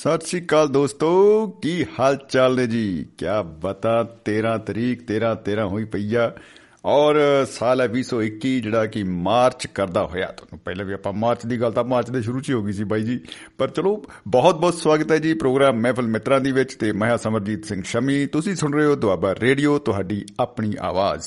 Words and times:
ਸਤਿ 0.00 0.26
ਸ਼੍ਰੀ 0.26 0.44
ਅਕਾਲ 0.44 0.68
ਦੋਸਤੋ, 0.68 1.08
ਕੀ 1.62 1.84
ਹਾਲ 1.98 2.16
ਚਾਲ 2.28 2.54
ਨੇ 2.56 2.66
ਜੀ? 2.66 3.06
ਕੀ 3.18 3.26
ਬਤਾ 3.62 4.02
13 4.24 4.56
ਤਰੀਕ 4.58 5.02
13 5.06 5.34
13 5.34 5.66
ਹੋਈ 5.66 5.84
ਪਈ 5.84 6.14
ਆ। 6.14 6.32
ਔਰ 6.84 7.16
ਸਾਲ 7.50 7.80
ਹੈ 7.80 7.86
2021 7.86 8.52
ਜਿਹੜਾ 8.60 8.86
ਕਿ 8.86 9.02
ਮਾਰਚ 9.02 9.66
ਕਰਦਾ 9.66 10.06
ਹੋਇਆ। 10.06 10.26
ਤੁਹਾਨੂੰ 10.26 10.58
ਪਹਿਲਾਂ 10.58 10.84
ਵੀ 10.84 10.92
ਆਪਾਂ 10.92 11.12
ਮਾਰਚ 11.12 11.44
ਦੀ 11.46 11.60
ਗੱਲ 11.60 11.72
ਤਾਂ 11.72 11.84
ਮਾਰਚ 11.84 12.10
ਦੇ 12.10 12.22
ਸ਼ੁਰੂ 12.22 12.40
'ਚ 12.40 12.48
ਹੀ 12.48 12.54
ਹੋ 12.54 12.62
ਗਈ 12.62 12.72
ਸੀ 12.72 12.84
ਬਾਈ 12.84 13.02
ਜੀ। 13.02 13.20
ਪਰ 13.58 13.68
ਚਲੋ, 13.68 14.04
ਬਹੁਤ 14.28 14.60
ਬਹੁਤ 14.60 14.74
ਸਵਾਗਤ 14.74 15.12
ਹੈ 15.12 15.18
ਜੀ 15.18 15.34
ਪ੍ਰੋਗਰਾਮ 15.34 15.76
ਮਹਿਫਲ 15.76 16.06
ਮਿੱਤਰਾਂ 16.06 16.40
ਦੀ 16.40 16.52
ਵਿੱਚ 16.52 16.74
ਤੇ 16.74 16.92
ਮੈਂ 16.92 17.16
ਸਮਰਜੀਤ 17.18 17.64
ਸਿੰਘ 17.64 17.82
ਸ਼ਮੀ। 17.82 18.26
ਤੁਸੀਂ 18.26 18.54
ਸੁਣ 18.56 18.72
ਰਹੇ 18.72 18.86
ਹੋ 18.86 18.94
ਦੁਆਬਾ 18.96 19.34
ਰੇਡੀਓ, 19.38 19.78
ਤੁਹਾਡੀ 19.78 20.24
ਆਪਣੀ 20.40 20.74
ਆਵਾਜ਼। 20.80 21.26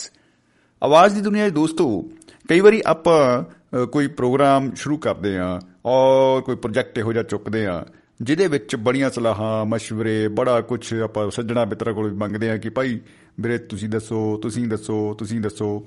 ਆਵਾਜ਼ 0.84 1.16
ਦੀ 1.16 1.22
ਦੁਨੀਆ 1.22 1.50
'ਚ 1.50 1.54
ਦੋਸਤੋ, 1.54 2.02
ਕਈ 2.50 2.60
ਵਾਰੀ 2.60 2.82
ਆਪਾਂ 2.86 3.86
ਕੋਈ 3.88 4.08
ਪ੍ਰੋਗਰਾਮ 4.08 4.74
ਸ਼ੁਰੂ 4.74 4.98
ਕਰਦੇ 4.98 5.38
ਆ 5.38 5.60
ਔਰ 5.86 6.42
ਕੋਈ 6.42 6.56
ਪ੍ਰੋਜੈਕਟ 6.56 6.98
ਇਹੋ 6.98 7.14
ਜਿਹਾ 7.14 7.24
ਚੁੱਕਦੇ 7.24 7.66
ਆ 7.68 7.86
ਜਿਹਦੇ 8.24 8.48
ਵਿੱਚ 8.48 8.76
ਬੜੀਆਂ 8.76 9.10
ਸਲਾਹਾਂ 9.10 9.66
مشਵਰੇ 9.66 10.28
ਬੜਾ 10.28 10.60
ਕੁਝ 10.62 10.94
ਆਪਾਂ 10.94 11.30
ਸੱਜਣਾ 11.32 11.66
ਮਿੱਤਰਾਂ 11.66 11.94
ਕੋਲ 11.94 12.10
ਵੀ 12.10 12.16
ਮੰਗਦੇ 12.18 12.50
ਆ 12.50 12.58
ਕਿ 12.58 12.70
ਭਾਈ, 12.70 13.00
ਵੀਰੇ 13.40 13.58
ਤੁਸੀਂ 13.58 13.90
ਦੱਸੋ 13.90 14.38
ਤੁਸੀਂ 14.38 14.68
ਦੱਸੋ 14.68 15.14
ਤੁਸੀਂ 15.14 15.40
ਦੱਸੋ, 15.42 15.86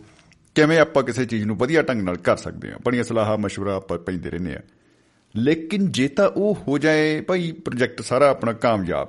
ਕਿਵੇਂ 0.54 0.78
ਆਪਾਂ 0.78 1.02
ਕਿਸੇ 1.02 1.24
ਚੀਜ਼ 1.24 1.44
ਨੂੰ 1.44 1.56
ਵਧੀਆ 1.56 1.82
ਢੰਗ 1.82 2.02
ਨਾਲ 2.02 2.16
ਕਰ 2.16 2.36
ਸਕਦੇ 2.36 2.70
ਆ 2.70 2.76
ਬੜੀਆਂ 2.84 3.04
ਸਲਾਹਾਂ 3.04 3.38
مشਵਰਾ 3.38 3.74
ਆਪਾਂ 3.76 3.98
ਪੈਂਦੇ 3.98 4.30
ਰਹਿੰਦੇ 4.30 4.54
ਆ 4.54 4.60
ਲੇਕਿਨ 5.34 5.90
ਜੇ 5.92 6.08
ਤਾਂ 6.08 6.28
ਉਹ 6.28 6.58
ਹੋ 6.68 6.78
ਜਾਏ, 6.78 7.20
ਭਾਈ 7.20 7.52
ਪ੍ਰੋਜੈਕਟ 7.52 8.00
ਸਾਰਾ 8.02 8.28
ਆਪਣਾ 8.28 8.52
ਕਾਮਯਾਬ। 8.52 9.08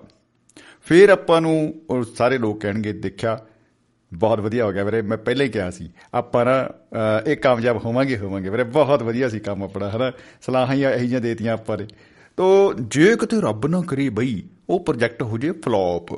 ਫਿਰ 0.86 1.10
ਆਪਾਂ 1.10 1.42
ਨੂੰ 1.42 1.82
ਸਾਰੇ 2.16 2.38
ਲੋਕ 2.38 2.62
ਕਹਿਣਗੇ, 2.62 2.94
ਦੇਖਿਆ, 2.94 3.40
ਬਹੁਤ 4.14 4.40
ਵਧੀਆ 4.40 4.66
ਹੋ 4.66 4.72
ਗਿਆ 4.72 4.84
ਵੀਰੇ, 4.84 5.02
ਮੈਂ 5.02 5.18
ਪਹਿਲਾਂ 5.18 5.46
ਹੀ 5.46 5.52
ਕਿਹਾ 5.52 5.70
ਸੀ, 5.70 5.90
ਆਪਾਂ 6.14 6.46
ਨਾ 6.46 6.58
ਇਹ 7.28 7.38
ਕਾਮਯਾਬ 7.38 7.78
ਹੋਵਾਂਗੇ 7.86 8.18
ਹੋਵਾਂਗੇ। 8.18 8.50
ਵੀਰੇ, 8.50 8.64
ਬਹੁਤ 8.64 9.04
ਵਧੀਆ 9.04 9.30
ਸੀ 9.30 9.40
ਕੰਮ 9.40 9.64
ਆਪਣਾ, 9.64 9.90
ਹਨਾ? 9.90 10.12
ਸਲਾਹਾਂ 10.42 10.76
ਹੀ 10.76 10.84
ਇਹੀ 10.84 11.00
ਜਿਹੀਆਂ 11.00 11.22
ਦੇਤੀਆਂ 11.22 11.54
ਆਪਾਂ 11.54 11.78
ਨੇ। 11.78 11.88
ਤੋ 12.38 12.74
ਜੇ 12.74 13.16
ਕਿਤੇ 13.16 13.40
ਰੱਬ 13.42 13.66
ਨਾ 13.68 13.82
ਕਰੇ 13.88 14.08
ਬਈ, 14.10 14.44
ਉਹ 14.70 14.80
ਪ੍ਰੋਜੈਕਟ 14.80 15.22
ਹੋ 15.24 15.38
ਜੇ 15.38 15.52
ਫਲॉप 15.52 16.16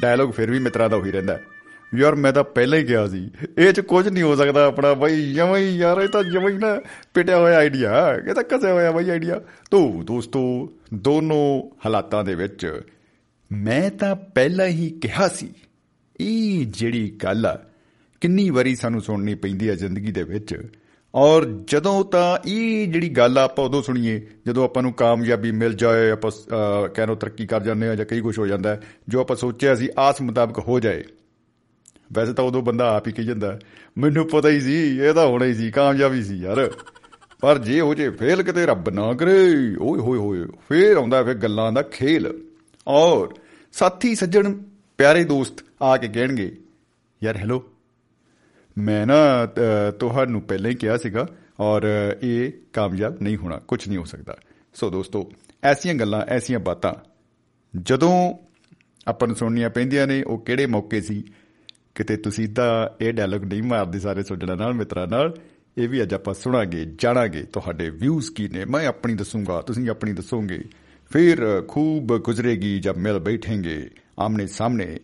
ਡਾਇਲੌਗ 0.00 0.30
ਫਿਰ 0.30 0.50
ਵੀ 0.50 0.58
ਮਿੱਤਰਾਂ 0.58 0.88
ਦਾ 0.90 0.96
ਉਹੀ 0.96 1.10
ਰਹਿੰਦਾ। 1.10 1.38
ਯਾਰ 1.92 2.14
ਮੈਂ 2.14 2.32
ਤਾਂ 2.32 2.44
ਪਹਿਲਾਂ 2.44 2.78
ਹੀ 2.78 2.84
ਕਿਹਾ 2.84 3.06
ਸੀ, 3.08 3.30
ਇਹ 3.58 3.72
ਚ 3.72 3.80
ਕੁਝ 3.80 4.08
ਨਹੀਂ 4.08 4.22
ਹੋ 4.22 4.36
ਸਕਦਾ 4.36 4.64
ਆਪਣਾ 4.66 4.92
ਬਈ, 4.94 5.32
ਜਮਾਂ 5.34 5.58
ਹੀ 5.58 5.76
ਯਾਰ, 5.76 6.00
ਇਹ 6.00 6.08
ਤਾਂ 6.08 6.22
ਜਮਾਂ 6.24 6.50
ਹੀ 6.50 6.58
ਨਾ 6.58 6.80
ਪਿਟਿਆ 7.14 7.38
ਹੋਇਆ 7.38 7.58
ਆਈਡੀਆ 7.58 7.92
ਇਹ 8.28 8.34
ਤਾਂ 8.34 8.44
ਕਸੇ 8.44 8.70
ਹੋਇਆ 8.70 8.92
ਬਈ 8.92 9.10
ਆਈਡੀਆ 9.10 9.40
ਤੋ 9.70 10.02
ਦੋਸਤੋ, 10.02 10.72
ਦੋਨੋਂ 10.94 11.70
ਹਾਲਾਤਾਂ 11.86 12.22
ਦੇ 12.24 12.34
ਵਿੱਚ 12.34 12.66
ਮੈਂ 13.50 13.90
ਤਾਂ 13.90 14.14
ਪਹਿਲਾਂ 14.34 14.66
ਹੀ 14.68 14.88
ਕਿਹਾ 15.02 15.28
ਸੀ, 15.28 15.52
ਇਹ 16.20 16.66
ਜਿਹੜੀ 16.68 17.10
ਗੱਲ 17.24 17.46
ਆ, 17.46 17.58
ਕਿੰਨੀ 18.22 18.48
ਵਾਰੀ 18.50 18.74
ਸਾਨੂੰ 18.76 19.00
ਸੁਣਨੀ 19.00 19.34
ਪੈਂਦੀ 19.34 19.68
ਹੈ 19.68 19.74
ਜ਼ਿੰਦਗੀ 19.74 20.12
ਦੇ 20.12 20.22
ਵਿੱਚ 20.22 20.56
ਔਰ 21.14 21.44
ਜਦੋਂ 21.64 22.04
ਤਾਂ 22.04 22.38
ਇਹ 22.46 22.86
ਜਿਹੜੀ 22.88 23.08
ਗੱਲ 23.08 23.38
ਆਪਾਂ 23.38 23.64
ਉਦੋਂ 23.64 23.82
ਸੁਣੀਏ, 23.82 24.20
ਜਦੋਂ 24.46 24.64
ਆਪਾਂ 24.64 24.82
ਨੂੰ 24.82 24.92
ਕਾਮਯਾਬੀ 24.92 25.50
ਮਿਲ 25.52 25.74
ਜਾਏ, 25.74 26.10
ਆਪਾਂ 26.10 26.30
ਕਹਿਣੋ 26.88 27.14
ਤਰੱਕੀ 27.14 27.46
ਕਰ 27.46 27.62
ਜਾਂਦੇ 27.62 27.88
ਆ 27.88 27.94
ਜਾਂ 27.94 28.06
ਕਈ 28.06 28.20
ਕੁਝ 28.20 28.38
ਹੋ 28.38 28.46
ਜਾਂਦਾ 28.46 28.80
ਜੋ 29.08 29.20
ਆਪਾਂ 29.20 29.36
ਸੋਚਿਆ 29.36 29.74
ਸੀ 29.74 29.88
ਆਸ 29.98 30.20
ਮੁਤਾਬਕ 30.22 30.58
ਹੋ 30.58 30.78
ਜਾਏ। 30.80 31.04
ਵੈਸੇ 32.12 32.32
ਤਾਂ 32.32 32.44
ਉਦੋਂ 32.44 32.62
ਬੰਦਾ 32.62 32.88
ਆਪ 32.96 33.06
ਹੀ 33.08 33.12
ਕਹੀ 33.12 33.26
ਜਾਂਦਾ 33.26 33.58
ਮੈਨੂੰ 33.98 34.26
ਪਤਾ 34.28 34.48
ਹੀ 34.48 34.60
ਸੀ, 34.60 34.74
ਇਹ 34.98 35.12
ਤਾਂ 35.14 35.26
ਹੋਣਾ 35.26 35.44
ਹੀ 35.44 35.54
ਸੀ, 35.54 35.70
ਕਾਮਯਾਬੀ 35.70 36.22
ਸੀ 36.22 36.36
ਯਾਰ। 36.36 36.70
ਪਰ 37.42 37.58
ਜੇ 37.58 37.80
ਹੋ 37.80 37.94
ਜੇ 37.94 38.08
ਫੇਲ 38.10 38.42
ਕਿਤੇ 38.42 38.64
ਰੱਬ 38.66 38.88
ਨਾ 38.90 39.12
ਕਰੇ, 39.12 39.36
ਓਏ 39.80 40.00
ਹੋਏ 40.00 40.18
ਹੋਏ, 40.18 40.44
ਫੇਰ 40.68 40.96
ਆਉਂਦਾ 40.96 41.22
ਫਿਰ 41.22 41.34
ਗੱਲਾਂ 41.34 41.70
ਦਾ 41.72 41.82
ਖੇਲ। 41.82 42.32
ਔਰ 42.86 43.34
ਸਾਥੀ, 43.74 44.14
ਸੱਜਣ, 44.14 44.52
ਪਿਆਰੇ 44.98 45.24
ਦੋਸਤ 45.24 45.64
ਆ 45.82 45.96
ਕੇ 45.96 46.08
ਕਹਿਣਗੇ, 46.08 46.50
ਯਾਰ 47.22 47.36
ਹੈਲੋ 47.36 47.62
ਮੈਂ 48.78 49.06
ਨਾ 49.06 49.46
ਤੁਹਾਨੂੰ 49.90 50.42
ਪਹਿਲਾਂ 50.42 50.70
ਹੀ 50.70 50.76
ਕਿਹਾ 50.76 50.96
ਸੀਗਾ 50.96 51.26
ਔਰ 51.60 51.82
ਇਹ 52.22 52.52
ਕਾਮਯਾਬ 52.72 53.22
ਨਹੀਂ 53.22 53.36
ਹੋਣਾ, 53.36 53.58
ਕੁਝ 53.58 53.88
ਨਹੀਂ 53.88 53.98
ਹੋ 53.98 54.04
ਸਕਦਾ। 54.04 54.36
ਸੋ 54.74 54.90
ਦੋਸਤੋ, 54.90 55.32
ਐਸੀਆਂ 55.64 55.94
ਗੱਲਾਂ, 55.94 56.22
ਐਸੀਆਂ 56.28 56.58
ਬਾਤਾਂ, 56.58 56.94
ਜਦੋਂ 57.76 58.34
ਆਪਾਂ 59.08 59.28
ਨੂੰ 59.28 59.36
ਸੁਣਨੀਆਂ 59.36 59.70
ਪੈਂਦੀਆਂ 59.70 60.06
ਨੇ, 60.06 60.22
ਉਹ 60.22 60.38
ਕਿਹੜੇ 60.38 60.66
ਮੌਕੇ 60.66 61.00
ਸੀ? 61.00 61.22
ਕਿਤੇ 61.94 62.16
ਤੁਸੀਂ 62.16 62.48
ਤਾਂ 62.48 62.88
ਇਹ 63.00 63.12
ਡਾਇਲੌਗ 63.12 63.44
ਨਹੀਂ 63.44 63.62
ਮਾਰਦੇ 63.62 63.98
ਸਾਰੇ 63.98 64.22
ਸੋਜਣਾ 64.22 64.54
ਨਾਲ, 64.54 64.74
ਮਿੱਤਰਾਂ 64.74 65.06
ਨਾਲ, 65.06 65.34
ਇਹ 65.78 65.88
ਵੀ 65.88 66.02
ਅੱਜ 66.02 66.14
ਆਪਾਂ 66.14 66.34
ਸੁਣਾਂਗੇ, 66.34 66.84
ਜਾਣਾਂਗੇ 66.98 67.42
ਤੁਹਾਡੇ 67.42 67.90
ਵਿਊਜ਼ 67.90 68.30
ਕੀ 68.30 68.48
ਨੇ। 68.48 68.64
ਮੈਂ 68.64 68.86
ਆਪਣੀ 68.86 69.14
ਦੱਸੂਗਾ, 69.14 69.60
ਤੁਸੀਂ 69.60 69.90
ਆਪਣੀ 69.90 70.12
ਦੱਸੋਗੇ। 70.12 70.64
ਫਿਰ 71.12 71.64
ਖੂਬ 71.68 72.18
ਗੁਜ਼ਰੇਗੀ 72.18 72.78
ਜਦ 72.78 72.96
ਮਿਲ 72.96 73.18
ਬੈਠेंगे 73.18 73.90
ਆਮਨੇ 74.18 74.46
ਸਾਹਮਣੇ 74.46 74.98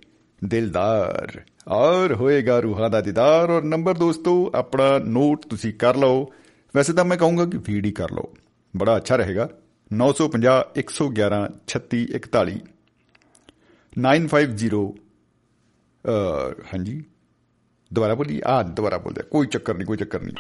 ਦਿਲਦਾਰ। 0.45 1.43
ਔਰ 1.69 2.15
ਹੋਏਗਾ 2.15 2.59
ਰੂਹਾਂ 2.61 2.91
ਦਾ 2.91 3.01
ਦੀਦਾਰ। 3.01 3.51
ਔਰ 3.51 3.63
ਨੰਬਰ 3.63 3.95
ਦੋਸਤੋ, 3.95 4.51
ਆਪਣਾ 4.55 4.99
ਨੋਟ 4.99 5.47
ਤੁਸੀਂ 5.47 5.73
ਕਰ 5.75 5.97
ਲਓ। 5.97 6.33
ਵੈਸੇ 6.75 6.93
ਤਾਂ 6.93 7.05
ਮੈਂ 7.05 7.17
ਕਹੂੰਗਾ 7.17 7.45
ਕਿ 7.45 7.59
ਵੀਡੀ 7.65 7.91
ਕਰ 7.93 8.11
ਲਓ। 8.11 8.33
ਬੜਾ 8.77 8.97
ਅੱਛਾ 8.97 9.17
ਰਹੇਗਾ। 9.17 9.49
950 9.91 10.57
111 10.77 11.41
36 11.67 12.03
41 12.17 12.59
950 13.93 14.83
ਹਾਂਜੀ। 16.75 17.03
ਦੁਬਾਰਾ 17.91 18.15
ਬੋਲੀ 18.15 18.41
ਆ, 18.47 18.63
ਦੁਬਾਰਾ 18.63 18.99
ਬੋਲਦੇ 18.99 19.23
ਕੋਈ 19.31 19.47
ਚੱਕਰ 19.47 19.75
ਨਹੀਂ, 19.77 19.87
ਕੋਈ 19.87 19.97
ਚੱਕਰ 19.97 20.21
ਨਹੀਂ। 20.21 20.35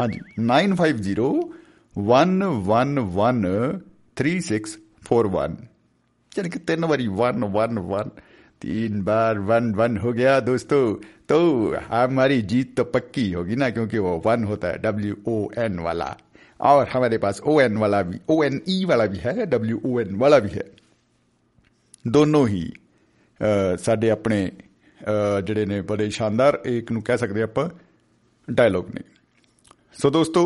ਹਾਂਜੀ। 0.00 0.20
950 0.40 1.30
111 1.94 3.80
3641 4.16 5.56
ਯਾਨੀ 6.32 6.50
ਕਿ 6.50 6.58
ਤਿੰਨ 6.58 6.86
ਵਾਰੀ 6.86 7.06
111 7.08 8.10
तीन 8.63 9.01
बार 9.03 9.39
वन 9.47 9.73
वन 9.75 9.97
हो 9.97 10.13
गया 10.13 10.39
दोस्तों 10.41 10.83
तो 11.27 11.39
हमारी 11.89 12.41
जीत 12.43 12.75
तो 12.77 12.83
पक्की 12.89 13.31
होगी 13.31 13.55
ना 13.55 13.69
क्योंकि 13.69 13.97
वो 13.99 14.17
वन 14.25 14.43
होता 14.43 14.67
है 14.67 14.77
डब्ल्यू 14.77 15.15
ओ 15.27 15.37
एन 15.57 15.79
वाला 15.79 16.15
और 16.59 16.87
हमारे 16.87 17.17
पास 17.17 17.41
ओ 17.41 17.59
एन 17.61 17.77
वाला 17.77 18.01
भी 18.01 18.19
ओ 18.29 18.43
एन 18.43 18.61
ई 18.69 18.83
वाला 18.85 19.05
भी 19.05 19.17
है 19.17 19.45
डब्ल्यू 19.45 19.79
ओ 19.85 19.99
एन 19.99 20.15
वाला 20.15 20.39
भी 20.39 20.49
है 20.49 20.67
ਦੋਨੋਂ 22.05 22.47
ਹੀ 22.47 22.71
ਸਾਡੇ 23.79 24.09
ਆਪਣੇ 24.11 24.51
ਜਿਹੜੇ 25.45 25.65
ਨੇ 25.65 25.81
ਬੜੇ 25.81 26.09
ਸ਼ਾਨਦਾਰ 26.09 26.59
ਇੱਕ 26.65 26.91
ਨੂੰ 26.91 27.01
ਕਹਿ 27.01 27.17
ਸਕਦੇ 27.17 27.41
ਆਪਾਂ 27.41 27.69
ਡਾਇਲੌਗ 28.47 28.89
ਨੇ 28.95 29.01
ਸੋ 30.01 30.09
ਦੋਸਤੋ 30.09 30.43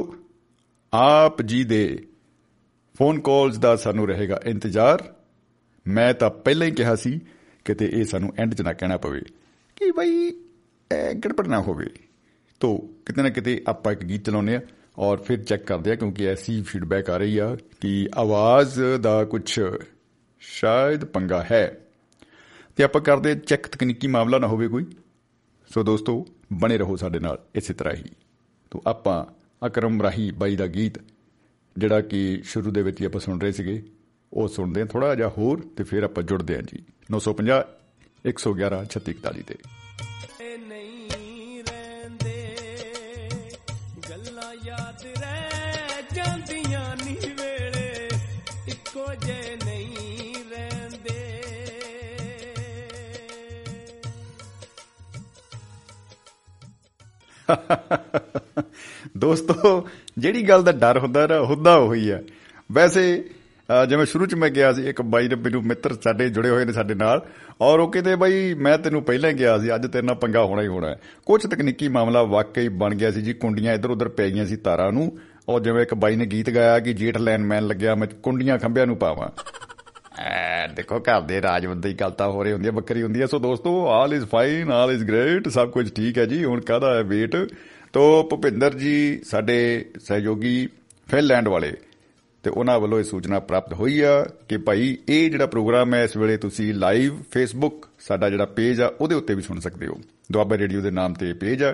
ਆਪ 0.94 1.42
ਜੀ 1.42 1.64
ਦੇ 1.64 1.84
ਫੋਨ 2.96 3.20
ਕਾਲਸ 3.20 3.58
ਦਾ 3.58 3.76
ਸਾਨੂੰ 3.76 4.08
ਰਹੇਗਾ 4.08 4.40
ਇੰਤਜ਼ਾਰ 4.46 5.04
ਮੈਂ 5.86 6.14
ਤਾਂ 6.14 6.30
ਪਹਿਲਾਂ 6.30 6.68
ਹੀ 6.68 6.72
ਕਿਹਾ 6.72 6.96
ਸੀ 6.96 7.20
ਕਿਤੇ 7.69 7.89
ਇਹ 7.93 8.05
ਸਾਨੂੰ 8.05 8.33
ਐਂਡ 8.39 8.55
'ਚ 8.55 8.63
ਨਾ 8.63 8.73
ਕਹਿਣਾ 8.73 8.97
ਪਵੇ 8.97 9.21
ਕਿ 9.77 9.91
ਬਈ 9.91 10.31
ਗੜਬੜ 11.25 11.47
ਨਾ 11.47 11.61
ਹੋਵੇ। 11.61 11.87
ਤੋ 12.61 12.77
ਕਿਤੇ 13.07 13.23
ਨਾ 13.23 13.31
ਕਿਤੇ 13.31 13.63
ਆਪਾਂ 13.67 13.93
ਇੱਕ 13.93 14.05
ਗੀਤ 14.05 14.25
ਚਲਾਉਂਦੇ 14.27 14.57
ਆ 14.57 14.61
ਔਰ 14.99 15.17
ਫਿਰ 15.19 15.43
ਚੈੱਕ 15.43 15.65
ਕਰਦੇ 15.65 15.91
ਆ 15.93 15.95
ਕਿਉਂਕਿ 15.95 16.27
ਐਸੀ 16.27 16.63
ਫੀਡਬੈਕ 16.63 17.11
ਆ 17.11 17.17
ਰਹੀ 17.17 17.39
ਆ 17.39 17.57
ਕਿ 17.81 18.09
ਆਵਾਜ਼ 18.15 18.81
ਦਾ 19.01 19.25
ਕੁਝ 19.25 19.61
ਸ਼ਾਇਦ 20.41 21.05
ਪੰਗਾ 21.05 21.43
ਹੈ। 21.53 21.67
ਤੇ 22.77 22.85
ਆਪਾਂ 22.85 23.01
ਕਰਦੇ 23.03 23.35
ਚੈੱਕ 23.37 23.67
ਤਕਨੀਕੀ 23.67 24.07
ਮਾਮਲਾ 24.07 24.39
ਨਾ 24.39 24.47
ਹੋਵੇ 24.47 24.69
ਕੋਈ। 24.69 24.85
ਸੋ 25.69 25.83
ਦੋਸਤੋ, 25.83 26.27
ਬਣੇ 26.53 26.79
ਰਹੋ 26.79 26.97
ਸਾਡੇ 26.97 27.19
ਨਾਲ 27.19 27.39
ਇਸੇ 27.55 27.75
ਤਰ੍ਹਾਂ 27.75 27.95
ਹੀ। 27.95 28.05
ਤੋ 28.71 28.83
ਆਪਾਂ 28.87 29.19
ਅਕਰਮ 29.67 30.03
ਰਾਹੀ 30.03 30.31
ਬਾਈ 30.31 30.57
ਦਾ 30.57 30.67
ਗੀਤ 30.67 30.99
ਜਿਹੜਾ 31.77 32.01
ਕਿ 32.01 32.41
ਸ਼ੁਰੂ 32.45 32.71
ਦੇ 32.71 32.83
ਵਿੱਚ 32.83 33.01
ਹੀ 33.01 33.07
ਆਪਾਂ 33.07 33.21
ਸੁਣ 33.21 33.41
ਰਹੇ 33.41 33.53
ਸੀਗੇ, 33.53 33.83
ਉਹ 34.33 34.49
ਸੁਣਦੇ 34.49 34.83
ਆ 34.83 34.85
ਥੋੜਾ 34.85 35.15
ਜਿਹਾ 35.15 35.29
ਹੋਰ 35.29 35.61
ਤੇ 35.77 35.85
ਫਿਰ 35.85 36.03
ਆਪਾਂ 36.03 36.23
ਜੁੜਦੇ 36.23 36.57
ਆ 36.57 36.61
ਜੀ। 36.63 36.83
950 37.13 37.65
111 38.27 38.85
3641 38.87 39.43
ਤੇ। 39.43 39.57
ਦੋਸਤੋ 59.19 59.89
ਜਿਹੜੀ 60.19 60.43
ਗੱਲ 60.43 60.63
ਦਾ 60.63 60.73
ਡਰ 60.73 60.99
ਹੁੰਦਾ 60.99 61.27
ਨਾ 61.27 61.41
ਹੁੰਦਾ 61.41 61.77
ਉਹੀ 61.77 62.11
ਆ। 62.11 62.23
ਵੈਸੇ 62.73 63.31
ਜਿਵੇਂ 63.89 64.05
ਸ਼ੁਰੂ 64.07 64.27
ਚ 64.27 64.35
ਮੈਂ 64.35 64.49
ਗਿਆ 64.51 64.73
ਸੀ, 64.73 64.83
ਇੱਕ 64.83 65.01
ਬਾਈ 65.03 65.29
ਦੇ 65.29 65.37
ਮੈਨੂੰ 65.37 65.63
ਮਿੱਤਰ 65.63 65.95
ਸਾਡੇ 65.95 66.29
ਜੁੜੇ 66.29 66.51
ਹੋਏ 66.51 66.65
ਨੇ 66.65 66.73
ਸਾਡੇ 66.73 66.95
ਨਾਲ, 66.95 67.21
ਔਰ 67.61 67.81
ਉਹ 67.81 67.91
ਕਹਿੰਦੇ 67.93 68.15
ਬਾਈ 68.17 68.55
ਮੈਂ 68.55 68.77
ਤੈਨੂੰ 68.79 69.03
ਪਹਿਲਾਂ 69.03 69.33
ਗਿਆ 69.33 69.59
ਸੀ, 69.59 69.75
ਅੱਜ 69.75 69.87
ਤੇਰੇ 69.87 70.07
ਨਾਲ 70.07 70.15
ਪੰਗਾ 70.15 70.43
ਹੋਣਾ 70.43 70.63
ਹੀ 70.63 70.67
ਹੋਣਾ 70.67 70.95
ਕੁਝ 71.27 71.41
ਤਕਨੀਕੀ 71.47 71.89
ਮਾਮਲਾ 71.89 72.23
ਵਾਕਈ 72.23 72.69
ਬਣ 72.69 72.95
ਗਿਆ 72.95 73.11
ਸੀ 73.11 73.23
ਜੀ, 73.23 73.33
ਕੁੰਡੀਆਂ 73.33 73.75
ਇੱਧਰ 73.75 73.91
ਉੱਧਰ 73.91 74.09
ਪੈ 74.09 74.29
ਗਈਆਂ 74.31 74.47
ਸੀ 74.47 74.57
ਤਾਰਾਂ 74.57 74.93
ਨੂੰ, 74.93 75.11
ਔਰ 75.49 75.61
ਜਿਵੇਂ 75.61 75.83
ਇੱਕ 75.83 75.95
ਬਾਈ 75.95 76.17
ਨੇ 76.17 76.27
ਗੀਤ 76.27 76.51
ਗਾਇਆ 76.51 76.79
ਕਿ 76.79 76.93
ਜੇਠ 76.93 77.19
ਲੈਨ 77.19 77.45
ਮੈਨ 77.45 77.67
ਲੱਗਿਆ, 77.67 77.95
ਮੈਂ 77.95 78.09
ਕੁੰਡੀਆਂ 78.23 78.59
ਖੰਭਿਆਂ 78.59 78.87
ਨੂੰ 78.87 78.97
ਪਾਵਾਂ। 78.97 79.29
ਐ, 80.21 80.67
ਦੇਖੋ 80.67 80.99
ਘਰ 81.01 81.21
ਦੇ 81.21 81.41
ਰਾਜਵੰਦੀ 81.43 81.93
ਗੱਲ 81.95 82.11
ਤਾਂ 82.11 82.29
ਹੋ 82.29 82.43
ਰਹੀ 82.43 82.53
ਹੁੰਦੀ 82.53 82.67
ਹੈ, 82.67 82.73
ਬੱਕਰੀ 82.73 83.03
ਹੁੰਦੀ 83.03 83.21
ਹੈ। 83.21 83.27
ਸੋ 83.27 83.39
ਦੋਸਤੋ 83.39 83.87
all 83.89 84.15
is 84.15 84.25
fine 84.25 84.71
all 84.73 84.93
is 84.93 85.05
great 85.05 85.49
ਸਭ 85.49 85.71
ਕੁਝ 85.71 85.89
ਠੀਕ 85.93 86.19
ਹੈ 86.19 86.25
ਜੀ। 86.25 86.45
ਹੁਣ 86.45 86.61
ਕਾਹਦਾ 86.61 86.95
ਹੈ 86.95 87.03
ਵੇਟ 87.03 87.37
ਤੋ 87.93 88.23
ਭੁਪਿੰਦਰ 88.31 88.75
ਜੀ, 88.75 89.21
ਸਾਡੇ 89.25 89.85
ਸਹਿਯੋਗੀ 90.01 90.69
ਫਿਨਲੈਂਡ 91.09 91.49
ਵਾਲੇ 91.49 91.73
ਤੇ 92.48 92.50
ਉਹਨਾਂ 92.50 92.80
ਵੱਲੋਂ 92.80 93.00
ਇਹ 93.00 93.04
ਸੂਚਨਾ 93.04 93.40
ਪ੍ਰਾਪਤ 93.42 93.74
ਹੋਈ 93.74 94.00
ਆ 94.02 94.24
ਕਿ 94.50 94.58
ਭਾਈ 94.60 94.98
ਇਹ 95.10 95.30
ਜਿਹੜਾ 95.32 95.46
ਪ੍ਰੋਗਰਾਮ 95.46 95.94
ਹੈ 95.94 96.04
ਇਸ 96.04 96.18
ਵੇਲੇ 96.18 96.38
ਤੁਸੀਂ 96.38 96.74
ਲਾਈਵ 96.74 97.22
ਫੇਸਬੁੱਕ 97.32 97.86
ਸਾਡਾ 98.08 98.30
ਜਿਹੜਾ 98.30 98.46
ਪੇਜ 98.56 98.82
ਆ 98.82 98.92
ਉਹਦੇ 99.02 99.16
ਉੱਤੇ 99.16 99.36
ਵੀ 99.36 99.42
ਸੁਣ 99.42 99.60
ਸਕਦੇ 99.60 99.88
ਹੋ 99.88 99.98
ਦੁਆਬਾ 100.32 100.58
ਰੇਡੀਓ 100.58 100.82
ਦੇ 100.82 100.92
ਨਾਮ 100.92 101.14
ਤੇ 101.14 101.34
ਪੇਜ 101.34 101.64
ਆ 101.64 101.74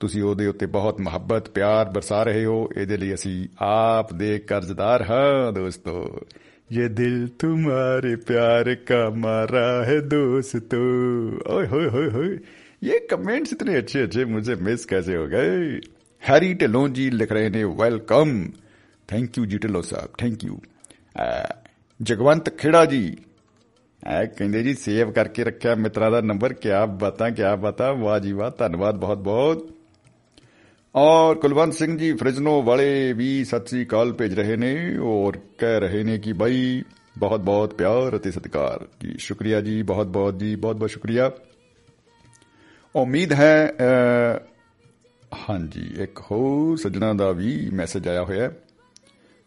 ਤੁਸੀਂ 0.00 0.22
ਉਹਦੇ 0.22 0.46
ਉੱਤੇ 0.46 0.66
ਬਹੁਤ 0.66 1.00
ਮੁਹੱਬਤ 1.00 1.48
ਪਿਆਰ 1.48 1.90
ਬਰਸਾ 1.90 2.22
ਰਹੇ 2.22 2.44
ਹੋ 2.44 2.68
ਇਹਦੇ 2.76 2.96
ਲਈ 2.96 3.14
ਅਸੀਂ 3.14 3.46
ਆਪ 3.62 4.12
ਦੇ 4.14 4.38
ਕਰਜ਼ਦਾਰ 4.38 5.02
ਹਾਂ 5.02 5.52
ਦੋਸਤੋ 5.52 6.04
ये 6.70 6.88
दिल 6.90 7.26
तुम्हारे 7.40 8.14
प्यार 8.18 8.68
का 8.82 8.98
मारा 9.16 9.66
है 9.84 10.00
दोस्तों 10.04 10.78
ओए 11.48 11.66
होए 11.66 11.84
होए 11.88 12.08
होए 12.10 12.30
ये 12.82 12.98
कमेंट्स 13.10 13.52
इतने 13.52 13.76
अच्छे 13.76 14.00
अच्छे 14.00 14.24
मुझे 14.26 14.54
मिस 14.60 14.84
कैसे 14.84 15.14
हो 15.14 15.26
गए 15.28 15.52
हैरी 16.22 16.52
ढिल्लों 16.54 16.88
जी 16.90 17.08
लिख 17.12 17.32
रहे 17.32 17.50
ने 17.50 17.62
वेलकम 17.76 18.32
ਥੈਂਕ 19.11 19.37
ਯੂ 19.37 19.45
ਜੀ 19.45 19.57
ਢਿੱਲੋਂ 19.57 19.81
ਸਾਹਿਬ 19.81 20.09
ਥੈਂਕ 20.17 20.43
ਯੂ 20.43 20.59
ਜਗਵੰਤ 21.99 22.49
ਖੇੜਾ 22.57 22.85
ਜੀ 22.85 23.17
ਐ 24.07 24.25
ਕਹਿੰਦੇ 24.25 24.63
ਜੀ 24.63 24.73
ਸੇਵ 24.73 25.11
ਕਰਕੇ 25.11 25.43
ਰੱਖਿਆ 25.43 25.75
ਮਿੱਤਰਾ 25.75 26.09
ਦਾ 26.09 26.21
ਨੰਬਰ 26.21 26.53
ਕਿਆ 26.53 26.85
ਬਤਾ 26.85 27.29
ਕਿਆ 27.29 27.55
ਬਤਾ 27.55 27.91
ਵਾਹ 27.93 28.19
ਜੀ 28.19 28.31
ਵਾਹ 28.31 28.51
ਧੰਨਵਾਦ 28.51 28.95
ਬਹੁਤ 28.95 29.17
ਬਹੁਤ 29.17 29.67
ਔਰ 30.95 31.35
ਕੁਲਵੰਤ 31.35 31.73
ਸਿੰਘ 31.73 31.97
ਜੀ 31.97 32.13
ਫ੍ਰਿਜਨੋ 32.13 32.61
ਵਾਲੇ 32.61 33.13
ਵੀ 33.13 33.43
ਸਤਿ 33.43 33.67
ਸ੍ਰੀ 33.67 33.85
ਅਕਾਲ 33.85 34.13
ਭੇਜ 34.13 34.33
ਰਹੇ 34.33 34.55
ਨੇ 34.55 34.97
ਔਰ 34.97 35.37
ਕਹਿ 35.57 35.79
ਰਹੇ 35.79 36.03
ਨੇ 36.03 36.17
ਕਿ 36.19 36.33
ਬਾਈ 36.33 36.83
ਬਹੁਤ 37.17 37.39
ਬਹੁਤ 37.41 37.73
ਪਿਆਰ 37.73 38.15
ਅਤੇ 38.15 38.31
ਸਤਿਕਾਰ 38.31 38.87
ਜੀ 39.01 39.15
ਸ਼ੁਕਰੀਆ 39.17 39.61
ਜੀ 39.61 39.81
ਬਹੁਤ 39.83 40.07
ਬਹੁਤ 40.07 40.39
ਜੀ 40.39 40.55
ਬਹੁਤ 40.55 40.75
ਬਹੁਤ 40.75 40.89
ਸ਼ੁਕਰੀਆ 40.89 41.31
ਉਮੀਦ 42.95 43.33
ਹੈ 43.33 43.55
ਹਾਂਜੀ 45.49 45.89
ਇੱਕ 45.99 46.19
ਹੋ 46.31 46.75
ਸਜਣਾ 46.75 47.13
ਦਾ 47.13 47.31
ਵੀ 47.31 47.69
ਮੈਸੇਜ 47.73 48.07
ਆਇਆ 48.07 48.23
ਹੋਇਆ 48.23 48.43
ਹੈ 48.43 48.51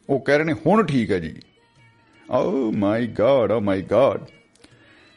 ਉਹ 0.09 0.21
ਕਹਿ 0.21 0.37
ਰਹੇ 0.39 0.45
ਨੇ 0.45 0.53
ਹੁਣ 0.53 0.87
ਠੀਕ 0.87 1.11
ਹੈ 1.11 1.19
ਜੀ। 1.19 1.35
ਓ 2.31 2.73
ਮਾਈ 2.73 3.07
ਗॉड 3.07 3.53
ਓ 3.53 3.61
ਮਾਈ 3.61 3.83
ਗॉड 3.83 4.19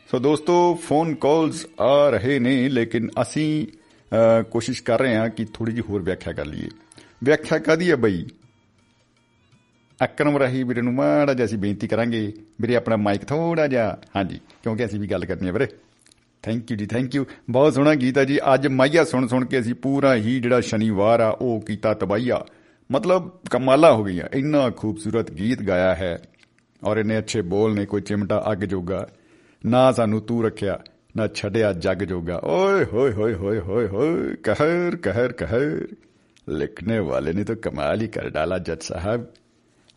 ਸੋ 0.09 0.19
ਦੋਸਤੋ 0.19 0.75
ਫੋਨ 0.83 1.15
ਕਾਲਸ 1.15 1.65
ਆ 1.79 2.09
ਰਹੇ 2.09 2.39
ਨੇ 2.39 2.69
ਲੇਕਿਨ 2.69 3.09
ਅਸੀਂ 3.21 3.67
ਅ, 4.11 4.41
ਕੋਸ਼ਿਸ਼ 4.43 4.83
ਕਰ 4.83 4.99
ਰਹੇ 4.99 5.15
ਹਾਂ 5.15 5.29
ਕਿ 5.29 5.45
ਥੋੜੀ 5.45 5.71
ਜਿਹੀ 5.71 5.83
ਹੋਰ 5.89 6.01
ਵਿਆਖਿਆ 6.01 6.33
ਕਰ 6.33 6.45
ਲਈਏ। 6.45 6.67
ਵਿਆਖਿਆ 7.23 7.57
ਕਾਦੀ 7.57 7.91
ਹੈ 7.91 7.95
ਬਈ? 7.95 8.25
ਅਕਰਮ 10.03 10.37
ਰਹੀ 10.37 10.63
ਵੀਰੇ 10.63 10.81
ਨੂੰ 10.81 10.93
ਮਾੜਾ 10.93 11.33
ਜਿਹਾ 11.33 11.45
ਅਸੀਂ 11.45 11.57
ਬੇਨਤੀ 11.57 11.87
ਕਰਾਂਗੇ 11.87 12.33
ਵੀਰੇ 12.61 12.75
ਆਪਣਾ 12.75 12.95
ਮਾਈਕ 12.95 13.25
ਥੋੜਾ 13.25 13.67
ਜਿਹਾ 13.67 13.97
ਹਾਂਜੀ 14.15 14.39
ਕਿਉਂਕਿ 14.63 14.85
ਅਸੀਂ 14.85 14.99
ਵੀ 14.99 15.07
ਗੱਲ 15.07 15.25
ਕਰਨੀ 15.25 15.47
ਹੈ 15.47 15.51
ਵੀਰੇ। 15.51 15.67
ਥੈਂਕ 16.43 16.71
ਯੂ 16.71 16.77
ਜੀ 16.77 16.85
ਥੈਂਕ 16.85 17.15
ਯੂ 17.15 17.25
ਬਹੁਤ 17.49 17.73
ਸੋਹਣਾ 17.73 17.93
ਗੀਤ 17.95 18.17
ਹੈ 18.17 18.23
ਜੀ 18.23 18.39
ਅੱਜ 18.53 18.67
ਮਾਈਆ 18.67 19.03
ਸੁਣ 19.03 19.27
ਸੁਣ 19.27 19.45
ਕੇ 19.45 19.59
ਅਸੀਂ 19.59 19.75
ਪੂਰਾ 19.75 20.15
ਹੀ 20.15 20.39
ਜਿਹੜਾ 20.39 20.61
ਸ਼ਨੀਵਾਰ 20.61 21.19
ਆ 21.19 21.29
ਉਹ 21.29 21.61
ਕੀਤਾ 21.61 21.93
ਤਬਾਈਆ 21.93 22.45
ਮਤਲਬ 22.91 23.31
ਕਮਾਲਾ 23.51 23.93
ਹੋ 23.93 24.03
ਗਈਆਂ 24.03 24.37
ਇੰਨਾ 24.37 24.69
ਖੂਬਸੂਰਤ 24.69 25.31
ਗੀਤ 25.31 25.61
ਗਾਇਆ 25.61 25.95
ਹੈ 25.95 26.21
ਔਰ 26.83 26.97
ਇਹਨੇ 26.97 27.17
ਅੱਛੇ 27.17 27.41
ਬੋਲ 27.41 27.75
ਨੇ, 27.75 27.85
ਕੋਈ 27.85 28.01
ਚਿਮਟਾ 28.01 28.45
ਅੱਗ 28.51 28.57
ਜੋਗਾ, 28.57 29.07
ਨਾ 29.65 29.91
ਸਾਨੂੰ 29.91 30.21
ਤੂੰ 30.21 30.45
ਰੱਖਿਆ, 30.45 30.79
ਨਾ 31.17 31.27
ਛੱਡਿਆ 31.27 31.73
ਜੱਗ 31.73 31.97
ਜੋਗਾ। 31.97 32.41
ਓਏ 32.43 32.85
ਹੋਏ 32.85 33.11
ਹੋਏ 33.11 33.33
ਹੋਏ 33.33 33.59
ਹੋਏ 33.59 33.87
ਹੋਏ, 33.87 34.35
ਕਹਿਰ 34.35 34.95
ਕਹਿਰ 34.95 35.31
ਕਹਿਰ। 35.31 35.87
ਲਿਖਣੇ 36.49 36.99
ਵਾਲੇ 36.99 37.33
ਨੇ 37.33 37.43
ਤਾਂ 37.43 37.55
ਕਮਾਲ 37.55 38.01
ਹੀ 38.01 38.07
ਕਰ 38.07 38.29
ਡਾਲਾ 38.29 38.57
ਜੱਜ 38.57 38.83
ਸਾਹਿਬ। 38.83 39.27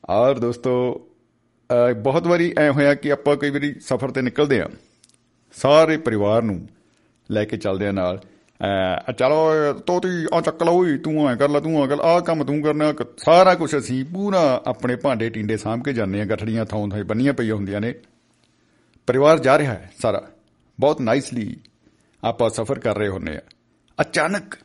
ਔਰ 0.08 0.38
ਦੋਸਤੋ 0.38 1.06
ਅਹ 1.70 1.94
ਬਹੁਤ 1.94 2.26
ਵਾਰੀ 2.26 2.54
ਐ 2.58 2.70
ਹੋਇਆ 2.70 2.94
ਕਿ 2.94 3.12
ਆਪਾਂ 3.12 3.36
ਕਈ 3.36 3.50
ਵਾਰੀ 3.50 3.74
ਸਫ਼ਰ 3.80 4.10
ਤੇ 4.10 4.22
ਨਿਕਲਦੇ 4.22 4.60
ਆ। 4.60 4.68
ਸਾਰੇ 5.52 5.96
ਪਰਿਵਾਰ 5.96 6.42
ਨੂੰ 6.42 6.68
ਲੈ 7.30 7.44
ਕੇ 7.44 7.56
ਚੱਲਦੇ 7.56 7.86
ਆ 7.86 7.92
ਨਾਲ। 7.92 8.16
ਅਹ 8.16 8.29
ਚਲੋ 9.18 9.72
ਤੋਤੀ, 9.72 10.26
ਆ 10.34 10.40
ਚੱਕ 10.40 10.62
ਲਾ, 10.62 10.70
ਓਏ, 10.70 10.96
ਤੂੰ 10.96 11.28
ਐ 11.28 11.34
ਕਰ 11.34 11.48
ਲੈ, 11.48 11.60
ਤੂੰ 11.60 11.82
ਆ 11.82 11.86
ਕਰ 11.86 11.98
ਆ 11.98 12.20
ਕੰਮ 12.20 12.44
ਤੂੰ 12.44 12.62
ਕਰਨਾ, 12.62 12.92
ਕ- 12.92 13.18
ਸਾਰਾ 13.24 13.54
ਕੁਝ 13.54 13.78
ਅਸੀਂ 13.78 14.04
ਪੂਰਾ 14.04 14.62
ਆਪਣੇ 14.66 14.96
ਭਾਂਡੇ 14.96 15.30
ਟਿੰਡੇ 15.30 15.56
ਸਾਂਭ 15.56 15.84
ਕੇ 15.84 15.92
ਜਾਂਦੇ 15.92 16.20
ਆ 16.20 16.24
ਗਠੜੀਆਂ 16.24 16.64
ਥਾਂ 16.64 16.88
ਥਾਂ 16.88 17.04
ਬੰਨੀਆਂ 17.04 17.32
ਪਈਆਂ 17.32 17.54
ਹੁੰਦੀਆਂ 17.54 17.80
ਨੇ। 17.80 17.94
ਪਰਿਵਾਰ 19.06 19.38
ਜਾ 19.38 19.58
ਰਿਹਾ 19.58 19.72
ਹੈ 19.72 19.92
ਸਾਰਾ। 20.02 20.28
ਬਹੁਤ 20.80 21.00
ਨਾਈਸਲੀ 21.00 21.56
ਆਪਾਂ 22.24 22.50
ਸਫ਼ਰ 22.50 22.78
ਕਰ 22.78 22.98
ਰਹੇ 22.98 23.08
ਹੁੰਨੇ 23.08 23.36
ਆ 23.36 23.40
ਅਚਾਨਕ 24.00 24.58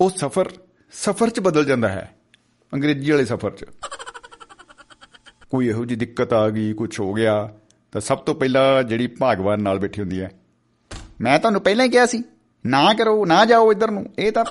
ਉਹ 0.00 0.10
ਸਫ਼ਰ 0.10 0.48
ਸਫ਼ਰ 0.92 1.30
'ਚ 1.30 1.40
ਬਦਲ 1.40 1.64
ਜਾਂਦਾ 1.64 1.88
ਹੈ, 1.88 2.14
ਅੰਗਰੇਜ਼ੀ 2.74 3.10
ਵਾਲੇ 3.10 3.24
ਸਫ਼ਰ 3.24 3.50
'ਚ। 3.50 3.64
ਕੋਈ 5.50 5.68
ਇਹੋ 5.68 5.84
ਜਿਹੀ 5.84 5.98
ਦਿੱਕਤ 5.98 6.32
ਆ 6.32 6.48
ਗਈ 6.48 6.72
ਕੁਝ 6.72 7.00
ਹੋ 7.00 7.12
ਗਿਆ, 7.12 7.52
ਤਾਂ 7.92 8.00
ਸਭ 8.00 8.18
ਤੋਂ 8.18 8.34
ਪਹਿਲਾਂ 8.34 8.82
ਜਿਹੜੀ 8.82 9.06
ਭਾਗਵਾਨ 9.06 9.62
ਨਾਲ 9.62 9.78
ਬੈਠੀ 9.78 10.00
ਹੁੰਦੀ 10.00 10.20
ਹੈ। 10.20 10.30
ਮੈਂ 11.20 11.38
ਤੁਹਾਨੂੰ 11.38 11.60
ਪਹਿਲਾਂ 11.60 11.84
ਹੀ 11.84 11.90
ਕਿਹਾ 11.90 12.06
ਸੀ 12.06 12.24
ਨਾ 12.66 12.94
ਕਰੋ 12.94 13.26
ਨਾ 13.26 13.44
ਜਾਓ 13.44 13.72
ਇੱਧਰ 13.72 13.90
ਨੂੰ। 13.90 14.06
ਇਹ 14.18 14.32
ਤਾਂ 14.32 14.44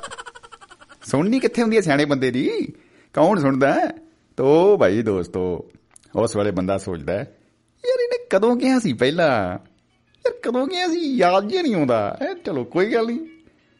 ਸੁਣਨੀ 1.05 1.39
ਕਿੱਥੇ 1.39 1.61
ਹੁੰਦੀ 1.61 1.75
ਹੈ 1.77 1.81
ਸਿਆਣੇ 1.81 2.05
ਬੰਦੇ 2.05 2.31
ਦੀ? 2.31 2.73
ਕੌਣ 3.13 3.39
ਸੁਣਦਾ 3.39 3.73
ਹੈ? 3.73 3.87
ਤੋ 4.37 4.77
ਭਾਈ 4.77 5.01
ਦੋਸਤੋ 5.01 5.71
ਉਸ 6.15 6.35
ਵੇਲੇ 6.35 6.51
ਬੰਦਾ 6.51 6.77
ਸੋਚਦਾ 6.77 7.13
ਯਾਰ 7.13 7.99
ਇਹਨੇ 7.99 8.27
ਕਦੋਂ 8.29 8.57
ਕਿਹਾ 8.57 8.79
ਸੀ 8.79 8.93
ਪਹਿਲਾਂ? 8.93 9.53
ਯਾਰ 10.17 10.33
ਕਦੋਂ 10.41 10.67
ਕਿਹਾ 10.67 10.87
ਸੀ? 10.87 11.17
ਯਾਦ 11.17 11.47
ਜਿਹਾ 11.47 11.61
ਨਹੀਂ 11.61 11.75
ਆਉਂਦਾ। 11.75 12.17
ਇਹ 12.29 12.35
ਚਲੋ 12.35 12.63
ਕੋਈ 12.63 12.93
ਗੱਲ 12.93 13.05
ਨਹੀਂ। 13.05 13.19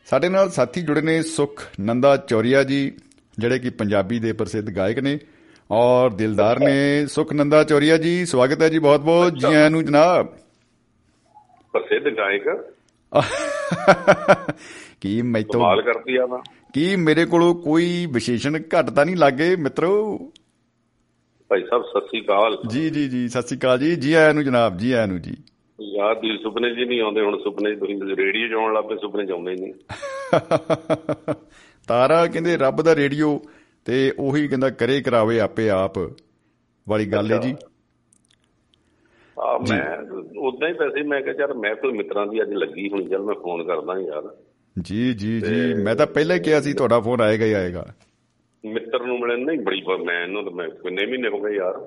ਸਾਡੇ 0.06 0.30
ਨਾਲ 0.30 0.50
ਸਾਥੀ 0.50 0.82
ਜੁੜੇ 0.82 1.02
ਨੇ 1.02 1.22
ਸੁਖ 1.22 1.64
ਨੰਦਾ 1.82 2.18
ਚੌਰੀਆ 2.18 2.64
ਜੀ 2.64 2.98
ਜਿਹੜੇ 3.40 3.60
ਕਿ 3.60 3.70
ਪੰਜਾਬੀ 3.70 4.20
ਦੇ 4.20 4.34
ਪ੍ਰਸਿੱਧ 4.34 4.70
ਗਾਇਕ 4.72 5.00
ਨੇ 5.00 5.20
ਔਰ 5.72 6.10
ਦਿਲਦਾਰ 6.10 6.60
ਨੇ 6.60 7.06
ਸੁਖ 7.08 7.34
ਨੰਦਾ 7.34 7.64
ਚੌਰੀਆ 7.64 7.98
ਜੀ। 7.98 8.26
ਸਵਾਗਤ 8.26 8.62
ਹੈ 8.62 8.70
ਜੀ 8.70 8.80
ਬਹੁਤ 8.80 9.00
ਬਹੁਤ 9.00 9.34
ਜੀ 9.34 9.54
ਆਇਆਂ 9.54 9.70
ਨੂੰ 9.70 9.86
ਜਨਾਬ। 9.86 10.28
ਪ੍ਰਸਿੱਧ 11.72 12.04
ਗਾਇਕ। 12.18 12.74
ਕੀ 15.02 15.22
ਮੈਤੋਂ 15.22 15.60
ਕਮਾਲ 15.60 15.82
ਕਰਦੀ 15.82 16.18
ਆ 16.18 16.26
ਵਾ 16.26 16.42
ਕੀ 16.74 16.96
ਮੇਰੇ 16.96 17.26
ਕੋਲੋਂ 17.26 17.56
ਕੋਈ 17.56 18.08
ਵਿਸ਼ੇਸ਼ਣ 18.12 18.60
ਘੱਟ 18.60 18.90
ਤਾਂ 18.90 19.06
ਨਹੀਂ 19.06 19.16
ਲੱਗੇ 19.16 19.56
ਮਿੱਤਰੋ? 19.56 20.18
ਭਾਈ 21.50 21.64
ਸਾਹਿਬ 21.64 21.84
ਸਤਿ 21.84 22.08
ਸ੍ਰੀ 22.08 22.22
ਅਕਾਲ। 22.22 22.58
ਜੀ 22.68 22.90
ਜੀ 22.90 23.10
ਜੀ 23.10 23.28
ਸਤਿ 23.28 23.42
ਸ਼੍ਰੀ 23.42 23.58
ਅਕਾਲ 23.58 23.80
ਜੀ। 23.80 23.96
ਜੀ 23.96 24.14
ਆਇਆਂ 24.14 24.34
ਨੂੰ 24.34 24.44
ਜਨਾਬ 24.44 24.78
ਜੀ 24.78 24.92
ਆਇਆਂ 24.92 25.08
ਨੂੰ 25.08 25.22
ਜੀ। 25.22 25.38
ਯਾਰ 25.82 26.16
ਦੀ 26.16 26.38
ਸੁਪਨੇ 26.44 26.76
ਜੀ 26.76 26.86
ਨਹੀਂ 26.86 27.02
ਆਉਂਦੇ। 27.02 27.22
ਹੁਣ 27.22 27.38
ਸੁਪਨੇ 27.44 27.76
ਤੁਸੀਂ 27.76 28.16
ਰੇਡੀਓ 28.18 28.48
'ਚ 28.48 28.54
ਆਉਣ 28.54 28.74
ਲੱਗ 28.74 28.84
ਪਏ 28.84 28.96
ਸੁਪਨੇ 28.96 29.52
ਹੀ 29.52 29.62
ਨਹੀਂ। 29.62 29.74
ਤਾਰਾ 31.88 32.28
ਕਹਿੰਦੇ 32.28 32.58
ਰੱਬ 32.58 32.82
ਦਾ 32.82 32.96
ਰੇਡੀਓ 32.96 33.42
ਤੇ 33.86 34.14
ਉਹੀ 34.20 34.48
ਕਹਿੰਦਾ 34.48 34.70
ਕਰੇ 34.70 35.02
ਕਰਾਵੇ 35.02 35.40
ਆਪੇ 35.40 35.70
ਆਪ। 35.70 35.98
ਵਾਲੀ 36.90 37.06
ਗੱਲ 37.06 37.32
ਹੈ 37.32 37.38
ਜੀ। 37.38 37.56
ਆ 39.42 39.58
ਮੈਂ 39.70 39.98
ਉਦਾਂ 40.40 40.68
ਹੀ 40.70 40.74
ਪੈਸੇ 40.74 41.04
ਮੈਂ 41.04 41.22
ਕਿਹਾ 41.22 41.36
ਯਾਰ 41.40 41.54
ਮੈਂ 41.54 41.76
ਕੋਈ 41.76 41.92
ਮਿੱਤਰਾਂ 41.92 42.28
ਦੀ 42.28 42.42
ਅੱਜ 42.42 42.50
ਲੱਗੀ 42.54 42.90
ਹੋਣੀ 42.90 43.08
ਚੱਲ 43.08 43.22
ਮੈਂ 43.22 43.36
ਫੋਨ 43.36 43.64
ਕਰਦਾ 43.64 43.94
ਯਾਰ। 44.00 44.36
ਜੀ 44.82 45.14
ਜੀ 45.14 45.42
ਜੀ। 45.42 45.74
ਮੈਂ 45.74 45.96
ਤਾਂ 45.96 46.08
ਪਹਿਲਾਂ 46.08 46.36
ਹੀ 46.36 46.42
ਕਿਹਾ 46.42 46.62
ਸੀ 46.62 46.74
ਤੁਹਾਡਾ 46.74 47.00
ਫੋਨ 47.00 47.22
ਆਏਗਾ 47.22 47.46
ਹੀ 47.46 47.54
ਆਏਗਾ। 47.54 47.86
ਮਿੱਤਰ 48.66 49.06
ਨੂੰ 49.06 49.20
ਮਿਲਣ 49.20 49.46
ਨਹੀਂ 49.46 49.60
ਬੜੀ 49.60 49.82
ਮੈਂ 50.06 50.24
ਇਹਨੂੰ 50.24 50.44
ਤਾਂ 50.44 50.52
ਮੈਂ 50.52 50.70
ਕਿੰਨੇ 50.70 51.06
ਮਹੀਨੇ 51.06 51.30
ਹੋ 51.30 51.42
ਗਏ 51.42 51.56
ਯਾਰ। 51.56 51.78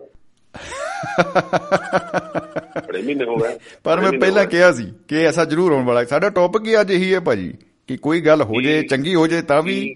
ਬੜੇ 2.87 3.03
ਮਹੀਨੇ 3.03 3.25
ਹੋ 3.25 3.37
ਗਏ। 3.37 3.59
ਪਰ 3.85 4.01
ਮੈਂ 4.01 4.13
ਪਹਿਲਾਂ। 4.13 4.47
ਕਿਹਾ 4.47 4.73
ਸੀ 4.73 4.93
ਕਿ 5.09 5.27
ਐਸਾ 5.27 5.45
ਜ਼ਰੂਰ 5.45 5.73
ਹੋਣ 5.73 5.85
ਵਾਲਾ। 5.85 6.05
ਸਾਡਾ 6.05 6.31
ਟੌਪਿਕ 6.31 6.67
ਹੀ 6.67 6.81
ਅੱਜ 6.81 6.91
ਇਹੀ 6.91 7.15
ਹੈ 7.15 7.21
ਭਾਜੀ 7.21 7.55
ਕਿ 7.87 7.97
ਕੋਈ 7.97 8.21
ਗੱਲ 8.21 8.43
ਹੋ 8.43 8.61
ਜੇ। 8.63 8.83
ਚੰਗੀ 8.83 9.15
ਹੋ 9.15 9.27
ਜੇ 9.27 9.43
ਤਾਂ 9.43 9.63
ਵੀ 9.63 9.95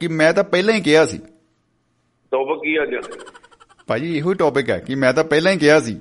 ਕਿ 0.00 0.08
ਮੈਂ 0.08 0.32
ਤਾਂ 0.32 0.44
ਪਹਿਲਾਂ 0.44 0.74
ਹੀ 0.74 0.80
ਕਿਹਾ 0.80 1.04
ਸੀ। 1.06 1.18
ਟੌਪਿਕ 2.30 2.58
ਕੀ 2.64 2.82
ਅੱਜ 2.82 2.94
ਭਾਜੀ 3.88 4.16
ਇਹੋ 4.16 4.30
ਹੀ 4.30 4.34
ਟੌਪਿਕ 4.34 4.70
ਹੈ 4.70 4.78
ਕਿ 4.78 4.94
ਮੈਂ 4.94 5.12
ਤਾਂ 5.12 5.24
ਪਹਿਲਾਂ 5.24 5.52
ਹੀ 5.52 5.58
ਕਿਹਾ 5.58 5.80
ਸੀ। 5.80 5.94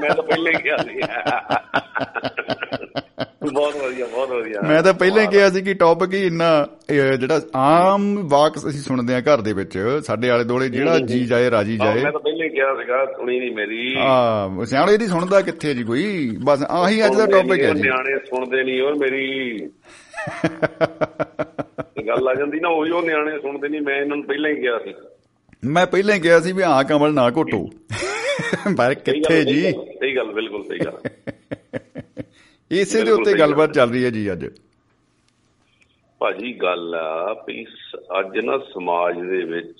ਮੈਂ 0.00 0.14
ਤਾਂ 0.14 0.22
ਪਹਿਲੇ 0.22 0.50
ਹੀ 0.50 0.62
ਕਿਹਾ 0.62 0.76
ਸੀ। 0.76 1.00
ਬਹੁਤ 3.52 3.76
ਵਧੀਆ 3.76 4.06
ਬਹੁਤ 4.06 4.28
ਵਧੀਆ। 4.30 4.60
ਮੈਂ 4.68 4.82
ਤਾਂ 4.82 4.94
ਪਹਿਲਾਂ 4.94 5.22
ਹੀ 5.22 5.26
ਕਿਹਾ 5.26 5.50
ਸੀ 5.50 5.62
ਕਿ 5.62 5.74
ਟੌਪਿਕ 5.74 6.14
ਹੀ 6.14 6.26
ਇੰਨਾ 6.26 6.66
ਜਿਹੜਾ 7.20 7.40
ਆਮ 7.56 8.28
ਵਾਕ 8.28 8.58
ਅਸੀਂ 8.58 8.80
ਸੁਣਦੇ 8.80 9.14
ਆ 9.14 9.20
ਘਰ 9.20 9.40
ਦੇ 9.40 9.52
ਵਿੱਚ 9.52 9.78
ਸਾਡੇ 10.06 10.30
ਆਲੇ 10.30 10.44
ਦੋਲੇ 10.44 10.68
ਜਿਹੜਾ 10.68 10.98
ਜੀ 10.98 11.24
ਜਾਏ 11.24 11.50
ਰਾਜੀ 11.50 11.76
ਜਾਏ। 11.76 12.02
ਮੈਂ 12.02 12.12
ਤਾਂ 12.12 12.20
ਪਹਿਲੇ 12.20 12.44
ਹੀ 12.44 12.48
ਕਿਹਾ 12.48 12.74
ਸੀਗਾ 12.74 13.04
ਸੁਣੀ 13.06 13.38
ਨਹੀਂ 13.38 13.52
ਮੇਰੀ। 13.54 13.94
ਆ 13.98 14.48
ਸਿਆਣੇ 14.64 14.96
ਦੀ 14.96 15.06
ਸੁਣਦਾ 15.06 15.40
ਕਿੱਥੇ 15.40 15.74
ਜੀ 15.74 15.84
ਕੋਈ? 15.84 16.36
ਬਸ 16.44 16.62
ਆਹੀ 16.62 17.06
ਅੱਜ 17.06 17.14
ਦਾ 17.14 17.26
ਟੌਪਿਕ 17.26 17.60
ਹੈ 17.62 17.72
ਜੀ। 17.74 17.82
ਨਿਆਣੇ 17.82 18.18
ਸੁਣਦੇ 18.18 18.64
ਨਹੀਂ 18.64 18.82
ਉਹ 18.82 18.94
ਮੇਰੀ। 18.96 19.58
ਗੱਲ 22.08 22.28
ਆ 22.28 22.34
ਜਾਂਦੀ 22.34 22.60
ਨਾ 22.60 22.68
ਉਹੀ 22.68 22.90
ਉਹ 22.90 23.02
ਨਿਆਣੇ 23.02 23.38
ਸੁਣਦੇ 23.38 23.68
ਨਹੀਂ 23.68 23.80
ਮੈਂ 23.80 23.94
ਇਹਨਾਂ 23.96 24.16
ਨੂੰ 24.16 24.26
ਪਹਿਲਾਂ 24.26 24.50
ਹੀ 24.50 24.56
ਕਿਹਾ 24.60 24.78
ਸੀ। 24.78 24.94
ਮੈਂ 25.64 25.86
ਪਹਿਲਾਂ 25.86 26.14
ਹੀ 26.14 26.20
ਕਿਹਾ 26.20 26.40
ਸੀ 26.40 26.52
ਵੀ 26.52 26.62
ਹਾਂ 26.62 26.84
ਕਮਲ 26.84 27.14
ਨਾ 27.14 27.30
ਘੋਟੋ। 27.30 27.70
ਪਰ 28.76 28.94
ਕਿੱਥੇ 28.94 29.44
ਜੀ? 29.44 29.72
ਸਹੀ 29.72 30.16
ਗੱਲ 30.16 30.32
ਬਿਲਕੁਲ 30.32 30.64
ਸਹੀ 30.64 30.78
ਗੱਲ 30.78 30.98
ਇਸੇ 32.70 33.04
ਦੇ 33.04 33.10
ਉੱਤੇ 33.10 33.38
ਗੱਲਬਾਤ 33.38 33.74
ਚੱਲ 33.74 33.90
ਰਹੀ 33.90 34.04
ਹੈ 34.04 34.10
ਜੀ 34.10 34.32
ਅੱਜ। 34.32 34.46
ਭਾਜੀ 36.18 36.52
ਗੱਲ 36.62 36.94
ਆ 36.94 37.44
ਵੀ 37.48 37.66
ਅੱਜ 38.20 38.38
ਨਾ 38.38 38.58
ਸਮਾਜ 38.58 39.16
ਦੇ 39.16 39.44
ਵਿੱਚ 39.44 39.78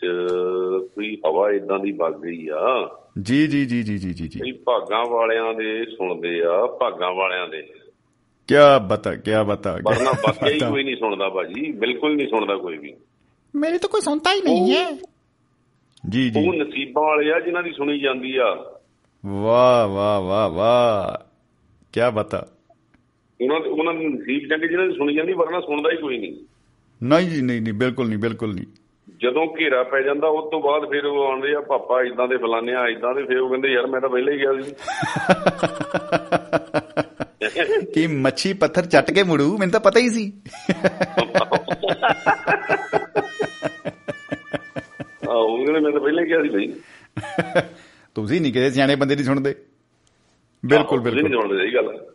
ਕੋਈ 0.95 1.19
ਹਵਾ 1.27 1.51
ਇਦਾਂ 1.51 1.79
ਦੀ 1.79 1.93
ਵੱਗ 1.93 2.15
ਗਈ 2.15 2.49
ਆ। 2.53 2.91
ਜੀ 3.23 3.47
ਜੀ 3.47 3.67
ਜੀ 3.67 3.83
ਜੀ 3.83 3.99
ਜੀ 3.99 4.15
ਜੀ 4.15 4.29
ਜੀ। 4.29 4.53
ਭਾਗਾਂ 4.53 5.11
ਵਾਲਿਆਂ 5.11 5.55
ਦੇ 5.55 5.85
ਸੁਣਦੇ 5.85 6.41
ਆ 6.45 6.67
ਭਾਗਾਂ 6.81 7.13
ਵਾਲਿਆਂ 7.13 7.49
ਦੇ। 7.49 7.63
ਕੀ 8.49 8.55
ਬਤਾ 8.89 9.15
ਕੀ 9.15 9.31
ਬਤਾ 9.47 9.73
ਵਰਨਾ 9.73 10.13
ਬਾਕੀ 10.13 10.59
ਕੋਈ 10.59 10.85
ਨਹੀਂ 10.85 10.97
ਸੁਣਦਾ 10.97 11.29
ਭਾਜੀ 11.29 11.73
ਬਿਲਕੁਲ 11.73 12.17
ਨਹੀਂ 12.17 12.29
ਸੁਣਦਾ 12.29 12.57
ਕੋਈ 12.57 12.79
ਵੀ। 12.79 12.95
ਮੇਰੇ 13.55 13.79
ਤਾਂ 13.79 13.89
ਕੋਈ 13.89 14.01
ਸੁਣਦਾ 14.01 14.33
ਹੀ 14.33 14.41
ਨਹੀਂ 14.41 14.77
ਹੈ। 14.77 14.99
ਜੀ 16.11 16.31
ਜੀ। 16.31 16.49
ਉਹ 16.49 16.55
ਨਸੀਬਾਂ 16.55 17.03
ਵਾਲੇ 17.03 17.33
ਆ 17.33 17.41
ਜਿਨ੍ਹਾਂ 17.41 17.63
ਦੀ 17.63 17.73
ਸੁਣੀ 17.73 18.01
ਜਾਂਦੀ 18.01 18.37
ਆ। 18.37 18.79
ਵਾਹ 19.27 19.89
ਵਾਹ 19.89 20.21
ਵਾਹ 20.21 20.51
ਵਾਹ। 20.51 21.25
ਕੀ 21.93 22.01
ਬਤਾ 22.15 22.47
ਉਹਨਾਂ 23.43 23.61
ਦੇ 23.61 23.69
ਉਹਨਾਂ 23.69 23.95
ਨੂੰ 23.95 24.05
ਨਸੀਬ 24.05 24.51
ਚੰਗੇ 24.51 24.69
ਜਿਹਨਾਂ 24.69 24.87
ਦੀ 24.87 24.93
ਸੁਣੀ 24.93 25.15
ਜਾਂਦੀ 25.15 25.33
ਵਰਨਾ 25.33 25.61
ਸੁਣਦਾ 25.61 25.89
ਹੀ 25.93 25.97
ਕੋਈ 25.97 26.19
ਨਹੀਂ। 26.19 26.37
ਨਹੀਂ 27.03 27.31
ਜੀ 27.31 27.43
ਨਹੀਂ 27.43 27.63
ਨਹੀਂ 27.63 27.75
ਬਿਲਕੁਲ 27.75 28.09
ਨਹੀਂ 28.09 28.19
ਬਿਲਕੁਲ 28.19 28.55
ਨਹੀਂ। 28.55 28.67
ਜਦੋਂ 29.21 29.47
ਘੇਰਾ 29.61 29.83
ਪੈ 29.83 30.03
ਜਾਂਦਾ 30.03 30.29
ਉਸ 30.29 30.51
ਤੋਂ 30.51 30.61
ਬਾਅਦ 30.61 30.91
ਫਿਰ 30.91 31.07
ਉਹ 31.07 31.29
ਆਉਂਦੇ 31.29 31.55
ਆ 31.55 31.61
ਪਾਪਾ 31.61 32.03
ਇਦਾਂ 32.03 32.29
ਦੇ 32.29 32.37
ਫਲਾਨਿਆ 32.37 32.89
ਇਦਾਂ 32.89 33.15
ਦੇ। 33.15 33.25
ਫਿਰ 33.25 33.39
ਉਹ 33.39 33.49
ਕਹਿੰਦੇ 33.49 33.69
ਯਾਰ 33.69 33.87
ਮੈਂ 33.87 34.01
ਤਾਂ 34.01 34.09
ਪਹਿਲਾਂ 34.09 34.33
ਹੀ 34.33 34.39
ਗਿਆ 34.39 34.63
ਸੀ। 34.63 34.73
ਕਿ 37.95 38.07
ਮੱਛੀ 38.07 38.53
ਪੱਥਰ 38.53 38.87
ਚੱਟ 38.87 39.11
ਕੇ 39.11 39.23
ਮੁੜੂ? 39.23 39.59
ਮੈਨੂੰ 39.59 39.73
ਤਾਂ 39.73 39.81
ਪਤਾ 39.81 40.01
ਹੀ 40.01 40.09
ਸੀ। 40.09 40.33
ਆ 45.29 45.35
ਉਹ 45.35 45.65
ਕਹਿੰਦੇ 45.65 45.81
ਮੈਂ 45.81 45.93
ਤਾਂ 45.93 46.01
ਪਹਿਲਾਂ 46.01 46.25
ਕਿਹਾ 46.25 46.43
ਸੀ 46.43 46.49
ਬਈ। 46.49 46.73
ਤੁਸੀਂ 48.15 48.41
ਨਹੀਂ 48.41 48.53
ਕਿਸੇ 48.53 48.71
ਸਿਆਣੇ 48.71 48.97
ਬੰਦੇ 48.97 49.17
ਦੀ 49.17 49.25
ਸੁਣਦੇ। 49.25 49.55
ਬਿਲਕੁਲ 50.67 51.01
ਤੁਸੀਂ 51.01 51.23
ਨਹੀਂ 51.23 51.31
ਬਿਲਕੁਲ। 51.31 51.49
ਜਾਣਦੇ 51.49 51.65
ਸਹੀ 51.65 51.75
ਗੱਲ 51.75 52.07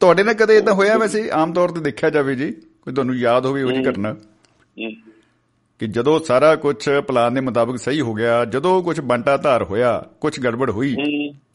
ਤੁਹਾਡੇ 0.00 0.22
ਨਾਲ 0.22 0.34
ਕਦੇ 0.34 0.56
ਇਦਾਂ 0.56 0.74
ਹੋਇਆ 0.74 0.98
ਵੈਸੇ 0.98 1.30
ਆਮ 1.30 1.52
ਤੌਰ 1.52 1.68
ਤੇ 1.68 1.80
ਦੇਖਿਆ 1.80 2.10
ਜਾਵੇ 2.10 2.34
ਜੀ 2.34 2.52
ਕੋਈ 2.52 2.94
ਤੁਹਾਨੂੰ 2.94 3.16
ਯਾਦ 3.16 3.46
ਹੋਵੇ 3.46 3.62
ਉਹ 3.62 3.72
ਜੀ 3.72 3.90
ਘਟਨਾ। 3.90 4.16
ਕਿ 5.78 5.86
ਜਦੋਂ 5.86 6.20
ਸਾਰਾ 6.20 6.56
ਕੁਝ 6.56 6.90
ਪਲਾਨ 6.90 7.34
ਦੇ 7.34 7.40
ਮੁਤਾਬਕ 7.40 7.76
ਸਹੀ 7.76 8.00
ਹੋ 8.00 8.14
ਗਿਆ 8.14 8.44
ਜਦੋਂ 8.44 8.82
ਕੁਝ 8.82 9.00
ਬੰਟਾ 9.00 9.36
ਧਾਰ 9.36 9.62
ਹੋਇਆ 9.62 10.04
ਕੁਝ 10.20 10.40
ਗੜਬੜ 10.40 10.70
ਹੋਈ। 10.70 10.96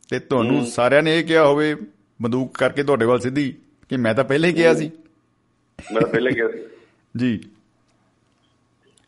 ਤੇ 0.09 0.19
ਤੁਹਾਨੂੰ 0.19 0.65
ਸਾਰਿਆਂ 0.65 1.03
ਨੇ 1.03 1.19
ਇਹ 1.19 1.25
ਕਿਹਾ 1.25 1.47
ਹੋਵੇ 1.47 1.75
ਬੰਦੂਕ 2.21 2.57
ਕਰਕੇ 2.57 2.83
ਤੁਹਾਡੇ 2.83 3.05
ਵੱਲ 3.05 3.19
ਸਿੱਧੀ 3.19 3.53
ਕਿ 3.89 3.97
ਮੈਂ 3.97 4.13
ਤਾਂ 4.13 4.23
ਪਹਿਲਾਂ 4.23 4.49
ਹੀ 4.49 4.53
ਕਿਹਾ 4.53 4.73
ਸੀ। 4.73 4.91
ਮੈਂ 5.93 6.01
ਪਹਿਲਾਂ 6.01 6.31
ਕਿਹਾ 6.31 6.47
ਸੀ। 6.47 6.59
ਜੀ। 7.17 7.39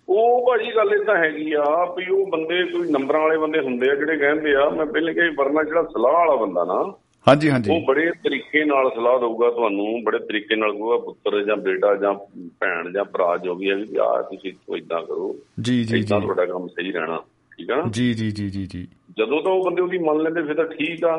ਉਹ 0.10 0.48
ਭਾਜੀ 0.48 0.76
ਗੱਲ 0.76 0.94
ਇਦਾਂ 0.94 1.16
ਹੈਗੀ 1.16 1.54
ਆ 1.54 1.64
ਵੀ 1.98 2.06
ਉਹ 2.10 2.26
ਬੰਦੇ 2.28 2.64
ਕੋਈ 2.64 2.92
ਨੰਬਰਾਂ 2.92 3.22
ਵਾਲੇ 3.22 3.38
ਬੰਦੇ 3.38 3.60
ਹੁੰਦੇ 3.60 3.90
ਆ 3.92 3.96
ਜਿਹੜੇ 3.96 4.18
ਕਹਿੰਦੇ 4.18 4.56
ਆ 4.56 4.70
ਮੈਂ 4.70 4.86
ਪਹਿਲਾਂ 4.86 5.14
ਕਿਹਾ 5.14 5.26
ਵਰਨਾ 5.38 5.64
ਜਿਹੜਾ 5.64 5.84
ਸਲਾਹ 5.84 6.14
ਵਾਲਾ 6.14 6.36
ਬੰਦਾ 6.36 6.64
ਨਾ 6.64 6.94
ਹਾਂਜੀ 7.28 7.50
ਹਾਂਜੀ। 7.50 7.72
ਉਹ 7.72 7.82
ਬੜੇ 7.88 8.12
ਤਰੀਕੇ 8.24 8.64
ਨਾਲ 8.66 8.90
ਸਲਾਹ 8.90 9.20
ਦਊਗਾ 9.20 9.50
ਤੁਹਾਨੂੰ 9.50 10.04
ਬੜੇ 10.04 10.20
ਤਰੀਕੇ 10.20 10.56
ਨਾਲ 10.56 10.72
ਕਹੂਗਾ 10.72 10.98
ਪੁੱਤਰ 10.98 11.44
ਜਾਂ 11.44 11.58
ਬੇਟਾ 11.58 11.96
ਜਾਂ 11.96 12.14
ਭੈਣ 12.60 12.92
ਜਾਂ 12.92 13.04
ਭਰਾ 13.06 13.38
ਜੋ 13.38 13.56
ਵੀ 13.56 13.70
ਹੈ 13.70 13.76
ਵੀ 13.76 13.98
ਆ 13.98 14.22
ਤੁਸੀਂ 14.22 14.52
ਇਦਾਂ 14.78 15.02
ਕਰੋ। 15.02 15.36
ਜੀ 15.62 15.84
ਜੀ 15.84 16.00
ਜੀ। 16.00 16.20
ਤੁਹਾਡਾ 16.22 16.46
ਕੰਮ 16.46 16.68
ਸਹੀ 16.68 16.92
ਰਹਿਣਾ 16.92 17.18
ਠੀਕ 17.58 17.72
ਆ 17.72 17.84
ਜੀ 17.92 18.14
ਜੀ 18.14 18.32
ਜੀ 18.32 18.50
ਜੀ 18.50 18.66
ਜੀ। 18.66 18.88
ਜਦੋਂ 19.18 19.42
ਤਾਂ 19.42 19.52
ਉਹ 19.52 19.64
ਬੰਦੇ 19.66 19.82
ਉਹਦੀ 19.82 19.98
ਮੰਨ 19.98 20.22
ਲੈਂਦੇ 20.22 20.42
ਫਿਰ 20.42 20.54
ਤਾਂ 20.56 20.66
ਠੀਕ 20.66 21.06
ਆ। 21.06 21.18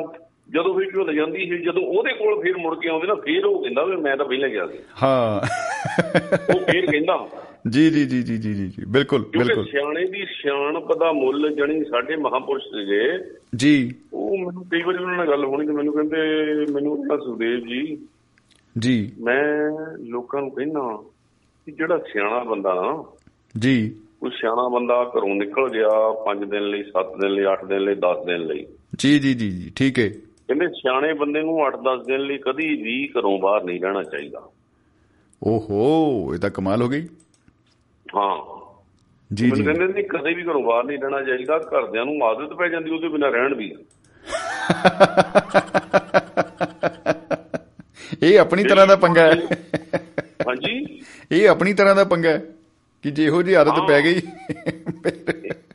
ਜਦੋਂ 0.49 0.73
ਫਿਰ 0.79 0.91
ਝੁੱਲ 0.91 1.13
ਜਾਂਦੀ 1.15 1.45
ਸੀ 1.49 1.57
ਜਦੋਂ 1.57 1.83
ਉਹਦੇ 1.83 2.13
ਕੋਲ 2.13 2.41
ਫਿਰ 2.41 2.57
ਮੁੜ 2.57 2.75
ਕੇ 2.79 2.89
ਆਉਂਦੇ 2.89 3.07
ਨਾ 3.07 3.15
ਫਿਰ 3.15 3.45
ਉਹ 3.45 3.61
ਕਹਿੰਦਾ 3.61 3.83
ਵੀ 3.83 3.95
ਮੈਂ 3.95 4.17
ਤਾਂ 4.17 4.25
ਪਹਿਲਾਂ 4.25 4.49
ਗਿਆ 4.49 4.67
ਸੀ। 4.67 4.77
ਹਾਂ। 5.03 5.41
ਉਹ 6.55 6.59
ਫਿਰ 6.71 6.85
ਕਹਿੰਦਾ 6.91 7.27
ਜੀ 7.69 7.89
ਜੀ 7.89 8.05
ਜੀ 8.05 8.21
ਜੀ 8.23 8.37
ਜੀ 8.37 8.53
ਜੀ 8.53 8.71
ਬਿਲਕੁਲ 8.87 9.25
ਬਿਲਕੁਲ। 9.37 9.65
ਸਿਆਣੇ 9.65 10.05
ਦੀ 10.05 10.25
ਸਿਆਣਪ 10.25 10.93
ਦਾ 10.99 11.11
ਮੁੱਲ 11.11 11.55
ਜਣੀ 11.55 11.83
ਸਾਡੇ 11.83 12.15
ਮਹਾਪੁਰਸ਼ 12.15 12.63
ਸੀਗੇ 12.63 13.29
ਜੀ 13.55 13.95
ਉਹ 14.13 14.37
ਮੈਨੂੰ 14.37 14.65
ਕਈ 14.65 14.81
ਵਾਰੀ 14.81 14.97
ਉਹਨਾਂ 15.03 15.17
ਨਾਲ 15.17 15.27
ਗੱਲ 15.27 15.45
ਹੋਣੀ 15.45 15.67
ਤੇ 15.67 15.73
ਮੈਨੂੰ 15.73 15.93
ਕਹਿੰਦੇ 15.93 16.17
ਮੈਨੂੰ 16.73 16.95
ਕਹਿੰਦਾ 16.95 17.17
ਸੁਦੇਵ 17.17 17.59
ਜੀ 17.59 18.07
ਜੀ। 18.79 19.11
ਮੈਂ 19.19 19.43
ਲੋਕਾਂ 19.99 20.41
ਨੂੰ 20.41 20.51
ਕਹਿੰਦਾ 20.51 21.03
ਕਿ 21.65 21.71
ਜਿਹੜਾ 21.71 21.97
ਸਿਆਣਾ 21.97 22.43
ਬੰਦਾ 22.43 22.73
ਨਾ 22.73 23.03
ਜੀ। 23.59 23.95
ਕੋਈ 24.21 24.29
ਸਿਆਣਾ 24.29 24.67
ਬੰਦਾ 24.69 25.11
ਘਰੋਂ 25.17 25.35
ਨਿਕਲ 25.35 25.69
ਗਿਆ 25.69 25.89
5 26.25 26.49
ਦਿਨ 26.49 26.69
ਲਈ 26.69 26.83
7 26.83 27.21
ਦਿਨ 27.21 27.31
ਲਈ 27.31 27.43
8 27.43 27.65
ਦਿਨ 27.67 27.79
ਲਈ 27.79 27.95
10 27.95 28.25
ਦਿਨ 28.25 28.41
ਲਈ। 28.47 28.65
ਜੀ 28.97 29.19
ਜੀ 29.19 29.33
ਜੀ 29.33 29.49
ਜੀ 29.49 29.71
ਠੀਕ 29.75 29.99
ਹੈ 29.99 30.09
ਕਹਿੰਦੇ 30.09 30.67
ਸਿਆਣੇ 30.67 31.13
ਬੰਦੇ 31.13 31.41
ਨੂੰ 31.41 31.67
8-10 31.67 32.05
ਦਿਨ 32.07 32.19
ਲਈ 32.21 32.37
ਕਦੀ 32.37 32.83
ਵੀ 32.83 33.07
ਘਰੋਂ 33.07 33.39
ਬਾਹਰ 33.39 33.63
ਨਹੀਂ 33.63 33.81
ਰਹਿਣਾ 33.81 34.03
ਚਾਹੀਦਾ। 34.03 34.49
ਓਹੋ 35.43 36.33
ਇਹ 36.33 36.39
ਤਾਂ 36.39 36.49
ਕਮਾਲ 36.49 36.81
ਹੋ 36.81 36.87
ਗਈ। 36.87 37.07
ਹਾਂ। 38.13 38.37
ਜੀ 39.31 39.51
ਜੀ। 39.51 39.63
ਕਹਿੰਦੇ 39.63 39.87
ਨਹੀਂ 39.87 40.03
ਕਦੇ 40.03 40.33
ਵੀ 40.33 40.43
ਘਰੋਂ 40.43 40.63
ਬਾਹਰ 40.63 40.83
ਨਹੀਂ 40.83 40.97
ਰਹਿਣਾ 40.97 41.21
ਚਾਹੀਦਾ 41.21 41.61
ਘਰਦਿਆਂ 41.69 42.05
ਨੂੰ 42.05 42.23
ਆਦਤ 42.23 42.53
ਪੈ 42.53 42.67
ਜਾਂਦੀ 42.67 42.91
ਉਹਦੇ 42.91 43.07
ਬਿਨਾਂ 43.07 43.31
ਰਹਿਣ 43.31 43.55
ਦੀ 43.55 43.75
ਇਹ 48.23 48.39
ਆਪਣੀ 48.39 48.63
ਤਰ੍ਹਾਂ 48.63 48.87
ਦਾ 48.87 48.95
ਪੰਗਾ 48.95 49.21
ਹੈ। 49.21 49.35
ਹਾਂਜੀ। 50.47 51.01
ਇਹ 51.31 51.49
ਆਪਣੀ 51.49 51.73
ਤਰ੍ਹਾਂ 51.73 51.95
ਦਾ 51.95 52.03
ਪੰਗਾ 52.03 52.29
ਹੈ 52.29 52.41
ਕਿ 53.03 53.11
ਜੇ 53.11 53.25
ਇਹੋ 53.25 53.41
ਜੀ 53.41 53.53
ਆਦਤ 53.53 53.73
ਪੈ 53.87 54.01
ਗਈ 54.01 54.21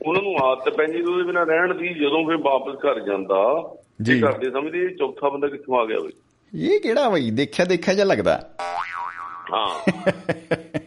ਉਹਨਾਂ 0.03 0.23
ਨੂੰ 0.23 0.37
ਆਦਤ 0.45 0.77
ਪੈ 0.77 0.87
ਜਾਂਦੀ 0.87 1.03
ਉਹਦੇ 1.03 1.23
ਬਿਨਾਂ 1.23 1.47
ਰਹਿਣ 1.47 1.75
ਦੀ 1.75 1.95
ਜਦੋਂ 1.95 2.27
ਫਿਰ 2.27 2.37
ਵਾਪਸ 2.37 2.85
ਘਰ 2.85 3.01
ਜਾਂਦਾ 3.01 3.65
ਜੀ। 4.03 4.15
ਜੀ 4.15 4.23
ਘਰ 4.23 4.39
ਦੇ 4.39 4.51
ਸਮਝਦੇ 4.51 4.89
ਚੌਥਾ 4.89 5.29
ਬੰਦਾ 5.29 5.49
ਕਿੱਥੋਂ 5.49 5.81
ਆ 5.81 5.85
ਗਿਆ 5.85 5.99
ਬਈ? 5.99 6.13
ਇਹ 6.53 6.81
ਕਿਹੜਾ 6.81 7.09
ਬਈ 7.09 7.31
ਦੇਖਿਆ 7.31 7.67
ਦੇਖਿਆ 7.67 7.95
ਜਿਹਾ 7.95 8.07
ਲੱਗਦਾ। 8.07 8.41
ਹਾਂ। 9.53 9.81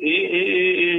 ਇਹ 0.00 0.28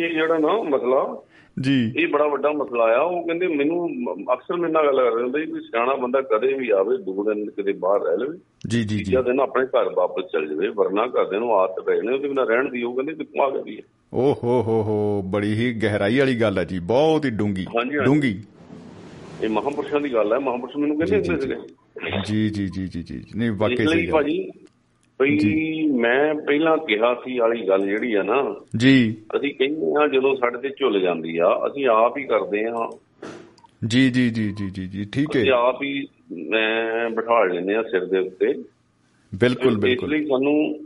ਇਹ 0.04 0.10
ਜਿਹੜਾ 0.10 0.38
ਨਾ 0.38 0.62
ਮਸਲਾ 0.64 1.22
ਜੀ। 1.62 1.94
ਇਹ 1.98 2.08
ਬੜਾ 2.08 2.28
ਵੱਡਾ 2.28 2.52
ਮਸਲਾ 2.52 2.84
ਆ। 2.84 3.02
ਉਹ 3.02 3.28
ਕਹਿੰਦੇ 3.28 3.48
ਮੈਨੂੰ 3.48 3.90
ਅਕਸਰ 4.34 4.56
ਮੇਰੇ 4.56 4.72
ਨਾਲ 4.72 4.86
ਗੱਲ 4.86 5.10
ਕਰਦੇ 5.10 5.24
ਹੁੰਦੇ 5.24 5.46
ਸੀ 5.46 5.52
ਵੀ 5.52 5.60
ਸਿਆਣਾ 5.60 5.96
ਬੰਦਾ 5.96 6.22
ਕਦੇ 6.22 6.54
ਵੀ 6.54 6.70
ਆਵੇ 6.70 6.98
ਦੋ 6.98 7.24
ਦਿਨ 7.24 7.50
ਕਿਤੇ 7.50 7.74
ਬਾਹਰ 7.74 8.02
ਰਹਿ 8.02 8.18
ਲਵੇ। 8.18 8.38
ਜੀ 8.68 8.84
ਜੀ 8.84 8.98
ਜੀ। 8.98 9.04
ਤੀਜਾ 9.04 9.22
ਦਿਨ 9.22 9.40
ਆਪਣੇ 9.40 9.66
ਘਰ 9.66 9.90
ਵਾਪਸ 9.96 10.24
ਚਲ 10.32 10.48
ਜਾਵੇ 10.48 10.68
ਵਰਨਾ 10.68 11.06
ਘਰਦਿਆਂ 11.06 11.42
ਨੂੰ 11.42 11.54
ਆਦਤ 11.56 11.84
ਪੈ 11.84 11.96
ਜਾਣੀ 11.96 12.08
ਉਹਦੇ 12.08 12.28
ਬਿਨਾਂ 12.28 12.46
ਰਹਿਣ 12.46 12.70
ਦੀ 12.70 12.84
ਉਹ 12.84 12.96
ਕਹਿੰਦੇ 12.96 13.14
ਕਿੱਥੋਂ 13.14 13.46
ਆ 13.46 13.48
ਵੀ। 13.48 13.74
ਇਹ? 13.74 13.82
ਓ 14.14 14.22
ਹੋ 14.22 14.62
ਹੋ 14.62 14.84
ਹੋ 14.84 15.22
ਬੜੀ 15.26 15.54
ਹੀ 15.54 15.74
ਗਹਿਰਾਈ 15.74 16.20
ਵਾਲੀ 16.20 16.36
ਗੱਲ 16.36 16.58
ਹੈ 16.58 16.64
ਜੀ 16.64 16.80
ਬਹੁਤ 16.80 17.26
ਹੀ 17.26 17.30
ਡੂੰਗੀ। 17.30 17.66
ਡੂੰਗੀ। 18.06 18.44
ਇਹ 19.44 19.50
ਮਹਾਂਪੁਰਸ਼ਾਂ 19.50 20.02
ਦੀ 20.02 20.14
ਗੱਲ 20.14 20.34
ਹੈ 20.34 20.40
ਮਹਾਂਪੁਰਸ਼ 20.40 20.78
ਮੈਨੂੰ 20.78 21.00
ਕਹਿੰਦੇ 21.00 21.30
ਹੁੰਦੇ 21.30 21.42
ਸੀਗੇ। 21.42 21.56
ਜੀ। 22.26 22.50
ਜੀ 22.50 22.68
ਜੀ 22.68 22.88
ਜੀ 22.88 23.04
ਜੀ। 23.04 23.24
ਨਹੀਂ 23.36 23.52
ਵਾਕਈ 23.52 23.76
ਸਹੀ 23.76 23.86
ਗੱਲ 23.86 24.12
ਭਾਜੀ 24.12 24.52
ਬਈ 25.22 25.88
ਮੈਂ 25.88 26.36
ਪਹਿਲਾਂ 26.36 26.78
ਕਿਹਾ 26.78 27.14
ਸੀ 27.14 27.40
ਵਾਲੀ 27.40 27.68
ਗੱਲ 27.68 27.86
ਜਿਹੜੀ 27.86 28.14
ਆ 28.14 28.24
ਨਾ 28.24 28.56
ਜੀ। 28.78 29.16
ਅਸੀਂ 29.36 29.54
ਕਹਿੰਦੇ 29.54 30.04
ਆ 30.04 30.08
ਜਦੋਂ 30.08 30.36
ਸਾਡੇ 30.36 30.58
ਤੇ 30.58 30.70
ਝੁੱਲ 30.80 31.00
ਜਾਂਦੀ 31.02 31.38
ਆ 31.38 31.60
ਅਸੀਂ 31.68 31.88
ਆਪ 31.88 32.18
ਹੀ 32.18 32.24
ਕਰਦੇ 32.24 32.66
ਆ 32.66 32.90
ਜੀ 33.88 34.10
ਜੀ 34.10 34.30
ਜੀ 34.30 34.52
ਜੀ 34.52 34.70
ਜੀ 34.70 34.88
ਜੀ 34.88 35.06
ਠੀਕ 35.06 35.30
ਅਸੀਂ 35.30 35.48
ਹੈ 35.48 35.54
ਆਪ 35.54 35.84
ਹੀ 35.84 36.08
ਮੈਂ 36.50 37.10
ਬਿਠਾ 37.10 37.44
ਲੈਂਦੇ 37.44 37.76
ਆ 37.76 37.82
ਸਿਰ 37.82 38.06
ਦੇ 38.06 38.20
ਉੱਤੇ। 38.20 38.54
ਬਿਲਕੁਲ 39.36 39.74
ਇਸ 39.74 39.80
ਬਿਲਕੁਲ। 39.80 40.10
ਲਈ 40.10 40.26
ਸਾਨੂੰ 40.26 40.80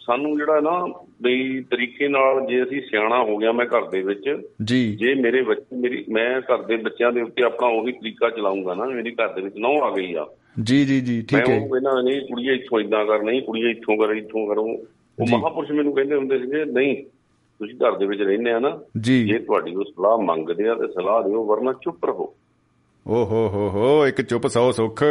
ਸਾਨੂੰ 0.00 0.36
ਜਿਹੜਾ 0.38 0.60
ਨਾ 0.60 0.86
ਬਈ 1.22 1.60
ਤਰੀਕੇ 1.60 2.08
ਨਾਲ 2.08 2.46
ਜੇ 2.46 2.62
ਅਸੀਂ 2.62 2.80
ਸਿਆਣਾ 2.80 3.22
ਹੋ 3.24 3.36
ਗਿਆ 3.36 3.52
ਮੈਂ 3.52 3.66
ਘਰ 3.66 3.88
ਦੇ 3.90 4.02
ਵਿੱਚ 4.02 4.42
ਜੀ। 4.64 4.96
ਜੇ 4.96 5.14
ਮੇਰੇ 5.14 5.42
ਬੱਚੇ 5.42 5.76
ਮੇਰੀ 5.76 6.04
ਮੈਂ 6.10 6.40
ਘਰ 6.40 6.62
ਦੇ 6.62 6.76
ਬੱਚਿਆਂ 6.76 7.12
ਦੇ 7.12 7.20
ਉੱਤੇ 7.22 7.42
ਆਪਣਾ 7.42 7.66
ਉਹੀ 7.68 7.92
ਤਰੀਕਾ 7.92 8.30
ਚਲਾਉਂਗਾ 8.30 8.74
ਨਾ 8.74 8.84
ਮੇਰੀ 8.84 9.10
ਘਰ 9.10 9.28
ਦੇ 9.28 9.40
ਵਿੱਚ 9.42 9.56
ਨੌ 9.58 9.80
ਆ 9.80 9.90
ਗਈ 9.96 10.14
ਆ। 10.14 10.26
ਜੀ 10.62 10.84
ਜੀ 10.84 11.00
ਜੀ 11.00 11.16
ਮੈਂ 11.16 11.40
ਠੀਕ 11.40 11.50
ਹੈ 11.50 11.60
ਉਹ 11.60 11.68
ਕਹਿੰਦਾ 11.68 12.02
ਨਹੀਂ 12.02 12.20
ਕੁੜੀਏ 12.20 12.54
ਇੱਥੋਂ 12.54 12.80
ਇਦਾਂ 12.80 13.06
ਕਰ 13.06 13.22
ਨਹੀਂ 13.22 13.42
ਕੁੜੀਏ 13.42 13.70
ਇੱਥੋਂ 13.70 13.96
ਕਰ 13.96 14.12
ਇੱਥੋਂ 14.12 14.46
ਕਰੋ। 14.46 14.62
ਉਹ। 14.62 15.38
ਮਹਾਪੁਰਸ਼ 15.38 15.70
ਮੈਨੂੰ 15.70 15.94
ਕਹਿੰਦੇ 15.94 16.14
ਹੁੰਦੇ 16.16 16.38
ਸੀਗੇ 16.38 16.64
ਨਹੀਂ 16.64 17.04
ਤੁਸੀਂ 17.58 17.74
ਘਰ 17.74 17.96
ਦੇ 17.96 18.06
ਵਿੱਚ 18.06 18.20
ਰਹਿੰਦੇ 18.20 18.50
ਆ 18.50 18.58
ਨਾ 18.58 18.80
ਜੀ। 19.00 19.38
ਤੁਹਾਡੀ 19.38 19.74
ਉਹ 19.74 19.84
ਸਲਾਹ 19.84 20.18
ਮੰਗਦੇ 20.18 20.68
ਆ 20.68 20.74
ਤੇ 20.74 20.86
ਸਲਾਹ 20.86 21.22
ਦਿਓ 21.22 21.44
ਵਰਨਾ 21.44 21.72
ਚੁੱਪ 21.72 22.04
ਰਹੋ। 22.04 22.34
ਓ 23.06 23.24
ਹੋ 23.24 23.48
ਹੋ 23.48 23.70
ਹੋ 23.70 24.06
ਇੱਕ 24.06 24.22
ਚੁੱਪ 24.22 24.46
ਸੌ 24.46 24.70
ਸੁੱਖ। 24.72 25.02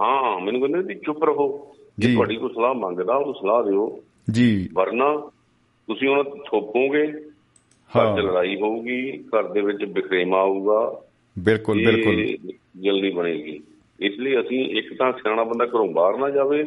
ਹਾਂ 0.00 0.40
ਮੈਨੂੰ 0.40 0.60
ਕਹਿੰਦੇ 0.60 0.94
ਵੀ 0.94 0.94
ਚੁੱਪ 0.94 1.24
ਰਹੋ। 1.24 1.74
ਜੇ। 1.98 2.14
ਤੁਹਾਡੀ 2.14 2.36
ਕੋਈ 2.36 2.48
ਸਲਾਹ 2.48 2.74
ਮੰਗਦਾ 2.74 3.14
ਉਹ 3.16 3.34
ਸਲਾਹ 3.34 3.64
ਦਿਓ। 3.64 4.00
ਜੀ। 4.30 4.68
ਵਰਨਾ 4.72 5.16
ਤੁਸੀਂ 5.86 6.08
ਉਹਨਾਂ 6.08 6.24
ਥੋਪੋਗੇ 6.24 7.12
ਹਾਂ। 7.96 8.18
ਲੜਾਈ 8.18 8.56
ਹੋਊਗੀ 8.60 9.22
ਘਰ 9.22 9.52
ਦੇ 9.52 9.60
ਵਿੱਚ 9.60 9.84
ਬਿਖਰੇਮਾ 9.84 10.38
ਆਊਗਾ 10.38 11.02
ਬਿਲਕੁਲ 11.38 11.76
ਬਿਲਕੁਲ। 11.76 12.26
ਜਲਦੀ 12.82 13.10
ਬਣੇਗੀ। 13.10 13.60
ਇਸ 14.00 14.12
ਲਈ 14.18 14.40
ਅਸੀਂ 14.40 14.78
ਇੱਕ 14.78 14.94
ਤਾਂ 14.98 15.12
ਸਿਆਣਾ 15.12 15.44
ਬੰਦਾ 15.44 15.64
ਘਰੋਂ 15.64 15.88
ਬਾਹਰ 15.88 16.18
ਨਾ 16.18 16.30
ਜਾਵੇ 16.30 16.64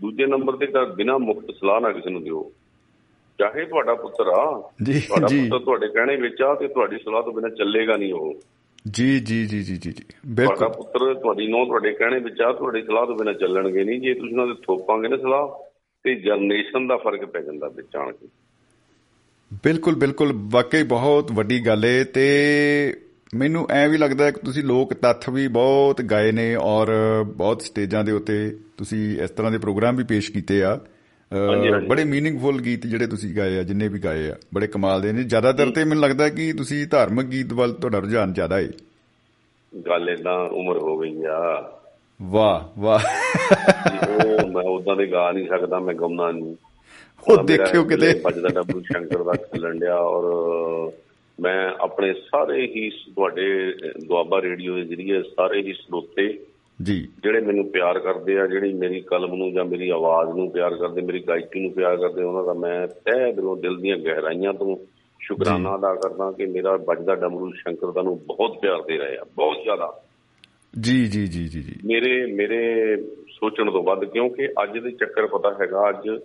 ਦੂਜੇ 0.00 0.26
ਨੰਬਰ 0.26 0.56
ਤੇ 0.56 0.66
ਘਰ 0.66 0.92
ਬਿਨਾਂ 0.92 1.18
ਮੁਫਤ 1.18 1.54
ਸਲਾਹ 1.60 1.80
ਨਾ 1.80 1.92
ਕਿਸੇ 1.92 2.10
ਨੂੰ 2.10 2.24
ਦਿਓ। 2.24 2.52
ਚਾਹੇ 3.38 3.64
ਤੁਹਾਡਾ 3.64 3.94
ਪੁੱਤਰ 3.94 4.24
ਆ 4.28 4.70
ਜੀ 4.82 5.00
ਤੁਹਾਡਾ 5.00 5.26
ਜੀ। 5.26 5.40
ਪੁੱਤਰ 5.40 5.64
ਤੁਹਾਡੇ 5.64 5.88
ਕਹਿਣੇ 5.88 6.16
ਵਿੱਚ 6.16 6.42
ਆ 6.42 6.54
ਤੇ 6.54 6.68
ਤੁਹਾਡੀ 6.68 6.98
ਸਲਾਹ 6.98 7.22
ਤੋਂ 7.22 7.32
ਬਿਨਾਂ 7.32 7.50
ਚੱਲੇਗਾ 7.50 7.96
ਨਹੀਂ 7.96 8.12
ਉਹ। 8.12 8.34
ਜੀ 8.90 9.20
ਜੀ 9.20 9.46
ਜੀ 9.46 9.62
ਜੀ 9.62 9.76
ਜੀ 9.76 9.92
ਜੀ 9.92 9.92
ਤੁਹਾਡਾ 9.92 10.66
ਬਿਲਕੁਲ 10.66 10.68
ਪੁੱਤਰ 10.68 11.14
ਤੁਹਾਡੀ 11.14 11.46
ਨੌ 11.46 11.64
ਤੁਹਾਡੇ 11.64 11.92
ਕਹਿਣੇ 11.92 12.18
ਵਿੱਚ 12.18 12.40
ਆ 12.40 12.52
ਤੁਹਾਡੀ 12.52 12.82
ਸਲਾਹ 12.82 13.06
ਤੋਂ 13.06 13.16
ਬਿਨਾਂ 13.16 13.34
ਚੱਲਣਗੇ 13.34 13.84
ਨਹੀਂ। 13.84 14.00
ਜੇ 14.00 14.14
ਤੁਸੀਂ 14.14 14.32
ਉਹਨਾਂ 14.32 14.46
ਦੇ 14.46 14.54
ਥੋਪਾਂਗੇ 14.62 15.08
ਨਾ 15.08 15.16
ਸਲਾਹ 15.16 15.64
ਤੇ 16.02 16.14
ਜਨਰੇਸ਼ਨ 16.14 16.86
ਦਾ 16.86 16.96
ਫ਼ਰਕ 16.96 17.24
ਪੈ 17.24 17.40
ਜਾਂਦਾ 17.40 17.68
ਵਿੱਚ 17.68 17.96
ਆਣ 17.96 18.12
ਕੇ। 18.12 18.28
ਬਿਲਕੁਲ 19.64 19.94
ਬਿਲਕੁਲ। 19.94 20.32
ਵਾਕਈ 20.34 20.82
ਬਹੁਤ 20.82 21.32
ਵੱਡੀ 21.32 21.66
ਗੱਲ 21.66 21.84
ਏ 21.84 22.04
ਤੇ 22.04 22.26
ਮੈਨੂੰ 23.35 23.65
ਐ 23.71 23.87
ਵੀ 23.87 23.97
ਲੱਗਦਾ 23.97 24.25
ਹੈ 24.25 24.31
ਕਿ 24.31 24.39
ਤੁਸੀਂ 24.45 24.63
ਲੋਕ 24.63 24.93
ਤੱਥ 24.93 25.29
ਵੀ 25.29 25.47
ਬਹੁਤ 25.47 26.01
ਗਾਏ 26.01 26.31
ਨੇ 26.31 26.55
ਔਰ 26.55 26.91
ਬਹੁਤ 27.27 27.61
ਸਟੇਜਾਂ 27.61 28.03
ਦੇ 28.03 28.11
ਉੱਤੇ 28.11 28.35
ਤੁਸੀਂ 28.77 28.99
ਇਸ 29.21 29.29
ਤਰ੍ਹਾਂ 29.29 29.51
ਦੇ 29.51 29.57
ਪ੍ਰੋਗਰਾਮ 29.57 29.95
ਵੀ 29.95 30.03
ਪੇਸ਼ 30.03 30.31
ਕੀਤੇ 30.31 30.63
ਆ 30.63 30.73
ਅ, 30.75 31.35
ਹਾਂਜੀ, 31.35 31.71
ਹਾਂਜੀ। 31.71 31.87
ਬੜੇ 31.87 32.03
मीनिंगफुल 32.03 32.59
ਗੀਤ 32.63 32.85
ਜਿਹੜੇ 32.87 33.07
ਤੁਸੀਂ 33.07 33.35
ਗਾਏ 33.35 33.57
ਆ 33.59 33.63
ਜਿੰਨੇ 33.63 33.87
ਵੀ 33.87 33.99
ਗਾਏ 33.99 34.29
ਆ 34.29 34.35
ਬੜੇ 34.53 34.67
ਕਮਾਲ 34.67 35.01
ਦੇ 35.01 35.11
ਨੇ 35.11 35.23
ਜ਼ਿਆਦਾਤਰ 35.23 35.69
ਤੇ 35.71 35.83
ਮੈਨੂੰ 35.83 36.03
ਲੱਗਦਾ 36.03 36.27
ਕਿ 36.29 36.51
ਤੁਸੀਂ 36.53 36.85
ਧਾਰਮਿਕ 36.87 37.27
ਗੀਤ 37.27 37.53
ਵੱਲ 37.53 37.73
ਤੁਹਾਡਾ 37.73 37.99
ਰੁਝਾਨ 37.99 38.33
ਜ਼ਿਆਦਾ 38.33 38.59
ਏ 38.59 38.67
ਗੱਲ 39.73 40.09
ਏਦਾਂ 40.09 40.37
ਉਮਰ 40.51 40.77
ਹੋ 40.77 40.97
ਗਈ 40.97 41.23
ਆ 41.23 41.39
ਵਾਹ 42.21 42.61
ਵਾਹ 42.79 42.99
ਉਹ 44.09 44.47
ਮੈਂ 44.47 44.63
ਉਦਾਂ 44.63 44.95
ਦੇ 44.95 45.07
ਗਾ 45.07 45.31
ਨਹੀਂ 45.31 45.47
ਸਕਦਾ 45.47 45.79
ਮੈਂ 45.79 45.93
ਗਾਉਣਾ 45.93 46.31
ਨਹੀਂ 46.31 46.55
ਉਹ 47.23 47.43
ਦੇਖਿਓ 47.43 47.83
ਕਿਤੇ 47.83 48.13
ਭਜਦਾ 48.25 48.49
ਡੱਬੂ 48.49 48.81
ਸ਼ੰਕਰ 48.81 49.23
ਦਾ 49.23 49.33
ਚੱਲਣ 49.35 49.79
ਡਿਆ 49.79 49.95
ਔਰ 49.97 50.31
ਮੈਂ 51.40 51.72
ਆਪਣੇ 51.80 52.12
ਸਾਰੇ 52.12 52.66
ਹੀ 52.66 52.90
ਤੁਹਾਡੇ 52.90 53.74
ਦੁਆਬਾ 54.06 54.42
ਰੇਡੀਓ 54.42 54.74
ਦੇ 54.74 54.84
ਜਰੀਏ 54.84 55.22
ਸਾਰੇ 55.22 55.62
ਹੀ 55.62 55.72
ਸਰੋਤੇ 55.72 56.46
ਜੀ। 56.82 57.08
ਜਿਹੜੇ 57.22 57.40
ਮੈਨੂੰ 57.40 57.70
ਪਿਆਰ 57.70 57.98
ਕਰਦੇ 57.98 58.40
ਆ 58.40 58.46
ਜਿਹੜੀ 58.46 58.72
ਮੇਰੀ 58.72 59.00
ਕਲਮ 59.00 59.34
ਨੂੰ 59.34 59.52
ਜਾਂ 59.52 59.64
ਮੇਰੀ 59.64 59.90
ਆਵਾਜ਼ 59.90 60.36
ਨੂੰ 60.36 60.50
ਪਿਆਰ 60.50 60.74
ਕਰਦੇ 60.74 61.02
ਮੇਰੀ 61.02 61.18
ਗਾਇਕੀ 61.18 61.60
ਨੂੰ 61.60 61.72
ਪਿਆਰ 61.72 61.96
ਕਰਦੇ 61.96 62.22
ਉਹਨਾਂ 62.22 62.44
ਦਾ 62.44 62.54
ਮੈਂ 62.54 62.86
ਤਹਿ 62.86 63.32
ਦਿਲੋਂ 63.32 63.56
ਦਿਲ 63.56 63.76
ਦੀਆਂ 63.76 63.96
ਗਹਿਰਾਈਆਂ 63.96 64.52
ਤੋਂ 64.52 64.76
ਸ਼ੁਕਰਾਨਾ 65.20 65.76
ਅਦਾ 65.76 65.94
ਕਰਦਾ 65.94 66.32
ਕਿ 66.32 66.46
ਮੇਰਾ 66.46 66.76
ਵੱਜਦਾ 66.76 67.14
ਡਮਰੂ 67.14 67.52
ਸ਼ੰਕਰ 67.52 67.90
ਦਾ 67.90 68.02
ਨੂੰ 68.02 68.20
ਬਹੁਤ 68.26 68.58
ਪਿਆਰ 68.58 68.82
ਦੇ 68.82 68.96
ਰਹੇ 68.96 69.16
ਆ 69.16 69.24
ਬਹੁਤ 69.36 69.56
ਜ਼ਿਆਦਾ। 69.62 70.02
ਜੀ 70.80 71.06
ਜੀ 71.06 71.26
ਜੀ 71.26 71.48
ਜੀ 71.48 71.62
ਜੀ। 71.62 71.72
ਮੇਰੇ 71.84 72.32
ਮੇਰੇ 72.32 72.96
ਸੋਚਣ 73.28 73.70
ਤੋਂ 73.70 73.82
ਵੱਧ 73.82 74.04
ਕਿਉਂਕਿ 74.04 74.46
ਅੱਜ 74.46 74.78
ਦੇ 74.78 74.90
ਚੱਕਰ 74.90 75.26
ਪਤਾ 75.26 75.50
ਹੈਗਾ 75.62 75.90
ਅੱਜ 75.90 76.20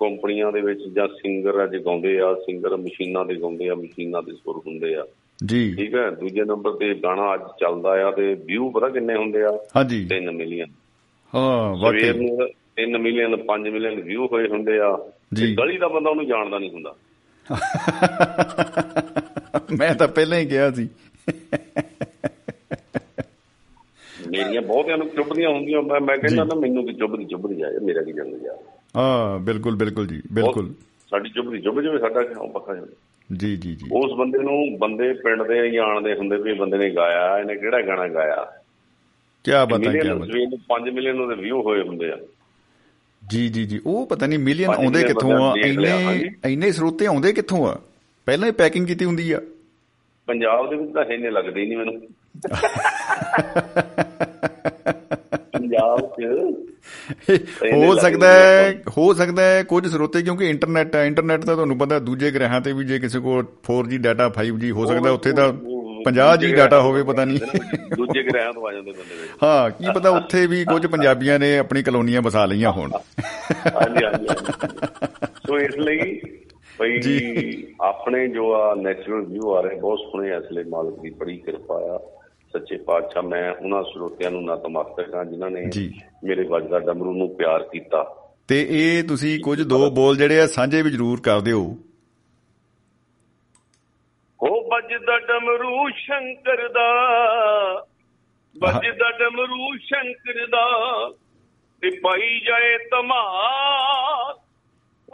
ਕੰਪਨੀਆਂ 0.00 0.52
ਦੇ 0.52 0.60
ਵਿੱਚ 0.60 0.88
ਜਾਂ 0.88 1.08
ਸਿੰਗਰ 1.08 1.64
ਅੱਜ 1.64 1.76
ਗਾਉਂਦੇ 1.76 2.20
ਆ 2.20 2.34
ਸਿੰਗਰ 2.34 2.76
ਮਸ਼ੀਨਾਂ 2.76 3.24
ਦੇ 3.24 3.34
ਗਾਉਂਦੇ 3.34 3.68
ਆ 3.68 3.74
ਮਸ਼ੀਨਾਂ 3.74 4.22
ਦੇ 4.22 4.32
ਸੁਰ 4.32 4.56
ਹੁੰਦੇ 4.56 4.94
ਆ। 4.94 5.06
ਜੀ। 5.46 5.74
ਠੀਕ 5.74 5.94
ਹੈ 5.94 6.10
ਦੂਜੇ 6.10 6.44
ਨੰਬਰ 6.44 6.72
ਤੇ 6.72 6.94
ਗਾਣਾ 6.94 7.34
ਅੱਜ 7.34 7.40
ਚੱਲਦਾ 7.60 7.88
ਆ 7.88 8.10
ਤੇ 8.10 8.34
ਵਿਊ 8.34 8.70
ਪਤਾ 8.70 8.88
ਕਿੰਨੇ 8.88 9.14
ਹੁੰਦੇ 9.14 9.42
ਆ? 9.42 9.58
ਹਾਂਜੀ। 9.76 10.08
3 10.14 10.32
ਮਿਲੀਅਨ 10.32 10.66
ਹਾਂ 11.34 11.76
ਵਾਕਈ। 11.76 12.12
ਨੂੰ 12.12 12.48
3 12.76 12.98
ਮਿਲੀਅਨ 12.98 13.36
5 13.36 13.70
ਮਿਲੀਅਨ 13.70 14.00
ਵਿਊ 14.00 14.26
ਹੋਏ 14.26 14.48
ਹੁੰਦੇ 14.48 14.78
ਆ। 14.78 15.10
ਜੀ। 15.34 15.46
ਤੇ 15.46 15.62
ਗਲੀ 15.62 15.78
ਦਾ 15.78 15.88
ਬੰਦਾ 15.88 16.10
ਉਹਨੂੰ 16.10 16.26
ਜਾਣਦਾ 16.26 16.58
ਨਹੀਂ 16.58 16.70
ਹੁੰਦਾ। 16.70 16.94
ਮੈਂ 19.78 19.94
ਤਾਂ 19.94 20.08
ਪਹਿਲਾਂ 20.08 20.38
ਹੀ 20.38 20.46
ਕਿਹਾ 20.46 20.70
ਸੀ। 20.70 20.88
ਮੇਰੀਆਂ 24.30 24.62
ਬਹੁਤਿਆਂ 24.62 24.98
ਨੂੰ 24.98 25.08
ਚੁੱਭਦੀਆਂ 25.08 25.50
ਹੁੰਦੀਆਂ 25.50 25.82
ਮੈਂ 25.82 26.18
ਕਹਿੰਦਾ 26.18 26.44
ਨਾ 26.44 26.54
ਮੈਨੂੰ 26.54 26.86
ਕੀ 26.86 26.92
ਚੁੱਭਦੀ 26.92 27.24
ਚੁੱਭਦੀ 27.24 27.62
ਆ 27.62 27.70
ਮੇਰਾ 27.82 28.02
ਕੀ 28.02 28.12
ਜੰਗ 28.12 28.34
ਜਾ 28.34 28.56
ਹਾਂ 28.96 29.38
ਬਿਲਕੁਲ 29.38 29.76
ਬਿਲਕੁਲ 29.76 30.06
ਜੀ 30.06 30.22
ਬਿਲਕੁਲ। 30.32 30.74
ਸਾਡੀ 31.10 31.30
ਚੁੱਭਦੀ 31.30 31.60
ਚੁੱਭ 31.60 31.80
ਜਾਵੇ 31.80 31.98
ਸਾਡਾ 31.98 32.22
ਕਿਉਂ 32.22 32.48
ਪੱਕਾ 32.48 32.74
ਜਾਵੇ 32.74 32.88
ਜੀ 33.36 33.56
ਜੀ 33.56 33.74
ਜੀ। 33.74 33.88
ਉਸ 33.92 34.18
ਬੰਦੇ 34.18 34.38
ਨੂੰ 34.38 34.78
ਬੰਦੇ 34.78 35.12
ਪਿੰਡ 35.12 35.42
ਦੇ 35.42 35.70
ਜਾਣਦੇ 35.70 36.14
ਹੁੰਦੇ 36.14 36.36
ਵੀ 36.36 36.52
ਬੰਦੇ 36.52 36.78
ਨੇ 36.78 36.90
ਗਾਇਆ 36.90 37.38
ਇਹਨੇ 37.38 37.56
ਕਿਹੜਾ 37.56 37.82
ਗਾਣਾ 37.82 38.08
ਗਾਇਆ? 38.08 38.52
ਕੀ 39.44 39.50
ਬਤਾ 39.50 39.78
ਕੀ 39.78 39.98
ਬਤਾ 39.98 40.26
ਸਵੇਰ 40.26 40.48
ਨੂੰ 40.48 40.58
5 40.68 40.92
ਮਿਲੀਅਨ 40.92 41.20
ਉਹਦੇ 41.20 41.34
ਵਿਊ 41.34 41.62
ਹੋਏ 41.62 41.82
ਹੁੰਦੇ 41.82 42.10
ਆ। 42.10 42.16
ਜੀ 43.28 43.48
ਜੀ 43.48 43.64
ਜੀ। 43.64 43.80
ਉਹ 43.86 44.06
ਪਤਾ 44.06 44.26
ਨਹੀਂ 44.26 44.38
ਮਿਲੀਅਨ 44.38 44.70
ਆਉਂਦੇ 44.70 45.02
ਕਿੱਥੋਂ 45.02 45.32
ਆ? 45.32 45.52
ਇੰਨੇ। 45.66 46.30
ਇੰਨੇ 46.46 46.72
ਸਰੋਤੇ 46.72 47.06
ਆਉਂਦੇ 47.06 47.32
ਕਿੱਥੋਂ 47.32 47.68
ਆ? 47.68 47.80
ਪਹਿਲਾਂ 48.26 48.46
ਹੀ 48.46 48.52
ਪੈਕਿੰਗ 48.52 48.86
ਕੀਤੀ 48.86 49.04
ਹੁੰਦੀ 49.04 49.32
ਆ। 49.32 49.40
ਪੰਜਾਬ 50.26 50.70
ਦੇ 50.70 50.76
ਵਿੱਚ 50.76 50.92
ਤਾਂ 50.92 51.04
ਇੰਨੇ 51.04 51.30
ਲੱਗਦੇ 51.30 51.60
ਹੀ 51.60 51.66
ਨਹੀਂ 51.66 51.78
ਮੈਨੂੰ। 51.78 52.00
ਪੰਜਾਬ 55.68 56.00
'ਚ 56.00 56.24
ਹੋ 57.74 57.94
ਸਕਦਾ 57.94 58.32
ਹੈ 58.32 58.82
ਹੋ 58.98 59.14
ਸਕਦਾ 59.14 59.42
ਹੈ 59.42 59.62
ਕੁਝ 59.62 59.86
ਸਰੋਤੇ 59.86 60.22
ਕਿਉਂਕਿ 60.22 60.50
ਇੰਟਰਨੈਟ 60.50 60.96
ਹੈ 60.96 61.04
ਇੰਟਰਨੈਟ 61.06 61.44
ਤਾਂ 61.44 61.54
ਤੁਹਾਨੂੰ 61.54 61.78
ਪਤਾ 61.78 61.98
ਦੂਜੇ 61.98 62.30
ਗ੍ਰਹਿਾਂ 62.30 62.60
ਤੇ 62.60 62.72
ਵੀ 62.72 62.84
ਜੇ 62.84 62.98
ਕਿਸੇ 62.98 63.18
ਕੋਲ 63.18 63.44
4G 63.70 63.98
ਡਾਟਾ 63.98 64.30
5G 64.38 64.70
ਹੋ 64.70 64.86
ਸਕਦਾ 64.86 65.10
ਉੱਥੇ 65.10 65.32
ਤਾਂ 65.32 65.52
50G 66.08 66.56
ਡਾਟਾ 66.56 66.80
ਹੋਵੇ 66.80 67.02
ਪਤਾ 67.02 67.24
ਨਹੀਂ। 67.24 67.38
ਦੂਜੇ 67.96 68.22
ਗ੍ਰਹਿਾਂ 68.22 68.52
ਤੋਂ 68.52 68.68
ਆ 68.68 68.72
ਜਾਂਦੇ 68.72 68.92
ਬੰਦੇ 68.92 69.28
ਹਾਂ 69.42 69.70
ਕੀ 69.70 69.84
ਪਤਾ 69.94 70.10
ਉੱਥੇ 70.10 70.46
ਵੀ 70.46 70.64
ਕੁਝ 70.64 70.86
ਪੰਜਾਬੀਆਂ 70.86 71.38
ਨੇ 71.38 71.58
ਆਪਣੀ 71.58 71.82
ਕਲੋਨੀਆਂ 71.82 72.22
ਵਸਾ 72.22 72.44
ਲਈਆਂ 72.46 72.72
ਹੋਣ। 72.72 72.90
ਹਾਂਜੀ 73.76 74.04
ਹਾਂਜੀ। 74.04 74.26
ਸੋ 75.46 75.58
ਇਸ 75.58 75.78
ਲਈ 75.78 76.20
ਭਈ 76.78 77.62
ਆਪਣੇ 77.80 78.28
ਜੋ 78.28 78.52
ਆ 78.54 78.74
ਨੈਚੁਰਲ 78.74 79.20
ਵਿਊ 79.22 79.54
ਆ 79.54 79.60
ਰਹੇ 79.60 79.80
ਬਹੁਤ 79.80 79.98
ਸੋਹਣੇ 79.98 80.36
ਇਸ 80.36 80.52
ਲਈ 80.52 80.64
ਮਾਲਕ 80.64 81.00
ਦੀ 81.00 81.10
ਬੜੀ 81.10 81.36
ਕਿਰਪਾ 81.36 81.74
ਆ। 81.74 81.98
ਸੱਚੇ 82.52 82.76
ਪਾਤਸ਼ਾਹ 82.76 83.22
ਮੈਂ 83.22 83.52
ਉਹਨਾਂ 83.52 83.82
ਸਰੋਤਿਆਂ 83.82 84.30
ਨੂੰ 84.30 84.44
ਨਤਮਸਤਕ 84.44 85.14
ਹਾਂ 85.14 85.24
ਜਿਨ੍ਹਾਂ 85.24 85.50
ਨੇ। 85.50 85.70
ਮੇਰੇ 86.24 86.42
ਵੱਜਦਾ 86.42 86.78
ਡਮਰੂ 86.78 87.14
ਨੂੰ 87.14 87.36
ਪਿਆਰ 87.36 87.62
ਕੀਤਾ। 87.62 88.30
ਤੇ 88.48 88.66
ਇਹ 88.70 89.04
ਤੁਸੀਂ 89.04 89.40
ਕੁਝ 89.40 89.62
ਦੋ 89.62 89.90
ਬੋਲ 89.90 90.16
ਜਿਹੜੇ 90.16 90.40
ਆ 90.40 90.46
ਸਾਂਝੇ 90.46 90.82
ਵੀ 90.82 90.90
ਜ਼ਰੂਰ 90.90 91.20
ਕਰ 91.20 91.40
ਦਿਓ। 91.40 91.76
ਹੋ 94.42 94.68
ਵੱਜਦਾ 94.68 95.18
ਡਮਰੂ 95.18 95.90
ਸ਼ੰਕਰ 95.90 96.68
ਦਾ 96.68 96.90
ਵੱਜਦਾ 98.58 99.10
ਡਮਰੂ 99.10 99.76
ਸ਼ੰਕਰ 99.76 100.46
ਦਾ 100.46 100.66
ਤੇ 101.80 101.90
ਪਾਈ 101.90 102.40
ਜਾਏ 102.40 102.78
ਧਮਾਲ 102.78 104.34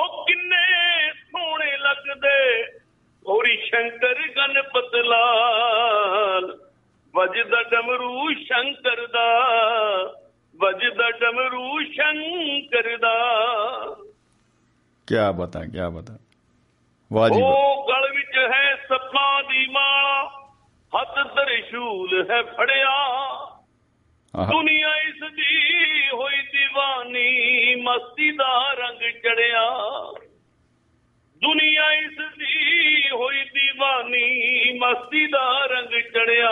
ਉਹ 0.00 0.26
ਕਿੰਨੇ 0.26 1.12
ਸੋਹਣੇ 1.12 1.78
ਲੱਗਦੇ 1.78 2.62
ਹੋਰੀ 3.28 3.56
ਸ਼ੰਕਰ 3.56 4.14
ਗਣਪਤ 4.14 4.94
ਲਾਲ। 4.94 6.71
ਵੱਜਦਾ 7.14 7.62
ਡਮਰੂ 7.62 8.33
ਸ਼ੰਕਰ 8.33 9.07
ਦਾ 9.07 9.50
ਵੱਜਦਾ 10.57 11.11
ਡਮਰੂ 11.11 11.83
ਸ਼ੰਕਰ 11.83 12.97
ਦਾ। 12.97 13.16
ਕੀ 15.07 15.14
ਬਤਾ 15.38 15.61
ਕੀ 15.61 15.97
ਬਤਾ। 15.97 16.19
ਵਾਹ 17.12 17.28
ਜੀ 17.28 17.40
ਵਾਹ 17.40 17.50
ਉਹ 17.50 17.88
ਗਲ 17.88 18.11
ਵਿੱਚ 18.11 18.52
ਹੈ 18.54 18.76
ਸੱਪਾਂ 18.88 19.42
ਦੀ 19.42 19.66
ਮਾਲਾ 19.66 20.31
ਹੱਥ 21.00 21.26
ਤਰਿਸ਼ੂਲ 21.37 22.31
ਹੈ 22.31 22.42
ਫੜਿਆ। 22.42 23.27
ਦੁਨੀਆ 24.53 24.96
ਇਸ 24.96 25.33
ਦੀ 25.35 25.61
ਹੋਈ 26.12 26.38
دیਵਾਨੀ 26.38 27.75
ਮਸਤੀ 27.75 28.31
ਦਾ 28.33 28.72
ਰੰਗ 28.72 28.98
ਚੜਿਆ। 28.98 29.70
ਦੁਨੀਆ 31.42 31.92
ਇਸ 31.92 32.16
ਦੀ 32.38 33.11
ਹੋਈ 33.12 33.37
دیਵਾਨੀ 33.42 34.78
ਮਸਤੀ 34.78 35.26
ਦਾ 35.26 35.66
ਰੰਗ 35.66 36.00
ਚੜਿਆ। 36.14 36.50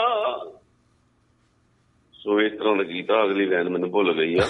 ਸੋ 2.15 2.41
ਇਸ 2.41 2.53
ਤਰ੍ਹਾਂ 2.53 2.77
ਦਾ 2.77 2.83
ਗੀਤ 2.83 3.11
ਆ 3.11 3.25
ਅਗਲੀ 3.25 3.47
ਲਾਈਨ 3.47 3.69
ਮੈਨੂੰ 3.69 3.91
ਭੁੱਲ 3.91 4.13
ਗਈ 4.13 4.39
ਆ। 4.39 4.43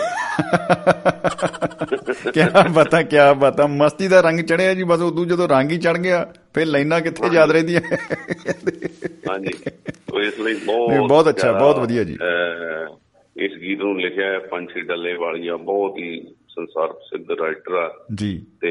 ਕੀ 2.31 2.41
ਬਤਾ 2.73 3.03
ਕੀ 3.03 3.17
ਬਤਾ। 3.39 3.67
ਮਸਤੀ 3.67 4.09
ਦਾ 4.09 4.21
ਰੰਗ 4.21 4.41
ਚੜਿਆ 4.41 4.75
ਜੀ 4.75 4.83
ਬਸ 4.83 5.01
ਉਦੋਂ 5.01 5.27
ਜਦੋਂ 5.27 5.49
ਰੰਗ 5.49 5.71
ਹੀ 5.71 5.79
ਚੜ 5.79 5.97
ਗਿਆ 5.99 6.33
ਫਿਰ 6.55 6.67
ਲਾਈਨਾਂ 6.67 7.01
ਕਿੱਥੇ 7.01 7.35
ਯਾਦ 7.35 7.51
ਰਹਿੰਦੀਆਂ? 7.51 7.81
ਹਾਂਜੀ। 9.31 9.53
ਸੋ 10.11 10.21
ਇਸ 10.21 10.41
ਲਈ 10.41 10.53
ਨਹੀਂ, 10.53 10.63
ਬਹੁਤ 10.67 11.09
ਬਹੁਤ 11.09 11.29
ਅੱਛਾ, 11.29 11.53
ਬਹੁਤ 11.53 11.79
ਵਧੀਆ 11.79 12.05
ਜੀ। 12.05 12.19
ਇਸ 13.37 13.53
ਗੀਤ 13.53 13.79
ਨੂੰ 13.79 14.01
ਲਿਖਿਆ 14.01 14.27
ਹੈ 14.27 14.39
ਪੰਛੀ 14.39 14.81
ਡੱਲੇ 14.81 15.15
ਵਾਲੀਆ 15.15 15.57
ਬਹੁਤ 15.57 15.99
ਹੀ 15.99 16.35
ਸੰਸਾਰ 16.55 16.93
ਪ੍ਰਸਿੱਧ 16.93 17.31
ਰਾਈਟਰ 17.31 17.73
ਆ। 17.73 18.07
ਜੀ। 18.15 18.47
ਤੇ 18.61 18.71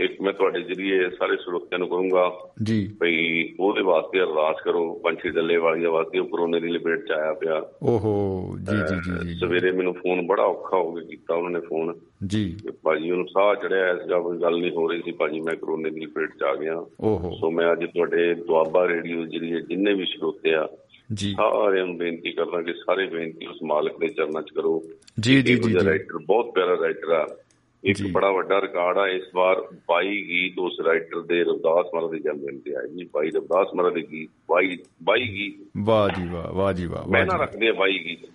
ਇੱਕ 0.00 0.20
ਮੈਂ 0.20 0.32
ਤੁਹਾਡੇ 0.32 0.62
ਜਰੀਏ 0.62 1.10
ਸਾਰੇ 1.10 1.36
ਸਰੋਤਿਆਂ 1.36 1.78
ਨੂੰ 1.78 1.88
ਕਹੂੰਗਾ 1.88 2.52
ਜੀ। 2.62 2.96
ਭਈ 3.00 3.48
ਉਹਦੇ 3.60 3.82
ਵਾਸਤੇ 3.82 4.20
ਅਰਦਾਸ 4.20 4.56
ਕਰੋ 4.64 4.94
ਪੰਛੀ 5.04 5.28
ਡੱਲੇ 5.28 5.56
ਵਾਲੀਆ 5.56 5.90
ਵਾਸਤੇ 5.90 6.18
ਉਹ 6.18 6.26
ਕਰੋਨੇ 6.26 6.60
ਦੀ 6.60 6.68
ਲਪੇਟ 6.68 7.06
ਚ 7.06 7.12
ਆਇਆ 7.12 7.32
ਪਿਆ। 7.32 7.62
ਓਹੋ 7.82 8.44
ਜੀ 8.58 8.76
ਜੀ 8.76 8.96
ਜੀ 8.96 9.28
ਜੀ 9.28 9.34
ਸਵੇਰੇ 9.34 9.72
ਮੈਨੂੰ 9.72 9.94
ਫੋਨ 9.94 10.26
ਬੜਾ 10.26 10.42
ਔਖਾ 10.42 10.76
ਹੋ 10.76 10.92
ਕੇ 10.92 11.04
ਕੀਤਾ 11.04 11.34
ਉਹਨਾਂ 11.34 11.50
ਨੇ 11.50 11.60
ਫੋਨ। 11.60 11.94
ਜੀ। 12.26 12.56
ਭਾਜੀ 12.82 13.10
ਉਹਨੂੰ 13.10 13.26
ਸਾਹ 13.26 13.54
ਚੜਿਆ 13.54 13.90
ਇਸ 13.90 14.08
ਜਾਂ 14.08 14.20
ਕੋਈ 14.20 14.38
ਗੱਲ 14.38 14.60
ਨਹੀਂ 14.60 14.70
ਹੋ 14.70 14.88
ਰਹੀ 14.88 15.02
ਸੀ 15.04 15.12
ਭਾਜੀ 15.12 15.40
ਮੈਂ 15.40 15.54
ਕਰੋਨੇ 15.54 15.90
ਦੀ 15.90 16.00
ਲਪੇਟ 16.00 16.30
ਚ 16.30 16.42
ਆ 16.42 16.54
ਗਿਆ। 16.54 16.76
ਓਹੋ। 17.00 17.36
ਸੋ 17.40 17.50
ਮੈਂ 17.50 17.72
ਅੱਜ 17.72 17.84
ਤੁਹਾਡੇ 17.84 18.34
ਦੁਆਬਾ 18.34 18.88
ਰੇਡੀਓ 18.88 19.24
ਜਰੀਏ 19.24 19.60
ਜਿੰਨੇ 19.60 19.94
ਵੀ 19.94 20.04
ਸਰੋਤੇ 20.04 20.54
ਆ 20.54 20.68
ਜੀ। 21.14 21.32
ਸਾਰਿਆਂ 21.32 21.86
ਨੂੰ 21.86 21.98
ਬੇਨਤੀ 21.98 22.32
ਕਰਦਾ 22.32 22.62
ਕਿ 22.62 22.72
ਸਾਰੇ 22.72 23.06
ਬੇਨਤੀ 23.06 23.46
ਉਸ 23.46 23.62
ਮਾਲਕ 23.62 23.98
ਦੇ 23.98 24.08
ਚਰਨਾਂ 24.08 24.42
'ਚ 24.42 24.50
ਕਰੋ। 24.50 24.84
ਜੀ 25.20 25.42
ਜੀ 25.42 25.54
ਜੀ 25.54 25.74
ਰਾਈਟਰ 25.84 26.18
ਬਹੁਤ 26.26 26.54
ਪਿਆਰਾ 26.54 26.76
ਰਾਈਟਰ 26.80 27.10
ਆ। 27.10 27.36
ਇੱਕ। 27.84 27.98
ਬੜਾ 28.12 28.32
ਵੱਡਾ 28.32 28.60
ਰਿਕਾਰਡ 28.60 28.98
ਆ। 28.98 29.08
ਇਸ 29.08 29.22
ਵਾਰ 29.34 29.56
22 29.74 30.22
ਗੀਤ 30.28 30.58
ਉਸ 30.58 30.80
ਰਾਈਟਰ 30.80 31.20
ਦੇ 31.20 31.44
ਰਵਿਦਾਸ 31.44 31.86
ਮਹਾਰਾਜ 31.94 32.10
ਦੇ 32.10 32.18
ਜਨਮ 32.18 32.46
ਦਿਨ 32.46 32.58
ਤੇ 32.58 32.74
ਆਏ 32.74 32.88
ਜੀ 32.88 33.04
22 33.04 33.30
ਰਵਿਦਾਸ 33.36 33.66
ਮਹਾਰਾਜ 33.74 33.94
ਦੇ 33.94 34.02
ਗੀਤ 34.12 34.30
22 34.48 34.76
22 35.02 35.26
ਗੀਤ। 35.26 35.54
ਵਾਹ 35.78 36.08
ਜੀ 36.08 36.28
ਵਾਹ 36.30 36.52
ਵਾਹ 36.52 36.72
ਜੀ 36.72 36.86
ਵਾਹ 36.86 37.10
ਮੈਂ 37.10 37.26
ਨਾ 37.26 37.36
ਰੱਖਦੇ 37.36 37.68
ਆ 37.68 37.72
22 37.72 37.98
ਗੀਤ। 38.04 38.28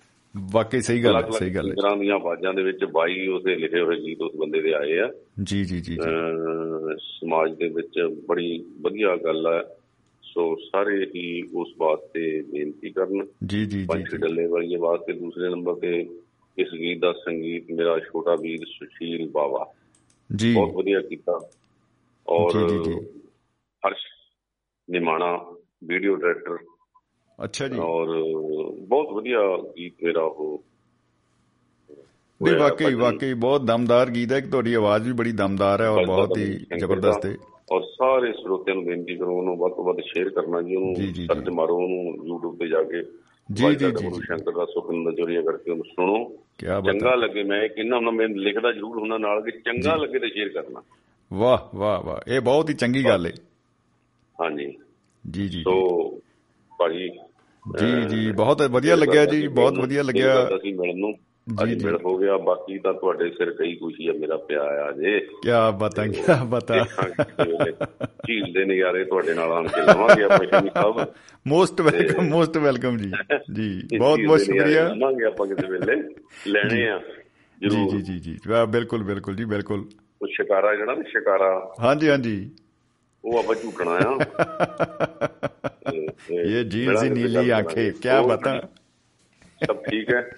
ਵਾਕਈ 0.52 0.80
ਸਹੀ 0.80 1.04
ਗੱਲ 1.04 1.16
ਹੈ 1.16 1.30
ਸਹੀ 1.30 1.50
ਗੱਲ 1.50 1.68
ਹੈ। 1.68 1.74
ਸਿੰਗਰਾਂ 1.74 1.96
ਦੀਆਂ 1.96 2.14
ਆਵਾਜ਼ਾਂ 2.14 2.54
ਦੇ 2.54 2.62
ਵਿੱਚ 2.62 2.84
22 2.84 3.28
ਉਹਦੇ 3.28 3.56
ਲਿਖੇ 3.56 3.80
ਹੋਏ 3.80 3.96
ਗੀਤ 3.96 4.22
ਉਸ 4.22 4.36
ਬੰਦੇ 4.36 4.60
ਦੇ 4.60 4.74
ਆਏ 4.74 4.98
ਆ। 4.98 5.12
ਜੀ 5.42 5.64
ਜੀ 5.64 5.80
ਜੀ 5.80 5.96
ਸਮਾਜ 6.98 7.56
ਦੇ 7.56 7.68
ਵਿੱਚ 7.68 8.00
ਬੜੀ 8.28 8.64
ਵਧੀਆ 8.80 9.16
ਗੱਲ 9.16 9.46
ਹੈ 9.46 9.62
ਸੋ 10.36 10.44
ਸਾਰੇ 10.62 11.04
ਹੀ 11.06 11.42
ਉਸ 11.54 11.68
ਵਾਸਤੇ 11.78 12.24
ਬੇਨਤੀ 12.42 12.90
ਕਰਨ 12.92 13.26
ਜੀ 13.46 13.58
ਜੀ 13.58 13.66
ਜੀ 13.66 13.84
ਪੰਛੀ 13.86 14.10
ਜੀ 14.10 14.16
ਡੱਲੇ 14.16 14.46
ਵਾਲੀ 14.46 14.74
ਆਵਾਜ਼ 14.74 15.02
ਤੇ 15.02 15.12
ਦੂਸਰੇ 15.12 15.48
ਨੰਬਰ 15.50 15.74
ਤੇ 15.74 15.92
ਇਸ 16.58 16.72
ਗੀਤ 16.74 16.98
ਦਾ 17.00 17.12
ਸੰਗੀਤ 17.14 17.70
ਮੇਰਾ 17.70 17.98
ਛੋਟਾ 18.00 18.34
ਵੀਰ 18.40 18.64
ਸੁਸ਼ੀਲ 18.68 19.28
ਬਾਵਾ 19.30 19.64
ਜੀ 20.30 20.52
ਬਹੁਤ 20.54 20.74
ਵਧੀਆ 20.74 21.00
ਕੀਤਾ 21.00 21.38
ਔਰ 22.26 22.52
ਜੀ, 22.52 22.66
ਜੀ, 22.68 22.82
ਜੀ। 22.84 22.94
ਹਰਸ਼ 23.82 24.04
ਨਿਮਾਣਾ 24.88 25.32
ਵੀਡੀਓ 25.84 26.16
ਡਾਇਰੈਕਟਰ 26.16 26.58
ਅੱਛਾ 27.38 27.68
ਜੀ 27.68 27.78
ਔਰ 27.78 28.08
ਬਹੁਤ 28.88 29.12
ਵਧੀਆ 29.12 29.40
ਗੀਤ 29.76 30.04
ਮੇਰਾ 30.04 30.22
ਉਹ 30.22 30.62
ਨਹੀਂ 32.40 32.52
ਹੋਇਆ 32.52 32.62
ਵਾਕਈ 32.62 32.84
ਭਜਨ। 32.86 32.96
ਵਾਕਈ 32.96 33.34
ਬਹੁਤ 33.40 33.62
ਦਮਦਾਰ 33.64 34.10
ਗੀਤ 34.10 34.32
ਹੈ 34.32 34.40
ਕਿ 34.40 34.48
ਤੁਹਾਡੀ 34.48 34.74
ਆਵਾਜ਼ 34.74 35.06
ਵੀ 35.06 35.12
ਬੜੀ 35.14 35.32
ਦਮਦਾਰ 35.34 35.82
ਹੈ 35.82 35.88
ਔਰ 35.88 35.96
ਭਜਨ 35.96 36.06
ਬਹੁਤ 36.06 36.36
ਹੀ 36.38 36.52
ਦਾ 36.70 36.76
ਜ਼ਬਰਦਸਤ 36.78 37.26
ਹੈ 37.26 37.36
ਔਰ 37.72 37.82
ਸਾਰੇ 37.82 38.32
ਸਰੋਤਿਆਂ 38.32 38.76
ਨੂੰ 38.76 38.84
ਬੇਨਤੀ 38.84 39.16
ਕਰੋ 39.16 39.38
ਉਹਨੂੰ 39.38 39.56
ਵੱਧ 39.56 39.72
ਤੋਂ 39.72 39.84
ਵੱਧ 39.84 40.00
ਸ਼ੇਅਰ 40.00 40.28
ਕਰਨਾ 40.28 40.62
ਜੀ 40.62 40.76
ਉਹਨੂੰ। 40.76 40.94
ਸਰਚ 41.26 41.48
ਮਾਰੋ 41.48 41.76
ਉਹਨੂੰ 41.76 42.26
YouTube 42.28 42.56
ਤੇ 42.58 42.68
ਜਾ 42.68 42.82
ਕੇ 42.82 43.02
ਜੀ, 43.52 43.74
ਜੀ, 43.74 43.90
ਜੀ। 43.90 44.10
ਸ਼ੰਕਰ 44.10 44.52
ਦਾ 44.52 44.64
ਸੁਖਨ 44.64 45.04
ਦਾ 45.04 45.10
ਜੋਰੀਆ 45.10 45.42
ਕਰਕੇ 45.42 45.70
ਉਹਨੂੰ 45.70 45.84
ਸੁਣੋ। 45.84 46.24
ਕੀ 46.58 46.66
ਬਾਤ 46.66 46.84
ਚੰਗਾ 46.84 47.14
ਲੱਗੇ 47.14 47.42
ਮੈਂ 47.42 47.68
ਕਿੰਨਾ 47.68 47.96
ਹੁੰਦਾ 47.96 48.10
ਮੈਂ 48.10 48.28
ਲਿਖਦਾ 48.28 48.72
ਜ਼ਰੂਰ 48.72 48.98
ਹੁੰਦਾ 48.98 49.18
ਨਾਲ 49.18 49.42
ਕਿ 49.42 49.50
ਚੰਗਾ 49.50 49.96
ਲੱਗੇ 49.96 50.18
ਤੇ 50.18 50.28
ਸ਼ੇਅਰ 50.28 50.48
ਕਰਨਾ। 50.48 50.82
ਵਾਹ 51.32 51.76
ਵਾਹ 51.76 52.02
ਵਾਹ 52.02 52.30
ਇਹ 52.30 52.40
ਬਹੁਤ 52.40 52.70
ਹੀ 52.70 52.74
ਚੰਗੀ 52.74 53.04
ਗੱਲ 53.04 53.26
ਹੈ 53.26 53.32
ਹਾਂਜੀ। 54.40 54.78
ਜੀ 55.30 55.48
ਜੀ 55.48 55.60
ਸੋ 55.62 56.10
ਭਾਜੀ 56.78 57.08
ਜੀ 57.78 58.06
ਜੀ 58.08 58.32
ਬਹੁਤ 58.32 58.62
ਵਧੀਆ 58.62 58.96
ਲੱਗਿਆ 58.96 59.24
ਜੀ 59.24 59.48
ਬਹੁਤ 59.48 59.78
ਵਧੀਆ 59.78 60.02
ਲੱਗਿਆ। 60.02 60.48
ਅਸੀਂ 60.56 60.74
ਮਿਲਣ 60.74 60.98
ਨੂੰ 60.98 61.14
ਜੀ। 61.50 61.84
ਮਿਲ 61.84 61.98
ਹੋ 62.04 62.18
ਗਿਆ। 62.18 62.36
ਬਾਕੀ 62.36 62.78
ਤਾਂ 62.78 62.94
ਤੁਹਾਡੇ 62.94 63.30
ਸਿਰ 63.30 63.50
ਕਈ 63.50 63.76
ਖੁਸ਼ੀ 63.76 64.08
ਆ 64.08 64.12
ਮੇਰਾ 64.12 64.36
ਪਿਆ 64.36 64.62
ਆ 64.62 64.92
ਜੇ। 64.92 65.20
ਕੀ 65.20 65.48
ਬਤਾ 65.78 66.06
ਕੀ 66.06 66.20
ਬਤਾ। 66.46 66.86
ਝੀਲ 68.06 68.52
ਦੇ 68.52 68.64
ਨਜ਼ਾਰੇ 68.64 69.04
ਤੁਹਾਡੇ 69.04 69.34
ਨਾਲ 69.34 69.52
ਆਣ 69.52 69.68
ਕੇ 69.68 69.80
ਲਵਾਂਗੇ 69.80 70.22
ਆਪਾਂ 70.22 70.38
Shami 70.38 70.70
Sahib. 70.74 71.14
Most 71.46 71.80
welcome 71.80 72.22
most 72.22 72.56
welcome 72.56 72.96
ਜੀ। 72.96 73.12
ਜੀ 73.52 73.82
ਬਹੁਤ 73.98 74.20
ਬਹੁਤ 74.26 74.38
ਦੇ 74.38 74.44
ਸ਼ੁਕਰੀਆ। 74.44 74.88
ਲਵਾਂਗੇ 74.88 75.24
ਆਪਾਂ 75.24 75.46
ਕਿਸੇ 75.46 75.66
ਵੇਲੇ। 75.66 76.02
ਲੈਣੇ 76.46 76.88
ਆ 76.88 77.00
ਜੀ 77.68 77.90
ਜੀ 77.90 78.02
ਜੀ 78.02 78.18
ਜੀ। 78.18 78.38
ਬਿਲਕੁਲ 78.68 79.02
ਬਿਲਕੁਲ 79.02 79.36
ਜੀ 79.36 79.44
ਬਿਲਕੁਲ। 79.44 79.84
ਉਹ 80.22 80.26
ਸ਼ਿਕਾਰਾ 80.26 80.74
ਜਿਹੜਾ 80.74 80.94
ਨਾ 80.94 81.02
ਸ਼ਿਕਾਰਾ। 81.02 81.74
ਹਾਂਜੀ 81.80 82.08
ਹਾਂਜੀ। 82.08 82.50
ਉਹ 83.24 83.38
ਆਪਾਂ 83.38 83.54
ਝੂਟਣਾ 83.54 83.90
ਆ। 83.90 84.18
ਇਹ 86.30 86.70
ਸੀ 86.70 87.08
ਤੇ 87.08 87.08
ਨੀਲੀ 87.08 87.50
ਆਂਖੇ। 87.50 87.90
ਕੀ 87.90 88.28
ਬਤਾ। 88.28 88.68
ਸਭ 89.66 89.76
ਠੀਕ 89.76 90.14
ਹੈ? 90.14 90.30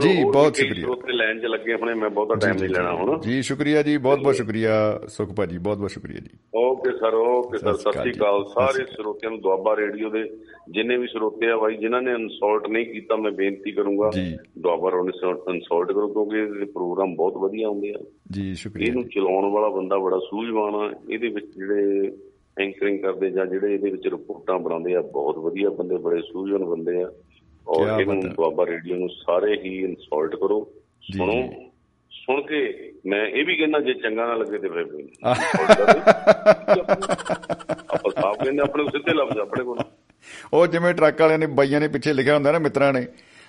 ਜੀ, 0.00 0.24
ਬਹੁਤ 0.24 0.56
ਸ਼ੁਕਰੀਆ। 0.56 0.82
ਸਰੋਤੇ 0.82 1.12
ਲਾਈਨ 1.12 1.40
'ਚ 1.40 1.44
ਲੱਗੇ 1.44 1.72
ਆਪਣੇ 1.72 1.94
ਮੈਂ 1.94 2.10
ਬਹੁਤਾ 2.10 2.34
ਟਾਈਮ 2.34 2.56
ਨਹੀਂ 2.56 2.68
ਲੈਣਾ 2.68 2.92
ਹੁਣ। 2.94 3.20
ਜੀ 3.20 3.42
ਸ਼ੁਕਰੀਆ 3.42 3.82
ਜੀ 3.82 3.96
ਬਹੁਤ 3.96 4.18
ਬਹੁਤ 4.18 4.34
ਸ਼ੁਕਰੀਆ 4.34 5.00
ਸੁਖ 5.08 5.32
ਭਾਜੀ 5.32 5.58
ਬਹੁਤ 5.58 5.78
ਬਹੁਤ 5.78 5.90
ਸ਼ੁਕਰੀਆ 5.90 6.20
ਜੀ। 6.20 6.38
ਓਕੇ 6.56 6.90
ਸਰ 6.90 7.14
ਓਕੇ 7.14 7.58
ਸਰ 7.58 7.74
ਸਤਿ 7.74 7.92
ਸ਼੍ਰੀ 7.92 8.12
ਅਕਾਲ। 8.12 8.44
ਸਾਰੇ 8.44 8.84
ਸਰੋਤਿਆਂ 8.96 9.30
ਨੂੰ 9.30 9.40
ਦੁਆਬਾ 9.40 9.76
ਰੇਡੀਓ 9.76 10.10
ਦੇ 10.10 10.24
ਜਿੰਨੇ 10.70 10.96
ਵੀ 10.96 11.06
ਸਰੋਤੇ 11.06 11.50
ਆ 11.50 11.56
ਬਾਈ 11.56 11.76
ਜਿਨ੍ਹਾਂ 11.76 12.02
ਨੇ 12.02 12.12
ਇਨਸਲਟ 12.12 12.68
ਨਹੀਂ 12.68 12.86
ਕੀਤਾ 12.86 13.16
ਮੈਂ 13.16 13.32
ਬੇਨਤੀ 13.32 13.72
ਕਰੂੰਗਾ। 13.72 14.10
ਦੁਆਬਾ 14.58 14.90
ਨੂੰ 14.90 15.08
ਇਨਸਲਟ 15.08 15.92
ਕਰੋ 15.92 16.08
ਕਿਉਂਕਿ 16.08 16.36
ਇਹਦੇ 16.36 16.64
ਪ੍ਰੋਗਰਾਮ 16.64 17.14
ਬਹੁਤ 17.16 17.36
ਵਧੀਆ 17.36 17.68
ਹੁੰਦੇ 17.68 17.90
ਆ। 17.90 17.98
ਜੀ 18.32 18.54
ਸ਼ੁਕਰੀਆ 18.54 18.86
ਇਹਨੂੰ 18.86 19.04
ਚਲਾਉਣ 19.04 19.50
ਵਾਲਾ 19.52 19.68
ਬੰਦਾ 19.68 19.98
ਬੜਾ 19.98 20.18
ਸੂਝਵਾਨ 20.18 20.74
ਆ। 20.74 20.90
ਇਹਦੇ 21.10 21.28
ਵਿੱਚ 21.28 21.46
ਜਿਹੜੇ 21.46 22.12
ਐਂਕਰਿੰਗ 22.60 22.98
ਕਰਦੇ 23.00 23.30
ਜਾਂ 23.30 23.46
ਜਿਹੜੇ 23.46 23.74
ਇਹਦੇ 23.74 23.90
ਵਿੱਚ 23.90 24.06
ਰਿਪੋਰਟਾਂ 24.08 24.58
ਬਣਾਉਂਦੇ 24.58 24.94
ਆ 24.94 25.00
ਬਹੁਤ 25.00 25.38
ਵਧੀਆ 25.38 25.70
ਬੰਦੇ 25.70 25.96
ਬੜੇ 25.96 26.20
ਸੂਝਵਾਨ 26.20 26.64
ਬੰਦੇ 26.64 27.02
ਆ। 27.02 27.10
ਔਰ 27.66 28.00
ਇਹਨੂੰ। 28.00 28.20
ਦੁਆਬਾ 28.20 28.66
ਰੇਡੀਓ 28.66 28.96
ਨੂੰ 28.96 29.08
ਸਾਰੇ 29.08 29.56
ਹੀ 29.56 29.76
ਇਨਸਲਟ 29.84 30.34
ਕਰੋ। 30.36 30.58
ਜੀ, 31.02 31.18
ਸੁਣੋ 31.18 31.32
ਜੀ। 31.32 31.48
ਸੁਣ 32.12 32.40
ਕੇ 32.42 32.92
ਮੈਂ 33.06 33.26
ਇਹ 33.26 33.44
ਵੀ 33.44 33.56
ਕਹਿੰਦਾ 33.56 33.78
ਜੇ 33.80 33.94
ਚੰਗਾ 33.94 34.26
ਨਾ 34.26 34.34
ਲੱਗੇ 34.34 34.58
ਤੇ 34.58 34.68
ਫਿਰ 34.68 34.84
ਵੀ 34.84 35.02
ਆਪਾਂ 37.86 38.10
ਸਾਫ਼ 38.12 38.38
ਕਹਿੰਦੇ 38.44 38.62
ਆਪਣੇ 38.62 38.82
ਕੋਲ 38.82 38.90
ਸਿੱਧੇ 38.90 39.12
ਲਫ਼ਜ਼ 39.14 39.38
ਆਪਣੇ 39.38 39.64
ਕੋਲ। 39.64 39.78
ਉਹ 40.52 40.66
ਜਿਵੇਂ 40.66 40.94
ਟਰੱਕ 40.94 41.20
ਵਾਲਿਆਂ 41.20 41.38
ਨੇ 41.38 41.46
ਬਾਈਆਂ 41.46 41.80
ਨੇ 41.80 41.88
ਪਿੱਛੇ 41.88 42.12
ਲਿਖਿਆ 42.12 42.34
ਹੁੰਦਾ 42.34 42.52
ਨਾ 42.52 42.58
ਮਿੱਤਰਾਂ 42.58 42.92
ਨੇ 42.92 43.06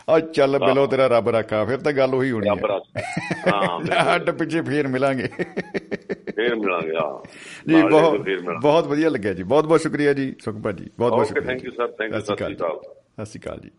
ਆ 0.10 0.20
ਚੱਲ 0.20 0.58
ਬਿਲੋ 0.60 0.86
ਤੇਰਾ 0.88 1.08
ਰੱਬ 1.08 1.30
ਰਾਖਾ 1.30 1.64
ਫਿਰ 1.66 1.78
ਤਾਂ 1.78 1.94
ਗੱਲ 1.94 2.14
ਉਹੀ 2.16 2.32
ਹੋਣੀ 2.32 2.50
ਹੈ। 2.50 2.54
ਹਾਂ 3.48 3.80
ਹੱਡ 4.14 4.30
ਪਿੱਛੇ 4.32 4.62
ਫੇਰ 4.62 4.88
ਮਿਲਾਂਗੇ। 4.88 5.28
ਫੇਰ 6.36 6.56
ਮਿਲਾਂਗੇ 6.56 6.96
ਹਾਂ। 6.96 7.10
ਜੀ 7.68 7.82
ਬਹੁਤ 7.82 8.28
ਬਹੁਤ 8.62 8.88
ਵਧੀਆ 8.88 9.10
ਲੱਗਿਆ 9.10 9.34
ਜੀ 9.34 9.44
ਬਹੁਤ 9.44 9.66
ਬਹੁਤ 9.66 9.82
ਸ਼ੁਕਰੀਆ 9.82 10.14
ਜੀ 10.14 10.36
ਸੁਖ 10.40 10.56
ਭਾਜੀ 10.56 10.90
ਬਹੁਤ 11.00 11.12
ਬਹੁਤ 11.14 11.28
ਸ਼ੁਕਰੀਆ 11.28 11.48
thank 11.48 11.64
you 11.66 11.72
sir 11.72 11.88
thank 11.88 12.14
you 12.14 12.20
Sat 12.20 12.36
Sri 13.26 13.40
Akal 13.40 13.60
ਜੀ। 13.60 13.70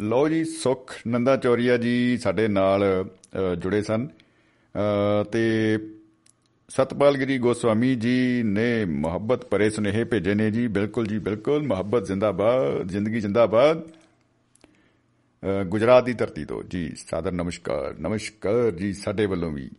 ਲਓ 0.00 0.28
ਜੀ 0.28 0.44
ਸੁਖ 0.44 0.94
ਨੰਦਾ 1.06 1.36
ਚੌਰੀਆ 1.36 1.76
ਜੀ 1.76 2.18
ਸਾਡੇ 2.18 2.48
ਨਾਲ 2.48 3.08
ਅ, 3.52 3.54
ਜੁੜੇ 3.54 3.82
ਸਨ। 3.82 4.08
ਅ, 4.08 5.24
ਤੇ 5.24 5.76
ਸਤਪਾਲਗਿਰੀ 6.68 7.38
ਗੋਸਵਾਮੀ 7.38 7.94
ਜੀ 7.94 8.42
ਨੇ 8.42 8.84
ਮੁਹੱਬਤ 8.84 9.44
ਭਰੇ 9.44 9.70
ਸੁਨੇਹੇ 9.70 10.04
ਭੇਜੇ 10.04 10.34
ਨੇ 10.34 10.50
ਜੀ। 10.50 10.66
ਬਿਲਕੁਲ 10.66 11.06
ਜੀ 11.06 11.18
ਬਿਲਕੁਲ। 11.18 11.66
ਮੁਹੱਬਤ 11.66 12.06
ਜ਼ਿੰਦਾਬਾਦ 12.06 12.88
ਜ਼ਿੰਦਗੀ 12.88 13.20
ਜ਼ਿੰਦਾਬਾਦ। 13.20 13.82
ਅ, 13.82 15.64
ਗੁਜਰਾਤ 15.64 16.04
ਦੀ 16.04 16.12
ਧਰਤੀ 16.12 16.44
ਤੋਂ। 16.44 16.62
ਜੀ 16.62 16.92
ਸਾਦਰ 17.08 17.32
ਨਮਸਕਾਰ। 17.32 17.94
ਨਮਸਕਾਰ 18.00 18.70
ਜੀ 18.70 18.92
ਸਾਡੇ 18.92 19.26
ਵੱਲੋਂ 19.26 19.52
ਵੀ। 19.52 19.70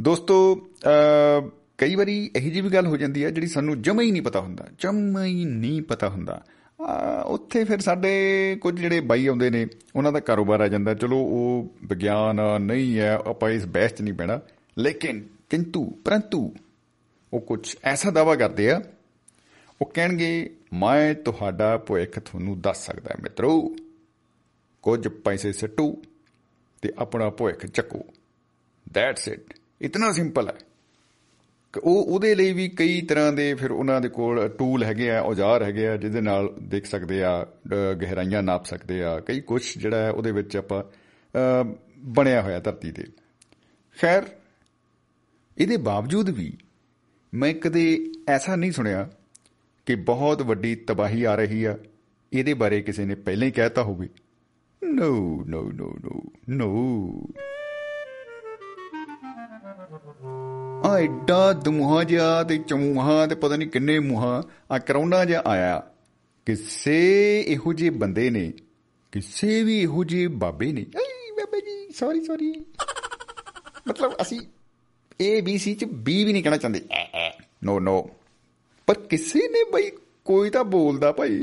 ਦੋਸਤੋ 0.00 0.66
ਅ, 0.84 1.48
ਕਈ 1.78 1.94
ਵਾਰੀ 1.94 2.30
ਇਹੀ 2.36 2.50
ਜਿਹੀ 2.50 2.60
ਵੀ 2.60 2.68
ਗੱਲ 2.68 2.86
ਹੋ 2.86 2.96
ਜਾਂਦੀ 2.96 3.24
ਹੈ 3.24 3.30
ਜਿਹੜੀ 3.30 3.46
ਸਾਨੂੰ 3.46 3.82
ਜਮਾ 3.82 4.02
ਹੀ 4.02 4.10
ਨਹੀਂ 4.10 4.22
ਪਤਾ 4.22 4.40
ਹੁੰਦਾ। 4.40 4.68
ਜਮਾ 4.78 5.24
ਹੀ 5.24 5.44
ਨਹੀਂ 5.44 5.82
ਪਤਾ 5.82 6.08
ਹੁੰਦਾ। 6.08 6.44
ਅ, 6.48 6.61
ਉੱਥੇ 7.26 7.64
ਫਿਰ 7.64 7.80
ਸਾਡੇ 7.80 8.12
ਕੁਝ 8.60 8.80
ਜਿਹੜੇ 8.80 9.00
ਬਾਈ 9.00 9.26
ਆਉਂਦੇ 9.26 9.50
ਨੇ, 9.50 9.66
ਉਹਨਾਂ 9.96 10.12
ਦਾ 10.12 10.20
ਕਾਰੋਬਾਰ 10.20 10.60
ਆ 10.60 10.68
ਜਾਂਦਾ। 10.68 10.94
ਚਲੋ, 10.94 11.18
ਉਹ 11.18 11.74
ਵਿਗਿਆਨ 11.84 12.40
ਨਹੀਂ 12.60 12.98
ਹੈ, 12.98 13.14
ਆਪਾਂ 13.14 13.50
ਇਸ 13.50 13.66
ਬਹਿਸ 13.66 13.92
'ਚ 13.92 14.02
ਨਹੀਂ 14.02 14.14
ਪੈਣਾ। 14.14 14.40
ਲੇਕਿਨ 14.78 15.28
ਕਿੰਤੂ, 15.50 15.90
ਪਰੰਤੂ 16.04 16.54
ਉਹ 17.32 17.40
ਕੁਝ 17.40 17.76
ਐਸਾ 17.84 18.10
ਦਾਵਾ 18.10 18.34
ਕਰਦੇ 18.34 18.70
ਆ, 18.70 18.82
ਉਹ 19.82 19.86
ਕਹਿਣਗੇ, 19.86 20.56
ਮੈਂ 20.74 21.14
ਤੁਹਾਡਾ 21.14 21.76
ਭਵਿੱਖ 21.78 22.18
ਤੁਹਾਨੂੰ 22.18 22.60
ਦੱਸ 22.60 22.86
ਸਕਦਾ, 22.86 23.14
ਮਿੱਤਰੋ। 23.22 23.76
ਕੁਝ 24.82 25.08
ਪੈਸੇ 25.08 25.52
ਸੱਟੂ 25.52 26.02
ਤੇ 26.82 26.92
ਆਪਣਾ 26.98 27.30
ਭਵਿੱਖ 27.30 27.66
ਚੱਕੋ। 27.66 28.00
ਦੈਟਸ 28.92 29.28
ਇਟ 29.28 29.54
ਇਤਨਾ 29.80 30.12
ਸਿੰਪਲ 30.12 30.48
ਹੈ। 30.48 30.54
ਕਿ 30.54 30.71
ਉਹ 31.78 32.04
ਉਹਦੇ 32.04 32.34
ਲਈ 32.34 32.52
ਵੀ 32.52 32.68
ਕਈ 32.68 33.00
ਤਰ੍ਹਾਂ 33.00 33.32
ਦੇ 33.32 33.54
ਫਿਰ 33.54 33.70
ਉਹਨਾਂ 33.70 34.00
ਦੇ 34.00 34.08
ਕੋਲ 34.08 34.48
ਟੂਲ 34.48 34.84
ਹੈਗੇ 34.84 35.10
ਆ 35.10 35.20
ਔਜ਼ਾਰ 35.20 35.62
ਹੈਗੇ 35.62 35.88
ਆ 35.88 35.96
ਜਿਹਦੇ 35.96 36.20
ਨਾਲ 36.20 36.54
ਦੇਖ 36.62 36.86
ਸਕਦੇ 36.86 37.22
ਆ 37.22 37.42
ਅ, 37.44 37.94
ਗਹਿਰਾਈਆਂ 37.94 38.42
ਨਾਪ 38.42 38.64
ਸਕਦੇ 38.64 39.02
ਆ 39.02 39.20
ਕਈ 39.20 39.40
ਕੁਝ 39.40 39.78
ਜਿਹੜਾ 39.78 39.96
ਹੈ 39.96 40.10
ਉਹਦੇ 40.10 40.32
ਵਿੱਚ 40.32 40.56
ਆਪਾਂ 40.56 40.82
ਅ, 40.82 41.74
ਬਣਿਆ 41.98 42.42
ਹੋਇਆ 42.42 42.60
ਧਰਤੀ 42.60 42.92
ਤੇ। 42.92 43.04
ਖੈਰ 44.00 44.24
ਇਹਦੇ 45.58 45.76
ਬਾਵਜੂਦ 45.76 46.30
ਵੀ 46.30 46.52
ਮੈਂ 47.34 47.54
ਕਦੇ 47.54 48.12
ਐਸਾ 48.28 48.56
ਨਹੀਂ 48.56 48.72
ਸੁਣਿਆ 48.72 49.10
ਕਿ 49.86 49.94
ਬਹੁਤ 49.94 50.42
ਵੱਡੀ 50.42 50.74
ਤਬਾਹੀ 50.74 51.22
ਆ 51.24 51.34
ਰਹੀ 51.34 51.64
ਆ। 51.64 51.76
ਇਹਦੇ 52.32 52.54
ਬਾਰੇ 52.54 52.82
ਕਿਸੇ 52.82 53.04
ਨੇ 53.04 53.14
ਪਹਿਲਾਂ 53.14 53.46
ਹੀ 53.46 53.52
ਕਹਿਤਾ 53.52 53.82
ਹੋਵੇ। 53.82 54.08
ਨੋ 54.84 55.44
ਨੋ 55.48 55.62
ਨੋ 55.70 55.94
ਨੋ 56.04 56.22
ਨੋ 56.48 57.26
ਆ 60.84 60.98
ਐਡਾ 60.98 61.52
ਦਮੂਹਾ 61.52 62.04
ਜਿਹਾ 62.04 62.42
ਤੇ 62.44 62.56
ਚਮੂਹਾ 62.58 63.26
ਤੇ 63.26 63.34
ਪਤਾ 63.34 63.56
ਨਹੀਂ 63.56 63.68
ਕਿੰਨੇ 63.68 63.98
ਮੂਹਾ 63.98 64.42
ਆ 64.70 64.78
ਕਰੋਨਾ 64.78 65.24
ਜਿਹਾ 65.24 65.42
ਆਇਆ। 65.46 65.82
ਕਿਸੇ 66.46 66.96
ਇਹੋ 67.48 67.72
ਜਿਹੇ 67.72 67.90
ਬੰਦੇ 67.90 68.30
ਨੇ, 68.30 68.52
ਕਿਸੇ 69.12 69.62
ਵੀ 69.62 69.80
ਇਹੋ 69.80 70.04
ਜਿਹੇ 70.04 70.26
ਬਾਬੇ 70.26 70.72
ਨੇ। 70.72 70.86
ਆਈ 70.96 71.30
ਬਾਬਾ 71.30 71.58
ਜੀ 71.58 71.92
ਸੌਰੀ 71.92 72.24
ਸੌਰੀ 72.24 72.52
ਮਤਲਬ 73.88 74.12
ਅਸੀਂ 74.22 74.40
ਏ 75.20 75.40
ਬੀ 75.40 75.58
ਸੀ 75.58 75.74
ਚ 75.74 75.84
ਬੀ 75.84 76.24
ਵੀ 76.24 76.32
ਨਹੀਂ 76.32 76.42
ਕਹਿਣਾ 76.42 76.56
ਚਾਹੁੰਦੇ। 76.56 76.84
ਨੋ 77.64 77.78
ਨੋ 77.80 78.10
ਪਰ 78.86 78.98
ਕਿਸੇ 79.00 79.48
ਨੇ 79.48 79.64
ਬਈ 79.72 79.90
ਕੋਈ 80.24 80.50
ਤਾਂ 80.50 80.64
ਬੋਲਦਾ 80.64 81.12
ਭਾਈ। 81.12 81.38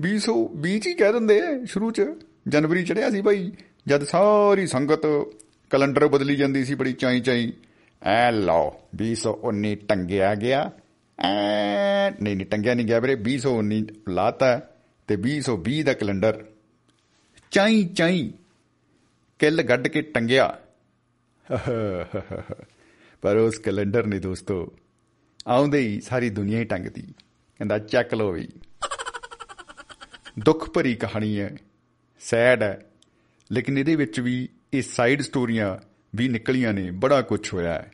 220 0.00 0.78
ਚ 0.78 0.86
ਹੀ 0.86 0.94
ਕਹਿ 0.94 1.12
ਦਿੰਦੇ 1.12 1.40
ਆ 1.40 1.64
ਸ਼ੁਰੂ 1.64 1.90
ਚ। 1.90 2.02
ਜਨਵਰੀ 2.48 2.84
ਚੜਿਆ 2.84 3.10
ਸੀ 3.10 3.20
ਭਾਈ 3.22 3.52
ਜਦ 3.86 4.04
ਸਾਰੀ 4.04 4.66
ਸੰਗਤ 4.66 5.06
ਕੈਲੰਡਰ 5.70 6.06
ਬਦਲੀ 6.08 6.36
ਜਾਂਦੀ 6.36 6.64
ਸੀ 6.64 6.74
ਬੜੀ 6.74 6.92
ਚਾਈ 6.92 7.20
ਚਾਈ। 7.20 7.52
ਐ 8.02 8.32
ਲਓ 8.32 8.80
219 8.94 9.74
ਟੰਗਿਆ 9.74 10.34
ਗਿਆ। 10.34 10.70
ਐ, 11.18 12.10
ਨਹੀਂ 12.10 12.36
ਨਹੀਂ, 12.36 12.46
ਟੰਗਿਆ 12.46 12.74
ਨਹੀਂ 12.74 12.86
ਗਿਆ 12.86 12.98
ਵੀਰੇ 12.98 13.16
219 13.16 13.84
ਲਾਤਾ 14.08 14.60
ਤੇ 15.06 15.16
220 15.16 15.82
ਦਾ 15.82 15.92
ਕੈਲੰਡਰ 15.92 16.46
ਚਾਈ 17.50 17.84
ਚਾਈ 17.84 18.32
ਕਿੱਲ 19.38 19.62
ਗੱਡ 19.62 19.88
ਕੇ 19.88 20.02
ਟੰਗਿਆ। 20.02 20.60
ਪਰ 23.22 23.36
ਉਸ 23.36 23.58
ਕੈਲੰਡਰ 23.58 24.06
ਨੇ 24.06 24.18
ਦੋਸਤੋ, 24.18 24.72
ਆਉਂਦੇ 25.46 25.78
ਹੀ 25.78 26.00
ਸਾਰੀ 26.00 26.30
ਦੁਨੀਆ 26.30 26.58
ਹੀ 26.58 26.64
ਟੰਗਦੀ। 26.64 27.02
ਕਹਿੰਦਾ, 27.58 27.78
ਚੱਕ 27.78 28.14
ਲੋ 28.14 28.32
ਵੀ। 28.32 28.48
ਦੁੱਖ 30.38 30.70
ਭਰੀ 30.70 30.94
ਕਹਾਣੀ 30.94 31.40
ਹੈ, 31.40 31.56
ਸੈਡ 32.20 32.62
ਹੈ। 32.62 32.90
ਲੇਕਿਨ 33.52 33.78
ਇਹਦੇ 33.78 33.96
ਵਿੱਚ 33.96 34.20
ਵੀ 34.20 34.48
ਇਹ 34.72 34.82
ਸਾਈਡ 34.82 35.22
ਸਟੋਰੀਆਂ 35.22 35.76
ਵੀ 36.16 36.28
ਨਿਕਲੀਆਂ 36.28 36.72
ਨੇ, 36.72 36.90
ਬੜਾ 36.90 37.22
ਕੁਝ 37.22 37.54
ਹੋਇਆ 37.54 37.72
ਹੈ 37.72 37.90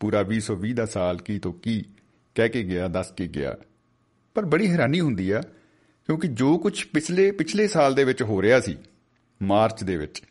ਪੂਰਾ 0.00 0.22
2020 0.22 0.72
ਦਾ 0.72 0.86
ਸਾਲ 0.86 1.18
ਕੀ 1.18 1.38
ਤੋਂ 1.38 1.52
ਕੀ 1.52 1.84
ਕਹਿ 2.34 2.48
ਕੇ 2.48 2.62
ਗਿਆ, 2.62 2.88
ਦੱਸ 2.88 3.12
ਕੇ 3.12 3.26
ਗਿਆ 3.26 3.56
ਪਰ 4.34 4.44
ਬੜੀ 4.44 4.70
ਹੈਰਾਨੀ 4.70 5.00
ਹੁੰਦੀ 5.00 5.30
ਆ, 5.30 5.40
ਕਿਉਂਕਿ 6.06 6.28
ਜੋ 6.28 6.58
ਕੁਝ 6.58 6.84
ਪਿਛਲੇ 6.86 7.30
ਪਿਛਲੇ 7.30 7.68
ਸਾਲ 7.68 7.94
ਦੇ 7.94 8.04
ਵਿੱਚ 8.04 8.22
ਹੋ 8.22 8.42
ਰਿਹਾ 8.42 8.60
ਸੀ, 8.60 8.76
ਮਾਰਚ 9.42 9.84
ਦੇ 9.84 9.96
ਵਿੱਚ, 9.96 10.22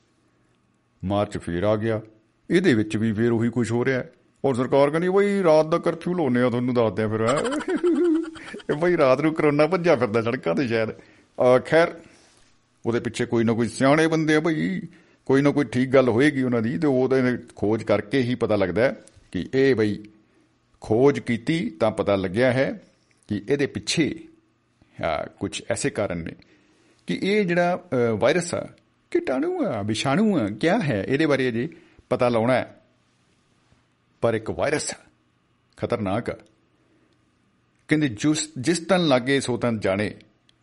ਮਾਰਚ 1.04 1.38
ਫੇਰ 1.38 1.64
ਆ 1.64 1.76
ਗਿਆ 1.76 2.02
ਇਹਦੇ 2.50 2.74
ਵਿੱਚ 2.74 2.98
ਵੀ 2.98 3.14
ਫੇਰ 3.14 3.32
ਉਹੀ 3.32 3.50
ਕੁਝ 3.50 3.72
ਹੋ 3.72 3.86
ਰਿਹਾ 3.86 4.00
ਹੈ। 4.00 4.12
ਔਰ 4.46 4.56
ਸਰਕਾਰ 4.56 4.90
ਕਹਿੰਦੀ, 4.90 5.10
ਬਈ 5.10 5.44
ਰਾਤ 5.44 5.66
ਦਾ 5.66 5.78
ਕਰਫਿਊ 5.78 6.14
ਲਾਉਨੇ 6.14 6.42
ਆ, 6.42 6.50
ਤੁਹਾਨੂੰ 6.50 6.74
ਦੱਸਦੇ 6.74 7.04
ਆ 7.04 7.08
ਫਿਰ, 7.08 7.28
ਹੈਂ। 7.28 7.40
ਇਹ 8.70 8.76
ਬਈ 8.80 8.98
ਰਾਤ 8.98 9.22
ਨੂੰ 9.22 9.34
ਕਰੋਨਾ 9.34 9.68
ਭੱਜਿਆ 9.68 9.96
ਫਿਰਦਾ 9.96 10.22
ਸੜਕਾਂ 10.22 10.56
ਤੇ 10.56 10.68
ਸ਼ਾਇਦ 10.68 10.90
ਅਹ 10.92 11.60
ਖੈਰ, 11.66 12.02
ਉਹਦੇ 12.86 13.00
ਪਿੱਛੇ 13.00 13.26
ਕੋਈ 13.26 13.44
ਨਾ 13.44 13.54
ਕੋਈ 13.54 13.68
ਸਿਆਣੇ 13.68 14.08
ਬੰਦੇ 14.08 14.36
ਆ 14.36 14.40
ਭਈ 14.40 14.82
ਕੋਈ 15.26 15.42
ਨਾ 15.42 15.52
ਕੋਈ 15.52 15.66
ਠੀਕ 15.66 15.90
ਗੱਲ 15.90 16.10
ਹੋਏਗੀ 16.10 16.44
ਉਹਨਾਂ 16.44 16.62
ਦੀ 16.62 16.78
ਤੇ 16.78 16.88
ਉਹਦੇ 16.88 17.38
ਖੋਜ 17.56 17.84
ਕਰਕੇ 17.84 18.22
ਹੀ 18.22 18.36
ਪਤਾ 18.36 18.56
ਲੱਗਦਾ 18.56 18.82
ਹੈ 18.82 18.96
ਕਿ 19.32 19.50
ਇਹ 19.54 19.76
ਬਈ 19.76 20.04
ਖੋਜ 20.82 21.20
ਕੀਤੀ 21.20 21.70
ਤਾਂ 21.70 21.92
ਪਤਾ 21.92 22.16
ਲੱਗਿਆ 22.16 22.52
ਹੈ 22.54 22.82
ਕਿ 23.28 23.42
ਇਹਦੇ 23.50 23.66
ਪਿੱਛੇ 23.66 24.16
ਕੁਝ 25.40 25.62
ਐਸੇ 25.72 25.90
ਕਾਰਨ 25.90 26.18
ਨੇ 26.18 26.32
ਕਿ 27.08 27.20
ਇਹ 27.24 27.46
ਜਿਹੜਾ 27.46 27.76
ਅ, 27.76 28.16
ਵਾਇਰਸ 28.18 28.54
ਆ 28.56 28.68
ਕੀਟਾਣੂ 29.12 29.66
ਆ 29.66 29.82
ਵਿਸ਼ਾਣੂ 29.82 30.38
ਆ 30.40 30.50
ਕਿਆ 30.50 30.80
ਹੈ? 30.80 31.04
ਇਹਦੇ 31.08 31.26
ਬਾਰੇ 31.26 31.50
ਅਜੇ 31.50 31.70
ਪਤਾ 32.10 32.30
ਲਾਉਣਾ 32.30 32.54
ਹੈ। 32.54 32.82
ਪਰ 34.22 34.34
ਇੱਕ 34.34 34.50
ਵਾਇਰਸ 34.52 34.92
ਆ 34.92 34.98
ਖਤਰਨਾਕ 35.78 36.30
ਆ। 36.30 36.38
ਕਹਿੰਦੇ 37.88 38.08
ਜਿਸ 38.10 38.50
ਜਿਸ 38.58 38.80
ਤਨ 38.80 39.08
ਲਾਗੇ 39.08 39.40
ਸੋ 39.40 39.58
ਤਨ 39.58 39.80
ਜਾਣੇ 39.80 40.14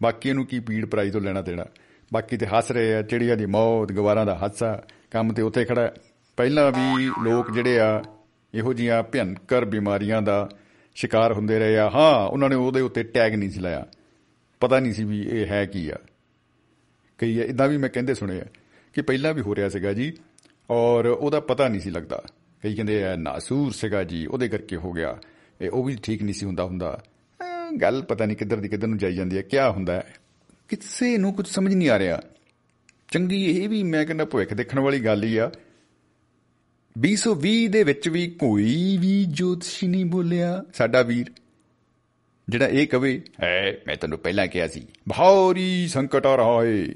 ਬਾਕੀ 0.03 0.33
ਨੂੰ 0.33 0.47
ਕੀ 0.47 0.61
ਪੀੜ 0.61 0.87
ਪਰਾਈ 0.87 1.11
ਤੋਂ 1.11 1.21
ਲੈਣਾ 1.21 1.43
ਦੇਣਾ। 1.43 1.65
ਬਾਕੀ 2.13 2.37
ਤੇ 2.37 2.47
ਹੱਸ 2.47 2.71
ਰਹੇ 2.71 2.95
ਆ, 2.95 3.03
ਚਿੜੀਆਂ 3.03 3.37
ਦੀ 3.37 3.47
ਮੌਤ, 3.47 3.93
ਗਵਾਰਾਂ 3.93 4.27
ਦਾ 4.27 4.35
ਹਾਦਸਾ, 4.35 4.83
ਕੰਮ 5.11 5.33
ਤੇ 5.33 5.43
ਉੱਥੇ 5.43 5.65
ਖੜਾ। 5.65 5.83
ਹੈ। 5.83 5.95
ਪਹਿਲਾਂ 6.37 6.73
ਵੀ 6.73 7.11
ਲੋਕ 7.23 7.51
ਜਿਹੜੇ 7.51 7.79
ਆ, 7.79 8.03
ਇਹੋ 8.55 8.73
ਜੀਆਂ 8.73 9.03
ਭਿਆਨਕ 9.03 9.55
ਬਿਮਾਰੀਆਂ 9.55 10.23
ਦਾ 10.23 10.49
ਸ਼ਿਕਾਰ 10.95 11.33
ਹੁੰਦੇ 11.33 11.59
ਰਹੇ 11.59 11.79
ਆ। 11.79 11.91
ਹਾਂ, 11.91 12.29
ਉਹਨਾਂ 12.29 12.49
ਨੇ 12.49 12.55
ਉਹਦੇ 12.55 12.81
ਉੱਤੇ 12.81 13.03
ਟੈਗ 13.03 13.35
ਨਹੀਂ 13.35 13.51
ਸੀ 13.51 13.61
ਲਾਇਆ। 13.61 13.87
ਪਤਾ 14.61 14.81
ਨਹੀਂ 14.81 14.93
ਸੀ 14.93 15.05
ਵੀ 15.05 15.23
ਇਹ 15.23 15.47
ਹੈ 15.47 15.65
ਕੀ 15.65 15.91
ਆ। 15.91 15.97
ਕਈ 17.19 17.41
ਇਦਾਂ 17.41 17.69
ਵੀ 17.69 17.77
ਮੈਂ 17.77 17.89
ਕਹਿੰਦੇ 17.89 18.15
ਸੁਣੇ 18.15 18.41
ਆ 18.41 18.45
ਕਿ 18.95 19.03
ਪਹਿਲਾਂ 19.03 19.35
ਵੀ 19.35 19.41
ਹੋ 19.41 19.55
ਰਿਹਾ 19.55 19.69
ਸੀਗਾ 19.69 19.93
ਜੀ, 19.93 20.13
ਔਰ 20.71 21.07
ਉਹਦਾ 21.07 21.41
ਪਤਾ 21.41 21.69
ਨਹੀਂ 21.69 21.81
ਸੀ 21.81 21.91
ਲੱਗਦਾ। 21.91 22.23
ਕਈ 22.63 22.75
ਕਹਿੰਦੇ 22.75 23.05
ਆ, 23.05 23.17
ਨਾਸੂਰ 23.17 23.73
ਸੀਗਾ 23.73 24.05
ਜੀ, 24.05 24.27
ਉਹਦੇ 24.27 24.49
ਕਰਕੇ 24.49 24.77
ਹੋ 24.77 24.93
ਗਿਆ। 24.93 25.19
ਇਹ 25.61 25.71
ਉਹ 25.71 25.85
ਵੀ 25.85 25.99
ਠੀਕ 26.03 26.23
ਨਹੀਂ 26.23 26.35
ਸੀ 26.35 26.47
ਹੁੰਦਾ 26.47 26.65
ਹੁੰਦਾ। 26.65 27.03
ਅਹ 27.41 27.77
ਗੱਲ 27.77 28.03
ਪਤਾ 28.03 28.27
ਨਹੀਂ 28.27 28.37
ਕਿੱਧਰ 28.37 28.57
ਦੀ 28.57 28.69
ਕਿੱਧਰ 28.69 28.87
ਨੂੰ 28.87 28.99
ਜਾਈ 28.99 29.15
ਜਾਂਦੀ 29.15 29.37
ਹੈ 29.37 29.43
ਕਿਆ 29.43 29.71
ਹੁੰਦਾ 29.71 29.93
ਹੈ? 29.93 30.15
ਕਿਸੇ 30.70 31.18
ਨੂੰ 31.18 31.34
ਕੁਝ 31.34 31.48
ਸਮਝ 31.48 31.74
ਨਹੀਂ 31.74 31.90
ਆ 31.90 32.00
ਰਿਹਾ 32.00 32.22
ਚੰਗੀ 33.12 33.46
ਇਹ 33.46 33.70
ਵੀ 33.70 33.84
ਮੈਂ 33.84 34.06
ਕਹਿੰਦਾ 34.06 34.26
ਭਵਿੱਖ 34.26 34.54
ਦੇਖਣ 34.54 34.80
ਵਾਲੀ 34.80 35.00
ਗੱਲ 35.00 35.24
ਹੀ 35.24 35.38
ਆ 35.38 35.52
2020 36.96 37.68
ਦੇ 37.68 37.84
ਵਿੱਚ 37.84 38.10
ਵੀ 38.10 38.28
ਕੋਈ 38.28 38.98
ਵੀ 39.02 39.26
ਜੋਤਸ਼ੀ 39.26 39.88
ਨਹੀਂ 39.88 40.06
ਬੋਲਿਆ 40.06 40.64
ਸਾਡਾ 40.74 41.02
ਵੀਰ 41.02 41.32
ਜਿਹੜਾ 42.50 42.68
ਇਹ 42.68 42.88
ਕਵੇ 42.88 43.22
ਹੈ 43.44 43.82
ਮੈਂ 43.88 43.96
ਤੈਨੂੰ 43.96 44.20
ਪਹਿਲਾਂ 44.20 44.48
ਕਿਹਾ 44.48 44.68
ਸੀ 44.68 44.86
ਭਾਰੀ 45.10 45.88
ਸੰਕਟ 45.88 46.26
ਆ 46.26 46.36
ਰਹਾ 46.36 46.64
ਹੈ 46.64 46.88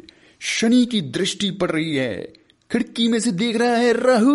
शनि 0.42 0.86
की 0.86 1.02
दृष्टि 1.02 1.50
पड़ 1.52 1.72
रही 1.72 1.96
है 1.96 2.28
खिड़की 2.72 3.08
में 3.08 3.20
से 3.20 3.32
देख 3.32 3.56
रहा 3.56 3.76
है 3.76 3.94
राहु 3.94 4.34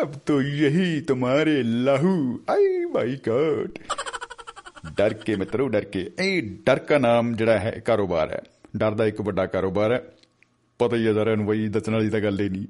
अब 0.00 0.20
तो 0.26 0.40
यही 0.42 1.00
तुम्हारे 1.00 1.62
लाहू 1.62 2.40
आई 2.50 2.84
माई 2.84 3.16
गॉड 3.28 3.78
ਡਰ 4.97 5.13
ਕੇ 5.13 5.35
ਮਿੱਤਰੋ, 5.35 5.69
ਡਰ 5.69 5.85
ਕੇ। 5.85 6.11
ਇਹ 6.19 6.43
ਡਰ 6.65 6.79
ਦਾ 6.89 6.97
ਨਾਮ 6.97 7.35
ਜਿਹੜਾ 7.35 7.59
ਹੈ 7.59 7.81
ਕਾਰੋਬਾਰ 7.85 8.31
ਹੈ। 8.31 8.41
ਡਰ 8.77 8.91
ਦਾ 8.91 9.05
ਇੱਕ 9.05 9.21
ਵੱਡਾ 9.21 9.45
ਕਾਰੋਬਾਰ 9.45 9.91
ਹੈ। 9.91 10.03
ਪਤਾ 10.79 10.95
ਹੀ 10.95 11.07
ਹੈ 11.07 11.13
ਸਾਰਿਆਂ 11.13 11.37
ਨੂੰ, 11.37 11.45
ਬਈ 11.45 11.67
ਦੱਸਣ 11.67 11.93
ਵਾਲੀ 11.93 12.09
ਤਾਂ 12.09 12.19
ਗੱਲ 12.19 12.39
ਹੀ 12.39 12.49
ਨਹੀਂ। 12.49 12.67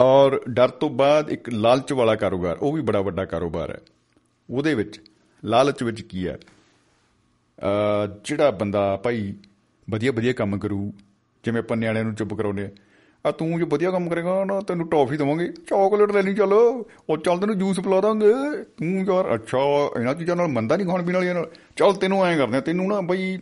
ਔਰ 0.00 0.40
ਡਰ 0.48 0.68
ਤੋਂ 0.68 0.90
ਬਾਅਦ 0.90 1.30
ਇੱਕ 1.30 1.48
ਲਾਲਚ 1.48 1.92
ਵਾਲਾ 1.92 2.14
ਕਾਰੋਬਾਰ, 2.14 2.56
ਉਹ 2.60 2.72
ਵੀ 2.72 2.82
ਬੜਾ 2.82 3.00
ਵੱਡਾ 3.00 3.24
ਕਾਰੋਬਾਰ 3.24 3.70
ਹੈ। 3.70 3.80
ਉਹਦੇ 4.50 4.74
ਵਿੱਚ, 4.74 5.00
ਲਾਲਚ 5.44 5.82
ਵਿੱਚ 5.82 6.02
ਕੀ 6.02 6.28
ਹੈ? 6.28 6.38
ਅਹ 7.60 8.20
ਜਿਹੜਾ 8.24 8.50
ਬੰਦਾ 8.50 8.96
ਭਾਈ 8.96 9.34
ਵਧੀਆ 9.90 10.12
ਵਧੀਆ 10.12 10.32
ਕੰਮ 10.32 10.58
ਕਰੂ, 10.58 10.92
ਜਿਵੇਂ 11.44 11.62
ਆਪਾਂ 11.62 11.76
ਨਿਆਣਿਆਂ 11.76 12.04
ਨੂੰ 12.04 12.14
ਚੁੱਪ 12.14 12.34
ਕਰਾਉਂਦੇ 12.34 12.64
ਆ 12.64 12.70
ਆ 13.26 13.30
ਤੂੰ 13.30 13.58
ਜੋ 13.58 13.66
ਵਧੀਆ 13.66 13.90
ਕੰਮ 13.90 14.08
ਕਰੇਗਾ 14.08 14.44
ਨਾ 14.44 14.60
ਤੈਨੂੰ 14.60 14.88
ਟੌਫੀ 14.88 15.16
ਦਵਾਂਗੇ। 15.16 15.52
ਚਾਕਲੇਟ 15.52 16.12
ਲੈ 16.12 16.22
ਲਈ 16.22 16.34
ਚੱਲ। 16.34 16.52
ਉਹ 17.10 17.16
ਚੱਲ 17.16 17.38
ਤੈਨੂੰ 17.38 17.58
ਜੂਸ 17.58 17.80
ਪਿਲਾ 17.80 18.00
ਦਾਂਗੇ। 18.00 18.32
ਤੂੰ 18.64 18.88
ਯਾਰ 18.88 19.34
ਅੱਛਾ 19.34 19.58
ਇਹਨਾਂ 20.00 20.14
ਚੀਜ਼ਾਂ 20.14 20.36
ਨਾਲ 20.36 20.48
ਮੰਦਾ 20.48 20.76
ਨਹੀਂ 20.76 20.86
ਖਾਣ 20.86 21.02
ਪੀਣ 21.02 21.14
ਵਾਲੀਆਂ 21.14 21.34
ਨਾਲ। 21.34 21.50
ਚੱਲ 21.76 21.94
ਤੈਨੂੰ 21.94 22.24
ਐਂ 22.24 22.38
ਕਰਦੇ 22.38 22.56
ਆ, 22.56 22.60
ਤੈਨੂੰ 22.60 22.88
ਨਾ 22.88 23.00
ਬਈ 23.00 23.38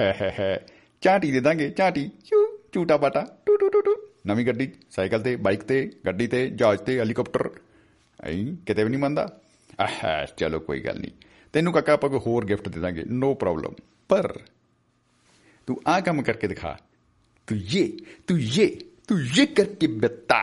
ਹੈ 0.00 0.16
ਹੈ 0.22 0.34
ਹੈ 0.40 0.66
ਝਾਟੀ 1.00 1.32
ਦੇ 1.32 1.40
ਦਾਂਗੇ 1.40 1.70
ਝਾਟੀ। 1.70 2.10
ਚੂ 2.24 2.58
ਝੂਟਾ 2.72 2.96
ਬਾਟਾ। 2.96 3.36
ਟੂ 3.46 3.56
ਟੂ 3.56 3.68
ਟੂ 3.68 3.80
ਟੂ। 3.80 3.96
ਨਵੀਂ 4.26 4.46
ਗੱਡੀ 4.46 4.72
ਸਾਈਕਲ 4.90 5.20
ਤੇ 5.20 5.36
ਬਾਈਕ 5.36 5.62
ਤੇ 5.62 5.90
ਗੱਡੀ 6.06 6.26
ਤੇ 6.26 6.46
ਜਹਾਜ਼ 6.48 6.80
ਤੇ 6.80 6.98
ਹੈਲੀਕਾਪਟਰ 6.98 7.50
ਐਂ 8.24 8.56
ਕਿਤੇ 8.66 8.84
ਵੀ 8.84 8.90
ਨਹੀਂ 8.90 9.00
ਮੰਨਦਾ। 9.00 9.40
ਆਹ 9.80 10.26
ਚਲੋ 10.36 10.60
ਕੋਈ 10.60 10.80
ਗੱਲ 10.80 11.00
ਨਹੀਂ। 11.00 11.10
ਤੈਨੂੰ 11.52 11.72
ਕਾਕਾ 11.72 11.92
ਆਪਾਂ 11.92 12.10
ਕੋਈ 12.10 12.20
ਹੋਰ 12.26 12.44
ਗਿਫਟ 12.44 12.68
ਦੇ 12.68 12.80
ਦਾਂਗੇ। 12.80 13.04
ਨੋ 13.06 13.34
ਪ੍ਰੋਬਲਮ 13.34 13.72
ਪਰ 14.08 14.38
ਤੂੰ 15.66 15.80
ਆ 15.86 16.00
ਕੰਮ 16.00 16.22
ਕਰਕੇ 16.22 16.46
ਦਿਖਾ। 16.48 16.76
ਤੂੰ 17.46 17.58
ਇਹ 17.74 17.88
ਤੂੰ 18.26 18.40
ਇਹ 18.40 18.76
ਤੂੰ 19.09 19.19
ਇਹ 19.19 19.47
ਕਰਕੇ 19.47 19.87
ਬਤਾ 19.87 20.39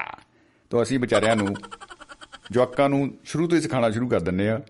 ਤਾਂ 0.70 0.82
ਅਸੀਂ 0.82 0.98
ਵਿਚਾਰਿਆਂ 0.98 1.36
ਨੂੰ 1.36 1.54
ਜਵਾਕਾਂ 2.52 2.88
ਨੂੰ 2.88 3.10
ਸ਼ੁਰੂ 3.24 3.48
ਤੋਂ 3.48 3.56
ਹੀ 3.56 3.62
ਸਿਖਾਉਣਾ 3.62 3.90
ਸ਼ੁਰੂ 3.90 4.08
ਕਰ 4.08 4.20
ਦਿੰਨੇ 4.20 4.48
ਆ 4.48 4.60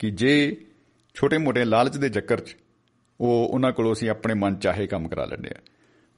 ਕਿ 0.00 0.10
ਜੇ 0.10 0.34
ਛੋਟੇ-ਮੋਟੇ 1.16 1.64
ਲਾਲਚ 1.64 1.96
ਦੇ 1.96 2.08
ਚੱਕਰ 2.08 2.40
'ਚ 2.40 2.56
ਉਹ 3.20 3.48
ਉਹਨਾਂ 3.48 3.72
ਕੋਲੋਂ 3.72 3.92
ਅਸੀਂ 3.92 4.10
ਆਪਣੇ 4.10 4.34
ਮਨ 4.34 4.56
ਚਾਹੇ 4.56 4.86
ਕੰਮ 4.86 5.08
ਕਰਾ 5.08 5.24
ਲੈਂਦੇ 5.24 5.50
ਆ 5.50 5.60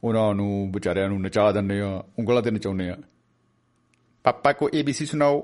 ਉਹਨਾਂ 0.05 0.35
ਨੂੰ 0.35 0.73
ਵਿਚਾਰਿਆਂ 0.73 1.09
ਨੂੰ 1.09 1.21
ਨਚਾ 1.23 1.51
ਦਿੰਦੇ 1.53 1.81
ਆ 1.81 2.03
ਉਂਗਲਾਂ 2.19 2.43
ਤੇ 2.43 2.51
ਨਚਾਉਂਦੇ 2.51 2.89
ਆ 2.91 2.97
पापा 4.25 4.53
को 4.53 4.69
एबीसी 4.75 5.07
सुनाओ 5.07 5.41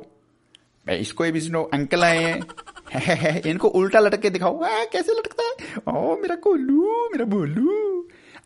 मैं 0.86 0.98
इसको 0.98 1.24
एबीसी 1.24 1.46
सुनाओ 1.46 1.64
अंकल 1.72 2.04
आए 2.04 2.20
हैं 2.24 3.42
इनको 3.42 3.68
उल्टा 3.70 4.00
लटक 4.00 4.20
के 4.20 4.30
दिखाओ 4.30 4.62
आ, 4.62 4.84
कैसे 4.84 5.12
लटकता 5.12 5.44
है 5.44 5.82
ओ 5.88 6.16
मेरा 6.16 6.34
कोलू 6.36 6.94
मेरा 7.10 7.24
बोलू 7.26 7.74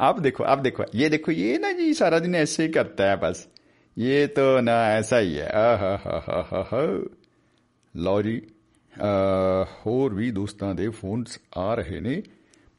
आप 0.01 0.20
देखो 0.20 0.44
आप 0.47 0.62
देखो 0.62 0.85
ये 0.94 1.09
देखो 1.09 1.33
ये 1.35 1.51
ना 1.59 1.68
जी 1.73 1.85
सारा 1.94 2.18
दिन 2.18 2.35
ऐसे 2.37 2.62
ही 2.62 2.70
करता 2.73 3.09
है 3.09 3.16
बस 3.18 3.42
ये 3.97 4.16
तो 4.33 4.47
ना 4.62 4.79
ऐसा 4.94 5.18
ही 5.18 5.35
है 5.35 5.49
ਆਹਾਹਾਹਾਹਾ 5.61 6.81
ਲਓ 7.94 8.23
ਜੀ 8.23 8.40
ਅਹ 8.92 9.64
ਹੋਰ 9.87 10.14
ਵੀ 10.14 10.31
ਦੋਸਤਾਂ 10.31 10.75
ਦੇ 10.75 10.88
ਫੋਨਸ 10.92 11.38
ਆ 11.57 11.75
ਰਹੇ 11.75 12.01
ਨੇ 12.01 12.23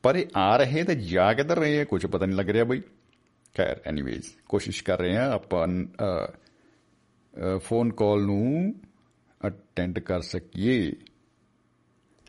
ਪਰ 0.04 0.16
ਇਹ 0.16 0.26
ਆ 0.38 0.56
ਰਹੇ 0.58 0.84
ਤੇ 0.84 0.96
ਜਾ 1.06 1.32
ਕਿੱਧਰ 1.34 1.58
ਰਹੇ 1.58 1.80
ਆ 1.82 1.84
ਕੁਝ 1.86 2.06
ਪਤਾ 2.06 2.26
ਨਹੀਂ 2.26 2.38
ਲੱਗ 2.38 2.50
ਰਿਹਾ 2.50 2.64
ਬਈ 2.64 2.82
ਖੈਰ 3.56 3.80
ਐਨੀਵੇਜ਼ 3.86 4.26
ਕੋਸ਼ਿਸ਼ 4.50 4.84
ਕਰ 4.84 5.00
ਰਹੇ 5.00 5.16
ਆ 5.18 5.30
ਆਪਾਂ 5.32 5.68
ਅਹ, 5.68 7.58
ਫੋਨ 7.60 7.92
ਕਾਲ 7.94 8.22
ਨੂੰ 8.22 8.74
ਅਟੈਂਡ 9.42 10.00
ਕਰ 10.00 10.22
ਸਕੀਏ 10.24 10.92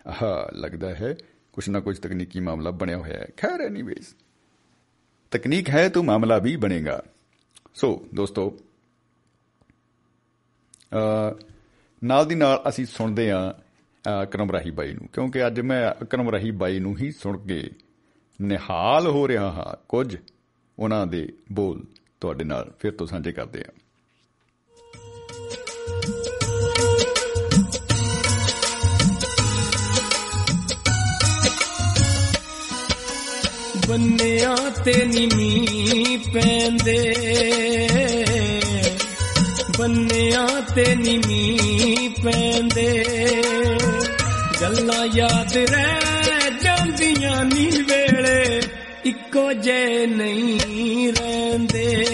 ਆਹ 0.07 0.23
ਲੱਗਦਾ 0.57 0.95
ਹੈ 0.95 1.15
ਕੁਛ 1.55 1.69
ਨਾ 1.69 1.81
ਕੁਛ 1.81 1.99
ਤਕਨੀਕੀ 1.99 2.41
ਮਾਮਲਾ 2.41 2.71
ਬਣਿਆ 2.77 2.99
ਹੋਇਆ 2.99 3.19
ਹੈ 3.19 3.27
ਖੈਰ 3.37 3.61
ਐਨੀਵੇਜ਼ 3.61 4.15
ਤਕਨੀਕ 5.32 5.70
ਹੈ 5.70 5.90
ਤਾਂ 5.90 6.04
ਮਾਮਲਾ 6.04 6.38
ਵੀ 6.38 6.56
ਬਣੇਗਾ। 6.56 7.02
ਸੋ 7.74 8.08
ਦੋਸਤੋ 8.16 8.58
ਅ 10.94 11.40
ਨਾਲ 12.04 12.26
ਦੀ 12.26 12.36
ਨਾਲ 12.36 12.64
ਅਸੀਂ 12.70 12.86
ਸੁਣਦੇ 12.86 13.32
ਆ 13.32 13.60
ਅਕਰਮ 14.24 14.52
ਰਾਹੀ 14.52 14.72
ਬਾਈ 14.72 14.94
ਨੂੰ, 14.94 15.08
ਕਿਉਂਕਿ 15.14 15.48
ਅੱਜ 15.48 15.60
ਮੈਂ 15.60 16.04
ਅਕਰਮ 16.04 16.30
ਰਾਹੀ 16.30 16.52
ਬਾਈ 16.52 16.80
ਨੂੰ 16.80 16.98
ਹੀ 16.98 17.12
ਸੁਣ 17.12 17.38
ਕੇ 17.38 17.70
ਨਿਹਾਲ 18.42 19.08
ਹੋ 19.08 19.28
ਰਿਹਾ 19.28 19.52
ਹਾਂ। 19.52 19.86
ਕੁਝ 19.90 20.18
ਉਹਨਾਂ 20.80 21.08
ਦੇ 21.08 21.34
ਬੋਲ 21.52 21.86
ਤੁਹਾਡੇ 22.22 22.44
ਨਾਲ 22.44 22.74
ਫਿਰ 22.80 22.92
ਤੋਂ 22.92 23.08
ਸਾਂਝੇ 23.08 23.32
ਕਰਦੇ 23.32 23.62
ਆ 23.62 23.72
ਬੰਨਿਆਂ 33.92 34.72
ਤੇ 34.86 35.06
ਨਿਮੀ 35.06 36.18
ਪੈਂਦੇ। 36.34 37.14
ਬੰਨਿਆਂ 39.80 40.62
ਤੇ 40.76 40.96
ਨਿਮੀ 40.96 41.58
ਪੈਂਦੇ। 42.24 43.04
ਗੱਲਾਂ 44.62 45.06
ਯਾਦ 45.16 45.58
ਰਹਿ 45.58 46.52
ਜਾਂਦੀਆਂ 46.64 47.46
ਨੀ 47.46 47.66
ਵੇਲੇ, 47.66 48.62
ਇੱਕੋ 49.06 49.54
ਜੇ 49.54 50.08
ਨਹੀਂ 50.08 51.14
ਰਹਿੰਦੇ। 51.14 52.06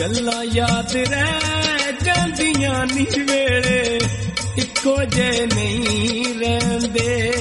ਗੱਲਾਂ 0.00 0.44
ਯਾਦ 0.44 0.96
ਰਹਿ 0.96 1.92
ਜਾਂਦੀਆਂ 2.04 2.86
ਨੀ 2.86 3.06
ਵੇਲੇ, 3.18 4.00
ਇੱਕੋ 4.58 5.04
ਜੇ 5.04 5.46
ਨਹੀਂ 5.46 6.24
ਰਹਿੰਦੇ। 6.34 7.32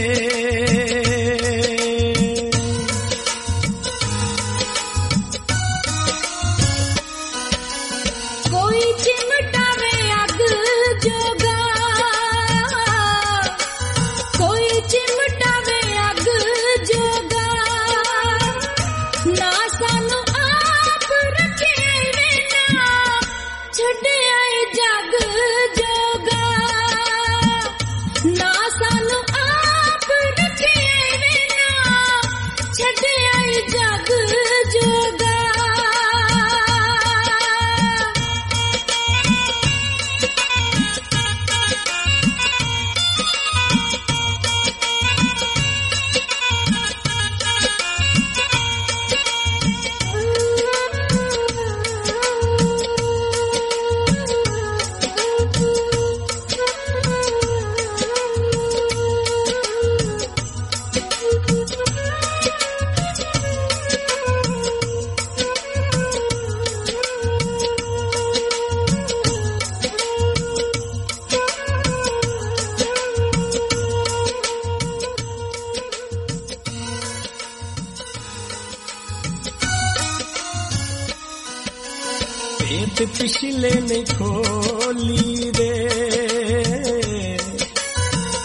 ਪੇਟ 83.22 83.30
ਪਿਛਲੇ 83.30 83.70
ਨੇ 83.82 84.04
ਖੋਲੀ 84.18 85.52
ਦੇ 85.58 85.90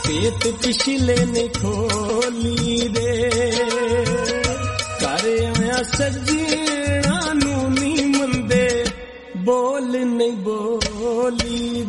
ਪੇਟ 0.07 0.47
ਪਿਛਲੇ 0.63 1.17
ਨੇ 1.27 1.47
ਖੋਲੀ 1.49 2.89
ਦੇ 2.89 3.31
ਘਰ 5.01 5.25
ਆਇਆ 5.47 5.83
ਸੱਜਣਾ 5.97 7.33
ਨੂੰ 7.35 7.73
ਨੀ 7.73 8.05
ਮੰਦੇ 8.19 8.85
ਬੋਲ 9.37 9.97
ਨਹੀਂ 10.05 10.37
ਬੋਲੀ 10.37 11.85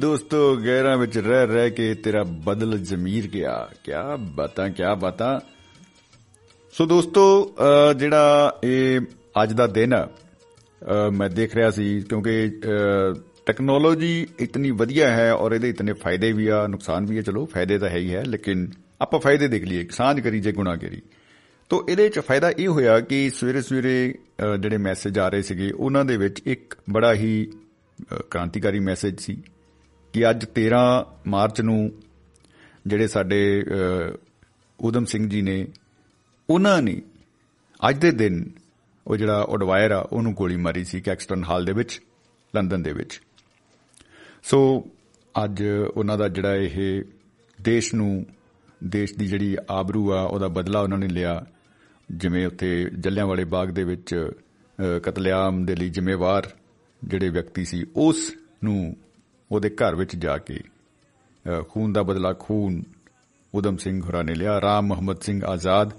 ਜੀ 0.00 0.06
ਦੋਸਤੋ, 0.06 0.56
ਗਹਿਰਾਂ 0.56 0.96
ਵਿੱਚ 0.98 1.18
ਰਹਿ 1.18 1.46
ਰਹਿ 1.46 1.70
ਕੇ 1.70 1.94
ਤੇਰਾ 1.94 2.24
ਬਦਲ 2.24 2.78
ਜ਼ਮੀਰ 2.78 3.26
ਗਿਆ। 3.26 3.68
ਕਿਆ 3.84 4.16
ਬਾਤਾਂ 4.16 4.70
ਕਿਆ 4.70 4.94
ਬਾਤਾਂ। 4.94 5.40
ਸੋ 6.72 6.86
ਦੋਸਤੋ 6.86 7.54
ਅਹ 7.58 7.92
ਜਿਹੜਾ 7.92 8.54
ਇਹ 8.64 9.00
ਅੱਜ 9.42 9.52
ਦਾ 9.52 9.66
ਦਿਨ 9.66 9.94
ਆ 9.94 10.06
ਅਹ 10.06 11.10
ਮੈਂ 11.10 11.28
ਦੇਖ 11.30 11.54
ਰਿਹਾ 11.54 11.70
ਸੀ, 11.70 12.00
ਕਿਉਂਕਿ 12.00 12.60
ਟੈਕਨੋਲੋਜੀ 13.46 14.26
ਇਤਨੀ 14.38 14.70
ਵਧੀਆ 14.70 15.10
ਹੈ 15.10 15.32
ਔਰ 15.32 15.52
ਇਹਦੇ 15.52 15.68
ਇਤਨੇ 15.68 15.92
ਫਾਇਦੇ 15.92 16.32
ਵੀ 16.32 16.48
ਆ, 16.48 16.66
ਨੁਕਸਾਨ 16.66 17.06
ਵੀ 17.06 17.18
ਆ। 17.18 17.22
ਚਲੋ, 17.22 17.46
ਫਾਇਦੇ 17.46 17.78
ਤਾਂ 17.78 17.88
ਹੈ 17.88 17.98
ਹੀ 17.98 18.14
ਹੈ, 18.14 18.24
ਲੇਕਿਨ 18.24 18.70
ਆਪਾਂ 19.00 19.20
ਫਾਇਦੇ 19.20 19.48
ਦੇਖ 19.48 19.64
ਲਈਏ, 19.64 19.86
ਸਾਂਝ 19.90 20.20
ਕਰੀ 20.20 20.40
ਜੇ 20.40 20.52
ਗੁਨਾਹ 20.52 20.76
ਕਰੀ 20.76 21.02
ਤੋ 21.68 21.84
ਇਹਦੇ 21.88 22.08
ਚ 22.08 22.18
ਫਾਇਦਾ 22.18 22.50
ਇਹ 22.50 22.68
ਹੋਇਆ 22.68 23.00
ਕਿ 23.00 23.30
ਸਵੇਰੇ 23.30 23.62
ਸਵੇਰੇ 23.62 24.14
ਅਹ 24.40 24.56
ਜਿਹੜੇ 24.56 24.76
ਮੈਸੇਜ 24.76 25.18
ਆ 25.18 25.28
ਰਹੇ 25.28 25.42
ਸੀਗੇ, 25.42 25.70
ਉਹਨਾਂ 25.76 26.04
ਦੇ 26.04 26.16
ਵਿੱਚ 26.16 26.42
ਇੱਕ 26.46 26.74
ਬੜਾ 26.90 27.14
ਹੀ 27.14 27.46
ਅਹ 27.52 28.16
ਕ੍ਰਾਂਤੀਕਾਰੀ 28.30 28.80
ਮੈਸੇਜ 28.80 29.18
ਸੀ। 29.18 29.42
ਕਿ 30.12 30.30
ਅੱਜ 30.30 30.44
13 30.44 31.06
ਮਾਰਚ 31.26 31.60
ਨੂੰ 31.60 31.92
ਜਿਹੜੇ 32.86 33.08
ਸਾਡੇ 33.08 33.62
ਅਹ, 33.62 34.16
ਊਧਮ 34.82 35.04
ਸਿੰਘ 35.04 35.28
ਜੀ 35.28 35.42
ਨੇ 35.42 35.66
ਉਹਨਾਂ 36.50 36.82
ਨੇ 36.82 37.02
ਅੱਜ 37.88 37.98
ਦੇ 37.98 38.10
ਦਿਨ 38.10 38.50
ਉਹ 39.06 39.16
ਜਿਹੜਾ 39.16 39.40
ਉਡਵਾਇਰ 39.42 39.90
ਆ 39.90 40.08
ਉਹਨੂੰ 40.12 40.34
ਗੋਲੀ 40.34 40.56
ਮਾਰੀ 40.56 40.84
ਸੀ 40.84 41.00
ਕੈਕਸਟਨ 41.00 41.44
ਹਾਲ 41.44 41.64
ਦੇ 41.64 41.72
ਵਿੱਚ 41.72 42.00
ਲੰਡਨ 42.56 42.82
ਦੇ 42.82 42.92
ਵਿੱਚ। 42.92 43.20
ਸੋ 44.42 44.86
ਅੱਜ 45.44 45.64
ਉਹਨਾਂ 45.96 46.18
ਦਾ 46.18 46.28
ਜਿਹੜਾ 46.28 46.54
ਇਹ 46.54 47.02
ਦੇਸ਼ 47.62 47.94
ਨੂੰ 47.94 48.26
ਦੇਸ਼ 48.84 49.14
ਦੀ 49.14 49.26
ਜਿਹੜੀ 49.26 49.56
ਆਬਰੂ 49.70 50.12
ਆ 50.12 50.22
ਉਹਦਾ 50.22 50.48
ਬਦਲਾ 50.48 50.80
ਉਹਨਾਂ 50.80 50.98
ਨੇ 50.98 51.08
ਲਿਆ। 51.08 51.46
ਜਿਵੇਂ 52.10 52.46
ਉੱਥੇ 52.46 52.90
ਜੱਲਿਆਂਵਾਲੇ 52.98 53.44
ਬਾਗ 53.44 53.68
ਦੇ 53.68 53.84
ਵਿੱਚ 53.84 54.14
ਅਹ, 54.14 55.00
ਕਤਲੇਆਮ 55.00 55.66
ਦੇ 55.66 55.76
ਲਈ 55.76 55.88
ਜ਼ਿੰਮੇਵਾਰ 55.88 56.50
ਜਿਹੜੇ 57.04 57.28
ਵਿਅਕਤੀ 57.28 57.64
ਸੀ 57.64 57.84
ਉਸ 57.96 58.34
ਨੂੰ 58.64 58.96
ਉਹਦੇ 59.52 59.70
ਘਰ 59.70 59.94
ਵਿੱਚ 59.94 60.16
ਜਾ 60.16 60.38
ਕੇ 60.38 60.60
ਅਹ, 61.46 61.62
ਖੂਨ 61.62 61.92
ਦਾ 61.92 62.02
ਬਦਲਾ 62.02 62.32
ਖੂਨ 62.32 62.82
ਉਦਮ 63.54 63.76
ਸਿੰਘ 63.76 64.02
ਹੋਰਾਂ 64.02 64.24
ਨੇ 64.24 64.34
ਲਿਆ 64.34 64.60
ਰਾਮ 64.60 64.86
ਮੁਹੰਮਦ 64.86 65.20
ਸਿੰਘ 65.20 65.44
ਆਜ਼ਾਦ 65.44 65.90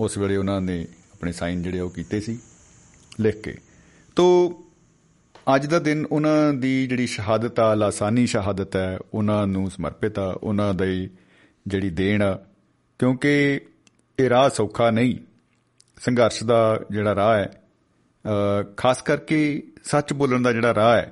ਉਸ 0.00 0.18
ਵੇਲੇ 0.18 0.36
ਉਹਨਾਂ 0.36 0.60
ਨੇ 0.60 0.86
ਆਪਣੇ 1.12 1.32
ਸਾਈਨ 1.32 1.62
ਜਿਹੜੇ 1.62 1.80
ਉਹ 1.80 1.90
ਕੀਤੇ 1.90 2.20
ਸੀ 2.20 2.38
ਲਿਖ 3.20 3.42
ਕੇ। 3.42 3.54
ਤੋ 4.16 4.26
ਅੱਜ 5.56 5.66
ਦਾ 5.66 5.78
ਦਿਨ 5.78 6.06
ਉਹਨਾਂ 6.12 6.52
ਦੀ 6.52 6.86
ਜਿਹੜੀ 6.86 7.06
ਸ਼ਹਾਦਤ 7.06 7.60
ਆ 7.60 7.74
ਲਾਸਾਨੀ 7.74 8.26
ਸ਼ਹਾਦਤ 8.26 8.76
ਹੈ 8.76 8.98
ਉਹਨਾਂ 9.14 9.46
ਨੂੰ 9.46 9.70
ਸਮਰਪਿਤ 9.70 10.18
ਆ 10.18 10.38
ਉਹਨਾਂ 10.42 10.74
ਦੀ 10.74 11.10
ਜਿਹੜੀ 11.66 11.90
ਦੇਣ 11.90 12.22
ਆ 12.22 12.38
ਕਿਉਂਕਿ 12.98 13.60
ਇਹ 14.18 14.28
ਰਾਹ 14.28 14.48
ਸੌਖਾ 14.50 14.90
ਨਹੀਂ। 14.90 15.18
ਸੰਘਰਸ਼ 16.00 16.44
ਦਾ 16.44 16.80
ਜਿਹੜਾ 16.90 17.14
ਰਾਹ 17.14 17.36
ਹੈ 17.36 17.62
ਅ, 18.24 18.74
ਖਾਸ 18.76 19.02
ਕਰਕੇ 19.02 19.62
ਸੱਚ 19.84 20.12
ਬੋਲਣ 20.12 20.42
ਦਾ 20.42 20.52
ਜਿਹੜਾ 20.52 20.74
ਰਾਹ 20.74 20.96
ਹੈ 20.96 21.10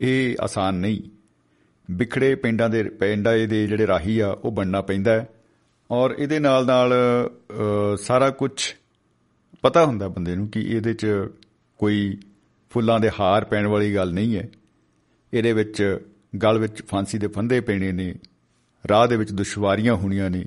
ਇਹ 0.00 0.36
ਆਸਾਨ 0.40 0.74
ਨਹੀਂ। 0.74 1.00
ਵਿਖੜੇ 1.90 2.34
ਪਿੰਡਾਂ 2.34 2.70
ਦੇ 2.70 2.82
ਪਿੰਡਾਂ 2.82 3.32
ਦੇ 3.46 3.66
ਜਿਹੜੇ 3.66 3.86
ਰਾਹੀ 3.86 4.18
ਆ 4.18 4.28
ਉਹ 4.28 4.52
ਬਣਨਾ 4.52 4.80
ਪੈਂਦਾ 4.80 5.12
ਹੈ। 5.12 5.28
ਔਰ 5.90 6.14
ਇਹਦੇ 6.18 6.38
ਨਾਲ 6.38 6.66
ਨਾਲ 6.66 6.94
ਅ, 6.94 7.96
ਸਾਰਾ 7.96 8.30
ਕੁਝ 8.30 8.74
ਪਤਾ 9.62 9.86
ਹੁੰਦਾ 9.86 10.08
ਬੰਦੇ 10.08 10.36
ਨੂੰ 10.36 10.48
ਕਿ 10.48 10.60
ਇਹਦੇ 10.60 10.94
'ਚ 10.94 11.06
ਕੋਈ 11.78 12.18
ਫੁੱਲਾਂ 12.70 13.00
ਦੇ 13.00 13.10
ਹਾਰ 13.20 13.44
ਪੈਣ 13.44 13.66
ਵਾਲੀ 13.66 13.94
ਗੱਲ 13.94 14.12
ਨਹੀਂ 14.12 14.36
ਹੈ। 14.36 14.48
ਇਹਦੇ 15.34 15.52
ਵਿੱਚ 15.52 15.98
ਗਲ 16.42 16.58
ਵਿੱਚ 16.58 16.82
ਫਾਂਸੀ 16.82 17.18
ਦੇ 17.18 17.26
ਫੰਦੇ 17.28 17.60
ਪੈਣੇ 17.60 17.92
ਨੇ 17.92 18.14
ਰਾਹ 18.90 19.08
ਦੇ 19.08 19.16
ਵਿੱਚ 19.16 19.32
ਦੁਸ਼ਵਾਰੀਆਂ 19.32 19.94
ਹੋਣੀਆਂ 19.94 20.30
ਨੇ। 20.30 20.44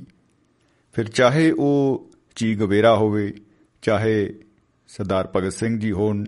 ਫਿਰ 0.93 1.09
ਚਾਹੇ 1.09 1.51
ਉਹ 1.51 2.05
ਚੀ 2.35 2.55
ਗਵੇਰਾ 2.55 2.95
ਹੋਵੇ 2.95 3.33
ਚਾਹੇ 3.81 4.39
ਸਰਦਾਰ 4.87 5.29
ਭਗਤ 5.35 5.53
ਸਿੰਘ 5.53 5.79
ਜੀ 5.79 5.91
ਹੋਣ 5.91 6.23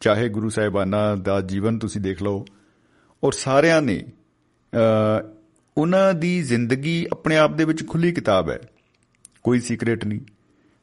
ਚਾਹੇ 0.00 0.28
ਗੁਰੂ 0.28 0.48
ਸਾਹਿਬਾਨਾਂ 0.48 1.16
ਦਾ 1.16 1.40
ਜੀਵਨ 1.40 1.78
ਤੁਸੀਂ 1.78 2.00
ਦੇਖ 2.00 2.22
ਲਓ 2.22 2.44
ਔਰ 3.24 3.32
ਸਾਰਿਆਂ 3.32 3.82
ਨੇ 3.82 4.04
ਅ, 4.72 5.26
ਉਹਨਾਂ 5.78 6.14
ਦੀ 6.14 6.42
ਜ਼ਿੰਦਗੀ 6.42 7.06
ਆਪਣੇ 7.12 7.36
ਆਪ 7.36 7.54
ਦੇ 7.54 7.64
ਵਿੱਚ 7.64 7.86
ਖੁੱਲੀ 7.88 8.12
ਕਿਤਾਬ 8.12 8.50
ਹੈ। 8.50 8.58
ਕੋਈ 9.42 9.60
ਸੀਕ੍ਰੇਟ 9.60 10.04
ਨਹੀਂ 10.04 10.20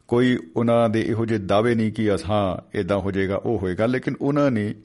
ਕੋਈ 0.07 0.37
ਉਹਨਾਂ 0.55 0.89
ਦੇ 0.89 1.01
ਇਹੋ 1.01 1.25
ਜਿਹੇ 1.25 1.39
ਦਾਅਵੇ 1.39 1.75
ਨਹੀਂ 1.75 1.91
ਕਿ 1.93 2.15
ਅਸ 2.15 2.25
ਹਾਂ 2.29 2.77
ਇਦਾਂ 2.77 2.97
ਹੋ 2.97 3.11
ਜਾਏਗਾ 3.11 3.35
ਉਹ 3.35 3.57
ਹੋਏਗਾ 3.59 3.85
ਲੇਕਿਨ 3.85 4.15
ਉਹਨਾਂ 4.21 4.51
ਨੇ 4.51 4.75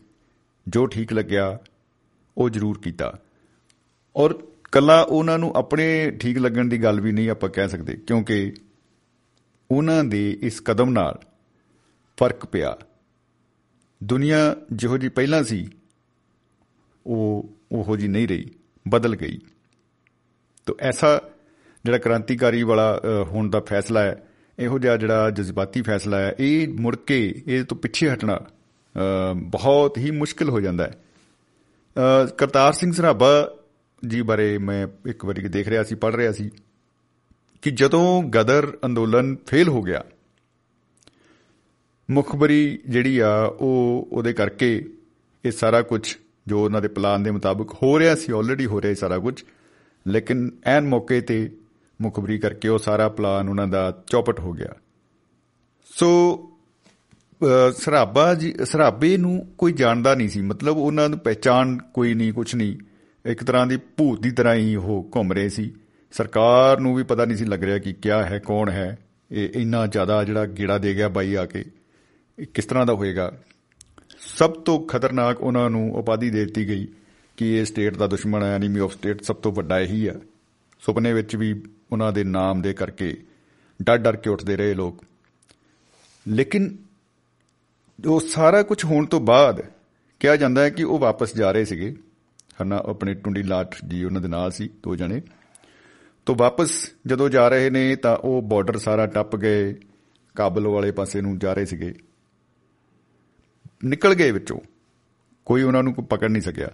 ਜੋ 0.68 0.86
ਠੀਕ 0.86 1.12
ਲੱਗਿਆ 1.12 1.58
ਉਹ 2.38 2.50
ਜ਼ਰੂਰ 2.50 2.78
ਕੀਤਾ। 2.78 3.18
ਔਰ 4.16 4.38
ਕੱਲਾ 4.72 5.00
ਉਹਨਾਂ 5.02 5.38
ਨੂੰ 5.38 5.52
ਆਪਣੇ 5.56 6.10
ਠੀਕ 6.10 6.38
ਲੱਗਣ 6.38 6.68
ਦੀ 6.68 6.82
ਗੱਲ 6.82 7.00
ਵੀ 7.00 7.12
ਨਹੀਂ 7.12 7.30
ਆਪਾਂ 7.30 7.48
ਕਹਿ 7.50 7.68
ਸਕਦੇ 7.68 7.96
ਕਿਉਂਕਿ 7.96 8.54
ਉਹਨਾਂ 9.70 10.04
ਦੇ 10.04 10.38
ਇਸ 10.42 10.60
ਕਦਮ 10.60 10.90
ਨਾਲ 10.90 11.18
ਫ਼ਰਕ 12.18 12.46
ਪਿਆ। 12.46 12.76
ਦੁਨੀਆ 14.04 14.56
ਜਿਹੋ 14.72 14.98
ਜੀ 14.98 15.08
ਪਹਿਲਾਂ 15.08 15.44
ਸੀ 15.44 15.68
ਉਹ 17.06 17.50
ਉਹੋ 17.72 17.96
ਜੀ 17.96 18.08
ਨਹੀਂ 18.08 18.28
ਰਹੀ 18.28 18.50
ਬਦਲ 18.88 19.16
ਗਈ। 19.16 19.38
ਤੋ 20.66 20.76
ਐਸਾ 20.80 21.20
ਜਿਹੜਾ 21.84 21.98
ਕ੍ਰਾਂਤੀਕਾਰੀ 21.98 22.62
ਵਾਲਾ 22.62 22.96
ਅ, 22.96 23.24
ਹੋਣ 23.24 23.50
ਦਾ 23.50 23.60
ਫੈਸਲਾ 23.60 24.02
ਹੈ 24.02 24.22
ਇਹੋ 24.58 24.78
ਜਿਹਾ 24.78 24.96
ਜਿਹੜਾ 24.96 25.30
ਜਜ਼ਬਾਤੀ 25.30 25.82
ਫੈਸਲਾ 25.82 26.18
ਹੈ 26.18 26.34
ਇਹ 26.38 26.68
ਮੁੜ 26.68 26.96
ਕੇ 26.96 27.42
ਇਹ 27.46 27.64
ਤੋਂ 27.64 27.76
ਪਿੱਛੇ 27.76 28.10
ਹਟਣਾ 28.10 28.36
ਅ, 28.36 29.32
ਬਹੁਤ 29.34 29.98
ਹੀ 29.98 30.10
ਮੁਸ਼ਕਲ 30.10 30.48
ਹੋ 30.48 30.60
ਜਾਂਦਾ 30.60 30.84
ਹੈ। 30.84 30.92
ਅ, 31.96 32.26
ਕਰਤਾਰ 32.26 32.72
ਸਿੰਘ 32.72 32.92
ਸਰਾਭਾ 32.92 33.50
ਜੀ 34.06 34.22
ਬਾਰੇ 34.22 34.58
ਮੈਂ 34.58 34.86
ਇੱਕ 35.06 35.24
ਵਾਰੀ 35.24 35.48
ਦੇਖ 35.48 35.68
ਰਿਹਾ 35.68 35.82
ਸੀ 35.82 35.94
ਪੜ੍ਹ 35.94 36.16
ਰਿਹਾ 36.16 36.32
ਸੀ 36.32 36.50
ਕਿ 37.62 37.70
ਜਦੋਂ 37.70 38.22
ਗਦਰ 38.22 38.78
ਅੰਦੋਲਨ 38.84 39.36
ਫੇਲ 39.46 39.68
ਹੋ 39.68 39.82
ਗਿਆ 39.82 40.04
ਮੁਖਬਰੀ 42.10 42.78
ਜਿਹੜੀ 42.88 43.18
ਆ 43.18 43.42
ਉਹ 43.44 44.08
ਉਹਦੇ 44.12 44.32
ਕਰਕੇ 44.32 44.92
ਇਹ 45.44 45.50
ਸਾਰਾ 45.50 45.82
ਕੁਝ 45.82 46.16
ਜੋ 46.46 46.64
ਉਹਨਾਂ 46.64 46.82
ਦੇ 46.82 46.88
ਪਲਾਨ 46.88 47.22
ਦੇ 47.22 47.30
ਮੁਤਾਬਕ 47.30 47.72
ਹੋ 47.82 47.98
ਰਿਹਾ 47.98 48.14
ਸੀ 48.14 48.32
ਆਲਰੇਡੀ 48.32 48.66
ਹੋ 48.66 48.80
ਰਿਹਾ 48.80 48.94
ਸੀ 48.94 49.00
ਸਾਰਾ 49.00 49.18
ਕੁਝ। 49.18 49.44
ਲੇਕਿਨ 50.08 50.50
ਐਨ 50.64 50.86
ਮੌਕੇ 50.86 51.20
ਤੇ 51.20 51.56
ਮੁਖਬਰੀ 52.02 52.38
ਕਰਕੇ 52.38 52.68
ਉਹ 52.68 52.78
ਸਾਰਾ 52.78 53.08
ਪਲਾਨ 53.08 53.48
ਉਹਨਾਂ 53.48 53.66
ਦਾ 53.66 54.04
ਚੌਪਟ 54.06 54.40
ਹੋ 54.40 54.52
ਗਿਆ। 54.52 54.68
ਸੋ 55.84 56.36
ਅ, 57.42 57.72
ਸਰਾਭਾ 57.72 58.34
ਜੀ 58.34 58.54
ਸਰਾਭੇ 58.64 59.16
ਨੂੰ 59.16 59.54
ਕੋਈ 59.58 59.72
ਜਾਣਦਾ 59.72 60.14
ਨਹੀਂ 60.14 60.28
ਸੀ। 60.28 60.42
ਮਤਲਬ 60.42 60.76
ਉਹਨਾਂ 60.76 61.08
ਨੂੰ 61.08 61.18
ਪਹਿਚਾਣ 61.18 61.78
ਕੋਈ 61.78 62.14
ਨਹੀਂ 62.14 62.32
ਕੁਝ 62.32 62.54
ਨਹੀਂ। 62.54 62.76
ਇੱਕ 63.26 63.44
ਤਰ੍ਹਾਂ 63.44 63.66
ਦੀ 63.66 63.76
ਭੂਤ 63.76 64.20
ਦੀ 64.20 64.30
ਤਰ੍ਹਾਂ 64.30 64.54
ਹੀ 64.54 64.76
ਉਹ 64.76 65.10
ਘੁੰਮ 65.16 65.32
ਰਹੇ 65.32 65.48
ਸੀ। 65.48 65.74
ਸਰਕਾਰ 66.12 66.80
ਨੂੰ 66.80 66.94
ਵੀ 66.94 67.02
ਪਤਾ 67.02 67.24
ਨਹੀਂ 67.24 67.36
ਸੀ 67.36 67.44
ਲੱਗ 67.44 67.64
ਰਿਹਾ 67.64 67.78
ਕਿ 67.78 67.92
ਕਿਆ 67.92 68.26
ਹੈ 68.26 68.38
ਕੌਣ 68.38 68.70
ਹੈ। 68.70 68.98
ਇਹ 69.30 69.48
ਇੰਨਾ 69.54 69.86
ਜ਼ਿਆਦਾ 69.86 70.24
ਜਿਹੜਾ 70.24 70.46
ਗੇੜਾ 70.46 70.78
ਦੇ 70.78 70.94
ਗਿਆ 70.94 71.08
ਬਾਈ 71.08 71.34
ਆ 71.34 71.46
ਕੇ। 71.46 71.60
ਇਹ 71.60 71.79
ਕਿਸ 72.46 72.64
ਤਰ੍ਹਾਂ 72.64 72.86
ਦਾ 72.86 72.94
ਹੋਏਗਾ? 72.94 73.32
ਸਭ 74.18 74.50
ਤੋਂ 74.50 74.86
ਖਤਰਨਾਕ 74.86 75.40
ਉਹਨਾਂ 75.40 75.70
ਨੂੰ 75.70 75.94
ਉਪਾਧੀ 75.94 76.30
ਦੇ 76.30 76.44
ਦਿੱਤੀ 76.44 76.68
ਗਈ 76.68 76.88
ਕਿ 77.36 77.58
ਇਹ 77.58 77.64
ਸਟੇਟ 77.64 77.96
ਦਾ 77.96 78.06
ਦੁਸ਼ਮਣ 78.06 78.42
ਹੈ 78.42 78.54
ਐਨੀਮੀ 78.54 78.80
ਆਫ 78.80 78.92
ਸਟੇਟ 78.92 79.22
ਸਭ 79.22 79.36
ਤੋਂ 79.36 79.52
ਵੱਡਾ 79.52 79.80
ਇਹੀ 79.80 80.06
ਆ 80.06 80.14
ਸੁਪਨੇ 80.80 81.12
ਵਿੱਚ 81.12 81.36
ਵੀ 81.36 81.62
ਉਹਨਾਂ 81.92 82.12
ਦੇ 82.12 82.24
ਨਾਮ 82.24 82.62
ਦੇ 82.62 82.72
ਕਰਕੇ 82.72 83.24
ਡਰ 83.82 83.98
ਡਰ 83.98 84.16
ਕੇ 84.16 84.30
ਉੱਠਦੇ 84.30 84.56
ਰਹੇ 84.56 84.74
ਲੋਕ। 84.74 85.04
ਲੇਕਿਨ 86.28 86.76
ਉਹ 88.06 88.20
ਸਾਰਾ 88.20 88.62
ਕੁਝ 88.62 88.84
ਹੋਣ 88.84 89.06
ਤੋਂ 89.06 89.20
ਬਾਅਦ 89.20 89.62
ਕਿਹਾ 90.20 90.36
ਜਾਂਦਾ 90.36 90.62
ਹੈ 90.62 90.70
ਕਿ 90.70 90.82
ਉਹ 90.82 90.98
ਵਾਪਸ 90.98 91.34
ਜਾ 91.34 91.52
ਰਹੇ 91.52 91.64
ਸੀਗੇ। 91.64 91.96
ਹਨਾ 92.62 92.76
ਆਪਣੇ 92.76 93.14
ਟੁੰਡੀ 93.14 93.42
ਲਾਟ 93.42 93.74
ਜੀ 93.88 94.04
ਉਹਨਾਂ 94.04 94.20
ਦੇ 94.20 94.28
ਨਾਲ 94.28 94.50
ਸੀ, 94.50 94.70
ਦੋ 94.82 94.96
ਜਣੇ। 94.96 95.22
ਤੋਂ 96.26 96.34
ਵਾਪਸ 96.34 96.90
ਜਦੋਂ 97.06 97.28
ਜਾ 97.28 97.48
ਰਹੇ 97.48 97.70
ਨੇ 97.70 97.96
ਤਾਂ 97.96 98.16
ਉਹ 98.16 98.42
ਬਾਰਡਰ 98.42 98.78
ਸਾਰਾ 98.78 99.06
ਟੱਪ 99.06 99.36
ਗਏ, 99.36 99.74
ਕਾਬਲ 100.36 100.66
ਵਾਲੇ 100.66 100.90
ਪਾਸੇ 100.90 101.20
ਨੂੰ 101.20 101.38
ਜਾ 101.38 101.52
ਰਹੇ 101.52 101.64
ਸੀਗੇ। 101.64 101.94
ਨਿਕਲ 103.84 104.14
ਗਏ 104.14 104.30
ਵਿੱਚੋਂ। 104.30 104.60
ਕੋਈ 105.44 105.62
ਉਹਨਾਂ 105.62 105.82
ਨੂੰ 105.82 105.94
ਕੋਈ 105.94 106.04
ਪਕੜ 106.04 106.28
ਨਹੀਂ 106.28 106.42
ਸਕਿਆ। 106.42 106.68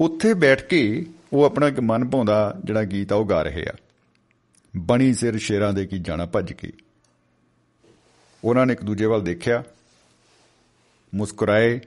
ਉੱਥੇ 0.00 0.34
ਬੈਠ 0.34 0.66
ਕੇ 0.66 1.06
ਉਹ 1.32 1.44
ਆਪਣਾ 1.44 1.68
ਇੱਕ 1.68 1.80
ਮਨ 1.80 2.10
ਭਾਉਂਦਾ 2.10 2.60
ਜਿਹੜਾ 2.64 2.84
ਗੀਤ 2.84 3.12
ਆ 3.12 3.16
ਉਹ 3.16 3.26
ਗਾ 3.26 3.42
ਰਹੇ 3.42 3.66
ਆ। 3.68 3.72
ਬਣੀ 4.76 5.14
ਸਿਰ 5.14 5.38
ਸ਼ੇਰਾਂ 5.38 5.72
ਦੇ 5.72 5.86
ਕੀ 5.86 5.98
ਜਾਣਾ 5.98 6.26
ਭੱਜ 6.26 6.52
ਕੇ। 6.52 6.72
ਉਹਨਾਂ 8.44 8.66
ਨੇ 8.66 8.72
ਇੱਕ 8.72 8.84
ਦੂਜੇ 8.84 9.06
ਵੱਲ 9.06 9.22
ਦੇਖਿਆ। 9.22 9.64
ਮੁਸਕਰਾਏ। 11.14 11.80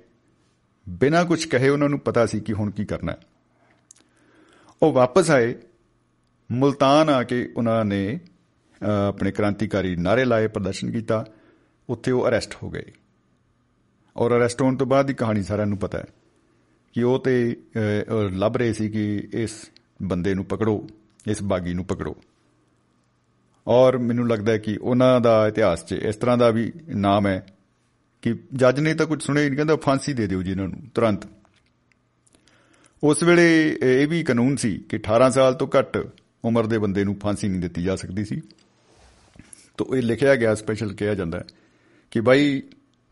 ਬਿਨਾਂ 0.90 1.26
ਕੁਝ 1.26 1.46
ਕਹੇ 1.46 1.70
ਉਹਨਾਂ 1.70 1.90
ਨੂੰ 1.90 2.00
ਪਤਾ 2.00 2.26
ਸੀ 2.26 2.40
ਕਿ 2.40 2.54
ਹੁਣ 2.54 2.72
ਕੀ 2.72 2.86
ਕਰਨਾ 2.86 3.12
ਹੈ। 3.12 3.18
ਉਹ 4.84 4.94
ਵਾਪਸ 4.94 5.32
ਆਏ। 5.32 5.56
ਮੁਲਤਾਨ 6.52 7.10
ਆ 7.10 7.24
ਕੇ 7.24 7.54
ਉਹਨਾਂ 7.58 7.86
ਨੇ 7.86 8.20
ਅ, 8.82 9.08
ਆਪਣੇ 9.08 9.32
ਕ੍ਰਾਂਤੀਕਾਰੀ 9.32 9.96
ਨਾਰੇ 9.96 10.26
ਲਾਏ 10.26 10.48
ਪ੍ਰਦਰਸ਼ਨ 10.48 10.92
ਕੀਤਾ। 10.92 11.26
ਉੱਥੇ 11.90 12.12
ਉਹ 12.12 12.28
ਅਰੈਸਟ 12.28 12.56
ਹੋ 12.64 12.70
ਗਏ। 12.70 12.92
ਔਰ 14.18 14.38
ਅਰੈਸਟ 14.38 14.62
ਹੋਣ 14.62 14.76
ਤੋਂ 14.76 14.88
ਬਾਅਦ 14.88 15.08
ਦੀ 15.08 15.14
ਕਹਾਣੀ 15.14 15.44
ਸਾਰਿਆਂ 15.44 15.68
ਨੂੰ 15.68 15.78
ਪਤਾ 15.78 15.98
ਹੈ 15.98 16.06
ਕਿ 16.94 17.04
ਉਹ 17.04 17.20
ਤੇ 17.20 17.58
ਅ, 17.76 17.80
ਅ, 17.80 18.14
ਲੱਭ 18.30 18.58
ਰਹੇ 18.58 18.74
ਸੀ 18.74 18.90
ਕਿ 18.90 19.28
ਇਸ 19.34 19.72
ਬੰਦੇ 20.04 20.34
ਨੂੰ 20.34 20.46
ਪਕੜੋ 20.46 20.88
ਇਸ 21.28 21.44
ਬਾਗੀ 21.44 21.74
ਨੂੰ 21.74 21.86
ਪਕੜੋ। 21.86 22.16
ਔਰ 23.68 23.98
ਮੈਨੂੰ 23.98 24.30
ਲੱਗਦਾ 24.30 24.52
ਹੈ 24.52 24.58
ਕਿ 24.58 24.78
ਉਹਨਾਂ 24.82 25.22
ਦਾ 25.22 25.48
ਇਤਿਹਾਸ 25.48 25.86
'ਚ 25.86 25.92
ਇਸ 25.92 26.16
ਤਰ੍ਹਾਂ 26.16 26.38
ਦਾ 26.38 26.50
ਵੀ 26.50 26.72
ਨਾਮ 26.96 27.28
ਹੈ 27.28 27.46
ਕਿ 28.22 28.36
ਜੱਜ 28.54 28.80
ਨੇ 28.80 28.94
ਤਾਂ 28.94 29.06
ਕੁਝ 29.06 29.24
ਸੁਣਿਆ 29.24 29.44
ਹੀ 29.44 29.50
ਨਹੀਂ 29.50 29.58
ਕਹਿੰਦਾ 29.58 29.76
ਫਾਂਸੀ 29.76 30.14
ਦੇ 30.14 30.28
ਦਿਓ 30.28 30.44
ਜੀ 30.44 30.52
ਇਹਨਾਂ 30.52 30.68
ਨੂੰ 30.68 30.82
ਤੁਰੰਤ। 30.94 31.20
ਉਸ 33.04 33.24
ਵੇਲੇ 33.24 33.78
ਇਹ 33.82 34.08
ਵੀ 34.08 34.24
ਕਾਨੂੰਨ 34.24 34.56
ਸੀ 34.56 34.78
ਕਿ 34.78 34.98
18 34.98 35.32
ਸਾਲ 35.32 35.54
ਤੋਂ 35.54 35.68
ਘੱਟ 35.80 36.08
ਉਮਰ 36.46 36.66
ਦੇ 36.68 36.78
ਬੰਦੇ 36.78 37.04
ਨੂੰ 37.04 37.16
ਫਾਂਸੀ 37.16 37.48
ਨਹੀਂ 37.48 37.62
ਦਿੱਤੀ 37.62 37.84
ਜਾ 37.84 37.96
ਸਕਦੀ 37.96 38.26
ਸੀ। 38.26 38.42
ਤਾਂ 39.78 39.98
ਇਹ 39.98 40.02
ਲਿਖਿਆ 40.02 40.36
ਗਿਆ 40.36 40.56
ਸਪੈਸ਼ਲ 40.56 40.94
ਕਿਹਾ 40.94 41.16
ਜਾਂਦਾ 41.16 41.40
ਹੈ 41.40 41.44
ਕਿ 42.12 42.22
ਭਾਈ 42.22 42.64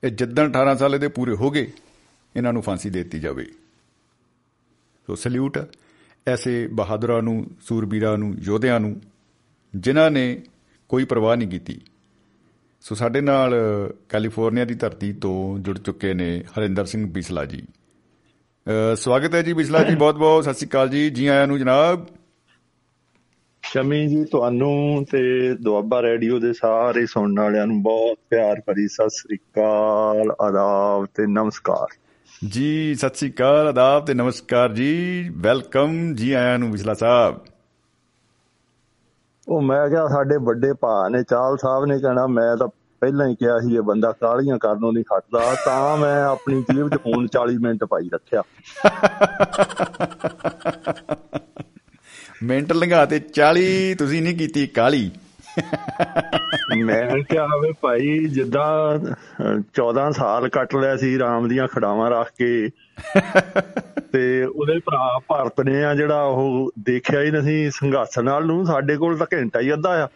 ਇਹ 0.05 0.11
ਜਿੱਦਣ 0.11 0.49
18 0.49 0.77
ਸਾਲ 0.77 0.99
ਦੇ 0.99 1.07
ਪੂਰੇ 1.07 1.35
ਹੋ 1.35 1.51
ਗਏ 1.51 1.71
ਇਹਨਾਂ 2.35 2.53
ਨੂੰ 2.53 2.61
ਫਾਂਸੀ 2.61 2.89
ਦੇ 2.89 3.03
ਦਿੱਤੀ 3.03 3.19
ਜਾਵੇ। 3.19 3.45
ਸੋ 5.07 5.15
ਸਲੂਟ 5.15 5.59
ਐਸੇ 6.27 6.67
ਬਹਾਦਰਾਂ 6.67 7.21
ਨੂੰ 7.21 7.51
ਸੂਰਬੀਰਾਂ 7.61 8.17
ਨੂੰ 8.17 8.35
ਯੋਧਿਆਂ 8.39 8.79
ਨੂੰ 8.79 9.01
ਜਿਨ੍ਹਾਂ 9.75 10.11
ਨੇ 10.11 10.43
ਕੋਈ 10.89 11.05
ਪਰਵਾਹ 11.05 11.35
ਨਹੀਂ 11.35 11.49
ਕੀਤੀ। 11.49 11.81
ਸੋ 12.81 12.95
ਸਾਡੇ 12.95 13.21
ਨਾਲ 13.21 13.53
ਕੈਲੀਫੋਰਨੀਆ 14.09 14.65
ਦੀ 14.65 14.73
ਧਰਤੀ 14.73 15.13
ਤੋਂ 15.13 15.59
ਜੁੜ 15.59 15.79
ਚੁੱਕੇ 15.79 16.13
ਨੇ 16.13 16.43
ਹਰਿੰਦਰ 16.59 16.85
ਸਿੰਘ 16.85 17.09
ਬਿਸਲਾ 17.09 17.45
ਜੀ। 17.45 17.63
ਅ, 18.93 18.95
ਸਵਾਗਤ 18.95 19.35
ਹੈ 19.35 19.41
ਜੀ 19.41 19.53
ਬਿਸਲਾ 19.53 19.83
ਜੀ 19.83 19.95
ਬਹੁਤ 19.95 20.15
ਬਹੁਤ 20.15 20.43
ਸਤਿ 20.43 20.53
ਸ੍ਰੀ 20.53 20.67
ਅਕਾਲ 20.67 20.89
ਜੀ। 20.89 21.09
ਜੀ 21.09 21.27
ਆਇਆਂ 21.27 21.47
ਨੂੰ 21.47 21.59
ਜਨਾਬ। 21.59 22.05
ਸ਼ਮੀ 23.65 24.07
ਜੀ 24.07 24.25
ਤੁਹਾਨੂੰ 24.25 25.05
ਤੇ 25.11 25.55
ਦੁਆਬਾ 25.61 26.01
ਰੇਡੀਓ 26.01 26.39
ਦੇ 26.39 26.53
ਸਾਰੇ 26.53 27.05
ਸੁਣਨ 27.05 27.39
ਵਾਲਿਆਂ 27.39 27.67
ਨੂੰ 27.67 27.83
ਬਹੁਤ 27.83 28.17
ਪਿਆਰ 28.29 28.61
ਭਰੀ 28.65 28.87
ਸਤਿ 28.87 29.09
ਸ੍ਰੀ 29.09 29.37
ਅਕਾਲ 29.37 30.35
ਆਦਾਬ 30.41 31.05
ਤੇ 31.05 31.27
ਨਮਸਕਾਰ। 31.27 31.87
ਜੀ 32.49 32.95
ਸਤਿ 32.95 33.15
ਸ੍ਰੀ 33.15 33.31
ਅਕਾਲ 33.31 33.67
ਆਦਾਬ 33.67 34.05
ਤੇ 34.05 34.13
ਨਮਸਕਾਰ 34.13 34.73
ਜੀ। 34.73 35.29
ਵੈਲਕਮ 35.37 36.15
ਜੀ 36.15 36.33
ਆਇਆਂ 36.33 36.59
ਨੂੰ 36.59 36.71
ਬਿਸਲਾ 36.71 36.93
ਸਾਹਿਬ। 36.93 37.39
ਉਹ 39.47 39.61
ਮੈਂ 39.61 39.89
ਕਿਹਾ 39.89 40.07
ਸਾਡੇ 40.07 40.37
ਵੱਡੇ 40.37 40.73
ਭਾ 40.73 41.09
ਨੇ 41.09 41.23
ਚਾਲ 41.23 41.57
ਸਾਹਿਬ 41.57 41.85
ਨੇ 41.85 41.99
ਕਹਿਣਾ 41.99 42.27
ਮੈਂ 42.27 42.57
ਤਾਂ 42.57 42.67
ਪਹਿਲਾਂ 43.01 43.27
ਹੀ 43.27 43.35
ਕਿਹਾ 43.35 43.59
ਸੀ 43.59 43.75
ਇਹ 43.75 43.81
ਬੰਦਾ 43.81 44.11
ਕਾਲੀਆਂ 44.11 44.57
ਕਰਨੋਂ 44.57 44.93
ਨਹੀਂ 44.93 45.03
ਹਟਦਾ 45.17 45.55
ਤਾਂ 45.65 45.97
ਮੈਂ 45.97 46.25
ਆਪਣੀ 46.25 46.61
ਜੀਬ 46.61 46.89
'ਚ 46.89 46.97
ਫੋਨ 46.97 47.25
40 47.25 47.61
ਮਿੰਟ 47.61 47.83
ਪਾਈ 47.83 48.09
ਰੱਖਿਆ। 48.13 48.41
ਮਿੰਟ 52.43 52.73
ਲੰਘਾ 52.73 53.05
ਤੇ 53.05 53.19
40 53.39 53.95
ਤੁਸੀਂ 53.95 54.21
ਨਹੀਂ 54.21 54.37
ਕੀਤੀ 54.37 54.67
ਕਾਲੀ। 54.67 55.11
ਮੈਂ 56.83 57.23
ਕਿਹਾ 57.23 57.45
ਵੇ 57.45 57.73
ਭਾਈ 57.81 58.25
ਜਿੱਦਾਂ 58.25 58.95
ਅਹ, 58.95 59.59
14 59.73 60.11
ਸਾਲ 60.11 60.49
ਕੱਟ 60.49 60.75
ਲਿਆ 60.75 60.97
ਸੀ 60.97 61.19
ਰਾਮ 61.19 61.47
ਦੀਆਂ 61.47 61.67
ਖੜਾਵਾਂ 61.67 62.11
ਰੱਖ 62.11 62.29
ਕੇ 62.29 62.69
ਤੇ 64.13 64.43
ਉਹਦੇ 64.43 64.79
ਭਰਾ 64.79 65.19
ਭਰਤ 65.29 65.61
ਨੇ 65.61 65.83
ਆ 65.83 65.95
ਜਿਹੜਾ 65.95 66.21
ਉਹ 66.23 66.71
ਦੇਖਿਆ 66.79 67.21
ਹੀ 67.21 67.31
ਨਹੀਂ 67.31 67.71
ਸੰਘਰਸ਼ 67.71 68.19
ਨਾਲ 68.19 68.45
ਨੂੰ 68.45 68.65
ਸਾਡੇ 68.65 68.97
ਕੋਲ 68.97 69.17
ਤਾਂ 69.17 69.27
ਘੰਟਾ 69.33 69.59
ਹੀ 69.59 69.73
ਅੱਧਾ 69.73 70.03
ਆ। 70.03 70.07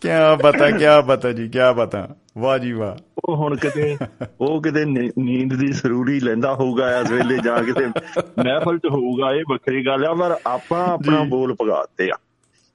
ਕੀ 0.00 0.08
ਬਤਾ 0.42 0.70
ਕੀ 0.70 0.84
ਬਤਾ 1.06 1.32
ਜੀ 1.32 1.48
ਕੀ 1.48 1.58
ਬਤਾ। 1.76 2.08
ਵਾਹ 2.38 2.58
ਜੀ 2.58 2.72
ਵਾਹ। 2.72 2.96
ਉਹ 3.28 3.36
ਹੁਣ 3.36 3.56
ਕਿਤੇ 3.56 3.96
ਉਹ 4.40 4.62
ਕਿਤੇ 4.62 4.84
ਨੀਂਦ 5.18 5.54
ਦੀ 5.54 5.66
ਜ਼ਰੂਰੀ 5.66 6.20
ਲੈਂਦਾ 6.20 6.54
ਹੋਊਗਾ 6.54 6.98
ਇਸ 6.98 7.10
ਵੇਲੇ 7.10 7.38
ਜਾਂ 7.38 7.64
ਕਿਤੇ 7.64 7.86
ਮਹਿਫਲ 7.86 8.78
'ਚ 8.78 8.86
ਹੋਊਗਾ 8.90 9.32
ਇਹ 9.32 9.44
ਵੱਖਰੀ 9.50 9.86
ਗੱਲ 9.86 10.04
ਆ 10.04 10.14
ਪਰ 10.14 10.36
ਆਪਾਂ 10.46 10.86
ਆਪਣਾ। 10.86 11.22
ਬੋਲ 11.22 11.54
ਪਗਾਤੇ 11.54 12.10
ਆ। 12.12 12.16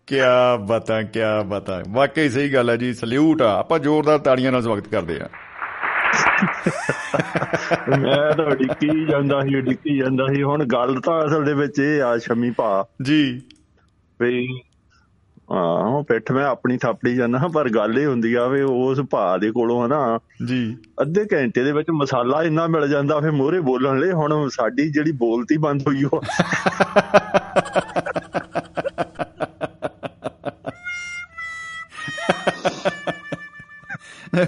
ਕੀ 0.08 0.16
ਬਤਾ 0.66 1.02
ਕੀ 1.02 1.20
ਬਤਾ। 1.46 1.84
ਵਾਕਈ 1.90 2.30
ਸਹੀ 2.30 2.54
ਗੱਲ 2.54 2.70
ਹੈ 2.70 2.76
ਜੀ 2.76 2.94
ਸਲੂਟ 2.94 3.42
ਆ। 3.42 3.60
ਆਪਾਂ 3.60 3.80
ਜ਼ੋਰਦਾਰ 3.80 4.20
ਤਾੜੀਆਂ 4.20 4.52
ਨਾਲ 4.52 4.62
ਸਵਾਗਤ 4.62 4.88
ਕਰਦੇ 4.88 5.20
ਆ। 5.22 5.30
ਮੈਂ 7.90 8.34
ਤਾਂ 8.34 8.52
ਡਿੱਕੀ 8.52 9.06
ਜਾਂਦਾ 9.06 9.42
ਸੀ 9.42 9.62
ਡਿੱਕੀ 9.62 9.98
ਜਾਂਦਾ 9.98 10.28
ਸੀ। 10.36 10.44
ਹੁਣ 10.44 10.66
ਗੱਲ 10.66 11.00
ਤਾਂ 11.00 11.26
ਅਸਲ 11.26 11.46
ਦੇ 11.46 11.54
ਵਿੱਚ 11.54 11.80
ਇਹ 11.80 12.02
ਆ 12.02 12.18
ਸ਼ਮੀ 12.18 12.52
ਭਾ। 12.52 12.86
ਜੀ। 13.02 13.42
ਵੀ 14.22 14.62
ਹਾਂ 15.54 16.04
ਪਿੱਠ 16.04 16.32
ਮੈਂ 16.32 16.46
ਆਪਣੀ 16.46 16.78
ਥਾਪੜੀ 16.78 17.16
ਜਾਂਦਾ 17.16 17.40
ਪਰ 17.54 17.70
ਗੱਲ 17.70 18.00
ਇਹ 18.00 18.08
ਹੁੰਦੀ 18.08 18.34
ਆ 18.34 18.48
ਵੀ 18.48 18.62
ਉਸ 18.62 19.02
ਭਾ 19.10 19.38
ਦੇ 19.38 19.52
ਕੋਲੋਂ 19.52 19.86
ਹਨਾ 19.86 20.20
ਜੀ। 20.48 20.78
ਅੱਧੇ 21.02 21.26
ਘੰਟੇ 21.34 21.64
ਦੇ 21.64 21.72
ਵਿੱਚ 21.72 21.90
ਮਸਾਲਾ 21.90 22.44
ਇੰਨਾ 22.44 22.68
ਮਿਲ 22.68 22.88
ਜਾਂਦਾ 22.88 23.20
ਫਿਰ 23.20 23.32
ਮੋਹਰੇ 23.32 23.60
ਬੋਲਣ 23.60 24.00
ਲਈ 24.00 24.12
ਹੁਣ 24.12 24.50
ਸਾਡੀ 24.50 24.92
ਜਿਹੜੀ 24.92 25.12
ਬੋਲਤੀ 25.12 25.58
ਬੰਦ 25.58 25.88
ਹੋਈ 25.88 26.04
ਉਹ 26.04 26.22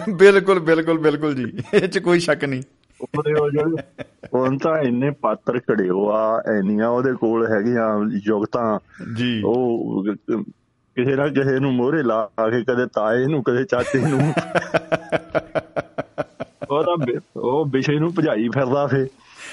ਬਿਲਕੁਲ 0.09 0.59
ਬਿਲਕੁਲ 0.59 0.97
ਬਿਲਕੁਲ 0.97 1.35
ਜੀ। 1.35 1.53
ਇਹ 1.73 1.87
ਚ 1.87 1.97
ਕੋਈ 1.97 2.19
ਸ਼ੱਕ 2.19 2.45
ਨਹੀਂ। 2.45 2.63
ਉਹਦੇ 3.01 3.33
ਉਹ 3.33 3.49
ਜਿਹੜੇ 3.49 4.03
ਹੁਣ 4.33 4.57
ਤਾਂ 4.57 4.77
ਇੰਨੇ 4.77 5.11
ਪਾਤਰ 5.11 5.59
ਖੜਿਓ 5.59 6.09
ਆ 6.09 6.43
ਐਨੀਆਂ 6.57 6.89
ਉਹਦੇ 6.89 7.13
ਕੋਲ 7.13 7.51
ਹੈਗੀਆਂ 7.51 8.19
ਯੁਗਤਾਂ। 8.25 8.79
ਜੀ। 9.15 9.41
ਉਹ 9.45 10.03
ਕਿਸੇ 10.95 11.15
ਨਾ 11.15 11.27
ਕਿਸੇ 11.27 11.59
ਨੂੰ 11.59 11.73
ਮੋਹਰੇ 11.73 12.03
ਲਾ 12.03 12.25
ਕੇ 12.25 12.63
ਕਦੇ 12.63 12.85
ਤਾਏ 12.85 13.25
ਨੂੰ 13.25 13.43
ਕਦੇ 13.43 13.63
ਚਾਚੇ 13.63 13.99
ਨੂੰ। 13.99 14.19
ਉਹ 16.71 16.83
ਤਾਂ 16.83 17.19
ਉਹ 17.37 17.65
ਵਿਸ਼ੇ 17.65 17.99
ਨੂੰ 17.99 18.13
ਭਜਾਈ 18.13 18.49
ਫਿਰਦਾ 18.49 18.87
ਫੇ। 18.87 19.07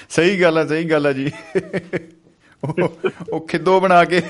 ਸਹੀ 0.08 0.42
ਗੱਲ 0.42 0.58
ਹੈ 0.58 0.66
ਸਹੀ 0.66 0.90
ਗੱਲ 0.90 1.06
ਹੈ 1.06 1.12
ਜੀ। 1.12 1.32
ਉਹ- 3.32 3.40
ਖਿੱਦੋ 3.40 3.80
ਬਣਾ 3.80 4.04
ਕੇ। 4.04 4.22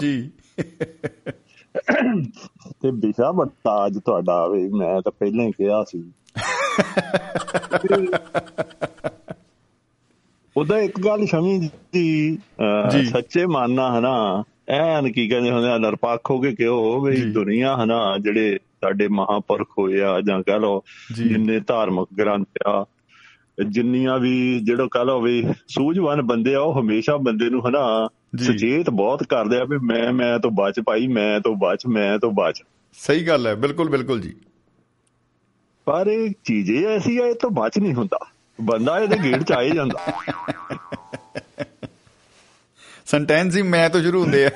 ਜੀ। 0.00 0.30
ਤੇ 2.82 2.90
ਵਿਸ਼ਾ 2.90 3.32
ਵੱਡਾ 3.32 3.86
ਅੱਜ 3.86 3.98
ਤੁਹਾਡਾ 4.04 4.48
ਵੀ 4.48 4.68
ਮੈਂ 4.68 5.02
ਤਾਂ 5.02 5.12
ਪਹਿਲਾਂ 5.12 5.44
ਹੀ 5.44 5.52
ਕਿਹਾ 5.52 5.84
ਸੀ। 5.84 6.12
ਉਹਦਾ 10.56 10.78
ਇੱਕ 10.78 11.00
ਗੱਲ 11.00 11.26
ਸ਼ਮੀ 11.26 11.70
ਦੀ। 11.92 12.38
ਸੱਚੇ 13.04 13.46
ਮੰਨਣਾ 13.46 13.98
ਹਨਾ 13.98 14.44
ਐਨ 14.68 15.12
ਕੀ 15.12 15.28
ਕਹਿੰਦੇ 15.28 15.50
ਹੁੰਦੇ 15.50 15.68
ਆ 15.68 15.78
ਨਿਰਪੱਖ 15.78 16.30
ਹੋ 16.30 16.40
ਕੇ 16.40 16.52
ਕਿਉਂ 16.52 17.00
ਵੀ 17.00 17.16
ਜੀ। 17.16 17.30
ਦੁਨੀਆ 17.32 17.76
ਹਨਾ 17.84 18.18
ਜਿਹੜੇ 18.18 18.58
ਸਾਡੇ 18.80 19.08
ਮਹਾਪੁਰਖ 19.08 19.68
ਹੋਏ 19.78 20.00
ਆ 20.00 20.20
ਜਾਂ 20.20 20.42
ਕਹ 20.42 20.52
ਲਓ। 20.52 20.82
ਜਿੰਨੇ 21.16 21.60
ਧਾਰਮਿਕ 21.60 22.18
ਗ੍ਰੰਥ 22.18 22.48
ਆ 22.66 22.86
ਜਿੰਨੀਆਂ 23.68 24.18
ਵੀ 24.18 24.60
ਜਿਹੜਾ 24.60 24.86
ਕਹ 24.90 25.04
ਲਓ 25.04 25.20
ਵੀ 25.20 25.44
ਸੂਝਵਾਨ 25.68 26.22
ਬੰਦੇ 26.22 26.54
ਆ 26.54 26.60
ਉਹ 26.60 26.80
ਹਮੇਸ਼ਾ 26.80 27.16
ਬੰਦੇ 27.16 27.50
ਨੂੰ 27.50 27.68
ਹਨਾ। 27.68 28.08
ਸੁਚੇਤ 28.46 28.90
ਬਹੁਤ 28.90 29.22
ਕਰਦੇ 29.22 29.56
ਆ 29.56 29.64
ਵੀ 29.64 29.78
ਮੈਂ 29.78 30.12
ਮੈਂ 30.12 30.38
ਤੋਂ 30.38 30.50
ਬਚ 30.50 30.80
ਭਾਈ 30.80 31.06
ਮੈਂ 31.06 31.40
ਤੋਂ 31.40 31.56
ਬਚ 31.56 31.86
ਮੈਂ 31.86 32.18
ਤੋਂ 32.18 32.32
ਬਚ 32.32 32.62
ਸਹੀ 32.92 33.26
ਗੱਲ 33.26 33.46
ਹੈ 33.46 33.54
ਬਿਲਕੁਲ 33.54 33.88
ਬਿਲਕੁਲ 33.88 34.20
ਜੀ 34.20 34.34
ਪਰ 35.84 36.06
ਇਹ 36.06 36.30
ਚੀਜ਼ 36.44 36.84
ਐਸੀ 36.84 37.18
ਆ 37.18 37.26
ਇਹ 37.26 37.34
ਤੋਂ 37.34 37.50
ਬਚ 37.50 37.78
ਨਹੀਂ 37.78 37.94
ਹੁੰਦਾ 37.94 38.18
ਬੰਦਾ 38.60 38.98
ਇਹਦੇ 38.98 39.16
ਗੇੜ 39.24 39.42
ਚ 39.42 39.52
ਆ 39.52 39.62
ਹੀ 39.62 39.70
ਜਾਂਦਾ। 39.70 40.12
ਸੈਂਟੈਂਸ 43.06 43.56
ਹੀ 43.56 43.62
ਮੈਂ 43.62 43.90
ਤੋਂ 43.90 44.02
ਸ਼ੁਰੂ 44.02 44.22
ਹੁੰਦੇ 44.22 44.46
ਆ। 44.46 44.50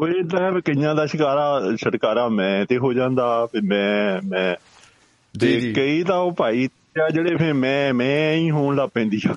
ਉਹ 0.00 0.08
ਇਹ 0.08 0.24
ਤਾਂ 0.24 0.42
ਹੈ 0.42 0.60
ਕਈਆਂ 0.60 0.94
ਦਾ 0.94 1.06
ਸ਼ਿਕਾਰਾ 1.06 1.60
ਛਟਕਾਰਾ 1.76 2.28
ਮੈਂ 2.28 2.66
ਤੇ 2.66 2.78
ਹੋ 2.78 2.92
ਜਾਂਦਾ 2.92 3.48
ਵੀ 3.54 3.60
ਮੈਂ 3.60 4.20
ਮੈਂ। 4.28 4.56
ਤੇ। 5.40 5.72
ਕਈ 5.76 6.02
ਤਾਂ 6.02 6.16
ਉਹ 6.16 6.32
ਭਾਈ 6.32 6.68
ਜਿਹੜੇ 7.12 7.36
ਫੇ 7.36 7.52
ਮੈਂ 7.52 7.94
ਮੈਂ 7.94 8.32
ਹੀ 8.32 8.50
ਹੋਣ 8.50 8.76
ਲੱਗ 8.76 8.88
ਪੈਂਦੀ 8.94 9.20
ਆ। 9.30 9.34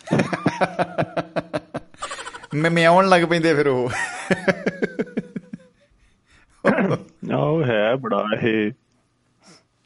ਮੈਂ 2.53 2.71
ਮਿਆਉਣ 2.71 3.09
ਲੱਗ 3.09 3.21
ਪੈਂਦੇ 3.21 3.53
ਫਿਰ 3.53 3.67
ਉਹ। 3.67 3.91
ਉਹ 7.35 7.63
ਹੈ 7.63 7.95
ਬੜਾ 7.95 8.23
ਇਹ। 8.43 8.71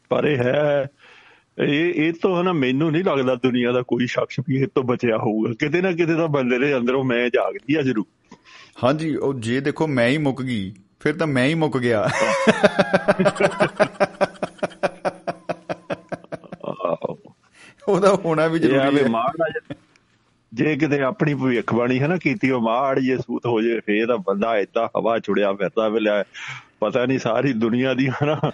ਪਰ 0.10 0.26
ਇਹ 0.26 0.38
ਹੈ 0.38 0.88
ਇਹ 1.60 1.94
ਇਹ 1.94 2.14
ਤੋਂ 2.14 2.42
ਹਨਾ 2.42 2.54
ਮੈਨੂੰ 2.54 2.92
ਨਹੀਂ 2.92 3.04
ਲੱਗਦਾ 3.04 3.36
ਦੁਨੀਆ 3.36 3.72
ਦਾ 3.72 3.82
ਕੋਈ 3.82 4.08
ਸ਼ਖਸ 4.08 4.40
ਵੀ 4.48 4.56
ਇਹ 4.56 4.68
ਤੋਂ 4.76 4.84
ਬਚਿਆ 4.84 5.18
ਹੋਊਗਾ। 5.18 5.54
ਕਿਤੇ 5.60 5.82
ਨਾ 5.82 5.92
ਕਿਤੇ 5.92 6.16
ਤਾਂ 6.16 6.28
ਬੰਦੇ 6.28 6.60
ਦੇ 6.60 6.78
ਅੰਦਰੋਂ 6.78 7.04
ਮੈਂ 7.04 7.30
ਜਾਗਦੀ 7.30 7.76
ਆ 7.76 7.82
ਜ਼ਰੂਰ। 7.82 8.36
ਹਾਂਜੀ 8.84 9.16
ਉਹ 9.16 9.34
ਜੇ 9.34 9.60
ਦੇਖੋ 9.60 9.88
ਮੈਂ 9.88 10.08
ਹੀ 10.08 10.18
ਮੁੱਕ 10.18 10.42
ਗਈ 10.42 10.74
ਫਿਰ 11.00 11.18
ਤਾਂ 11.18 11.28
ਮੈਂ 11.28 11.48
ਹੀ 11.48 11.54
ਮੁੱਕ 11.54 11.78
ਗਿਆ। 11.78 12.10
ਉਹਦਾ 17.88 18.16
ਹੋਣਾ 18.26 18.48
ਵੀ 18.48 18.60
ਜ਼ਰੂਰੀ 18.60 19.00
ਹੈ। 19.00 19.10
ਜੇ 20.54 20.76
ਕਿਤੇ 20.76 21.02
ਆਪਣੀ 21.02 21.34
ਭਵਿੱਖਬਾਣੀ 21.34 22.00
ਹੈ 22.00 22.08
ਨਾ 22.08 22.18
ਕੀਤੀ 22.18 22.50
ਉਹ 22.50 22.62
ਮਾੜ 22.62 23.00
ਜੇ 23.00 23.18
ਸੂਤ 23.18 23.46
ਹੋ 23.46 23.62
ਜੇ 23.62 23.80
ਫੇਰ 23.80 24.08
ਤਾਂ 24.08 24.18
ਬੰਦਾ 24.18 24.58
ਏਦਾਂ 24.58 24.88
ਹਵਾ 25.00 25.20
ਚੁੜਿਆ 25.20 25.54
ਫਿਰਦਾ 25.54 25.90
ਵੇਲੇ 25.90 26.24
ਪਤਾ 26.82 27.06
ਨਹੀਂ 27.06 27.20
ਸਾਰੀ 27.20 27.54
ਦੁਨੀਆ 27.54 27.94
ਦੀ 27.94 28.10
ਹਨਾ 28.10 28.52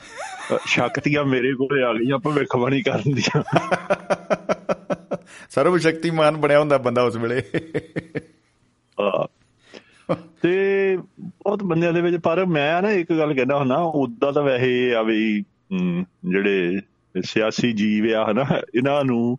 ਸ਼ਕਤੀਆਂ 0.65 1.23
ਮੇਰੇ 1.23 1.53
ਕੋਲੇ 1.53 1.83
ਆ 1.83 1.93
ਗਈਆਂ 1.93 2.17
ਭਵਿੱਖਬਾਣੀ 2.17 2.81
ਕਰਨ 2.81 3.13
ਦੀਆਂ। 3.13 3.43
ਸਰਵ 5.49 5.77
ਸ਼ਕਤੀਮਾਨ 5.77 6.37
ਬਣਿਆ 6.37 6.59
ਹੁੰਦਾ 6.59 6.77
ਬੰਦਾ 6.77 7.03
ਉਸ 7.03 7.15
ਵੇਲੇ। 7.15 7.41
ਤੇ 10.41 10.97
ਬਹੁਤ 11.21 11.63
ਬੰਦਿਆਂ 11.63 11.93
ਦੇ 11.93 12.01
ਵਿੱਚ 12.01 12.17
ਪਰ 12.17 12.45
ਮੈਂ 12.45 12.81
ਨਾ 12.81 12.91
ਇੱਕ 12.91 13.13
ਗੱਲ 13.13 13.33
ਕਹਿੰਦਾ 13.33 13.57
ਹੁੰਦਾ 13.57 13.75
ਉਦਾਂ 13.75 14.33
ਤਾਂ 14.33 14.43
ਵੈਸੇ 14.43 14.95
ਆ 14.95 15.01
ਵੀ 15.01 15.43
ਜਿਹੜੇ 16.29 16.79
ਸਿਆਸੀ 17.25 17.71
ਜੀਵ 17.71 18.15
ਆ 18.15 18.31
ਹਨਾ 18.31 18.45
ਇਹਨਾਂ 18.75 19.03
ਨੂੰ 19.03 19.37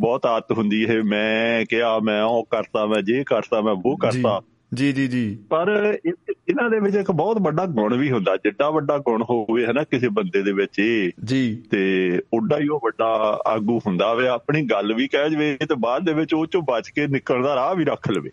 ਬਹੁਤ 0.00 0.26
ਆਦਤ 0.26 0.52
ਹੁੰਦੀ 0.52 0.88
ਹੈ 0.88 1.02
ਮੈਂ 1.02 1.66
ਕਿਹਾ 1.70 1.98
ਮੈਂ 1.98 2.22
ਉਹ 2.22 2.44
ਕਰਤਾ 2.50 2.86
ਮੈਂ 2.86 3.02
ਜੇ 3.02 3.24
ਕਰਤਾ 3.24 3.60
ਮੈਂ 3.60 3.72
ਉਹ 3.72 3.96
ਕਰਤਾ। 3.98 4.40
ਜੀ 4.74 4.92
ਜੀ 4.92 5.08
ਜੀ। 5.08 5.38
ਪਰ 5.50 5.98
ਇਹ- 6.06 6.34
ਇਹਨਾਂ 6.48 6.70
ਦੇ 6.70 6.80
ਵਿੱਚ 6.80 6.96
ਇੱਕ 6.96 7.10
ਬਹੁਤ 7.10 7.38
ਵੱਡਾ 7.40 7.66
ਗੁਣ 7.66 7.96
ਵੀ 7.96 8.10
ਹੁੰਦਾ 8.10 8.36
ਜਿੱਡਾ 8.36 8.70
ਵੱਡਾ 8.70 8.98
ਗੁਣ 8.98 9.22
ਹੋਵੇ 9.22 9.66
ਹਨਾ 9.66 9.84
ਕਿਸੇ 9.84 10.08
ਬੰਦੇ 10.08 10.42
ਦੇ 10.42 10.52
ਵਿੱਚ। 10.52 10.80
ਜੀ। 11.24 11.62
ਤੇ 11.70 12.12
ਉੱਡਾ 12.32 12.58
ਹੀ 12.58 12.68
ਉਹ 12.68 12.80
ਵੱਡਾ 12.84 13.38
ਆਗੂ 13.46 13.78
ਹੁੰਦਾ 13.78 14.14
ਵੇ 14.14 14.28
ਆਪਣੀ 14.28 14.62
ਗੱਲ 14.62 14.94
ਵੀ 14.94 15.08
ਕਹਿ 15.08 15.30
ਜਵੇ 15.30 15.56
ਤੇ 15.56 15.74
ਬਾਅਦ 15.74 16.04
ਦੇ 16.04 16.12
ਵਿੱਚ 16.12 16.34
ਉਹ 16.34 16.46
ਚੋਂ 16.46 16.62
ਬਚ 16.62 16.88
ਕੇ 16.88 17.06
ਨਿਕਲਣ 17.06 17.42
ਦਾ 17.42 17.54
ਰਾਹ 17.54 17.74
ਵੀ 17.74 17.84
ਰੱਖ 17.84 18.10
ਲਵੇ। 18.10 18.30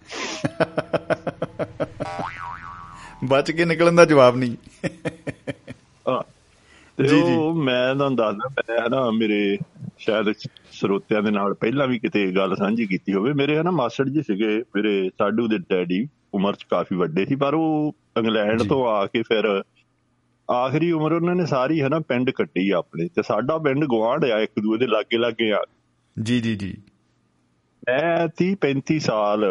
ਬਚ 3.23 3.51
ਕੇ 3.51 3.65
ਨਿਕਲਣ 3.65 3.91
ਦਾ 3.91 4.05
ਜਵਾਬ 4.05 4.37
ਨਹੀਂ। 4.37 4.55
ਤੇ 6.97 7.03
ਜੀ, 7.03 7.15
ਜੀ। 7.17 7.33
ਉਹ 7.35 7.53
ਮੈਂ 7.55 7.93
ਤੁਹਾਨੂੰ 7.95 8.15
ਦੱਸਦਾ 8.17 8.49
ਮੈਂ 8.59 8.77
ਹਨਾ 8.79 9.09
ਮੇਰੇ 9.11 9.57
ਸ਼ਾਇਦ 9.99 10.31
ਸਰੋਤਿਆਂ 10.71 11.21
ਦੇ 11.23 11.31
ਨਾਲ 11.31 11.53
ਪਹਿਲਾਂ 11.53 11.87
ਵੀ 11.87 11.99
ਕਿਤੇ 11.99 12.25
ਗੱਲ 12.31 12.55
ਸਾਂਝੀ 12.55 12.85
ਕੀਤੀ 12.85 13.13
ਹੋਵੇ 13.13 13.33
ਮੇਰੇ 13.33 13.57
ਹਨਾ 13.57 13.71
ਮਾਸਟਰ 13.71 14.09
ਜੀ 14.09 14.21
ਸੀਗੇ 14.21 14.57
ਮੇਰੇ 14.75 14.93
ਸਾਡੂ 15.19 15.47
ਦੇ 15.47 15.57
ਡੈਡੀ 15.69 16.05
ਉਮਰ 16.33 16.55
ਚ 16.55 16.63
ਕਾਫੀ 16.69 16.95
ਵੱਡੇ 16.95 17.25
ਸੀ 17.25 17.35
ਪਰ 17.35 17.53
ਉਹ 17.53 17.93
ਇੰਗਲੈਂਡ 18.17 18.61
ਜੀ। 18.61 18.67
ਤੋਂ 18.69 18.85
ਆ 18.87 19.05
ਕੇ 19.05 19.21
ਫਿਰ 19.23 19.45
ਆਖਰੀ 20.49 20.91
ਉਮਰ 20.91 21.13
ਉਹਨਾਂ 21.13 21.35
ਨੇ 21.35 21.45
ਸਾਰੀ 21.45 21.81
ਹੈ 21.81 21.89
ਨਾ 21.89 21.99
ਪਿੰਡ 21.99 22.29
ਕੱਟੀ 22.31 22.69
ਆਪਣੇ 22.71 23.07
ਤੇ 23.07 23.21
ਸਾਡਾ 23.23 23.57
ਪਿੰਡ 23.59 23.85
ਗਵਾਂਢ 23.85 24.25
ਆ 24.25 24.39
ਇੱਕ 24.39 24.59
ਦੂਏ 24.59 24.77
ਦੇ 24.77 24.87
ਲਾਗੇ 24.87 25.17
ਲਾਗੇ 25.17 25.51
ਆ 25.51 25.63
ਜੀ 26.17 26.39
ਜੀ 26.41 26.55
ਜੀ 26.55 26.73
ਮੈਂ 27.83 28.27
30 28.37 28.53
35 28.63 28.99
ਸਾਲ 29.01 29.45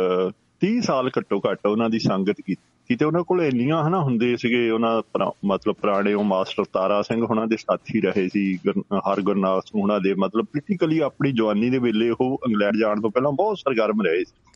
30 0.63 0.81
ਸਾਲ 0.83 1.11
ਘੱਟੋ 1.19 1.41
ਘੱਟ 1.41 1.67
ਉਹਨਾਂ 1.67 1.89
ਦੀ 1.91 1.99
ਸੰਗਤ 1.99 2.41
ਕੀਤੀ 2.41 2.63
ਤੇ 2.95 3.05
ਉਹਨਾਂ 3.05 3.23
ਕੋਲ 3.23 3.43
ਇੰਨੀਆਂ 3.43 3.89
ਹਨਾ 3.89 4.01
ਹੁੰਦੇ 4.01 4.37
ਸੀਗੇ 4.37 4.71
ਉਹਨਾਂ 4.71 5.03
ਮਤਲਬ 5.45 5.75
ਪੁਰਾਣੇ 5.75 6.15
ਉਹ 6.15 6.25
ਮਾਸਟਰ 6.25 6.65
ਤਾਰਾ 6.73 7.03
ਸਿੰਘ 7.03 7.23
ਉਹਨਾਂ 7.23 7.47
ਦੇ 7.47 7.57
ਸਾਥੀ 7.57 8.01
ਰਹੇ 8.01 8.29
ਸੀ 8.29 8.57
ਗੁਰ- 8.57 8.99
ਹਰ 8.99 9.21
ਗੁਰਨਾਥ 9.21 9.65
ਉਹਨਾਂ 9.75 10.01
ਦੇ 10.01 10.15
ਮਤਲਬ 10.15 10.45
ਪੋਲੀਟੀਕਲੀ 10.45 10.99
ਆਪਣੀ 10.99 11.33
ਜਵਾਨੀ 11.33 11.71
ਦੇ 11.71 11.79
ਵੇਲੇ 11.79 12.11
ਉਹ 12.11 12.41
ਇੰਗਲੈਂਡ 12.49 12.77
ਜਾਣ 12.77 13.01
ਤੋਂ 13.01 13.11
ਪਹਿਲਾਂ 13.11 13.33
ਬਹੁਤ 13.33 13.59
ਸਰਗਰਮ 13.59 14.03
ਰਹੇ 14.03 14.25
ਸੀ। 14.25 14.53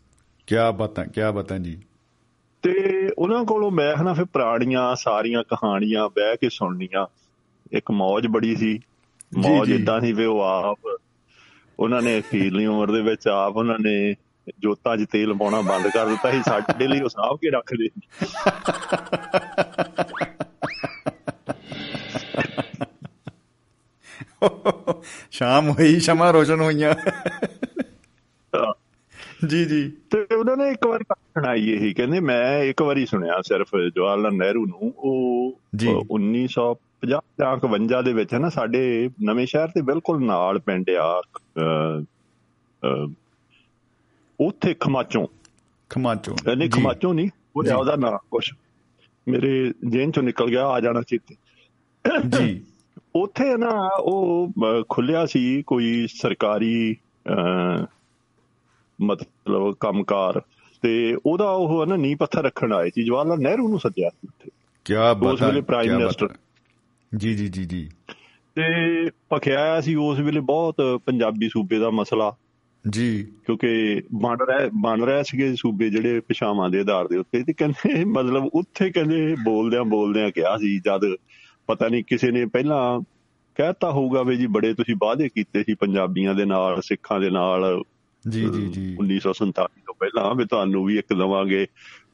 ਕੀ 0.46 0.56
ਬਾਤਾਂ 0.78 1.06
ਕੀ 1.06 1.20
ਬਾਤਾਂ 1.34 1.58
ਜੀ। 1.58 1.78
ਤੇ 2.62 3.08
ਉਹਨਾਂ 3.18 3.44
ਕੋਲੋਂ 3.44 3.70
ਮੈਂ 3.70 3.96
ਹਨਾ 3.96 4.12
ਫਿਰ 4.12 4.24
ਪੁਰਾਣੀਆਂ 4.24 4.96
ਸਾਰੀਆਂ 4.96 5.42
ਕਹਾਣੀਆਂ 5.42 6.08
ਬਹਿ 6.08 6.36
ਕੇ 6.36 6.48
ਸੁਣਨੀਆਂ। 6.48 7.06
ਇੱਕ 7.72 7.90
ਮੌਜ 7.90 8.26
ਬੜੀ 8.26 8.56
ਸੀ। 8.56 8.80
ਮੌਜ। 9.38 9.70
ਇਦਾਂ 9.70 10.00
ਸੀ 10.00 10.12
ਵੀ 10.12 10.24
ਉਹ 10.24 10.40
ਆਪ 10.40 10.98
ਉਹਨਾਂ 11.80 12.02
ਨੇ 12.02 12.18
ਅਖੀਰਲੀ 12.18 12.66
ਉਮਰ 12.66 12.90
ਦੇ 12.90 13.00
ਵਿੱਚ 13.00 13.28
ਆਪ 13.28 13.56
ਉਹਨਾਂ 13.56 13.78
ਨੇ 13.80 14.14
ਜੋਤਾਂ 14.58 14.96
'ਚ 14.96 15.06
ਤੇਲ 15.10 15.34
ਪਾਉਣਾ 15.34 15.60
ਬੰਦ 15.60 15.88
ਕਰ 15.88 16.06
ਦਿੱਤਾ 16.06 16.30
ਸੀ 16.30 16.42
ਸਾਡੇ 16.42 16.88
ਲਈ 16.88 17.00
ਉਹ 17.00 17.08
ਸਾਂਭ 17.08 17.36
ਕੇ 17.36 17.50
ਰੱਖਦੇ। 17.50 17.88
ਸ਼ਾਮ 25.30 25.70
ਹੋਈ 25.70 26.00
ਸ਼ਮਾ 26.00 26.30
ਰੋਸ਼ਨ 26.30 26.60
ਹੋਈਆਂ 26.60 26.94
ਤਾਂ 28.52 28.74
ਜੀ 29.46 29.64
ਜੀ 29.64 29.92
ਤੇ 30.10 30.34
ਉਹਨਾਂ 30.34 30.56
ਨੇ 30.56 30.68
ਇੱਕ 30.68 30.86
ਵਾਰ 30.86 31.02
ਸੁਣਾਈ 31.10 31.70
ਇਹ 31.70 31.94
ਕਹਿੰਦੇ 31.94 32.20
ਮੈਂ 32.20 32.62
ਇੱਕ 32.62 32.82
ਵਾਰੀ 32.82 33.06
ਸੁਣਿਆ 33.06 33.40
ਸਿਰਫ 33.42 33.68
ਜਵਾਹਰ 33.96 34.18
ਲਾਲ 34.18 34.32
ਨਹਿਰੂ 34.32 34.66
ਨੂੰ 34.66 34.94
ਉਹ 34.98 35.52
ਜੀ। 35.76 35.86
ਅ, 35.88 36.06
1950 36.10 36.74
ਜਾਂ 37.08 37.20
51 37.56 38.02
ਦੇ 38.02 38.12
ਵਿੱਚ 38.12 38.34
ਹੈ 38.34 38.38
ਨਾ 38.38 38.48
ਸਾਡੇ 38.48 39.10
ਨਵੇਂ 39.24 39.46
ਸ਼ਹਿਰ 39.46 39.68
ਦੇ 39.68 39.82
ਬਿਲਕੁਲ 39.82 40.24
ਨਾਲ 40.24 40.58
ਪਿੰਡ 40.58 40.90
ਆ 40.90 41.22
ਉੱਥੇ 44.40 44.74
ਖਮਾਚੋਂ 44.80 45.26
ਖਮਾਚੋ 45.88 46.36
ਨਹੀਂ। 46.56 46.70
ਖਮਾਚੋਂ 46.70 47.14
ਨਹੀਂ 47.14 47.30
ਉਹ। 47.56 47.64
ਉਹਦਾ 47.76 47.96
ਨਾਂ 47.96 48.18
ਕੁਛ 48.30 48.54
ਮੇਰੇ 49.28 49.72
ਜੇਨ 49.88 50.10
ਚੋਂ 50.10 50.22
ਨਿਕਲ 50.22 50.46
ਗਿਆ 50.46 50.66
ਆ 50.66 50.80
ਜਾਣਾ 50.80 51.02
ਚੇਤੇ 51.02 51.34
ਜੀ 52.28 52.64
ਉੱਥੇ 53.16 53.56
ਨਾ 53.56 53.90
ਉਹ 54.00 54.52
ਖੁੱਲਿਆ 54.88 55.26
ਸੀ 55.26 55.62
ਕੋਈ 55.62 56.06
ਸਰਕਾਰੀ 56.14 56.96
ਮਤਲਬ 59.00 59.74
ਕੰਮਕਾਰ 59.80 60.42
ਤੇ 60.82 61.16
ਉਹਦਾ 61.26 61.50
ਉਹ 61.50 61.86
ਨਾ 61.86 61.96
ਨੀ 61.96 62.14
ਪੱਥਰ 62.14 62.42
ਰੱਖਣ 62.42 62.72
ਆਏ 62.72 62.90
ਸੀ 62.94 63.04
ਜਵਾਹਰ 63.04 63.26
ਲਾਲ 63.26 63.40
ਨਹਿਰੂ 63.40 63.68
ਨੂੰ 63.68 63.80
ਸੱਦਿਆ 63.80 64.08
ਸੀ 64.08 64.28
ਉੱਥੇ 64.28 64.50
ਕੀ 64.84 64.94
ਬਾਤਾਂ 64.94 65.48
ਵੇਲੇ 65.48 65.60
prime 65.60 65.84
ਕਿਆ 65.84 65.96
minister। 65.96 66.28
ਬਾਤਾਂ। 66.28 67.18
ਜੀ 67.18 67.34
ਜੀ 67.34 67.48
ਜੀ 67.48 67.64
ਜੀ 67.64 67.90
ਤੇ 68.54 68.62
ਪਖਿਆਇਆ 69.10 69.80
ਸੀ 69.80 69.94
ਉਸ 69.94 70.18
ਵੇਲੇ 70.18 70.40
ਬਹੁਤ 70.40 71.00
ਪੰਜਾਬੀ 71.06 71.48
ਸੂਬੇ 71.48 71.78
ਦਾ 71.78 71.90
ਮਸਲਾ 71.90 72.36
ਜੀ। 72.88 73.26
ਕਿਉਂਕਿ 73.46 74.02
ਬਣ 74.14 74.36
ਰਿਹਾ 74.46 74.70
ਬਣ 74.80 75.02
ਰਿਹਾ 75.02 75.22
ਸੀਗੇ 75.22 75.54
ਸੂਬੇ 75.56 75.90
ਜਿਹੜੇ 75.90 76.20
ਪਿਛਾਵਾਂ 76.20 76.70
ਦੇ 76.70 76.80
ਆਧਾਰ 76.80 77.08
ਦੇ 77.08 77.16
ਉੱਤੇ। 77.16 77.42
ਤੇ 77.42 77.52
ਕਹਿੰਦੇ 77.52 78.04
ਮਤਲਬ 78.04 78.44
ਉੱਥੇ 78.44 78.90
ਕਹਿੰਦੇ 78.90 79.36
ਬੋਲਦਿਆਂ 79.44 79.84
ਬੋਲਦਿਆਂ 79.84 80.30
ਕਿਹਾ 80.30 80.56
ਸੀ 80.56 80.78
ਜਦ 80.78 81.16
ਪਤਾ 81.66 81.88
ਨਹੀਂ 81.88 82.04
ਕਿਸੇ 82.04 82.30
ਨੇ 82.30 82.46
ਪਹਿਲਾਂ 82.46 83.00
ਕਹਿਤਾ 83.54 83.90
ਹੋਊਗਾ 83.90 84.22
ਵੀ 84.22 84.36
ਜੀ 84.36 84.46
ਬੜੇ 84.46 84.74
ਤੁਸੀਂ 84.74 84.94
ਵਾਅਦੇ 84.98 85.28
ਕੀਤੇ 85.28 85.62
ਸੀ 85.62 85.74
ਪੰਜਾਬੀਆਂ 85.74 86.34
ਦੇ 86.34 86.44
ਨਾਲ 86.44 86.80
ਸਿੱਖਾਂ 86.82 87.20
ਦੇ 87.20 87.30
ਨਾਲ। 87.30 87.82
ਜੀ 88.28 88.44
ਜੀ 88.44 88.68
ਜੀ। 88.68 88.94
1947 88.94 89.82
ਤੋਂ 89.86 89.94
ਪਹਿਲਾਂ 89.94 90.34
ਵੀ 90.34 90.44
ਤੁਹਾਨੂੰ 90.44 90.84
ਵੀ 90.84 90.98
ਇੱਕ 90.98 91.14
ਦਵਾਂਗੇ 91.14 91.66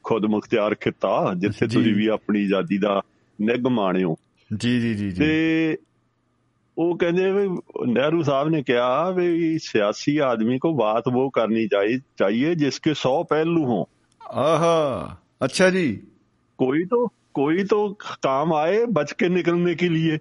ਖੁਦ 0.03 0.25
ਮੁਖਤਿਆਰ 0.25 0.75
ਖਿੱਤਾ 0.75 1.33
ਜਿੱਥੇ। 1.37 1.67
ਤੁਸੀਂ 1.67 1.95
ਵੀ 1.95 2.07
ਆਪਣੀ 2.07 2.43
ਆਜ਼ਾਦੀ 2.43 2.77
ਦਾ 2.77 3.01
ਨਿੱਘ 3.41 3.69
ਮਾਣਿਓ। 3.69 4.15
ਜੀ 4.57 4.79
ਜੀ 4.79 4.93
ਜੀ। 4.93 5.11
ਤੇ 5.11 5.77
ਉਹ 6.77 6.97
ਕਹਿੰਦੇ 6.97 7.31
ਵੀ 7.31 7.47
ਨਹਿਰੂ 7.87 8.23
ਸਾਹਿਬ 8.23 8.47
ਨੇ 8.47 8.63
ਕਿਹਾ 8.63 9.09
ਵੀ 9.09 9.57
ਸਿਆਸੀ 9.57 10.17
ਆਦਮੀ 10.17 10.59
ਕੋ 10.59 10.73
ਬਾਤ 10.73 11.07
ਉਹ 11.07 11.31
ਕਰਨੀ 11.31 11.67
ਚਾਹੀਏ 11.67 12.55
ਜਿਸਕੇ 12.55 12.91
100 12.91 13.21
ਪਹਿਲੂ 13.29 13.65
ਹੋ 13.65 13.87
ਆਹਾ 14.33 15.17
अच्छा 15.45 15.65
जी 15.69 15.81
कोई 16.59 16.85
तो 16.85 16.99
कोई 17.33 17.63
तो 17.63 17.77
काम 18.23 18.53
आए 18.53 18.85
बच 18.85 19.11
के 19.11 19.29
निकलने 19.29 19.75
के 19.75 19.89
लिए 19.89 20.17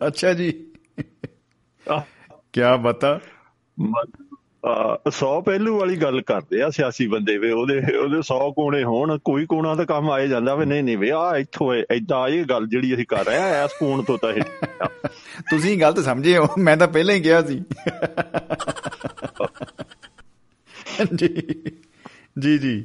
अच्छा 0.00 0.32
जी 0.32 0.50
क्या 2.52 2.76
बता 2.76 3.20
100 5.10 5.40
ਪਹਿਲੂ 5.46 5.78
ਵਾਲੀ 5.78 5.96
ਗੱਲ 5.96 6.20
ਕਰਦੇ 6.20 6.62
ਆ 6.62 6.70
ਸਿਆਸੀ 6.70 7.06
ਬੰਦੇ 7.06 7.38
ਵੇ 7.38 7.50
ਉਹਦੇ 7.50 7.96
ਉਹਦੇ 7.96 8.16
100 8.16 8.52
ਕੋਣੇ 8.52 8.84
ਹੋਣ 8.84 9.18
ਕੋਈ 9.18 9.46
ਕੋਣਾ 9.46 9.74
ਤਾਂ 9.74 9.86
ਕੰਮ 9.86 10.10
ਆਏ 10.10 10.28
ਜਾਂਦਾ 10.28 10.54
ਵੇ 10.54 10.64
ਨਹੀਂ 10.64 10.84
ਨਹੀਂ 10.84 10.98
ਵੇ 10.98 11.10
ਆ 11.10 11.36
ਇੱਥੋਂ 11.36 11.74
ਐਦਾਂ 11.74 12.28
ਇਹ 12.28 12.44
ਗੱਲ 12.44 12.66
ਜਿਹੜੀ 12.66 12.94
ਅਸੀਂ 12.94 13.06
ਕਰ 13.06 13.24
ਰਹੇ 13.24 13.36
ਆ 13.36 13.64
ਐਸ 13.64 13.70
ਕੋਣ 13.78 14.02
ਤੋਂ 14.02 14.18
ਤਾਂ 14.18 14.32
ਇਹ 14.32 14.42
ਤੁਸੀਂ 15.50 15.80
ਗਲਤ 15.80 16.00
ਸਮਝੇ 16.00 16.38
ਹੋ 16.38 16.48
ਮੈਂ 16.58 16.76
ਤਾਂ 16.76 16.88
ਪਹਿਲਾਂ 16.88 17.14
ਹੀ 17.14 17.20
ਕਿਹਾ 17.20 17.42
ਸੀ। 17.42 17.62
ਜੀ 21.14 21.28
ਜੀ 22.38 22.58
ਜੀ। 22.58 22.84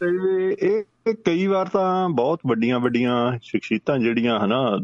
ਤੇ 0.00 0.06
ਇਹ 0.66 0.82
ਇਹ 1.10 1.14
ਕਈ 1.24 1.46
ਵਾਰ 1.46 1.66
ਤਾਂ 1.66 2.08
ਬਹੁਤ 2.08 2.40
ਵੱਡੀਆਂ 2.46 2.80
ਵੱਡੀਆਂ 2.80 3.38
ਸ਼ਖਸੀਅਤਾਂ 3.42 3.98
ਜਿਹੜੀਆਂ 3.98 4.40
ਹਨਾ 4.40 4.78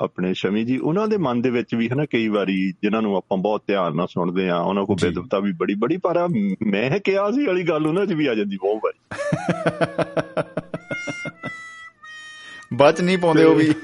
ਆਪਣੇ 0.00 0.34
ਸ਼ਮੀ 0.34 0.64
ਜੀ 0.64 0.78
ਉਹਨਾਂ 0.78 1.08
ਦੇ 1.08 1.16
ਮਨ 1.16 1.42
ਦੇ 1.42 1.50
ਵਿੱਚ 1.50 1.74
ਵੀ 1.74 1.88
ਹਨਾ 1.88 2.04
ਕਈ 2.04 2.28
ਵਾਰੀ 2.28 2.72
ਜਿਨ੍ਹਾਂ 2.82 3.02
ਨੂੰ 3.02 3.16
ਆਪਾਂ 3.16 3.38
ਬਹੁਤ 3.38 3.62
ਧਿਆਨ 3.66 3.96
ਨਾਲ 3.96 4.06
ਸੁਣਦੇ 4.06 4.48
ਆ 4.48 4.56
ਉਹਨਾਂ 4.56 4.84
ਕੋਲ। 4.84 4.96
ਬੇਦਬਤਾ 5.02 5.38
ਵੀ 5.38 5.52
ਬੜੀ 5.52 5.74
ਬੜੀ 5.74 5.96
ਪਰ 5.96 6.28
ਮੈਂ 6.66 7.00
ਕਿਹਾ 7.00 7.30
ਸੀ 7.30 7.46
ਵਾਲੀ 7.46 7.62
ਗੱਲ 7.62 7.86
ਉਹਨਾਂ 7.86 8.06
'ਚ 8.06 8.12
ਵੀ 8.12 8.26
ਆ 8.26 8.34
ਜਾਂਦੀ 8.34 8.56
ਬਹੁਤ 8.56 8.80
ਵਾਰੀ। 8.84 9.00
ਬਚ 12.72 13.00
ਨਹੀਂ 13.00 13.18
ਪਾਉਂਦੇ 13.18 13.44
ਉਹ 13.44 13.54
ਵੀ। 13.54 13.74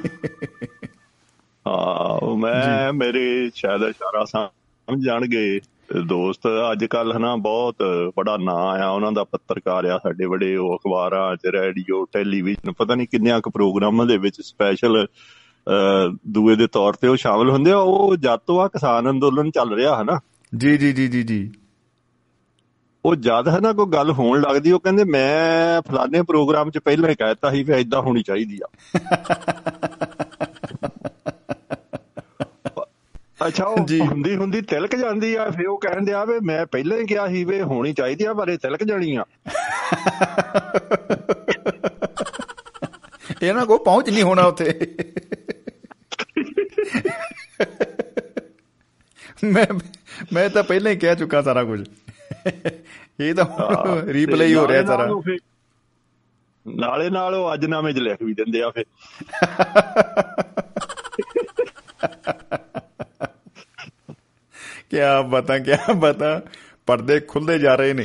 ਹਾਂ 1.67 2.19
ਉਹ 2.19 2.37
ਮੈਂ 2.37 2.93
ਮੇਰੇ 2.93 3.51
ਸ਼ਾਇਦ 3.55 3.83
ਇਸ਼ਾਰਾ 3.83 4.25
ਸਮਝ 4.25 5.05
ਜਾਣਗੇ। 5.05 5.61
ਦੋਸਤ 6.07 6.41
ਅੱਜ 6.73 6.85
ਕੱਲ 6.85 7.17
ਹਨਾ 7.17 7.37
ਬਹੁਤ 7.37 7.77
ਬੜਾ 8.17 8.37
ਨਾਂ 8.37 8.55
ਆ 8.55 8.89
ਉਹਨਾਂ 8.91 9.13
ਦਾ 9.13 9.25
ਪੱਤਰਕਾਰ 9.25 9.85
ਆ 9.85 9.99
ਸਾਡੇ 10.03 10.27
ਬੜੇ 10.27 10.57
ਉਹ 10.57 10.77
ਅਖਬਾਰਾਂ 10.77 11.37
'ਚ 11.37 11.47
ਰੇਡੀਓ 11.47 12.05
ਟੈਲੀਵਿਜ਼ਨ 12.05 12.73
ਪਤਾ 12.73 12.95
ਨਹੀਂ 12.95 13.07
ਕਿੰਨਿਆਂ 13.07 13.41
ਕੁ 13.41 13.51
ਪ੍ਰੋਗਰਾਮਾਂ 13.51 14.07
ਦੇ 14.07 14.17
ਵਿੱਚ 14.17 14.41
ਸਪੈਸ਼ਲ 14.41 15.07
ਦੂਏ 16.29 16.57
ਦੇ 16.57 16.67
ਤੌਰ 16.67 16.93
ਤੇ 16.93 17.09
ਉਹ 17.09 17.17
ਸ਼ਾਮਲ 17.17 17.51
ਹੁੰਦੇ 17.51 17.73
ਆ। 17.73 17.79
ਉਹ 17.79 18.17
ਜਦ 18.17 18.37
ਤੋਂ 18.37 18.61
ਆ 18.61 18.69
ਕਿਸਾਨ 18.69 19.11
ਅੰਦੋਲਨ 19.11 19.51
ਚੱਲ 19.51 19.75
ਰਿਹਾ 19.75 20.03
ਹਨਾ। 20.03 20.21
ਜੀ 20.57 20.77
ਜੀ 20.77 20.93
ਜੀ 20.93 21.09
ਜੀ 21.09 21.23
ਜੀ। 21.23 21.53
ਉਹ 23.05 23.17
ਜਦ 23.17 23.49
ਹੈ 23.49 23.61
ਨਾ 23.61 23.73
ਕੋਈ 23.73 23.87
ਗੱਲ 23.87 24.11
ਹੋਣ 24.11 24.41
ਲੱਗਦੀ 24.41 24.73
ਉਹ 24.73 24.81
ਕਹਿੰਦੇ 24.81 25.05
ਮੈਂ 25.05 25.83
ਫਲਾਣੇ 25.89 26.23
ਪ੍ਰੋਗਰਾਮ 26.23 26.71
'ਚ 26.71 26.79
ਪਹਿਲਾਂ 26.79 27.11
ਹੀ 27.11 27.15
ਕਹਿਤਾ 27.15 27.51
ਸੀ 27.51 27.63
ਵੀ 27.63 27.73
ਐਦਾਂ 27.73 28.01
ਹੋਣੀ 28.01 28.23
ਚਾਹੀਦੀ 28.23 28.61
ਆ। 28.63 28.69
ਅੱਛਾ 33.57 33.65
ਉਹ। 33.65 34.07
ਹੁੰਦੀ 34.07 34.37
ਹੁੰਦੀ 34.37 34.61
ਤਿਲਕ 34.61 34.97
ਜਾਂਦੀ 34.97 35.35
ਆ 35.35 35.51
ਫੇ 35.51 35.67
ਉਹ 35.67 35.79
ਕਹਿੰਦੇ 35.79 36.13
ਆ 36.13 36.25
ਵੀ 36.25 36.33
ਮੈਂ 36.43 36.67
ਪਹਿਲਾਂ 36.67 36.99
ਹੀ 36.99 37.07
ਕਿਹਾ 37.07 37.29
ਸੀ 37.29 37.45
ਵੀ 37.45 37.61
ਹੋਣੀ 37.61 37.93
ਚਾਹੀਦੀ 37.93 38.25
ਆ 38.25 38.35
ਪਰ 38.35 38.49
ਇਹ 38.49 38.59
ਤਿਲਕ 38.59 38.85
ਜਾਣੀ 38.85 39.17
ਆ। 39.17 39.25
ਇਹਨਾਂ 43.43 43.67
ਕੋ 43.67 43.79
ਪਹੁੰਚ 43.79 44.11
ਨਹੀਂ 44.11 44.23
ਹੋਣਾ 44.23 44.43
ਉੱਥੇ। 44.43 44.95
ਮੈਂ 49.45 49.67
ਮੈਂ 50.33 50.51
ਤਾਂ 50.51 50.63
ਪਹਿਲਾਂ 50.63 50.93
ਹੀ 50.93 50.97
ਕਹਿ 50.97 51.17
ਚੁੱਕਾ 51.17 51.43
ਸਾਰਾ 51.43 51.65
ਕੁਝ। 51.65 51.89
ਇਹ 53.21 53.35
ਤਾਂ 53.35 53.47
ਰੀਪਲੇ 54.07 54.47
ਹੀ 54.47 54.55
ਹੋ 54.55 54.69
ਰਿਹਾ 54.69 54.85
ਸਾਰਾ। 54.85 55.09
ਨਾਲੇ 56.69 57.11
ਨਾਲ 57.11 57.35
ਉਹ 57.35 57.55
ਅੱਜ 57.55 57.67
ਨਾਮੇ 57.67 57.93
'ਚ 57.93 57.99
ਲਿਖ 57.99 58.23
ਵੀ 58.23 58.35
ਦਿੰਦੇ 58.35 58.63
ਆ 58.63 58.71
ਫੇ 58.71 58.85
ਕੀ 64.97 65.29
ਬਤਾ 65.29 65.59
ਕੀ 65.59 65.71
ਬਤਾ? 65.97 66.43
ਪਰਦੇ 66.87 67.21
ਖੁੱਲਦੇ 67.21 67.59
ਜਾ 67.59 67.75
ਰਹੇ 67.75 67.95
ਨੇ। 67.95 68.05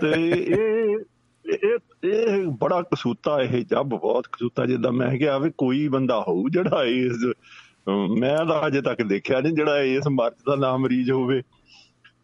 ਤੇ 0.00 0.30
ਇਹ 0.30 0.98
ਇਹ 1.64 1.78
ਇਹ 2.04 2.46
ਬੜਾ 2.46 2.82
ਕਸੂਤਾ 2.82 3.40
ਇਹ 3.40 3.64
ਜੱਬ 3.66 3.86
ਬਹੁਤ 3.86 4.26
ਕਸੂਤਾ 4.32 4.66
ਜਿੱਦਾਂ 4.66 4.92
ਮੈਂ 4.92 5.18
ਕਿਹਾ 5.18 5.38
ਵੀ 5.38 5.50
ਕੋਈ 5.58 5.88
ਬੰਦਾ 5.88 6.24
ਹੋਊ 6.28 6.48
ਜਿਹੜਾ 6.48 6.84
ਇਸ 6.84 7.32
ਮੈਂ 8.20 8.38
ਤਾਂ 8.38 8.66
ਅਜੇ 8.66 8.82
ਤੱਕ 8.82 9.02
ਦੇਖਿਆ 9.02 9.40
ਨਹੀਂ 9.40 9.52
ਜਿਹੜਾ 9.52 9.78
ਇਸ 9.78 10.02
ਮਰਦ 10.08 10.34
ਦਾ 10.46 10.56
ਨਾਮ 10.56 10.80
ਮਰੀਜ਼ 10.80 11.10
ਹੋਵੇ। 11.10 11.42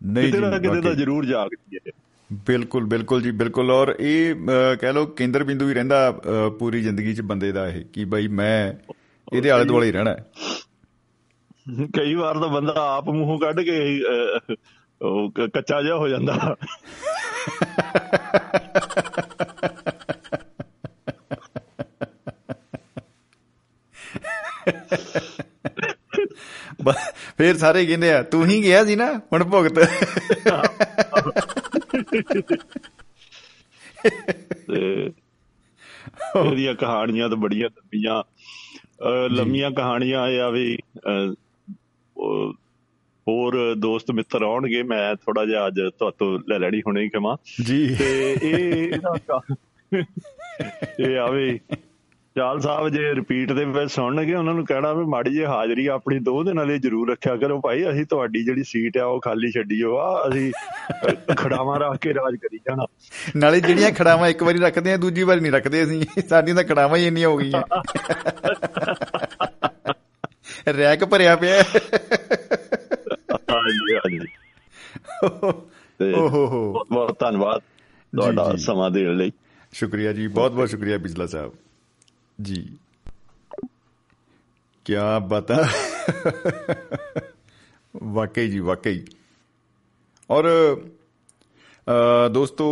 ਨਹੀਂ 0.07 0.33
ਜੀ 0.33 0.33
ਕਿਤੇ 0.33 0.81
ਤਾਂ। 0.81 0.95
ਜ਼ਰੂਰ 0.95 1.25
ਜਾਗਦੀ 1.25 1.77
ਹੈ। 1.77 1.93
ਬਿਲਕੁਲ 2.33 2.85
ਬਿਲਕੁਲ 2.85 3.23
ਜੀ 3.23 3.31
ਬਿਲਕੁਲ। 3.31 3.71
ਔਰ 3.71 3.97
ਇਹ 4.01 4.35
ਕਹਿ 4.81 4.93
ਲਓ 4.93 5.07
ਕੇਂਦਰ 5.07 5.45
ਬਿੰਦੂ 5.45 5.69
ਹੀ 5.69 5.75
ਰਹਿੰਦਾ 5.75 6.21
ਪੂਰੀ 6.59 6.81
ਜ਼ਿੰਦਗੀ 6.83 7.15
'ਚ 7.15 7.21
ਬੰਦੇ 7.21 7.53
ਦਾ 7.53 7.69
ਇਹ 7.69 7.85
ਕਿ 7.93 8.05
ਬਈ 8.05 8.29
ਮੈਂ 8.29 8.93
ਇਹਦੇ 9.33 9.51
ਆਲੇ 9.51 9.65
ਦੁਆਲੇ 9.65 9.87
ਹੀ। 9.87 9.93
ਰਹਿਣਾ 9.93 10.11
ਹੈ। 10.11 10.27
ਕਈ 11.97 12.15
ਵਾਰ 12.15 12.39
ਤਾਂ 12.39 12.49
ਬੰਦਾ 12.49 12.75
ਆਪ 12.77 13.09
ਮੂੰਹੋਂ 13.09 13.39
ਕੱਢ 13.39 13.61
ਕੇ 13.61 14.03
ਉਹ 15.03 15.31
ਕੱਚਾ 15.31 15.83
ਜਿਹਾ 15.83 15.97
ਹੋ 15.97 16.09
ਜਾਂਦਾ। 16.09 16.57
ਫਿਰ 27.39 27.59
ਸਾਰੇ 27.59 27.87
ਕਹਿੰਦੇ 27.87 28.13
ਆ 28.13 28.23
ਤੂੰ 28.23 28.47
ਹੀ 28.47 28.63
ਗਿਆ 28.63 28.85
ਸੀ 28.85 28.97
ਨਾ 28.97 29.21
ਹੁਣ 29.33 29.45
ਭੁਗਤ। 29.45 29.75
ਤੇ 34.73 35.13
ਇਹਦੀਆਂ 36.37 36.75
ਕਹਾਣੀਆਂ 36.75 37.29
ਤਾਂ 37.29 37.37
ਬੜੀਆਂ 37.37 37.69
ਅਹ 38.23 39.29
ਲੰਮੀਆਂ 39.29 39.71
ਕਹਾਣੀਆਂ 39.71 40.21
ਆ 40.21 40.51
ਵੀ 40.51 40.79
ਹੋਰ 43.29 43.75
ਦੋਸਤ 43.79 44.11
ਮਿੱਤਰ 44.11 44.43
ਆਉਣਗੇ 44.43 44.83
ਮੈਂ 44.83 45.15
ਥੋੜਾ 45.15 45.45
ਜਿਹਾ 45.45 45.67
ਅੱਜ 45.67 45.81
ਤੁਹਾਤੋਂ 45.99 46.39
ਲੈ 46.49 46.59
ਲੈਣੀ 46.59 46.81
ਹੁਣੇ 46.81 47.03
ਹੀ 47.03 47.09
ਕਮਾ 47.09 47.37
ਜੀ। 47.67 47.97
ਤੇ 47.99 48.39
ਇਹ 48.43 48.93
ਇਹ 51.01 51.19
ਆਵੇ 51.19 51.61
ਚਾਲ 52.37 52.61
ਸਾਹਿਬ 52.61 52.89
ਜੇ 52.89 53.15
ਰਿਪੀਟ 53.15 53.53
ਦੇ 53.53 53.65
ਵਿੱਚ 53.65 53.91
ਸੁਣਨਗੇ 53.91 54.35
ਉਹਨਾਂ 54.35 54.55
ਨੂੰ 54.55 54.65
ਕਹਿਣਾ 54.67 54.93
ਵੀ 54.93 55.05
ਮਾੜੀ 55.05 55.31
ਜਿਹੀ 55.33 55.45
ਹਾਜ਼ਰੀ 55.45 55.87
ਆਪਣੀ 55.87 56.19
ਦੋ 56.19 56.45
ਦਿਨਾਂ 56.45 56.67
ਲਈ 56.67 56.79
ਜ਼ਰੂਰ 56.79 57.11
ਰੱਖਿਆ 57.11 57.37
ਕਰੋ 57.37 57.61
ਭਾਈ 57.61 57.91
ਅਸੀਂ 57.91 58.05
ਤੁਹਾਡੀ 58.05 58.45
ਜਿਹੜੀ 58.45 58.63
ਸੀਟ 58.63 58.99
ਆ 58.99 59.05
ਉਹ 59.05 59.21
ਖਾਲੀ 59.21 59.51
ਛੱਡੀਓ 59.51 59.97
ਆ 59.97 60.29
ਅਸੀਂ 60.29 60.53
ਖੜਾਵਾਂ 61.37 61.81
ਰੱਖ 61.81 61.99
ਕੇ 61.99 62.15
ਰਾਜ 62.15 62.37
ਕਰੀ 62.37 62.59
ਜਾਣਾ। 62.59 62.87
ਨਾਲੇ 63.37 63.61
ਜਿਹੜੀਆਂ 63.61 63.91
ਖੜਾਵਾਂ 63.91 64.29
ਇੱਕ 64.29 64.43
ਵਾਰੀ 64.43 64.59
ਰੱਖਦੇ 64.59 64.93
ਆ 64.93 64.97
ਦੂਜੀ 64.97 65.23
ਵਾਰੀ 65.23 65.41
ਨਹੀਂ 65.41 65.53
ਰੱਖਦੇ 65.53 65.85
ਅਸੀਂ 65.85 66.23
ਸਾਡੀਆਂ 66.29 66.57
ਤਾਂ 66.57 66.65
ਖੜਾਵਾਂ 66.65 66.99
ਹੀ 66.99 67.07
ਇੰਨੀਆਂ 67.07 67.29
ਹੋ 67.29 67.37
ਗਈਆਂ। 67.37 67.63
ਰੈਕ 70.73 71.05
ਭਰਿਆ 71.05 71.37
ਪਿਆ 71.37 71.63
ਹਾਂਜੀ 73.51 73.95
ਹਾਂਜੀ 73.95 74.27
ਤੇ 76.01 76.13
ਓਹੋ 76.15 76.47
ਹੋ 76.47 76.73
ਬਹੁਤ 76.73 76.87
ਬਹੁਤ 76.93 77.19
ਧੰਨਵਾਦ 77.21 77.61
ਤੁਹਾਡਾ 78.13 78.51
ਜੀ। 78.51 78.65
ਸਮਾਂ 78.65 78.91
ਦੇਣ 78.91 79.17
ਲਈ 79.17 79.33
ਸ਼ੁਕਰੀਆ 79.73 80.13
ਜੀ 80.13 80.27
ਬਹੁਤ 80.27 80.53
ਬਹੁਤ 80.53 80.69
ਸ਼ੁਕਰੀਆ 80.69 80.99
ਬਿਜਲਾ 80.99 81.27
ਸਾਹਿਬ 81.27 81.53
ਜੀ 82.43 82.77
ਕੀ 84.85 84.95
ਬਤਾ 85.29 85.69
ਵਾਕਈ 87.97 88.51
ਜੀ 88.51 88.59
ਵਾਕਈ 88.59 89.05
ਔਰ 90.31 90.49
ਅ, 90.49 90.77
ਦੋਸਤੋ 92.33 92.65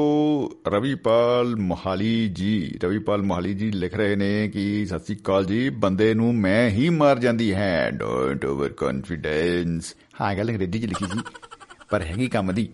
ਰਵੀਪਾਲ 0.69 1.55
ਮੋਹਾਲੀ 1.57 2.29
ਜੀ 2.29 2.79
ਰਵੀਪਾਲ 2.85 3.23
ਮੋਹਾਲੀ 3.23 3.55
ਜੀ 3.55 3.71
ਲਿਖ 3.71 3.95
ਰਹੇ 3.95 4.17
ਨੇ 4.17 4.49
ਕਿ 4.49 4.85
ਸਤਿ 4.87 5.05
ਸ੍ਰੀ 5.05 5.17
ਅਕਾਲ 5.17 5.45
ਜੀ 5.45 5.69
ਬੰਦੇ 5.77 6.13
ਨੂੰ 6.15 6.35
ਮੈਂ 6.35 6.69
ਹੀ 6.71 6.89
ਮਾਰ 6.89 7.19
ਜਾਂਦੀ 7.19 7.53
ਹੈ 7.55 7.91
ਡੋਂਟ 7.91 8.45
ਓਵਰ 8.45 8.73
ਕੌਨਫੀਡੈਂਸ 8.73 9.95
ਹਾਂ 10.21 10.35
ਗੱਲ 10.37 10.51
ਅੰਗਰੇਜ਼ੀ 10.51 10.79
ਚ 10.81 10.85
ਲਿਖੀ 10.85 11.07
ਸੀ 11.07 11.21
ਪਰ 11.91 12.03
ਹੈਗੀ 12.03 12.29
ਕੰਮ 12.29 12.53
ਦੀ 12.53 12.69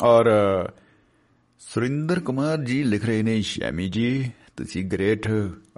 ਔਰ 0.00 0.28
ਅ, 0.30 0.68
ਸੁਰਿੰਦਰ 1.60 2.20
ਕੁਮਾਰ 2.20 2.58
ਜੀ 2.58 2.82
ਲਿਖ 2.84 3.04
ਰਹੇ 3.04 3.22
ਨੇ 3.22 3.40
ਸ਼ੈਮੀ 3.42 3.88
ਜੀ 3.88 4.30
ਤੁਸੀਂ 4.56 4.84
ਗ੍ਰੇਟ 4.84 5.28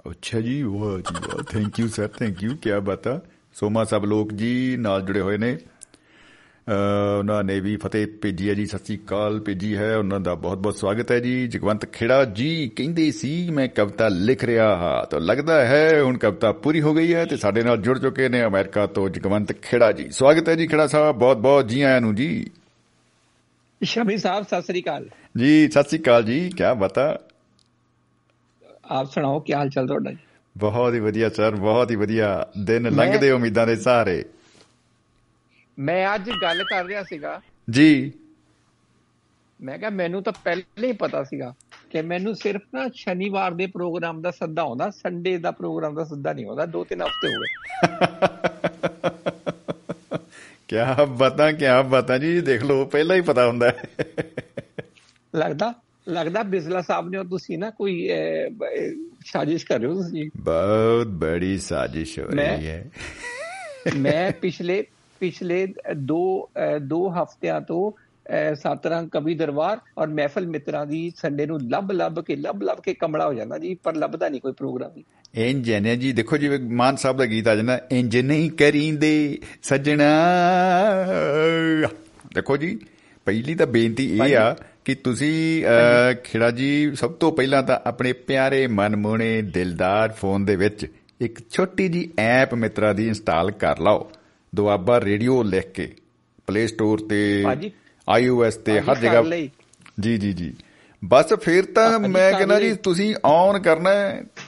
ਅੱਛਾ 0.09 0.39
ਜੀ 0.41 0.61
ਵਾਹ 0.63 0.97
ਜੀ 0.99 1.15
ਵਾਹ 1.27 1.43
thank 1.43 1.79
you 1.79 1.87
sir 1.87 2.07
thank 2.07 2.43
you 2.43 2.55
ਕੀ 2.55 2.79
ਬਾਤਾਂ 2.83 3.19
ਸੋਮਾ 3.53 3.83
ਸਭ 3.83 4.05
ਲੋਕ 4.05 4.33
ਜੀ 4.33 4.75
ਨਾਲ 4.77 5.01
ਜੁੜੇ 5.01 5.21
ਹੋਏ 5.21 5.37
ਨੇ 5.37 5.53
ਅਹ 5.53 5.78
ਉਹਨਾਂ 7.19 7.43
ਨੇ 7.43 7.59
ਵੀ 7.59 7.75
ਫਤਿਹ 7.77 8.07
ਭੇਜੀ 8.07 8.49
ਹੈ 8.49 8.53
ਜੀ 8.53 8.65
ਸਤਿ 8.65 8.77
ਸ੍ਰੀ 8.77 8.97
ਅਕਾਲ 8.97 9.39
ਭੇਜੀ 9.39 9.77
ਹੈ 9.77 9.97
ਉਹਨਾਂ 9.97 10.19
ਦਾ 10.19 10.35
ਬਹੁਤ 10.35 10.57
ਬਹੁਤ 10.57 10.75
ਸਵਾਗਤ 10.75 11.11
ਹੈ 11.11 11.19
ਜੀ। 11.19 11.47
ਜਗਵੰਤ 11.47 11.85
ਖੇੜਾ 11.85 12.25
ਜੀ 12.25 12.71
ਕਹਿੰਦੇ 12.75 13.11
ਸੀ 13.11 13.49
ਮੈਂ 13.49 13.67
ਕਵਿਤਾ 13.67 14.07
ਲਿਖ 14.07 14.43
ਰਿਹਾ 14.43 14.75
ਹਾਂ। 14.75 15.05
ਤਾਂ 15.05 15.19
ਲੱਗਦਾ 15.19 15.65
ਹੈ 15.65 16.01
ਹੁਣ 16.01 16.17
ਕਵਿਤਾ 16.17 16.51
ਪੂਰੀ 16.51 16.81
ਹੋ 16.81 16.93
ਗਈ 16.93 17.13
ਹੈ 17.13 17.25
ਤੇ 17.25 17.37
ਸਾਡੇ 17.37 17.63
ਨਾਲ 17.63 17.77
ਜੁੜ 17.77 17.99
ਚੁੱਕੇ 17.99 18.29
ਨੇ 18.29 18.43
ਅਮਰੀਕਾ 18.43 18.85
ਤੋਂ 18.87 19.09
ਜਗਵੰਤ 19.09 19.51
ਖੇੜਾ 19.51 19.91
ਜੀ। 19.91 20.09
ਸਵਾਗਤ 20.09 20.49
ਹੈ 20.49 20.55
ਜੀ 20.55 20.67
ਖੇੜਾ 20.67 20.87
ਸਾਹਿਬ 20.87 21.15
ਬਹੁਤ 21.15 21.37
ਬਹੁਤ 21.37 21.67
ਜੀ 21.67 21.81
ਆਇਆਂ 21.81 22.01
ਨੂੰ 22.01 22.15
ਜੀ। 22.15 22.49
ਸ਼ਮੀ 23.83 24.17
ਸਾਹਿਬ 24.17 24.43
ਸਤਿ 24.43 24.61
ਸ੍ਰੀ 24.61 24.81
ਅਕਾਲ। 24.81 25.09
ਜੀ 25.37 25.67
ਸਤਿ 25.67 25.83
ਸ੍ਰੀ 25.83 25.99
ਅਕਾਲ 25.99 26.23
ਜੀ 26.23 26.49
ਕੀ 26.49 26.63
ਬਤਾ 26.77 27.19
ਆਪ 28.85 29.05
ਸੁਣਾਓ 29.05 29.39
ਕੀ 29.39 29.53
ਹਾਲ 29.53 29.69
ਚਾਲ 29.69 29.87
ਤੁਹਾਡਾ? 29.87 30.11
ਬਹੁਤ 30.57 30.93
ਹੀ 30.93 30.99
ਵਧੀਆ 30.99 31.29
ਸਰ 31.29 31.55
ਬਹੁਤ 31.55 31.91
ਹੀ 31.91 31.95
ਵਧੀਆ। 31.95 32.47
ਦਿਨ 32.65 32.89
ਲੰਘਦੇ 32.95 33.31
ਉਮੀਦਾਂ 33.31 33.67
ਦੇ 33.67 33.75
ਸਹਾਰੇ। 33.75 34.25
ਮੈਂ 35.79 36.15
ਅੱਜ 36.15 36.29
ਗੱਲ 36.41 36.63
ਕਰ 36.63 36.85
ਰਿਹਾ 36.85 37.03
ਸੀਗਾ। 37.03 37.41
ਜੀ। 37.69 38.11
ਮੈਂ 39.61 39.77
ਕਿਹਾ 39.77 39.89
ਮੈਨੂੰ 39.89 40.23
ਤਾਂ 40.23 40.33
ਪਹਿਲਾਂ 40.43 40.87
ਹੀ 40.87 40.91
ਪਤਾ 40.91 41.23
ਸੀਗਾ 41.23 41.53
ਕਿ 41.91 42.01
ਮੈਨੂੰ 42.01 42.35
ਸਿਰਫ 42.35 42.61
ਨਾ 42.73 42.89
ਸ਼ਨੀਵਾਰ 42.93 43.51
ਦੇ 43.51 43.65
ਪ੍ਰੋਗਰਾਮ 43.65 44.21
ਦਾ 44.21 44.31
ਸੱਦਾ 44.31 44.61
ਆਉਂਦਾ 44.61 44.89
ਸੰਡੇ 44.89 45.37
ਦਾ 45.37 45.51
ਪ੍ਰੋਗਰਾਮ 45.51 45.95
ਦਾ 45.95 46.03
ਸੱਦਾ 46.03 46.33
ਨਹੀਂ 46.33 46.45
ਆਉਂਦਾ 46.45 46.65
ਦੋ 46.65 46.83
ਤਿੰਨ 46.83 47.01
ਹਫ਼ਤੇ 47.01 47.27
ਹੋ 47.27 47.41
ਗਏ। 47.41 47.77
ਕੀ 50.67 50.75
ਬਤਾ 51.09 51.51
ਕੀ 51.51 51.65
ਬਤਾ 51.89 52.17
ਜੀ 52.17 52.41
ਦੇਖ 52.41 52.63
ਲਓ 52.63 52.85
ਪਹਿਲਾਂ 52.85 53.15
ਹੀ 53.15 53.21
ਪਤਾ 53.21 53.47
ਹੁੰਦਾ। 53.47 53.73
ਲੱਗਦਾ 55.35 55.73
ਲੱਗਦਾ 56.09 56.43
ਬਿਸਲਾ 56.43 56.81
ਸਾਹਿਬ 56.81 57.09
ਨੇ 57.09 57.23
ਤੁਸੀਂ 57.23 57.57
ਨਾ 57.57 57.69
ਕੋਈ 57.69 58.09
ਸਾਜ਼ਿਸ਼ 59.25 59.65
ਕਰ 59.65 59.79
ਰਹੇ 59.79 59.87
ਹੋ 59.87 59.93
ਤੁਸੀਂ। 59.93 60.29
ਬਹੁਤ 60.37 61.07
ਬੜੀ 61.07 61.57
ਸਾਜ਼ਿਸ਼ 61.57 62.19
ਹੋ 62.19 62.25
ਰਹੀ 62.25 62.67
ਹੈ। 62.67 62.91
ਮੈਂ 63.97 64.31
ਪਿਛਲੇ 64.31 64.85
ਪਿਛਲੇ 65.19 65.73
ਦੋ 65.97 66.49
ਅਹ, 66.57 66.79
ਦੋ 66.79 67.09
ਹਫ਼ਤਿਆਂ 67.09 67.61
ਤੋਂ 67.61 67.91
ਅਹ, 67.91 68.55
ਸਤਰੰਗ 68.55 69.09
ਕਵੀ 69.09 69.35
ਦਰਬਾਰ 69.35 69.77
ਔਰ 69.97 70.07
ਮਹਿਫਲ 70.07 70.47
ਮਿੱਤਰਾਂ 70.47 70.85
ਦੀ 70.85 71.11
ਸੰਡੇ 71.17 71.45
ਨੂੰ 71.45 71.59
ਲੱਭ 71.69 71.91
ਲੱਭ 71.91 72.19
ਕੇ 72.19 72.35
ਲੱਭ 72.35 72.63
ਲੱਭ 72.63 72.77
ਕੇ 72.77 72.93
ਕਮਲਾ 72.93 73.27
ਹੋ 73.27 73.33
ਜਾਂਦਾ 73.33 73.57
ਜੀ 73.57 73.75
ਪਰ 73.75 73.95
ਲੱਭਦਾ 73.95 74.29
ਨਹੀਂ 74.29 74.41
ਕੋਈ 74.41 74.51
ਪ੍ਰੋਗਰਾਮ 74.51 74.91
ਜੀ। 74.95 75.03
ਇੰਜ 75.35 75.71
ਨੇ 75.71 75.95
ਜੀ 75.95 76.11
ਦੇਖੋ 76.13 76.37
ਜਿਵੇਂ 76.37 76.59
ਮਾਨ 76.59 76.95
ਸਾਹਿਬ 76.95 77.17
ਦਾ 77.17 77.25
ਗੀਤ 77.25 77.47
ਆ 77.47 77.55
ਜਾਂਦਾ 77.55 77.79
ਇੰਜ 77.91 78.17
ਨਹੀਂ 78.17 78.51
ਕਰੀਂਦੇ 78.51 79.39
ਸੱਜਣਾ। 79.63 80.09
ਦੇਖੋ 82.35 82.57
ਜੀ 82.57 82.79
ਪਹਿਲੀ 83.25 83.55
ਤਾਂ 83.55 83.67
ਬੇਨਤੀ 83.67 84.19
ਇਹ 84.19 84.37
ਆ 84.37 84.55
ਕਿ 84.85 84.95
ਤੁਸੀਂ 84.95 85.65
ਖੇੜਾ 86.23 86.51
ਜੀ 86.51 86.91
ਸਭ 86.95 87.11
ਤੋਂ 87.11 87.31
ਪਹਿਲਾਂ 87.31 87.63
ਤਾਂ 87.63 87.79
ਆਪਣੇ 87.85 88.13
ਪਿਆਰੇ 88.13 88.67
ਮਨਮੋਹਣੇ 88.67 89.41
ਦਿਲਦਾਰ 89.41 90.11
ਫੋਨ 90.11 90.45
ਦੇ 90.45 90.55
ਵਿੱਚ 90.55 90.85
ਇੱਕ 91.21 91.39
ਛੋਟੀ 91.49 91.87
ਜੀ 91.87 92.09
ਐਪ 92.19 92.53
ਮਿੱਤਰਾ 92.53 92.93
ਦੀ 92.93 93.07
ਇੰਸਟਾਲ 93.07 93.51
ਕਰ 93.51 93.79
ਲਓ। 93.79 94.11
ਦੁਆਬਾ 94.55 95.01
ਰੇਡੀਓ 95.01 95.43
ਲਿਖ 95.43 95.71
ਕੇ 95.71 95.95
ਪਲੇ 96.47 96.67
ਸਟੋਰ 96.67 96.99
ਤੇ 96.99 97.45
ਆਈਓਐਸ 98.09 98.55
ਤੇ 98.55 98.79
ਹਰ 98.79 98.95
ਜਗ੍ਹਾ। 98.95 99.23
ਜੀ 99.99 100.17
ਜੀ 100.17 100.33
ਜੀ। 100.33 100.53
ਬਸ 101.05 101.33
ਫਿਰ 101.33 101.65
ਤਾਂ 101.65 101.99
ਮੈਂ 101.99 102.33
ਕਹਿੰਦਾ 102.33 102.59
ਜੀ। 102.59 102.73
ਤੁਸੀਂ 102.73 103.15
ਔਨ 103.25 103.59
ਕਰਨਾ 103.59 103.89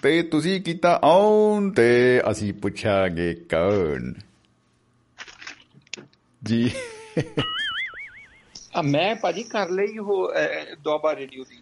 ਤੇ 0.02 0.24
ਤੁਸੀਂ 0.24 0.62
ਕੀਤਾ 0.62 1.00
ਔਨ 1.04 1.72
ਤੇ 1.72 2.22
ਅਸੀਂ 2.32 2.54
ਪੁੱਛਾਂਗੇ 2.54 3.34
ਕੌਣ? 3.34 4.14
ਜੀ। 6.44 6.72
ਆ 8.76 8.82
ਮੈਂ 8.82 9.16
ਭਾਜੀ 9.16 9.44
ਕਰ 9.44 9.70
ਲਈ 9.70 9.98
ਉਹ 9.98 10.34
ਦੁਆਬਾ 10.84 11.16
ਰੇਡੀਓ 11.16 11.44
ਦੀ 11.44 11.58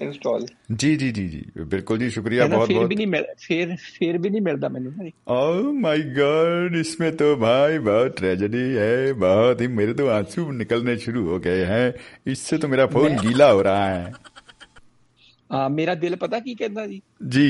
ਇੰਸਟਾਲ 0.00 0.46
ਜੀ 0.72 0.94
ਜੀ 0.96 1.10
ਜੀ 1.12 1.26
ਜੀ 1.28 1.42
ਬਿਲਕੁਲ 1.64 1.98
ਜੀ 1.98 2.08
ਸ਼ੁਕਰੀਆ 2.10 2.46
बहुत 2.46 2.66
ਫਿਰ 2.66 2.76
बहुत 2.76 2.88
ਵੀ 2.88 2.96
ਨਹੀਂ 2.96 3.06
ਮਿਲ 3.06 3.24
ਫਿਰ 3.38 3.74
ਫਿਰ 3.76 4.18
ਵੀ 4.18 4.30
ਨਹੀਂ 4.30 4.40
ਮਿਲਦਾ 4.42 4.68
ਮੈਨੂੰ 4.68 4.92
ਨਾ 4.92 5.04
ਜੀ 5.04 5.12
ओह 5.34 5.68
माय 5.78 6.02
गॉड 6.16 6.74
इसमें 6.80 7.08
तो 7.16 7.28
भाई 7.38 7.78
बहुत 7.86 8.16
ट्रेजेडी 8.18 8.64
है 8.74 8.90
बहुत 9.20 9.62
ही 9.62 9.68
मेरे 9.74 9.94
तो 9.94 10.08
आंसू 10.14 10.44
निकलने 10.58 10.96
शुरू 11.04 11.22
हो 11.28 11.38
गए 11.40 11.62
हैं 11.66 11.86
इससे 12.28 12.58
तो 12.58 12.70
मेरा 12.74 12.86
फोन 12.88 13.16
गीला 13.22 13.48
हो 13.50 13.62
रहा 13.62 13.86
है 13.86 14.12
ਆ 15.50 15.68
ਮੇਰਾ 15.70 15.94
ਦਿਲ 15.96 16.16
ਪਤਾ 16.16 16.38
ਕੀ 16.40 16.54
ਕਹਿੰਦਾ 16.56 16.86
ਜੀ 16.86 17.00
जी 17.32 17.48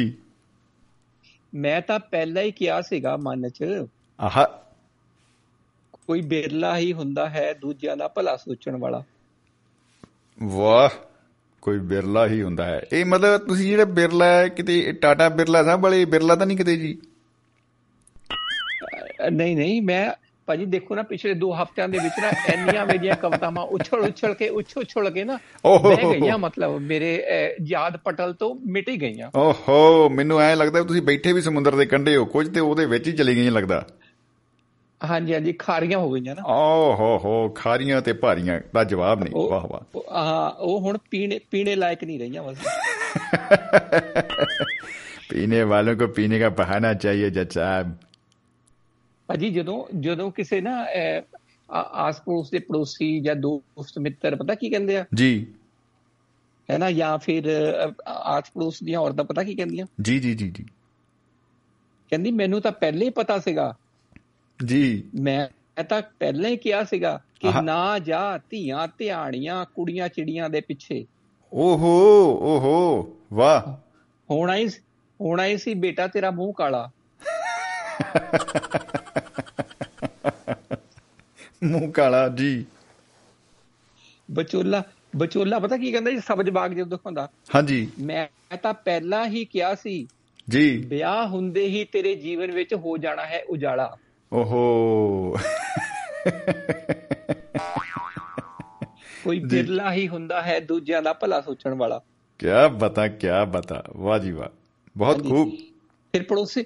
ਮੈਂ 1.52 1.80
ਤਾਂ 1.82 1.98
ਪਹਿਲਾਂ 2.10 2.42
ਹੀ 2.42 2.50
ਕਿਹਾ 2.52 2.80
ਸੀਗਾ 2.84 3.16
ਮਨ 3.18 3.48
'ਚ 3.50 3.64
आहा 4.18 4.46
ਕੋਈ 6.02 6.20
ਬਿਰਲਾ 6.24 6.76
ਹੀ 6.76 6.92
ਹੁੰਦਾ 6.92 7.28
ਹੈ 7.30 7.52
ਦੂਜਿਆਂ 7.60 7.96
ਦਾ 7.96 8.08
ਭਲਾ 8.08 8.36
ਸੋਚਣ 8.36 8.76
ਵਾਲਾ 8.76 9.02
ਵਾਹ 10.38 10.90
ਕੋਈ 11.63 11.79
ਬਿਰਲਾ 11.89 12.25
ਹੀ 12.27 12.41
ਹੁੰਦਾ 12.41 12.65
ਹੈ। 12.65 12.81
ਇਹ 12.93 13.05
ਮਤਲਬ 13.05 13.47
ਤੁਸੀਂ 13.47 13.69
ਜਿਹੜਾ 13.69 13.85
ਬਿਰਲਾ 13.97 14.25
ਹੈ 14.25 14.47
ਕਿਤੇ 14.49 14.91
ਟਾਟਾ 15.01 15.29
ਬਿਰਲਾ 15.31 15.63
ਸਾਹਿਬ 15.63 15.83
ਵਾਲੇ 15.83 16.03
ਬਿਰਲਾ 16.05 16.35
ਤਾਂ 16.35 16.45
ਨਹੀਂ 16.47 16.57
ਕਿਤੇ 16.57 16.75
ਜੀ? 16.77 16.97
ਨਹੀਂ 19.31 19.55
ਨਹੀਂ 19.55 19.81
ਮੈਂ 19.81 20.09
ਭਾਜੀ 20.47 20.65
ਦੇਖੋ 20.65 20.95
ਨਾ 20.95 21.01
ਪਿਛਲੇ 21.03 21.33
2 21.33 21.51
ਹਫ਼ਤਿਆਂ 21.53 21.87
ਦੇ 21.89 21.97
ਵਿੱਚ 21.97 22.19
ਨਾ 22.21 22.29
ਇੰਨੀਆਂ 22.53 22.85
ਮੇਰੀਆਂ 22.85 23.15
ਕਵਿਤਾਵਾਂ 23.15 23.63
ਉਛਲ 23.75 23.99
ਉਛਲ 23.99 24.33
ਕੇ 24.33 24.49
ਉਛਲ 24.49 24.81
ਉਛਲ 24.81 25.09
ਕੇ 25.09 25.23
ਨਾ। 25.23 25.37
ਬਹਿ 25.65 26.19
ਗਈਆਂ 26.19 26.37
ਮਤਲਬ 26.37 26.77
ਮੇਰੇ 26.81 27.11
ਯਾਦ 27.67 27.97
ਪਟਲ 27.97 28.33
ਤੋਂ 28.33 28.53
ਮਿਟ 28.67 28.89
ਹੀ 28.89 28.95
ਗਈਆਂ। 29.01 29.29
ਓਹੋ 29.37 30.09
ਮੈਨੂੰ 30.09 30.39
ਐ 30.41 30.53
ਲੱਗਦਾ 30.55 30.81
ਤੁਸੀਂ 30.83 31.01
ਬੈਠੇ 31.01 31.33
ਵੀ 31.33 31.41
ਸਮੁੰਦਰ 31.41 31.75
ਦੇ 31.75 31.85
ਕੰਢੇ 31.85 32.15
ਹੋ 32.17 32.25
ਕੁਝ 32.27 32.47
ਤੇ 32.53 32.59
ਉਹਦੇ 32.59 32.85
ਵਿੱਚ 32.85 33.07
ਹੀ 33.07 33.13
ਚਲੀ 33.13 33.35
ਗਈਆਂ 33.35 33.51
ਲੱਗਦਾ। 33.51 33.85
ਹਾਂਜੀ 35.09 35.33
ਹਾਂਜੀ 35.33 35.53
ਖਾਰੀਆਂ 35.53 35.99
ਹੋ 35.99 36.11
ਗਈਆਂ 36.11 36.35
ਨਾ। 36.35 36.41
ਓ 36.45 36.95
ਹੋ 36.95 37.17
ਹੋ 37.17 37.49
ਖਾਰੀਆਂ 37.49 38.01
ਤੇ 38.01 38.13
ਭਾਰੀਆਂ 38.13 38.61
ਦਾ 38.73 38.83
ਜਵਾਬ 38.83 39.23
ਨਹੀਂ। 39.23 39.49
ਵਾਹ 39.49 39.61
ਵਾਹ। 39.61 40.17
ਹਾਂ 40.17 40.51
ਉਹ 40.51 40.79
ਹੁਣ 40.79 40.97
ਪੀਣੇ 41.11 41.39
ਪੀਣੇ 41.51 41.75
ਲਾਇਕ 41.75 42.03
ਨਹੀਂ 42.03 42.19
ਰਹੀਆਂ 42.19 42.43
ਬਸ। 42.43 42.57
ਪੀਣੇ 45.29 45.63
ਵਾਲੋਂ 45.63 45.95
ਕੋ 45.95 46.07
ਪੀਣੇ 46.07 46.39
ਦਾ 46.39 46.49
ਬਹਾਨਾ 46.49 46.93
ਚਾਹੀਏ 46.93 47.29
ਜੱਜ 47.29 47.53
ਸਾਹਿਬ। 47.53 47.95
ਭਾਜੀ 49.27 49.49
ਜਦੋਂ 49.49 49.85
ਜਦੋਂ 49.99 50.31
ਕਿਸੇ 50.31 50.61
ਨਾ 50.61 50.85
ਆਸ-ਪੜੋਸ 51.71 52.49
ਦੇ 52.49 52.59
ਪੜੋਸੀ 52.59 53.19
ਜਾਂ 53.19 53.35
ਦੋਸਤ 53.35 53.99
ਮਿੱਤਰ 53.99 54.35
ਪਤਾ 54.35 54.55
ਕੀ 54.55 54.69
ਕਹਿੰਦੇ 54.69 54.97
ਆ? 54.97 55.05
ਜੀ। 55.15 55.47
ਹੈ 56.71 56.77
ਨਾ 56.77 56.91
ਜਾਂ 56.91 57.17
ਫਿਰ 57.17 57.43
ਆਸ-ਪੜੋਸ 58.07 58.83
ਦੀਆਂ 58.83 58.99
ਔਰਤਾਂ 58.99 59.25
ਪਤਾ 59.25 59.43
ਕੀ 59.43 59.55
ਕਹਿੰਦੀਆਂ? 59.55 59.85
ਜੀ 60.01 60.19
ਜੀ 60.19 60.35
ਜੀ 60.35 60.49
ਜੀ। 60.49 60.65
ਕਹਿੰਦੀ 62.09 62.31
ਮੈਨੂੰ 62.31 62.61
ਤਾਂ 62.61 62.71
ਪਹਿਲੇ 62.71 63.05
ਹੀ 63.05 63.09
ਪਤਾ 63.09 63.39
ਸੀਗਾ 63.39 63.75
ਜੀ। 64.65 65.03
ਮੈਂ 65.19 65.83
ਤਾਂ 65.83 66.01
ਪਹਿਲਾਂ 66.19 66.49
ਹੀ 66.49 66.57
ਕਿਹਾ 66.57 66.83
ਸੀਗਾ 66.83 67.21
ਕਿ 67.39 67.61
ਨਾ 67.61 67.99
ਜਾ 67.99 68.39
ਧੀਆਂ 68.49 68.87
ਧਿਆਣੀਆਂ 68.97 69.65
ਕੁੜੀਆਂ 69.75 70.09
ਚਿੜੀਆਂ 70.09 70.49
ਦੇ 70.49 70.61
ਪਿੱਛੇ। 70.61 71.05
ਓਹੋ 71.53 72.01
ਓਹੋ 72.41 73.09
ਵਾਹ। 73.33 73.73
ਹੋਣਾ 74.29 74.55
ਹੀ 74.55 74.67
ਹੋਣਾ 75.21 75.45
ਹੀ 75.45 75.57
ਸੀ 75.57 75.73
ਬੇਟਾ 75.73 76.07
ਤੇਰਾ 76.07 76.31
ਮੂੰਹ 76.31 76.53
ਕਾਲਾ। 76.53 76.89
ਮੂੰਹ 81.63 81.91
ਕਾਲਾ 81.91 82.27
ਜੀ। 82.29 82.65
ਬਚੋਲਾ 84.31 84.83
ਬਚੋਲਾ 85.15 85.59
ਪਤਾ 85.59 85.77
ਕੀ 85.77 85.91
ਕਹਿੰਦਾ 85.91 86.11
ਜੀ 86.11 86.19
ਸਬਜ 86.19 86.49
ਬਾਗ 86.49 86.71
ਜਦੋਂ 86.71 86.97
ਹੁੰਦਾ 87.05 87.29
ਹਾਂਜੀ। 87.55 87.91
ਮੈਂ 87.99 88.57
ਤਾਂ 88.57 88.73
ਪਹਿਲਾਂ 88.73 89.27
ਹੀ 89.27 89.45
ਕਿਹਾ 89.45 89.75
ਸੀ 89.75 90.07
ਜੀ। 90.49 90.77
ਵਿਆਹ 90.77 91.27
ਹੁੰਦੇ 91.27 91.65
ਹੀ 91.65 91.83
ਤੇਰੇ 91.83 92.15
ਜੀਵਨ 92.15 92.51
ਵਿੱਚ 92.51 92.73
ਹੋ 92.73 92.97
ਜਾਣਾ 92.97 93.25
ਹੈ 93.25 93.43
ਉਜਾਲਾ। 93.49 93.95
ਓਹੋ। 94.33 95.35
ਕੋਈ 99.23 99.39
ਬਿਰਲਾ 99.39 99.93
ਹੀ 99.93 100.07
ਹੁੰਦਾ 100.07 100.41
ਹੈ 100.41 100.59
ਦੂਜਿਆਂ 100.59 101.01
ਦਾ 101.01 101.13
ਭਲਾ 101.13 101.41
ਸੋਚਣ 101.41 101.73
ਵਾਲਾ। 101.73 102.01
ਕਿਆ 102.39 102.67
ਬਤਾ 102.67 103.07
ਕਿਆ 103.07 103.45
ਬਤਾ। 103.45 103.83
ਵਾਹ 103.97 104.19
ਜੀ 104.19 104.31
ਵਾਹ। 104.31 104.49
ਬਹੁਤ। 104.97 105.29
ਖੂਬ। 105.29 105.49
ਫਿਰ 106.13 106.23
ਪੜੋਸੀ 106.23 106.63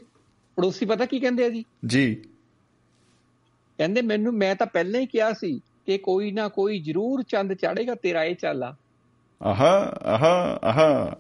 ਪੜੋਸੀ 0.56 0.86
ਪਤਾ 0.86 1.06
ਕੀ 1.06 1.20
ਕਹਿੰਦੇ 1.20 1.46
ਆ 1.46 1.50
ਜੀ? 1.50 1.66
ਜੀ। 1.86 2.16
ਕਹਿੰਦੇ 3.78 4.02
ਮੈਨੂੰ 4.02 4.34
ਮੈਂ 4.34 4.56
ਤਾਂ 4.56 4.68
ਪਹਿਲਾਂ 4.68 5.02
ਹੀ 5.02 5.06
ਕਿਹਾ 5.06 5.34
ਸੀ 5.34 5.60
ਕਿ 5.86 5.98
ਕੋਈ 5.98 6.32
ਨਾ 6.32 6.48
ਕੋਈ 6.48 6.80
ਜ਼ਰੂਰ 6.80 7.24
ਚੰਦ 7.24 7.54
ਚਾੜੇਗਾ 7.54 7.96
ਤੇਰਾ 7.96 8.24
ਇਹ 8.24 8.36
ਚਾਲਾ 8.36 8.76
ਆਹਾ 9.44 9.80
ਆਹਾ 10.04 10.60
ਆਹਾ। 10.64 11.16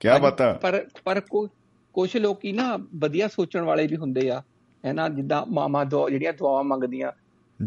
ਕਿਆ 0.00 0.18
ਬਤਾ। 0.18 0.52
ਪਰ 0.52 0.86
ਪਰ 1.04 1.20
ਕੋ 1.20 1.48
ਕੁਝ 1.92 2.16
ਲੋਕੀ 2.16 2.52
ਨਾ 2.52 2.78
ਵਧੀਆ 2.94 3.28
ਸੋਚਣ 3.28 3.60
ਵਾਲੇ 3.60 3.86
ਵੀ 3.86 3.96
ਹੁੰਦੇ 3.96 4.30
ਆ। 4.30 4.42
ਹੈ 4.86 4.92
ਨਾ 4.92 5.08
ਜਿੱਦਾਂ 5.08 5.46
ਮਾਮਾ 5.46 5.84
ਦੁਆ 5.84 6.10
ਜਿਹੜੀਆਂ 6.10 6.32
ਦੁਆਵਾਂ 6.32 6.64
ਮੰਗਦੀਆਂ 6.64 7.12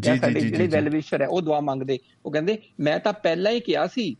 ਜਾਂ 0.00 0.16
ਜਿਹੜੇ 0.16 0.40
ਜੀ 0.40 0.66
ਵੈਲ 0.66 0.88
ਵਿਸ਼ਰ 0.88 1.22
ਹੈ 1.22 1.28
ਉਹ 1.28 1.42
ਦੁਆ 1.42 1.60
ਮੰਗਦੇ। 1.60 1.98
ਉਹ 2.26 2.32
ਕਹਿੰਦੇ 2.32 2.58
ਮੈਂ 2.80 2.98
ਤਾਂ 2.98 3.12
ਪਹਿਲਾਂ 3.12 3.52
ਹੀ 3.52 3.60
ਕਿਹਾ 3.60 3.86
ਸੀ 3.86 4.16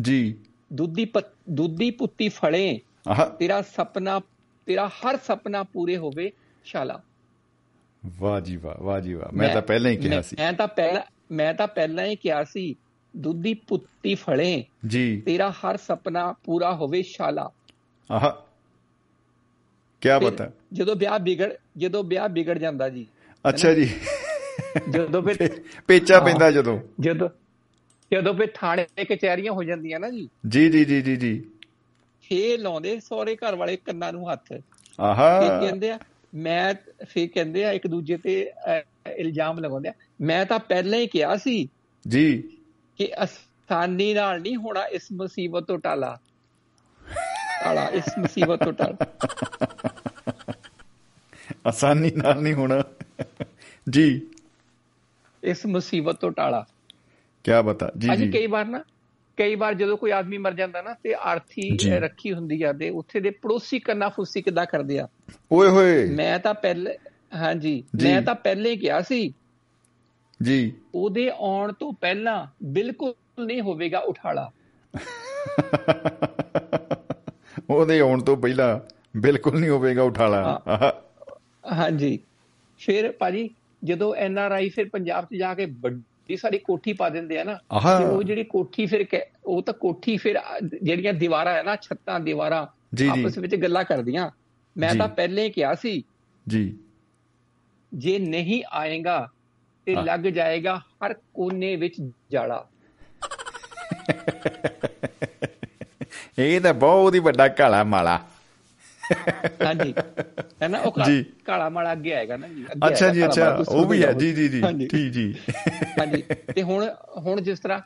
ਜੀ। 0.00 0.34
ਦੁੱਧੀ 0.72 1.12
ਦੁੱਧੀ 1.50 1.90
ਪੁੱਤੀ 1.90 2.28
ਫੜੇ 2.28 2.80
ਤੇਰਾ 3.38 3.62
ਸੁਪਨਾ 3.62 4.20
ਤੇਰਾ 4.66 4.88
ਹਰ 4.88 5.16
ਸੁਪਨਾ 5.16 5.62
ਪੂਰੇ 5.62 5.96
ਹੋਵੇ 5.96 6.30
ਸ਼ਾਲਾ। 6.64 7.02
ਵਾਹ 8.18 8.40
ਜੀ 8.40 8.56
ਵਾਹ 8.56 8.82
ਵਾਹ 8.82 9.00
ਜੀ 9.00 9.14
ਵਾਹ। 9.14 9.36
ਮੈਂ 9.36 9.54
ਤਾਂ 9.54 9.62
ਪਹਿਲਾਂ 9.62 9.90
ਹੀ 9.90 9.96
ਕਿਹਾ 9.96 10.22
ਸੀ। 10.22 10.36
ਮੈਂ 10.38 10.52
ਤਾਂ 10.52 10.68
ਪਹਿਲਾਂ 10.68 11.02
ਮੈਂ 11.30 11.54
ਤਾਂ 11.54 11.66
ਪਹਿਲਾਂ 11.66 12.04
ਹੀ 12.04 12.16
ਕਿਹਾ 12.16 12.44
ਸੀ 12.44 12.74
ਦੁੱਧੀ 13.16 13.54
ਪੁੱਤੀ 13.54 14.14
ਫੜੇ 14.14 14.64
ਜੀ। 14.86 15.20
ਤੇਰਾ 15.20 15.50
ਹਰ 15.50 15.76
ਸੁਪਨਾ 15.76 16.34
ਪੂਰਾ 16.44 16.74
ਹੋਵੇ 16.74 17.02
ਸ਼ਾਲਾ। 17.02 17.50
ਆਹਾ। 18.12 18.44
ਫਿਰ 20.00 20.18
ਬਤਾ 20.18 20.50
ਜਦੋਂ 20.72 20.96
ਵਿਆਹ 20.96 21.18
ਵਿਗੜ 21.18 21.54
ਜਦੋਂ 21.76 22.04
ਵਿਆਹ 22.04 22.28
ਵਿਗੜ 22.28 22.58
ਜਾਂਦਾ 22.58 22.88
ਜੀ 22.88 23.06
ਅੱਛਾ 23.48 23.74
ਜੀ। 23.74 23.94
ਜਦੋਂ 24.90 25.22
ਫਿਰ 25.22 25.62
ਪੇਚਾ। 25.86 26.20
ਪੈਂਦਾ 26.20 26.50
ਜਦੋਂ। 26.50 26.80
ਜਦੋਂ 27.00 27.28
ਜਦੋਂ 28.12 28.34
ਫਿਰ 28.34 28.48
ਥਾਣੇ 28.54 29.04
ਕਚਹਿਰੀਆਂ 29.04 29.52
ਹੋ 29.52 29.62
ਜਾਂਦੀਆਂ 29.62 30.00
ਨਾ 30.00 30.10
ਜੀ। 30.10 30.28
ਜੀ 30.48 30.68
ਜੀ 30.68 30.84
ਜੀ 30.84 31.02
ਜੀ 31.02 31.16
ਜੀ। 31.16 31.40
ਫੇਰ 32.22 32.60
ਲਾਉਂਦੇ 32.60 33.00
ਸਹੁਰੇ 33.00 33.36
ਘਰ 33.36 33.54
ਵਾਲੇ 33.54 33.76
ਕੰਨਾਂ 33.76 34.12
ਨੂੰ 34.12 34.32
ਹੱਥ। 34.32 34.52
ਆਹਾ। 35.00 35.60
ਕਹਿੰਦੇ 35.60 35.90
ਆ 35.90 35.98
ਮੈਂ 36.34 36.74
ਫੇਰ 37.04 37.28
ਕਹਿੰਦੇ 37.34 37.64
ਆ 37.64 37.72
ਇੱਕ 37.72 37.86
ਦੂਜੇ 37.86 38.16
ਤੇ 38.16 38.50
ਇਲਜ਼ਾਮ 39.16 39.58
ਲਗਾਉਂਦੇ 39.58 39.88
ਆ। 39.88 39.92
ਮੈਂ 40.20 40.46
ਤਾਂ 40.46 40.58
ਪਹਿਲਾਂ 40.58 40.98
ਹੀ 40.98 41.06
ਕਿਹਾ 41.06 41.36
ਸੀ 41.36 41.68
ਜੀ। 42.08 42.42
ਕਿ 42.96 43.08
ਆਸਾਨੀ 43.18 44.14
ਨਾਲ 44.14 44.40
ਨਹੀਂ 44.40 44.56
ਹੋਣਾ 44.56 44.86
ਇਸ 44.86 45.02
ਮੁਸੀਬਤ 45.12 45.62
ਤੋਂ 45.62 45.78
ਟਾਲਾ। 45.78 46.18
ਟਾਲਾ 47.64 47.88
ਇਸ 47.88 48.04
ਮੁਸੀਬਤ 48.18 48.64
ਤੋਂ 48.64 48.72
ਟਾਲਾ 48.72 49.06
ਆਸਾਨੀ 51.66 52.10
ਨਾਲ 52.10 52.42
ਨਹੀਂ 52.42 52.54
ਹੋਣਾ। 52.54 52.82
ਜੀ। 53.90 54.26
ਇਸ 55.42 55.66
ਮੁਸੀਬਤ 55.66 56.16
ਤੋਂ 56.16 56.30
ਟਾਲਾ। 56.30 56.66
ਕਿਆ 57.44 57.62
ਬਤਾ 57.62 57.90
ਜੀ 57.98 58.16
ਜੀ। 58.16 58.30
ਕਈ 58.30 58.46
ਵਾਰ 58.46 58.64
ਨਾ 58.64 58.84
ਕਈ 59.36 59.54
ਵਾਰ 59.54 59.74
ਜਦੋਂ 59.74 59.96
ਕੋਈ 59.96 60.10
ਆਦਮੀ 60.10 60.38
ਮਰ 60.38 60.54
ਜਾਂਦਾ 60.54 60.82
ਨਾ 60.82 60.94
ਤੇ 60.94 61.14
ਆਰਥੀ 61.14 61.88
ਰੱਖੀ 61.88 62.32
ਹੁੰਦੀ 62.32 62.62
ਆ 62.62 62.72
ਤੇ 62.72 62.90
ਉੱਥੇ 62.90 63.20
ਦੇ 63.20 63.30
ਪੜੋਸੀ 63.30 63.78
ਕੰਨਾ 63.78 64.08
ਫੁੱਸੀ 64.08 64.42
ਕਿੱਦਾਂ 64.42 64.66
ਕਰਦੇ 64.66 64.98
ਆ? 64.98 65.08
ਓਏ 65.52 65.68
ਹੋਏ। 65.68 66.10
ਮੈਂ 66.10 66.38
ਤਾਂ 66.38 66.54
ਪਹਿਲੇ 66.54 66.98
ਹਾਂਜੀ। 67.34 67.84
ਮੈਂ 68.02 68.22
ਤਾਂ 68.22 68.34
ਪਹਿਲੇ 68.34 68.76
ਕਿਹਾ 68.76 69.00
ਸੀ। 69.00 69.34
ਜੀ। 70.42 70.72
ਉਹਦੇ 70.94 71.32
ਆਉਣ 71.38 71.72
ਤੋਂ 71.72 71.92
ਪਹਿਲਾਂ 71.92 72.46
ਬਿਲਕੁਲ 72.64 73.46
ਨਹੀਂ 73.46 73.60
ਹੋਵੇਗਾ 73.60 73.98
ਉਠਾਲਾ। 73.98 74.50
ਉਹਦੇ 77.70 78.00
ਆਉਣ 78.00 78.22
ਤੋਂ 78.22 78.36
ਪਹਿਲਾਂ 78.36 78.80
ਬਿਲਕੁਲ 79.18 79.60
ਨਹੀਂ 79.60 79.70
ਹੋਵੇਗਾ 79.70 80.02
ਉਠਾਲਾ 80.02 80.60
ਹਾਂਜੀ 81.72 82.18
ਫਿਰ 82.78 83.12
ਭਾਜੀ 83.12 83.50
ਜਦੋਂ 83.84 84.14
ਐਨ 84.14 84.38
ਆਰ 84.38 84.52
ਆਈ 84.52 84.68
ਫਿਰ 84.68 84.88
ਪੰਜਾਬ 84.88 85.24
'ਚ 85.24 85.34
ਜਾ 85.38 85.54
ਕੇ 85.54 85.66
ਵੱਡੀ 85.66 86.36
ਸਾਰੀ 86.36 86.58
ਕੋਠੀ 86.58 86.92
ਪਾ 86.92 87.08
ਦਿੰਦੇ 87.08 87.40
ਆ 87.40 87.44
ਨਾ। 87.44 87.54
ਤੇ 87.98 88.04
ਉਹ 88.04 88.22
ਜਿਹੜੀ 88.22 88.44
ਕੋਠੀ 88.44 88.86
ਫਿਰ 88.86 89.06
ਉਹ 89.44 89.62
ਤਾਂ 89.62 89.74
ਕੋਠੀ 89.74 90.16
ਫਿਰ 90.16 90.40
ਜਿਹੜੀਆਂ 90.82 91.12
ਦੀਵਾਰਾਂ 91.12 91.54
ਹੈ 91.54 91.62
ਨਾ 91.62 91.76
ਛੱਤਾਂ 91.76 92.20
ਦੀਵਾਰਾਂ। 92.20 92.66
ਆਪਸ 93.10 93.38
ਵਿੱਚ 93.38 93.56
ਗੱਲਾਂ 93.56 93.84
ਕਰਦੀਆਂ 93.84 94.30
ਮੈਂ। 94.76 94.94
ਤਾਂ 94.94 95.08
ਪਹਿਲੇ 95.08 95.50
ਕਿਹਾ 95.50 95.74
ਸੀ 95.74 96.04
ਜੀ 96.48 96.78
ਜੇ 97.94 98.18
ਨਹੀਂ 98.18 98.62
ਆਏਗਾ 98.72 99.28
ਤੇ। 99.86 99.94
ਲੱਗ 99.94 100.20
ਜਾਏਗਾ 100.20 100.78
ਹਰ 100.78 101.14
ਕੋਨੇ 101.34 101.76
ਵਿੱਚ 101.76 101.94
ਜਾਲਾ 102.30 102.66
ਇਹ 106.38 106.60
ਤਾਂ 106.60 106.74
ਬਹੁਤ 106.74 107.14
ਹੀ 107.14 107.18
ਵੱਡਾ 107.18 107.48
ਕਾਲਾ 107.48 107.84
ਮਾਲਾ। 107.84 108.20
ਹਾਂਜੀ। 109.64 109.94
ਹੈ 110.62 110.68
ਨਾ 110.68 110.78
ਉਹ 110.78 110.92
ਕਾ-। 110.92 111.22
ਕਾਲਾ 111.44 111.68
ਮਾਲਾ 111.68 111.92
ਅੱਗੇ 111.92 112.12
ਆਏਗਾ 112.14 112.36
ਨਾ 112.36 112.48
ਜੀ। 112.48 112.66
ਅੱਛਾ 112.86 113.08
ਜੀ 113.08 113.26
ਅੱਛਾ। 113.26 113.64
ਉਹ 113.68 113.86
ਵੀ 113.86 114.04
ਹੈ। 114.04 114.12
ਜੀ 114.12 114.32
ਜੀ 114.32 114.48
ਜੀ। 114.48 114.62
ਠੀਕ 114.86 115.12
ਜੀ। 115.12 115.34
ਹਾਂਜੀ। 116.00 116.22
ਤੇ 116.54 116.62
ਹੁਣ 116.62 116.90
ਹੁਣ 117.18 117.40
ਜਿਸ 117.40 117.58
ਤਰ੍ਹਾਂ 117.58 117.80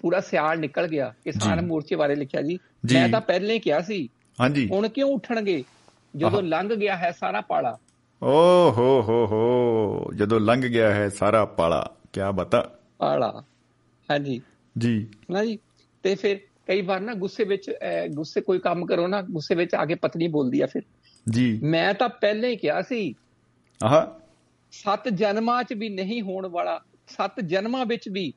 ਪੂਰਾ 0.00 0.20
ਸਿਆਲ 0.20 0.58
ਨਿਕਲ 0.58 0.88
ਗਿਆ 0.88 1.14
ਕਿਸਾਨ। 1.24 1.66
ਮੋਰਚੇ 1.66 1.96
ਬਾਰੇ 1.96 2.14
ਲਿਖਿਆ 2.14 2.42
ਜੀ। 2.42 2.58
ਮੈਂ 2.92 3.08
ਤਾਂ 3.08 3.20
ਪਹਿਲੇ 3.20 3.54
ਹੀ 3.54 3.58
ਕਿਹਾ 3.58 3.80
ਸੀ 3.80 4.08
ਹਾਂਜੀ। 4.40 4.68
ਹੁਣ 4.68 4.88
ਕਿਉਂ 4.88 5.10
ਉੱਠਣਗੇ? 5.10 5.64
ਜਦੋਂ 6.16 6.42
ਲੰਘ 6.42 6.74
ਗਿਆ 6.74 6.96
ਹੈ 6.96 7.12
ਸਾਰਾ 7.20 7.40
ਪਾਲਾ। 7.40 7.78
ਓ 8.22 8.70
ਹੋ 8.70 9.02
ਹੋ 9.02 9.26
ਹੋ। 9.26 10.10
ਜਦੋਂ 10.14 10.40
ਲੰਘ 10.40 10.62
ਗਿਆ 10.62 10.94
ਹੈ 10.94 11.08
ਸਾਰਾ 11.08 11.44
ਪਾਲਾ। 11.44 11.90
ਕਿਆ 12.12 12.30
ਬਤਾ। 12.30 12.78
ਪਾਲਾ। 12.98 13.42
ਹਾਂਜੀ। 14.10 14.42
ਜੀ। 14.78 15.06
ਨਾ 15.30 15.44
ਜੀ? 15.44 15.58
ਤੇ 16.02 16.14
ਫਿਰ 16.14 16.40
ਕਈ 16.66 16.82
ਵਾਰ 16.82 17.00
ਨਾ 17.00 17.14
ਗੁੱਸੇ 17.14 17.44
ਵਿੱਚ 17.44 17.70
ਗੁੱਸੇ 18.14 18.40
ਕੋਈ 18.40 18.58
ਕੰਮ 18.58 18.86
ਕਰੋ 18.86 19.06
ਨਾ 19.06 19.22
ਗੁੱਸੇ 19.22 19.54
ਵਿੱਚ 19.54 19.74
ਆ 19.74 19.84
ਕੇ 19.84 19.94
ਪਤਨੀ 19.94 20.28
ਬੋਲਦੀ 20.28 20.60
ਆ 20.60 20.66
ਫਿਰ। 20.66 20.82
ਜੀ। 21.30 21.60
ਮੈਂ 21.62 21.94
ਤਾਂ 21.94 22.08
ਪਹਿਲੇ 22.08 22.48
ਹੀ 22.48 22.56
ਕਿਹਾ 22.56 22.82
ਸੀ 22.82 23.14
ਆਹਾ। 23.84 24.20
ਸੱਤ 24.72 25.08
ਜਨਮਾਂ 25.08 25.64
'ਚ 25.64 25.72
ਵੀ 25.72 25.88
ਨਹੀਂ 25.88 26.22
ਹੋਣ 26.22 26.46
ਵਾਲਾ 26.46 26.80
ਸੱਤ 27.08 27.40
ਜਨਮਾਂ 27.40 27.86
ਵਿੱਚ 27.86 28.08
ਵੀ। 28.08 28.32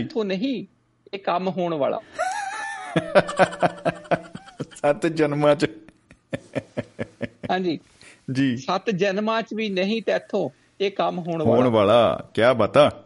ਇੱਥੋਂ 0.00 0.24
ਨਹੀਂ 0.24 0.66
ਇਹ 1.14 1.18
ਕੰਮ 1.18 1.48
ਹੋਣ 1.48 1.74
ਵਾਲਾ। 1.74 2.00
ਸੱਤ 4.76 5.06
ਜਨਮਾਂ 5.06 5.54
ਚ। 5.56 5.66
ਹਾਂਜੀ। 7.50 7.78
ਜੀ। 8.32 8.56
ਸੱਤ 8.56 8.90
ਜਨਮਾਂ 8.90 9.42
'ਚ 9.42 9.54
ਵੀ 9.54 9.68
ਨਹੀਂ 9.68 10.02
ਤੇ 10.02 10.12
ਇੱਥੋਂ 10.12 10.50
ਇਹ 10.80 10.90
ਕੰਮ 10.90 11.18
ਹੋਣ 11.18 11.40
ਹੋਣ 11.40 11.58
ਵਾਲਾ। 11.58 11.68
ਵਾਲਾ 11.68 12.30
ਕਿਆ 12.34 12.52
ਬਤਾ। 12.52 13.04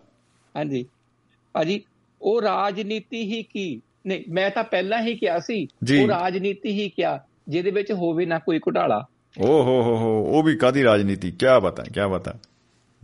ਹਾਂਜੀ। 0.56 0.86
ਭਾਜੀ 1.52 1.80
ਉਹ 2.22 2.42
ਰਾਜਨੀਤੀ 2.42 3.22
ਹੀ 3.22 3.42
ਕੀ? 3.42 3.80
ਨਹੀਂ 4.06 4.24
ਮੈਂ 4.30 4.50
ਤਾਂ 4.50 4.64
ਪਹਿਲਾਂ 4.64 5.02
ਹੀ 5.02 5.14
ਕਿਹਾ 5.16 5.38
ਸੀ। 5.38 5.66
ਉਹ 6.02 6.08
ਰਾਜਨੀਤੀ 6.08 6.70
ਹੀ 6.70 6.88
ਕਿਹਾ 6.88 7.18
ਜਿਹਦੇ 7.48 7.70
ਵਿੱਚ 7.70 7.92
ਹੋਵੇ 7.92 8.26
ਨਾ 8.26 8.38
ਕੋਈ 8.38 8.58
ਘੁਟਾਲਾ। 8.58 9.04
ਓ 9.40 9.62
ਹੋ 9.62 9.82
ਹੋ 9.82 9.96
ਹੋ 9.96 10.22
ਉਹ 10.28 10.42
ਵੀ 10.42 10.56
ਕਾਦੀ 10.56 10.84
ਰਾਜਨੀਤੀ? 10.84 11.30
ਕਿਆ 11.30 11.58
ਬਤਾ 11.58 11.84
ਕਿਆ 11.94 12.08
ਬਤਾ 12.08 12.34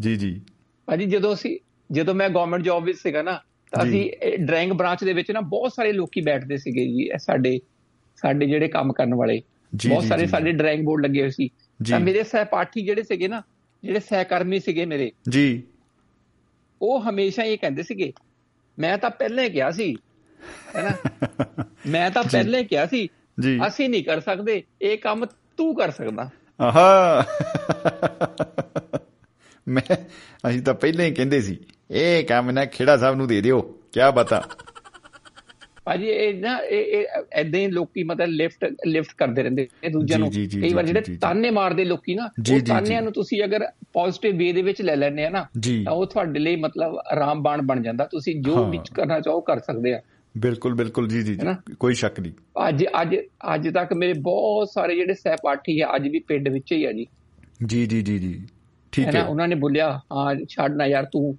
ਜੀ 0.00 0.16
ਜੀ। 0.16 0.40
ਭਾਜੀ 0.86 1.04
ਜਦੋਂ 1.04 1.34
ਅਸੀਂ 1.34 1.58
ਜਦੋਂ 1.90 2.14
ਮੈਂ 2.14 2.28
ਗਵਰਨਮੈਂਟ 2.28 2.62
ਜੌਬ 2.62 2.84
ਵਿੱਚ 2.84 2.98
ਸੀਗਾ 2.98 3.22
ਨਾ 3.22 3.32
ਤਾਂ। 3.72 3.82
ਅਸੀਂ 3.82 4.10
ਡਰਾਇੰਗ 4.38 4.72
ਬ੍ਰਾਂਚ 4.72 5.04
ਦੇ 5.04 5.12
ਵਿੱਚ 5.12 5.30
ਨਾ 5.30 5.40
ਬਹੁਤ 5.40 5.72
ਸਾਰੇ 5.72 5.92
ਲੋਕੀ 5.92 6.20
ਬੈਠਦੇ 6.20 6.56
ਸੀਗੇ 6.56 6.84
ਜੀ 6.84 7.08
ਸਾਡੇ 7.18 7.58
ਸਾਡੇ 8.16 8.46
ਜਿਹੜੇ 8.46 8.68
ਕੰਮ 8.68 8.92
ਕਰਨ 8.92 9.14
ਵਾਲੇ। 9.14 9.40
ਬਹੁਤ 9.88 10.04
ਸਾਰੇ 10.04 10.26
ਸਾਡੇ 10.26 10.52
ਡਰਾਇੰਗ 10.52 10.84
ਬੋਰਡ 10.84 11.02
ਲੱਗੇ 11.02 11.20
ਹੋਏ 11.20 11.30
ਸੀ। 11.30 11.48
ਤਾਂ 11.90 12.00
ਮੇਰੇ 12.00 12.22
ਸਹਿਪਾਠੀ 12.24 12.84
ਜਿਹੜੇ 12.84 13.02
ਸੀਗੇ 13.02 13.28
ਨਾ 13.28 13.42
ਜਿਹੜੇ 13.84 14.00
ਸਹਿਕਰਮੀ 14.00 14.60
ਸੀਗੇ 14.60 14.84
ਮੇਰੇ 14.86 15.10
ਜੀ। 15.28 15.62
ਉਹ 16.82 17.00
ਹਮੇਸ਼ਾ 17.00 17.42
ਇਹ 17.42 17.58
ਕਹਿੰਦੇ 17.58 17.82
ਸੀਗੇ 17.82 18.12
ਮੈਂ 18.78 18.98
ਤਾਂ 18.98 19.10
ਪਹਿਲਾਂ 19.10 19.44
ਹੀ 19.44 19.50
ਕਿਹਾ 19.50 19.70
ਸੀ 19.70 19.96
ਹੈਨਾ 20.76 20.92
ਮੈਂ 21.86 22.10
ਤਾਂ 22.10 22.22
ਪਹਿਲਾਂ 22.22 22.62
ਕਿਹਾ 22.62 22.86
ਸੀ 22.86 23.08
ਜੀ। 23.40 23.60
ਅਸੀਂ 23.66 23.88
ਨਹੀਂ 23.88 24.04
ਕਰ 24.04 24.20
ਸਕਦੇ 24.20 24.62
ਇਹ 24.82 24.98
ਕੰਮ 24.98 25.26
ਤੂੰ 25.56 25.74
ਕਰ 25.74 25.90
ਸਕਦਾ। 25.90 26.30
ਆਹਾ! 26.60 27.24
ਮੈਂ 29.68 29.96
ਅਸੀਂ 30.48 30.62
ਤਾਂ 30.62 30.74
ਪਹਿਲਾਂ 30.74 31.04
ਹੀ 31.04 31.10
ਕਹਿੰਦੇ 31.10 31.40
ਸੀ 31.40 31.58
ਇਹ 31.90 32.24
ਕੰਮ 32.24 32.50
ਨਾ 32.50 32.64
ਖੇੜਾ 32.64 32.96
ਸਾਹਿਬ 32.96 33.16
ਨੂੰ 33.16 33.28
ਦੇ 33.28 33.40
ਦਿਓ 33.40 33.80
ਕਿਆ 33.92 34.10
ਬਤਾ। 34.10 34.48
ਭਾਜੀ 35.84 36.06
ਇਹ 36.06 36.34
ਨਾ 36.34 36.58
ਇਹ 36.58 37.06
ਐਦਾਂ 37.32 37.60
ਹੀ 37.60 37.66
ਲੋਕੀ 37.66 38.02
ਮਤਲਬ 38.02 38.28
ਲਿਫਟ 38.28 38.72
ਲਿਫਟ 38.86 39.08
ਕਰਦੇ 39.18 39.42
ਰਹਿੰਦੇ 39.42 39.68
ਨੇ 39.84 39.88
ਦੂਜਿਆਂ 39.88 40.18
ਨੂੰ। 40.18 40.32
ਕਈ 40.32 40.74
ਵਾਰ 40.74 40.86
ਜਿਹੜੇ। 40.86 41.16
ਤਾਨੇ 41.16 41.50
ਮਾਰਦੇ 41.50 41.84
ਲੋਕੀ 41.84 42.14
ਨਾ 42.14 42.30
ਉਹ 42.54 42.60
ਤਾਨਿਆਂ। 42.60 43.02
ਨੂੰ 43.02 43.12
ਤੁਸੀਂ 43.12 43.44
ਅਗਰ 43.44 43.66
ਪੋਜ਼ਿਟਿਵ 43.92 44.36
ਵੇ 44.36 44.52
ਦੇ 44.52 44.62
ਵਿੱਚ 44.62 44.82
ਲੈ 44.82 44.96
ਲੈਂਦੇ 44.96 45.24
ਆ 45.24 45.30
ਨਾ 45.30 45.46
ਤਾਂ 45.84 45.92
ਉਹ 45.92 46.06
ਤੁਹਾਡੇ 46.06 46.40
ਲਈ 46.40 46.56
ਮਤਲਬ 46.56 46.98
ਆਰਾਮਬਾਨ 47.12 47.62
ਬਣ 47.62 47.82
ਜਾਂਦਾ। 47.82 48.04
ਤੁਸੀਂ 48.04 48.42
ਜੋ। 48.42 48.64
ਵਿੱਚ 48.64 48.90
ਕਰਨਾ 48.90 49.20
ਚਾਹੋ 49.20 49.40
ਕਰ 49.40 49.58
ਸਕਦੇ 49.58 49.94
ਆ। 49.94 50.00
ਬਿਲਕੁਲ 50.38 50.74
ਬਿਲਕੁਲ 50.74 51.08
ਜੀ 51.08 51.22
ਜੀ? 51.22 51.38
ਕੋਈ 51.78 51.94
ਸ਼ੱਕ 51.94 52.20
ਨਹੀਂ। 52.20 52.32
ਅੱਜ 52.68 52.84
ਅੱਜ 53.02 53.16
ਅੱਜ 53.54 53.68
ਤੱਕ 53.68 53.92
ਮੇਰੇ 53.92 54.12
ਬਹੁਤ 54.12 54.68
ਸਾਰੇ 54.74 54.94
ਜਿਹੜੇ 54.94 55.14
ਸਹਿਪਾਠੀ 55.14 55.80
ਆ 55.80 55.96
ਅੱਜ 55.96 56.08
ਵੀ 56.08 56.18
ਪਿੰਡ 56.18 56.48
ਵਿੱਚ 56.48 56.72
ਹੀ 56.72 56.84
ਆ 56.84 56.92
ਜੀ। 56.92 57.06
ਜੀ 57.66 57.86
ਜੀ 57.86 58.02
ਜੀ 58.02 58.18
ਜੀ। 58.18 58.46
ਠੀਕ 58.92 59.14
ਹੈ। 59.14 59.24
ਉਹਨਾਂ 59.24 59.48
ਨੇ 59.48 59.54
ਬੋਲਿਆ 59.54 60.00
ਹਾਂ 60.12 60.34
ਛੱਡ 60.48 60.74
ਨਾ 60.74 60.86
ਯਾਰ 60.86 61.04
ਤੂੰ। 61.04 61.36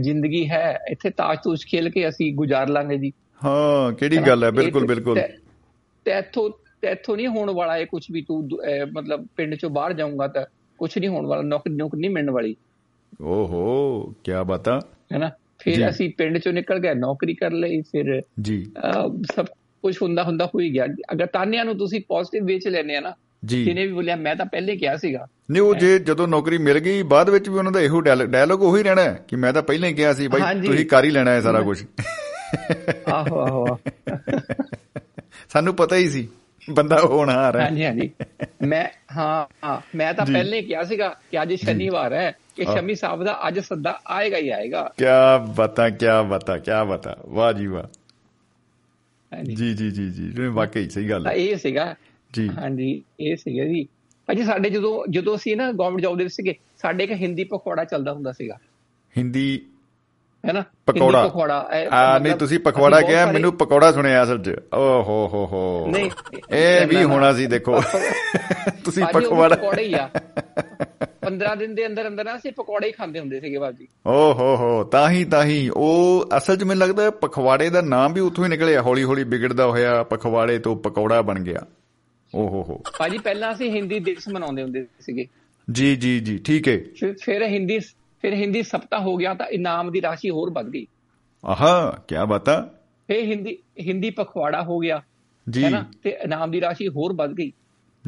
ਜ਼ਿੰਦਗੀ 0.00 0.50
ਹੈ 0.50 0.78
ਇੱਥੇ 0.90 1.10
ਤਾਸ਼ 1.10 1.40
ਤੂਸ਼ 1.44 1.66
ਖੇਲ 1.66 1.90
ਕੇ 1.90 2.08
ਅਸੀਂ 2.08 2.34
ਗੁਜ਼ਾਰ 2.34 2.68
ਲਾਂਗੇ 2.68 2.98
ਜੀ। 2.98 3.12
ਹਾਂ 3.44 3.92
ਕਿਹੜੀ? 3.92 4.16
ਗੱਲ 4.16 4.44
ਹੈ? 4.44 4.50
ਬਿਲਕੁਲ 4.50 4.86
ਬਿਲਕੁਲ 4.86 5.14
ਤੇ- 5.14 5.40
ਤੇ 6.04 6.10
ਇੱਥੋਂ 6.10 6.50
ਤੇ 6.82 6.88
ਇੱਥੋਂ 6.88 7.16
ਨਹੀਂ 7.16 7.28
ਹੋਣ 7.28 7.50
ਵਾਲਾ 7.50 7.76
ਇਹ 7.76 7.86
ਕੁਝ 7.86 8.06
ਵੀ 8.10 8.22
ਤੂੰ 8.22 8.48
ਮਤਲਬ 8.92 9.26
ਪਿੰਡ 9.36 9.54
ਚੋਂ 9.54 9.70
ਬਾਹਰ 9.70 9.92
ਜਾਊਂਗਾ 9.92 10.26
ਤਾਂ 10.26 10.44
ਕੁਝ 10.78 10.98
ਨਹੀਂ 10.98 11.10
ਹੋਣ 11.10 11.26
ਵਾਲਾ 11.26 11.42
ਨੌਕਰੀ 11.42 11.74
ਨੌਕਰੀ 11.74 12.00
ਨਹੀਂ 12.00 12.10
ਮਿਲਣ 12.10 12.30
ਵਾਲੀ। 12.30 12.56
ਓਹੋ 13.22 14.14
ਕਿਆ 14.24 14.42
ਬਤਾ। 14.42 14.80
ਹੈਨਾ? 15.12 15.30
ਫਿਰ। 15.64 15.90
ਅਸੀਂ 15.90 16.10
ਪਿੰਡ 16.18 16.38
ਚੋਂ 16.38 16.52
ਨਿਕਲ 16.52 16.78
ਗਏ 16.78 16.94
ਨੌਕਰੀ 16.94 17.34
ਕਰ 17.34 17.52
ਲਈ 17.52 17.80
ਫਿਰ 17.80 18.22
ਜੀ। 18.40 18.72
ਸਭ 19.36 19.46
ਕੁਝ 19.82 19.96
ਹੁੰਦਾ 20.02 20.22
ਹੁੰਦਾ 20.22 20.46
ਹੋ 20.46 20.60
ਹੀ 20.60 20.72
ਗਿਆ। 20.74 20.86
ਅਗਰ 21.12 21.26
ਤਾਨਿਆਂ 21.26 21.64
ਨੂੰ 21.64 21.78
ਤੁਸੀਂ 21.78 22.00
ਪੋਜ਼ਿਟਿਵ 22.08 22.44
ਵੇ 22.44 22.58
ਚ 22.58 22.68
ਲੈਣੇ 22.68 22.96
ਆ 22.96 23.00
ਨਾ 23.00 23.12
ਜੀ। 23.44 23.64
ਜਿਹਨੇ 23.64 23.86
ਵੀ 23.86 23.92
ਬੋਲਿਆ 23.92 24.16
ਮੈਂ 24.16 24.36
ਤਾਂ 24.36 24.46
ਪਹਿਲੇ 24.46 24.76
ਕਿਹਾ 24.76 24.96
ਸੀਗਾ। 24.96 25.26
ਨਹੀਂ 25.50 25.62
ਉਹ 25.62 25.74
ਜੇ 25.74 25.98
ਜਦੋਂ 25.98 26.28
ਨੌਕਰੀ 26.28 26.58
ਮਿਲ 26.58 26.78
ਗਈ 26.78 27.02
ਬਾਅਦ 27.02 27.30
ਵਿੱਚ 27.30 27.48
ਵੀ 27.48 27.54
ਉਹਨਾਂ 27.54 27.72
ਦਾ 27.72 27.80
ਇਹੋ 27.80 28.00
ਡਾਇਲੌਗ 28.00 28.62
ਉਹੀ 28.62 28.82
ਰਹਿਣਾ 28.82 29.04
ਕਿ 29.04 29.36
ਮੈਂ 29.36 29.52
ਤਾਂ 29.52 29.62
ਪਹਿਲਾਂ 29.62 29.88
ਹੀ 29.88 29.94
ਕਿਹਾ 29.94 30.12
ਸੀ 30.12 30.28
ਬਾਈ। 30.28 30.60
ਤੁਸੀਂ 30.66 30.86
ਕਰ 30.86 31.04
ਹੀ 31.04 31.10
ਲੈਣਾ 31.10 31.30
ਹੈ 31.30 31.40
ਸਾਰਾ 31.40 31.60
ਕੁਝ 31.60 31.84
ਆਹੋ 33.12 33.38
ਆਹੋ। 33.38 33.78
ਸਾਨੂੰ 35.48 35.74
ਪਤਾ 35.74 35.96
ਹੀ 35.96 36.08
ਸੀ 36.08 36.28
ਬੰਦਾ 36.70 37.00
ਹੋਣਹਾਰ 37.00 37.56
ਹੈ। 37.56 37.62
ਹਾਂਜੀ 37.62 37.84
ਹਾਂਜੀ। 37.84 38.10
ਮੈਂ 38.62 38.86
ਹਾਂ 39.16 39.80
ਮੈਂ 39.96 40.14
ਤਾਂ। 40.14 40.26
ਪਹਿਲੇ 40.26 40.62
ਕਿਹਾ 40.62 40.82
ਸੀਗਾ 40.82 41.08
ਕਿ 41.30 41.42
ਅੱਜ 41.42 41.54
ਸ਼ਨੀਵਾਰ 41.54 42.12
ਹੈ। 42.12 42.32
ਸ਼ਮੀ 42.62 42.94
ਸਾਹਿਬ 42.94 43.24
ਦਾ 43.24 43.48
ਅੱਜ 43.48 43.58
ਸੱਦਾ 43.58 44.00
ਆਏਗਾ 44.08 44.36
ਹੀ 44.38 44.48
ਆਏਗਾ। 44.48 44.92
ਕਿਆ 44.96 45.38
ਬਤਾ 45.38 45.90
ਕਿਆ 45.90 46.22
ਬਤਾ 46.22 46.58
ਕਿਆ 46.58 46.84
ਬਤਾ। 46.84 47.16
ਵਾਹ 47.26 47.52
ਜੀ 47.52 47.66
ਵਾਹ। 47.66 47.82
ਜੀ 49.42 49.74
ਜੀ 49.74 49.90
ਜੀ 49.90 50.10
ਜੀ। 50.10 50.32
ਨਹੀਂ, 50.38 50.50
ਵਾਕਈ 50.50 50.88
ਸਹੀ 50.88 51.10
ਗੱਲ 51.10 51.26
ਹੈ। 51.26 51.32
ਇਹ 51.32 51.56
ਸੀਗਾ। 51.56 51.94
ਜੀ। 52.32 52.48
ਹਾਂਜੀ 52.48 53.02
ਇਹ 53.20 53.36
ਸੀਗਾ 53.36 53.64
ਜੀ। 53.64 53.88
ਭਾਜੀ 54.26 54.42
ਸਾਡੇ 54.44 54.70
ਜਦੋਂ 54.70 55.06
ਜਦੋਂ 55.10 55.36
ਅਸੀਂ 55.36 55.56
ਨਾ 55.56 55.72
ਗਵਰਨਮੈਂਟ 55.72 56.00
ਜੌਬ 56.00 56.18
ਦੇ 56.18 56.24
ਵਿੱਚ 56.24 56.34
ਸੀਗੇ 56.34 56.54
ਸਾਡੇ 56.78 57.04
ਇੱਕ 57.04 57.12
ਹਿੰਦੀ 57.12 57.44
ਪਖਵਾੜਾ 57.44 57.84
ਚੱਲਦਾ 57.84 58.12
ਹੁੰਦਾ 58.12 58.32
ਸੀਗਾ। 58.32 58.58
ਹਿੰਦੀ 59.18 59.66
ਹੈ 60.46 60.52
ਨਾ? 60.52 60.64
ਪਕੌੜਾ। 60.86 61.68
ਇਹ 61.76 61.88
ਆ 61.88 62.18
ਨਹੀਂ 62.18 62.32
ਤੁਸੀਂ 62.32 62.58
ਪਕੌੜਾ 62.58 63.00
ਕਿਹਾ 63.00 63.32
ਮੈਨੂੰ 63.32 63.52
ਪਕੌੜਾ 63.52 63.92
ਸੁਣਿਆ 63.92 64.22
ਅਸਲ 64.22 64.38
'ਚ। 64.38 64.50
ਓ 64.74 65.02
ਹੋ 65.02 65.28
ਹੋ 65.32 65.46
ਹੋ। 65.46 65.86
ਨਹੀਂ, 65.90 66.10
ਇਹ 66.56 66.86
ਵੀ 66.86 66.94
ਨਾ, 66.94 67.02
ਨਾ। 67.02 67.06
ਹੋਣਾ 67.06 67.32
ਸੀ 67.32 67.46
ਦੇਖੋ। 67.46 67.80
ਤੁਸੀਂ 68.84 69.04
ਪਕੌੜਾ 69.06 69.56
ਪਕੌੜੇ 69.56 69.82
ਹੀ 69.82 69.94
ਆ। 69.94 70.10
15 71.24 71.54
ਦਿਨ 71.58 71.74
ਦੇ 71.74 71.86
ਅੰਦਰ 71.86 72.08
ਅੰਦਰ 72.08 72.24
ਨਾ 72.24 72.36
ਅਸੀਂ 72.36 72.52
ਪਕੌੜੇ 72.52 72.86
ਹੀ 72.86 72.92
ਖਾਂਦੇ 72.92 73.20
ਹੁੰਦੇ 73.20 73.40
ਸੀਗੇ 73.40 73.58
ਬਾਜੀ। 73.58 73.88
ਓ 74.06 74.32
ਹੋ 74.32 74.56
ਹੋ 74.56 74.84
ਤਾਂ 74.84 75.10
ਹੀ 75.10 75.24
ਤਾਂ 75.24 75.44
ਹੀ 75.44 75.68
ਉਹ 75.68 76.24
ਅਸਲ 76.36 76.56
'ਚ 76.56 76.64
ਮੈਨੂੰ 76.64 76.88
ਲੱਗਦਾ 76.88 77.10
ਪਖਵਾੜੇ 77.10 77.70
ਦਾ 77.70 77.80
ਨਾਮ 77.80 78.12
ਵੀ 78.12 78.20
ਉੱਥੋਂ 78.20 78.44
ਹੀ 78.44 78.50
ਨਿਕਲਿਆ। 78.50 78.82
ਹੌਲੀ 78.82 79.04
ਹੌਲੀ 79.04 79.24
ਵਿਗੜਦਾ 79.24 79.66
ਹੋਇਆ 79.66 80.02
ਪਖਵਾੜੇ 80.02 80.58
ਤੋਂ 80.58 80.76
ਪਕੌੜਾ 80.76 81.22
ਬਣ 81.22 81.40
ਗਿਆ। 81.40 81.60
ਓ 82.34 82.48
ਹੋ 82.48 82.62
ਹੋ। 82.62 82.82
ਭਾਜੀ 82.98 83.18
ਪਹਿਲਾਂ 83.18 83.52
ਅਸੀਂ 83.52 83.70
ਹਿੰਦੀ 83.70 84.00
ਦਿਵਸ 84.00 84.28
ਮਨਾਉਂਦੇ 84.28 84.62
ਹੁੰਦੇ 84.62 84.86
ਸੀਗੇ। 85.00 85.26
ਜੀ 85.72 85.96
ਜੀ 85.96 86.20
ਜੀ 86.20 86.38
ਠੀਕ 86.38 86.68
ਹੈ 86.68 86.78
ਫਿਰ 87.22 87.42
ਹਿੰਦੀ 87.42 87.78
ਫਿਰ 88.22 88.34
ਹਿੰਦੀ 88.34 88.62
ਸਪਤਾਹ 88.62 89.00
ਹੋ 89.00 89.16
ਗਿਆ 89.16 89.34
ਤਾਂ 89.34 89.46
ਇਨਾਮ 89.46 89.90
ਦੀ 89.90 90.02
ਰਾਸ਼ੀ 90.02 90.30
ਹੋਰ 90.30 90.50
ਵੱਧ 90.50 90.66
ਗਈ। 90.66 90.86
ਆਹਾ 91.44 91.90
ਕੀ 92.08 92.14
ਬਤਾ 92.28 92.70
ਫਿਰ 93.06 93.18
ਹਿੰਦੀ 93.18 93.58
ਹਿੰਦੀ 93.80 94.10
ਪਖਵਾੜਾ 94.10 94.62
ਹੋ 94.62 94.78
ਗਿਆ। 94.78 95.02
ਜੀ। 95.50 95.64
ਹੈ 95.64 95.70
ਨਾ? 95.70 95.86
ਤੇ 96.02 96.10
ਇਨਾਮ 96.10 96.50
ਦੀ 96.50 96.60
ਰਾਸ਼ੀ 96.60 96.88
ਹੋਰ 96.88 97.12
ਵੱਧ 97.12 97.32
ਗਈ। 97.32 97.52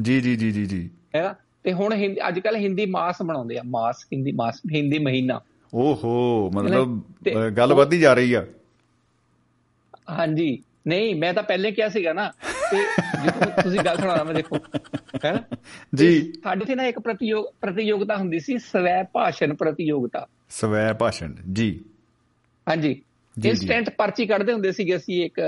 ਜੀ 0.02 0.20
ਜੀ 0.20 0.36
ਜੀ 0.36 0.50
ਜੀ 0.50 0.66
ਜੀ। 0.66 0.90
ਹੈ 1.16 1.22
ਨਾ? 1.22 1.34
ਤੇ 1.66 1.72
ਹੁਣ 1.72 1.92
ਹਿੰਦੀ 1.92 2.28
ਅੱਜ 2.28 2.38
ਕੱਲ 2.38 2.56
ਹਿੰਦੀ 2.56 2.86
ਮਾਸ 2.86 3.22
ਬਣਾਉਂਦੇ 3.22 3.56
ਆ 3.58 3.62
ਮਾਸ 3.66 4.04
ਹਿੰਦੀ 4.12 4.32
ਮਾਸ 4.32 4.60
ਹਿੰਦੀ 4.74 4.98
ਮਹੀਨਾ। 4.98 5.40
ਓਹੋ 5.74 6.50
ਮਤਲਬ 6.54 7.02
ਗੱਲ 7.56 7.74
ਵੱਧਦੀ 7.74 7.98
ਜਾ 8.00 8.14
ਰਹੀ 8.14 8.34
ਆ। 8.34 8.44
ਹਾਂਜੀ। 10.10 10.62
ਨਹੀਂ 10.86 11.14
ਮੈਂ 11.14 11.34
ਤਾਂ 11.34 11.42
ਪਹਿਲੇ 11.42 11.70
ਕਿਹਾ 11.72 11.88
ਸੀਗਾ 11.88 12.12
ਨਾ 12.12 12.32
ਤੇ 12.70 12.76
ਤੁਸੀਂ 13.62 13.80
ਗੱਲ 13.84 13.96
ਸੁਣਾਣਾ 13.96 14.24
ਮੈਂ 14.24 14.34
ਦੇਖੋ। 14.34 14.56
ਹੈ? 15.24 15.48
ਜੀ। 15.94 16.32
ਸਾਡੇ 16.44 16.64
ਤੇ 16.64 16.74
ਨਾ 16.74 16.86
ਇੱਕ 16.86 16.98
ਪ੍ਰਤੀਯੋਗ 16.98 17.44
ਪ੍ਰਤੀਯੋਗਤਾ 17.60 18.16
ਹੁੰਦੀ 18.16 18.38
ਸੀ 18.40 18.58
ਸਵੈ 18.58 19.02
ਭਾਸ਼ਣ 19.02 19.54
ਪ੍ਰਤੀਯੋਗਤਾ। 19.54 20.26
ਸਵੈ 20.48 20.92
ਭਾਸ਼ਣ 20.92 21.34
ਜੀ। 21.52 21.84
ਹਾਂਜੀ। 22.68 23.02
ਇਨਸਟੈਂਟ 23.44 23.90
ਪਰਚੀ 23.90 24.26
ਕੱਢਦੇ 24.26 24.52
ਹੁੰਦੇ 24.52 24.72
ਸੀਗੇ 24.72 24.96
ਅਸੀਂ 24.96 25.24
ਇੱਕ 25.24 25.40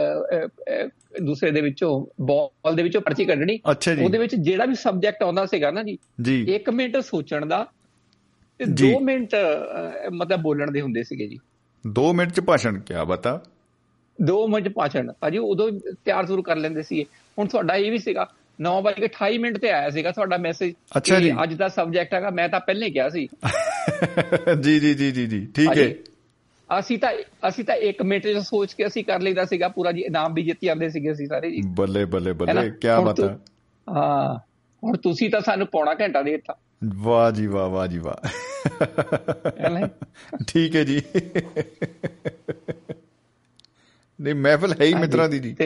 ਦੂਸਰੇ 1.22 1.50
ਦੇ 1.50 1.60
ਵਿੱਚੋਂ 1.60 2.06
ਬਾਲ 2.20 2.74
ਦੇ 2.74 2.82
ਵਿੱਚੋਂ 2.82 3.00
ਪਰਚੀ 3.00 3.24
ਕੱਢਣੀ। 3.24 3.58
ਉਹਦੇ 4.02 4.18
ਵਿੱਚ 4.18 4.34
ਜਿਹੜਾ 4.34 4.64
ਵੀ 4.64 4.74
ਸਬਜੈਕਟ 4.74 5.22
ਆਉਂਦਾ 5.22 5.46
ਸੀਗਾ 5.46 5.70
ਨਾ 5.70 5.82
ਜੀ 5.82 5.98
ਜੀ। 6.22 6.54
1 6.54 6.70
ਮਿੰਟ 6.70 6.96
ਸੋਚਣ 6.96 7.46
ਦਾ 7.46 7.66
ਤੇ 8.58 8.64
ਜੀ। 8.64 8.94
2 8.94 9.00
ਮਿੰਟ 9.00 9.34
ਮਤਲਬ 10.12 10.40
ਬੋਲਣ 10.40 10.70
ਦੇ 10.70 10.80
ਹੁੰਦੇ 10.80 11.02
ਸੀਗੇ 11.02 11.26
ਜੀ। 11.26 11.38
2 11.84 12.12
ਮਿੰਟ 12.12 12.32
ਚ 12.32 12.40
ਭਾਸ਼ਣ 12.40 12.78
ਕੀ 12.78 12.94
ਬਤਾ? 13.08 13.42
2 14.18 14.46
ਮਿੰਟ 14.48 14.68
ਭਾਸ਼ਣ। 14.68 15.12
ਭਾਜੀ 15.20 15.38
ਉਦੋਂ 15.38 15.70
ਤਿਆਰ 16.04 16.26
ਜ਼ਰੂਰ 16.26 16.42
ਕਰ 16.42 16.56
ਲੈਂਦੇ 16.56 16.82
ਸੀਗੇ। 16.82 17.04
ਹੁਣ 17.38 17.46
ਤੁਹਾਡਾ 17.46 17.74
ਇਹ 17.74 17.90
ਵੀ 17.90 17.98
ਸੀਗਾ 17.98 18.26
9:28 18.62 19.38
ਮਿੰਟ 19.38 19.58
ਤੇ 19.58 19.70
ਆਇਆ 19.70 19.90
ਸੀਗਾ 19.90 20.10
ਤੁਹਾਡਾ 20.10 20.36
ਮੈਸੇਜ 20.36 20.74
ਅੱਛਾ 20.96 21.20
ਜੀ। 21.20 21.32
ਅੱਜ 21.42 21.54
ਦਾ 21.54 21.68
ਸਬਜੈਕਟ 21.68 22.14
ਹੈਗਾ 22.14 22.30
ਮੈਂ 22.30 22.48
ਤਾਂ 22.48 22.60
ਪਹਿਲੇ 22.60 22.86
ਹੀ 22.86 22.90
ਕਿਹਾ 22.90 23.08
ਸੀ। 23.08 23.28
ਜੀ 24.62 24.80
ਜੀ 24.80 24.94
ਜੀ 24.94 25.26
ਜੀ 25.26 25.46
ਠੀਕ 25.54 25.78
ਹੈ। 25.78 25.94
ਅਸੀਂ 26.78 26.98
ਤਾਂ 26.98 27.12
ਅਸੀਂ 27.48 27.64
ਤਾਂ 27.64 27.76
1 27.76 28.04
ਮਿੰਟ 28.04 28.26
ਚ 28.26 28.36
ਸੋਚ 28.36 28.72
ਕੇ 28.72 28.86
ਅਸੀਂ 28.86 29.04
ਕਰ 29.04 29.20
ਲਈਦਾ 29.20 29.44
ਸੀਗਾ 29.44 29.68
ਪੂਰਾ 29.68 29.92
ਜੀ 29.92 30.00
ਇਨਾਮ 30.00 30.34
ਵੀ 30.34 30.42
ਜਿੱਤ 30.42 30.58
ਜਾਂਦੇ 30.62 30.88
ਸੀਗੇ 30.88 31.12
ਅਸੀਂ 31.12 31.26
ਸਾਰੇ 31.26 31.50
ਜੀ। 31.50 31.62
ਬੱਲੇ 31.66 32.04
ਬੱਲੇ 32.04 32.32
ਬੱਲੇ 32.32 32.70
ਕੀ 32.70 32.88
ਬਾਤ 33.04 33.20
ਹੈ। 33.20 33.38
ਹਾਂ 33.90 34.38
ਹੁਣ 34.84 34.96
ਤੁਸੀਂ 34.96 35.30
ਤਾਂ 35.30 35.40
ਸਾਨੂੰ 35.40 35.66
ਪੌਣਾ 35.66 35.94
ਘੰਟਾ 36.00 36.22
ਦੇ 36.22 36.30
ਦਿੱਤਾ। 36.30 36.56
ਵਾਹ 36.94 37.32
ਜੀ 37.32 37.46
ਵਾਹ 37.46 37.68
ਵਾਹ 37.68 37.86
ਜੀ 37.86 37.98
ਵਾਹ। 37.98 38.28
ਠੀਕ 40.48 40.76
ਹੈ 40.76 40.84
ਜੀ। 40.84 41.02
ਨਹੀਂ 44.20 44.34
ਮਹਿਫਲ 44.34 44.72
ਹੈ 44.72 44.84
ਹੀ 44.84 44.94
ਮਿੱਤਰਾਂ 44.94 45.28
ਦੀ 45.28 45.38
ਜੀ। 45.38 45.56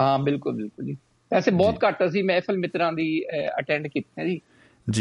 ਹਾਂ 0.00 0.18
ਬਿਲਕੁਲ 0.18 0.54
ਬਿਲਕੁਲ 0.54 0.84
ਜੀ। 0.84 0.96
ਐਸੇ 1.32 1.50
ਬਹੁਤ 1.50 1.84
ਘੱਟ 1.88 2.06
ਅਸੀਂ 2.06 2.24
ਮਹਿਫਲ 2.24 2.58
ਮਿੱਤਰਾਂ 2.58 2.92
ਦੀ 2.92 3.24
ਅਟੈਂਡ 3.58 3.86
ਕੀਤੀ 3.86 4.10
ਹੈ 4.18 4.24
ਜੀ। 4.24 4.40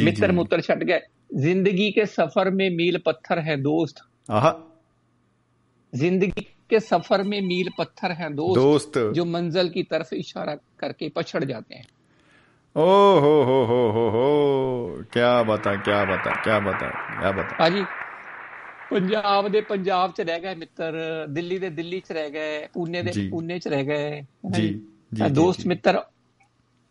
ਮਿੱਤਰ 0.03 0.31
ਮੁੱਤਰ 0.31 0.61
ਛੱਡ 0.61 0.83
ਗਏ 0.83 0.99
ਜ਼ਿੰਦਗੀ 1.35 1.91
ਕੇ 1.91 2.05
ਸਫ਼ਰ 2.05 2.51
ਮੇ 2.51 2.69
ਮੀਲ 2.69 2.97
ਪੱਥਰ 2.97 3.39
ਹੈ 3.39 3.55
ਦੋਸਤ। 3.55 4.06
ਆਹਾ 4.28 4.52
जिंदगी 5.92 6.42
के 6.70 6.78
सफर 6.82 7.22
में 7.24 7.40
मील 7.46 7.66
पत्थर 7.78 8.12
है 8.12 8.28
दोस्त 8.34 8.58
ਦੋਸਤ 8.58 8.94
जो 9.16 9.24
मंजिल 9.26 9.66
की 9.72 9.82
तरफ 9.88 10.12
इशारा 10.16 10.54
करके 10.78 11.08
पछड़ 11.16 11.42
जाते 11.46 11.80
हैं 11.80 11.88
ਓ 12.76 12.84
ਹੋ 13.20 13.32
ਹੋ 13.44 13.56
ਹੋ 13.66 13.80
ਹੋ 13.92 14.02
ਹੋ 14.10 14.22
ਕੀ 15.12 15.20
ਬਤਾ 15.46 15.74
ਕੀ 15.78 15.90
ਬਤਾ 16.06 16.30
ਕੀ 16.44 16.58
ਬਤਾ 16.60 16.88
ਕੀ 17.16 17.32
ਬਤਾ 17.32 17.56
ਭਾਜੀ 17.58 17.82
ਪੰਜਾਬ 18.90 19.48
ਦੇ 19.48 19.60
ਪੰਜਾਬ 19.62 20.12
ਚ 20.12 20.20
ਰਹਿ 20.22 20.40
ਗਏ 20.40 20.54
ਮਿੱਤਰ 20.54 20.96
ਦਿੱਲੀ 21.30 21.58
ਦੇ 21.58 21.68
ਦਿੱਲੀ 21.72 22.00
ਚ 22.00 22.12
ਰਹਿ 22.12 22.30
ਗਏ 22.30 22.66
ਪੂਨੇ 22.74 23.02
ਦੇ 23.02 23.10
ਜੀ। 23.12 23.28
ਪੂਨੇ 23.30 23.58
ਚ 23.58 23.68
ਰਹਿ 23.68 23.84
ਗਏ 23.84 23.98
ਹੈ 24.06 24.20
ਨਾ 24.20 24.50
ਜੀ, 24.50 24.62
ਜੀ? 24.62 24.68
ਜੀ, 24.68 25.18
ਤਾਂ 25.18 25.28
ਜੀ, 25.28 25.34
ਦੋਸਤ 25.34 25.60
ਜੀ। 25.60 25.68
ਮਿੱਤਰ 25.68 26.00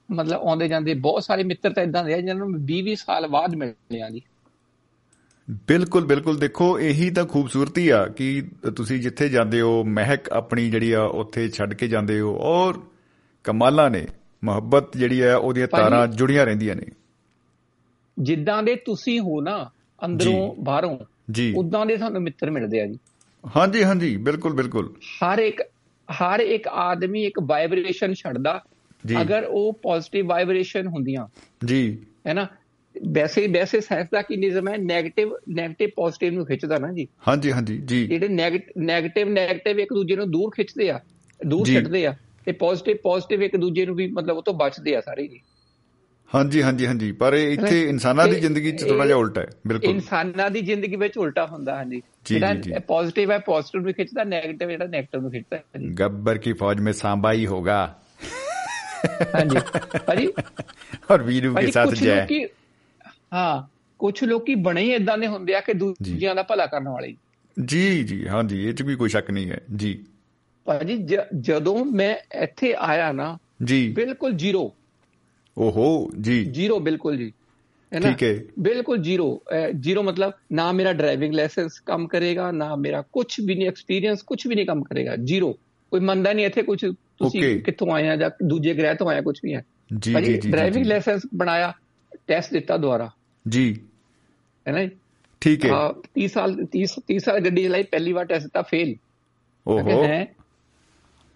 ਮਤਲਬ 0.10 0.41
ਆਉਂਦੇ 0.41 0.68
ਜਾਂਦੇ 0.68 0.93
ਬਹੁਤ 1.02 1.24
ਸਾਰੇ 1.24 1.43
ਮਿੱਤਰ 1.43 1.74
ਤਾਂ 1.74 1.84
ਇਦਾਂ 1.84 2.04
ਦੇ 2.04 2.14
ਆ 2.14 2.18
ਜਿਹਨਾਂ 2.18 2.36
ਨੂੰ 2.38 2.60
20 2.68 2.80
20 2.84 2.95
ਸਾਲ 3.02 3.28
ਬਾਅਦ 3.28 3.56
ਮਿਲੇ 3.56 4.02
ਆ 4.02 4.10
ਜੀ 4.10 4.22
ਬਿਲਕੁਲ 5.51 6.05
ਬਿਲਕੁਲ। 6.05 6.38
ਦੇਖੋ 6.38 6.80
ਇਹੀ 6.80 7.11
ਤਾਂ 7.11 7.24
ਖੂਬਸੂਰਤੀ 7.24 7.88
ਆ 7.88 8.07
ਕਿ 8.07 8.42
ਤੁਸੀਂ 8.76 9.01
ਜਿੱਥੇ 9.01 9.28
ਜਾਂਦੇ 9.28 9.61
ਹੋ 9.61 9.84
ਮਹਿਕ 9.84 10.28
ਆਪਣੀ 10.28 10.70
ਜਿਹੜੀ 10.70 10.92
ਆ 10.92 11.03
ਉੱਥੇ 11.03 11.49
ਛੱਡ 11.49 11.74
ਕੇ 11.74 11.88
ਜਾਂਦੇ 11.88 12.20
ਹੋ 12.20 12.36
ਔਰ 12.40 12.74
ਕਮਾਲਾਂ 13.44 13.90
ਨੇ 13.90 14.07
ਮੁਹੱਬਤ 14.44 14.97
ਜਿਹੜੀ 14.97 15.20
ਆ 15.20 15.36
ਉਹਦੀਆਂ 15.36 15.68
ਤਾਰਾਂ 15.68 16.07
ਜੁੜੀਆਂ 16.07 16.47
ਰਹਿੰਦੀਆਂ 16.47 16.76
ਨੇ। 16.76 16.82
ਜਿੱਦਾਂ 18.18 18.62
ਦੇ 18.62 18.74
ਤੁਸੀਂ 18.74 19.20
ਹੋ 19.20 19.40
ਨਾ 19.40 19.70
ਅੰਦਰੋਂ। 20.05 20.55
ਬਾਹਰੋਂ 20.59 20.99
ਜੀ। 21.30 21.55
ਉਦਾਂ 21.57 21.86
ਦੇ 21.86 21.97
ਤੁਹਾਨੂੰ 21.97 22.22
ਮਿੱਤਰ 22.22 22.51
ਮਿਲਦੇ 22.51 22.80
ਆ 22.80 22.86
ਜੀ। 22.86 22.99
ਹਾਂਜੀ 23.57 23.84
ਹਾਂਜੀ। 23.84 24.16
ਬਿਲਕੁਲ 24.16 24.53
ਬਿਲਕੁਲ। 24.53 24.92
ਹਰ 24.92 25.38
ਇੱਕ 25.38 25.62
ਹਰ 26.12 26.40
ਇੱਕ 26.40 26.68
ਆਦਮੀ 26.68 27.24
ਇੱਕ 27.24 27.40
ਵਾਈਬ੍ਰੇਸ਼ਨ 27.42 28.14
ਛੱਡਦਾ। 28.14 28.62
ਅਗਰ 29.20 29.44
ਉਹ 29.44 29.72
ਪੋਜ਼ਿਟਿਵ 29.72 30.26
ਵਾਈਬ੍ਰੇਸ਼ਨ 30.26 30.86
ਹੁੰਦੀਆਂ 30.86 31.26
ਜੀ। 31.66 31.99
ਹੈ 32.26 32.34
ਵੈਸੇ 33.12 33.42
ਹੀ 33.42 33.47
ਵੈਸੇ 33.53 33.80
ਸਾਇੰਸ 33.80 34.09
ਦਾ 34.12 34.22
ਕਿਨਿਜ਼ਮ 34.22 34.68
ਹੈ? 34.68 34.74
네ਗੇਟਿਵ 34.74 35.28
네ਗੇਟਿਵ 35.53 35.90
ਪੋਜ਼ਿਟਿਵ 35.97 36.32
ਨੂੰ 36.34 36.47
ਖਿੱਚਦਾ 36.47 36.78
ਨਾ 36.78 36.92
ਜੀ। 36.92 37.07
ਹਾਂਜੀ 37.28 37.53
ਹਾਂਜੀ 37.53 37.76
ਜੀ। 37.78 38.07
ਜਿਹੜੇ 38.07 38.28
네ਗੇਟਿਵ 38.28 39.28
네ਗੇਟਿਵ 39.32 39.80
ਇੱਕ 39.80 39.92
ਦੂਜੇ 39.92 40.16
ਨੂੰ 40.16 40.30
ਦੂਰ 40.30 40.51
ਖਿੱਚਦੇ 40.51 40.88
ਆ 40.90 41.01
ਦੂਰ 41.40 41.66
ਛੱਡਦੇ 41.66 42.07
ਆ 42.07 42.14
ਤੇ 42.47 42.53
ਪੋਜ਼ਿਟਿਵ 42.53 42.97
ਪੋਜ਼ਿਟਿਵ 43.03 43.42
ਇੱਕ 43.42 43.57
ਦੂਜੇ 43.57 43.86
ਨੂੰ 43.86 43.97
ਵੀ 43.97 44.07
ਮਤਲਬ 44.12 44.36
ਉਹ 44.36 44.42
ਤੋਂ 44.42 44.55
ਬਚਦੇ 44.55 44.94
ਆ 44.97 45.01
ਸਾਰੇ 45.01 45.26
ਜੀ। 45.26 45.40
ਹਾਂਜੀ 46.30 46.62
ਹਾਂਜੀ 46.62 46.86
ਹਾਂਜੀ। 46.86 47.11
ਪਰ 47.12 47.34
ਇੱਥੇ 47.34 47.82
ਇਨਸਾਨਾਂ 47.82 48.26
ਦੀ 48.28 48.40
ਜ਼ਿੰਦਗੀ 48.40 48.72
'ਚ 48.72 48.84
ਥੋੜਾ 48.84 49.07
ਜਿਹਾ 49.07 49.16
ਉਲਟਾ 49.18 49.40
ਹੈ 49.40 49.49
ਬਿਲਕੁਲ। 49.66 49.90
ਇਨਸਾਨਾਂ 49.90 50.51
ਦੀ 50.51 50.61
ਜ਼ਿੰਦਗੀ 50.61 50.97
ਵਿੱਚ 50.97 51.18
ਉਲਟਾ 51.18 51.47
ਹੁੰਦਾ 51.47 51.76
ਹਾਂਜੀ। 51.76 52.03
ਜਿਹੜਾ 52.26 52.80
ਪੋਜ਼ਿਟਿਵ 52.86 53.30
ਹੈ 53.32 53.38
ਪੋਜ਼ਿਟਿਵ 53.38 53.82
ਨੂੰ 53.82 53.92
ਖਿੱਚਦਾ 53.92 54.22
네ਗੇਟਿਵ 54.22 54.70
ਜਿਹੜਾ 54.70 54.84
네ਗੇਟਿਵ 54.84 55.20
ਨੂੰ 55.20 55.30
ਖਿੱਚਦਾ 55.30 55.61
ਗੱਬਰ 55.99 56.38
ਕੀ 56.38 56.53
ਫੌਜ 56.53 56.80
ਮੇ 56.80 56.92
ਸਾਂਬਾਈ 56.92 57.47
ਹੋਗਾ। 57.47 57.78
ਹਾਂਜੀ। 59.34 59.59
ਭਾਜੀ? 60.07 60.28
और 61.11 61.22
वीरू 61.22 61.51
के 61.57 61.70
साथ 61.70 61.92
जय 61.99 62.47
ਹਾਂ 63.35 63.77
ਕੁਝ 63.99 64.24
ਲੋਕੀ 64.24 64.55
ਬਣੇ 64.55 64.83
ਹੀ 64.83 64.95
ਇਦਾਂ 64.95 65.18
ਦੇ 65.18 65.27
ਹੁੰਦੇ 65.27 65.55
ਆ 65.55 65.61
ਕਿ 65.61 65.74
ਦੂਜਿਆਂ 65.74 66.35
ਦਾ 66.35 66.43
ਭਲਾ 66.43 66.66
ਕਰਨ 66.66 66.89
ਵਾਲੇ 66.89 67.16
ਜੀ 67.64 68.05
ਜੀ 68.05 68.29
ਹਾਂ 68.29 68.45
ਜੀ 68.45 68.68
ਇਹ 68.68 68.74
ਚ 68.74 68.83
ਵੀ 68.83 68.97
ਕੋਈ 68.97 69.09
ਸ਼ੱਕ 69.09 69.31
ਨਹੀਂ 69.31 69.51
ਹੈ 69.51 69.61
ਜੀ। 69.77 70.05
ਭਾਜੀ 70.64 71.09
ਜਦੋਂ 71.41 71.85
ਮੈਂ 71.85 72.16
ਇੱਥੇ 72.43 72.74
ਆਇਆ 72.79 73.12
ਨਾ 73.12 73.39
ਜੀ। 73.64 73.89
ਬਿਲਕੁਲ 73.89 74.33
ਜ਼ੀਰੋ। 74.33 74.74
ਓਹੋ 75.59 76.11
ਜੀ। 76.20 76.45
ਜ਼ੀਰੋ 76.45 76.81
ਬਿਲਕੁਲ 76.81 77.16
ਜੀ। 77.16 77.33
ਹੈ 77.95 78.01
ਨਾ? 78.01 78.12
ਠੀਕ 78.12 78.22
ਹੈ। 78.22 78.45
ਬਿਲਕੁਲ 78.59 78.99
ਜ਼ੀਰੋ। 78.99 79.43
ਜ਼ੀਰੋ 79.81 80.03
ਮਤਲਬ 80.03 80.33
ਨਾ 80.53 80.72
ਮੇਰਾ 80.72 80.93
ਡਰਾਈਵਿੰਗ 80.93 81.35
ਲਾਇਸੈਂਸ 81.35 81.81
ਕੰਮ 81.81 82.07
ਕਰੇਗਾ 82.07 82.51
ਨਾ 82.51 82.77
ਮੇਰਾ 82.77 83.03
ਕੁਝ 83.03 83.41
ਵੀ 83.45 83.55
ਨਹੀਂ 83.55 83.68
ਐਕਸਪੀਰੀਅੰਸ 83.68 84.22
ਕੁਝ 84.22 84.47
ਵੀ 84.47 84.55
ਨਹੀਂ 84.55 84.66
ਕੰਮ 84.66 84.83
ਕਰੇਗਾ। 84.83 85.16
ਜ਼ੀਰੋ। 85.16 85.53
ਕੋਈ 85.91 86.01
ਮੰਨਦਾ 86.01 86.33
ਨਹੀਂ 86.33 86.47
ਇੱਥੇ 86.47 86.62
ਕੁਝ 86.62 86.87
ਤੁਸੀਂ 86.95 87.62
ਕਿੱਥੋਂ 87.62 87.93
ਆਏ 87.93 88.09
ਆ 88.09 88.16
ਜਾਂ 88.16 88.31
ਦੂਜੇ 88.43 88.74
ਗ੍ਰਹਿ 88.74 88.95
ਤੋਂ 88.95 89.09
ਆਏ 89.09 89.18
ਆ 89.18 89.20
ਕੁਝ 89.20 89.41
ਵੀ 89.45 89.55
ਹੈ। 89.55 89.64
ਜੀ 89.99 90.14
ਜੀ 90.14 90.39
ਜੀ 90.39 90.51
ਡਰਾਈਵਿੰਗ 90.51 90.87
ਲਾਇਸੈਂਸ 90.87 91.22
ਬਣਾਇਆ 91.35 91.72
ਟੈਸਟ 92.27 92.53
ਦਿੱਤਾ 92.53 92.77
ਦੁਆਰਾ 92.77 93.11
जी 93.45 93.66
ਹੈ 94.66 94.72
ਨਾ 94.72 94.84
ਜੀ 94.84 94.89
ठीक 95.41 95.64
है 95.66 95.72
ਹਾਂ 95.72 95.89
30 96.16 96.28
ਸਾਲ 96.30 96.52
30 96.74 96.91
30 97.06 97.18
ਸਾਲ 97.20 97.39
ਗੱਡੀ 97.39 97.64
ਚਲਾਈ 97.64 97.84
ਪਹਿਲੀ 97.91 98.12
ਵਾਰ 98.14 98.26
ਟੈਸਟ 98.26 98.43
ਦਿੱਤਾ 98.43 98.62
ਫੇਲ 98.64 98.95
ओहो 99.66 100.04
ਹੈ 100.04 100.18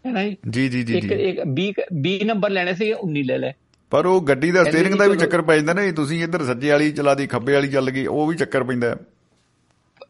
ਹੈ 0.05 0.11
ਨਾ 0.11 0.23
ਜੀ 0.23 0.35
जी 0.49 0.65
जी 0.69 0.81
जी 0.83 0.97
ਇੱਕ 0.97 1.05
जी 1.05 1.17
ਇੱਕ 1.29 1.39
20 1.53 1.81
20 2.03 2.25
ਨੰਬਰ 2.25 2.49
ਲੈਣੇ 2.51 2.73
ਸੀਗੇ 2.73 2.93
19 3.05 3.23
ਲੈ 3.23 3.37
ਲੈ 3.37 3.51
ਪਰ 3.91 4.05
ਉਹ 4.05 4.21
ਗੱਡੀ 4.21 4.51
ਦਾ 4.51 4.63
ਕਹਿੰਦੇ 4.63 4.71
ਸਟੀਅਰਿੰਗ 4.71 4.93
ਜੀ 4.93 4.99
ਦਾ 4.99 5.05
ਵੀ 5.05 5.11
ਚਲੋ- 5.11 5.21
ਚੱਕਰ 5.21 5.41
ਪੈ 5.41 5.55
ਜਾਂਦਾ 5.55 5.73
ਨਾ 5.73 5.85
ਜੀ, 5.85 5.91
ਤੁਸੀਂ 5.93 6.21
ਇੱਧਰ 6.23 6.43
ਸੱਜੇ 6.45 6.69
ਵਾਲੀ 6.71 6.91
ਚਲਾ 6.91 7.13
ਦੀ 7.15 7.27
ਖੱਬੇ 7.27 7.53
ਵਾਲੀ 7.53 7.67
ਚੱਲ 7.69 7.89
ਗਈ 7.91 8.05
ਉਹ 8.07 8.27
ਵੀ 8.27 8.35
ਚੱਕਰ 8.35 8.63
ਪੈਂਦਾ 8.63 8.89
ਹੈ। 8.89 8.95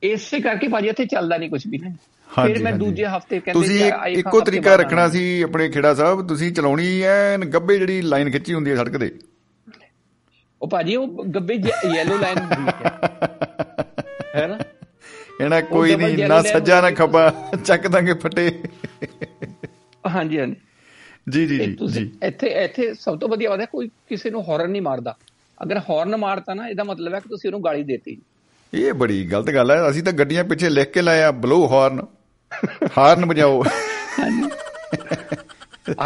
ਇਸੇ 0.03 0.39
ਕਰਕੇ 0.39 0.67
ਭਾਜੀ 0.67 0.87
ਇੱਥੇ 0.87 1.05
ਚੱਲਦਾ 1.05 1.37
ਨਹੀਂ 1.37 1.49
ਕੁਝ 1.49 1.61
ਵੀ 1.67 1.77
ਨਾ 1.77 1.89
ਹਾਂਜੀ, 2.27 2.53
ਫਿਰ 2.53 2.63
ਮੈਂ 2.63 2.71
ਹਾਂਜੀ। 2.71 2.85
ਦੂਜੇ 2.85 3.05
ਹਫਤੇ 3.07 3.39
ਕਹਿੰਦੇ 3.39 3.59
ਤੁਸੀਂ 3.59 3.79
ਕਿ 3.79 3.87
ਇੱਕ- 3.87 3.97
ਆਈ 3.97 4.13
ਇੱਕੋ 4.13 4.37
ਹਫ਼ਤੇ 4.37 4.51
ਤਰੀਕਾ 4.51 4.69
ਬਾਅਦ 4.69 4.79
ਰੱਖਣਾ 4.81 5.01
ਆਉਣਾ। 5.01 5.13
ਸੀ 5.13 5.41
ਆਪਣੇ 5.41 5.69
ਖੇੜਾ 5.69 5.93
ਸਾਹਿਬ 5.93 6.27
ਤੁਸੀਂ 6.27 6.51
ਚਲਾਉਣੀ 6.53 7.01
ਐ 7.03 7.37
ਗੱਬੇ 7.53 7.77
ਜਿਹੜੀ 7.77 8.01
ਲਾਈਨ 8.03 8.31
ਖਿੱਚੀ 8.31 8.53
ਹੁੰਦੀ 8.53 8.71
ਹੈ 8.71 8.75
ਸੜਕ 8.75 8.97
ਦੇ 8.97 9.11
ਉਹ 10.62 10.68
ਭਾਜੀ 10.68 10.96
ਉਹ 10.96 11.24
ਗੱਬੇ 11.26 11.54
ਯੈਲੋ 11.94 12.18
ਲਾਈਨ 12.18 12.38
ਹੁੰਦੀ 12.38 12.72
ਹੈ 12.74 12.90
ਹੈ 14.36 14.46
ਨਾ 14.46 14.58
ਇਹਨਾਂ 15.40 15.60
ਕੋਈ 15.62 15.94
ਨਹੀਂ 15.96 16.26
ਨਾ 16.28 16.40
ਸੱਜਾ 16.42 16.80
ਨਾ। 16.80 16.90
ਖੱਬਾ 16.90 17.30
ਚੱਕ 17.64 17.86
ਦਾਂਗੇ 17.86 18.14
ਫਟੇ 18.14 18.50
ਹਾਂਜੀ 20.06 20.38
ਹਾਂਜੀ 20.40 20.56
ਜੀ 21.30 21.46
ਜੀ 21.46 21.58
ਜੀ 21.58 21.74
ਤੁਸੀਂ 21.76 22.00
ਜੀ 22.00 22.10
ਇੱਥੇ 22.22 22.48
ਇੱਥੇ 22.64 22.92
ਸਭ 22.94 23.18
ਤੋਂ 23.18 23.28
ਵਧੀਆ 23.28 23.50
ਬਾਤ 23.50 23.60
ਹੈ 23.60 23.66
ਕੋਈ 23.66 23.88
ਕਿਸੇ 24.08 24.30
ਨੂੰ 24.30 24.44
ਹਾਰਨ 24.48 24.70
ਨਹੀਂ 24.70 24.82
ਮਾਰਦਾ 24.82 25.14
ਅਗਰ 25.58 25.78
ਹਾਰਨ 25.90 26.16
ਮਾਰਤਾ 26.16 26.54
ਨਾ 26.54 26.68
ਇਹਦਾ 26.68 26.84
ਮਤਲਬ 26.84 27.14
ਹੈ 27.14 27.20
ਕਿ 27.20 27.28
ਤੁਸੀਂ 27.28 27.48
ਉਹਨੂੰ 27.50 27.64
ਗਾਲੀ 27.64 27.82
ਦੇਤੀ 27.82 28.16
ਇਹ 28.72 28.92
ਬੜੀ 28.94 29.24
ਗਲਤ 29.26 29.50
ਗੱਲ 29.50 29.70
ਹੈ 29.70 29.88
ਅਸੀਂ 29.90 30.02
ਤਾਂ 30.02 30.12
ਗੱਡੀਆਂ 30.12 30.44
ਪਿੱਛੇ 30.44 30.68
ਲਿਖ 30.68 30.90
ਕੇ 30.90 31.02
ਲਾਇਆ 31.02 31.30
ਬਲੋ 31.38 31.66
ਹਾਰਨ 31.68 32.00
ਹਾਰਨ 32.98 33.24
ਵਜਾਓ 33.24 33.62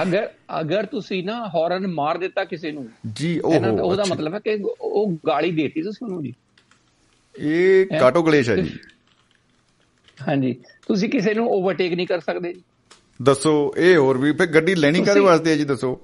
ਅਗਰ 0.02 0.28
ਅਗਰ 0.60 0.86
ਤੁਸੀਂ 0.86 1.24
ਨਾ 1.24 1.48
ਹੌਰਨ 1.48 1.86
ਮਾਰ 1.86 2.18
ਦਿੱਤਾ 2.18 2.44
ਕਿਸੇ 2.44 2.72
ਨੂੰ 2.72 2.88
ਜੀ 3.12 3.38
ਉਹ 3.38 3.54
ਉਹਦਾ 3.82 4.04
ਮਤਲਬ 4.08 4.34
ਹੈ 4.34 4.38
ਕਿ 4.38 4.58
ਉਹ 4.80 5.16
ਗਾਲੀ 5.26 5.50
ਦੇਤੀ 5.50 5.82
ਤੁਸੀਂ 5.82 6.06
ਉਹਨੂੰ 6.06 6.22
ਜੀ 6.22 6.34
ਇਹ 7.38 7.86
ਕਾਟੋ 8.00 8.22
ਗਲੇਸ਼ 8.22 8.50
ਹੈ 8.50 8.56
ਜੀ। 8.56 8.70
ਹਾਂਜੀ। 10.28 10.52
ਤੁਸੀਂ 10.88 11.08
ਕਿਸੇ 11.08 11.34
ਨੂੰ 11.34 11.48
ਓਵਰਟੇਕ 11.50 11.92
ਨਹੀਂ 11.92 12.06
ਕਰ 12.06 12.20
ਸਕਦੇ 12.20 12.52
ਜੀ। 12.52 12.62
ਦੱਸੋ 13.22 13.74
ਇਹ 13.76 13.96
ਹੋਰ 13.96 14.18
ਵੀ 14.18 14.32
ਫੇ 14.32 14.46
ਗੱਡੀ 14.46 14.74
ਲੈਣੀ 14.74 15.02
ਕਰੇ 15.02 15.20
ਵਾਸਤੇ 15.20 15.50
ਹੈ 15.50 15.56
ਜੀ 15.56 15.64
ਦੱਸੋ। 15.64 16.00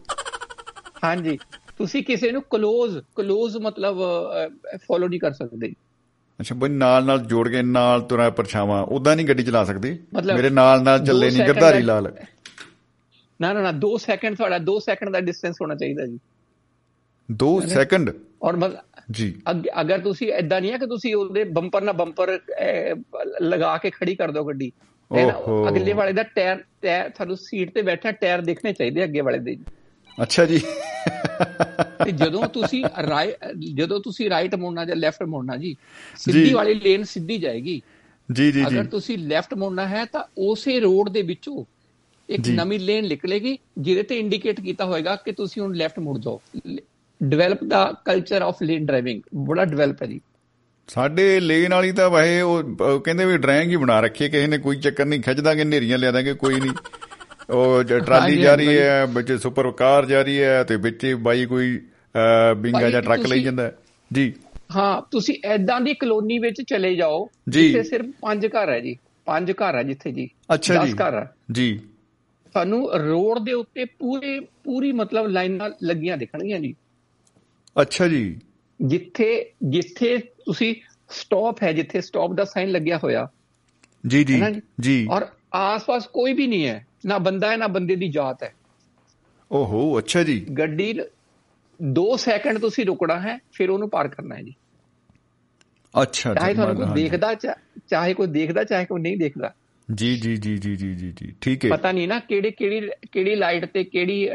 ਹਾਂਜੀ। 1.05 1.39
ਤੁਸੀਂ 1.79 2.03
ਕਿਸੇ 2.03 2.33
ਨੂੰ 2.33 2.43
ক্লোਜ਼ 2.57 2.99
ক্লোਜ਼ 2.99 3.59
ਮਤਲਬ 3.59 3.99
ਫੋਲੋ 4.77 5.09
ਨਹੀਂ 5.09 5.21
ਕਰ 5.21 5.33
ਸਕਦੇ 5.33 5.73
ਅੱਛਾ 6.41 6.55
ਬਈ 6.55 6.69
ਨਾਲ 6.69 7.05
ਨਾਲ 7.05 7.19
ਜੋੜ 7.19 7.49
ਕੇ 7.49 7.63
ਨਾਲ 7.63 8.01
ਤੁਰਾ 8.01 8.31
ਪਰਛਾਵਾਂ 8.31 8.83
ਉਦਾਂ 8.83 9.17
ਨਹੀਂ 9.17 9.27
ਗੱਡੀ 9.27 9.43
ਚਲਾ 9.43 9.65
ਸਕਦੇ? 9.65 9.99
ਮੇਰੇ 10.37 10.51
ਨਾਲ 10.51 10.83
ਨਾਲ 10.83 11.05
ਚੱਲੇ 11.05 11.31
ਨਹੀਂ 11.31 11.49
ਗਰਦਾਰੀ 11.49 11.83
ਲਾਲ। 11.83 12.13
ਨਾ 13.41 13.53
ਨਾ 13.53 13.63
ਨਾ 13.63 13.71
2 13.71 13.99
ਸੈਕਿੰਡ 13.99 14.37
ਤੁਹਾਡਾ 14.37 14.59
2 14.59 14.79
ਸੈਕਿੰਡ 14.87 15.11
ਦਾ 15.11 15.21
ਡਿਸਟੈਂਸ 15.21 15.57
ਹੋਣਾ 15.61 15.75
ਚਾਹੀਦਾ 15.75 16.07
ਜੀ। 16.07 16.19
2 17.33 17.61
ਸੈਕਿੰਡ 17.61 18.11
ਔਰ 18.43 18.77
ਜੀ। 19.11 19.43
ਅਗ- 19.51 19.81
ਅਗਰ 19.81 19.99
ਤੁਸੀਂ 19.99 20.33
ਐਦਾਂ 20.33 20.61
ਨਹੀਂ 20.61 20.73
ਹੈ 20.73 20.79
ਕਿ 20.79 20.87
ਤੁਸੀਂ 20.87 21.15
ਉਹਦੇ 21.15 21.45
ਬੰਪਰ 21.45 21.83
ਨਾਲ 21.83 21.95
ਬੰਪਰ 21.95 22.39
ਲਗਾ 23.43 23.79
ਕੇ 23.79 23.91
ਖੜੀ 23.91 24.15
ਕਰ 24.15 24.31
ਦਿਓ 24.31 24.45
ਗੱਡੀ। 24.45 24.73
ਅਗਲੇ 25.69 25.93
ਵਾਲੇ 25.93 26.13
ਦਾ 26.13 26.23
ਟਾਇਰ 26.23 26.57
ਟਾਇਰ 26.83 27.11
ਤੁਹਾਨੂੰ 27.11 27.37
ਸੀਟ 27.37 27.75
ਤੇ 27.75 27.83
ਬੈਠਾ 27.83 28.13
ਟਾਇਰ 28.13 28.41
ਦੇਖਣੇ 28.41 28.73
ਚਾਹੀਦੇ 28.73 29.05
ਅੱਗੇ 29.05 29.21
ਵਾਲੇ 29.21 29.39
ਦੇ। 29.39 29.57
ਅੱਛਾ 30.23 30.47
ਜੀ। 30.47 30.59
ਤੇ 32.05 32.13
ਜਦੋਂ 32.13 32.49
ਤੁਸੀਂ 32.49 32.85
ਜਦੋਂ 33.75 34.01
ਤੁਸੀਂ 34.01 34.31
ਰਾਈਟ 34.31 34.55
ਮੋੜਨਾ 34.55 34.85
ਜਾਂ 34.85 34.97
ਲੈਫਟ 34.97 35.23
ਮੋੜਨਾ 35.23 35.57
ਜੀ 35.57 35.77
ਸਿੱਧੀ। 36.17 36.53
ਵਾਲੀ 36.53 36.75
ਲੇਨ 36.75 37.05
ਸਿੱਧੀ 37.05 37.39
ਜਾਏਗੀ। 37.39 37.83
ਜੀ 38.33 38.53
ਜੀ 38.53 38.53
ਜੀ। 38.53 38.67
ਅਗਰ 38.67 38.85
ਤੁਸੀਂ 38.85 39.19
ਲੈਫਟ 39.19 39.55
ਮੋੜਨਾ 39.55 39.89
ਹੈ 39.89 40.05
ਤਾਂ 40.05 40.25
ਉਸੇ 40.39 40.81
ਰੋਡ 40.81 41.09
ਦੇ 41.09 41.23
ਵਿੱਚੋਂ 41.23 41.65
ਇੱਕ। 42.31 42.49
ਨਵੀਂ 42.49 42.81
ਲੇਨ 42.81 43.07
ਨਿਕਲੇਗੀ 43.07 43.59
ਜਿਹਦੇ 43.79 44.03
ਤੇ 44.03 44.19
ਇੰਡੀਕੇਟ 44.19 44.61
ਕੀਤਾ 44.61 44.85
ਹੋਏਗਾ 44.85 45.17
ਕਿ 45.17 45.33
ਤੁਸੀਂ 45.33 45.63
ਹੁਣ 45.63 45.75
ਲੈਫਟ 45.75 45.99
ਮੁੜ 45.99 46.19
ਜਾਓ। 46.19 46.41
ਡਿਵੈਲਪ 47.23 47.65
ਦਾ 47.65 47.93
ਕਲਚਰ 48.05 48.43
ਆਫ 48.43 48.63
ਲੇਨ 48.63 48.87
ਡਰਾਈਵਿੰਗ 48.87 49.23
ਬੜਾ 49.35 49.65
ਡਿਵੈਲਪ 49.65 50.03
ਹੈ 50.03 50.07
ਜੀ। 50.07 50.21
ਸਾਡੇ 50.89 51.41
ਲੇਨ 51.41 51.75
ਵਾਲੀ 51.75 51.93
ਤਾਂ 51.93 52.11
ਵਾਹੇ 52.11 52.41
ਉਹ 52.41 53.01
ਕਹਿੰਦੇ 53.01 53.25
ਵੀ 53.25 53.37
ਡਰਾਇੰਗ 53.39 53.71
ਹੀ 53.71 53.77
ਬਣਾ 53.77 54.01
ਰੱਖੀ 54.01 54.25
ਹੈ, 54.25 54.29
ਕਿਸੇ 54.29 54.47
ਨੇ 54.47 54.59
ਕੋਈ 54.59 54.77
ਚੱਕਰ 54.77 55.05
ਨਹੀਂ 55.05 55.21
ਖਿੱਚ 55.21 55.41
ਦਾਂਗੇ 55.41 55.65
ਨੇਰੀਆਂ 55.65 55.99
ਲਿਆ 55.99 56.11
ਦਾਂਗੇ 56.13 56.33
ਕੋਈ 56.35 56.61
ਨਹੀਂ। 56.61 56.73
ਉਹ 57.51 57.83
ਟਰਾਲੀ 57.83 58.37
ਜਾ 58.37 58.55
ਰਹੀ। 58.55 58.79
ਹੈ 58.79 59.07
ਵਿੱਚ 59.07 59.33
ਸੁਪਰ 59.33 59.71
ਕਾਰ 59.71 60.07
ਜਾ 60.07 60.23
ਰਹੀ 60.23 60.43
ਹੈ 60.43 60.63
ਤੇ 60.65 60.77
ਵਿੱਚ 60.77 61.07
ਬਾਈ 61.21 61.47
ਕੋਈ 61.47 61.81
ਬਿੰਗਾ 62.57 62.91
ਜਾਂ 62.91 63.03
ਟਰੱਕ 63.03 63.27
ਲਈ 63.27 63.43
ਜਾਂਦਾ। 63.43 63.73
ਜੀ। 64.13 64.33
ਹਾਂ 64.77 65.03
ਤੁਸੀਂ 65.11 65.39
ਐਦਾਂ 65.45 65.81
ਦੀ 65.81 65.95
ਕਲੋਨੀ 65.95 66.39
ਵਿੱਚ 66.39 66.63
ਚਲੇ 66.63 66.95
ਜਾਓ। 66.95 67.29
ਜਿੱਥੇ 67.49 67.83
ਸਿਰਫ 67.83 68.07
ਪੰਜ 68.21 68.47
ਘਰ 68.47 68.69
ਹੈ 68.69 68.81
ਜੀ। 68.81 68.97
ਪੰਜ 69.25 69.53
ਘਰ 69.53 69.77
ਹੈ 69.77 69.83
ਜਿੱਥੇ 69.83 70.13
ਜੀ। 70.13 70.29
ਅੱਛਾ 70.55 70.75
10 70.75 70.87
ਜੀ। 70.87 70.93
ਘਰ 70.93 71.15
ਹੈ। 71.15 71.31
ਜੀ। 71.53 71.81
ਤੁਹਾਨੂੰ 72.53 72.89
ਰੋਡ 72.99 73.39
ਦੇ 73.39 73.53
ਉੱਤੇ 73.53 73.85
ਪੂਰੇ 73.99 74.39
ਪੂਰੀ 74.65 74.93
ਮਤਲਬ 74.93 75.27
ਲਾਈਨਾਂ 75.27 75.71
ਲੱਗੀਆਂ 75.83 76.17
ਦਿਖਣਗੀਆਂ 76.17 76.59
ਜੀ। 76.61 76.75
ਅੱਛਾ 77.77 78.09
ਜੀ। 78.09 78.39
ਜਿੱਥੇ 78.81 79.29
ਜਿੱਥੇ 79.63 80.17
ਤੁਸੀਂ 80.47 80.75
ਸਟਾਪ 81.11 81.63
ਹੈ 81.63 81.73
ਜਿੱਥੇ 81.73 82.01
ਸਟਾਪ 82.01 82.33
ਦਾ 82.33 82.45
ਸਾਈਨ 82.45 82.71
ਲੱਗਿਆ 82.71 82.99
ਹੋਇਆ। 82.99 83.27
ਜੀ 84.07 84.25
ਜੀ 84.25 84.43
ਜੀ? 84.81 85.07
ਔਰ 85.11 85.27
ਆਸ-ਪਾਸ 85.55 86.07
ਕੋਈ 86.07 86.33
ਵੀ 86.33 86.47
ਨਹੀਂ 86.47 86.67
ਹੈ। 86.67 86.87
ਨਾ 87.07 87.19
ਬੰਦਾ 87.19 87.51
ਹੈ 87.51 87.57
ਨਾ 87.57 87.67
ਬੰਦੇ 87.67 87.97
ਦੀ 87.97 88.09
ਜਾਤ 88.09 88.43
ਹੈ। 88.43 88.53
ਓਹੋ 89.51 89.99
ਅੱਛਾ 89.99 90.23
ਜੀ। 90.23 90.41
ਗੱਡੀ 90.59 90.93
2 91.81 92.05
ਸੈਕਿੰਡ 92.17 92.59
ਤੁਸੀਂ 92.59 92.85
ਰੁਕਣਾ 92.87 93.21
ਹੈ 93.21 93.39
ਫਿਰ 93.53 93.71
ਉਹਨੂੰ 93.71 93.89
ਪਾਰ 93.91 94.09
ਕਰਨਾ 94.09 94.35
ਹੈ 94.35 94.43
ਜੀ। 94.43 94.55
ਅੱਛਾ 95.95 96.35
ਚਾਹੇ 96.35 96.55
ਤੁਹਾਨੂੰ 96.55 96.77
ਕੋਈ। 96.77 97.03
ਦੇਖਦਾ 97.03 97.35
ਚਾਹੇ 97.35 98.15
ਕੋਈ 98.15 98.27
ਦੇਖਦਾ 98.27 98.65
ਚਾਹੇ 98.65 98.85
ਕੋਈ 98.85 99.01
ਨਹੀਂ 99.01 99.17
ਦੇਖਦਾ। 99.17 99.53
ਜੀ 99.95 100.17
ਜੀ 100.17 100.37
ਜੀ 100.37 100.57
ਜੀ 100.59 100.77
ਜੀ 100.77 100.95
ਜੀ 100.95 101.13
ਜੀ। 101.21 101.33
ਠੀਕ 101.41 101.65
ਹੈ। 101.65 101.71
ਪਤਾ 101.71 101.93
ਨਹੀਂ 101.93 102.09
ਨਾ 102.09 102.19
ਕਿਹੜੀ 102.19 102.51
ਕਿਹੜੀ 102.51 102.91
ਕਿਹੜੀ 103.13 103.35
ਲਾਈਟ 103.35 103.65
ਤੇ 103.65 103.85
ਕਿਹੜੀ 103.85 104.29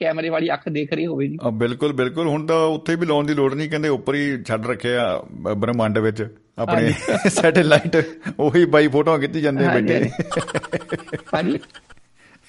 ਕੈਮਰੇ 0.00 0.28
ਵਾਲੀ 0.28 0.52
ਅੱਖ 0.52 0.68
ਦੇਖ 0.68 0.92
ਰਹੀ 0.92 1.06
ਹੋਵੇ 1.06 1.26
ਜੀ। 1.26 1.38
ਆ 1.42 1.50
ਬਿਲਕੁਲ 1.50 1.92
ਬਿਲਕੁਲ। 1.92 2.28
ਹੁਣ 2.28 2.46
ਤਾਂ 2.46 2.56
ਉੱਥੇ 2.66 2.96
ਵੀ 2.96 3.06
ਲਾਉਣ 3.06 3.26
ਦੀ 3.26 3.34
ਲੋੜ 3.34 3.54
ਨਹੀਂ 3.54 3.70
ਕਹਿੰਦੇ 3.70 3.88
ਉੱਪਰ 3.88 4.14
ਹੀ 4.14 4.42
ਛੱਡ 4.42 4.66
ਰੱਖਿਆ 4.66 5.22
ਬ੍ਰਹਮੰਡ 5.56 5.98
ਵਿੱਚ। 5.98 6.26
ਆਪਣੇ 6.58 6.90
ਸੈਟੇਲਾਈਟ 7.30 7.96
ਉਹੀ 8.38 8.64
ਬਾਈ 8.64 8.88
ਫੋਟੋਆਂ 8.88 9.18
ਖਿੱਚੀ 9.18 9.40
ਜਾਂਦੇ 9.40 9.68
ਬੈਠੇ। 9.68 10.10
ਹਾਂਜੀ। 11.34 11.58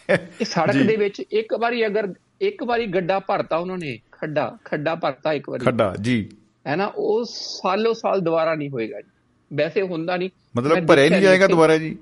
ਇਹ 0.09 0.45
ਸੜਕ। 0.45 0.77
ਦੇ 0.77 0.95
ਵਿੱਚ 0.95 1.19
ਇੱਕ 1.31 1.53
ਵਾਰੀ 1.53 1.85
ਅਗਰ 1.85 2.13
ਇੱਕ 2.41 2.63
ਵਾਰੀ 2.63 2.85
ਗੱਡਾ 2.85 3.19
ਭਰਤਾ 3.19 3.57
ਉਹਨਾਂ 3.57 3.77
ਨੇ 3.77 3.99
ਖੱਡਾ 4.11 4.57
ਖੱਡਾ 4.65 4.95
ਭਰਤਾ 4.95 5.33
ਇੱਕ 5.33 5.49
ਵਾਰੀ। 5.49 5.65
ਖੱਡਾ 5.65 5.93
ਜੀ। 6.01 6.29
ਹੈ 6.67 6.75
ਨਾ 6.75 6.85
ਉਹ 6.85 7.25
ਸਾਲੋ 7.29 7.93
ਸਾਲ 7.93 8.21
ਦੁਬਾਰਾ 8.21 8.55
ਨਹੀਂ 8.55 8.69
ਹੋਏਗਾ 8.69 9.01
ਜੀ। 9.01 9.09
ਵੈਸੇ 9.51 9.81
ਹੁੰਦਾ 9.81 10.17
ਨਹੀਂ। 10.17 10.29
ਮਤਲਬ 10.57 10.85
ਭਰਿਆ 10.85 11.09
ਨਹੀਂ 11.09 11.21
ਜਾਏਗਾ 11.21 11.47
ਦੁਬਾਰਾ 11.47 11.77
ਜੀ? 11.77 11.97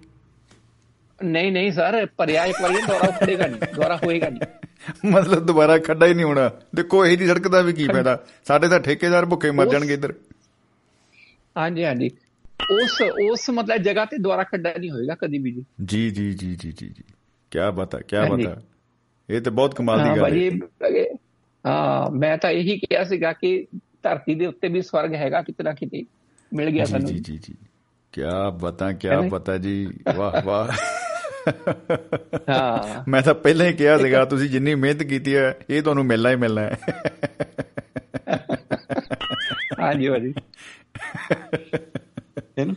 ਨਹੀਂ 1.25 1.51
ਨਹੀਂ 1.51 1.71
ਸਰ 1.71 2.07
ਭਰਿਆ 2.17 2.45
ਇੱਕ 2.45 2.61
ਵਾਰੀ 2.61 2.73
ਦੁਬਾਰਾ 2.73 3.07
ਉਖੜੇਗਾ 3.07 3.47
ਨਹੀਂ 3.47 3.59
ਦੁਬਾਰਾ 3.75 3.97
ਹੋਏਗਾ 3.97 4.29
ਨਹੀਂ। 4.29 4.41
ਮਤਲਬ 5.11 5.45
ਦੁਬਾਰਾ 5.45 5.77
ਖੱਡਾ 5.77 6.05
ਹੀ 6.05 6.13
ਨਹੀਂ 6.13 6.25
ਹੋਣਾ। 6.25 6.51
ਦੇਖੋ 6.75 7.05
ਇਹੀ 7.05 7.15
ਦੀ 7.15 7.27
ਸੜਕ 7.27 7.47
ਦਾ 7.47 7.61
ਵੀ 7.61 7.73
ਕੀ 7.73 7.87
ਫਾਇਦਾ? 7.87 8.23
ਸਾਡੇ 8.43 8.67
ਤਾਂ 8.67 8.79
ਠੇਕੇਦਾਰ 8.79 9.25
ਭੁੱਖੇ 9.25 9.51
ਮਰ 9.51 9.67
ਜਾਣਗੇ 9.67 9.93
ਇੱਧਰ। 9.93 10.13
ਹਾਂਜੀ 11.57 11.83
ਹਾਂਜੀ। 11.85 12.09
ਉਸ 12.71 13.01
ਉਸ 13.31 13.49
ਮਤਲਬ 13.49 13.77
ਜਗ੍ਹਾ 13.77 14.05
ਤੇ 14.05 14.17
ਦੁਬਾਰਾ 14.17 14.43
ਖੱਡਾ 14.43 14.73
ਨਹੀਂ 14.77 14.91
ਹੋਏਗਾ 14.91 15.15
ਕਦੀ 15.15 15.37
ਵੀ 15.37 15.51
ਜੀ। 15.51 15.65
ਜੀ 15.85 16.09
ਜੀ 16.09 16.33
ਜੀ 16.33 16.55
ਜੀ 16.55 16.71
ਜੀ 16.71 16.87
ਜੀ। 16.87 17.03
ਕੀ 17.51 17.59
ਬਤਾ 17.73 17.99
ਕੀ 17.99 18.15
ਹਾਂਜੀ। 18.15 18.45
ਬਤਾ 18.45 18.61
ਇਹ 19.29 19.41
ਤਾਂ 19.41 19.51
ਬਹੁਤ 19.51 19.75
ਕਮਾਲ 19.75 19.99
ਹਾਂ 19.99 20.15
ਦੀ 20.15 20.21
ਗੱਲ 20.21 20.95
ਹੈ। 20.95 21.05
ਹਾਂ 21.67 22.11
ਮੈਂ 22.11 22.37
ਤਾਂ 22.37 22.49
ਇਹੀ 22.49 22.77
ਕਿਹਾ 22.77 23.03
ਸੀਗਾ 23.03 23.33
ਕਿ 23.33 23.67
ਧਰਤੀ 24.03 24.35
ਦੇ 24.35 24.45
ਉੱਤੇ 24.45 24.67
ਵੀ 24.67 24.81
ਸਵਰਗ 24.81 25.13
ਹੈਗਾ 25.13 25.41
ਕਿਤੇ 25.41 25.63
ਨਾ 25.63 25.71
ਕਿਤੇ 25.71 26.03
ਮਿਲ 26.53 26.69
ਗਿਆ 26.69 26.85
ਸਾਨੂੰ। 26.85 27.07
ਜੀ 27.07 27.19
ਜੀ 27.19 27.37
ਜੀ। 27.37 27.55
ਕੀ 28.11 28.21
ਬਤਾ 28.59 28.91
ਕੀ 28.91 29.07
ਹੈ? 29.07 29.21
ਬਤਾ 29.21 29.57
ਜੀ। 29.57 29.87
ਵਾਹ 30.15 30.41
ਵਾਹ। 30.41 30.67
ਹਾਂ। 32.49 33.03
ਮੈਂ 33.07 33.21
ਤਾਂ 33.21 33.33
ਪਹਿਲਾਂ 33.33 33.65
ਹੀ 33.65 33.73
ਕਿਹਾ 33.73 33.97
ਸੀਗਾ 33.97 34.25
ਤੁਸੀਂ 34.25 34.49
ਜਿੰਨੀ 34.49 34.75
ਮਿਹਨਤ 34.75 35.03
ਕੀਤੀ 35.03 35.35
ਹੈ 35.35 35.57
ਇਹ 35.69 35.81
ਤੁਹਾਨੂੰ 35.81 36.05
ਮਿਲਣਾ 36.05 36.29
ਹੀ 36.29 36.35
ਮਿਲਣਾ 36.35 36.61
ਹੈ। 36.61 36.77
ਹਾਂਜੀ 39.79 40.09
ਭਾਜੀ। 40.09 40.33
ਹੈ 42.59 42.65
ਨਾ? 42.65 42.73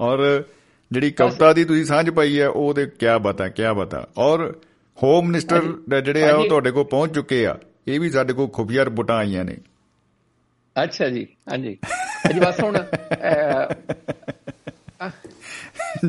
ਔਰ 0.00 0.44
ਜਿਹੜੀ 0.92 1.10
ਕਵਿਤਾ 1.10 1.52
ਦੀ 1.52 1.64
ਤੁਸੀਂ 1.64 1.84
ਸਾਂਝ 1.84 2.10
ਪਾਈ 2.10 2.40
ਹੈ 2.40 2.48
ਉਹ 2.48 2.74
ਤੇ 2.74 2.86
ਕੀ 2.86 3.06
ਬਤਾ 3.22 3.48
ਕੀ 3.48 3.62
ਬਤਾ। 3.76 4.06
ਔਰ 4.18 4.54
ਹੋਮ 5.02 5.26
ਮਿਨਿਸਟਰ 5.26 5.62
ਜਿਹੜੇ 6.00 6.22
ਆ 6.22 6.30
ਉਹ 6.30 6.36
ਹਾਂਜੀ। 6.36 6.48
ਤੁਹਾਡੇ 6.48 6.70
ਕੋਲ 6.70 6.84
ਪਹੁੰਚ 6.84 7.14
ਚੁੱਕੇ 7.14 7.46
ਆ। 7.46 7.58
ਇਹ 7.88 8.00
ਵੀ 8.00 8.10
ਸਾਡੇ 8.10 8.32
ਕੋਲ 8.32 8.48
ਖੁਫੀਆ 8.48 8.84
ਰਿਪੋਰਟਾਂ 8.84 9.16
ਆਈਆਂ 9.16 9.44
ਨੇ। 9.44 9.56
ਅੱਛਾ 10.82 11.08
ਜੀ 11.08 11.26
ਹਾਂਜੀ। 11.52 11.78
ਅਜੀ 12.30 12.40
ਬਸ 12.40 12.60
ਹੁਣ 12.62 12.78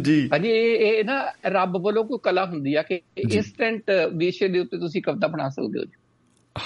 ਜੀ 0.01 0.29
ਹਾਂਜੀ 0.33 0.49
ਇਹ 0.49 0.79
ਇਹ 0.79 1.03
ਨਾ 1.03 1.33
ਰੱਬ 1.45 1.77
ਵੱਲੋਂ 1.77 2.03
ਕੋਈ 2.03 2.19
ਕਲਾ 2.23 2.45
ਹੁੰਦੀ 2.45 2.75
ਆ 2.75 2.81
ਕਿ 2.81 3.01
ਇਨਸਟੈਂਟ 3.17 3.83
ਵਿਸ਼ੇ 4.13 4.47
ਦੇ 4.47 4.59
ਉੱਤੇ 4.59 4.77
ਤੁਸੀਂ 4.77 5.01
ਕਵਿਤਾ 5.01 5.27
ਬਣਾ 5.27 5.49
ਸਕਦੇ 5.49 5.79
ਹੋ 5.79 5.85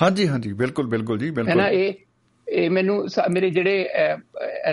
ਹਾਂਜੀ 0.01 0.28
ਹਾਂਜੀ 0.28 0.53
ਬਿਲਕੁਲ 0.53 0.88
ਬਿਲਕੁਲ 0.88 1.19
ਜੀ 1.19 1.30
ਹੈ 1.30 1.32
ਨਾ 1.32 1.43
ਬਿਲਕੁਲ 1.43 1.61
ਇਹ 1.61 1.93
ਇਹ 2.49 2.69
ਮੈਨੂੰ 2.69 3.07
ਮੇਰੇ 3.32 3.49
ਜਿਹੜੇ 3.49 3.89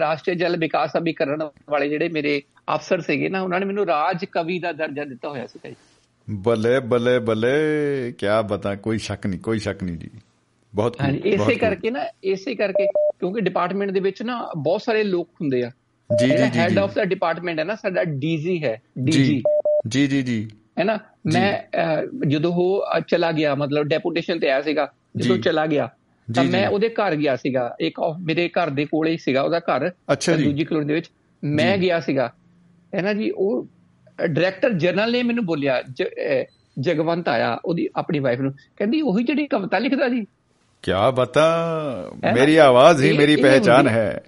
ਰਾਸ਼ਟਰੀ 0.00 0.34
ਜਲ 0.34 0.57
ਵਿਕਾਸ 0.57 0.90
ਅਭਿਕਰਨ 0.98 1.48
ਵਾਲੇ 1.68 1.88
ਜਿਹੜੇ 1.88 2.09
ਮੇਰੇ 2.09 2.42
ਅਫਸਰ 2.74 3.00
ਸੀਗੇ 3.00 3.28
ਨਾ 3.28 3.40
ਉਹਨਾਂ 3.40 3.61
ਨੇ 3.61 3.66
ਮੈਨੂੰ 3.66 3.86
ਰਾਜ 3.86 4.24
ਕਵੀ 4.24 4.59
ਦਾ 4.59 4.72
ਦਰਜਾ 4.72 5.05
ਦਿੱਤਾ 5.05 5.28
ਹੋਇਆ 5.28 5.46
ਸੀ 5.46 5.59
ਜੀ। 5.68 5.74
ਬੱਲੇ 6.30 6.80
ਬੱਲੇ 6.80 7.18
ਬੱਲੇ 7.18 7.52
ਕੀ 8.18 8.26
ਬਤਾ 8.48 8.74
ਕੋਈ 8.74 8.98
ਸ਼ੱਕ 8.98 9.26
ਨਹੀਂ 9.26 9.40
ਕੋਈ 9.40 9.59
ਸ਼ੱਕ 9.59 9.82
ਨਹੀਂ 9.82 9.96
ਜੀ। 9.96 10.11
ਬਹੁਤ 10.74 10.96
ਇਸੇ। 11.24 11.55
ਕਰਕੇ 11.55 11.90
ਨਾ 11.90 12.07
ਇਸੇ 12.24 12.55
ਕਰਕੇ 12.55 12.86
ਕਿਉਂਕਿ 13.18 13.40
ਡਿਪਾਰਟਮੈਂਟ 13.40 13.90
ਦੇ 13.90 14.00
ਵਿੱਚ 14.00 14.22
ਨਾ 14.22 14.52
ਬਹੁਤ 14.57 14.82
ਸਾਰੇ 14.82 15.05
ਲੋਕ 15.05 15.28
ਹੁੰਦੇ 15.30 15.62
ਆ। 15.62 15.70
ਜੀ 16.11 16.26
ਜੀ 16.26 16.36
ਜੀ 16.36 16.59
ਹੈਡ 16.59 16.78
ਆਫ 16.78 16.94
ਦਾ 16.94 17.05
ਡਿਪਾਰਟਮੈਂਟ 17.05 17.59
ਹੈ 17.59 17.64
ਨਾ 17.64 17.74
ਸਾਡਾ 17.74 18.05
ਡੀਜੀ 18.05 18.62
ਹੈ 18.64 18.80
ਡੀਜੀ 18.98 19.42
ਜੀ 19.88 20.07
ਜੀ 20.07 20.22
ਜੀ 20.22 20.50
ਹੈ 20.78 20.84
ਨਾ? 20.84 20.98
ਮੈਂ 21.32 21.59
ਜਦੋਂ 22.28 22.52
ਉਹ 22.52 22.84
ਚਲਾ 23.09 23.32
ਗਿਆ 23.32 23.55
ਮਤਲਬ 23.55 23.82
ਡੈਪੂਟੇਸ਼ਨ 23.82 24.38
ਤੇ 24.40 24.50
ਆਇਆ 24.50 24.62
ਸੀਗਾ 24.62 24.92
ਜਦੋਂ। 25.16 25.38
ਚਲਾ 25.38 25.66
ਗਿਆ 25.66 25.88
ਤਾਂ। 26.28 26.44
ਮੈਂ 26.44 26.68
ਉਹਦੇ 26.68 26.88
ਘਰ 26.88 27.16
ਗਿਆ 27.16 27.36
ਸੀਗਾ। 27.36 27.76
ਇੱਕ 27.80 28.00
ਮੇਰੇ 28.20 28.48
ਘਰ 28.48 28.70
ਦੇ 28.70 28.84
ਕੋਲੇ 28.84 29.11
ਹੀ 29.11 29.18
ਸੀਗਾ 29.18 29.42
ਉਹਦਾ 29.42 29.59
ਘਰ 29.59 29.88
ਦੂਜੀ 30.44 30.64
ਕਲੋਨੀ 30.64 30.86
ਦੇ 30.86 30.94
ਵਿੱਚ। 30.94 31.11
ਮੈਂ 31.44 31.76
ਗਿਆ 31.78 32.00
ਸੀਗਾ। 32.00 32.32
ਹੈ 32.94 33.02
ਨਾ 33.02 33.12
ਜੀ 33.12 33.30
ਉਹ 33.30 33.66
ਡਾਇਰੈਕਟਰ 34.26 34.70
ਜਨਰਲ 34.70 35.12
ਨੇ 35.12 35.22
ਮੈਨੂੰ 35.22 35.44
ਬੋਲਿਆ 35.46 35.82
ਜਗਵੰਤ 36.80 37.28
ਆਇਆ 37.28 37.59
ਉਹਦੀ 37.64 37.88
ਆਪਣੀ 37.96 38.18
ਵਾਈਫ 38.18 38.40
ਨੂੰ। 38.40 38.52
ਕਹਿੰਦੀ 38.76 39.00
ਉਹੀ 39.00 39.24
ਜਿਹੜੀ 39.24 39.46
ਕਵਿਤਾ 39.46 39.78
ਲਿਖਦਾ 39.78 40.09
ਜੀ 40.09 40.24
ਕੀ 40.82 40.92
ਬਤਾ? 41.14 41.46
ਮੇਰੀ 42.34 42.57
ਆਵਾਜ਼ 42.57 43.02
ਹੀ 43.02 43.16
ਮੇਰੀ 43.18 43.36
ਪਹਿਚਾਨ 43.36 43.88
ਹੈ। 43.88 44.22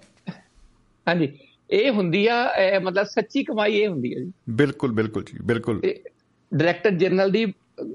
ਹਾਂਜੀ। 1.09 1.33
ਇਹ 1.71 1.91
ਹੁੰਦੀ 1.91 2.27
ਆ 2.27 2.53
ਮਤਲਬ 2.83 3.07
ਸੱਚੀ 3.07 3.45
ਕਮਾਈ 3.45 3.73
ਇਹ 3.73 3.89
ਹੁੰਦੀ 3.89 4.15
ਹੈ 4.15 4.21
ਜੀ। 4.21 4.33
ਬਿਲਕੁਲ 4.51 4.93
ਬਿਲਕੁਲ 4.93 5.25
ਜੀ 5.25 5.39
ਬਿਲਕੁਲ। 5.45 5.81
ਡਾਇਰੈਕਟਰ 6.55 6.91
ਜਨਰਲ 6.91 7.31
ਦੀ 7.31 7.53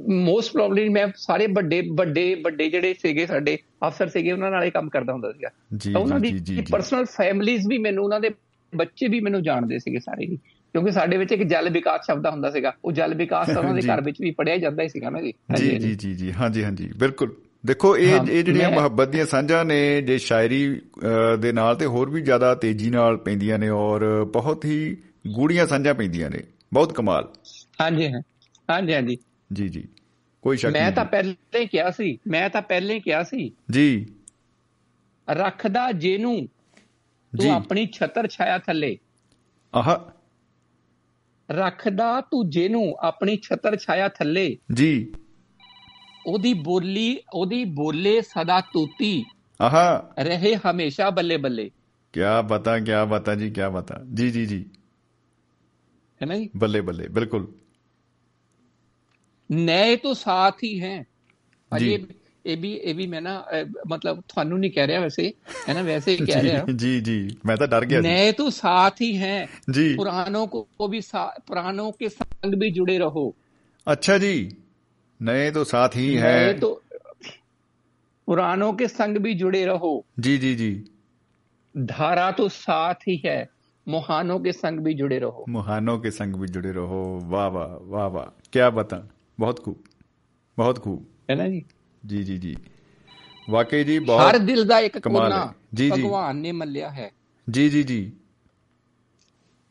ਮੋਸਟ 0.10 0.52
ਪ੍ਰੋਬਬਲੀ 0.54 0.90
ਮੈਂ 0.90 1.08
ਸਾਰੇ 1.16 1.48
ਵੱਡੇ 1.48 1.84
ਵੱਡੇ 1.94 2.36
ਵੱਡੇ 2.36 2.70
ਜਿਹੜੇ 2.70 2.94
ਸੀਗੇ 2.94 3.26
ਸਾਡੇ 3.26 3.58
ਅਫਸਰ 3.88 4.08
ਸੀਗੇ 4.08 4.32
ਉਹਨਾਂ 4.32 4.52
ਨਾਲ 4.52 4.64
ਹੀ 4.64 4.70
ਕੰਮ 4.70 4.90
ਕਰਦਾ 4.90 5.14
ਹੁੰਦਾ 5.14 5.32
ਸੀਗਾ। 5.32 5.50
ਤਾਂ 5.94 6.02
ਉਹਨਾਂ 6.02 6.20
ਦੀ 6.20 6.42
ਪਰਸਨਲ 6.72 7.06
ਫੈਮਿਲੀਜ਼ 7.06 7.68
ਵੀ 7.68 7.78
ਮੈਨੂੰ 7.78 8.04
ਉਹਨਾਂ 8.04 8.20
ਦੇ 8.20 8.30
ਬੱਚੇ 8.76 9.08
ਵੀ 9.08 9.20
ਮੈਨੂੰ 9.20 9.44
ਜਾਣਦੇ 9.44 9.80
ਸੀਗੇ 9.80 10.00
ਸਾਰੇ 10.00 10.26
ਹੀ 10.26 10.38
ਕਿਉਂਕਿ 10.74 10.92
ਸਾਡੇ 10.92 11.18
ਵਿੱਚ 11.18 11.32
ਇੱਕ 11.32 11.44
ਜਲ 11.44 11.70
ਵਿਕਾਸ 11.70 12.06
ਸ਼ਬਦ 12.06 12.28
ਹੁੰਦਾ 12.28 12.52
ਸੀਗਾ। 12.52 12.74
ਉਹ 12.86 12.92
ਜਲ 12.92 13.16
ਵਿਕਾਸ 13.16 13.48
ਤਾਂ 13.48 13.58
ਉਹਨਾਂ 13.58 13.74
ਦੇ। 13.74 13.82
ਘਰ 13.96 14.02
ਵਿੱਚ 14.02 14.22
ਵੀ 14.22 14.32
ਪੜਿਆ 14.32 14.58
ਜਾਂਦਾ 14.58 14.84
ਹੀ 14.84 14.90
ਸੀਗਾ 14.90 15.10
ਨਾ 15.10 15.22
ਜੀ। 15.22 15.34
ਜੀ 15.56 15.96
ਜੀ 15.96 16.14
ਜੀ। 16.14 16.32
ਹਾਂਜੀ 16.32 16.64
ਹਾਂਜੀ। 16.64 16.90
ਬਿਲਕੁਲ। 16.98 17.36
ਦੇਖੋ 17.66 17.98
ਇਹ 17.98 18.20
ਇਹ 18.30 18.44
ਜਿਹੜੀਆਂ 18.44 18.70
ਮੈਂ- 18.70 18.80
ਮੁਹੱਬਤ 18.80 19.08
ਦੀਆਂ 19.08 19.26
ਸਾਂਝਾਂ 19.26 19.66
ਨੇ 19.66 20.02
ਜੇ 20.02 20.18
ਸ਼ਾਇਰੀ 20.18 20.82
ਦੇ 21.40 21.52
ਨਾਲ 21.52 21.76
ਤੇ 21.76 21.86
ਹੋਰ 21.86 22.10
ਵੀ 22.10 22.22
ਜ਼ਿਆਦਾ 22.22 22.56
ਤੇਜ਼ੀ 22.56 22.90
ਨਾਲ 22.90 23.18
ਪੈਂਦੀਆਂ 23.18 23.60
ਨੇ 23.60 23.70
ਔਰ 23.70 24.24
ਬਹੁਤ 24.24 24.66
ਹੀ 24.66 24.98
ਗੂੜੀਆਂ 25.32 25.68
ਸਾਂਝਾਂ 25.68 25.94
ਪੈਂਦੀਆਂ 25.94 26.30
ਨੇ। 26.30 26.40
ਬਹੁਤ 26.74 26.94
ਕਮਾਲ। 26.94 27.30
ਹਾਂਜੀ 27.82 28.08
ਹਾਂਜੀ 28.12 28.94
ਹਾਂਜੀ। 28.94 29.18
ਜੀ 29.54 29.70
ਜੀ। 29.70 29.88
ਕੋਈ 30.42 30.58
ਸ਼ੱਕ 30.58 30.74
ਮੈਂ 30.74 30.84
ਨਹੀਂ 30.84 30.94
ਤਾਂ 30.94 31.06
ਪਹਿਲੇ 31.06 31.36
ਹੀ 31.56 31.66
ਕਿਹਾ 31.66 31.92
ਸੀ 31.92 32.18
ਮੈਂ 32.28 32.50
ਤਾਂ 32.50 32.62
ਪਹਿਲੇ 32.62 32.94
ਹੀ 32.94 33.00
ਕਿਹਾ 33.00 33.24
ਸੀ। 33.24 33.52
ਜੀ। 33.72 34.06
ਰੱਖਦਾ 35.30 35.92
ਜਿਹਨੂੰ 35.92 36.48
ਤੂੰ 37.42 37.52
ਆਪਣੀ 37.52 37.86
ਛਤਰ 37.86 38.28
ਛਾਇਆ 38.28 38.58
ਥੱਲੇ। 38.58 38.98
ਆਹ। 39.76 39.96
ਰੱਖਦਾ 41.52 42.22
ਤੂੰ 42.22 42.50
ਜਿਹਨੂੰ 42.50 42.96
ਆਪਣੀ 43.00 43.38
ਛਤਰ 43.38 43.78
ਛਾਇਆ 43.78 44.08
ਥੱਲੇ। 44.08 44.58
ਜੀ। 44.74 45.14
ਉਹਦੀ 46.28 46.54
ਬੋਲੀ 46.54 47.20
ਉਹਦੀ 47.34 47.66
ਬੋਲੇ 47.66 48.22
ਸਦਾ 48.22 48.62
ਤੂਤੀ। 48.62 49.26
ਆਹਾ। 49.62 50.14
ਰਹੇ 50.20 50.56
ਹਮੇਸ਼ਾ 50.56 51.10
ਬੱਲੇ 51.10 51.38
ਬੱਲੇ। 51.38 51.72
ਕੀ 52.14 52.20
ਪਤਾ 52.50 52.80
ਕੀ 52.80 52.92
ਪਤਾ 53.12 53.36
ਜੀ 53.36 53.50
ਕੀ 53.50 53.62
ਪਤਾ 53.74 54.02
ਜੀ 54.14 54.30
ਜੀ 54.32 54.46
ਜੀ। 54.46 54.66
ਹੈ 56.22 56.28
ਨਾ 56.28 56.38
ਜੀ? 56.38 56.50
ਬੱਲੇ 56.58 56.82
ਬੱਲੇ 56.82 57.08
ਬਿਲਕੁਲ। 57.08 57.52
ਨਏ 59.52 59.96
ਤੋਂ 59.96 60.14
ਸਾਥ 60.14 60.64
ਹੀ 60.64 60.82
ਹੈ। 60.82 61.04
ਅਜੇ 61.78 62.06
ਇਹ 62.46 62.58
ਵੀ 62.58 62.74
ਇਹ 62.74 62.96
ਵੀ 62.96 63.08
ਮੈਂ 63.08 63.22
ਨਾ 63.22 63.46
ਮਤਲਬ 63.88 64.22
ਤੁਹਾਨੂੰ 64.28 64.60
ਨਹੀਂ 64.60 64.72
ਕਹਿ 64.72 64.88
ਰਿਹਾ 64.88 65.02
ਵੈਸੇ। 65.02 65.34
ਹੈ 65.70 65.74
ਨਾ 65.74 65.82
ਵੈਸੇ 65.82 66.12
ਹੀ 66.12 66.18
ਕਹਿ 66.18 66.44
ਰਿਹਾ। 66.44 66.66
ਜੀ 66.76 67.00
ਜੀ। 67.02 67.38
ਮੈਂ 67.46 67.58
ਤਾਂ 67.58 67.68
ਡਰ 67.68 67.86
ਗਿਆ 67.86 68.02
ਨਏ 68.02 68.32
ਤੋਂ 68.32 68.50
ਸਾਥ 68.50 69.02
ਹੀ 69.02 69.18
ਹੈ। 69.18 69.48
ਪੁਰਾਣੋਂ 69.98 70.48
ਕੋ 70.48 70.88
ਵੀ 70.88 71.02
ਪੁਰਾਣੋਂ 71.48 71.92
ਕੇ 71.92 72.10
ਸੰਗ 72.10 72.54
ਵੀ 72.58 72.72
ਜੁੜੇ 72.72 73.00
ਰਹੋ। 73.00 73.36
ਅੱਛਾ 73.92 74.18
ਜੀ। 74.18 74.52
नए 75.21 75.51
तो 75.51 75.65
साथ 75.65 75.97
ही 75.97 76.07
नए 76.17 76.33
हैं 76.39 76.59
तो 76.61 76.71
पुरानों 78.29 78.73
के 78.73 78.89
संग 78.89 79.17
भी 79.19 79.35
जुड़े 79.35 79.65
रहो 79.65 79.93
जी 80.21 80.37
जी 80.39 80.55
जी 80.55 80.71
धारा 81.75 82.31
तो 82.33 82.49
साथ 82.51 83.07
ही 83.09 83.17
है 83.25 83.39
मुहानों 83.87 84.39
के 84.41 84.53
संग 84.53 84.81
भी 84.81 84.95
जुड़े 84.95 85.19
रहो 85.19 85.45
मुहानों 85.49 85.99
के 85.99 86.11
संग 86.11 86.37
भी 86.37 86.49
जुड़े 86.49 86.73
रहो 86.73 87.03
वाह 87.27 87.47
वाह 87.49 87.75
वाह 87.89 88.07
वाह 88.09 88.25
क्या 88.53 88.71
बता 88.71 88.99
बहुत 89.39 89.59
खूब 89.59 89.83
बहुत 90.59 90.79
खूब 90.79 91.07
है 91.31 91.37
ना 91.37 91.47
जी 91.49 91.61
जी 92.03 92.23
जी 92.25 92.39
जी 92.39 92.55
वाकई 93.49 93.85
जी 93.85 93.97
ਹਰ 93.99 94.05
बहुत 94.05 94.41
ਦਿਲ 94.47 94.65
ਦਾ 94.65 94.79
ਇੱਕ 94.81 94.99
ਕਮਾਲ 94.99 95.31
ਕੋਨਾ 95.31 95.45
ਹੈ। 95.47 95.53
ਜੀ, 95.75 95.91
ਜੀ। 95.91 96.03
ਭਗਵਾਨ 96.03 96.37
ਨੇ 96.37 96.53
ਮੱਲਿਆ 96.53 96.91
ਹੈ 96.91 97.11
जी 97.47 97.67
जी 97.75 97.83
जी 97.91 98.01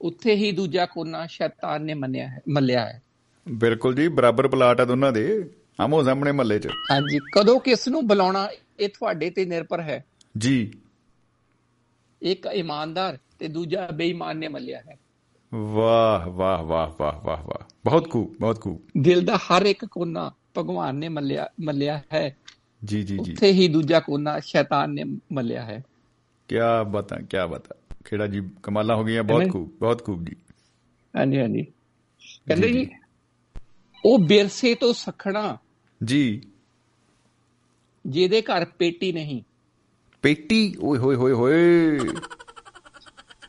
ਉੱਥੇ 0.02 0.36
ਹੀ 0.36 0.52
ਦੂਜਾ 0.52 0.86
ਕੋਨਾ 0.86 1.26
ਸ਼ੈਤਾਨ 1.28 1.84
ਨੇ 1.84 1.94
ਮੰਨਿਆ 1.94 2.28
ਹੈ 2.28 2.40
ਮੱਲਿਆ 2.50 2.86
ਹੈ 2.86 3.02
ਬਿਲਕੁਲ 3.49 3.95
ਜੀ 3.95 4.09
ਬਰਾਬਰ 4.09 4.49
ਪਲਾਟ 4.49 4.81
ਆ 4.81 4.85
ਦੋਨਾਂ 4.85 5.13
ਦੇ 5.13 5.51
ਆਮੋ 5.81 6.03
ਸਾਹਮਣੇ 6.03 6.33
ਮੱਲੇ 6.33 6.59
'ਚ। 6.59 6.67
ਹਾਂਜੀ 6.67 7.19
ਕਦੋਂ 7.35 7.61
ਕਿਸ 7.61 7.89
ਨੂੰ 7.89 8.07
ਬੁਲਾਉਣਾ 8.07 8.49
ਇਹ 8.81 8.89
ਤੁਹਾਡੇ 8.89 9.31
ਤੇ 9.31 9.45
ਨਿਰਭਰ 9.45 9.81
ਹੈ? 9.81 10.05
ਜੀ। 10.39 10.71
ਇੱਕ 12.23 12.47
ਇਮਾਨਦਾਰ 12.47 13.19
ਤੇ 13.39 13.49
ਦੂਜਾ 13.49 13.87
ਬੇਈਮਾਨ 13.87 14.37
ਨੇ 14.37 14.49
ਮੱਲਿਆ 14.49 14.79
ਹੈ। 14.79 14.99
ਵਾਹ 15.55 16.31
ਵਾਹ 16.31 16.63
ਵਾਹ 16.63 16.91
ਵਾਹ 17.01 17.13
ਵਾਹ 17.13 17.37
ਵਾਹ। 17.37 17.75
ਬਹੁਤ 17.85 18.11
ਖੂਬ 18.11 18.35
ਬਹੁਤ 18.41 18.61
ਖੂਬ। 18.61 18.81
ਦਿਲ 18.99 19.25
ਦਾ 19.25 19.37
ਹਰ 19.37 19.63
ਇੱਕ 19.63 19.85
ਕੋਨਾ 19.85 20.33
ਭਗਵਾਨ 20.59 20.97
ਨੇ 20.97 21.09
ਮੱਲਿਆ 21.09 21.49
ਮੱਲਿਆ 21.61 22.03
ਹੈ। 22.13 22.37
ਜੀ 22.85 23.03
ਜੀ 23.03 23.19
ਜੀ। 23.19 23.33
ਉੱਥੇ 23.33 23.53
ਹੀ 23.53 23.69
ਦੂਜਾ 23.69 24.01
ਕੋਨਾ 24.01 24.41
ਸ਼ੈਤਾਨ 24.41 24.91
ਨੇ 24.91 25.05
ਮੱਲਿਆ 25.33 25.65
ਹੈ। 25.65 25.85
ਕੀ 26.49 26.57
ਬਤਾ 26.91 27.17
ਕੀ 27.17 27.49
ਬਤਾ। 27.51 27.75
ਖੇੜਾ 28.05 28.27
ਜੀ 28.27 28.51
ਕਮਾਲਾ 28.63 28.97
ਹੋ 28.97 29.05
ਗਈਆਂ 29.05 29.23
ਬਹੁਤ 29.23 29.49
ਖੂਬ 29.51 29.71
ਬਹੁਤ 29.81 30.05
ਖੂਬ 30.05 30.25
ਜੀ। 30.25 30.37
ਹਾਂਜੀ 31.17 31.41
ਹਾਂਜੀ। 31.41 31.63
ਕਹਿੰਦੇ 32.47 32.73
ਜੀ। 32.73 32.89
ਉਹ 34.05 34.19
ਬਿਰਸੇ 34.19 34.75
ਤੋਂ 34.75 34.93
ਸਖਣਾ। 34.95 35.59
ਜੀ। 36.05 36.41
ਜਿਹਦੇ 38.07 38.43
ਘਰ 38.43 38.65
ਪੇਟੀ 38.65 39.13
ਨਹੀਂ। 39.13 39.43
ਪੇਟੀ? 40.23 40.75
ਓਏ 40.81 40.99
ਹੋਏ 40.99 41.17
ਹੋਏ 41.17 41.33
ਹੋਏ। 41.33 41.99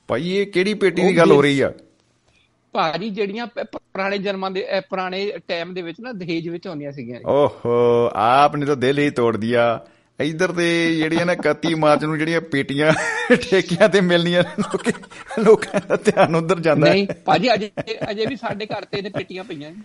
ਭਾਈ 0.08 0.30
ਇਹ 0.32 0.46
ਕਿਹੜੀ 0.48 0.74
ਪੇਟੀ 0.74 1.02
ਦੀ 1.02 1.18
ਗੱਲ 1.18 1.32
ਹੋ 1.32 1.42
ਰਹੀ 1.42 1.60
ਆ? 1.62 1.72
ਭਾਜੀ 2.74 3.10
ਜਿਹੜੀਆਂ 3.10 3.48
ਪੁਰਾਣੇ 3.48 4.18
ਜਨਮਾਂ 4.18 4.52
ਦੇ 4.52 4.66
ਪੁਰਾਣੇ 4.90 5.32
ਟਾਈਮ 5.48 5.74
ਦੇ 5.74 5.82
ਵਿੱਚ 5.82 6.00
ਨਾ 6.02 6.12
ਦਹੇਜ 6.12 6.50
ਵਿੱਚ 6.50 6.68
ਆਉਂਦੀਆਂ 6.68 6.92
ਸੀਗੀਆਂ 6.92 7.20
ਓਹੋ 7.26 8.10
ਆਪ 8.16 8.56
ਨੇ 8.56 8.66
ਤਾਂ 8.66 8.76
ਦਿਲ 8.76 9.00
ਹੀ 9.00 9.10
ਤੋੜ 9.10 9.38
ਦਿਆ। 9.38 9.86
ਇਧਰ 10.20 10.52
ਤੇ 10.52 10.96
ਜਿਹੜੀਆਂ 10.96 11.26
ਨਾ 11.26 11.34
31 11.34 11.74
ਮਾਰਚ 11.76 12.04
ਨੂੰ 12.04 12.18
ਜਿਹੜੀਆਂ 12.18 12.42
ਪੇਟੀਆਂ 12.42 12.92
ਠੇਕਿਆਂ 13.36 13.90
ਤੇ 13.90 14.02
ਮਿਲਣੀਆਂ 14.02 14.44
ਲੋਕਾਂ 15.40 15.80
ਦਾ 15.88 15.96
ਧਿਆਨ 15.96 16.36
ਉਧਰ 16.36 16.60
ਜਾਂਦਾ 16.60 16.90
ਨਹੀਂ 16.94 17.08
ਭਾਜੀ 17.26 17.54
ਅਜੇ 17.54 17.72
ਅਜੇ 18.12 18.26
ਵੀ 18.26 18.36
ਸਾਡੇ 18.36 18.66
ਘਰ 18.66 18.86
ਤੇ 18.86 18.98
ਇਹਦੇ 18.98 19.10
ਪੇਟੀਆਂ 19.10 19.44
ਪਈਆਂ 19.44 19.72
ਨੇ 19.72 19.82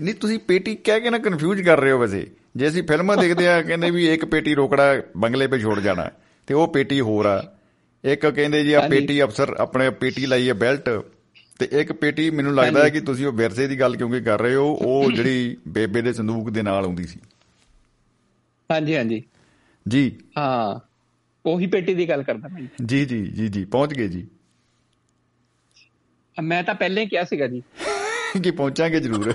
ਨਹੀਂ 0.00 0.14
ਤੁਸੀਂ 0.14 0.38
ਪੇਟੀ 0.38 0.74
ਕਹਿ 0.74 1.00
ਕੇ 1.00 1.10
ਨਾ 1.10 1.18
ਕਨਫਿਊਜ਼ 1.18 1.62
ਕਰ 1.62 1.80
ਰਹੇ 1.80 1.92
ਹੋ 1.92 1.98
ਵੈਸੇ। 1.98 2.30
ਜੇ 2.56 2.68
ਅਸੀਂ 2.68 2.82
ਫਿਲਮਾਂ 2.82 3.16
ਦੇਖਦੇ 3.16 3.48
ਆ 3.48 3.62
ਕਹਿੰਦੇ 3.62 3.90
ਵੀ 3.90 4.08
ਇੱਕ 4.08 4.24
ਪੇਟੀ 4.24 4.54
ਰੋਕੜਾ 4.54 5.02
ਬੰਗਲੇ 5.16 5.46
'ਤੇ 5.46 5.58
ਛੋੜ 5.58 5.80
ਜਾਣਾ 5.80 6.10
ਤੇ 6.46 6.54
ਉਹ 6.54 6.68
ਪੇਟੀ 6.68 7.00
ਹੋਰ 7.00 7.26
ਆ। 7.26 7.56
ਇੱਕ 8.04 8.26
ਕਹਿੰਦੇ 8.26 8.64
ਜੀ 8.64 8.72
ਆ। 8.72 8.88
ਪੇਟੀ 8.88 9.22
ਅਫਸਰ 9.22 9.48
ਆਪਣੇ 9.48 9.90
ਪੇਟੀ 9.90 10.26
ਲਾਈ 10.26 10.48
ਹੈ 10.48 10.54
ਬੈਲਟ 10.54 10.88
ਤੇ 11.58 11.68
ਇੱਕ 11.72 11.92
ਪੇਟੀ 11.92 12.30
ਮੈਨੂੰ 12.30 12.54
ਲੱਗਦਾ 12.54 12.84
ਹੈ। 12.84 12.88
ਕਿ 12.88 13.00
ਤੁਸੀਂ 13.00 13.26
ਉਹ 13.26 13.32
ਵਿਰਸੇ 13.32 13.66
ਦੀ 13.66 13.80
ਗੱਲ 13.80 13.96
ਕਿਉਂਕਿ 13.96 14.20
ਕਰ 14.20 14.40
ਰਹੇ 14.40 14.54
ਹੋ 14.54 14.72
ਉਹ 14.74 15.12
ਜਿਹੜੀ 15.12 15.56
ਬੇਬੇ 15.68 16.02
ਦੇ 16.02 16.12
ਸੰਦੂਕ 16.12 16.50
ਦੇ 16.50 16.62
ਨਾਲ 16.62 16.84
ਆਉਂਦੀ 16.84 17.04
ਸੀ। 17.04 17.20
ਹਾਂਜੀ 18.70 18.96
ਹਾਂਜੀ। 18.96 19.22
ਜੀ। 19.88 20.16
ਹਾਂ 20.38 20.80
ਉਹੀ 21.46 21.66
ਪੇਟੀ 21.66 21.94
ਦੀ 21.94 22.08
ਗੱਲ 22.08 22.22
ਕਰਦਾ 22.22 22.48
ਮੈਂ। 22.48 22.62
ਜੀ 22.86 23.04
ਜੀ 23.04 23.26
ਜੀ 23.26 23.48
ਜੀ 23.48 23.64
ਪਹੁੰਚ 23.64 23.94
ਗਏ 23.94 24.08
ਜੀ। 24.08 24.26
ਮੈਂ 26.42 26.62
ਤਾਂ 26.62 26.74
ਪਹਿਲਾਂ 26.74 27.02
ਹੀ 27.02 27.08
ਕਿਹਾ 27.08 27.24
ਸੀਗਾ 27.24 27.46
ਜੀ। 27.46 27.62
ਕਿ 28.42 28.50
ਪਹੁੰਚਾਂਗੇ 28.50 29.00
ਜ਼ਰੂਰ। 29.00 29.34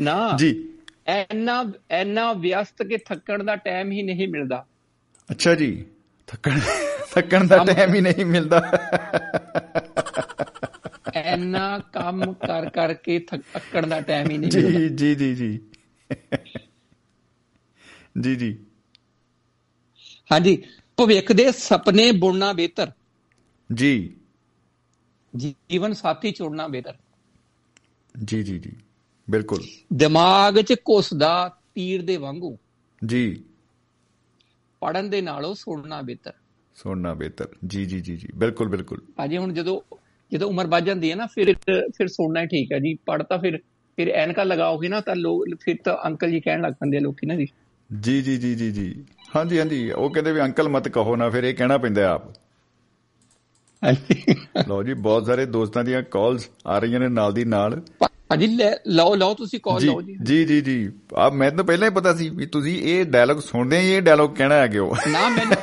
ਨਾ। 0.00 0.36
ਜੀ। 0.36 0.68
ਐਨਾ 1.06 1.72
ਐਨਾ 1.90 2.32
ਵਿਅਸਤ 2.32 2.82
ਕਿ 2.82 2.96
ਥੱਕਣ 2.96 3.44
ਦਾ 3.44 3.56
ਟਾਈਮ 3.56 3.92
ਹੀ 3.92 4.02
ਨਹੀਂ 4.02 4.28
ਮਿਲਦਾ। 4.28 4.66
ਅੱਛਾ 5.30 5.54
ਜੀ। 5.54 5.86
ਥੱਕਣ 6.26 6.60
ਥੱਕਣ 7.10 7.46
ਦਾ 7.46 7.58
ਟਾਈਮ 7.58 7.94
ਹੀ 7.94 8.00
ਨਹੀਂ 8.00 8.26
ਮਿਲਦਾ। 8.26 8.62
ਐਨਾ 11.14 11.78
ਕੰਮ 11.78 12.32
ਕਰ 12.32 12.70
ਕਰਕੇ 12.70 13.18
ਥੱਕਣ 13.18 13.86
ਦਾ 13.86 14.00
ਟਾਈਮ 14.00 14.30
ਹੀ 14.30 14.38
ਨਹੀਂ 14.38 14.50
ਮਿਲਦਾ। 14.54 14.78
ਜੀ 14.78 14.88
ਜੀ 14.88 15.14
ਜੀ 15.14 15.34
ਜੀ। 15.34 15.60
ਜੀ 18.20 18.36
ਜੀ। 18.36 18.58
ਹਾਂਜੀ। 20.32 20.62
ਭਵਿੱਖ 20.96 21.32
ਦੇ 21.32 21.52
ਸੁਪਨੇ 21.52 22.12
ਬੁਣਨਾ 22.12 22.52
ਬਿਹਤਰ। 22.52 22.92
ਜੀ। 23.74 24.16
ਜੀਵਨ 25.36 25.92
ਸਾਥੀ 25.92 26.32
ਚੁਣਨਾ 26.32 26.68
ਬਿਹਤਰ। 26.68 26.94
ਜੀ 28.24 28.42
ਜੀ 28.42 28.58
ਜੀ 28.58 28.72
ਬਿਲਕੁਲ। 29.30 29.60
ਦਿਮਾਗ 29.92 30.60
'ਚ 30.60 30.72
ਘੁਸਦਾ 30.72 31.56
ਤੀਰ 31.74 32.02
ਦੇ 32.02 32.16
ਵਾਂਗੂ। 32.16 32.58
ਜੀ। 33.06 33.44
ਪੜਨ 34.80 35.10
ਦੇ 35.10 35.20
ਨਾਲੋਂ 35.20 35.54
ਸੁਣਨਾ 35.54 36.02
ਬਿਹਤਰ। 36.02 36.32
ਸੁਣਨਾ 36.74 37.14
ਬਿਹਤਰ। 37.14 37.48
ਜੀ 37.66 37.84
ਜੀ 37.84 38.00
ਜੀ 38.00 38.16
ਜੀ 38.16 38.28
ਬਿਲਕੁਲ 38.34 38.68
ਬਿਲਕੁਲ। 38.68 39.00
ਭਾਜੀ 39.16 39.36
ਹੁਣ 39.36 39.52
ਜਦੋਂ 39.52 39.80
ਜਦੋਂ 40.32 40.48
ਉਮਰ 40.48 40.66
ਵੱਧ 40.66 40.84
ਜਾਂਦੀ 40.84 41.10
ਹੈ 41.10 41.16
ਨਾ 41.16 41.26
ਫਿਰ 41.26 41.54
ਫਿਰ 41.96 42.08
ਸੁਣਨਾ 42.08 42.40
ਹੀ 42.40 42.46
ਠੀਕ 42.46 42.72
ਹੈ 42.72 42.78
ਜੀ। 42.78 42.94
ਪੜ 42.94 43.22
ਤਾਂ 43.22 43.38
ਫਿਰ 43.38 43.58
ਫਿਰ 43.96 44.08
ਐਨਕਾ 44.08 44.44
ਲਗਾਓਗੇ 44.44 44.88
ਨਾ 44.88 45.00
ਤਾਂ 45.00 45.16
ਲੋਕ 45.16 45.44
ਫਿਰ 45.60 45.76
ਤਾਂ 45.84 45.96
ਅੰਕਲ 46.06 46.30
ਜੀ 46.30 46.40
ਕਹਿਣ 46.40 46.60
ਲੱਗ 46.60 46.72
ਪੈਂਦੇ 46.72 47.00
ਲੋਕੀ 47.00 47.26
ਨਾ 47.26 47.34
ਜੀ। 47.34 47.46
ਜੀ 48.00 48.22
ਜੀ 48.22 48.36
ਜੀ 48.36 48.54
ਜੀ 48.54 48.72
ਜੀ। 48.72 49.04
ਹਾਂਜੀ 49.36 49.58
ਹਾਂਜੀ 49.58 49.90
ਉਹ 49.90 50.10
ਕਹਿੰਦੇ 50.10 50.32
ਵੀ 50.32 50.40
ਅੰਕਲ 50.40 50.68
ਮਤ 50.68 50.88
ਕਹੋ 50.88 51.16
ਨਾ 51.16 51.30
ਫਿਰ 51.30 51.44
ਇਹ 51.44 51.54
ਕਹਿਣਾ 51.54 51.78
ਪੈਂਦਾ 51.78 52.12
ਆਪ। 52.12 52.22
ਲਓ 54.68 54.82
ਜੀ 54.82 54.94
ਬਹੁਤ 54.94 55.26
ਸਾਰੇ 55.26 55.46
ਦੋਸਤਾਂ 55.46 55.84
ਦੀਆਂ 55.84 56.02
ਕਾਲਸ 56.02 56.48
ਆ 56.66 56.78
ਰਹੀਆਂ 56.78 57.00
ਨੇ 57.00 57.08
ਨਾਲ 57.08 57.32
ਦੀ 57.32 57.44
ਨਾਲ। 57.44 57.82
ਲੈ- 58.36 58.76
ਲਓ 58.86 59.14
ਲਓ 59.14 59.34
ਤੁਸੀਂ 59.34 59.60
ਕਾਲ 59.62 59.82
ਲਓ 59.82 60.02
ਜੀ। 60.02 60.16
ਜੀ 60.22 60.44
ਜੀ 60.44 60.60
ਜੀ। 60.60 60.92
ਆ 61.16 61.30
ਮੈਨੂੰ 61.30 61.56
ਤਾਂ 61.56 61.64
ਪਹਿਲਾਂ 61.64 61.88
ਹੀ 61.88 61.94
ਪਤਾ 61.94 62.14
ਸੀ 62.14 62.28
ਵੀ 62.28 62.46
ਤੁਸੀਂ 62.46 62.82
ਇਹ 62.82 63.04
ਡਾਇਲੌਗ 63.04 63.38
ਸੁਣਦੇ 63.38 63.78
ਹੀ 63.78 63.90
ਇਹ 63.90 64.02
ਡਾਇਲੌਗ 64.02 64.30
ਕਹਿਣਾ 64.30 64.54
ਹੈ। 64.54 64.66
ਕਿਉਂ 64.66 64.94
ਨਾ 65.08 65.28
ਮੈਨੂੰ 65.28 65.54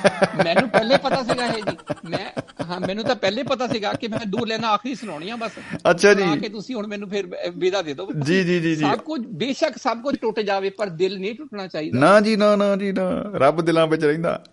ਮੈਨੂੰ 0.46 0.70
ਪਹਿਲੇ 0.70 0.98
ਪਤਾ 0.98 1.24
ਸੀਗਾ 1.24 1.46
ਇਹ 1.46 1.64
ਜੀ। 1.72 1.78
ਮੈਂ 2.10 2.42
ਹਾਂ 2.64 2.80
ਮੈਨੂੰ 2.80 3.04
ਤਾਂ 3.04 3.16
ਪਹਿਲੇ 3.16 3.44
ਪਤਾ 3.44 3.68
ਸੀਗਾ 3.68 3.94
ਕਿ 3.94 4.08
ਮੈਂ 4.08 4.26
ਦੂਰ 4.26 4.48
ਲੈਣਾ 4.48 4.68
ਆਖਰੀ 4.70 4.96
ਸੁਣਾਉਣੀ 4.96 5.30
ਆ 5.30 5.36
ਬਸ। 5.36 5.52
ਅੱਛਾ 5.90 6.14
ਜੀ। 6.14 6.22
ਸੁਣਾ 6.22 6.36
ਕੇ 6.36 6.50
ਤੁਸੀਂ 6.50 6.76
ਹੁਣ 6.76 6.88
ਮੈਨੂੰ 6.88 7.10
ਫਿਰ 7.10 7.30
ਵਿਦਾ 7.56 7.82
ਦੇ 7.82 7.94
ਦਿਓ। 7.94 8.08
ਜੀ 8.26 8.44
ਜੀ 8.44 8.60
ਜੀ 8.60 8.76
ਜੀ। 8.76 8.82
ਸਭ 8.82 8.98
ਕੁਝ 8.98 9.22
ਬੇਸ਼ੱਕ 9.22 9.78
ਸਭ 9.78 10.02
ਕੁਝ 10.02 10.16
ਟੁੱਟ 10.16 10.40
ਜਾਵੇ 10.40 10.70
ਪਰ 10.70 10.90
ਦਿਲ 10.90 11.20
ਨਹੀਂ 11.20 11.36
ਟੁੱਟਣਾ 11.36 11.68
ਚਾਹੀਦਾ। 11.68 12.00
ਨਾ 12.00 12.20
ਜੀ 12.20 12.36
ਨਾ 12.36 12.56
ਨਾ 12.56 12.76
ਜੀ 12.76 12.92
ਨਾ। 12.92 13.24
ਰੱਬ 13.36 13.62
ਦਿਲਾਂ 13.62 13.88
ਵਿੱਚ 13.88 14.06
ਰਹਿੰਦਾ। 14.06 14.44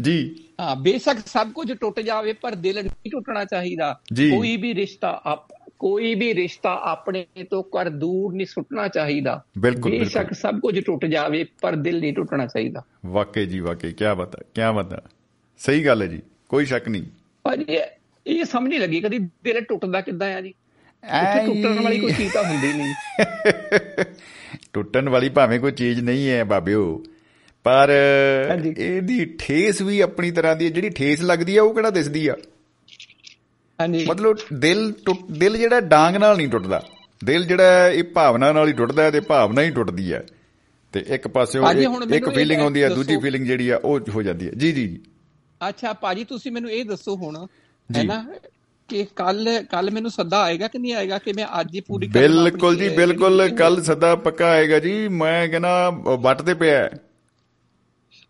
ਜੀ। 0.00 0.44
ਹਾਂ 0.60 0.76
ਬੇਸ਼ੱਕ 0.76 1.18
ਸਭ 1.26 1.52
ਕੁਝ 1.52 1.72
ਟੁੱਟ 1.72 2.00
ਜਾਵੇ 2.00 2.32
ਪਰ 2.32 2.54
ਦਿਲ 2.54 2.76
ਨਹੀਂ 2.82 3.10
ਟੁੱਟਣਾ 3.10 3.44
ਚਾਹੀਦਾ। 3.44 4.00
ਕੋਈ 4.30 4.56
ਵੀ 4.56 4.74
ਰਿਸ਼ਤਾ 4.74 5.22
ਕੋਈ 5.78 6.14
ਵੀ 6.14 6.34
ਰਿਸ਼ਤਾ 6.34 6.80
ਆਪਣੇ 6.82 7.26
ਤੋਂ 7.50 7.62
ਕਰ 7.62 7.88
ਦੂਰ 7.88 8.34
ਨਹੀਂ 8.34 8.46
ਸੁੱਟਣਾ 8.46 8.88
ਚਾਹੀਦਾ। 8.88 9.44
ਬਿਲਕੁਲ, 9.58 9.92
ਬੇਸ਼ੱਕ। 9.92 10.32
ਸਭ 10.32 10.60
ਕੁਝ 10.60 10.80
ਟੁੱਟ 10.80 11.04
ਜਾਵੇ 11.06 11.46
ਪਰ 11.60 11.76
ਦਿਲ 11.76 12.00
ਨਹੀਂ 12.00 12.14
ਟੁੱਟਣਾ 12.14 12.46
ਚਾਹੀਦਾ। 12.46 12.82
ਵਾਕਈ 13.06 13.46
ਜੀ 13.46 13.60
ਵਾਕਈ 13.60 13.92
ਕੀ 13.92 14.04
ਬਤਾ 14.16 14.38
ਕੀ 14.54 14.76
ਬਤਾ। 14.76 15.02
ਸਹੀ 15.58 15.86
ਗੱਲ 15.86 16.02
ਹੈ 16.02 16.06
ਜੀ 16.06 16.22
ਕੋਈ 16.48 16.64
ਸ਼ੱਕ 16.64 16.88
ਨਹੀਂ। 16.88 17.02
ਭਾਜੀ 17.42 17.64
ਇਹ- 17.68 18.00
ਇਹ 18.26 18.44
ਸਮਝ 18.44 18.68
ਨਹੀਂ 18.68 18.80
ਲੱਗੀ 18.80 19.00
ਕਦੀ 19.00 19.18
ਦਿਲ 19.18 19.60
ਟੁੱਟਦਾ 19.60 20.00
ਕਿੱਦਾਂ 20.00 20.34
ਆ 20.34 20.40
ਜੀ। 20.40 20.54
ਐਂ 21.04 21.46
ਟੁੱਟਣ 21.46 21.82
ਵਾਲੀ 21.82 22.00
ਕੋਈ 22.00 22.12
ਚੀਜ਼ 22.12 22.32
ਤਾਂ 22.32 22.42
ਹੁੰਦੀ 22.42 22.72
ਨਹੀਂ। 22.72 22.94
ਟੁੱਟਣ 24.72 25.08
ਵਾਲੀ 25.08 25.28
ਭਾਵੇਂ 25.28 25.60
ਕੋਈ 25.60 25.72
ਚੀਜ਼ 25.72 26.00
ਨਹੀਂ 26.00 26.28
ਹੈ 26.28 26.44
ਬਾਬਿਓ 26.44 27.02
ਪਰ। 27.64 27.90
ਇਹਦੀ 28.78 29.36
ਠੇਸ 29.38 29.82
ਵੀ 29.82 30.00
ਆਪਣੀ 30.00 30.30
ਤਰ੍ਹਾਂ 30.30 30.56
ਦੀ 30.56 30.64
ਹੈ 30.64 30.70
ਜਿਹੜੀ 30.70 30.90
ਠੇਸ 30.90 31.22
ਲੱਗਦੀ 31.22 31.56
ਆ 31.56 31.62
ਉਹ 31.62 31.74
ਕਿਹੜਾ 31.74 31.90
ਦਿਸਦੀ 31.90 32.28
ਆ? 32.28 32.34
ਹਾਂਜੀ 33.78 34.06
ਮਤਲਬ 34.06 34.36
ਦਿਲ 34.52 34.92
ਦਿਲ 35.30 35.56
ਜਿਹੜਾ 35.58 35.80
ਡਾਂਗ 35.80 36.16
ਨਾਲ 36.16 36.36
ਨਹੀਂ 36.36 36.48
ਟੁੱਟਦਾ 36.48 36.82
ਦਿਲ 37.24 37.44
ਜਿਹੜਾ 37.44 37.88
ਇਹ 37.88 38.04
ਭਾਵਨਾ 38.04 38.52
ਨਾਲ 38.52 38.68
ਹੀ 38.68 38.72
ਟੁੱਟਦਾ 38.72 39.02
ਹੈ 39.02 39.10
ਤੇ 39.10 39.20
ਭਾਵਨਾ 39.20 39.62
ਹੀ 39.62 39.70
ਟੁੱਟਦੀ 39.70 40.12
ਹੈ 40.12 40.26
ਤੇ 40.92 41.04
ਇੱਕ 41.08 41.28
ਪਾਸੇ 41.28 41.58
ਹੁਣ 41.58 42.14
ਇੱਕ 42.14 42.28
ਫੀਲਿੰਗ 42.28 42.60
ਆਉਂਦੀ 42.60 42.82
ਹੈ। 42.82 42.88
ਦੂਜੀ 42.88 43.16
ਫੀਲਿੰਗ 43.16 43.46
ਜਿਹੜੀ 43.46 43.68
ਆ 43.68 43.80
ਉਹ 43.84 44.00
ਹੋ 44.10 44.22
ਜਾਂਦੀ 44.22 44.46
ਹੈ 44.46 44.52
ਜੀ 44.56 44.72
ਜੀ 44.72 44.88
ਜੀ 44.88 45.00
ਅੱਛਾ 45.68 45.92
ਭਾਜੀ 45.92 46.24
ਤੁਸੀਂ 46.24 46.52
ਮੈਨੂੰ 46.52 46.70
ਇਹ 46.70 46.84
ਦੱਸੋ 46.84 47.16
ਹੁਣ। 47.16 47.46
ਹੈ 47.96 48.02
ਨਾ 48.02 48.24
ਕਿ 48.88 49.06
ਕੱਲ 49.16 49.48
ਕੱਲ 49.70 49.90
ਮੈਨੂੰ 49.90 50.10
ਸੱਦਾ 50.10 50.42
ਆਏਗਾ 50.42 50.68
ਕਿ 50.68 50.78
ਨਹੀਂ 50.78 50.94
ਆਏਗਾ 50.94 51.18
ਕਿ 51.18 51.32
ਮੈਂ 51.32 51.46
ਅੱਜ 51.60 51.74
ਹੀ 51.74 51.80
ਪੂਰੀ 51.80 52.06
ਬਿਲਕੁਲ 52.08 52.76
ਜੀ 52.76 52.88
ਬਿਲਕੁਲ 52.88 53.48
ਕੱਲ 53.48 53.82
ਸਦਾ 53.82 54.16
ਪੱਕਾ 54.16 54.46
ਆਏਗਾ 54.50 54.78
ਜੀ 54.78 55.08
ਮੈਂ 55.08 55.48
ਕਹਿੰਦਾ 55.48 55.90
ਵੱਟ 56.18 56.42
ਤੇ 56.42 56.54
ਪਿਆ। 56.54 56.90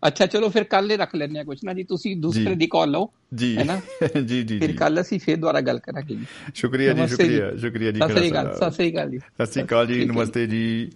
ਅੱਛਾ 0.07 0.25
ਚਲੋ 0.25 0.49
ਫਿਰ 0.49 0.63
ਕੱਲ 0.63 0.91
ਹੀ 0.91 0.97
ਰੱਖ 0.97 1.15
ਲੈਂਦੇ 1.15 1.39
ਆ 1.39 1.43
ਕੁਛ 1.43 1.57
ਨਾ 1.63 1.73
ਜੀ 1.73 1.83
ਤੁਸੀਂ 1.83 2.15
ਦੂਸਰੇ। 2.17 2.55
ਦੀ 2.55 2.67
ਕਾਲ 2.67 2.91
ਲਓ 2.91 3.11
ਜੀ। 3.35 3.57
ਹੈ 3.57 3.63
ਨਾ? 3.63 3.81
ਜੀ 4.25 4.43
ਜੀ 4.43 4.59
ਫਿਰ 4.59 4.75
ਕੱਲ 4.75 5.01
ਅਸੀਂ 5.01 5.19
ਫਿਰ 5.19 5.37
ਦੁਬਾਰਾ 5.37 5.61
ਗੱਲ 5.61 5.79
ਕਰਾਂਗੇ 5.79 6.15
ਜੀ। 6.15 6.25
ਸ਼ੁਕਰੀਆ 6.55 6.93
ਜੀ 6.93 7.07
ਸ਼ੁਕਰੀਆ 7.07 7.55
ਸ਼ੁਕਰੀਆ 7.55 7.91
ਜੀ 7.91 7.99
ਸਤਿ 7.99 8.13
ਸ੍ਰੀ 8.13 8.31
ਅਕਾਲ। 8.31 8.55
ਸਤਿ 8.55 8.71
ਸ੍ਰੀ 8.71 8.91
ਅਕਾਲ 8.93 9.11
ਜੀ। 9.11 9.17
ਸਤਿ 9.17 9.45
ਸ੍ਰੀ 9.45 9.63
ਅਕਾਲ 9.63 9.87
ਜੀ। 9.87 10.05
ਨਮਸਤੇ 10.05 10.47
ਜੀ। 10.47 10.91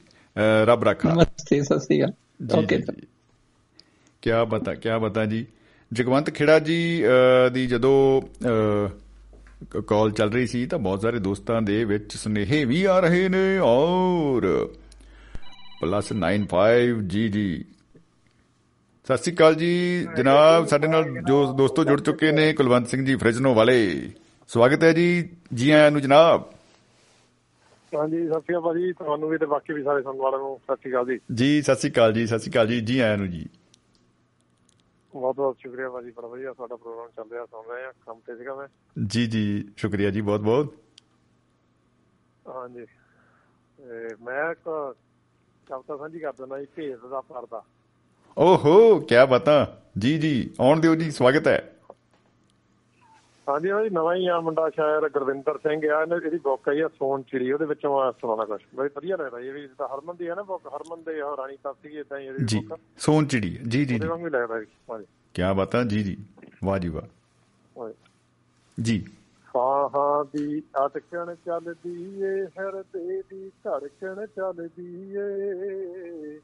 ਰੱਬ 0.65 0.83
ਰੱਖਾ। 0.83 1.09
ਨਮਸਤੇ 1.09 1.63
ਸਤਿ 1.63 1.79
ਸ੍ਰੀ 1.79 2.03
ਅਕਾਲ। 2.03 2.59
ਓਕੇ 2.59 2.77
ਕੀ 4.21 4.31
ਬਤਾ 4.49 4.73
ਕੀ 4.73 4.89
ਬਤਾ 5.01 5.25
ਜੀ। 5.25 5.45
ਜਗਵੰਤ 5.93 6.29
ਖੇੜਾ 6.29 6.59
ਜੀ 6.59 7.03
ਦੀ 7.53 7.67
ਜਦੋਂ 7.67 8.21
ਕਾਲ 9.87 10.11
ਚੱਲ 10.11 10.31
ਰਹੀ 10.31 10.47
ਸੀ 10.47 10.65
ਤਾਂ 10.65 10.79
ਬਹੁਤ 10.79 11.01
ਸਾਰੇ 11.01 11.19
ਦੋਸਤਾਂ 11.19 11.61
ਦੇ 11.61 11.85
ਵਿੱਚ 11.85 12.15
ਸੁਨੇਹੇ 12.17 12.65
ਵੀ 12.65 12.83
ਆ 12.83 12.99
ਰਹੇ 12.99 13.29
ਨੇ 13.29 13.57
ਔਰ 13.57 14.69
ਪਲੱਸ 15.81 16.13
95 16.13 17.01
ਜੀ 17.07 17.29
ਜੀ। 17.29 17.65
ਸਤਿ 19.07 19.17
ਸ਼੍ਰੀ 19.17 19.33
ਅਕਾਲ 19.35 19.55
ਜੀ। 19.55 20.07
ਜਨਾਬ 20.17 20.65
ਸਾਡੇ 20.67 20.87
ਨਾਲ 20.87 21.03
ਜੋ 21.27 21.45
ਦੋਸਤੋ 21.53 21.83
ਜੁੜ 21.83 21.99
ਚੁੱਕੇ 22.01 22.31
ਨੇ 22.31 22.51
ਕੁਲਵੰਤ 22.53 22.87
ਸਿੰਘ 22.87 23.05
ਜੀ 23.05 23.15
ਫ੍ਰਿਜਨੋ 23.15 23.53
ਵਾਲੇ। 23.53 23.77
ਸਵਾਗਤ 24.49 24.83
ਹੈ 24.83 24.91
ਜੀ 24.93 25.07
ਜੀ 25.53 25.69
ਆਇਆਂ 25.71 25.91
ਨੂੰ 25.91 26.01
ਜਨਾਬ। 26.01 26.49
ਹਾਂਜੀ 27.91 28.17
ਸਤਿ 28.17 28.41
ਸ਼੍ਰੀ 28.41 28.55
ਅਕਾਲ 28.55 28.61
ਭਾਜੀ 28.61 28.91
ਤੁਹਾਨੂੰ 28.93 29.29
ਵੀ 29.29 29.37
ਤੇ 29.37 29.45
ਬਾਕੀ 29.45 29.73
ਵੀ 29.73 29.83
ਸਾਰੇ 29.83 30.03
ਸੁਣਨ 30.03 30.17
ਵਾਲਿਆਂ 30.17 30.39
ਨੂੰ 30.39 30.59
ਸਤਿ 30.63 30.75
ਸ਼੍ਰੀ 30.75 30.91
ਅਕਾਲ 30.91 31.05
ਜੀ। 31.05 31.19
ਜੀ 31.35 31.61
ਸਤਿ 31.61 31.75
ਸ਼੍ਰੀ 31.75 31.91
ਅਕਾਲ 31.91 32.13
ਜੀ 32.13 32.25
ਸਤਿ 32.27 32.39
ਸ਼੍ਰੀ 32.39 32.51
ਅਕਾਲ 32.51 32.67
ਜੀ 32.67 32.79
ਜੀ 32.81 32.99
ਆਇਆਂ 32.99 33.17
ਨੂੰ 33.17 33.29
ਜੀ। 33.29 33.45
ਬਹੁਤ 35.13 35.35
ਬਹੁਤ 35.35 35.57
ਸ਼ੁਕਰੀਆ 35.59 35.89
ਭਾਜੀ 35.89 36.11
ਬੜਾ 36.11 36.27
ਵਧੀਆ 36.27 36.53
ਤੁਹਾਡਾ 36.53 36.75
ਪ੍ਰੋਗਰਾਮ 36.75 37.09
ਚੱਲ 37.15 37.31
ਰਿਹਾ 37.31 37.45
ਸੁਣ 37.45 37.73
ਰਹੇ 37.73 37.83
ਆ 37.85 37.91
ਕੰਮ 38.05 38.19
ਤੇ 38.27 38.35
ਸੀਗਾ 38.37 38.55
ਮੈਂ। 38.55 38.67
ਜੀ 39.07 39.25
ਜੀ 39.27 39.43
ਸ਼ੁਕਰੀਆ 39.77 40.09
ਜੀ 40.09 40.21
ਬਹੁਤ 40.21 40.41
ਬਹੁਤ। 40.41 40.73
ਹਾਂਜੀ। 42.47 42.85
ਮੈਂ 44.23 44.51
ਇੱਕ 44.51 44.63
ਕਵਿਤਾ 45.67 45.97
ਸਾਂਝੀ 45.97 46.19
ਕਰ 46.19 46.31
ਦਿੰਦਾ 46.31 46.59
ਜੀ 46.59 46.65
ਭੇਦ 46.75 47.09
ਦਾ 47.09 47.21
ਪਰਦਾ। 47.21 47.63
ਓਹੋ 48.37 48.99
ਕੀ 48.99 49.15
ਬਤਾ। 49.29 49.77
ਜੀ 49.97 50.17
ਜੀ 50.17 50.49
ਆਉਣ 50.59 50.79
ਦਿਓ 50.79 50.95
ਜੀ 50.95 51.11
ਸਵਾਗਤ 51.11 51.47
ਹੈ। 51.47 51.57
ਹਾਂਜੀ 53.49 53.71
ਹਾਂਜੀ 53.71 53.89
ਨਵਾਂ 53.89 54.15
ਹੀ 54.15 54.27
ਆ 54.27 54.39
ਮੁੰਡਾ 54.41 54.69
ਸ਼ਾਇਰ 54.69 55.09
ਗੁਰਵਿੰਦਰ 55.09 55.57
ਸਿੰਘ 55.57 55.81
ਆ। 55.91 56.01
ਇਹਨੇ 56.01 56.15
ਇਹਦੀ 56.25 56.37
ਬੁੱਕ 56.37 56.69
ਆਈ 56.69 56.79
ਆ 56.79 56.87
ਸੋਨ 56.87 57.21
ਚਿੜੀ 57.21 57.51
ਉਹਦੇ 57.51 57.65
ਵਿੱਚੋਂ 57.65 57.99
ਆ 58.01 58.11
ਸੁਣਾਉਣਾ 58.11 58.45
ਕੁਛ। 58.45 58.61
ਬੜੀ 58.75 58.89
ਵਧੀਆ 58.95 59.17
ਲੱਗਦਾ 59.17 59.39
ਇਹ 59.39 59.51
ਵੀ 59.53 59.61
ਜਿੱਦਾਂ 59.61 59.87
ਹਰਮਨ 59.87 60.15
ਦੀ 60.15 60.29
ਹੈ 60.29 60.35
ਨਾ 60.35 60.43
ਬੁੱਕ 60.43 60.67
ਹਰਮਨ 60.67 61.03
ਦੇ 61.03 61.21
ਉਹ 61.21 61.37
ਰਾਣੀ 61.37 61.57
ਤਪ 61.63 61.75
ਸੀਗੀ 61.83 61.97
ਇਦਾਂ 61.97 62.19
ਹੀ 62.19 62.25
ਇਹਦੀ 62.25 62.45
ਜੀ 62.45 62.59
ਬੁੱਕ 62.59 62.81
ਸੋਨ 62.97 63.25
ਚਿੜੀ 63.25 63.49
ਜੀ 63.67 63.85
ਜੀ 63.85 63.99
ਜੀ। 63.99 64.07
ਵਾਂਗੂ 64.07 64.25
ਹੀ 64.25 64.31
ਲੱਗਦਾ 64.31 64.59
ਜੀ 64.59 64.65
ਹਾਂਜੀ। 64.91 65.05
ਕੀ 65.33 65.41
ਬਤਾ 65.57 65.83
ਜੀ 65.83 66.03
ਜੀ। 66.03 66.17
ਵਾਹ 66.63 66.79
ਜੀ 66.79 66.89
ਵਾਹ। 66.89 67.89
ਜੀ। 68.77 69.05
ਸਾਹਾਂ 69.47 70.25
ਦੀ 70.25 70.61
ਅਟਕਣ 70.85 71.35
ਚੱਲਦੀ 71.35 72.21
ਏ 72.21 72.45
ਹਿਰਦੇ 72.59 73.21
ਦੀ 73.21 73.51
ਧੜਕਣ 73.63 74.25
ਚੱਲਦੀ 74.25 75.13
ਏ। 75.15 76.39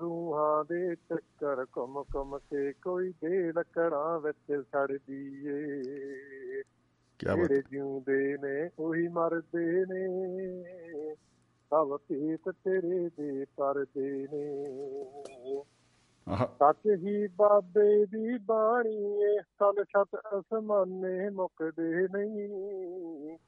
ਰੂਹਾਂ 0.00 0.64
ਦੇ 0.64 0.94
ਚੱਕਰ 0.94 1.66
ਘੁੰਮ 1.76 2.04
ਘੁੰਮ 2.14 2.38
ਕੇ 2.38 2.72
ਕੋਈ 2.72 3.10
ਦੇ 3.10 3.52
ਲੱਕੜਾਂ 3.52 4.20
ਵਿੱਚ 4.20 4.62
ਛੜਦੀ 4.62 5.46
ਏ 5.46 6.62
ਕੀ 7.18 7.26
ਬਤਾ 7.26 7.34
ਜਿਹੜੇ 7.34 7.62
ਜਿਉਂਦੇ 7.70 8.36
ਨੇ 8.42 8.70
ਉਹੀ 8.78 9.08
ਮਰਦੇ 9.08 9.84
ਨੇ। 9.84 11.14
ਸਭ 11.70 11.96
ਪੀਤ 12.08 12.50
ਤੇਰੇ 12.50 13.08
ਦੇ 13.08 13.46
ਪਰਦੇ 13.56 14.26
ਨੇ। 14.32 15.62
ਸੱਚ 16.46 16.86
ਹੀ 16.86 17.26
ਬਾਬੇ 17.26 18.06
ਦੀ 18.06 18.38
ਬਾਣੀ 18.38 19.22
ਏ 19.22 19.40
ਸਲ 19.40 19.84
ਛਤ 19.84 20.20
ਅਸਮਾਨੇ 20.38 21.30
ਮੁੱਕਦੇ 21.30 22.08
ਨਹੀਂ। 22.14 23.38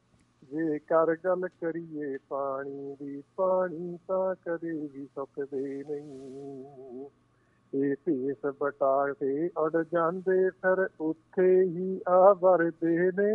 ਜੇ 0.50 0.78
ਕਰ 0.78 1.16
ਗੱਲ 1.24 1.48
ਕਰੀਏ 1.48 2.18
ਪਾਣੀ 2.28 2.96
ਦੀ 3.02 3.22
ਪਾਣੀ 3.36 3.98
ਤਾਂ 4.08 4.34
ਕਦੇ 4.34 4.72
ਵੀ 4.86 5.06
ਸੁੱਕਦੇ 5.06 5.84
ਨਹੀਂ। 5.90 7.06
ਇਹ 7.74 7.96
ਭੇਸ 8.04 8.46
ਬਟਾ 8.60 9.12
ਕੇ 9.12 9.50
ਉੜ 9.56 9.84
ਜਾਂਦੇ 9.92 10.50
ਫਿਰ 10.50 10.88
ਉੱਥੇ 11.00 11.62
ਹੀ 11.62 12.00
ਆ 12.08 12.32
ਵਰਦੇ 12.32 13.10
ਨੇ। 13.10 13.32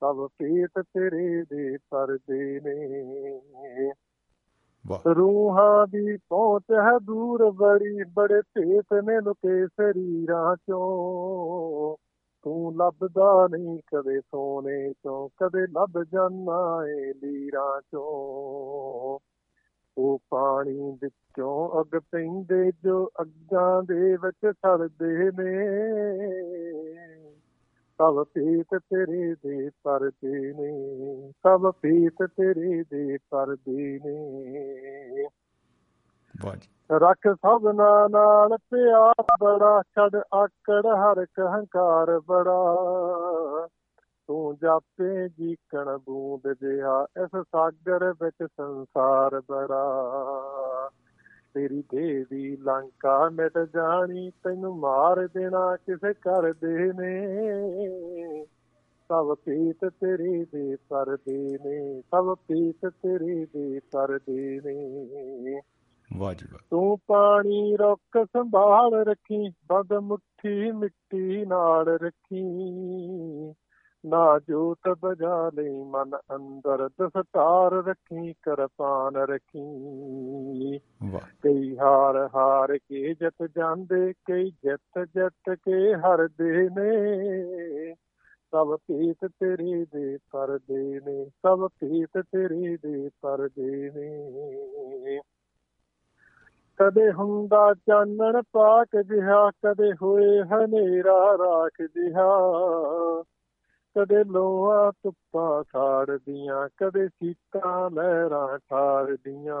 ਸਭ 0.00 0.28
ਪੇਟ 0.38 0.70
ਤੇਰੇ 0.78 1.42
ਦੇ 1.42 1.76
ਪਰਦੇ 1.90 2.60
ਨੇ। 2.60 3.92
ਰੂਹਾਂ 5.16 5.86
ਦੀ 5.86 6.16
ਪਹੁੰਚ 6.16 6.64
ਹੈ 6.72 6.98
ਦੂਰ 7.02 7.50
ਬੜੀ 7.50 8.04
ਬੜੇ 8.04 8.40
ਭੇਤ 8.40 8.94
ਨੇ 9.04 9.20
ਲੁਕੇ 9.20 9.66
ਸਰੀਰਾਂ 9.66 10.56
ਚੋਂ। 10.56 12.07
ਤੂੰ 12.42 12.76
ਲੱਭਦਾ 12.76 13.48
ਨਹੀਂ 13.50 13.78
ਕਦੇ 13.78 14.20
ਸੋਨੇ 14.20 14.92
ਚੋਂ, 14.92 15.28
ਕਦੇ 15.28 15.66
ਲੱਭ 15.66 16.04
ਜਾਨਾ 16.12 16.86
ਏ 16.86 17.12
ਲੀਰਾਂ 17.12 17.80
ਚੋਂ। 17.80 19.18
ਉਹ 19.98 20.18
ਪਾਣੀ 20.30 20.98
ਵਿੱਚੋਂ 21.02 21.80
ਅੱਗ 21.80 21.98
ਪੈਂਦੇ 22.10 22.72
ਜੋ 22.84 23.10
ਅੱਗਾਂ 23.20 23.82
ਦੇ 23.82 24.16
ਵਿੱਚ 24.16 24.52
ਸੜਦੇ 24.52 25.30
ਨੇ। 25.30 25.68
ਸਭ 27.98 28.24
ਪੀਤ 28.24 28.66
ਤੇਰੇ 28.74 29.34
ਦੇ 29.34 29.70
ਪਰਦੇ 29.84 30.52
ਨੇ, 30.52 31.32
ਸਭ 31.32 31.70
ਪੀਤ 31.70 32.22
ਤੇਰੇ 32.22 32.84
ਦੇ 32.90 33.18
ਪਰਦੇ 33.30 34.00
ਨੇ। 34.04 34.28
ਵਾਹ 35.22 35.22
ਜੀ 35.22 35.37
ਰੱਖ 36.92 37.34
ਸਭਨਾ 37.34 38.08
ਨਾਲ 38.10 38.56
ਪਿਆਰ 38.56 39.24
ਬੜਾ, 39.40 39.82
ਛੱਡ 39.82 40.16
ਆਕੜ 40.34 40.86
ਹਰ 40.86 41.16
ਇੱਕ 41.22 41.40
ਹੰਕਾਰ 41.40 42.20
ਬੜਾ। 42.20 42.76
ਤੂੰ 44.26 44.56
ਜਾਪੇ 44.62 45.28
ਜੀਕਣ 45.28 45.98
ਬੂੰਦ 45.98 46.52
ਜਿਹਾ, 46.52 47.06
ਇਸ 47.24 47.42
ਸਾਗਰ 47.42 48.12
ਵਿੱਚ 48.12 48.46
ਸੰਸਾਰ 48.56 49.40
ਬੜਾ। 49.40 50.02
ਤੇਰੀ 51.54 51.84
ਦੇਵੀ 51.90 52.56
ਲੰਕਾ 52.56 53.28
ਮਿਟ 53.28 53.58
ਜਾਣੀ, 53.58 54.30
ਤੈਨੂੰ 54.30 54.76
ਮਾਰ 54.76 55.28
ਦੇਣਾ 55.34 55.76
ਕਿਸੇ 55.76 56.14
ਕਰਦੇ 56.14 56.92
ਨੇ। 56.92 58.44
ਸਭ 59.08 59.34
ਪੀਤ 59.34 59.84
ਤੇਰੇ 59.84 60.44
ਦੇ 60.44 60.76
ਪਰਦੇ 60.88 61.58
ਨੇ, 61.64 62.00
ਸਭ 62.00 62.34
ਪੀਤ 62.34 62.86
ਤੇਰੇ 62.86 63.46
ਦੇ 63.46 63.80
ਪਰਦੇ 63.92 64.60
ਨੇ। 64.64 65.60
ਵਾਹ 66.16 66.34
ਤੂੰ 66.70 66.98
ਪਾਣੀ 67.06 67.76
ਰੁੱਖ 67.76 68.26
ਸੰਭਾਲ 68.26 68.94
ਰੱਖੀ 68.94 69.48
ਬਦ 69.48 69.92
ਮੁੱਠੀ 69.92 70.70
ਮਿੱਟੀ 70.72 71.46
ਨਾਲ 71.46 71.86
ਰੱਖੀ। 71.86 72.42
ਨਾ 74.06 74.40
ਜੋਤ 74.48 74.98
ਬਜਾ 75.02 75.50
ਲਈ 75.54 75.82
ਮਨ 75.82 76.16
ਅੰਦਰ 76.36 76.88
ਦਸਤਾਰ 76.88 77.72
ਰੱਖੀ 77.72 78.32
ਕਰਪਾਨ 78.32 79.16
ਰੱਖੀ। 79.16 80.80
ਵਾਹ। 81.12 81.20
ਕਈ 81.42 81.78
ਹਾਰ 81.78 82.30
ਹਾਰ 82.34 82.78
ਕੇ 82.78 83.14
ਜਿੱਤ 83.14 83.48
ਜਾਂਦੇ 83.56 84.12
ਕਈ 84.12 84.50
ਜਿੱਤ 84.50 85.08
ਜਿੱਤ 85.14 85.54
ਕੇ 85.54 85.94
ਹਾਰਦੇ 85.94 86.68
ਨੇ। 86.68 86.94
ਸਭ 88.50 88.76
ਪੀਤ 88.76 89.26
ਤੇਰੇ 89.26 89.84
ਦੇ 89.84 90.18
ਪਰਦੇ 90.30 91.00
ਨੇ 91.06 91.24
ਸਭ 91.24 91.68
ਪੀਤ 91.80 92.10
ਤੇਰੇ 92.18 92.76
ਦੇ 92.76 93.10
ਪਰਦੇ 93.22 93.90
ਨੇ। 93.90 95.20
ਕਦੇ 96.80 97.12
ਹੁੰਦਾ 97.12 97.74
ਚਾਨਣ 97.74 98.42
ਪਾਕ 98.52 99.02
ਜਿਹਾ, 99.02 99.50
ਕਦੇ 99.50 99.92
ਹੋਏ 100.02 100.42
ਹਨੇਰਾ 100.42 101.36
ਰਾਖ 101.38 101.82
ਜਿਹਾ। 101.82 102.52
ਕਦੇ 103.96 104.24
ਲੋਆ 104.24 104.90
ਧੁੱਪਾਂ 104.90 105.62
ਸਾੜਦੀਆਂ, 105.72 106.68
ਕਦੇ 106.76 107.08
ਸੀਤਾਂ 107.08 107.90
ਲਹਿਰਾਂ 107.90 108.58
ਠਾਰਦੀਆਂ। 108.58 109.60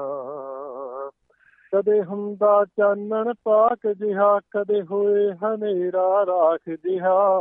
ਕਦੇ 1.74 2.04
ਹੁੰਦਾ 2.04 2.64
ਚਾਨਣ 2.64 3.32
ਪਾਕ 3.44 3.92
ਜਿਹਾ, 3.92 4.38
ਕਦੇ 4.38 4.82
ਹੋਏ 4.82 5.32
ਹਨੇਰਾ 5.32 6.26
ਰਾਖ 6.26 6.76
ਜਿਹਾ। 6.84 7.40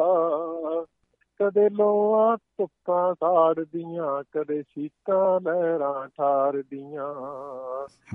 ਕਦੇ 1.41 1.69
ਲੋਆ 1.69 2.35
ਧੁੱਪਾਂ 2.35 3.13
ਸਾੜਦੀਆਂ 3.13 4.23
ਕਦੇ 4.31 4.61
ਸੀਤਾਂ 4.61 5.41
ਲਹਿਰਾਂ 5.41 6.07
ਠਾਰਦੀਆਂ 6.07 7.13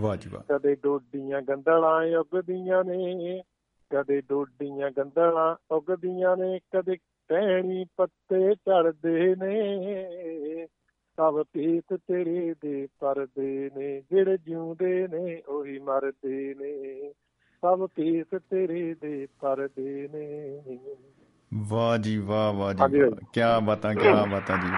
ਵਾਹ 0.02 0.16
ਜੀ 0.16 0.30
ਵਾਹ। 0.30 0.58
ਕਦੇ 0.58 0.74
ਡੋਡੀਆਂ 0.74 1.42
ਗੰਦਲਾਂ 1.42 2.18
ਉੱਗਦੀਆਂ 2.18 2.84
ਨੇ 2.84 3.42
ਕਦੇ 3.90 4.20
ਡੋਡੀਆਂ 4.20 4.90
ਗੰਦਲਾਂ 4.90 5.74
ਉਗਦੀਆਂ 5.74 6.36
ਨੇ 6.36 6.58
ਕਦੇ 6.58 6.96
ਟਹਿਣੀ 7.28 7.86
ਪੱਤੇ 7.96 8.54
ਝੜਦੇ 8.54 9.34
ਨੇ। 9.34 10.66
ਸਭ 11.16 11.42
ਪੀਤ 11.52 11.94
ਤੇਰੇ 11.94 12.54
ਦੇ 12.62 12.88
ਪਰਦੇ 13.00 13.70
ਨੇ 13.76 14.02
ਜਿਹੜੇ 14.10 14.38
ਜਿਉਂਦੇ 14.38 15.08
ਨੇ 15.08 15.42
ਉਹੀ 15.48 15.78
ਮਰਦੇ 15.78 16.54
ਨੇ। 16.60 17.12
ਸਭ 17.60 17.88
ਪੀਤ 17.94 18.36
ਤੇਰੇ 18.50 18.94
ਦੇ 19.00 19.28
ਪਰਦੇ 19.40 20.08
ਨੇ। 20.14 20.60
ਵਾਹ 21.54 21.98
ਜੀ 21.98 22.16
ਵਾਹ 22.18 22.52
ਵਾਹ 22.52 22.74
ਜੀ। 22.74 23.10
ਕੀ 23.32 23.40
ਬਾਤਾਂ 23.62 23.94
ਕੀ 23.94 24.08
ਬਾਤਾਂ 24.30 24.58
ਜੀ। 24.58 24.68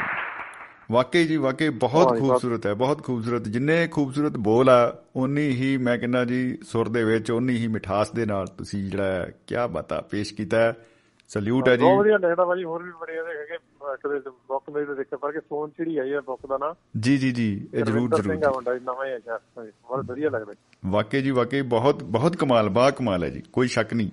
ਵਾਕਈ 0.93 1.27
ਜੀ 1.27 1.37
ਵਾਕਈ 1.37 1.69
ਬਹੁਤ 1.69 2.19
ਖੂਬਸੂਰਤ 2.19 2.67
ਹੈ 2.67 2.75
ਬਹੁਤ 2.75 3.03
ਖੂਬਸੂਰਤ। 3.05 3.49
ਜਿੰਨੇ 3.49 3.89
ਖੂਬਸੂਰਤ 3.89 4.37
ਬੋਲ 4.37 4.69
ਆ 4.69 5.03
ਉਨੀ 5.17 5.49
ਹੀ 5.49 5.77
ਮੈਂ 5.77 5.99
ਕਹਿੰਦਾ 5.99 6.25
ਜੀ 6.25 6.59
ਸੁਰ 6.63 6.89
ਦੇ 6.89 7.05
ਵਿੱਚ 7.05 7.31
ਉਨੀ 7.31 7.57
ਹੀ 7.57 7.67
ਮਿਠਾਸ 7.69 8.11
ਦੇ 8.11 8.27
ਨਾਲ 8.27 8.47
ਤੁਸੀਂ 8.47 8.91
ਜਿਹੜਾ 8.91 9.27
ਕੀ 9.47 9.55
ਬਾਤਾਂ 9.71 10.03
ਪੇਸ਼ 10.03 10.35
ਕੀਤਾ 10.35 10.75
ਸਲੂਟ 11.29 11.69
ਹੈ 11.69 11.77
ਜੀ। 11.77 11.83
ਬਹੁਤ 11.83 11.99
ਵਧੀਆ 11.99 12.19
ਲੱਗਦਾ 12.19 12.45
ਭਾਜੀ 12.45 12.65
ਹੋਰ 12.65 12.83
ਵੀ 12.83 12.91
ਬੜੇ 13.01 13.13
ਇਹਦੇ 13.13 13.39
ਹੈਗੇ 13.39 13.57
ਕਦੇ 14.03 14.31
ਬੁੱਕ 14.31 14.71
ਮੇਰੇ 14.71 14.87
ਤੇ 14.87 14.95
ਦੇਖਿਆ 14.95 15.19
ਪਰ 15.23 15.33
ਕਿ 15.33 15.41
ਸੋਨ 15.41 15.71
ਚਿੜੀ 15.71 15.99
ਆਈ 15.99 16.13
ਹੈ 16.13 16.21
ਬੁੱਕ 16.21 16.47
ਦਾ 16.47 16.59
ਨਾਂ। 16.59 16.75
ਜੀ 17.01 17.17
ਜੀ 17.19 17.33
ਜੀ 17.33 17.69
ਇਹ 17.75 17.85
ਜ਼ਰੂਰ 17.85 18.11
ਜ਼ਰੂਰ। 18.17 18.37
ਨਵਾਂ 18.81 19.07
ਹੀ 19.07 19.71
ਬਹੁਤ 19.83 20.05
ਵਧੀਆ 20.05 20.31
ਲੱਗਦਾ। 20.31 20.53
ਵਾਕਈ 20.87 21.23
ਜੀ 21.23 21.31
ਵਾਕਈ 21.31 21.63
ਬਹੁਤ 21.63 22.05
ਬਹੁਤ 22.05 22.37
ਕਮਾਲ 22.37 22.69
ਬਾ 22.69 22.91
ਕਮਾਲ 22.91 23.25
ਹੈ 23.25 23.29
ਜੀ 23.29 23.43
ਕੋਈ 23.53 23.69
ਸ਼ੱਕ 23.69 23.95
ਨਹੀਂ। 23.95 24.11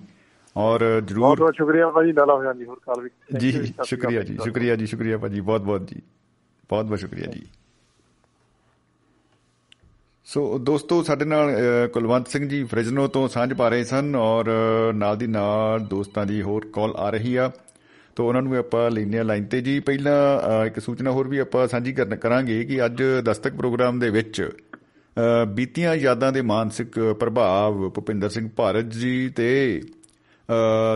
ਔਰ 0.56 0.80
ਬਹੁਤ 0.80 1.04
ਜ਼ਰੂਰ 1.08 1.38
ਬਹੁਤ 1.38 1.54
ਸ਼ੁਕਰੀਆ 1.56 1.90
ਭਾਜੀ 1.90 2.12
ਲਾਲਾ 2.12 2.34
ਹੋ 2.34 2.44
ਜਾਂਦੀ 2.44 2.64
ਹੋਰ 2.64 2.80
ਕਾਲ 2.86 3.00
ਵੀ। 3.02 3.10
ਜੀ 3.38 3.72
ਸ਼ੁਕਰੀਆ 3.84 4.22
ਜੀ 4.22 4.36
ਸ਼ੁਕਰੀਆ 4.44 4.76
ਜੀ 4.76 4.86
ਸ਼ੁਕਰੀਆ 4.86 5.18
ਭਾਜੀ 5.18 5.40
ਬਹੁਤ 5.40 5.60
ਬਹੁਤ 5.60 5.88
ਜੀ 5.88 6.00
ਬਹੁਤ 6.70 6.86
ਬਹੁਤ 6.86 6.98
ਸ਼ੁਕਰੀਆ 6.98 7.26
ਜੀ। 7.26 7.46
ਸੋ 10.24 10.58
ਦੋਸਤੋ 10.58 11.02
ਸਾਡੇ 11.02 11.24
ਨਾਲ 11.24 11.50
ਕੁਲਵੰਤ 11.92 12.28
ਸਿੰਘ 12.28 12.48
ਜੀ 12.48 12.64
ਫ੍ਰਿਜਨੋ 12.64 13.06
ਤੋਂ 13.08 13.28
ਸਾਂਝ 13.28 13.52
ਪਾ 13.52 13.68
ਰਹੇ 13.68 13.84
ਸਨ 13.84 14.16
ਔਰ 14.16 14.50
ਨਾਲ 14.94 15.16
ਦੀ 15.16 15.26
ਨਾਲ 15.26 15.80
ਦੋਸਤਾਂ 15.80 16.26
ਦੀ 16.26 16.42
ਹੋਰ 16.42 16.66
ਕਾਲ 16.72 16.94
ਆ 16.96 17.10
ਰਹੀ 17.10 17.36
ਆ। 17.36 17.50
ਤੋਂ 18.16 18.28
ਉਹਨਾਂ 18.28 18.42
ਨੂੰ 18.42 18.56
ਆਪਾਂ 18.56 18.90
ਲੈਂਦੇ 18.90 19.18
ਆ 19.18 19.22
ਲਾਈਨ 19.22 19.44
ਤੇ 19.44 19.60
ਜੀ। 19.60 19.80
ਪਹਿਲਾਂ 19.80 20.64
ਇੱਕ 20.66 20.78
ਸੂਚਨਾ 20.80 21.10
ਹੋਰ 21.10 21.28
ਵੀ 21.28 21.38
ਆਪਾਂ 21.38 21.68
ਸਾਂਝੀ 21.68 21.92
ਕਰਨ- 21.92 22.18
ਕਰਾਂਗੇ 22.18 22.64
ਕਿ 22.64 22.84
ਅੱਜ 22.84 23.02
ਦਸਤਕ 23.24 23.54
ਪ੍ਰੋਗਰਾਮ 23.54 23.98
ਦੇ 23.98 24.10
ਵਿੱਚ 24.10 24.50
ਬੀਤੀਆਂ 25.54 25.94
ਯਾਦਾਂ 25.94 26.32
ਦੇ 26.32 26.42
ਮਾਨਸਿਕ 26.42 26.98
ਪ੍ਰਭਾਵ 27.20 27.88
ਭੁਪਿੰਦਰ 27.90 28.28
ਸਿੰਘ 28.28 28.48
ਭਾਰਤ 28.56 28.84
ਜੀ 28.84 29.28
ਤੇ 29.28 29.80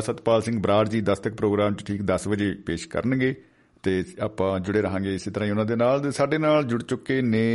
ਸਤਪਾਲ 0.01 0.43
ਸਿੰਘ 0.43 0.63
ਬਰਾੜ 0.63 0.89
ਜੀ 0.89 1.01
ਦਸਤਕ 1.01 1.35
ਪ੍ਰੋਗਰਾਮ 1.35 1.75
'ਚ 1.75 1.87
ਠੀਕ 1.87 2.03
10 2.03 2.29
ਵਜੇ 2.29 2.55
ਪੇਸ਼ 2.67 2.89
ਕਰਨਗੇ 2.89 3.35
ਤੇ 3.83 4.05
ਆਪਾਂ 4.21 4.61
ਜੁੜੇ 4.61 4.83
ਰਹਾਂਗੇ 4.83 5.15
ਇਸੇ 5.15 5.31
ਤਰ੍ਹਾਂ 5.31 5.47
ਹੀ 5.47 5.51
ਉਹਨਾਂ 5.51 5.65
ਦੇ 5.65 5.77
ਨਾਲ। 5.77 6.01
ਤੇ 6.01 6.11
ਸਾਡੇ 6.11 6.39
ਨਾਲ 6.39 6.65
ਜੁੜ 6.65 6.83
ਚੁੱਕੇ 6.83 7.23
ਨੇ 7.23 7.47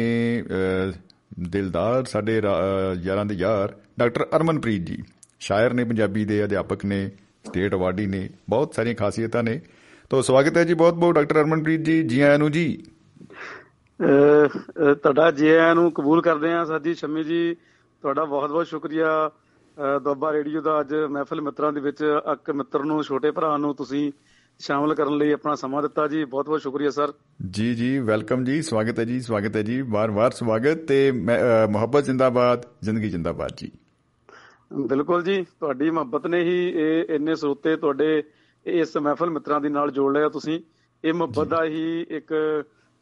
ਅ, 0.41 0.93
ਦਿਲਦਾਰ 1.39 2.05
ਸਾਡੇ 2.05 2.41
ਰਾ- 2.41 2.97
ਅ, 2.97 3.01
ਯਾਰਾਂ 3.01 3.25
ਦੇ 3.25 3.35
ਯਾਰ 3.35 3.73
ਡਾਕਟਰ 3.99 4.27
ਅਰਮਨਪ੍ਰੀਤ 4.35 4.85
ਜੀ। 4.85 5.03
ਸ਼ਾਇਰ 5.39 5.73
ਨੇ 5.73 5.83
ਪੰਜਾਬੀ 5.83 6.25
ਦੇ 6.25 6.43
ਅਧਿਆਪਕ 6.45 6.85
ਨੇ 6.85 7.09
ਸਟੇਟ 7.47 7.73
ਅਵਾਰਡੀ 7.73 8.05
ਨੇ 8.05 8.29
ਬਹੁਤ 8.49 8.73
ਸਾਰੀਆਂ 8.73 8.95
ਖਾਸੀਅਤਾਂ 8.95 9.43
ਨੇ। 9.43 9.61
ਤੋਂ 10.09 10.21
ਸਵਾਗਤ 10.21 10.57
ਹੈ 10.57 10.63
ਜੀ 10.63 10.73
ਬਹੁਤ 10.73 10.93
ਬਹੁਤ 10.93 11.15
ਡਾਕਟਰ 11.15 11.39
ਅਰਮਨਪ੍ਰੀਤ 11.39 11.81
ਜੀ 11.81 12.03
ਜੀ 12.03 12.21
ਆਇਆਂ 12.21 12.39
ਨੂੰ 12.39 12.51
ਜੀ। 12.51 12.83
ਅਹ, 13.33 14.59
ਅਹ, 14.59 14.93
ਤੁਹਾਡਾ 14.93 15.31
ਜੀ 15.31 15.49
ਆਇਆਂ 15.49 15.75
ਨੂੰ 15.75 15.91
ਕਬੂਲ 15.91 16.21
ਕਰਦੇ 16.21 16.51
ਹਾਂ 16.51 16.65
ਸਰ 16.65 16.79
ਜੀ 16.79 16.93
ਸ਼ਮੀ 16.93 17.23
ਜੀ 17.23 17.55
ਤੁਹਾਡਾ 18.01 18.25
ਬਹੁਤ 18.25 18.49
ਬਹੁਤ 18.49 18.67
ਸ਼ੁਕਰੀਆ। 18.67 19.29
ਅਹ, 19.29 19.40
ਦੁਆਬਾ 20.03 20.31
ਰੇਡੀਓ 20.33 20.61
ਦਾ 20.61 20.79
ਅੱਜ 20.79 20.95
ਮਹਿਫਿਲ 21.09 21.41
ਮਿੱਤਰਾਂ 21.41 21.71
ਦੇ 21.73 21.81
ਵਿੱਚ 21.81 22.01
ਇੱਕ 22.33 22.51
ਮਿੱਤਰ 22.51 22.83
ਨੂੰ 22.83 23.03
ਛੋਟੇ 23.03 23.31
ਭਰਾ 23.31 23.57
ਨੂੰ 23.57 23.75
ਤੁਸੀਂ 23.75 24.11
ਸ਼ਾਮਲ 24.59 24.93
ਕਰਨ 24.95 25.17
ਲਈ 25.17 25.31
ਆਪਣਾ 25.31 25.55
ਸਮਾਂ 25.55 25.81
ਦਿੱਤਾ 25.81 26.07
ਜੀ। 26.07 26.23
ਬਹੁਤ 26.25 26.45
ਬਹੁਤ 26.45 26.61
ਸ਼ੁਕਰੀਆ 26.61 26.89
ਸਰ। 26.89 27.13
ਜੀ 27.49 27.73
ਜੀ 27.75 27.99
ਵੈਲਕਮ 27.99 28.43
ਜੀ। 28.43 28.61
ਸਵਾਗਤ 28.61 28.99
ਹੈ 28.99 29.03
ਜੀ 29.03 29.19
ਸਵਾਗਤ 29.21 29.55
ਹੈ 29.55 29.61
ਜੀ। 29.61 29.81
ਵਾਰ-ਵਾਰ 29.81 30.31
ਸਵਾਗਤ 30.31 30.85
ਤੇ 30.87 31.11
ਮੁਹੱਬਤ 31.69 32.03
ਜਿੰਦਾਬਾਦ 32.03 32.65
ਜ਼ਿੰਦਗੀ 32.81 33.09
ਜਿੰਦਾਬਾਦ 33.09 33.51
ਜੀ। 33.57 33.71
ਬਿਲਕੁਲ 34.73 35.23
ਜੀ। 35.23 35.41
ਤੁਹਾਡੀ 35.59 35.89
ਮੁਹੱਬਤ 35.89 36.27
ਨੇ 36.27 36.41
ਹੀ 36.43 36.57
ਇਹ 36.69 37.03
ਇੰਨੇ 37.09 37.35
ਸਰੋਤੇ 37.35 37.75
ਤੁਹਾਡੇ 37.75 38.23
ਇਸ 38.65 38.97
ਮਹਿਫਿਲ 38.97 39.29
ਮਿੱਤਰਾਂ 39.29 39.61
ਦੇ 39.61 39.69
ਨਾਲ 39.69 39.91
ਜੋੜ 39.91 40.13
ਲਿਆ 40.13 40.29
ਤੁਸੀਂ। 40.29 40.59
ਇਹ 41.03 41.13
ਮੁਹੱਬਤ 41.13 41.47
ਦਾ 41.47 41.63
ਹੀ 41.63 42.05
ਇੱਕ 42.09 42.33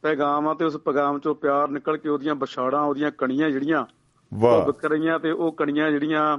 ਪੈਗਾਮ 0.01 0.47
ਆ 0.47 0.53
ਤੇ 0.53 0.65
ਉਸ 0.65 0.77
ਪੈਗਾਮ 0.77 1.19
ਚੋਂ 1.19 1.35
ਪਿਆਰ 1.35 1.69
ਨਿਕਲ 1.69 1.97
ਕੇ 1.97 2.09
ਉਹਦੀਆਂ 2.09 2.35
ਵਿਛਾੜਾਂ 2.35 2.81
ਉਹਦੀਆਂ 2.81 3.11
ਕਣੀਆਂ 3.17 3.49
ਜਿਹੜੀਆਂ 3.49 3.85
ਵਾਹ। 4.33 4.65
ਵਿਕਰ 4.65 4.89
ਰਹੀਆਂ 4.89 5.19
ਤੇ 5.19 5.31
ਉਹ 5.31 5.51
ਕਣੀਆਂ 5.51 5.91
ਜਿਹੜੀਆਂ 5.91 6.37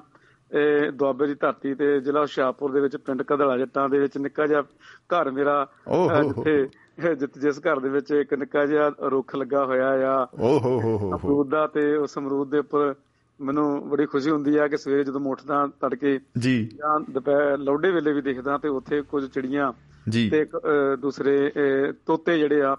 ਇਹ 0.54 0.92
ਦੁਆਬੇ 0.92 1.26
ਦੀ 1.26 1.34
ਧਰਤੀ 1.34 1.74
ਤੇ 1.74 2.00
ਜ਼ਿਲ੍ਹਾ 2.00 2.22
ਹੁਸ਼ਿਆਰਪੁਰ 2.22 2.72
ਦੇ 2.72 2.80
ਵਿੱਚ 2.80 2.96
ਪਿੰਡ 2.96 3.22
ਕਧੜਾ 3.22 3.58
ਜੱਟਾਂ 3.58 3.88
ਦੇ 3.88 3.98
ਵਿੱਚ 3.98 4.18
ਨਿੱਕਾ 4.18 4.46
ਜਿਹਾ 4.46 4.62
ਘਰ 4.86 5.30
ਮੇਰਾ 5.30 5.68
ਹੋ 5.88 6.08
ਹੋ। 6.08 6.22
ਜਿੱਥੇ 6.22 6.68
ਜਿੱਤ- 7.14 7.40
ਜਿਸ 7.40 7.58
ਘਰ 7.58 7.78
ਦੇ 7.78 7.88
ਵਿੱਚ 7.88 8.10
ਇੱਕ 8.10 8.34
ਨਿੱਕਾ 8.34 8.66
ਜਿਹਾ 8.66 8.92
ਰੁੱਖ 9.02 9.36
ਲੱਗਾ 9.36 9.64
ਹੋਇਆ 9.64 9.88
ਆ। 9.88 10.24
ਹੋ 10.24 10.58
ਹੋ 10.58 10.80
ਹੋ 10.80 10.98
ਹੋ। 10.98 11.10
ਅਮਰੂਦ 11.12 11.48
ਦਾ 11.48 11.66
ਤੇ 11.66 11.96
ਉਸ 11.96 12.18
ਅਮਰੂਦ 12.18 12.50
ਦੇ 12.50 12.58
ਉੱਪਰ 12.58 12.94
ਮੈਨੂੰ 13.40 13.88
ਬੜੀ 13.88 14.06
ਖੁਸ਼ੀ 14.06 14.30
ਹੁੰਦੀ 14.30 14.56
ਆ 14.56 14.68
ਕਿ 14.68 14.76
ਸਵੇਰੇ 14.76 15.04
ਜਦੋਂ 15.04 15.20
ਉੱਠਦਾ 15.20 15.66
ਤੜਕੇ 15.66 16.20
ਜੀ। 16.38 16.66
ਜਾਂ 16.66 17.00
ਦੁਪਹਿਰ 17.10 17.58
ਲੌਡੇ 17.58 17.90
ਵੇਲੇ 17.90 18.12
ਵੀ 18.12 18.22
ਦੇਖਦਾ 18.22 18.58
ਤੇ 18.58 18.68
ਉੱਥੇ 18.68 19.02
ਕੁਝ 19.02 19.26
ਚਿੜੀਆਂ 19.30 19.72
ਜੀ। 20.08 20.30
ਤੇ 20.30 20.46
ਦੂਸਰੇ 20.98 21.52
ਤੋਤੇ 22.06 22.38
ਜਿਹੜੇ 22.38 22.62
ਆ 22.62 22.76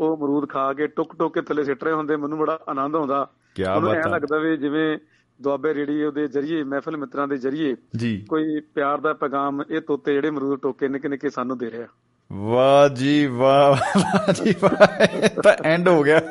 ਉਹ 0.00 0.16
ਅਮਰੂਦ 0.16 0.48
ਖਾ 0.48 0.72
ਕੇ 0.72 0.86
ਟੁੱਕ 0.86 1.16
ਟੁੱਕ 1.18 1.34
ਕੇ 1.34 1.42
ਥੱਲੇ 1.42 1.64
ਸਿੱਟ 1.64 1.84
ਰਹੇ 1.84 1.92
ਹੁੰਦੇ। 1.92 2.16
ਮੈਨੂੰ 2.16 2.38
ਬੜਾ 2.38 2.58
ਆਨੰਦ 2.68 2.96
ਆਉਂਦਾ। 2.96 3.30
ਐਂ 3.68 3.80
ਬਾਤ 3.80 4.06
ਆ। 4.06 4.08
ਲੱਗਦਾ 4.08 4.38
ਵੀ 4.38 4.56
ਜਿਵੇਂ 4.56 4.98
ਦੁਆਬੇ 5.42 5.74
ਰੇਡੀਓ 5.74 6.10
ਦੇ 6.10 6.28
ਜਰੀਏ 6.28 6.62
ਮਹਿਫਿਲ 6.62 6.96
ਮਿੱਤਰਾਂ 6.96 7.28
ਦੇ 7.28 7.36
ਜਰੀਏ 7.36 7.76
ਜੀ। 7.96 8.26
ਕੋਈ 8.28 8.60
ਪਿਆਰ 8.74 8.98
ਦਾ 8.98 9.12
ਪੈਗਾਮ 9.12 9.62
ਇਹ 9.70 9.80
ਤੋਤੇ 9.80 10.12
ਜਿਹੜੇ 10.12 10.28
ਅਮਰੂਦ 10.28 10.60
ਟੋਕੇ 10.60 10.88
ਨਿੱਕੇ 10.88 11.08
ਨਿੱਕੇ 11.08 11.30
ਸਾਨੂੰ 11.30 11.58
ਦੇ 11.58 11.70
ਰਿਹਾ। 11.70 11.86
ਵਾਹ 12.32 12.88
ਜੀ 12.88 13.26
ਵਾਹ 13.26 14.00
ਵਾਹ 14.00 14.32
ਜੀ 14.32 14.54
ਵਾਹ 14.62 15.28
ਤਾਂ 15.42 15.56
ਐਂਡ 15.64 15.88
ਹੋ 15.88 16.02
ਗਿਆ। 16.02 16.22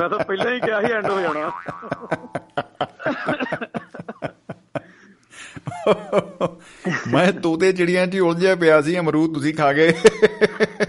ਮੈਂ 0.00 0.08
ਤਾਂ 0.08 0.24
ਪਹਿਲਾਂ 0.24 0.54
ਹੀ 0.54 0.60
ਕਿਹਾ 0.60 0.80
ਸੀ 0.80 0.92
ਐਂਡ 0.92 1.10
ਹੋ 1.10 1.20
ਜਾਣਾ। 1.20 1.52
ਮੈਂ 7.12 7.32
ਤੋਤੇ 7.32 7.72
ਚਿੜੀਆਂ 7.72 8.06
'ਚ 8.06 8.14
ਹੀ 8.14 8.18
ਉਲਝਿਆ 8.18 8.56
ਪਿਆ 8.56 8.82
ਸੀ 8.82 8.98
ਅਮਰੂਦ 8.98 9.34
ਤੁਸੀਂ 9.34 9.54
ਖਾ 9.54 9.72
ਗਏ। 9.72 9.92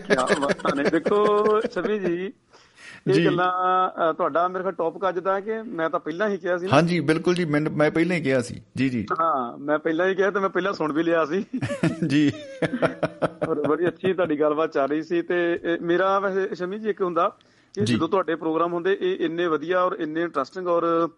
ਕਿਆ 0.08 0.28
ਬਾਤਾਂ 0.40 0.76
ਨੇ। 0.76 0.84
ਦੇਖੋ 0.84 1.62
ਜੀ 1.62 2.00
ਜੀ। 2.00 2.34
ਇਹ 3.08 3.26
ਗੱਲਾਂ 3.26 4.14
ਤੁਹਾਡਾ 4.14 4.48
ਮੇਰੇ 4.48 4.64
ਖਿਆਲ 4.64 4.74
ਟੌਪਿਕ 4.74 5.10
ਅੱਜ 5.10 5.20
ਦਾ 5.20 5.40
ਕਿ 5.40 5.62
ਮੈਂ 5.62 5.90
ਤਾਂ 5.90 6.00
ਪਹਿਲਾਂ 6.00 6.30
ਹੀ 6.30 6.38
ਕਿਹਾ 6.38 6.58
ਸੀ। 6.58 6.68
ਹਾਂਜੀ 6.74 7.00
ਬਿਲਕੁਲ 7.00 7.36
ਜੀ 7.36 7.46
ਮੈਨੂੰ 7.46 7.74
ਮੈਂ 7.74 7.92
ਪਹਿਲਾਂ 7.92 8.16
ਹੀ 8.16 8.22
ਕਿਹਾ 8.22 8.42
ਸੀ। 8.42 8.62
ਜੀ 8.78 8.90
ਜੀ। 8.90 9.06
ਹਾਂ 9.22 9.58
ਮੈਂ 9.58 9.80
ਪਹਿਲਾਂ 9.80 10.08
ਹੀ 10.08 10.16
ਕਿਹਾ 10.16 10.32
ਤੇ 10.32 10.40
ਮੈਂ 10.40 10.50
ਪਹਿਲਾਂ 10.50 10.74
ਸੁਣ 10.74 10.94
ਵੀ 10.94 11.04
ਲਿਆ 11.04 11.26
ਸੀ। 11.26 11.46
ਜੀ। 12.08 12.32
ਔਰ 13.50 13.68
ਬੜੀ 13.68 13.88
ਅੱਛੀ 13.88 14.14
ਤੁਹਾਡੀ 14.14 14.40
ਗੱਲਬਾਤ 14.40 14.74
ਚੱਲ 14.74 14.88
ਰਹੀ 14.88 15.04
ਸੀ 15.04 15.22
ਤੇ 15.22 15.60
ਮੇਰਾ 15.82 16.20
ਵੈਸੇ 16.20 16.56
ਸ਼ਮੀ 16.56 16.80
ਜੀ 16.80 16.90
ਇੱਕ 16.90 17.02
ਹੁੰਦਾ 17.02 17.38
ਕਿ। 17.76 17.86
ਜਦੋਂ 17.86 18.10
ਤੁਹਾਡੇ 18.10 18.36
ਪ੍ਰੋਗਰਾਮ 18.36 18.74
ਹੁੰਦੇ 18.74 18.98
ਇਹ 19.02 19.26
ਇੰਨੇ 19.26 19.48
ਵਧੀਆ 19.48 19.82
ਔਰ 19.82 19.96
ਇੰਨੇ 20.00 20.22
ਇੰਟਰਸਟਿੰਗ 20.22 20.68
ਔਰ 20.68 21.10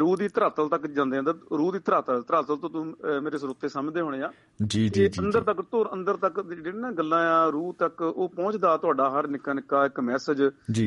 ਰੂਹ 0.00 0.16
ਦੀ 0.16 0.28
ਧਰਾਤਲ 0.28 0.68
ਤੱਕ 0.68 0.86
ਜਾਂਦੇ 0.86 1.18
ਆ 1.18 1.22
ਰੂਹ 1.58 1.72
ਦੀ 1.72 1.78
ਧਰਾਤਲ 1.78 2.22
ਧਰਾਤਲ 2.28 2.56
ਤੋਂ 2.56 2.70
ਤੂੰ 2.70 2.84
ਮੇਰੇ 3.22 3.38
ਸਰੋਤੇ 3.38 3.68
ਸਮਝਦੇ 3.68 4.00
ਹੋਣੇ 4.00 4.22
ਆ। 4.22 4.30
ਜੀ 4.66 4.88
ਜੀ 4.88 5.08
ਜੀ 5.08 5.20
ਅੰਦਰ 5.20 5.40
ਤੱਕ 5.40 5.62
ਧੁਰ 5.62 5.88
ਅੰਦਰ 5.92 6.16
ਤੱਕ 6.16 6.40
ਜਿਹੜੇ 6.40 6.78
ਨਾ 6.78 6.90
ਗੱਲਾਂ 6.92 7.18
ਆ 7.18 7.48
ਰੂਹ 7.48 7.74
ਤੱਕ 7.78 8.02
ਉਹ 8.02 8.28
ਪਹੁੰਚਦਾ 8.28 8.76
ਤੁਹਾਡਾ 8.76 9.10
ਹਰ 9.10 9.28
ਨਿੱਕਾ 9.28 9.52
ਨਿੱਕਾ 9.52 9.86
ਇੱਕ 9.86 10.00
ਮੈਸੇਜ। 10.00 10.42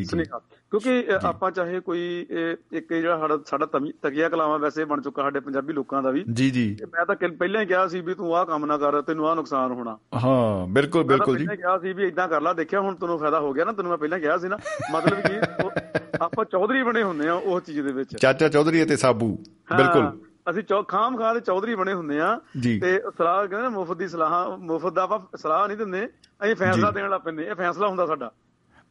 ਸੁਨੇਹਾ। 0.10 0.40
ਕਿਉਂਕਿ 0.72 1.08
ਆਪਾਂ 1.26 1.52
ਚਾਹੇ 1.52 1.80
ਕੋਈ 1.80 2.26
ਇੱਕ 2.72 2.94
ਜਿਹੜਾ 2.94 3.18
ਸਾਡਾ 3.18 3.38
ਸਾਡਾ 3.46 3.66
ਤਕੀਆ 4.04 4.30
ਕਲਾਵਾ 4.30 4.58
ਵੈਸੇ 4.58 4.86
ਬਣ 4.86 5.02
ਚੁੱਕਾ 5.02 5.22
ਸਾਡੇ 5.22 5.40
ਪੰਜਾਬੀ 5.40 5.74
ਲੋਕਾਂ 5.74 6.04
ਦਾ 6.04 6.12
ਵੀ। 6.12 6.24
ਜੀ 6.34 6.50
ਜੀ। 6.52 6.78
ਮੈਂ 6.94 7.06
ਤਾਂ 7.06 7.16
ਪਹਿਲਾਂ 7.30 7.62
ਹੀ 7.62 7.66
ਕਿਹਾ 7.66 7.88
ਸੀ 7.88 8.02
ਵੀ 8.02 8.14
ਤੂੰ 8.14 8.36
ਆਹ 8.38 8.46
ਕੰਮ 8.46 8.66
ਨਾ 8.66 8.78
ਕਰ 8.78 9.02
ਤੈਨੂੰ 9.02 9.30
ਆਹ 9.30 9.36
ਨੁਕਸਾਨ 9.36 9.72
ਹੋਣਾ। 9.72 9.98
ਹਾਂ 10.24 10.68
ਬਿਲਕੁਲ 10.68 11.02
ਮੈਂ 11.02 11.08
ਬਿਲਕੁਲ 11.08 11.38
ਜੀ। 11.38 11.46
ਪਹਿਲਾਂ 11.46 11.56
ਕਿਹਾ 11.58 11.78
ਸੀ 11.80 11.94
ਵੀ 11.94 12.08
ਇਦਾਂ 12.08 12.28
ਕਰ 12.28 12.42
ਲੈ 12.42 12.54
ਦੇਖਿਆ 12.54 12.82
ਹੁਣ 12.82 12.96
ਤੈਨੂੰ 12.96 13.18
ਫਾਇਦਾ 13.20 13.40
ਹੋ 13.40 13.54
ਗਿਆ 13.54 13.66
ਨਾ 13.66 13.72
ਤੈਨੂੰ 13.72 13.90
ਮੈਂ 13.90 13.98
ਪਹਿਲਾਂ 13.98 14.20
ਕਿਹਾ 14.20 14.38
ਸੀ 14.38 14.48
ਨਾ। 14.48 14.58
ਮਤਲਬ 14.94 15.20
ਕਿ 15.22 15.40
ਆਪਾਂ 16.22 16.46
ਚੌਧਰੀ 16.46 16.84
ਬਣੇ 16.84 17.04
ਹੁੰਦੇ 17.04 17.28
ਆ 17.28 17.34
ਉਹ 17.34 17.62
ਚੀਜ਼ 17.62 17.82
ਦੇ 17.82 17.92
ਵਿੱਚ। 17.92 18.16
ਚਾਚਾ 18.18 18.50
ਚੌਧਰੀ 18.50 18.84
ਅਤੇ 18.84 18.96
ਸਾਬੂ 18.96 19.44
ਬਿਲਕੁਲ। 19.78 20.12
ਅਸੀਂ 20.50 20.64
ਚੌ 20.64 20.84
ਖਾਮ 20.84 21.18
ਖਾ 21.18 21.34
ਦੇ 21.34 21.40
ਚੌਧਰੀ 21.40 21.76
ਬਣੇ 21.76 21.94
ਹੁੰਦੇ 21.94 22.20
ਆ। 22.20 22.36
ਤੇ 22.64 23.02
ਸਲਾਹ 23.18 23.48
ਕਹਿੰਦੇ 23.48 23.68
ਮੁਫਤ 23.68 23.98
ਦੀ 23.98 24.08
ਸਲਾਹ 24.08 24.58
ਮੁਫਤ 24.58 24.94
ਦਾ 24.94 25.04
ਆਪਾਂ 25.04 25.38
ਸਲਾਹ 25.38 25.68
ਨਹੀਂ 25.68 25.78
ਦਿੰਦੇ 25.78 26.06
ਅਸੀਂ 26.44 26.56
ਫੈਸਲਾ 26.56 26.92
ਦੇਣ 26.92 27.10
ਲੱਗ 27.10 27.22
ਪੈਂਦੇ 27.22 27.44
ਇਹ 27.44 27.56
ਫੈਸਲਾ 27.56 27.88
ਹੁੰਦਾ 27.88 28.06
ਸਾਡਾ। 28.06 28.32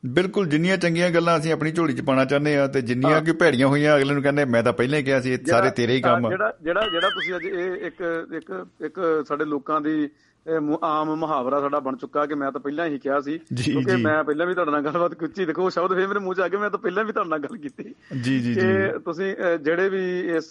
ਬਿਲਕੁਲ 0.06 0.46
ਜਿੰਨੀਆਂ 0.48 0.76
ਚੰਗੀਆਂ 0.76 1.10
ਗੱਲਾਂ 1.10 1.38
ਅਸੀਂ 1.38 1.52
ਆਪਣੀ 1.52 1.72
ਝੋਲੀ 1.72 1.92
'ਚ 1.92 2.01
ਪਾਣਾ 2.01 2.24
ਚਾਹੁੰਦੇ 2.24 2.56
ਆ 2.59 2.66
ਤੇ 2.66 2.80
ਜਿੰਨੀਆਂ 2.82 3.20
ਕਿ 3.22 3.32
ਭੈੜੀਆਂ 3.32 3.66
ਹੋਈਆਂ 3.66 3.96
ਅਗਲੇ 3.96 4.14
ਨੂੰ 4.14 4.22
ਕਹਿੰਦੇ 4.22 4.44
ਮੈਂ 4.44 4.62
ਤਾਂ 4.62 4.72
ਪਹਿਲਾਂ 4.72 4.98
ਹੀ 4.98 5.05
ਕਿਹਾ 5.05 5.20
ਸੀ 5.20 5.32
ਇਹ 5.32 5.38
ਸਾਰੇ 5.46 5.70
ਤੇਰੇ 5.70 5.94
ਹੀ 5.94 6.01
ਕੰਮ 6.01 6.26
ਆ। 6.26 6.30
ਜਿਹੜਾ 6.30 6.52
ਜਿਹੜਾ 6.62 6.88
ਜਿਹੜਾ 6.88 7.09
ਤੁਸੀਂ 7.09 7.34
ਅੱਜ 7.36 7.44
ਇਹ 7.44 7.86
ਇੱਕ 7.86 8.02
ਇੱਕ 8.34 8.66
ਇੱਕ 8.84 9.24
ਸਾਡੇ 9.28 9.44
ਲੋਕਾਂ 9.44 9.80
ਦੀ 9.80 10.09
ਇਹ 10.46 10.76
ਆਮ 10.82 11.14
ਮੁਹਾਵਰਾ 11.14 11.60
ਸਾਡਾ 11.60 11.80
ਬਣ 11.80 11.96
ਚੁੱਕਾ 11.96 12.26
ਕਿ 12.26 12.34
ਮੈਂ 12.34 12.50
ਤਾਂ 12.52 12.60
ਪਹਿਲਾਂ 12.60 12.86
ਹੀ 12.86 12.98
ਕਿਹਾ 12.98 13.20
ਸੀ 13.20 13.38
ਕਿਉਂਕਿ। 13.38 13.96
ਮੈਂ 13.96 14.24
ਪਹਿਲਾਂ 14.24 14.46
ਵੀ 14.46 14.54
ਤੁਹਾਡੇ 14.54 14.70
ਨਾਲ 14.70 14.82
ਗੱਲਬਾਤ 14.82 15.14
ਕੀਤੀ 15.14 15.44
ਦੇਖੋ 15.44 15.68
ਸ਼ਬਦ 15.70 15.94
ਫੇਰ 15.94 16.08
ਮੇਰੇ 16.08 16.20
ਮੂੰਹ 16.20 16.34
'ਚ 16.34 16.40
ਆ 16.40 16.48
ਗਏ 16.48 16.58
ਮੈਂ 16.58 16.70
ਤਾਂ 16.70 16.78
ਪਹਿਲਾਂ 16.78 17.04
ਵੀ 17.04 17.12
ਤੁਹਾਡੇ 17.12 17.30
ਨਾਲ 17.30 17.38
ਗੱਲ 17.38 17.56
ਕੀਤੀ। 17.56 17.94
ਜੀ 18.22 18.38
ਜੀ 18.40 18.54
ਜੀ। 18.54 18.60
ਤੁਸੀਂ 19.04 19.34
ਜਿਹੜੇ 19.58 19.88
ਵੀ 19.88 20.20
ਇਸ 20.36 20.50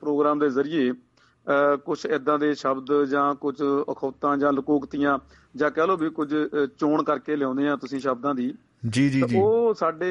ਪ੍ਰੋਗਰਾਮ 0.00 0.38
ਦੇ 0.38 0.50
ਜ਼ਰੀਏ 0.50 0.92
ਕੁਝ 1.84 2.06
ਇਦਾਂ 2.06 2.38
ਦੇ 2.38 2.54
ਸ਼ਬਦ 2.54 3.04
ਜਾਂ 3.04 3.34
ਕੁਝ 3.34 3.56
ਅਖੌਤਾਂ 3.92 4.36
ਜਾਂ 4.36 4.52
ਲਕੋਕਤੀਆਂ 4.52 5.18
ਜਾਂ 5.56 5.70
ਕਹਿ 5.70 5.86
ਲਓ 5.86 5.96
ਵੀ 5.96 6.10
ਕੁਝ 6.10 6.34
ਚੋਣ 6.78 7.02
ਕਰਕੇ 7.02 7.36
ਲਿਆਉਂਦੇ 7.36 7.68
ਆ 7.68 7.76
ਤੁਸੀਂ 7.76 8.00
ਸ਼ਬਦਾਂ 8.00 8.34
ਦੀ 8.34 8.54
ਜੀ 8.88 9.08
ਜੀ 9.08 9.22
ਜੀ। 9.28 9.36
ਉਹ 9.36 9.74
ਸਾਡੇ 9.74 10.10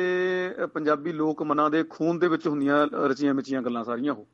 ਪੰਜਾਬੀ 0.73 1.13
ਲੋਕ 1.13 1.43
ਮਨਾਂ 1.43 1.69
ਦੇ 1.69 1.83
ਖੂਨ 1.89 2.19
ਦੇ 2.19 2.27
ਵਿੱਚ 2.27 2.47
ਹੁੰਦੀਆਂ 2.47 2.87
ਰਚੀਆਂ 2.93 3.33
ਮਿਚੀਆਂ 3.33 3.61
ਗੱਲਾਂ 3.61 3.83
ਸਾਰੀਆਂ 3.83 4.13
ਉਹ। 4.13 4.27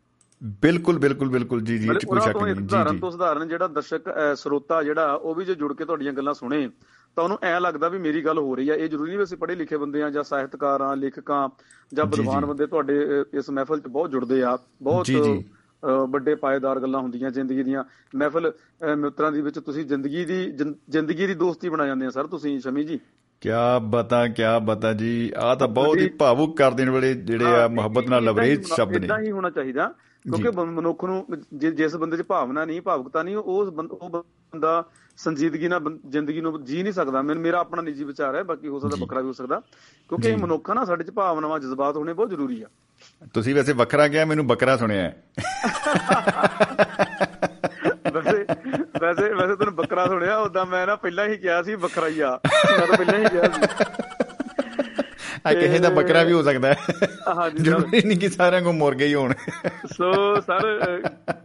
ਬਿਲਕੁਲ 0.62 0.98
ਬਿਲਕੁਲ 1.00 1.30
ਬਿਲਕੁਲ। 1.30 1.62
ਜੀ 1.62 1.78
ਜੀ 1.78 1.88
ਕੋਈ 2.08 2.20
ਸ਼ੱਕ 2.22 2.38
ਨਹੀਂ 2.38 2.56
ਜੀ 2.56 2.62
ਜੀ। 2.92 3.00
ਤੋਂ 3.00 3.12
ਉਦਾਹਰਨ 3.12 3.48
ਜਿਹੜਾ 3.48 3.68
ਦਰਸ਼ਕ 3.68 4.12
ਸਰੋਤਾ 4.38 4.82
ਜਿਹੜਾ 4.84 5.14
ਉਹ 5.14 5.36
ਵੀ 5.36 5.46
ਜੇ 5.46 5.56
ਜੁੜ 5.56 5.74
ਕੇ 5.74 5.86
ਤੁਹਾਡੀਆਂ 5.86 6.14
ਗੱਲਾਂ 6.14 6.34
ਸੁਣੇ 6.34 6.68
ਤਾਂ 7.16 7.24
ਉਹਨੂੰ 7.24 7.38
ਐ 7.44 7.60
ਲੱਗਦਾ 7.60 7.90
ਵੀ 7.90 7.98
ਮੇਰੀ 8.00 8.22
ਗੱਲ 8.26 8.38
ਹੋ 8.38 8.56
ਰਹੀ 8.56 8.70
ਆ। 8.70 8.76
ਇਹ 8.76 8.90
ਜ਼ਰੂਰੀ 8.90 9.10
ਨਹੀਂ 9.10 9.18
ਵੀ 9.18 9.24
ਅਸੀਂ 9.24 9.38
ਪੜ੍ਹੇ 9.38 9.56
ਲਿਖੇ 9.56 9.78
ਬੰਦੇ 9.78 10.04
ਆ 10.04 10.10
ਜਾਂ 10.10 10.24
ਸਾਹਿਤਕਾਰ 10.24 10.82
ਆ 10.82 10.94
ਲੇਖਕਾਂ 10.96 11.48
ਜਾਂ। 11.94 12.06
ਵਿਦਵਾਨ 12.06 12.46
ਬੰਦੇ 12.46 12.66
ਤੁਹਾਡੇ 12.68 12.98
ਇਸ 13.34 13.50
ਮਹਿਫਲ 13.50 13.80
'ਚ 13.80 13.88
ਬਹੁਤ 13.88 14.12
ਜੁੜਦੇ 14.12 14.44
ਆ। 14.44 14.58
ਬਹੁਤ 14.82 15.10
ਵੱਡੇ 16.10 16.36
ਪਾਏਦਾਰ 16.36 16.80
ਗੱਲਾਂ 16.80 17.00
ਹੁੰਦੀਆਂ 17.00 17.30
ਜ਼ਿੰਦਗੀ 17.32 17.64
ਦੀਆਂ। 17.64 17.84
ਮਹਿਫਲ 18.16 18.52
ਮਿੱਤਰਾਂ 18.98 19.32
ਦੀ 19.32 19.42
ਵਿੱਚ 19.42 19.60
ਤੁਸੀਂ 19.60 19.86
ਜ਼ਿੰਦਗੀ 19.86 20.26
ਦੀ 20.26 20.46
ਜ਼ਿੰਦਗੀ 20.90 21.28
ਦੀ 21.28 21.34
ਦੋਸਤੀ 21.34 21.70
ਬਣਾ 21.70 21.86
ਜਾਂਦੇ 21.86 22.06
ਆ 22.06 22.10
ਸਰ 22.10 22.28
ਤੁਸੀਂ 22.28 22.60
ਸ਼ਮੀ 22.60 22.84
ਜੀ। 22.84 23.00
ਕਿਆ 23.42 23.80
ਬਤਾ 23.80 24.28
ਕਿਆ 24.28 24.58
ਬਤਾ 24.60 24.94
ਜੀ। 24.94 25.32
ਆ 25.38 25.54
ਤਾਂ 25.56 25.68
ਬਹੁਤ 25.68 25.98
ਹੀ 25.98 26.08
ਭਾਵੁਕ 26.10 26.58
ਕਰ 26.58 26.72
ਦੇਣ 26.72 26.90
ਵਾਲੇ 26.90 27.14
ਜਿਹੜੇ 27.14 27.46
ਆ 27.46 27.68
ਮੁਹੱਬਤ 27.68 28.10
ਨਾਲ 28.10 28.24
ਲਵਰੇਜ 28.24 28.64
ਸ਼ਬਦ 28.66 28.96
ਇਦਾਂ 28.96 29.20
ਨੇ। 29.20 29.26
ਹੀ 29.26 29.32
ਹੋਣਾ 29.32 29.50
ਚਾਹੀਦਾ। 29.50 29.94
ਕਿਉਂਕਿ 30.26 30.52
ਮਨੁੱਖ 30.66 31.04
ਨੂੰ 31.04 31.26
ਜਿਸ 31.54 31.96
ਬੰਦੇ 31.96 32.18
'ਚ 32.18 32.22
ਭਾਵਨਾ 32.22 32.66
ਨਹੀਂ 32.66 32.82
ਭਾਵੁਕਤਾ 32.82 33.24
ਨਹੀਂ 33.24 33.36
ਉਹ 33.36 33.44
ਉਹ 33.44 34.10
ਬੰਦਾ 34.10 34.84
ਸੰਜੀਦਗੀ 35.18 35.68
ਨਾਲ 35.68 35.98
ਜ਼ਿੰਦਗੀ 36.08 36.42
ਨੂੰ 36.42 36.64
ਜੀ 36.64 36.84
ਨਹੀਂ 36.84 36.94
ਸਕਦਾ। 36.94 37.22
ਮੈਨੂੰ 37.22 37.44
ਮੇਰਾ 37.44 37.60
ਆਪਣਾ 37.60 37.82
ਨਿੱਜੀ 37.82 38.04
ਵਿਚਾਰ 38.04 38.36
ਹੈ 38.36 38.44
ਬਾਕੀ 38.44 38.68
ਹੋ 38.68 38.80
ਸਕਦਾ 38.80 38.98
ਵੱਖਰਾ 39.00 39.22
ਵੀ 39.22 39.28
ਹੋ 39.28 39.34
ਸਕਦਾ। 39.34 39.60
ਕਿਉਂਕਿ 40.10 40.30
ਇਹ 40.30 40.38
ਮਨੁੱਖ 40.38 40.72
ਨਾ 40.72 40.86
ਸਾਡੇ 40.86 41.04
'ਚ 41.04 41.12
ਭਾਵਨਾਵਾਂ 41.12 41.60
ਜਜ਼ਬਾਤ 41.60 41.98
ਹੋਣੇ 41.98 42.14
ਬਹੁਤ 42.14 42.30
ਜ਼ਰੂਰੀ 42.30 42.62
ਆ। 42.62 42.68
ਤੁਸੀਂ 43.34 43.56
ਵੈਸੇ 43.56 43.74
ਵੱਖਰਾ 43.74 44.08
ਕਿਹਾ 44.08 44.26
ਮੈਨੂੰ 44.26 44.48
ਬੱਕਰਾ 44.48 44.78
ਸੁਣਿਆ। 44.78 45.12
ਵੈਸੇ 48.14 48.46
ਵੈਸੇ 49.02 49.34
ਵੈਸੇ 49.34 49.56
ਤੈਨੂੰ 49.56 49.76
ਬੱਕਰਾ 49.76 50.08
ਸੁਣਿਆ 50.08 50.38
ਉਦਾਂ 50.38 50.66
ਮੈਂ 50.66 50.88
ਨਾ 50.88 50.96
ਪਹਿਲਾਂ 50.96 51.28
ਹੀ 51.28 51.38
ਕਿਹਾ 51.38 51.62
ਸੀ 51.64 51.76
ਵੱਖਰਾ 51.76 52.08
ਹੀ 52.08 52.20
ਆ। 52.20 52.40
ਮੈਂ 52.46 52.88
ਤਾਂ 52.88 52.98
ਪਹਿਲਾਂ 52.98 53.20
ਹੀ 53.20 53.26
ਕਿਹਾ 53.26 53.44
ਸੀ। 53.44 53.62
ਆ 55.46 55.54
ਕਿਸੇ 55.54 55.80
ਦਾ 55.80 55.90
ਬੱਕਰਾ 55.92 56.22
ਵੀ 56.24 56.34
ਹੋ 56.34 56.42
ਸਕਦਾ 56.44 56.68
ਹੈ 56.70 56.76
ਹਾਂਜੀ। 57.30 57.64
ਜ਼ਰੂਰੀ 57.64 58.02
ਨਹੀਂ 58.02 58.18
ਕਿ 58.20 58.30
ਸਾਰਿਆਂ 58.30 58.62
ਕੋ 58.62 58.72
ਮੁਰਗੇ 58.74 59.06
ਹੀ 59.06 59.14
ਹੋਣ 59.14 59.34
ਸੋ 59.94 60.12
ਸਰ 60.42 61.02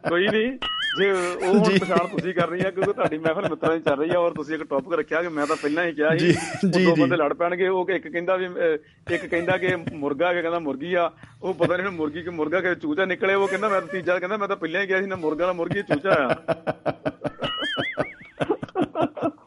ਕੋਈ 0.09 0.27
ਨਹੀਂ 0.29 0.51
ਜੇ 0.99 1.11
ਉਹ 1.11 1.55
ਹੁਣ। 1.55 1.79
ਪਛਾਣ 1.79 2.07
ਤੁਸੀਂ 2.09 2.33
ਕਰਨੀ 2.35 2.61
ਆ 2.61 2.71
ਕਿਉਂਕਿ 2.71 2.93
ਤੁਹਾਡੀ 2.93 3.19
ਮਹਿਫਲ 3.19 3.49
ਮਿੱਤਰਾਂ 3.51 3.75
ਦੀ 3.77 3.83
ਚੱਲ 3.83 3.99
ਰਹੀ 3.99 4.11
ਆ 4.11 4.19
ਔਰ 4.19 4.33
ਤੁਸੀਂ 4.35 4.55
ਇੱਕ 4.55 4.63
ਟੌਪਿਕ 4.65 4.93
ਰੱਖਿਆ 4.99 5.23
ਕਿ 5.23 5.29
ਮੈਂ 5.31 5.47
ਤਾਂ 5.47 5.57
ਪਹਿਲਾਂ 5.57 5.85
ਹੀ 5.85 5.93
ਕਿਹਾ 5.93 6.17
ਸੀ 6.17 6.33
ਦੋ। 6.69 6.95
ਬੰਦੇ 6.97 7.17
ਲੜ 7.17 7.33
ਪੈਣਗੇ 7.35 7.69
ਉਹ 7.71 7.91
ਇੱਕ 7.91 8.09
ਕਹਿੰਦਾ 8.09 8.37
ਵੀ 8.37 8.47
ਇੱਕ 9.11 9.27
ਕਹਿੰਦਾ 9.27 9.57
ਕਿ 9.57 9.75
ਮੁਰਗਾ 9.95 10.33
ਕਿ 10.33 10.41
ਕਹਿੰਦਾ 10.41 10.59
ਮੁਰਗੀ 10.61 10.95
ਆ 10.95 11.11
ਉਹ 11.43 11.55
ਪਤਾ 11.55 11.77
ਨਹੀਂ 11.77 11.91
ਮੁਰਗੀ 11.93 12.23
ਕਿ 12.23 12.31
ਮੁਰਗਾ 12.33 12.61
ਕਿ 12.61 12.75
ਚੂਚਾ 12.77 13.05
ਨਿਕਲੇ 13.05 13.35
ਉਹ 13.35 13.49
ਕਹਿੰਦਾ 13.49 13.69
ਮੈਂ 13.69 13.81
ਤੀਜਾ 13.83 14.19
ਕਹਿੰਦਾ 14.19 14.37
ਮੈਂ 14.37 14.49
ਤਾਂ 14.49 14.57
ਪਹਿਲਾਂ 14.57 14.81
ਹੀ 14.83 14.87
ਕਿਹਾ 14.87 15.01
ਸੀ 15.01 15.07
ਨਾ 15.07 15.17
ਮੁਰਗਾ 15.19 15.47
ਨਾ 15.47 15.53
ਮੁਰਗੀ 15.55 15.83
ਚੂਚਾ 15.85 16.17
ਆ 16.21 16.35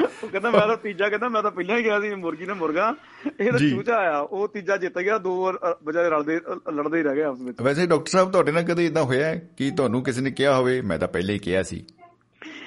ਉਹ 0.00 0.28
ਕਹਿੰਦਾ 0.28 0.50
ਮੈਂ 0.50 0.60
ਤਾਂ 0.60 0.76
ਤੀਜਾ 0.76 1.08
ਕਹਿੰਦਾ 1.08 1.28
ਮੈਂ 1.28 1.42
ਤਾਂ 1.42 1.50
ਪਹਿਲਾਂ 1.50 1.76
ਹੀ 1.78 1.82
ਕਿਹਾ 1.82 2.00
ਸੀ 2.00 2.14
ਮੁਰਗੀ 2.14 2.46
ਨਾ 2.46 2.54
ਮੁਰਗਾ 2.54 2.94
ਇਹ 3.40 3.50
ਤਾਂ। 3.52 3.58
ਚੂਚਾ 3.60 3.96
ਆ 4.10 4.18
ਉਹ 4.20 4.46
ਤੀਜਾ 4.48 4.76
ਜਿੱਤ 4.76 4.98
ਗਿਆ 4.98 5.18
ਦੋ 5.18 5.50
ਅਹ, 5.50 5.74
ਬਜਾਏ 5.84 6.10
ਰਲਦੇ 6.10 6.40
ਲੜਦੇ 6.72 6.98
ਹੀ 6.98 7.02
ਰਹਿ 7.02 7.14
ਗਏ 7.16 7.22
ਆਪਸ 7.22 7.40
ਵਿੱਚ 7.40 7.62
ਵੈਸੇ 7.62 7.86
ਡਾਕਟਰ 7.86 8.10
ਸਾਹਿਬ 8.10 8.30
ਤੁਹਾਡੇ 8.32 8.52
ਨਾਲ 8.52 8.62
ਕਦੇ 8.64 8.86
ਇਦਾਂ 8.86 9.02
ਹੋਇਆ 9.04 9.26
ਹੈ 9.26 9.42
ਕਿ 9.56 9.70
ਤੁਹਾਨੂੰ 9.70 10.02
ਕਿਸੇ 10.02 10.20
ਨੇ 10.20 10.30
ਕਿਹਾ 10.30 10.56
ਹੋਵੇ 10.56 10.80
ਮੈਂ 10.80 10.98
ਤਾਂ 10.98 11.08
ਪਹਿਲੇ 11.08 11.32
ਹੀ 11.32 11.38
ਕਿਹਾ 11.38 11.62
ਸੀ 11.62 11.84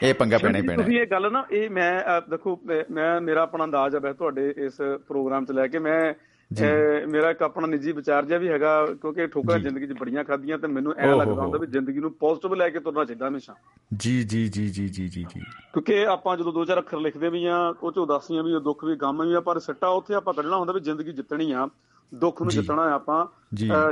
ਇਹ 0.04 0.14
ਪੰਗਾ 0.14 0.38
ਪੈਣਾ 0.38 0.58
ਹੀ 0.58 0.68
ਪੈਣਾ 0.68 0.84
ਤੁਸੀਂ। 0.84 1.00
ਇਹ 1.00 1.06
ਗੱਲ 1.08 1.32
ਨਾ 1.32 1.44
ਇਹ 1.52 1.70
ਮੈਂ 1.70 2.22
ਦੇਖੋ 2.30 2.60
ਮੈਂ- 2.66 3.22
ਮੇਰਾ 3.22 3.42
ਆਪਣਾ 3.42 3.64
ਅੰਦਾਜ਼ 3.64 3.96
ਹੈ 3.96 4.14
ਤੁਹਾਡੇ 4.14 4.54
ਇਸ 4.58 4.78
ਪ੍ਰੋਗਰਾਮ 5.08 5.46
'ਚ 5.46 5.52
ਲੈ 5.52 5.68
ਕੇ 5.68 5.80
ਮੈਂ 5.80 6.14
ਮੇਰਾ 6.52 7.30
ਇੱਕ 7.32 7.42
ਆਪਣਾ 7.44 7.68
ਨਿੱਜੀ 7.68 7.92
ਵਿਚਾਰ 7.92 8.26
ਜਿਹਾ 8.26 8.40
ਵੀ 8.40 8.48
ਹੈਗਾ 8.50 8.70
ਕਿਉਂਕਿ 9.02 9.26
ਠੋਕਰਾਂ। 9.28 9.58
ਜ਼ਿੰਦਗੀ 9.60 9.88
'ਚ 9.88 9.94
ਬੜੀਆਂ 10.00 10.24
ਖਾਧੀਆਂ 10.24 10.58
ਤੇ 10.58 10.68
ਮੈਨੂੰ 10.68 10.94
ਐ 10.98 11.08
ਲੱਗਦਾ। 11.16 11.42
ਹੁੰਦਾ 11.42 11.58
ਵੀ 11.58 11.68
ਜ਼ਿੰਦਗੀ 11.68 12.00
ਨੂੰ 12.00 12.12
ਪੋਜ਼ਿਟਿਵ 12.14 12.54
ਲੈ 12.54 12.70
ਕੇ 12.70 12.80
ਤੁਰਨਾ 12.80 13.06
ਚਾਹੀਦਾ 13.06 13.28
ਹਮੇਸ਼ਾ 13.28 13.56
ਜੀ 13.94 14.24
ਜੀ 14.24 14.48
ਜੀ 14.48 14.68
ਜੀ 14.70 14.88
ਜੀ 14.88 15.08
ਜੀ 15.08 15.24
ਜੀ 15.24 15.40
ਕਿਉਂਕਿ 15.74 16.06
ਆਪਾਂ 16.08 16.36
ਜਦੋਂ 16.38 16.54
ਦੋ 16.54 16.66
ਚਾਰ 16.66 16.80
ਅੱਖਰ 16.80 17.00
ਲਿਖਦੇ 17.00 17.30
ਵੀ 17.30 17.46
ਆ 17.46 17.58
ਉਹ 17.84 17.92
'ਚ 17.92 17.98
ਉਦਾਸੀਆਂ 17.98 18.44
ਵੀ 18.44 18.60
ਦੁੱਖ 18.64 18.84
ਵੀ 18.86 18.96
ਗਮ 18.96 19.22
ਵੀ 19.24 19.34
ਆ 19.34 19.42
ਪਰ 19.42 19.60
ਸੱਟਾ 19.60 19.88
ਉੱਥੇ 20.00 20.14
ਆਪਾਂ 20.16 20.34
ਕੱਢਣਾ 20.34 20.58
ਹੁੰਦਾ 20.58 20.74
ਵੀ 20.74 20.80
ਜ਼ਿੰਦਗੀ 20.80 21.12
ਜਿੱਤਣੀ 21.12 21.52
ਆ 21.52 21.68
ਦੁੱਖ 22.12 22.42
ਨੂੰ। 22.42 22.52
ਜਿੱਤਣਾ 22.52 22.82
ਆ 22.82 22.94
ਆਪਾਂ 22.94 23.26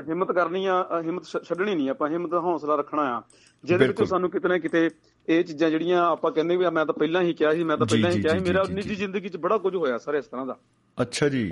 ਹਿੰਮਤ 0.10 0.32
ਕਰਨੀ 0.32 0.66
ਆ 0.66 0.84
ਹਿੰਮਤ 1.06 1.24
ਛੱਡਣੀ 1.44 1.74
ਨਹੀਂ 1.76 1.90
ਆਪਾਂ 1.90 2.10
ਹਿੰਮਤ 2.10 2.34
ਹੌਸਲਾ 2.44 2.76
ਰੱਖਣਾ 2.76 3.04
ਆ 3.16 3.22
ਜਿਹਦੇ 3.64 3.88
ਵਿੱਚ। 3.88 4.04
ਸਾਨੂੰ 4.10 4.30
ਕਿਤੇ 4.30 4.48
ਨਾ 4.50 4.58
ਕਿਤੇ 4.58 4.90
ਇਹ 5.28 5.44
ਚੀਜ਼ਾਂ 5.44 5.70
ਜਿਹੜੀਆਂ 5.70 6.06
ਆਪਾਂ 6.06 6.32
ਕਹਿੰਦੇ 6.32 6.58
ਵੀ 6.58 6.70
ਮੈਂ 6.74 6.86
ਤਾਂ 6.86 6.94
ਪਹਿਲਾਂ 6.94 7.22
ਹੀ 7.22 7.34
ਕਿਹਾ 7.34 7.54
ਸੀ 7.54 7.64
ਮੈਂ 7.64 7.78
ਤਾਂ 7.78 7.86
ਪਹਿਲਾਂ 7.86 8.12
ਹੀ 8.12 8.22
ਕਿਹਾ 8.22 8.34
ਸੀ 8.34 8.40
ਮੇਰਾ 8.40 8.64
ਨਿੱਜੀ। 8.72 8.96
ਜ਼ਿੰਦਗੀ 8.96 9.30
'ਚ 9.30 9.38
ਬੜਾ 9.38 9.58
ਕੁਝ 9.58 9.76
ਹੋਇਆ 9.76 9.98
ਸਰ 9.98 10.16
ਇਸ 10.16 10.26
ਤਰ੍ਹਾਂ 10.26 10.46
ਦਾ 10.46 10.58
ਅੱਛਾ 10.98 11.30
ਜੀ 11.30 11.50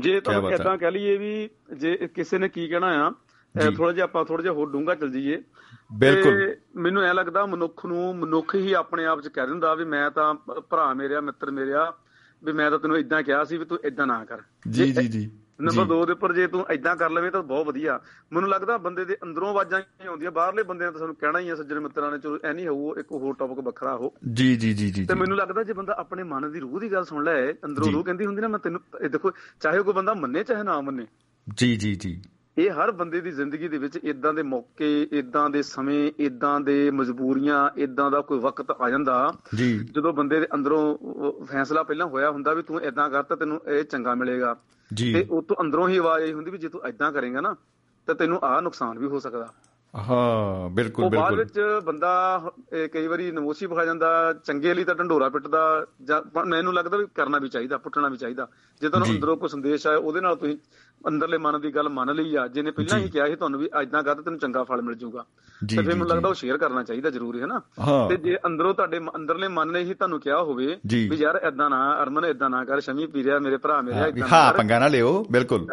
ਜੇ 0.00 0.20
ਤੁਹਾਨੂੰ। 0.20 0.52
ਇਦਾਂ 0.52 0.78
ਕਹਿ 0.78 0.90
ਲਈਏ 0.90 1.16
ਵੀ 1.16 1.50
ਜੇ 1.76 1.96
ਕਿਸੇ 1.96 2.38
ਨੇ 2.38 2.48
ਕੀ 2.48 2.68
ਕਹਿਣਾ 2.68 3.08
ਆ। 3.08 3.12
ਥੋੜਾ 3.76 3.92
ਜਿਹਾ 3.92 4.04
ਆਪਾਂ 4.04 4.24
ਥੋੜਾ 4.24 4.42
ਜਿਹਾ 4.42 4.52
ਹੋਰ 4.52 4.70
ਡੂੰਘਾ 4.70 4.94
ਚੱਲ 4.94 5.10
ਜਾਈਏ 5.10 5.42
ਬਿਲਕੁਲ 5.92 6.56
ਮੈਨੂੰ 6.76 7.02
ਐ 7.02 7.14
ਲੱਗਦਾ 7.14 7.46
ਮਨੁੱਖ 7.46 7.86
ਨੂੰ 7.86 8.16
ਮਨੁੱਖ 8.16 8.54
ਹੀ 8.54 8.72
ਆਪਣੇ 8.72 9.04
ਆਪ 9.04 9.20
'ਚ 9.20 9.28
ਕਹਿ 9.28 9.46
ਦਿੰਦਾ 9.46 9.74
ਵੀ 9.74 9.84
ਮੈਂ 9.84 10.10
ਤਾਂ 10.10 10.34
ਭਰਾ 10.60 10.94
ਮੇਰਿਆ 10.94 11.20
ਮਿੱਤਰ 11.20 11.50
ਮੇਰਿਆ 11.50 11.92
ਵੀ 12.44 12.52
ਮੈਂ 12.52 12.70
ਤਾਂ 12.70 12.78
ਤੈਨੂੰ 12.78 12.98
ਇਦਾਂ 12.98 13.22
ਕਿਹਾ 13.22 13.44
ਸੀ 13.44 13.56
ਵੀ 13.56 13.64
ਤੂੰ 13.64 13.78
ਇਦਾਂ 13.84 14.06
ਨਾ 14.06 14.24
ਕਰ 14.24 14.38
ਜੀ 14.68 14.92
ਜੀ 14.92 15.08
ਜੀ 15.08 15.30
ਨੰਬਰ 15.58 15.84
ਜੀ। 15.84 15.90
2 15.90 16.04
ਦੇ 16.06 16.12
ਉੱਪਰ 16.12 16.32
ਜੇ 16.32 16.46
ਤੂੰ 16.46 16.64
ਇਦਾਂ 16.70 16.94
ਕਰ 16.96 17.10
ਲਵੇਂ 17.10 17.30
ਤਾਂ 17.30 17.42
ਬਹੁਤ 17.42 17.66
ਵਧੀਆ 17.66 17.98
ਮੈਨੂੰ 18.32 18.50
ਲੱਗਦਾ 18.50 18.76
ਬੰਦੇ 18.78 19.04
ਦੇ 19.04 19.16
ਅੰਦਰੋਂ 19.22 19.48
ਆਵਾਜ਼ਾਂ 19.48 19.80
ਹੀ 19.80 20.06
ਆਉਂਦੀਆਂ 20.06 20.30
ਬਾਹਰਲੇ 20.30 20.62
ਬੰਦਿਆਂ 20.62 20.92
ਤਾਂ 20.92 20.98
ਸਾਨੂੰ 20.98 21.14
ਕਹਿਣਾ 21.14 21.38
ਹੀ 21.38 21.48
ਆ 21.48 21.54
ਸੱਜਣ 21.54 21.80
ਮਿੱਤਰਾਂ 21.80 22.10
ਨੇ 22.10 22.18
ਚਲੋ 22.18 22.38
ਐ 22.44 22.52
ਨਹੀਂ 22.52 22.66
ਹੋਊ 22.68 22.94
ਇੱਕ 22.94 23.12
ਹੋਰ 23.12 23.34
ਟੌਪਿਕ 23.34 23.58
ਵੱਖਰਾ 23.58 23.96
ਹੋ 23.96 24.12
ਜੀ 24.32 24.56
ਜੀ 24.56 24.72
ਜੀ 24.74 24.90
ਜੀ 24.90 25.04
ਤੇ। 25.06 25.14
ਮੈਨੂੰ 25.14 25.36
ਲੱਗਦਾ 25.36 25.62
ਜੇ 25.62 25.72
ਬੰਦਾ 25.72 25.94
ਆਪਣੇ 25.98 26.22
ਮਨ 26.22 26.50
ਦੀ 26.52 26.60
ਰੂਹ 26.60 26.80
ਦੀ 26.80 26.92
ਗੱਲ 26.92 27.04
ਸੁਣ 27.04 27.24
ਲੈ 27.24 27.52
ਅੰਦਰੋਂ। 27.64 27.92
ਰੂਹ 27.92 28.04
ਕਹਿੰਦੀ 28.04 28.26
ਹੁੰਦੀ 28.26 28.42
ਨਾ 28.42 28.48
ਮੈਂ 28.48 28.58
ਤੈਨੂੰ 28.58 28.80
ਇਹ 29.04 29.08
ਦੇਖੋ 29.10 29.30
ਚਾਹੇ 29.60 29.82
ਕੋਈ 29.82 29.94
ਬੰਦਾ 29.94 30.14
ਮੰਨੇ 30.14 30.44
ਚਾਹੇ 30.44 30.62
ਨਾ 30.62 30.80
ਮੰਨੇ 30.80 31.06
ਜੀ 31.46 31.76
ਜੀ 31.76 31.94
ਜੀ 31.94 32.20
ਇਹ 32.58 32.70
ਹਰ 32.70 32.90
ਬੰਦੇ 32.90 33.20
ਦੀ 33.20 33.30
ਜ਼ਿੰਦਗੀ 33.30 33.68
ਦੇ 33.68 33.78
ਵਿੱਚ 33.78 33.96
ਇਦਾਂ 33.96 34.34
ਦੇ 34.34 34.42
ਮੌਕੇ 34.42 35.08
ਇਦਾਂ 35.12 35.50
ਦੇ 35.50 35.62
ਸਮੇਂ 35.62 36.12
ਇਦਾਂ 36.18 36.60
ਦੇ 36.60 36.90
ਮਜਬੂਰੀਆਂ 36.90 37.70
ਇਦਾਂ 37.76 38.10
ਦਾ 38.10 38.20
ਕੋਈ 38.20 38.38
ਵਕਤ 38.38 38.70
ਆ 38.70 38.90
ਜਾਂਦਾ। 38.90 39.34
ਜੀ। 39.54 39.78
ਜਦੋਂ 39.78 40.12
ਬੰਦੇ 40.12 40.40
ਦੇ 40.40 40.46
ਅੰਦਰੋਂ 40.54 40.98
ਫੈਸਲਾ 41.44 41.82
ਪਹਿਲਾਂ 41.82 42.06
ਹੋਇਆ 42.06 42.30
ਹੁੰਦਾ 42.30 42.52
ਵੀ 42.52 42.62
ਤੂੰ 42.62 42.82
ਇਦਾਂ 42.82 43.10
ਕਰ 43.10 43.22
ਤਾਂ 43.22 43.36
ਤੈਨੂੰ 43.36 43.60
ਇਹ 43.68 43.84
ਚੰਗਾ 43.84 44.14
ਮਿਲੇਗਾ। 44.14 44.56
ਤੇ 44.98 45.26
ਉਹ 45.30 45.42
ਤੋਂ 45.42 45.56
ਅੰਦਰੋਂ 45.60 45.88
ਹੀ 45.88 45.96
ਆਵਾਜ਼ 45.96 46.24
ਆਈ 46.24 46.32
ਹੁੰਦੀ 46.32 46.50
ਵੀ 46.50 46.58
ਜੇ 46.58 46.68
ਤੂੰ 46.68 46.88
ਇਦਾਂ 46.88 47.12
ਕਰੇਗਾ 47.12 47.40
ਨਾ 47.40 47.56
ਤਾਂ 48.06 48.14
ਤੈਨੂੰ 48.14 48.40
ਆਹ 48.42 48.62
ਨੁਕਸਾਨ 48.62 48.98
ਵੀ 48.98 49.06
ਹੋ 49.06 49.18
ਸਕਦਾ। 49.20 49.52
ਹਾਂ 49.98 50.70
ਬਿਲਕੁਲ 50.70 51.04
ਉਹ 51.04 51.10
ਬਾਅਦ 51.10 51.34
ਬਿਲਕੁਲ 51.34 51.64
ਵਿੱਚ 51.74 51.84
ਬੰਦਾ 51.84 52.42
ਇਹ 52.72 52.88
ਕਈ 52.88 53.06
ਵਾਰੀ 53.06 53.30
ਨਮੋਸ਼ੀ 53.30 53.66
ਵਿਖਾ 53.66 53.84
ਜਾਂਦਾ 53.84 54.34
ਚੰਗੇ 54.44 54.74
ਲਈ 54.74 54.84
ਤਾਂ 54.84 54.94
ਢੰਡੋਰਾ 54.94 55.28
ਪਿੱਟਦਾ 55.28 55.86
ਜਾਂ 56.04 56.44
ਮੈਨੂੰ 56.46 56.74
ਲੱਗਦਾ 56.74 56.96
ਵੀ 56.96 57.06
ਕਰਨਾ 57.14 57.38
ਵੀ 57.38 57.48
ਚਾਹੀਦਾ 57.48 57.78
ਪੁੱਟਣਾ 57.78 58.08
ਵੀ 58.08 58.16
ਚਾਹੀਦਾ 58.16 58.48
ਜੇ 58.80 58.88
ਤੁਹਾਨੂੰ। 58.88 59.14
ਅੰਦਰੋਂ 59.14 59.36
ਕੋਈ 59.36 59.48
ਸੰਦੇਸ਼ 59.48 59.86
ਆਇਆ 59.86 59.98
ਉਹਦੇ 59.98 60.20
ਨਾਲ 60.20 60.36
ਤੁਸੀਂ 60.36 60.56
ਅੰਦਰਲੇ 61.08 61.38
ਮਨ 61.38 61.60
ਦੀ 61.60 61.74
ਗੱਲ 61.74 61.88
ਮੰਨ 61.88 62.14
ਲਈ 62.14 62.36
ਆ 62.36 62.46
ਜਿਹਨੇ 62.48 62.70
ਪਹਿਲਾਂ। 62.70 62.98
ਹੀ 62.98 63.08
ਕਿਹਾ 63.10 63.26
ਸੀ 63.26 63.36
ਤੁਹਾਨੂੰ 63.36 63.60
ਵੀ 63.60 63.68
ਇਦਾਂ 63.82 64.02
ਕਰ 64.02 64.14
ਤੈਨੂੰ 64.14 64.38
ਚੰਗਾ 64.38 64.64
ਫਲ 64.64 64.82
ਮਿਲ 64.82 64.94
ਜਾਊਗਾ 64.94 65.24
ਤੇ 65.60 65.76
ਫਿਰ 65.76 65.86
ਮੈਨੂੰ 65.86 66.06
ਲੱਗਦਾ। 66.08 66.28
ਉਹ 66.28 66.34
ਸ਼ੇਅਰ 66.34 66.58
ਕਰਨਾ 66.58 66.82
ਚਾਹੀਦਾ 66.82 67.10
ਜ਼ਰੂਰੀ 67.10 67.40
ਹੈ 67.40 67.46
ਨਾ। 67.46 67.60
ਤੇ 68.08 68.16
ਜੇ 68.16 68.36
ਅੰਦਰੋਂ 68.46 68.74
ਤੁਹਾਡੇ 68.74 69.00
ਅੰਦਰਲੇ 69.16 69.48
ਮਨ 69.48 69.68
ਨੇ 69.68 69.80
ਹੀ 69.80 69.94
ਤੁਹਾਨੂੰ 69.94 70.20
ਕਿਹਾ 70.20 70.42
ਹੋਵੇ। 70.42 70.66
ਵੀ 70.86 71.16
ਯਾਰ 71.16 71.40
ਇਦਾਂ 71.48 71.70
ਨਾ 71.70 72.02
ਅਰਮਨ 72.02 72.24
ਇਦਾਂ 72.24 72.50
ਨਾ 72.50 72.64
ਕਰ 72.64 72.80
ਸ਼ਮੀ 72.80 73.06
ਪੀਰਿਆ 73.06 73.38
ਮੇਰੇ 73.38 73.56
ਭਰਾ 73.56 73.82
ਮੇਰੇ 73.82 74.08
ਇਦਾਂ 74.08 74.28
ਹਾਂ 74.28 74.52
ਪੰਗਾ 74.52 74.78
ਨਾ 74.78 74.88
ਲਿਓ 74.88 75.26
ਬਿਲਕੁਲ 75.30 75.66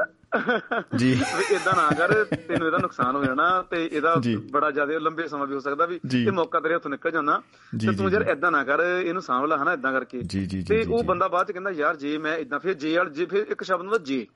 ਜੀ 0.97 1.11
ਇਦਾਂ 1.51 1.73
ਨਾ 1.76 1.89
ਕਰ 1.97 2.14
ਤੈਨੂੰ 2.26 2.68
ਇਹਦਾ 2.68 2.77
ਨੁਕਸਾਨ 2.77 3.15
ਹੋ 3.15 3.23
ਜਾਣਾ 3.26 3.61
ਤੇ 3.61 3.85
ਇਹਦਾ। 3.85 4.15
ਬੜਾ 4.51 4.72
ਜ਼ਿਆਦਾ 4.72 4.97
ਲੰਬੇ 4.99 5.27
ਸਮਾਂ 5.27 5.47
ਵੀ 5.47 5.53
ਹੋ 5.53 5.60
ਸਕਦਾ 5.60 5.85
ਵੀ। 5.85 5.99
ਇਹ 6.15 6.31
ਮੌਕਾ 6.31 6.60
ਤੇਰੇ 6.60 6.76
ਹੱਥੋਂ 6.76 6.91
ਨਿਕਲ 6.91 7.11
ਜਾਣਾ 7.11 7.41
ਤੇ 7.73 7.95
ਤੂੰ 7.97 8.10
ਯਾਰ। 8.11 8.22
ਇਦਾਂ 8.22 8.51
ਨਾ 8.51 8.64
ਕਰ 8.64 8.80
ਇਹਨੂੰ 9.03 9.22
ਸਾਂਭ 9.22 9.45
ਲੈ 9.45 9.57
ਹਨਾ 9.57 9.73
ਇਦਾਂ 9.73 9.91
ਕਰਕੇ 9.93 10.22
ਤੇ 10.69 10.84
ਉਹ। 10.84 11.03
ਬੰਦਾ 11.03 11.27
ਬਾਅਦ 11.27 11.47
ਚ 11.47 11.51
ਕਹਿੰਦਾ 11.51 11.72
ਯਾਰ 11.72 11.95
ਜੇ 11.95 12.18
ਮੈਂ 12.18 12.38
ਇਦਾਂ 12.38 12.60
ਫਿਰ 12.60 12.73
ਜੇ 12.73 12.97
ਵਾਲ 12.97 13.10
ਜੇ 13.10 13.26
ਫਿਰ 13.26 13.45
ਇੱਕ 13.49 13.64
ਸ਼ਬਦ 13.64 13.81
ਹੁੰਦਾ 13.81 13.97
ਜੇ 13.97 14.27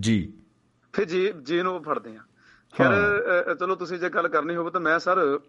ਜੀ 0.00 0.32
ਫਿਰ 0.92 1.04
ਜੇ 1.04 1.34
ਜੇ 1.42 1.62
ਨੂੰ 1.62 1.82
ਫੜਦੇ 1.82 2.16
ਆ 2.16 2.20
ਫਿਰ 2.74 3.54
ਚਲੋ 3.54 3.74
ਤੁਸੀਂ 3.74 3.98
ਜੇ 3.98 4.08
ਗੱਲ 4.08 4.28
ਕਰਨੀ 4.28 4.56
ਹੋਵੇ 4.56 4.70
ਤਾਂ 4.70 4.80
ਮੈਂ 4.80 4.98
ਸਰ 4.98 5.40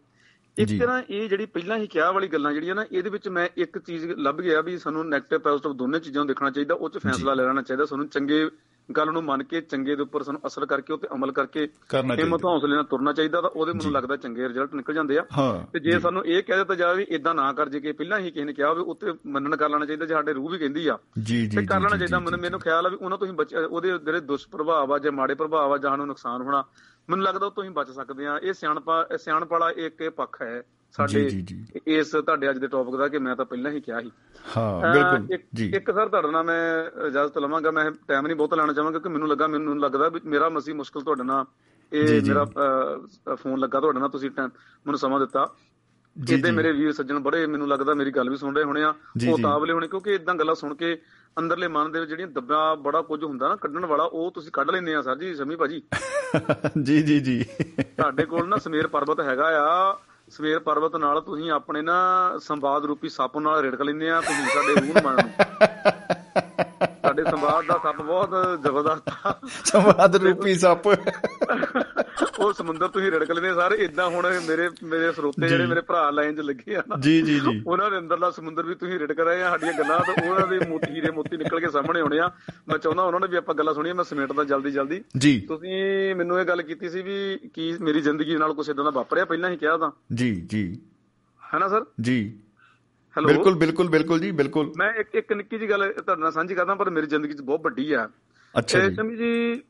ਇੱਕ। 0.57 0.79
ਤਰ੍ਹਾਂ 0.79 1.03
ਇਹ 1.09 1.29
ਜਿਹੜੀ 1.29 1.45
ਪਹਿਲਾਂ 1.45 1.77
ਹੀ 1.77 1.87
ਕਿਹਾ 1.87 2.11
ਵਾਲੀ 2.11 2.27
ਗੱਲਾਂ 2.27 2.53
ਜਿਹੜੀਆਂ 2.53 2.75
ਨਾ 2.75 2.85
ਇਹਦੇ 2.91 3.09
ਵਿੱਚ 3.09 3.27
ਮੈਂ 3.29 3.49
ਇੱਕ 3.57 3.77
ਚੀਜ਼ 3.77 4.05
ਲੱਭ 4.17 4.35
ਗਿਆ 4.35 4.61
ਵੀ 4.61 4.77
ਸਾਨੂੰ 4.77 5.09
ਨੈਗੇਟਿਵ 5.09 5.39
ਪੋਜ਼ਿਟਿਵ 5.39 5.73
ਦੋਨੇ 5.73 5.99
ਚੀਜ਼ਾਂ 5.99 6.19
ਨੂੰ 6.19 6.27
ਦੇਖਣਾ 6.27 6.49
ਚਾਹੀਦਾ 6.49 6.75
ਉਹ 6.75 6.89
ਚ 6.89 6.97
ਫੈਸਲਾ 6.97 7.33
ਲੈਣਾ 7.33 7.61
ਚਾਹੀਦਾ 7.61 7.85
ਸਾਨੂੰ 7.85 8.07
ਚੰਗੇ 8.07 8.49
ਗੱਲ 8.97 9.11
ਨੂੰ 9.11 9.23
ਮੰਨ 9.23 9.43
ਕੇ 9.43 9.61
ਚੰਗੇ 9.61 9.95
ਦੇ 9.95 10.01
ਉੱਪਰ 10.01 10.23
ਸਾਨੂੰ 10.23 10.41
ਅਸਰ 10.47 10.65
ਕਰਕੇ 10.65 10.93
ਉਹ 10.93 10.97
ਤੇ 10.97 11.07
ਅਮਲ 11.13 11.31
ਕਰਕੇ 11.31 11.69
ਹਿੰਮਤ 11.95 12.45
ਹੌਸਲੇ 12.45 12.75
ਨਾਲ 12.75 12.83
ਤੁਰਨਾ 12.83 13.13
ਚਾਹੀਦਾ 13.13 13.41
ਤਾਂ 13.41 13.49
ਉਹਦੇ। 13.49 13.71
ਮੈਨੂੰ 13.73 13.91
ਲੱਗਦਾ 13.91 14.15
ਚੰਗੇ 14.15 14.49
ਰਿਜ਼ਲਟ 14.49 14.73
ਨਿਕਲ 14.73 14.93
ਜਾਂਦੇ 14.93 15.17
ਆ। 15.17 15.25
ਤੇ 15.73 15.79
ਜੇ। 15.79 15.99
ਸਾਨੂੰ 15.99 16.25
ਇਹ 16.25 16.43
ਕਹਿ 16.43 16.57
ਦਿੱਤਾ 16.57 16.75
ਜਾਵੇ 16.75 16.97
ਵੀ 16.97 17.15
ਇਦਾਂ 17.15 17.35
ਨਾ 17.35 17.53
ਕਰ 17.53 17.69
ਜੇ 17.69 17.79
ਕਿ 17.79 17.91
ਪਹਿਲਾਂ 17.91 18.19
ਹੀ 18.19 18.31
ਕਿਸੇ 18.31 18.45
ਨੇ 18.45 18.53
ਕਿਹਾ 18.53 18.69
ਹੋਵੇ 18.69 18.81
ਉੱਤੇ 18.81 19.13
ਮੰਨਣ 19.25 19.55
ਕਰ 19.55 19.69
ਲੈਣਾ 19.69 19.85
ਚਾਹੀਦਾ 19.85 20.05
ਜੇ 20.05 20.13
ਸਾਡੇ 20.13 20.33
ਰੂਹ 20.33 20.49
ਵੀ 20.49 20.57
ਕਹਿੰਦੀ 20.57 20.87
ਆ। 20.87 20.97
ਜੀ 21.23 21.47
ਜੀ 21.47 21.57
ਤੇ 21.57 21.65
ਕਰ 21.65 21.79
ਲੈਣਾ 21.79 21.97
ਚਾਹੀਦਾ। 21.97 22.19
ਮੈਨੂੰ 22.19 22.39
ਮੈਨੂੰ 22.39 22.59
ਖਿਆਲ 22.59 22.85
ਆ 22.85 22.89
ਵੀ 22.89 22.95
ਉਹਨਾਂ 22.95 23.17
ਤੋਂ 23.17 23.27
ਹੀ 23.27 23.55
ਉਹਦੇ 23.69 23.97
ਜਿਹੜੇ 23.97 24.19
ਦੁਸ਼ਪ੍ਰਭਾਵ 24.19 24.93
ਆ 24.93 24.99
ਜਾਂ 24.99 25.11
ਮਾੜੇ 25.11 25.33
ਪ੍ਰਭਾਵ 25.35 25.73
ਆ 25.73 25.77
ਜਾਂ 25.77 25.91
ਸਾਨੂੰ 25.91 26.07
ਨੁਕਸਾਨ 26.07 26.41
ਹੋਣਾ 26.41 26.63
ਮੈਨੂੰ 27.09 27.25
ਲੱਗਦਾ 27.25 27.45
ਉਹ 27.45 27.51
ਤੋਂ 27.51 27.63
ਹੀ 27.63 27.69
ਬਚ 27.69 27.89
ਸਕਦੇ 27.91 28.25
ਆ। 28.25 28.39
ਇਹ 28.43 28.53
ਸਿਆਣਪਾ 28.53 29.07
ਇਹ 29.13 29.17
ਸਿਆਣਪ 29.17 29.51
ਵਾਲਾ 29.51 29.71
ਇੱਕ 29.71 30.01
ਇਹ 30.01 30.09
ਪੱਖ 30.09 30.41
ਹੈ 30.41 30.63
ਸਾਡੇ 30.91 31.43
ਇਸ 31.87 32.11
ਤੁਹਾਡੇ 32.11 32.49
ਅੱਜ 32.49 32.57
ਦੇ 32.57 32.67
ਟੌਪਿਕ 32.67 32.95
ਦਾ 32.95 33.07
ਕਿ 33.07 33.17
ਮੈਂ 33.17 33.35
ਤਾਂ 33.35 33.45
ਪਹਿਲਾਂ 33.45 33.71
ਹੀ 33.71 33.81
ਕਿਹਾ 33.81 34.01
ਸੀ। 34.01 34.11
ਹਾਂ 34.57 34.93
ਬਿਲਕੁਲ 34.93 35.37
ਜੀ। 35.53 35.71
ਇੱਕ 35.75 35.91
ਸਰ 35.91 36.07
ਤੁਹਾਡੇ 36.09 36.31
ਨਾਲ 36.31 36.43
ਮੈਂ 36.43 36.85
ਇਜਾਜ਼ਤ 37.07 37.37
ਲਵਾਂਗਾ 37.37 37.71
ਮੈਂ 37.71 37.91
ਟਾਈਮ 38.07 38.27
ਨਹੀਂ 38.27 38.37
ਬਹੁਤ 38.37 38.53
ਲੈਣਾ 38.53 38.73
ਚਾਹਾਂਗਾ 38.73 38.91
ਕਿਉਂਕਿ 38.91 39.09
ਮੈਨੂੰ 39.09 39.27
ਲੱਗਾ 39.29 39.47
ਮੈਨੂੰ 39.47 39.79
ਲੱਗਦਾ 39.79 40.09
ਵੀ 40.09 40.19
ਮੇਰਾ 40.25 40.49
ਮਸੀ 40.49 40.73
ਮੁਸ਼ਕਲ 40.73 41.01
ਤੁਹਾਡੇ 41.01 41.23
ਨਾਲ 41.23 41.45
ਇਹ। 41.93 42.21
ਮੇਰਾ 42.21 42.45
ਫੋਨ 43.35 43.59
ਲੱਗਾ 43.59 43.79
ਤੁਹਾਡੇ 43.79 43.99
ਨਾਲ 43.99 44.09
ਤੁਸੀਂ 44.09 44.31
ਟਾਈਮ 44.31 44.49
ਮੈਨੂੰ 44.85 44.99
ਸਮਾਂ 44.99 45.19
ਦਿੱਤਾ। 45.19 45.53
ਜਿੱਦੇ। 46.17 46.51
ਮੇਰੇ 46.51 46.71
ਵੀਰ 46.71 46.91
ਸੱਜਣ 46.91 47.19
ਬੜੇ 47.19 47.47
ਮੈਨੂੰ 47.47 47.67
ਲੱਗਦਾ 47.67 47.93
ਮੇਰੀ 47.93 48.11
ਗੱਲ 48.11 48.29
ਵੀ 48.29 48.35
ਸੁਣ 48.35 48.55
ਰਹੇ 48.55 48.63
ਹੋਣੇ 48.63 48.83
ਆ। 48.83 48.93
ਉਹ। 49.29 49.39
ਤਾਬਲੇ 49.43 49.73
ਹੋਣੇ 49.73 49.87
ਕਿਉਂਕਿ 49.87 50.13
ਇਦਾਂ 50.13 50.35
ਗੱਲਾਂ 50.35 50.55
ਸੁਣ 50.55 50.75
ਕੇ 50.75 51.01
ਅੰਦਰਲੇ 51.39 51.67
ਮਨ 51.67 51.91
ਦੇ 51.91 51.99
ਵਿੱਚ 51.99 52.09
ਜਿਹੜੀਆਂ 52.09 52.27
ਦੱਬਿਆ 52.27 52.75
ਬੜਾ 52.75 53.01
ਕੁਝ 53.01 53.23
ਹੁੰਦਾ 53.23 53.47
ਨਾ 53.47 53.55
ਕੱਢਣ 53.55 53.85
ਵਾਲਾ 53.85 54.03
ਉਹ 54.03 54.31
ਤੁਸੀਂ 54.31 54.51
ਕੱਢ 54.51 54.71
ਲੈਂਦੇ 54.71 54.95
ਆ 54.95 55.01
ਸਰ 55.01 55.17
ਜੀ 55.17 55.35
ਸਮੀ 55.35 55.55
ਭਾਜੀ। 55.55 55.83
ਜੀ 56.83 57.01
ਜੀ 57.01 57.19
ਜੀ। 57.19 57.45
ਤੁਹਾਡੇ 57.83 58.25
ਕੋਲ 58.25 58.47
ਨਾ 58.49 58.57
ਸਮੇਰ 58.57 58.87
ਪਰਬਤ 58.87 59.19
ਹੈਗਾ 59.19 59.45
ਆ 59.45 59.97
ਸਮੇਰ 60.31 60.59
ਪਰਬਤ 60.59 60.95
ਨਾਲ 60.95 61.19
ਤੁਸੀਂ 61.21 61.49
ਆਪਣੇ 61.51 61.81
ਨਾ 61.81 61.95
ਸੰਵਾਦ 62.39 62.85
ਰੂਪੀ 62.85 63.09
ਸੱਪ 63.09 63.37
ਨਾਲ 63.37 63.59
ਰਿੜਕ 63.61 63.81
ਲੈਂਦੇ 63.81 64.09
ਆ, 64.09 64.21
ਤੁਸੀਂ 64.21 64.45
ਸਾਡੇ 64.45 64.73
ਰੂਹ 64.75 64.93
ਨੂੰ 64.93 65.03
ਮੰਨ 65.03 65.17
ਸਾਡੇ 65.17 66.14
ਸੰਵਾਦ 67.31 67.65
ਦਾ 67.65 67.79
ਸੱਪ 67.83 68.01
ਬਹੁਤ 68.01 68.29
ਜ਼ਬਰਦਸਤ 68.63 69.13
ਆ। 69.27 69.39
ਸੰਵਾਦ 69.65 70.15
ਰੂਪੀ 70.15 70.55
ਸੱਪ। 70.55 70.87
ਉਹ 72.39 72.53
ਸਮੁੰਦਰ 72.53 72.87
ਤੁਸੀਂ 72.87 73.11
ਰਿੜਕ 73.11 73.31
ਲੈਂਦੇ 73.31 73.53
ਸਾਰੇ। 73.53 73.75
ਇਦਾਂ 73.75 74.09
ਹੁਣ 74.09 74.39
ਮੇਰੇ 74.47 74.69
ਮੇਰੇ 74.83 75.11
ਸਰੋਤੇ 75.11 75.47
ਜਿਹੜੇ 75.47 75.65
ਮੇਰੇ 75.65 75.81
ਭਰਾ 75.81 76.09
ਲਾਈਨ 76.09 76.35
'ਚ 76.35 76.39
ਲੱਗੇ 76.39 76.75
ਆ 76.75 76.83
ਨਾ। 76.87 76.95
ਜੀ 76.99 77.21
ਜੀ 77.21 77.39
ਜੀ। 77.39 77.63
ਉਹਨਾਂ 77.67 77.91
ਦੇ 77.91 77.97
ਅੰਦਰਲਾ 77.97 78.31
ਸਮੁੰਦਰ 78.31 78.63
ਵੀ 78.63 78.75
ਤੁਸੀਂ 78.75 78.99
ਰਿੜਕ 78.99 79.19
ਰਹੇ 79.19 79.43
ਆ 79.43 79.49
ਸਾਡੀਆਂ 79.49 79.73
ਗੱਲਾਂ 79.73 79.99
ਤੋਂ 79.99 80.29
ਉਹਨਾਂ 80.29 80.47
ਦੇ 80.47 80.59
ਮੋਤੀ 80.59 80.91
ਹੀਰੇ 80.91 81.11
ਮੋਤੀ 81.11 81.37
ਨਿਕਲ 81.37 81.59
ਕੇ 81.59 81.69
ਸਾਹਮਣੇ 81.69 81.99
ਆਉਣੇ 81.99 82.19
ਆ। 82.19 82.31
ਮੈਂ 82.67 82.77
ਚਾਹੁੰਦਾ 82.77 83.03
ਉਹਨਾਂ 83.03 83.19
ਨੇ 83.19 83.27
ਵੀ 83.27 83.35
ਆਪਾਂ 83.37 83.55
ਗੱਲਾਂ 83.55 83.73
ਸੁਣੀਏ 83.73 83.93
ਮੈਂ 83.93 84.03
ਸਮੇਟਦਾ 84.03 84.43
ਜਲਦੀ 84.43 84.71
ਜਲਦੀ। 84.71 85.03
ਜੀ। 85.17 85.41
ਤੁਸੀਂ 85.41 86.15
ਮੈਨੂੰ 86.15 86.39
ਇਹ 86.39 86.45
ਗੱਲ 86.45 86.61
ਕੀਤੀ 86.61 86.89
ਸੀ 86.89 87.01
ਵੀ 87.01 87.39
ਕੀ 87.53 87.77
ਮੇਰੀ 87.81 88.01
ਜ਼ਿੰਦਗੀ 88.01 88.35
ਨਾਲ 88.35 88.53
ਕੁਝ 88.53 88.69
ਇਦਾਂ 88.69 88.83
ਦਾ 88.83 88.89
ਵਾਪਰਿਆ? 88.89 89.25
ਪਹਿਲਾਂ 89.25 89.49
ਹੀ 89.49 89.57
ਕਿਹਾ 89.57 89.77
ਤਾਂ। 89.77 89.91
ਜੀ 90.13 90.35
ਜੀ। 90.35 90.81
ਹੈਨਾ 91.53 91.67
ਸਰ? 91.67 91.85
ਜੀ। 92.01 92.39
ਹੈਲੋ 93.17 93.27
ਬਿਲਕੁਲ 93.27 93.55
ਬਿਲਕੁਲ 93.55 93.89
ਬਿਲਕੁਲ 93.89 94.19
ਜੀ 94.19 94.31
ਬਿਲਕੁਲ। 94.31 94.73
ਮੈਂ 94.77 94.93
ਇੱਕ 94.93 95.15
ਇੱਕ 95.15 95.33
ਨਿੱਕੀ 95.33 95.57
ਜੀ 95.57 95.69
ਗੱਲ 95.69 95.93
ਤੁਹਾਡੇ 95.93 96.21
ਨਾਲ 96.21 96.31
ਸਾਂਝੀ 96.31 96.55
ਕਰਦਾ 96.55 96.75
ਪਰ 96.75 96.89
ਮੇਰੀ 96.89 97.07
ਜ਼ਿੰਦਗੀ 97.07 97.33
'ਚ 97.33 97.41
ਬਹੁਤ 97.41 97.61
ਵੱਡੀ 97.61 97.93
ਆ। 97.93 98.09
ਅੱਛਾ 98.57 98.79
ਜੀ। 98.79 98.95
ਸ਼ਮੀ 98.95 99.15
ਜੀ 99.15 99.61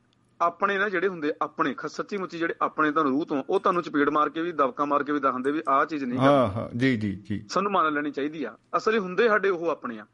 ਆਪਣੇ 0.41 0.77
ਨਾ 0.77 0.89
ਜਿਹੜੇ 0.89 1.07
ਹੁੰਦੇ 1.07 1.33
ਆਪਣੇ 1.41 1.75
ਸੱਚੀ 1.87 2.17
ਮੁੱਚੀ 2.17 2.37
ਜਿਹੜੇ 2.37 2.53
ਆਪਣੇ 2.61 2.91
ਤੁਹਾਨੂੰ 2.91 3.11
ਰੂਹ 3.11 3.25
ਤੋਂ 3.25 3.43
ਉਹ 3.49 3.59
ਤੁਹਾਨੂੰ 3.59 3.83
ਚਪੇੜ 3.83 4.09
ਮਾਰ 4.09 4.29
ਕੇ 4.29 4.41
ਵੀ 4.41 4.51
ਦਬਕਾ 4.51 4.85
ਮਾਰ 4.85 5.03
ਕੇ 5.03 5.11
ਵੀ 5.11 5.19
ਦੱਸਦੇ 5.19 5.51
ਵੀ 5.51 5.61
ਆਹ 5.69 5.85
ਚੀਜ਼ 5.85 6.03
ਨਹੀਂ। 6.03 6.19
ਹਾਂ 6.19 6.47
ਹਾਂ 6.47 6.77
ਜੀ 6.77 6.97
ਜੀ 6.97 7.15
ਜੀ। 7.29 7.43
ਸਾਨੂੰ 7.49 7.71
ਮੰਨ 7.71 7.93
ਲੈਣੀ 7.93 8.11
ਚਾਹੀਦੀ 8.11 8.43
ਆ। 8.43 8.57
ਅਸਲੀ 8.77 8.97
ਹੁੰਦੇ 8.99 9.27
ਸਾਡੇ 9.27 9.49
ਉਹ 9.49 9.69
ਆਪਣੇ 9.69 9.99
ਆ। 9.99 10.05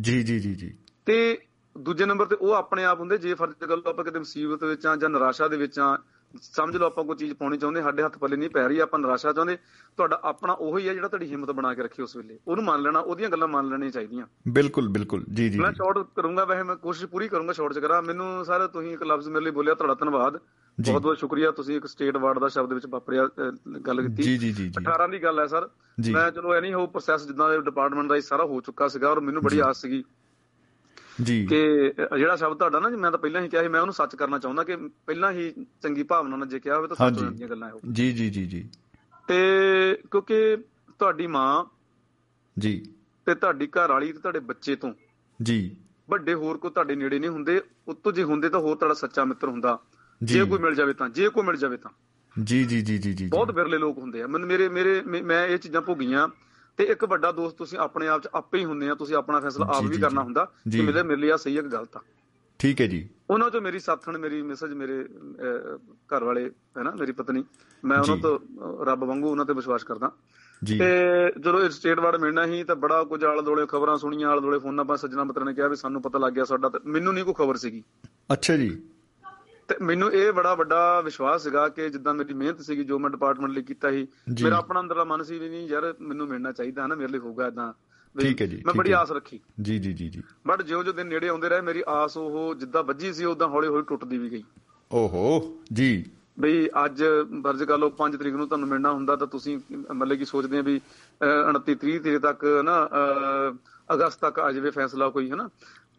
ਜੀ 0.00 0.22
ਜੀ 0.22 0.38
ਜੀ 0.40 0.54
ਜੀ। 0.54 0.74
ਤੇ 1.06 1.38
ਦੂਜੇ 1.78 2.06
ਨੰਬਰ 2.06 2.26
ਤੇ 2.26 2.36
ਉਹ 2.36 2.52
ਆਪਣੇ 2.52 2.84
ਆਪ 2.84 3.00
ਹੁੰਦੇ 3.00 3.18
ਜੇ 3.18 3.34
ਫਰਜ਼ 3.34 3.54
ਕਰ 3.54 3.76
ਲਓ 3.76 3.90
ਆਪਾਂ 3.90 4.04
ਕਿਤੇ 4.04 4.18
ਮੁਸੀਬਤ 4.18 4.64
ਵਿੱਚ 4.64 4.86
ਆ 4.86 4.96
ਜਾਂ 4.96 5.10
ਨਿਰਾਸ਼ਾ 5.10 5.48
ਦੇ 5.48 5.56
ਵਿੱਚ 5.56 5.78
ਆ 5.78 5.98
ਸਮਝ 6.42 6.76
ਲਓ 6.76 6.86
ਆਪਾਂ 6.86 7.04
ਕੋਈ 7.04 7.16
ਚੀਜ਼ 7.16 7.34
ਪਾਉਣੀ 7.34 7.58
ਚਾਹੁੰਦੇ 7.58 7.82
ਸਾਡੇ 7.82 8.02
ਹੱਥ 8.02 8.18
ਪੱਲੇ 8.18 8.36
ਨਹੀਂ 8.36 8.50
ਪੈ 8.50 8.68
ਰਹੀ 8.68 8.78
ਆਪਾਂ 8.78 8.98
ਨਿਰਾਸ਼ਾ 8.98 9.32
ਚਾਹੁੰਦੇ 9.32 9.56
ਤੁਹਾਡਾ 9.96 10.20
ਆਪਣਾ 10.24 10.52
ਉਹੀ 10.52 10.88
ਆ 10.88 10.94
ਜਿਹੜਾ 10.94 11.08
ਤੁਹਾਡੀ 11.08 11.30
ਹਿੰਮਤ 11.30 11.50
ਬਣਾ 11.50 11.74
ਕੇ 11.74 11.82
ਰੱਖੇ 11.82 12.02
ਉਸ 12.02 12.16
ਵੇਲੇ। 12.16 12.38
ਉਹਨੂੰ 12.48 12.64
ਮੰਨ 12.64 12.82
ਲੈਣਾ 12.82 12.98
ਉਹਦੀਆਂ 12.98 13.30
ਗੱਲਾਂ 13.30 13.48
ਮੰਨ 13.48 13.68
ਲੈਣੀਆਂ 13.68 13.90
ਚਾਹੀਦੀਆਂ। 13.90 14.26
ਬਿਲਕੁਲ 14.48 14.88
ਬਿਲਕੁਲ। 14.88 15.24
ਜੀ 15.34 15.48
ਜੀ 15.50 15.58
ਮੈਂ। 15.58 15.72
ਸ਼ਾਰਟ 15.72 15.98
ਕਰੂੰਗਾ 15.98 16.44
ਵੈਸੇ 16.44 16.62
ਮੈਂ 16.62 16.76
ਕੋਸ਼ਿਸ਼ 16.76 17.10
ਪੂਰੀ 17.10 17.28
ਕਰੂੰਗਾ 17.28 17.52
ਸ਼ਾਰਟ 17.52 17.72
ਚ 17.72 17.78
ਕਰਾਂ। 17.78 18.02
ਮੈਨੂੰ 18.02 18.44
ਸਰ 18.44 18.66
ਤੁਸੀਂ 18.66 18.92
ਇੱਕ 18.92 19.02
ਲਫ਼ਜ਼ 19.02 19.28
ਮੇਰੇ 19.28 19.44
ਲਈ 19.44 19.50
ਬੋਲਿਆ 19.50 19.74
ਤੁਹਾਡਾ 19.74 19.94
ਧੰਨਵਾਦ। 19.94 20.40
ਬਹੁਤ 20.80 21.02
ਬਹੁਤ 21.02 21.18
ਸ਼ੁਕਰੀਆ 21.18 21.50
ਤੁਸੀਂ 21.50 21.76
ਇੱਕ 21.76 21.86
ਸਟੇਟ 21.86 22.16
ਅਵਾਰਡ 22.16 22.38
ਦਾ 22.38 22.48
ਸ਼ਬਦ 22.48 22.72
ਵਿੱਚ 22.72 22.86
ਵਾਪਰਿਆ 22.86 23.28
ਗੱਲ 23.86 24.02
ਕੀਤੀ। 24.02 24.22
ਜੀ 24.22 24.38
ਜੀ 24.38 24.52
ਜੀ। 24.52 24.68
ਜੀ 24.68 24.84
18 24.88 25.08
ਦੀ 25.08 25.22
ਗੱਲ 25.22 25.40
ਹੈ 25.40 25.46
ਸਰ। 25.46 25.68
ਮੈਂ 26.12 26.30
ਚਲੋ 26.30 26.54
ਐ 26.54 26.60
ਨਹੀਂ 26.60 26.74
ਹੋ 26.74 26.86
ਪ੍ਰੋਸੈਸ 26.86 27.26
ਜਿੱਦਾਂ 27.26 27.58
ਡਿਪਾਰਟਮੈਂਟ 27.58 28.08
ਦਾ 28.08 28.20
ਸਾਰਾ 28.20 28.44
ਹੋ 28.44 28.60
ਚੁੱਕਾ 28.60 28.88
ਸੀਗਾ 28.88 29.10
ਔਰ 29.10 29.20
ਮੈਨੂੰ 29.20 29.42
ਬੜੀ 29.42 29.60
ਆਸ 29.60 29.80
ਸੀਗੀ। 29.80 30.04
ਜੀ। 31.22 31.46
ਕਿ 31.46 31.92
ਜਿਹੜਾ 32.18 32.36
ਸ਼ਬਦ 32.36 32.58
ਤੁਹਾਡਾ 32.58 32.80
ਨਾ 32.80 32.88
ਮੈਂ 32.88 33.10
ਤਾਂ 33.10 33.18
ਪਹਿਲਾਂ 33.18 33.42
ਹੀ 33.42 33.48
ਕਿਹਾ 33.48 33.62
ਸੀ 33.62 33.68
ਮੈਂ 33.68 33.80
ਉਹਨੂੰ 33.80 33.94
ਸੱਚ 33.94 34.16
ਕਰਨਾ 34.16 34.38
ਚਾਹੁੰਦਾ 34.38 34.64
ਕਿ 34.64 34.76
ਪਹਿਲਾਂ 34.76 35.32
ਹੀ 35.32 35.66
ਚੰਗੀ 35.82 36.02
ਭਾਵਨਾ 36.02 36.36
ਨਾਲ 36.36 36.48
ਜੇ 36.48 36.60
ਕਿਹਾ 36.60 36.76
ਹੋਵੇ 36.76 36.88
ਤਾਂ 36.88 36.96
ਸੱਚ 36.96 37.02
ਹੋ 37.02 37.06
ਹਾਂਜੀ। 37.06 37.20
ਜਾਂਦੀਆਂ 37.20 37.48
ਗੱਲਾਂ 37.48 37.72
ਉਹ 37.72 37.80
ਜੀ 37.92 38.12
ਜੀ 38.12 38.30
ਜੀ 38.30 38.46
ਜੀ। 38.46 38.68
ਤੇ 39.28 39.38
ਕਿਉਂਕਿ 40.10 40.56
ਤੁਹਾਡੀ 40.98 41.26
ਮਾਂ 41.26 41.64
ਜੀ। 42.58 42.86
ਤੇ 43.26 43.34
ਤੁਹਾਡੀ 43.34 43.66
ਘਰ 43.66 43.88
ਵਾਲੀ 43.88 44.12
ਤੇ 44.12 44.18
ਤੁਹਾਡੇ 44.18 44.38
ਬੱਚੇ 44.38 44.76
ਤੋਂ 44.76 44.94
ਜੀ। 45.42 45.76
ਵੱਡੇ 46.10 46.34
ਹੋਰ 46.34 46.58
ਕੋ 46.58 46.70
ਤੁਹਾਡੇ 46.70 46.96
ਨੇੜੇ 46.96 47.18
ਨਹੀਂ 47.18 47.30
ਹੁੰਦੇ 47.30 47.62
ਉਤੋਂ 47.88 48.12
ਜੇ 48.12 48.22
ਹੁੰਦੇ 48.22 48.48
ਤਾਂ 48.48 48.60
ਹੋਰ 48.60 48.76
ਤੁਹਾਡਾ 48.76 48.94
ਸੱਚਾ 48.94 49.24
ਮਿੱਤਰ 49.24 49.48
ਹੁੰਦਾ। 49.48 49.78
ਜੀ। 50.24 50.40
ਕੋਈ 50.40 50.58
ਮਿਲ 50.58 50.74
ਜਾਵੇ 50.74 50.92
ਤਾਂ 50.92 51.08
ਜੇ 51.08 51.28
ਕੋਈ 51.28 51.44
ਮਿਲ 51.44 51.56
ਜਾਵੇ 51.56 51.76
ਤਾਂ। 51.76 51.90
ਜੀ 52.44 52.64
ਜੀ 52.64 52.80
ਜੀ 52.80 52.98
ਜੀ 52.98 53.12
ਜੀ 53.12 53.26
ਬਹੁਤ 53.26 53.50
ਵਿਰਲੇ 53.50 53.78
ਲੋਕ 53.78 53.98
ਹੁੰਦੇ 53.98 54.22
ਆ। 54.22 54.26
ਮੈਨੂੰ 54.26 54.48
ਮੇਰੇ 54.48 54.68
ਮੇਰੇ 54.68 55.02
ਮੈਂ 55.02 55.46
ਇਹ 55.46 55.58
ਚੀਜ਼ਾਂ 55.58 55.82
ਭੋਗੀਆਂ 55.82 56.28
ਤੇ 56.76 56.84
ਇੱਕ 56.84 57.04
ਵੱਡਾ 57.04 57.32
ਦੋਸਤ 57.32 57.56
ਤੁਸੀਂ 57.56 57.78
ਆਪਣੇ 57.78 58.08
ਆਪ 58.08 58.22
ਚ 58.22 58.28
ਆਪੇ 58.34 58.58
ਹੀ 58.58 58.64
ਹੁੰਦੇ 58.64 58.88
ਆ 58.90 58.94
ਤੁਸੀਂ 58.94 59.16
ਆਪਣਾ 59.16 59.40
ਫੈਸਲਾ 59.40 59.66
ਆਪ 59.66 59.84
ਵੀ 59.84 59.98
ਕਰਨਾ। 59.98 60.22
ਹੁੰਦਾ। 60.22 60.44
ਕਿ 60.72 60.80
ਮੇਰੇ 60.80 61.02
ਮੇਰੇ 61.02 61.20
ਲਈ 61.20 61.30
ਆ 61.30 61.36
ਸਹੀ 61.36 61.56
ਹੈ 61.56 61.62
ਕਿ 61.62 61.68
ਗਲਤ 61.68 61.96
ਆ 61.96 62.00
ਠੀਕ 62.58 62.80
ਹੈ 62.80 62.86
ਜੀ 62.86 63.08
ਉਹਨਾਂ 63.30 63.50
ਚੋਂ 63.50 63.60
ਮੇਰੀ 63.60 63.78
ਸਾਥਣ 63.78 64.18
ਮੇਰੀ 64.18 64.42
ਮੈਸੇਜ 64.42 64.72
ਮੇਰੇ 64.72 65.04
ਘਰ 66.14 66.24
ਵਾਲੇ 66.24 66.50
ਹੈ 66.78 66.82
ਨਾ 66.82 66.90
ਮੇਰੀ 66.90 67.12
ਪਤਨੀ 67.12 67.44
ਮੈਂ 67.84 67.98
ਉਹਨਾਂ। 67.98 68.16
ਤੋਂ 68.16 68.38
ਰੱਬ 68.86 69.04
ਵਾਂਗੂ 69.04 69.28
ਉਹਨਾਂ 69.30 69.44
ਤੇ 69.44 69.52
ਵਿਸ਼ਵਾਸ 69.52 69.84
ਕਰਦਾ 69.84 70.10
ਜੀ 70.64 70.78
ਤੇ 70.78 70.88
ਜਦੋਂ 71.40 71.60
ਇਹ 71.60 71.70
ਸਟੇਟ 71.70 72.00
ਵਾਰਡ 72.00 72.20
ਮਿਲਣਾ 72.20 72.46
ਸੀ 72.46 72.64
ਤਾਂ 72.64 72.76
ਬੜਾ 72.76 73.04
ਕੁਝ 73.04 73.24
ਆਲੇ 73.24 73.42
ਦੋਲੇ 73.42 73.66
ਖਬਰਾਂ 73.66 73.96
ਸੁਣੀਆਂ 73.96 74.28
ਆਲੇ 74.30 74.40
ਦੋਲੇ 74.40 74.58
ਫੋਨਾਂ 74.58 74.84
'ਤੇ 74.84 74.96
ਸੱਜਣਾ 74.96 75.24
ਮਿੱਤਰਾਂ 75.24 75.46
ਨੇ 75.46 75.54
ਕਿਹਾ 75.54 75.68
ਵੀ 75.68 75.76
ਸਾਨੂੰ 75.76 76.02
ਪਤਾ 76.02 76.18
ਲੱਗ 76.18 76.32
ਗਿਆ 76.32 76.44
ਸਾਡਾ 76.44 76.68
ਤੇ 76.68 76.78
ਮੈਨੂੰ 76.86 77.14
ਨਹੀਂ 77.14 77.24
ਕੋਈ 77.24 77.34
ਖਬਰ 77.34 77.56
ਸੀਗੀ 77.56 77.82
ਅੱਛਾ 78.32 78.56
ਜੀ 78.56 78.82
ਤੇ 79.70 79.84
ਮੈਨੂੰ 79.84 80.12
ਇਹ 80.12 80.32
ਬੜਾ 80.32 80.54
ਵੱਡਾ 80.54 81.00
ਵਿਸ਼ਵਾਸ 81.00 81.42
ਸੀਗਾ 81.42 81.68
ਕਿ 81.68 81.90
ਜਿੱਦਾਂ 81.90 82.14
ਮੇਰੀ 82.14 82.34
ਮਿਹਨਤ 82.34 82.60
ਸੀਗੀ 82.60 82.84
ਜੋ 82.84 82.98
ਮੈਂ 82.98 83.10
ਡਿਪਾਰਟਮੈਂਟ 83.10 83.52
ਲਈ 83.52 83.62
ਕੀਤਾ 83.62 83.90
ਸੀ। 83.90 84.08
ਮੇਰਾ 84.44 84.56
ਆਪਣਾ 84.56 84.80
ਅੰਦਰਲਾ 84.80 85.04
ਮਨ 85.04 85.22
ਸੀ 85.22 85.38
ਵੀ 85.38 85.48
ਨਹੀਂ 85.48 85.68
ਯਾਰ 85.68 85.94
ਮੈਨੂੰ 86.00 86.28
ਮਿਲਣਾ 86.28 86.52
ਚਾਹੀਦਾ 86.52 86.82
ਹੈ 86.82 86.86
ਨਾ 86.86 86.94
ਮੇਰੇ 86.94 87.12
ਲਈ 87.12 87.18
ਹੋਊਗਾ 87.18 87.46
ਇਦਾਂ 87.46 87.72
ਠੀਕ 88.20 88.42
ਹੈ 88.42 88.46
ਜੀ, 88.46 88.62
ਮੈਂ 88.66 88.74
ਬੜੀ 88.74 88.92
ਹੈ। 88.92 88.96
ਆਸ 88.96 89.12
ਰੱਖੀ। 89.12 89.40
ਜੀ 89.62 89.78
ਜੀ 89.78 89.92
ਜੀ 89.92 90.08
ਜੀ। 90.08 90.22
ਬਟ 90.46 90.62
ਜਿਉਂ 90.62 90.84
ਜਿਉਂ 90.84 90.94
ਦਿਨ 90.94 91.06
ਨੇੜੇ 91.06 91.28
ਆਉਂਦੇ 91.28 91.48
ਰਹੇ 91.48 91.60
ਮੇਰੀ 91.60 91.82
ਆਸ 91.88 92.16
ਉਹ 92.16 92.54
ਜਿੱਦਾਂ 92.54 92.82
ਵੱਜੀ 92.82 93.12
ਸੀ 93.12 93.24
ਉਦਾਂ 93.24 93.48
ਹੌਲੀ 93.48 93.68
ਹੌਲੀ 93.68 93.82
ਟੁੱਟਦੀ 93.88 94.18
ਵੀ 94.18 94.30
ਗਈ। 94.30 94.42
ਓਹੋ 94.92 95.56
ਜੀ। 95.72 96.04
ਬਈ 96.40 96.68
ਅੱਜ 96.84 97.04
ਫਰਜ਼ 97.44 97.64
ਕਰ 97.64 97.78
ਲਓ 97.78 97.90
5 97.90 98.16
ਤਰੀਕ 98.16 98.34
ਨੂੰ 98.34 98.46
ਤੁਹਾਨੂੰ 98.46 98.68
ਮਿਲਣਾ 98.68 98.92
ਹੁੰਦਾ 98.92 99.16
ਤਾਂ 99.16 99.26
ਤੁਸੀਂ 99.26 99.58
ਮਤਲਬ 99.92 100.16
ਕਿ 100.16 100.24
ਸੋਚਦੇ 100.24 100.58
ਆ 100.58 100.62
ਵੀ 100.62 100.78
ਅਹ, 100.78 101.48
29 101.48 101.74
30 101.74 101.98
ਤਰੀਕ 101.98 102.18
ਤੱਕ 102.18 102.44
ਨਾ 102.64 102.88
ਅਗਸਤ 103.94 104.20
ਤੱਕ 104.20 104.38
ਆ 104.38 104.52
ਜਾਵੇ 104.52 104.70
ਫੈਸਲਾ 104.70 105.08
ਕੋਈ 105.08 105.30
ਹਨਾ। 105.30 105.48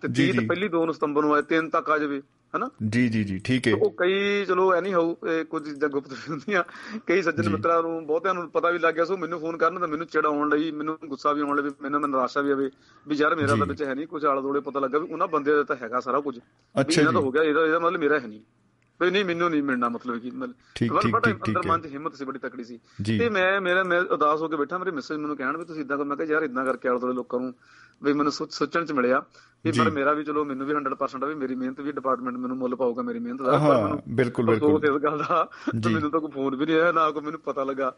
ਤੇ 0.02 0.08
ਜੀ, 0.08 0.24
30 0.24 0.40
ਜੀ। 0.40 0.46
ਪਹਿਲੀ 0.48 0.68
2 0.70 0.92
ਸਤੰਬਰ 0.94 1.22
ਨੂੰ 1.22 1.34
ਆਏ 1.34 1.42
3 1.50 1.70
ਤੱਕ 1.70 1.90
ਆ 1.90 1.98
ਜਾਵੇ 1.98 2.22
ਹਨਾ 2.54 2.70
ਜੀ 2.90 3.08
ਜੀ 3.10 3.24
ਜੀ 3.24 3.38
ਠੀਕ 3.40 3.68
ਹੈ 3.68 3.74
ਉਹ 3.76 3.90
ਕਈ 3.98 4.46
ਚਲੋ 4.46 4.72
ਐ 4.74 4.80
ਨਹੀਂ 4.82 4.94
ਹੋਊ 4.94 5.16
ਇਹ 5.28 5.44
ਕੁਝ 5.46 5.64
ਚੀਜ਼ਾਂ 5.66 5.90
ਗੁਪਤ 5.90 6.14
ਵੀ 6.14 6.30
ਹੁੰਦੀਆਂ 6.30 6.64
ਕਈ 7.08 7.22
ਸੱਜਣ। 7.22 7.50
ਮਿੱਤਰਾਂ 7.50 7.82
ਨੂੰ 7.84 8.06
ਬਹੁਤਿਆਂ 8.08 8.34
ਨੂੰ 8.34 8.50
ਪਤਾ 8.50 8.70
ਵੀ 8.72 8.80
ਲੱਗ 8.80 8.94
ਗਿਆ 8.94 9.06
ਸੋ 9.06 9.18
ਮੈਨੂੰ 9.18 9.40
ਫੋਨ 9.40 9.58
ਕਰਨ 9.58 9.80
ਤਾਂ 9.80 9.88
ਮੈਨੂੰ 9.88 10.08
ਚਿੜ 10.08 10.26
ਆਉਣ 10.26 10.50
ਲਈ 10.50 10.72
ਮੈਨੂੰ 10.72 10.98
ਗੁੱਸਾ 11.08 11.34
ਵੀ 11.34 11.42
ਆਉਣ 11.42 11.62
ਲਈ 11.62 11.72
ਮੈਨੂੰ 11.82 12.02
ਨਿਰਾਸ਼ਾ 12.02 12.42
ਵੀ 12.42 12.52
ਆਵੇ 12.52 12.70
ਵੀ 13.06 13.16
ਯਾਰ 13.16 13.36
ਮੇਰਾ। 13.36 13.56
ਤਾਂ 13.56 13.66
ਵਿੱਚ 13.66 13.84
ਹੈ 13.84 13.94
ਨਹੀਂ 13.96 14.08
ਕੁਝ 14.08 14.26
ਆਲੇ 14.26 14.42
ਦੋਲੇ 14.42 14.60
ਪਤਾ 14.60 14.80
ਲੱਗਾ 14.80 15.00
ਵੀ 15.00 15.08
ਉਹਨਾਂ 15.12 15.28
ਬੰਦਿਆਂ 15.28 15.56
ਦਾ 15.56 15.64
ਤਾਂ 15.64 15.76
ਹੈਗਾ 15.76 16.00
ਸਾਰਾ 16.00 16.20
ਕੁਝ 16.20 16.36
ਵੀ 16.38 16.94
ਇਹਨਾਂ 16.94 17.14
ਦਾ। 17.14 17.20
ਹੋ 17.20 17.32
ਗਿਆ 17.32 17.44
ਇਹਦਾ 17.44 17.66
ਇਹਦਾ 17.66 17.80
ਮਤਲਬ 17.80 18.00
ਮੇਰਾ 18.00 18.20
ਹੈ 18.20 18.28
ਨਹੀਂ 18.28 18.42
ਵੀ 19.02 19.12
ਨਹੀਂ 19.12 19.26
ਮੈਨੂੰ 19.26 19.50
ਨਹੀਂ 19.50 19.62
ਮਿਲਣਾ 19.64 19.90
ਮਤਲਬ 19.90 20.18
ਕੀ 20.18 20.32
ਮਤਲਬ 20.32 20.54
ਠੀਕ, 20.76 20.92
ਮਤਲਬ 20.92 21.02
ਠੀਕ, 21.04 21.12
ਬੜਾ 21.14 21.22
ਠੀਕ, 21.22 21.44
ਠੀਕ 21.44 21.58
ਅੰਦਰ। 21.58 21.70
ਮਨ 21.70 21.82
'ਚ 21.82 21.86
ਹਿੰਮਤ 21.86 22.16
ਸੀ 22.16 22.26
ਬੜੀ 22.26 22.40
ਤਕੜੀ 22.40 22.64
ਸੀ। 22.64 22.80
ਤੇ 23.20 23.30
ਮੈਂ 23.30 23.62
ਮੇਰਾ 23.62 23.84
ਮੈਂ 23.84 24.02
ਉਦਾਸ 24.02 24.42
ਹੋ 24.42 24.48
ਕੇ 24.48 24.56
ਬੈਠਾ 24.56 24.78
ਮੇਰੇ 24.78 24.92
ਮੈਸੇਜ 24.92 25.18
ਮੈਨੂੰ 25.18 25.38
ਕਹਿਣ 25.38 25.58
ਵੀ 25.58 25.66
ਤੁਸੀਂ 25.66 25.82
ਇਦਾਂ 25.82 25.98
ਕਰ 25.98 26.04
ਮੈਂ 26.04 26.18
ਕਿਹਾ 26.18 26.28
ਯਾਰ 26.28 26.44
ਇਦਾਂ 26.44 26.66
ਕਰਕੇ 26.66 26.90
ਆਲੇ 26.90 27.00
ਦੋਲੇ 27.00 27.14
ਲੋਕਾਂ 27.14 27.40
ਨੂੰ 27.40 27.54
ਵੀ 28.04 28.14
ਮੈਨੂੰ 28.14 28.32
ਸੋਚ- 28.32 28.52
ਸੋਚਣ 28.52 28.86
'ਚ 28.86 28.92
ਮਿਲਿਆ 28.92 29.20
ਵੀ। 29.66 29.72
ਪਰ 29.72 29.90
ਮੇਰਾ 29.90 30.14
ਵੀ 30.14 30.24
ਚਲੋ 30.24 30.44
ਮੈਨੂੰ 30.46 30.68
ਵੀ 30.68 30.74
100% 30.74 31.24
ਆ 31.24 31.28
ਵੀ 31.28 31.36
ਮੇਰੀ 31.36 31.56
ਮਿਹਨਤ 31.56 31.80
ਵੀ 31.82 31.92
ਡਿਪਾਰਟਮੈਂਟ 31.92 32.38
ਮੈਨੂੰ 32.38 32.58
ਮੁੱਲ 32.58 32.76
ਪਾਊਗਾ 32.76 33.02
ਮੇਰੀ 33.02 33.20
ਮਿਹਨਤ 33.20 33.42
ਦਾ 33.42 33.52
ਪਰ 33.52 33.58
ਹਾਂ 33.60 33.82
ਮੈਨੂੰ 33.84 34.02
ਬਿਲਕੁਲ 34.10 34.46
ਬਿਲਕੁਲ 34.46 34.86
ਇਸ 34.86 35.02
ਗੱਲ 35.04 35.18
ਦਾ। 35.20 35.48
ਮੈਨੂੰ 35.90 36.12
ਤਾਂ 36.12 36.20
ਕੋਈ 36.20 36.32
ਫੋਨ 36.32 36.56
ਵੀ 36.56 36.66
ਨਹੀਂ 36.66 36.80
ਆਇਆ 36.80 36.92
ਨਾ 36.92 37.10
ਕੋਈ 37.12 37.22
ਮੈਨੂੰ 37.24 37.40
ਪਤਾ 37.40 37.64
ਲੱਗਾ 37.64 37.94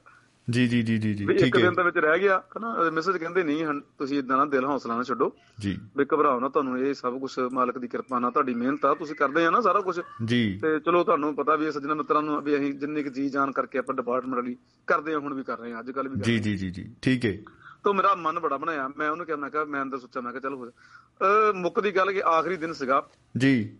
ਜੀ 0.49 0.67
ਜੀ 0.67 0.81
ਜੀ 0.83 0.97
ਜੀ 0.97 1.23
ਇੱਕ 1.23 1.43
ਠੀਕ 1.43 1.57
ਹੈ। 1.57 1.61
ਦਿਨ 1.61 1.73
ਦੇ 1.73 1.83
ਵਿੱਚ 1.83 1.97
ਰਹਿ 1.97 2.19
ਗਿਆ 2.19 2.43
ਹਨਾ? 2.57 2.89
ਮੈਸੇਜ 2.93 3.17
ਕਹਿੰਦੇ 3.17 3.43
ਨਹੀਂ 3.43 3.65
ਤੁਸੀਂ 3.97 4.19
ਇਦਾਂ 4.19 4.37
ਨਾ 4.37 4.45
ਦਿਲ 4.45 4.65
ਹੌਸਲਾ 4.65 4.97
ਨਾ 4.97 5.03
ਛੱਡੋ। 5.03 5.35
ਜੀ। 5.59 5.77
ਵੀ 5.97 6.05
ਘਬਰਾਓ 6.13 6.39
ਨਾ 6.39 6.49
ਤੁਹਾਨੂੰ 6.49 6.79
ਇਹ 6.79 6.93
ਸਭ 6.93 7.19
ਕੁਝ 7.19 7.39
ਮਾਲਕ 7.51 7.77
ਦੀ 7.77 7.87
ਕਿਰਪਾ 7.87 8.19
ਨਾਲ 8.19 8.31
ਤੁਹਾਡੀ 8.31 8.53
ਮਿਹਨਤ 8.53 8.85
ਆ 8.85 8.93
ਤੁਸੀਂ 8.93 9.15
ਕਰਦੇ 9.15 9.45
ਆ 9.45 9.49
ਨਾ 9.49 9.61
ਸਾਰਾ 9.61 9.81
ਕੁਝ 9.81 10.01
ਜੀ। 10.25 10.59
ਤੇ 10.61 10.79
ਚਲੋ 10.79 11.03
ਤੁਹਾਨੂੰ 11.03 11.35
ਪਤਾ 11.35 11.55
ਵੀ 11.55 11.65
ਇਹ 11.65 11.71
ਸੱਜਣਾ 11.71 11.93
ਮਿੱਤਰਾਂ 11.93 12.21
ਨੂੰ 12.21 12.41
ਵੀ 12.41 12.55
ਅਸੀਂ 12.55 12.73
ਜਿੰਨੀ 12.73 13.03
ਕੁ 13.03 13.09
ਜੀ 13.09 13.29
ਜਾਣ 13.29 13.51
ਕਰਕੇ 13.51 13.77
ਆਪਾਂ 13.79 13.95
ਡਿਪਾਰਟਮੈਂਟ 13.95 14.45
ਲਈ 14.45 14.57
ਕਰਦੇ 14.87 15.13
ਆ 15.13 15.19
ਹੁਣ 15.19 15.33
ਵੀ 15.33 15.43
ਕਰ 15.43 15.59
ਰਹੇ 15.59 15.73
ਆ 15.73 15.79
ਅੱਜ 15.79 15.91
ਕੱਲ 15.91 16.07
ਵੀ 16.07 16.15
ਜੀ 16.21 16.39
ਜੀ 16.39 16.57
ਜੀ 16.57 16.69
ਜੀ 16.69 16.95
ਠੀਕ 17.01 17.25
ਹੈ। 17.25 17.37
ਤਾਂ 17.83 17.93
ਮੇਰਾ 17.93 18.15
ਮਨ 18.15 18.39
ਬੜਾ 18.39 18.57
ਬਣਾਇਆ 18.57 18.89
ਮੈਂ 18.97 19.09
ਉਹਨੂੰ 19.09 19.25
ਕਿਹਾ 19.25 19.37
ਮੈਂ 19.37 19.49
ਕਿਹਾ 19.49 19.65
ਮੈਂ 19.65 19.81
ਅੰਦਰ 19.81 19.97
ਸੋਚਿਆ 19.97 20.21
ਮੈਂ 20.21 20.31
ਕਿਹਾ 20.31 20.41
ਚੱਲ 20.41 20.53
ਹੋ 20.53 20.65
ਜਾ। 20.65 20.71
ਅਹ 20.71 21.53
ਮੁੱਕਦੀ 21.53 21.91
ਗੱਲ 21.91 22.11
ਕਿ 22.11 22.21
ਆਖਰੀ 22.21 22.57
ਦਿਨ 22.57 22.73
ਸੀਗਾ। 22.73 23.07
ਜੀ। 23.37 23.77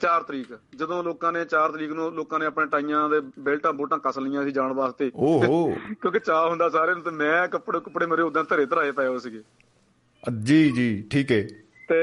4 0.00 0.22
ਤਰੀਕ 0.22 0.58
ਜਦੋਂ 0.76 1.04
ਲੋਕਾਂ 1.04 1.32
ਨੇ 1.32 1.44
4 1.44 1.72
ਤਰੀਕ 1.72 1.92
ਨੂੰ 1.92 2.14
ਲੋਕਾਂ 2.14 2.38
ਨੇ 2.38 2.46
ਆਪਣੇ 2.46 2.66
ਟਾਈਆਂ 2.66 3.08
ਦੇ 3.08 3.20
ਬੈਲਟਾਂ 3.38 3.72
ਬੋਟਾਂ 3.72 3.98
ਕੱਸ 3.98 4.18
ਲਈਆਂ 4.18 4.44
ਸੀ 4.44 4.50
ਜਾਣ 4.50 4.72
ਵਾਸਤੇ। 4.72 5.10
ਓਹੋ। 5.14 5.74
ਕਿਉਂਕਿ 6.00 6.18
ਚਾਹ 6.18 6.48
ਹੁੰਦਾ 6.48 6.68
ਸਾਰਿਆਂ 6.68 6.96
ਨੂੰ 6.96 7.04
ਤੇ 7.04 7.10
ਮੈਂ 7.10 7.48
ਕੱਪੜੇ 7.48 7.80
ਕੁੱਪੜੇ 7.80 8.06
ਮੇਰੇ 8.06 8.22
ਉਦਾਂ 8.22 8.44
ਧਰੇ 8.44 8.66
ਧਰਾਏ 8.66 8.90
ਪਏ 8.90 9.06
ਹੋ 9.06 9.18
ਸੀਗੇ। 9.18 9.42
ਜੀ 10.42 10.70
ਜੀ 10.70 11.08
ਠੀਕ 11.10 11.32
ਹੈ 11.32 11.48
ਤੇ 11.88 11.96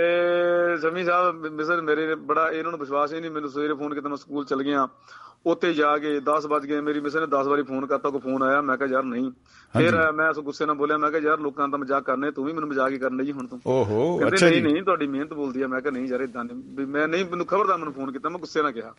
ਜਮੀ 0.81 1.03
ਸਾਹਿਬ 1.03 1.47
ਮਿਸਰ 1.47 1.81
ਮੇਰੇ 1.81 2.15
ਬੜਾ 2.15 2.51
ਇਹਨਾਂ 2.51 2.71
ਨੂੰ 2.71 2.79
ਵਿਸ਼ਵਾਸ 2.79 3.13
ਹੀ 3.13 3.19
ਨਹੀਂ 3.19 3.31
ਮੈਨੂੰ 3.31 3.49
ਸਵੇਰੇ 3.49 3.73
ਫੋਨ 3.73 3.93
ਕੀਤਾ 3.93 4.09
ਮੈਂ 4.09 4.17
ਸਕੂਲ 4.17 4.45
ਚਲ 4.45 4.63
ਗਿਆ। 4.63 4.87
ਉੱਥੇ 5.45 5.73
ਜਾ 5.73 5.97
ਕੇ 5.97 6.19
10 6.19 6.45
ਵਜ 6.47 6.65
ਗਏ 6.65 6.81
ਮੇਰੀ 6.81 6.99
ਮਿਸਰ 6.99 7.19
ਨੇ 7.19 7.27
10 7.27 7.47
ਵਾਰੀ 7.47 7.63
ਫੋਨ 7.63 7.85
ਕਰਤਾ 7.85 8.09
ਕੋਈ 8.09 8.19
ਫੋਨ 8.19 8.43
ਆਇਆ 8.43 8.61
ਮੈਂ 8.61 8.77
ਕਿਹਾ 8.77 8.89
ਯਾਰ 8.89 9.03
ਨਹੀਂ। 9.03 9.31
ਫਿਰ। 9.73 10.11
ਮੈਂ 10.11 10.29
ਉਸ 10.29 10.39
ਗੁੱਸੇ 10.39 10.65
ਨਾਲ 10.65 10.75
ਬੋਲਿਆ 10.75 10.97
ਮੈਂ 10.97 11.11
ਕਿਹਾ 11.11 11.21
ਯਾਰ 11.21 11.39
ਲੋਕਾਂ 11.39 11.67
ਦਾ 11.67 11.77
ਮਜ਼ਾਕ 11.77 12.03
ਕਰਨੇ 12.03 12.31
ਤੂੰ 12.31 12.45
ਵੀ 12.45 12.53
ਮੈਨੂੰ 12.53 12.69
ਮਜ਼ਾਕ 12.69 12.91
ਹੀ 12.91 12.97
ਕਰਨ 12.97 13.17
ਲਈ 13.17 13.31
ਹੁਣ 13.31 13.47
ਤੂੰ। 13.47 13.59
ਓਹੋ 13.67 14.19
ਅੱਛਾ 14.27 14.49
ਨਹੀਂ 14.49 14.61
ਜੀ। 14.61 14.71
ਨਹੀਂ 14.71 14.83
ਤੁਹਾਡੀ 14.83 15.07
ਮਿਹਨਤ 15.07 15.33
ਬੋਲਦੀ 15.33 15.61
ਆ 15.61 15.67
ਮੈਂ 15.67 15.81
ਕਿਹਾ 15.81 15.91
ਨਹੀਂ 15.91 16.07
ਯਾਰ 16.07 16.21
ਇਦਾਂ 16.21 16.43
ਨਹੀਂ 16.43 16.87
ਮੈਂ 16.87 17.07
ਨਹੀਂ 17.07 17.25
ਮੈਨੂੰ 17.25 17.45
ਖਬਰਦਾਰ 17.45 17.77
ਮੈਨੂੰ 17.77 17.93
ਫੋਨ 17.93 18.11
ਕੀਤਾ 18.11 18.29
ਮੈਂ 18.29 18.39
ਗੁੱਸੇ 18.39 18.61
ਨਾਲ 18.61 18.71
ਕਿਹਾ। 18.71 18.93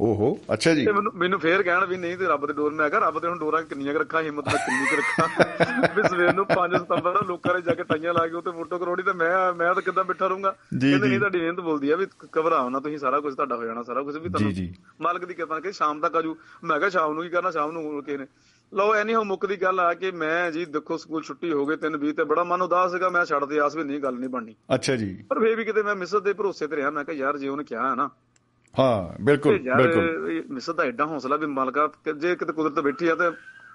ਓਹੋ 0.00 0.28
ਅੱਛਾ 0.52 0.74
ਜੀ। 0.74 0.84
ਤੇ 0.86 0.92
ਮੈਨੂੰ 0.92 1.12
ਮੈਨੂੰ 1.14 1.38
ਫੇਰ 1.40 1.62
ਕਹਿਣ 1.62 1.84
ਵੀ 1.84 1.96
ਨਹੀਂ 1.96 2.16
ਤੇ 2.16 2.26
ਰੱਬ 2.26 2.46
ਦੇ 2.46 2.52
ਡੋਰ 2.52 2.72
ਮੈਂ 2.72 2.88
ਕਿਹਾ 2.90 3.00
ਰੱਬ 3.00 3.18
ਦੇ 3.20 3.28
ਹੁਣ 3.28 3.38
ਡੋਰਾਂ 3.38 3.62
ਕਿੰਨੀਆਂ 3.62 3.94
ਰੱਖਾਂ 3.94 4.22
ਹਿੰਮਤ 4.22 4.48
ਮੈਂ 4.48 4.58
ਕਿੰਨੀ 4.58 4.86
ਕੁ 4.86 4.96
ਰੱਖਾਂ। 4.96 5.88
ਵੀ 5.96 6.02
ਸਵੇਰ 6.08 6.32
ਨੂੰ 6.34 6.46
5 6.46 6.76
ਸਤੰਬਰ 6.78 7.12
ਨੂੰ 7.12 7.22
ਲੋਕਾਂ 7.26 7.54
ਨੇ 7.54 7.60
ਜਾ 7.60 7.74
ਕੇ 7.74 7.82
ਟਾਈਆਂ 7.82 8.14
ਲਾ 8.14 8.26
ਕੇ 8.26 8.34
ਉੱਤੇ 8.34 8.50
ਫੋਟੋ 8.50 8.78
ਕਰੋੜੀ 8.78 9.02
ਤੇ 9.02 9.12
ਮੈਂ 9.12 9.52
ਮੈਂ 9.52 9.74
ਤਾਂ 9.74 9.82
ਕਿੱਦਾਂ 9.82 10.04
ਬੈਠਾ 10.04 10.26
ਰਹੂੰਗਾ। 10.26 10.50
ਕਹਿੰਦੇ। 10.50 11.08
ਨਹੀਂ 11.08 11.18
ਤੁਹਾਡੀ 11.18 11.40
ਮਿਹਨਤ 11.40 11.60
ਬੋਲਦੀ 11.60 11.90
ਆ 11.90 11.96
ਵੀ 11.96 12.06
ਘਬਰਾਓ 12.38 12.68
ਨਾ 12.70 12.80
ਤੁਸੀਂ 12.80 12.98
ਸਾਰਾ 12.98 13.20
ਕੁਝ 13.20 13.34
ਤੁਹਾਡਾ 13.34 13.56
ਹੋ 13.56 13.64
ਜਾਣਾ 13.64 13.82
ਸਾਰਾ 13.82 14.02
ਕੁਝ 14.02 14.16
ਵੀ 14.16 14.28
ਤੁਹਾਨੂੰ 14.28 14.68
ਮਾਲਕ 15.00 15.24
ਦੀ 15.24 15.34
ਕਿਰਪਾ 15.34 15.54
ਨਾਲ 15.54 15.62
ਕਿ 15.62 15.72
ਸ਼ਾਮ 15.72 16.00
ਤੱਕ 16.00 16.16
ਆਜੂ 16.16 16.36
ਮੈਂ 16.64 16.78
ਕਿਹਾ 16.78 16.90
ਸ਼ਾਮ 16.90 17.14
ਨੂੰ 17.14 17.22
ਕੀ 17.22 17.28
ਕਰਨਾ 17.28 17.50
ਸ਼ਾਮ 17.50 17.72
ਨੂੰ 17.72 18.02
ਕਿਸੇ 18.02 18.18
ਨੇ। 18.18 18.26
ਲਓ 18.72 18.94
ਐਨੀ 18.94 19.14
ਹੋ 19.14 19.24
ਮੁੱਕ 19.24 19.46
ਦੀ 19.46 19.56
ਗੱਲ 19.56 19.80
ਆ 19.80 19.94
ਕਿ 19.94 20.10
ਮੈਂ 20.10 20.50
ਜੀ 20.52 20.64
ਦੇਖੋ 20.64 20.96
ਸਕੂਲ 20.96 21.22
ਛੁੱਟੀ 21.22 21.52
ਹੋ 21.52 21.66
ਗਏ 21.66 21.76
3:20 21.76 22.12
ਤੇ 22.12 22.24
ਬੜਾ 22.24 22.44
ਮਨ 22.44 22.62
ਉਦਾਸ 22.62 22.92
ਸੀਗਾ 22.92 23.08
ਮੈਂ 23.08 23.24
ਛੱਡ 23.24 23.44
ਦੇ 23.44 23.58
ਆਸ 23.58 23.76
ਵੀ 23.76 23.84
ਨਹੀਂ 23.84 24.00
ਗੱਲ 24.00 24.14
ਨਹੀਂ 24.14 24.28
ਬਣਨੀ। 24.28 24.54
ਅੱਛਾ 24.74 24.96
ਜੀ। 24.96 25.14
ਪਰ 25.28 25.40
ਫੇਰ 25.40 25.56
ਵੀ 25.56 25.64
ਕਿਤੇ 25.64 25.82
ਮੈਂ 25.82 25.94
ਮਿਸਰ 25.94 26.20
ਦੇ 26.20 26.32
ਭਰੋਸੇ 26.32 26.66
ਤੇ 26.66 26.76
ਰਿਹਾ 26.76 26.90
ਮੈਂ 26.90 27.04
ਕਿਹਾ 27.04 27.16
ਯਾਰ 27.16 27.38
ਜੇ 27.38 27.48
ਉਹਨੇ 27.48 27.64
ਕਿਹਾ 27.64 27.90
ਹੈ 27.90 27.94
ਨਾ 27.94 28.10
ਹਾਂ 28.78 29.22
ਬਿਲਕੁਲ 29.22 29.58
ਬਿਲਕੁਲ। 29.58 30.42
ਮਿਸਰ 30.50 30.72
ਦਾ 30.72 30.82
ਐਡਾ 30.82 31.06
ਹੌਸਲਾ 31.06 31.36
ਵੀ 31.36 31.46
ਮਾਲਕਾ 31.46 31.88
ਜੇ 32.16 32.36
ਕਿਤੇ 32.36 32.52
ਕੁਦਰਤ 32.52 32.80
ਬੈਠੀ 32.80 33.08
ਆ 33.08 33.14
ਤੇ 33.14 33.30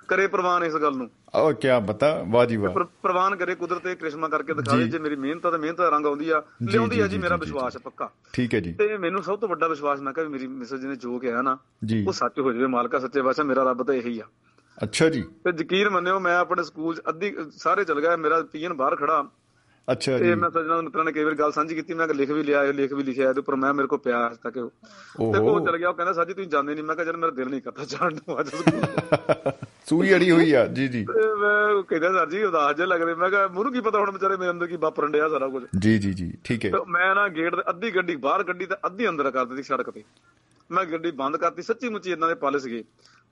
ਕਰੇ 0.07 0.27
ਪ੍ਰਵਾਨ 0.27 0.63
ਇਸ 0.63 0.75
ਗੱਲ 0.75 0.95
ਨੂੰ। 0.95 1.09
ਓ 1.35 1.51
ਕੀ 1.53 1.67
ਬਤਾ 1.87 2.23
ਵਾਹ 2.27 2.45
ਜੀ 2.45 2.55
ਵਾਹ। 2.57 2.73
ਪਰ 2.73 2.83
ਪ੍ਰਵਾਨ 2.83 3.35
ਕਰੇ 3.35 3.55
ਕੁਦਰਤ 3.55 3.85
ਇਹ 3.87 3.95
ਕ੍ਰਿਸ਼ਮਾ 3.95 4.27
ਕਰਕੇ 4.27 4.53
ਦਿਖਾਵੇ 4.53 4.83
ਜੀ। 4.83 4.89
ਜੇ 4.89 4.99
ਮੇਰੀ 4.99 5.15
ਮਿਹਨਤ 5.15 5.45
ਆ 5.45 5.51
ਤੇ 5.51 5.57
ਮਿਹਨਤ 5.57 5.77
ਦਾ 5.77 5.89
ਰੰਗ 5.89 6.05
ਆਉਂਦੀ 6.05 6.29
ਆ 6.29 6.41
ਲਿਆਉਂਦੀ 6.61 6.99
ਆ 6.99 7.07
ਜੀ, 7.07 7.17
ਮੇਰਾ 7.17 7.35
ਵਿਸ਼ਵਾਸ 7.35 7.77
ਪੱਕਾ। 7.77 8.09
ਠੀਕ 8.33 8.53
ਹੈ 8.55 8.59
ਜੀ। 8.59 8.73
ਤੇ 8.73 8.97
ਮੈਨੂੰ 8.97 9.23
ਸਭ 9.23 9.39
ਤੋਂ 9.39 9.49
ਵੱਡਾ 9.49 9.67
ਵਿਸ਼ਵਾਸ 9.67 9.99
ਮੈਂ 9.99 10.13
ਕਿਹਾ 10.13 10.27
ਮੇਰੀ 10.29 10.47
ਮਿਸਰ 10.47 10.77
ਜੀ 10.77 10.87
ਨੇ 10.87 10.95
ਜੋ 10.95 11.19
ਕਿਹਾ 11.19 11.41
ਨਾ 11.41 11.57
ਉਹ 12.07 12.13
ਸੱਚ 12.13 12.39
ਹੋ 12.39 12.53
ਜਾਵੇ 12.53 12.67
ਮਾਲਕਾ 12.67 12.99
ਸੱਚੇ 12.99 13.21
ਪਾਤਸ਼ਾਹ 13.21 13.45
ਮੇਰਾ 13.45 13.63
ਰੱਬ 13.63 13.83
ਤਾਂ 13.83 13.95
ਇਹੀ 13.95 14.19
ਆ। 14.19 14.23
ਅੱਛਾ 14.83 15.09
ਜੀ। 15.09 15.21
ਤੇ 15.21 15.51
ਯਕੀਨ 15.59 15.89
ਮੰਨਿਓ 15.89 16.19
ਮੈਂ 16.19 16.37
ਆਪਣੇ 16.37 16.63
ਸਕੂਲ 16.63 16.95
'ਚ 16.95 17.01
ਅੱਧੀ 17.09 17.35
ਸਾਰੇ 17.51 17.83
ਚਲ 17.83 18.01
ਗਿਆ 18.01 18.15
ਮੇਰਾ 18.15 18.41
ਪੀਐਨ 18.41 18.73
ਬਾਹਰ 18.73 18.95
ਖੜਾ 18.95 19.23
ਅੱਛਾ 19.87 20.17
ਤੇ 20.17 20.25
ਜੀ। 20.25 20.35
ਮੈਂ 20.35 20.49
ਸੱਜਣਾ 20.49 20.81
ਮਿੱਤਰਾਂ 20.81 21.05
ਨੇ 21.05 21.11
ਕਈ 21.11 21.23
ਵਾਰ 21.23 21.33
ਗੱਲ 21.33 21.51
ਸਾਂਝੀ 21.51 21.75
ਕੀਤੀ 21.75 21.93
ਮੈਂ 21.93 22.07
ਲਿਖ 22.07 22.31
ਵੀ 22.31 22.43
ਲਿਆ 22.43 22.63
ਲਿਖ 22.63 22.93
ਵੀ 22.93 23.03
ਲਿਖਿਆ 23.03 23.29
ਇਹਦੇ 23.29 23.39
ਉੱਪਰ 23.39 23.55
ਮੈਂ 23.55 23.73
ਮੇਰੇ 23.73 23.87
ਕੋਲ 23.87 23.99
ਪਿਆ 23.99 24.27
ਅੱਜ 24.27 24.37
ਤੱਕ। 24.37 24.53
ਤੇ। 24.53 24.59
ਉਹ 25.19 25.65
ਚਲ 25.65 25.77
ਗਿਆ 25.77 25.89
ਉਹ 25.89 25.93
ਕਹਿੰਦਾ 25.93 26.13
ਸਾਜੀ 26.13 26.33
ਤੁਸੀਂ 26.33 26.49
ਜਾਂਦੇ 26.49 26.73
ਨਹੀਂ। 26.73 26.83
ਮੈਂ 26.83 26.95
ਕਿਹਾ 26.95 27.05
ਜਦ 27.05 27.15
ਮੇਰਾ 27.15 27.31
ਦਿਲ 27.31 27.49
ਨਹੀਂ 27.49 27.61
ਕਰਦਾ 27.61 27.85
ਜਾਣ 27.85 28.13
ਨੂੰ 28.13 28.39
ਅੱਜ 28.39 28.49
ਸੂਈ 29.89 30.15
ਅੜੀ 30.15 30.31
ਹੋਈ 30.31 30.51
ਆ 30.53 30.65
ਜੀ 30.67 30.87
ਜੀ। 30.87 31.05
ਤੇ 31.05 31.33
ਮੈਂ 31.35 31.83
ਕਹਿੰਦਾ 31.83 32.11
ਸਰ 32.11 32.29
ਜੀ 32.29 32.43
ਉਦਾਸ 32.43 32.75
ਜਿਹਾ 32.75 32.87
ਲੱਗਦੇ। 32.87 33.13
ਮੈਂ 33.13 33.29
ਕਿਹਾ 33.29 33.47
ਮੂਰੂ 33.47 33.71
ਕੀ 33.71 33.81
ਪਤਾ 33.81 33.99
ਹੁਣ 33.99 34.11
ਵਿਚਾਰੇ 34.11 34.37
ਮੇਰੇ 34.37 34.51
ਅੰਦਰ 34.51 34.67
ਕੀ 34.67 34.75
ਵਾਪਰਨ 34.75 35.11
ਡਿਆ 35.11 35.29
ਸਾਰਾ 35.29 35.47
ਕੁਝ? 35.47 35.63
ਜੀ 35.79 35.97
ਜੀ 35.97 36.13
ਜੀ 36.13 36.33
ਠੀਕ 36.43 36.65
ਹੈ। 36.65 36.71
ਤੇ 36.71 36.77
ਮੈਂ 36.87 37.15
ਨਾ 37.15 37.27
ਗੇਟ 37.27 37.55
ਦੇ 37.55 37.61
ਅੱਧੀ 37.69 37.91
ਗੱਡੀ 37.95 38.15
ਬਾਹਰ 38.15 38.43
ਗੱਡੀ 38.43 38.65
ਤੇ 38.65 38.75
ਅੱਧੀ 38.85 39.09
ਅੰਦਰ 39.09 39.31
ਕਰ 39.31 39.45
ਦਿੱਤੀ 39.45 39.63
ਸੜਕ 39.63 39.89
ਤੇ। 39.89 40.03
ਮੈਂ 40.71 40.85
ਗੱਡੀ 40.85 41.11
ਬੰਦ 41.11 41.37
ਕਰਤੀ 41.37 41.61
ਸੱਚੀ 41.61 41.89
ਮੁੱਚੀ 41.89 42.11
ਇਦਾਂ 42.11 42.27
ਦੇ 42.27 42.35
ਪਲ 42.35 42.59
ਸੀਗੇ। 42.59 42.83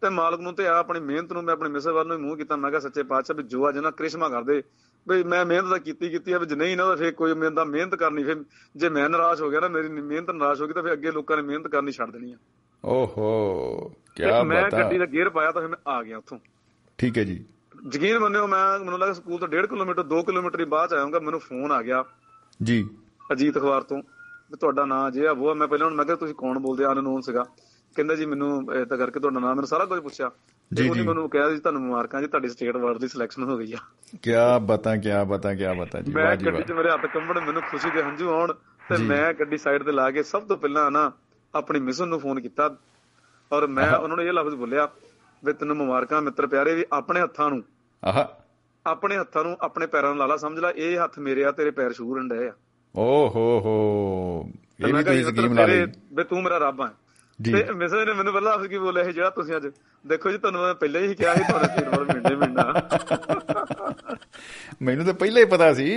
ਤੇ 0.02 0.10
ਮਾਲਕ 0.10 0.40
ਨੂੰ 0.40 0.54
ਤੇ 0.54 0.68
ਆ 0.68 0.78
ਆਪਣੀ 0.78 1.00
ਮਿਹਨਤ 1.00 1.34
ਨੂੰ 1.34 1.44
ਮੈਂ 1.44 1.54
ਆਪਣੀ 1.54 1.70
ਮਿਸਰ 1.70 1.92
ਵੱਲ 1.92 2.08
ਨੂੰ 2.08 2.18
ਹੀ 2.18 2.22
ਮੂੰਹ 2.22 2.38
ਕੀਤਾ 2.38 2.56
ਮੈਂ 2.56 2.70
ਕਿਹਾ 2.70 2.80
ਸੱਚੇ 2.80 3.04
ਪਾਤਸ਼ਾਹ 3.04 3.38
ਵੀ 3.38 3.44
ਜੋ 3.44 3.70
ਅੱਜ 3.70 3.78
ਨਾ 3.78 3.92
ਕ੍ਰਿਸ਼ਮਾ 3.92 4.30
ਕਰਦੇ 4.30 4.64
ਵੀ 5.08 5.24
ਮੈਂ 5.24 5.46
ਮਿਹਨਤ 5.46 5.70
ਤਾਂ 5.70 5.80
ਕੀਤੀ 5.80 6.10
ਕੀਤੀ 6.10 6.32
ਆ 6.32 6.38
ਵੀ 6.38 6.46
ਜੇ 6.46 6.56
ਨਹੀਂ 6.56 6.78
ਨਾ 6.78 6.86
ਤਾਂ 6.86 6.98
ਫੇਰ 6.98 7.12
ਕੋਈ 7.12 7.34
ਮਿਹਨਤ 7.34 7.60
ਮਿਹਨਤ 7.60 7.96
ਕਰਨੀ 7.96 8.24
ਫੇਰ 8.24 8.44
ਜੇ 8.76 8.90
ਮੈਂ 8.90 9.10
ਨਿਰਾਸ਼ 9.10 9.42
ਹੋ 9.42 9.50
ਗਿਆ 9.50 9.60
ਨਾ 9.60 9.68
ਮੇਰੀ 9.68 9.90
ਮਿਹਨਤ 9.90 10.32
ਨਿਰਾਸ਼ 10.32 10.62
ਹੋ 10.62 10.68
ਗਈ 10.68 10.74
ਤਾਂ 10.74 10.84
ਫੇਰ 10.84 10.94
ਅੱਗੇ 10.94 11.12
ਲੋਕਾਂ 11.12 11.38
ਨੇ 11.38 11.44
ਮਿਹਨਤ 11.44 11.68
ਕਰਨੀ 11.68 11.92
ਛੱਡ 11.92 12.12
ਦੇਣੀ 12.12 12.34
ਆ। 12.34 12.38
ਓਹੋ 12.86 13.92
ਕੀ 14.16 14.24
ਤੇ 14.24 14.44
ਮੈਂ 14.44 14.68
ਬਤਾ। 14.68 14.84
ਗੱਡੀ 14.84 14.98
ਦਾ 14.98 15.06
ਗੇਅਰ 15.06 15.30
ਪਾਇਆ 15.30 15.52
ਤਾਂ 15.52 15.62
ਫੇਰ 15.62 15.70
ਮੈਂ 15.70 15.78
ਆ 15.88 16.04
ਗਿਆ 16.04 16.18
ਉੱਥੋਂ। 16.18 16.40
ਠੀਕ 16.98 17.18
ਹੈ 17.18 17.24
ਜੀ। 17.24 17.46
ਯਕੀਨ 17.94 18.20
ਮੰਨਿਓ 18.20 18.48
ਮੈਂ 18.48 18.80
ਮੈਨੂੰ 18.80 19.00
ਲੱਗਾ 19.00 19.14
ਸਕੂਲ 19.14 19.40
ਤੋਂ 19.40 19.48
1.5 19.48 19.68
ਕਿਲੋਮੀਟਰ 19.68 20.04
2 20.04 20.22
ਕਿਲੋਮੀਟਰ 20.22 20.60
ਹੀ 20.60 20.66
ਬਾਅਦ 20.66 20.94
ਆਇਆਗਾ 20.94 21.20
ਮੈਨੂੰ 21.20 21.40
ਫੋਨ 21.40 21.72
ਆ 21.72 21.82
ਗਿਆ। 21.82 22.06
ਜੀ। 22.64 22.90
ਅਜੀਤ 23.32 23.58
ਅਖਬਾਰ 23.58 23.82
ਤੋਂ 23.82 24.02
ਤੁਹਾਡਾ 24.56 24.86
ਨਾਂ 24.86 25.12
ਜੇ 25.12 25.28
ਆ 25.28 25.32
ਉਹ। 25.32 25.56
ਮੈਂ 25.56 25.68
ਪਹਿਲਾਂ 25.68 25.90
ਮੈਂ 25.90 26.06
ਕਿਹਾ 26.06 26.16
ਤੁਸੀਂ 26.16 26.36
ਕੌਣ 26.36 26.60
ਬੋਲਦੇ 26.60 26.84
ਆ 26.84 26.92
ਅਨਨੋਨ 26.92 27.22
ਸੀਗਾ। 27.22 27.46
ਕਹਿੰਦਾ 27.98 28.16
ਜੀ 28.16 28.26
ਮੈਨੂੰ 28.26 28.50
ਇਦਾਂ 28.76 28.98
ਕਰਕੇ 28.98 29.20
ਤੁਹਾਡਾ 29.20 29.40
ਨਾਮ 29.40 29.56
ਮੈਨੂੰ 29.56 29.68
ਸਾਰਾ 29.68 29.86
ਕੁਝ 29.86 30.00
ਪੁੱਛਿਆ। 30.00 30.30
ਜੀ, 30.72 30.88
ਤੇ 30.90 30.94
ਜੀ। 30.94 31.08
ਮੈਨੂੰ 31.08 31.30
ਕਿਹਾ 31.30 31.50
ਜੀ 31.50 31.58
ਤੁਹਾਨੂੰ 31.58 31.82
ਮੁਬਾਰਕਾਂ 31.82 32.22
ਜੀ 32.22 32.28
ਤੁਹਾਡੀ 32.28 32.50
ਸਟੇਟ 32.50 32.76
ਅਵਾਰਡ 32.76 32.98
ਦੀ 32.98 33.08
ਸਿਲੈਕਸ਼ਨ 33.08 33.44
ਹੋ 33.44 33.58
ਗਈ 33.58 33.74
ਆ। 33.74 33.78
ਕੀ 34.22 34.32
ਬਤਾ 34.62 34.96
ਕੀ 34.96 35.10
ਬਤਾ 35.28 35.54
ਕੀ 35.56 35.66
ਬਤਾ 35.80 36.02
ਜੀ 36.02 36.12
ਮੈਂ 36.12 36.36
ਗੱਡੀ 36.36 36.64
'ਚ 36.64 36.72
ਮੇਰੇ 36.72 36.90
ਹੱਥ 36.90 37.06
ਕੰਬਣ 37.06 37.40
ਮੈਨੂੰ 37.40 37.62
ਖੁਸ਼ੀ 37.62 37.90
ਦੇ 37.90 38.04
ਹੰਝੂ 38.04 38.30
ਆਉਣ 38.30 38.54
ਤੇ। 38.90 38.98
ਮੈਂ 38.98 39.34
ਗੱਡੀ 39.34 39.58
ਸਾਈਡ 39.58 39.84
ਤੇ 39.84 39.92
ਲਾ 39.92 40.10
ਕੇ 40.12 40.24
ਸਭ 40.24 40.44
ਤੋਂ 40.44 40.58
ਪਹਿਲਾਂ 40.58 40.90
ਨਾ 40.92 41.12
ਆਪਣੀ 41.54 41.80
ਮਿਸਨ 41.80 42.08
ਨੂੰ 42.08 42.20
ਫੋਨ 42.20 42.40
ਕੀਤਾ 42.42 42.76
ਔਰ 43.52 43.68
ਮੈਂ। 43.68 43.92
ਉਹਨਾਂ 43.92 44.18
ਨੂੰ 44.18 44.26
ਇਹ 44.26 44.34
ਲਫ਼ਜ਼ 44.34 44.56
ਬੋਲਿਆ 44.56 44.88
ਵੀ 45.44 45.54
ਤੈਨੂੰ 45.54 45.78
ਮੁਬਾਰਕਾਂ 45.78 46.22
ਮਿੱਤਰ 46.22 46.48
ਪਿਆਰੇ 46.48 46.76
ਵੀ 46.76 46.86
ਆਪਣੇ 46.94 47.22
ਹੱਥਾਂ 47.22 47.50
ਨੂੰ 47.50 47.64
ਆਹਾ। 48.04 48.28
ਆਪਣੇ 48.86 49.18
ਹੱਥਾਂ 49.18 49.44
ਨੂੰ 49.44 49.58
ਆਪਣੇ 49.62 49.88
ਪੈਰਾਂ 49.88 50.10
ਨਾਲ 50.10 50.18
ਲਾ 50.18 50.26
ਲਾ 50.26 50.38
ਸਮਝ 50.38 50.60
ਲੈ 50.60 50.72
ਇਹ 50.76 50.98
ਹੱਥ 51.04 51.20
ਮੇਰੇ 51.20 51.44
ਆ 51.46 51.52
ਤੇਰੇ 51.52 51.72
ਪੈਰ 51.72 51.94
ਛੂਰਨ 51.94 52.28
ਡਏ 52.28 52.48
ਆ। 52.48 52.54
ਓ 52.96 53.28
ਹੋ 53.28 53.48
ਹੋ 53.60 53.74
ਤੇ 54.54 54.84
ਇਹ 54.84 54.88
ਵੀ 54.88 54.94
ਮਿੱਤਰ 54.94 55.24
ਸਕੀਮ 55.24 55.54
ਲਾ 55.54 55.66
ਲਈ 55.66 55.86
ਵੀ 56.14 56.24
ਤੂੰ 56.24 56.44
ਮੇਰਾ 56.44 56.58
ਰੱਬ 56.58 56.82
ਆ। 56.82 56.90
ਤੇ 57.46 57.74
ਮਿਸਰ 57.74 58.06
ਨੇ 58.06 58.14
ਮੈਨੂੰ 58.14 58.34
ਪਹਿਲਾਂ 58.34 58.60
ਕੀ 58.60 58.78
ਬੋਲਿਆ 58.78 59.04
ਇਹ 59.04 59.14
ਜਿਹੜਾ 59.14 59.30
ਤੁਸੀਂ 59.30 59.56
ਅੱਜ 59.56 59.68
ਦੇਖੋ 60.08 60.32
ਜੀ 60.32 60.38
ਤੁਹਾਨੂੰ 60.38 60.62
ਮੈਂ 60.62 60.74
ਪਹਿਲਾਂ 60.74 61.02
ਹੀ 61.02 61.16
ਕਿਹਾ 61.16 61.36
ਸੀ 61.36 61.44
ਤੁਹਾਨੂੰ 61.44 61.70
ਸਟੇਟ 61.70 61.88
ਵਾਰ 61.88 62.04
ਮਿਲਣੇ 62.04 62.36
ਮਿਲਣਾ 62.36 62.74
ਮੈਨੂੰ 64.82 65.06
ਤਾਂ 65.06 65.14
ਪਹਿਲਾਂ 65.14 65.42
ਹੀ 65.42 65.46
ਪਤਾ 65.46 65.74
ਸੀ 65.74 65.90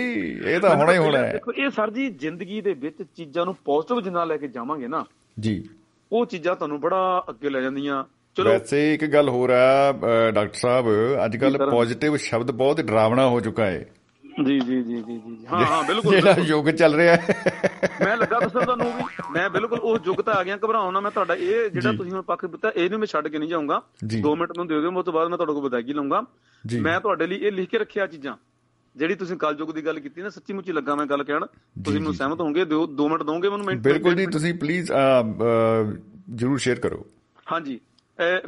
ਇਹ 0.45 0.61
ਤਾਂ 0.61 0.77
ਹੋਣਾ 0.77 0.93
ਹੀ 0.93 0.99
ਹੋਣਾ 0.99 1.19
ਹੈ। 1.19 1.33
ਦੇਖੋ 1.33 1.53
ਇਹ 1.53 1.71
ਸਰ 1.71 1.91
ਜੀ 1.91 2.11
ਜ਼ਿੰਦਗੀ 2.11 2.61
ਦੇ 2.61 2.73
ਵਿੱਚ 2.73 3.03
ਚੀਜ਼ਾਂ 3.17 3.45
ਨੂੰ 3.45 3.57
ਪੋਜ਼ਿਟਿਵ 3.65 4.01
ਜਿੰਨਾ 4.01 4.25
ਲੈ 4.25 4.37
ਕੇ 4.37 4.49
ਜਾਵਾਂਗੇ 4.49 4.89
ਨਾ 4.89 5.05
ਜੀ। 5.41 5.69
ਉਹ 6.13 6.27
ਚੀਜ਼ਾਂ 6.27 6.57
ਤੁਹਾਨੂੰ 6.57 6.81
ਬੜਾ 6.81 7.25
ਅੱਗੇ 7.29 7.51
ਲੈ 7.51 7.61
ਜਾਂਦੀਆਂ। 7.61 8.05
ਚਲੋ 8.35 8.51
ਵੈਸੇ 8.51 8.95
ਇੱਕ 8.95 9.05
ਗੱਲ 9.07 9.29
ਹੋਰ 9.29 9.51
ਆ 9.51 9.93
ਡਾਕਟਰ 10.31 10.55
ਸਾਹਿਬ 10.55 10.87
ਅੱਜ 11.25 11.37
ਕੱਲ। 11.37 11.71
ਪੋਜ਼ਿਟਿਵ 11.71 12.17
ਸ਼ਬਦ 12.17 12.51
ਬਹੁਤ 12.51 12.81
ਡਰਾਵਣਾ 12.81 13.27
ਹੋ 13.29 13.41
ਚੁੱਕਾ 13.41 13.67
ਹੈ। 13.67 13.87
ਜੀ 14.45 14.59
ਜੀ 14.61 14.83
ਜੀ 14.83 15.01
ਜੀ 15.03 15.17
ਜੀ 15.19 15.37
ਹਾਂ 15.51 15.65
ਹਾਂ 15.67 15.83
ਬਿਲਕੁਲ 15.85 16.15
ਜਿਹੜਾ। 16.15 16.35
ਯੁੱਗ 16.47 16.69
ਚੱਲ 16.73 16.95
ਰਿਹਾ 16.95 17.15
ਹੈ 17.17 17.35
ਮੈਂ 18.01 18.17
ਲੱਗਾ 18.17 18.39
ਦੱਸਣ 18.41 18.65
ਤੁਹਾਨੂੰ 18.65 18.87
ਵੀ 18.95 19.05
ਮੈਂ 19.33 19.49
ਬਿਲਕੁਲ 19.51 19.79
ਉਸ 19.81 20.01
ਯੁੱਗ 20.07 20.21
ਤਾਂ 20.21 20.35
ਆ 20.35 20.43
ਗਿਆ 20.45 20.57
ਘਬਰਾਉਣਾ 20.57 20.91
ਨਾ 20.91 21.01
ਮੈਂ 21.01 21.11
ਤੁਹਾਡਾ 21.11 21.35
ਇਹ 21.35 21.71
ਜਿਹੜਾ। 21.71 21.93
ਤੁਸੀਂ 21.93 22.13
ਹੁਣ 22.13 22.23
ਪੱਖ 22.23 22.45
ਦਿੱਤਾ 22.47 22.73
ਇਹਨੂੰ 22.77 22.99
ਮੈਂ 23.01 23.07
ਛੱਡ 23.07 23.29
ਕੇ 23.29 23.39
ਨਹੀਂ 23.39 23.49
ਜਾਊਂਗਾ 23.49 23.81
ਜੀ। 24.07 24.23
2 24.23 24.35
ਮਿੰਟ 24.39 24.51
ਮੈਨੂੰ 24.59 24.67
ਦੇ 24.69 24.81
ਦਿਓ 24.81 24.93
ਉਸ 24.99 25.05
ਤੋਂ 25.05 25.13
ਬਾਅਦ 25.13 25.29
ਮੈਂ 25.29 25.39
ਤੁਹਾਡੇ 25.39 25.53
ਕੋਲ 25.53 25.63
ਵਿਦਾਇਗੀ 25.63 25.93
ਲਵਾਂਗਾ। 25.93 26.23
ਮੈਂ 26.65 26.99
ਤੁਹਾਡੇ 27.01 27.27
ਲਈ 27.27 27.37
ਇਹ 27.37 27.53
ਲਿਖ 27.53 27.69
ਕੇ 27.71 27.79
ਰੱਖਿਆ 27.79 28.07
ਚੀਜ਼ਾਂ 28.07 28.37
ਜਿਹੜੀ 28.97 29.15
ਤੁਸੀਂ 29.15 29.37
ਕਲਯੁੱਗ 29.37 29.71
ਦੀ 29.75 29.85
ਗੱਲ 29.87 29.99
ਕੀਤੀ 30.01 30.23
ਨਾ 30.23 30.29
ਸੱਚੀ 30.31 30.53
ਮੁੱਚੀ 30.53 30.73
ਲੱਗਾ 30.73 30.95
ਮੈਂ 30.95 31.07
ਗੱਲ 31.07 31.23
ਕਹਿਣ 31.25 31.45
ਤੁਸੀਂ 31.85 32.01
ਮੈਨੂੰ। 32.01 32.15
ਸਹਿਮਤ 32.15 32.41
ਹੋਵੋਗੇ 32.41 32.65
2 32.97 33.09
ਮਿੰਟ 33.09 33.23
ਦੋਗੇ 33.23 33.49
ਮੈਨੂੰ 33.49 33.67
ਮਿੰਟ 33.67 33.83
ਬਿਲਕੁਲ 33.83 34.15
ਜੀ 34.15 34.27
ਤੁਸੀਂ 34.29 34.55
ਪਲੀਜ਼ 34.55 34.91
ਜਰੂਰ 36.33 36.59
ਸ਼ੇਅਰ 36.59 36.81
ਕਰੋ 36.81 37.05
ਹਾਂਜੀ 37.53 37.79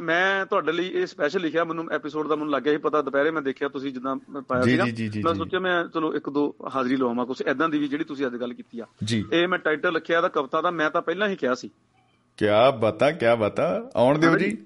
ਮੈਂ 0.01 0.45
ਤੁਹਾਡੇ 0.45 0.71
ਲਈ 0.71 0.87
ਇਹ 0.87 1.05
ਸਪੈਸ਼ਲ 1.05 1.41
ਲਿਖਿਆ 1.41 1.63
ਮੈਨੂੰ 1.63 1.91
ਐਪੀਸੋਡ 1.91 2.27
ਦਾ 2.27 2.35
ਮੈਨੂੰ 2.35 2.53
ਲੱਗਿਆ 2.53 2.73
ਸੀ 2.73 2.77
ਪਤਾ 2.77 3.01
ਦੁਪਹਿਰੇ 3.01 3.31
ਮੈਂ 3.31 3.41
ਦੇਖਿਆ 3.41 3.67
ਤੁਸੀਂ 3.67 3.93
ਜਿੱਦਾਂ 3.93 4.41
ਪਾਇਆ 4.41 4.61
ਸੀਗਾ। 4.61 4.85
ਮੈਂ। 5.25 5.33
ਸੋਚਿਆ 5.33 5.59
ਮੈਂ 5.59 5.87
ਚਲੋ 5.87 6.15
ਇੱਕ 6.15 6.29
ਦੋ 6.29 6.55
ਹਾਜ਼ਰੀ 6.75 6.95
ਲਵਾਵਾਂ 6.95 7.25
ਕੁਝ 7.25 7.41
ਐਦਾਂ 7.41 7.69
ਦੀ 7.69 7.79
ਵੀ 7.79 7.87
ਜਿਹੜੀ 7.87 8.03
ਤੁਸੀਂ 8.03 8.25
ਅੱਜ 8.25 8.35
ਗੱਲ 8.35 8.53
ਕੀਤੀ 8.53 8.79
ਆ। 8.79 8.85
ਇਹ 9.33 9.47
ਮੈਂ 9.47 9.59
ਟਾਈਟਲ 9.59 9.93
ਲਿਖਿਆ 9.93 10.21
ਦਾ 10.21 10.27
ਕਵਿਤਾ 10.27 10.61
ਦਾ 10.61 10.71
ਮੈਂ 10.71 10.89
ਤਾਂ 10.89 11.01
ਪਹਿਲਾਂ 11.01 11.27
ਹੀ 11.27 11.35
ਕਿਹਾ 11.35 11.55
ਸੀ। 11.55 11.67
ਕੀ 12.37 12.45
ਬਤਾ 12.79 13.11
ਕੀ 13.11 13.25
ਬਤਾ? 13.39 13.91
ਆਉਣ 13.95 14.19
ਦਿਓ 14.19 14.37
ਜੀ। 14.37 14.65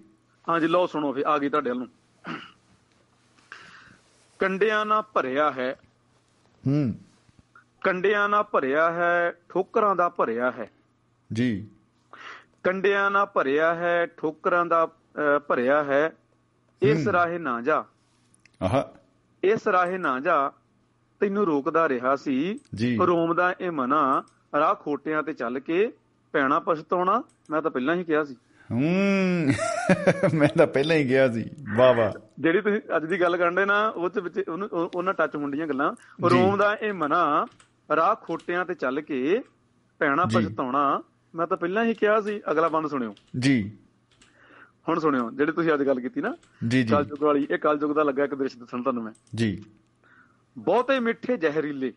ਹਾਂਜੀ 0.49 0.67
ਲਓ 0.67 0.85
ਸੁਣੋ 0.85 1.13
ਫੇ 1.13 1.23
ਆ 1.27 1.37
ਗਈ 1.37 1.49
ਤੁਹਾਡੇ 1.49 1.69
ਵੱਲ 1.69 1.79
ਨੂੰ। 1.79 1.87
ਕੰਡਿਆਂ 4.39 4.85
ਨਾਲ 4.85 5.01
ਭਰਿਆ 5.01 5.51
ਹੈ। 5.51 5.79
ਹੂੰ। 6.67 6.93
ਕੰਡਿਆਂ 7.83 8.29
ਨਾਲ 8.29 8.43
ਭਰਿਆ 8.43 8.91
ਹੈ 8.91 9.33
ਠੋਕਰਾਂ 9.49 9.95
ਦਾ 9.95 10.09
ਭਰਿਆ 10.09 10.51
ਹੈ। 10.51 10.69
ਜੀ। 11.33 11.67
ਕੰਡਿਆਂ 12.63 13.11
ਨਾਲ 13.11 13.25
ਭਰਿਆ 13.25 13.75
ਹੈ 13.75 14.05
ਠੋਕਰਾਂ 14.05 14.65
ਦਾ 14.65 14.87
ਭਰਿਆ 15.47 15.83
ਹੈ। 15.83 16.11
ਇਸ। 16.81 17.07
ਰਾਹੇ 17.07 17.37
ਨਾ 17.37 17.61
ਜਾ। 17.61 17.85
ਆਹਾ। 18.63 18.93
ਇਸ 19.43 19.67
ਰਾਹੇ 19.67 19.97
ਨਾ 19.97 20.19
ਜਾ। 20.19 20.51
ਤੈਨੂੰ 21.19 21.45
ਰੋਕਦਾ 21.45 21.89
ਰਿਹਾ 21.89 22.15
ਸੀ। 22.15 22.59
ਰੋਮ 23.07 23.33
ਦਾ 23.33 23.55
ਇਹ 23.61 23.71
ਮਨਾ 23.71 24.23
ਰਾਹ 24.59 24.75
ਖੋਟਿਆਂ 24.75 25.23
ਤੇ 25.23 25.33
ਚੱਲ 25.33 25.59
ਕੇ 25.59 25.93
ਪੈਣਾ 26.31 26.59
ਪਛਤਾਉਣਾ 26.59 27.23
ਮੈਂ 27.49 27.61
ਤਾਂ 27.61 27.71
ਪਹਿਲਾਂ 27.71 27.95
ਹੀ 27.95 28.03
ਕਿਹਾ 28.03 28.23
ਸੀ। 28.23 28.35
ਹੂੰ। 28.71 29.53
ਮੈਂ 30.33 30.47
ਤਾਂ 30.57 30.67
ਪਹਿਲਾਂ 30.67 30.95
ਹੀ 30.95 31.09
ਗਿਆ 31.09 31.31
ਸੀ। 31.31 31.45
ਵਾਹ 31.77 31.93
ਵਾਹ। 31.93 32.11
ਜਿਹੜੀ 32.39 32.61
ਤੁਸੀਂ 32.61 32.79
ਅੱਜ 32.97 33.05
ਦੀ 33.05 33.21
ਗੱਲ 33.21 33.37
ਕਰਨ 33.37 33.55
ਦੇ 33.55 33.65
ਨਾ 33.65 33.89
ਉਹ 33.89 34.09
ਤੇ 34.09 34.21
ਵਿੱਚ 34.21 34.49
ਉਹਨੂੰ 34.49 34.69
ਉਹ- 34.71 34.89
ਉਹਨਾਂ 34.95 35.13
ਟੱਚ 35.13 35.35
ਹੁੰਦੀਆਂ 35.35 35.67
ਗੱਲਾਂ। 35.67 35.93
ਰੋਮ 36.29 36.57
ਦਾ 36.57 36.77
ਇਹ 36.81 36.93
ਮਨਾ 36.93 37.45
ਰਾਹ 37.95 38.15
ਖੋਟਿਆਂ 38.15 38.65
ਤੇ 38.65 38.73
ਚੱਲ 38.73 39.01
ਕੇ 39.01 39.43
ਪੈਣਾ। 39.99 40.25
ਪਛਤਾਉਣਾ 40.25 41.01
ਮੈਂ 41.35 41.47
ਤਾਂ 41.47 41.57
ਪਹਿਲਾਂ 41.57 41.85
ਹੀ 41.85 41.93
ਕਿਹਾ 41.93 42.21
ਸੀ। 42.21 42.41
ਅਗਲਾ 42.51 42.67
ਬੰਦ 42.67 42.87
ਸੁਣਿਓ। 42.87 43.15
ਜੀ। 43.39 43.71
ਹੁਣ 44.89 44.99
ਸੁਣਿਓ 44.99 45.31
ਜਿਹੜੀ 45.31 45.51
ਤੁਸੀਂ 45.51 45.73
ਅੱਜ 45.73 45.83
ਗੱਲ 45.83 45.99
ਕੀਤੀ 45.99 46.21
ਨਾ 46.21 46.35
ਜੀ 46.67 46.83
ਜੀ। 46.83 46.93
ਕਲਯੁਗ 46.93 47.23
ਵਾਲੀ 47.23 47.47
ਇਹ 47.51 47.57
ਕਲਯੁਗ 47.57 47.91
ਦਾ 47.91 48.03
ਲੱਗਾ 48.03 48.23
ਇੱਕ 48.23 48.35
ਦ੍ਰਿਸ਼ 48.35 48.57
ਦੱਸਣ 48.57 48.81
ਤੁਹਾਨੂੰ 48.81 49.03
ਮੈਂ। 49.03 49.13
ਜੀ। 49.35 49.63
ਬਹੁਤੇ 50.57 50.99
ਮਿੱਠੇ 50.99 51.37
ਜ਼ਹਿਰੀਲੇ। 51.37 51.93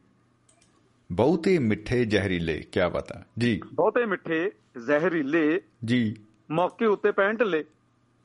ਬਹੁਤੇ 1.12 1.58
ਮਿੱਠੇ 1.58 2.04
ਜ਼ਹਿਰੀਲੇ 2.04 2.64
ਕੀ 2.72 2.80
ਬਤਾ 2.92 3.24
ਜੀ। 3.38 3.60
ਬਹੁਤੇ 3.72 4.06
ਮਿੱਠੇ 4.06 4.52
ਜ਼ਹਿਰੀਲੇ 4.86 5.60
ਜੀ। 5.84 6.16
ਮੌਕੇ 6.50 6.86
ਉੱਤੇ 6.86 7.12
ਪੈਣ 7.12 7.36
ਢਿੱਲੇ। 7.36 7.64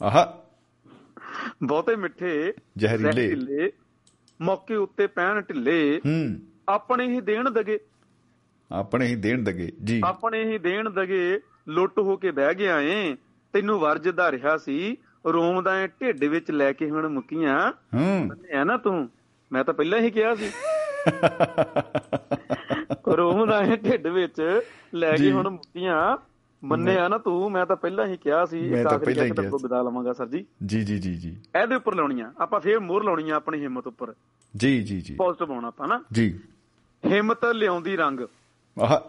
ਆਹਾ। 0.04 0.46
ਬਹੁਤੇ 1.64 1.96
ਮਿੱਠੇ 1.96 2.54
ਜ਼ਹਿਰੀਲੇ। 2.78 3.72
ਮੌਕੇ 4.42 4.76
ਉੱਤੇ 4.76 5.08
ਪੈਣ 5.08 5.42
ਢਿੱਲੇ। 5.42 6.02
ਹੂੰ। 6.06 6.40
ਆਪਣੇ 6.70 7.08
ਹੀ 7.08 7.22
ਦੇਣ 7.22 7.50
ਦਗੇ। 7.50 7.80
ਆਪਣੇ 8.72 9.08
ਹੀ 9.08 9.16
ਦੇਣ 9.16 9.44
ਦਗੇ। 9.44 9.72
ਜੀ। 9.84 10.02
ਆਪਣੇ 10.06 10.44
ਹੀ 10.46 10.58
ਦੇਣ 10.58 10.90
ਦਗੇ। 10.90 11.40
ਲੁੱਟ 11.68 12.00
ਹੋ 12.00 12.18
ਕੇ 12.18 12.32
ਬਹਿ 12.32 12.54
ਗਿਆ 12.54 12.82
ਏ। 12.82 13.18
ਤੈਨੂੰ 13.56 13.80
ਵਰਜਦਾ 13.80 14.32
ਰਿਹਾ 14.32 14.57
ਸੀ 14.57 14.98
ਰੋਮ 15.26 15.64
ਦਾ 15.64 15.82
ਇਹ 15.82 15.88
ਢਿੱਡ 15.88 16.23
ਵਿੱਚ 16.23 16.52
ਲੈ 16.52 16.73
ਕੇ 16.73 16.90
ਹੁਣ 16.90 17.07
ਮੁੱਕੀਆਂ। 17.07 17.72
ਹੂੰ। 17.72 18.30
ਹੈ 18.53 18.64
ਨਾ 18.64 18.77
ਤੂੰ 18.77 19.10
ਮੈਂ 19.52 19.64
ਤਾਂ 19.64 19.73
ਪਹਿਲਾਂ 19.73 19.99
ਹੀ 19.99 20.11
ਕਿਹਾ 20.11 20.36
ਸੀ। 20.36 20.52
ਰੋਮ 23.07 23.49
ਦਾ 23.49 23.61
ਇਹ 23.61 23.77
ਢਿੱਡ 23.77 24.07
ਵਿੱਚ 24.07 24.61
ਲੈ। 24.94 25.15
ਕੇ 25.15 25.32
ਹੁਣ 25.32 25.49
ਮੁੱਕੀਆਂ। 25.49 26.18
ਮੰਨਿਆ 26.64 27.07
ਨਾ 27.07 27.18
ਤੂੰ 27.18 27.52
ਮੈਂ 27.52 27.65
ਤਾਂ 27.65 27.76
ਪਹਿਲਾਂ 27.76 28.07
ਹੀ 28.07 28.18
ਕਿਹਾ 28.18 28.45
ਸੀ 28.45 28.60
ਇੱਕ 28.60 28.73
ਤਾਂ 28.73 28.82
ਆਖਰੀ 28.82 29.06
ਪਹਿਲਾਂ 29.06 29.10
ਹੀ 29.10 29.15
ਕਹਿ 29.15 29.23
ਕੇ 29.30 29.41
ਕਿਹਾ 29.41 29.44
ਤੁਹਾਨੂੰ 29.49 29.60
ਵਿਦਾ 29.64 29.82
ਲਵਾਂਗਾ 29.82 30.14
ਸਰ 30.14 30.27
ਜੀ। 30.27 30.45
ਜੀ 30.65 30.84
ਜੀ 30.84 30.98
ਜੀ 30.98 31.15
ਜੀ। 31.15 31.38
ਇਹਦੇ 31.61 31.76
ਉੱਪਰ 31.76 31.95
ਲਾਉਣੀਆਂ। 31.95 32.32
ਆਪਾਂ 32.38 32.60
ਫੇਰ 32.60 32.80
ਮੋਹਰ 32.80 33.03
ਲਾਉਣੀ 33.03 33.30
ਆ 33.30 33.36
ਆਪਣੀ 33.36 33.61
ਹਿੰਮਤ 33.61 33.88
ਉੱਪਰ। 33.88 34.14
ਜੀ 34.57 34.84
ਜੀ 34.84 35.02
ਜੀ। 35.02 35.15
ਪੋਜ਼ਿਟਿਵ 35.15 35.52
ਆਉਣਾ 35.52 35.68
ਆਪਾਂ 35.68 35.88
ਨਾ। 35.88 36.03
ਜੀ। 36.11 36.40
ਹਿੰਮਤ 37.06 37.45
ਲਿਆਉਂਦੀ 37.45 37.98
ਰੰਗ। 37.98 38.19
ਆਹਾ। 38.82 39.02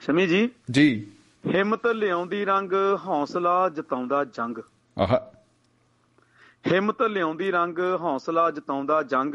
ਸ਼ਮੀ 0.00 0.26
ਜੀ। 0.26 0.50
ਜੀ। 0.70 1.06
ਹਿੰਮਤ 1.54 1.86
ਲਿਆਉਂਦੀ 1.86 2.44
ਰੰਗ 2.44 2.72
ਹੌਸਲਾ 3.06 3.68
ਜਤਾਉਂਦਾ 3.68 4.24
ਜੰਗ। 4.24 4.58
ਆਹਾ। 4.98 5.20
ਹਿੰਮਤ 6.72 7.02
ਲਿਆਉਂਦੀ 7.02 7.50
ਰੰਗ 7.50 7.78
ਹੌਸਲਾ 8.00 8.50
ਜਤਾਉਂਦਾ 8.50 9.02
ਜੰਗ। 9.02 9.34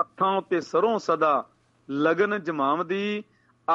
ਹੱਥਾਂ 0.00 0.36
ਉੱਤੇ 0.36 0.60
ਸਰੋਂ 0.60 0.98
ਸਦਾ 0.98 1.44
ਲਗਨ 1.90 2.42
ਜਮਾਵਦੀ 2.42 3.22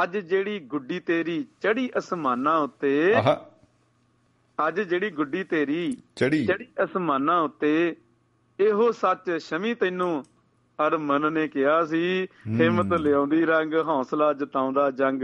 ਅੱਜ 0.04 0.18
ਜਿਹੜੀ 0.18 0.60
ਗੁੱਡੀ 0.60 1.00
ਤੇਰੀ 1.00 1.46
ਚੜੀ 1.62 1.90
ਅਸਮਾਨਾਂ 1.98 2.58
ਉੱਤੇ। 2.60 3.14
ਆਹਾ। 3.14 3.46
ਅੱਜ 4.68 4.82
ਜਿਹੜੀ 4.82 5.10
ਗੁੱਡੀ 5.10 5.44
ਤੇਰੀ 5.44 5.98
ਚੜੀ 6.16 6.46
ਚੜੀ 6.46 6.66
ਅਸਮਾਨਾਂ 6.84 7.42
ਉੱਤੇ। 7.42 7.96
ਇਹੋ 8.60 8.92
ਸੱਚ 8.92 9.32
ਸ਼ਮੀ 9.32 9.74
ਤੈਨੂੰ 9.74 10.24
ਹਰ 10.80 10.98
ਮਨ 10.98 11.32
ਨੇ 11.34 11.48
ਕਿਹਾ 11.48 11.86
ਸੀ। 11.86 12.28
ਹਿੰਮਤ 12.48 12.94
ਲਿਆਉਂਦੀ 12.94 13.46
ਰੰਗ 13.46 13.74
ਹੌਸਲਾ 13.74 14.34
ਜਤਾਉਂਦਾ 14.34 14.92
ਜੰਗ। 14.92 15.24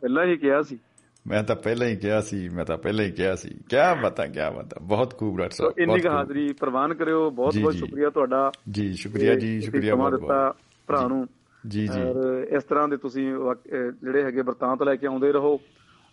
ਪਹਿਲਾਂ 0.00 0.24
ਹੀ 0.24 0.36
ਕਿਹਾ 0.36 0.62
ਸੀ। 0.62 0.78
ਮੈਂ 1.26 1.42
ਤਾਂ 1.42 1.56
ਪਹਿਲਾਂ 1.56 1.86
ਹੀ 1.86 1.96
ਕਿਹਾ 1.96 2.20
ਸੀ 2.20 2.48
ਮੈਂ 2.48 2.64
ਤਾਂ 2.64 2.76
ਪਹਿਲਾਂ 2.78 3.04
ਹੀ 3.04 3.10
ਕਿਹਾ 3.10 3.34
ਸੀ। 3.34 3.48
ਕੀ 3.48 3.76
ਬਤਾ 4.02 4.26
ਕੀ 4.26 4.40
ਬਤਾ। 4.58 4.76
ਬਹੁਤ 4.82 5.18
ਖੂਬ 5.18 5.38
ਡਾਕਟਰ 5.38 5.54
ਸਾਹਿਬ 5.54 5.78
ਇੰਨੀ 5.78 6.00
ਕੁ। 6.00 6.08
ਹਾਜ਼ਰੀ 6.08 6.52
ਪ੍ਰਵਾਨ 6.52 6.94
ਕਰਿਓ 6.94 7.30
ਬਹੁਤ 7.30 7.54
ਬਹੁਤ। 7.58 7.74
ਸ਼ੁਕਰੀਆ 7.74 8.10
ਤੁਹਾਡਾ। 8.10 8.52
ਜੀ 8.70 8.92
ਸ਼ੁਕਰੀਆ 8.92 9.34
ਜੀ 9.34 9.60
ਸ਼ੁਕਰੀਆ 9.60 9.94
ਬਹੁਤ 9.94 10.20
ਬਹੁਤ। 10.20 10.56
ਭਰਾ 10.86 11.08
ਨੂੰ। 11.08 11.26
ਜੀ 11.68 11.86
ਜੀ। 11.88 12.02
ਔਰ 12.02 12.46
ਇਸ 12.56 12.64
ਤਰ੍ਹਾਂ 12.64 12.88
ਦੇ 12.88 12.96
ਤੁਸੀਂ 12.96 13.34
ਜਿਹੜੇ 14.02 14.22
ਹੈਗੇ 14.22 14.42
ਵਰਤਾਂਤ 14.42 14.82
ਲੈ 14.82 14.96
ਕੇ 14.96 15.06
ਆਉਂਦੇ 15.06 15.32
ਰਹੋ। 15.32 15.60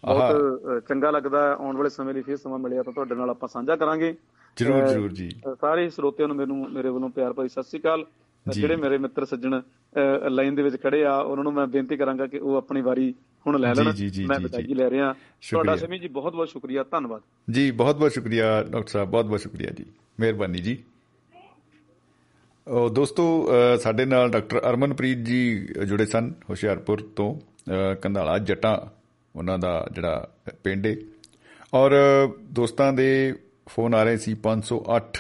ਬਹੁਤ 0.06 0.84
ਚੰਗਾ 0.90 1.12
ਲੱਗਦਾ 1.12 1.54
ਆਉਣ 1.60 1.78
ਵਾਲੇ 1.78 1.90
ਸਮੇਂ 1.90 2.14
ਲਈ 2.14 2.22
ਫਿਰ 2.22 2.38
ਸਮਾਂ 2.38 2.60
ਮਿਲਿਆ 2.60 2.84
ਤਾਂ 2.84 2.94
ਤੁਹਾਡੇ 2.94 3.16
ਨਾਲ 3.16 3.30
ਆਪਾਂ 3.30 3.50
ਸਾਂਝਾ 3.50 3.76
ਕਰਾਂਗੇ। 3.76 4.16
ਜਰੂਰ 4.58 4.88
ਜਰੂਰ 4.88 5.12
ਜੀ। 5.14 5.30
ਸਾਰੇ 5.62 5.90
ਸਰੋਤਿਆਂ 5.90 6.28
ਨੂੰ 6.28 6.38
ਮੈਨੂੰ 6.38 6.72
ਮੇਰੇ 6.72 6.90
ਵੱਲੋਂ 6.90 7.10
ਪਿਆਰ 7.10 7.34
ਭਰੀ 7.34 7.50
ਸਤਿ 7.50 7.64
ਸ੍ਰੀ 7.64 7.80
ਅਕਾਲ। 7.80 8.06
ਜਿਹੜੇ 8.50 8.76
ਮੇਰੇ 8.76 8.98
ਮਿੱਤਰ 8.98 9.26
ਸੱਜਣ 9.26 9.62
ਲਾਈਨ 10.30 10.56
ਦੇ 10.56 10.64
ਵਿੱਚ 10.64 10.76
ਖੜੇ 10.84 11.06
ਆ 11.06 11.16
ਉਹਨਾਂ 11.16 11.44
ਨੂੰ 11.44 11.54
ਮੈਂ 11.54 11.68
ਬੇਨਤੀ 11.68 11.98
ਕਰਾਂਗਾ 11.98 12.28
ਕਿ 12.28 12.38
ਉਹ 12.38 12.56
ਆਪਣੀ 12.56 12.82
ਵਾਰੀ 12.82 13.14
ਹੁਣ 13.47 13.59
ਲੈ 13.59 13.76
ਲੈਣ। 13.76 13.85
ਮੈਂ 13.85 14.39
ਜੀ। 14.39 14.73
ਲੈ 14.73 14.89
ਰਿਹਾ। 14.89 15.13
ਤੁਹਾਡਾ 15.51 15.76
ਸਮੀ 15.76 15.99
ਜੀ 15.99 16.07
ਬਹੁਤ 16.07 16.34
ਬਹੁਤ 16.34 16.49
ਸ਼ੁਕਰੀਆ। 16.49 16.84
ਧੰਨਵਾਦ। 16.91 17.22
ਜੀ 17.51 17.72
ਬਹੁਤ 17.72 17.95
ਬਹੁਤ 17.95 18.11
ਸ਼ੁਕਰੀਆ 18.11 18.63
ਡਾਕਟਰ 18.63 18.89
ਸਾਹਿਬ। 18.89 19.09
ਬਹੁਤ 19.09 19.26
ਬਹੁਤ 19.26 19.39
ਸ਼ੁਕਰੀਆ 19.39 19.69
ਜੀ। 19.69 19.85
ਮਿਹਰਬਾਨੀ 20.19 20.59
ਜੀ। 20.59 20.77
ਉਹ 22.68 22.89
ਦੋਸਤੋ 22.89 23.49
ਸਾਡੇ 23.80 24.05
ਨਾਲ 24.05 24.30
ਡਾਕਟਰ 24.30 24.69
ਅਰਮਨਪ੍ਰੀਤ 24.69 25.18
ਜੀ 25.18 25.68
ਜੁੜੇ 25.88 26.05
ਸਨ 26.05 26.34
ਹੁਸ਼ਿਆਰਪੁਰ 26.49 27.01
ਤੋਂ। 27.15 27.39
ਕੰਧਾਲਾ 28.01 28.38
ਜੱਟਾਂ 28.38 28.77
ਉਹਨਾਂ 29.35 29.59
ਦਾ 29.59 29.88
ਜਿਹੜਾ 29.91 30.30
ਪਿੰਡ 30.63 30.88
ਹੈ 30.88 30.95
ਔਰ 31.73 31.91
ਦੋਸਤਾਂ 32.43 32.93
ਦੇ 32.93 33.35
ਫੋਨ 33.69 33.93
ਆ 33.93 34.03
ਰਹੇ 34.03 34.18
ਸੀ 34.18 34.34
508 34.34 35.19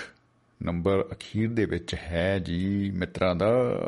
ਨੰਬਰ 0.63 1.05
ਅਖੀਰ 1.11 1.49
ਦੇ 1.49 1.65
ਵਿੱਚ 1.65 1.95
ਹੈ 1.95 2.39
ਜੀ 2.39 2.91
ਮਿੱਤਰਾਂ 2.95 3.35
ਦਾ 3.35 3.47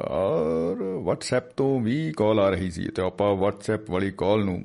ਔਰ 0.09 0.77
WhatsApp 1.07 1.53
ਤੋਂ 1.57 1.81
ਵੀ 1.81 2.13
ਕਾਲ 2.17 2.39
ਆ 2.39 2.49
ਰਹੀ 2.49 2.71
ਸੀ 2.71 2.87
ਤੇ 2.87 3.01
ਆਪਾਂ 3.01 3.37
WhatsApp 3.37 3.91
ਵਾਲੀ 3.91 4.11
ਕਾਲ 4.17 4.45
ਨੂੰ 4.45 4.63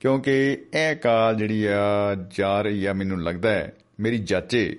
ਕਿਉਂਕਿ 0.00 0.64
ਇਹ 0.74 0.96
ਕਾਲ 0.96 1.36
ਜਿਹੜੀ 1.36 1.66
ਆ 1.66 2.14
ਜਾ 2.30 2.62
ਰਹੀ 2.62 2.86
ਆ 2.86 2.92
ਮੈਨੂੰ 2.92 3.22
ਲੱਗਦਾ 3.22 3.50
ਹੈ 3.50 3.72
ਮੇਰੀ 4.00 4.18
ਜਾਚੇ 4.18 4.76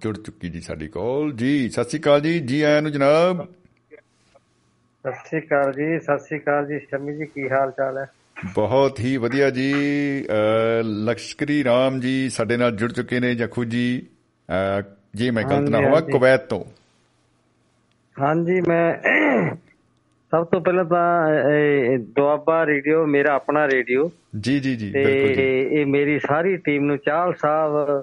ਜੁੜ 0.00 0.18
ਚੁੱਕੀ 0.18 0.48
ਜੀ 0.48 0.60
ਸਾਡੀ 0.60 0.88
ਕਾਲ 0.88 1.32
ਜੀ 1.32 1.70
ਸਤਿ 1.70 1.84
ਸ਼੍ਰੀ 1.84 2.00
ਅਕਾਲ 2.00 2.20
ਜੀ 2.20 2.40
ਜੀ 2.40 2.62
ਆਇਆਂ 2.62 2.82
ਨੂੰ 2.82 2.92
ਜਨਾਬ। 2.92 3.46
ਸਤਿ 5.02 5.12
ਸ਼੍ਰੀ 5.12 5.40
ਅਕਾਲ 5.40 5.72
ਜੀ 5.72 5.98
ਸਤਿ 5.98 6.18
ਸ਼੍ਰੀ 6.18 6.38
ਅਕਾਲ 6.38 6.66
ਜੀ 6.66 6.78
ਸ਼ਮੀ 6.78 7.16
ਜੀ 7.16 7.26
ਕੀ 7.26 7.48
ਹਾਲ 7.48 7.70
ਚਾਲ 7.70 7.98
ਹੈ? 7.98 8.06
ਬਹੁਤ 8.54 9.00
ਹੀ 9.00 9.16
ਵਧੀਆ 9.16 9.50
ਜੀ 9.50 9.74
ਲਸ਼ਕਰੀ 10.82 11.64
ਰਾਮ 11.64 12.00
ਜੀ 12.00 12.30
ਸਾਡੇ 12.30 12.56
ਨਾਲ 12.56 12.76
ਜੁੜ 12.76 12.92
ਚੁੱਕੇ 12.92 13.20
ਨੇ 13.20 13.34
ਜਖੂ 13.34 13.64
ਜੀ। 13.64 14.06
ਜੀ 15.16 15.30
ਮੈਂ 15.30 15.44
ਗਲਤ 15.44 15.68
ਨਾ 15.68 15.78
ਹੋਵਾਂ। 15.78 16.00
ਕੁਵੈਤ 16.02 16.46
ਤੋਂ। 16.46 16.64
ਹਾਂਜੀ 18.16 18.60
ਮੈਂ 18.60 18.94
ਸਭ 20.32 20.44
ਤੋਂ 20.44 20.60
ਪਹਿਲਾਂ 20.60 20.84
ਤਾਂ 20.84 21.28
ਦੁਆਬਾ 21.98 22.66
ਰੇਡੀਓ 22.66 23.06
ਮੇਰਾ 23.06 23.34
ਆਪਣਾ 23.34 23.66
ਰੇਡੀਓ। 23.66 24.10
ਜੀ 24.40 24.60
ਜੀ 24.60 24.76
ਜੀ 24.76 24.90
ਤੇ 24.92 25.04
ਬਿਲਕੁਲ 25.04 25.34
ਜੀ। 25.34 25.42
ਇਹ 25.76 25.86
ਮੇਰੀ 25.86 26.18
ਸਾਰੀ 26.18 26.56
ਟੀਮ 26.56 26.84
ਨੂੰ 26.84 26.98
ਚਾਹਲ 26.98 27.34
ਸਾਹਿਬ 27.34 28.02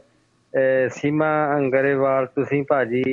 ਸੀਮਾ 0.90 1.58
ਅੰਗਰੇਵਾਲ 1.58 2.26
ਤੁਸੀਂ 2.26 2.64
ਭਾਜੀ 2.70 3.04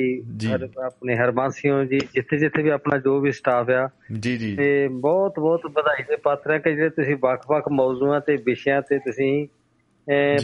ਆਪਣੇ 0.85 1.15
ਹਰਮਾਨਸਿਓ 1.15 1.83
ਜੀ 1.83 1.99
ਜਿੱਥੇ 2.13 2.37
ਜਿੱਥੇ 2.37 2.63
ਵੀ 2.63 2.69
ਆਪਣਾ 2.69 2.97
ਜੋ 2.97 3.19
ਵੀ 3.19 3.31
ਸਟਾਫ 3.31 3.69
ਆ। 3.69 3.89
ਜੀ 4.19 4.37
ਜੀ 4.37 4.55
ਤੇ 4.55 4.87
ਬਹੁਤ 4.87 5.39
ਬਹੁਤ 5.39 5.61
ਵਧਾਈ 5.65 6.03
ਦੇ 6.03 6.15
ਪਾਤਰ 6.15 6.51
ਹੈ 6.51 6.57
ਕਿ 6.57 6.75
ਜਿਹੜੇ 6.75 6.89
ਤੁਸੀਂ 6.89 7.15
ਵੱਖ-ਵੱਖ 7.21 7.69
ਮੌਜੂਆਂ 7.71 8.19
ਤੇ 8.21 8.37
ਵਿਸ਼ਿਆਂ 8.45 8.81
ਤੇ 8.81 8.99
ਤੁਸੀਂ। 8.99 9.47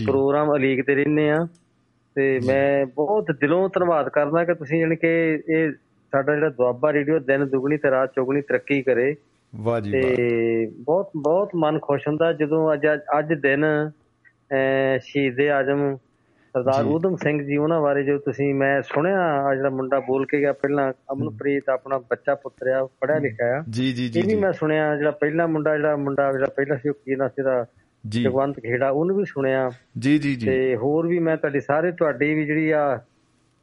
ਪ੍ਰੋਗਰਾਮ 0.05 0.49
ਉਲੀਕਦੇ 0.49 0.95
ਰਹਿੰਦੇ 0.95 1.29
ਆ। 1.31 1.47
ਤੇ 2.15 2.39
ਮੈਂ 2.45 2.85
ਬਹੁਤ 2.85 3.31
ਦਿਲੋਂ 3.31 3.69
ਧੰਨਵਾਦ 3.69 4.09
ਕਰਦਾ 4.09 4.45
ਕਿ 4.45 4.53
ਤੁਸੀਂ 4.53 4.79
ਜਾਣੀ 4.79 4.95
ਕਿ 4.95 5.43
ਇਹ 5.49 5.71
ਸਾਡਾ 6.11 6.35
ਜਿਹੜਾ 6.35 6.49
ਦੁਆਬਾ 6.49 6.93
ਰੇਡੀਓ 6.93 7.19
ਦਿਨ 7.19 7.47
ਦੁਗਣੀ 7.47 7.77
ਤੇ 7.77 7.91
ਰਾਤ 7.91 8.13
ਚੌਗਣੀ 8.15 8.41
ਤਰੱਕੀ 8.41 8.81
ਕਰੇ। 8.81 9.15
ਵਾਹ 9.55 9.81
ਜੀ 9.81 9.91
ਵਾਹ। 9.91 10.01
ਤੇ 10.01 10.71
ਬਹੁਤ 10.79 11.11
ਬਹੁਤ 11.17 11.49
ਮਨ 11.55 11.79
ਖੁਸ਼ 11.79 12.07
ਹੁੰਦਾ 12.07 12.33
ਜਦੋਂ 12.33 12.73
ਅੱਜ 12.73 12.87
ਅੱਜ 13.19 13.33
ਦਿਨ 13.33 13.65
ਸ਼ਹੀਦ 14.99 15.41
ਆਜਮ 15.41 15.97
ਸਰਦਾਰ। 16.53 16.85
ਊਧਮ 16.85 17.15
ਸਿੰਘ 17.15 17.45
ਜੀ 17.45 17.57
ਉਹਨਾਂ 17.57 17.81
ਬਾਰੇ 17.81 18.03
ਜੋ 18.03 18.17
ਤੁਸੀਂ 18.17 18.55
ਮੈਂ 18.55 18.81
ਸੁਣਿਆ 18.81 19.19
ਆ 19.19 19.55
ਜਿਹੜਾ 19.55 19.69
ਮੁੰਡਾ 19.69 19.99
ਬੋਲ 19.99 20.25
ਕੇ 20.25 20.39
ਗਿਆ 20.39 20.53
ਪਹਿਲਾਂ 20.53 20.93
ਅਮਨਪ੍ਰੀਤ 21.11 21.69
ਆਪਣਾ 21.69 21.97
ਬੱਚਾ 21.97 22.35
ਪੁੱਤਰਿਆ 22.35 22.85
ਪੜਿਆ 22.85 23.19
ਲਿਖਿਆ 23.19 23.59
ਆ। 23.59 23.63
ਜੀ 23.69 23.93
ਜੀ 23.93 24.07
ਜੀ 24.07 24.19
ਇਹ 24.19 24.25
ਵੀ 24.27 24.35
ਮੈਂ 24.35 24.53
ਸੁਣਿਆ 24.53 24.95
ਜਿਹੜਾ 24.95 25.11
ਪਹਿਲਾ 25.11 25.47
ਮੁੰਡਾ 25.47 25.75
ਜਿਹੜਾ 25.75 25.95
ਮੁੰਡਾ 25.95 26.31
ਜਿਹੜਾ 26.31 26.45
ਪਹਿਲਾ 26.45 26.75
ਸੀ 26.75 26.89
ਉਹ 26.89 26.93
ਕੀ 26.93 27.15
ਨਾਂ 27.15 27.29
ਸੀ 27.29 27.41
ਉਹਦਾ? 27.41 27.65
ਜੀ। 28.09 28.23
ਜਗਵੰਤ 28.23 28.59
ਖੇੜਾ 28.59 28.89
ਉਹਨੂੰ 28.89 29.17
ਵੀ 29.17 29.25
ਸੁਣਿਆ। 29.25 29.69
ਜੀ 29.99 30.17
ਜੀ 30.17 30.35
ਜੀ। 30.35 30.47
ਤੇ 30.47 30.75
ਹੋਰ 30.75 31.07
ਵੀ 31.07 31.19
ਮੈਂ 31.19 31.37
ਤੁਹਾਡੀ 31.37 31.59
ਸਾਰੇ 31.59 31.91
ਤੁਹਾਡੀ 31.91 32.33
ਵੀ 32.33 32.45
ਜਿਹੜੀ 32.45 32.71
ਆ 32.71 33.01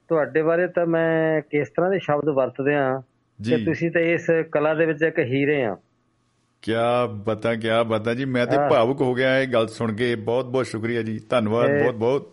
ਤੁਹਾਡੇ 0.09 0.43
ਬਾਰੇ 0.43 0.67
ਤਾਂ 0.67 0.87
ਮੈਂ 0.87 1.41
ਕਿਸ 1.41 1.69
ਤਰ੍ਹਾਂ 1.69 1.91
ਦੇ 1.91 1.99
ਸ਼ਬਦ 1.99 2.29
ਵਰਤਦੇ 2.29 2.75
ਆ 2.75 3.03
ਕਿ 3.49 3.65
ਤੁਸੀਂ 3.65 3.91
ਤਾਂ 3.91 4.01
ਇਸ 4.01 4.27
ਕਲਾ 4.53 4.75
ਦੇ 4.75 4.87
ਵਿੱਚ 4.87 5.03
ਇੱਕ 5.03 5.19
ਹੀਰੇ 5.19 5.65
ਆ। 5.65 5.77
ਕਿਆ 6.62 7.07
ਬਤਾ 7.07 7.55
ਕਿਆ 7.55 7.83
ਬਤਾ 7.83 8.15
ਜੀ 8.15 8.25
ਮੈਂ 8.25 8.47
ਤੇ। 8.47 8.57
ਭਾਵੁਕ 8.71 9.01
ਹੋ 9.01 9.15
ਗਿਆ 9.15 9.39
ਇਹ 9.39 9.49
ਗੱਲ 9.49 9.67
ਸੁਣ 9.67 9.93
ਕੇ। 9.93 10.15
ਬਹੁਤ 10.15 10.45
ਬਹੁਤ 10.45 10.67
ਸ਼ੁਕਰੀਆ 10.67 11.03
ਜੀ। 11.03 11.21
ਧੰਨਵਾਦ 11.31 11.83
ਬਹੁਤ 11.83 11.95
ਬਹੁਤ। 11.95 12.33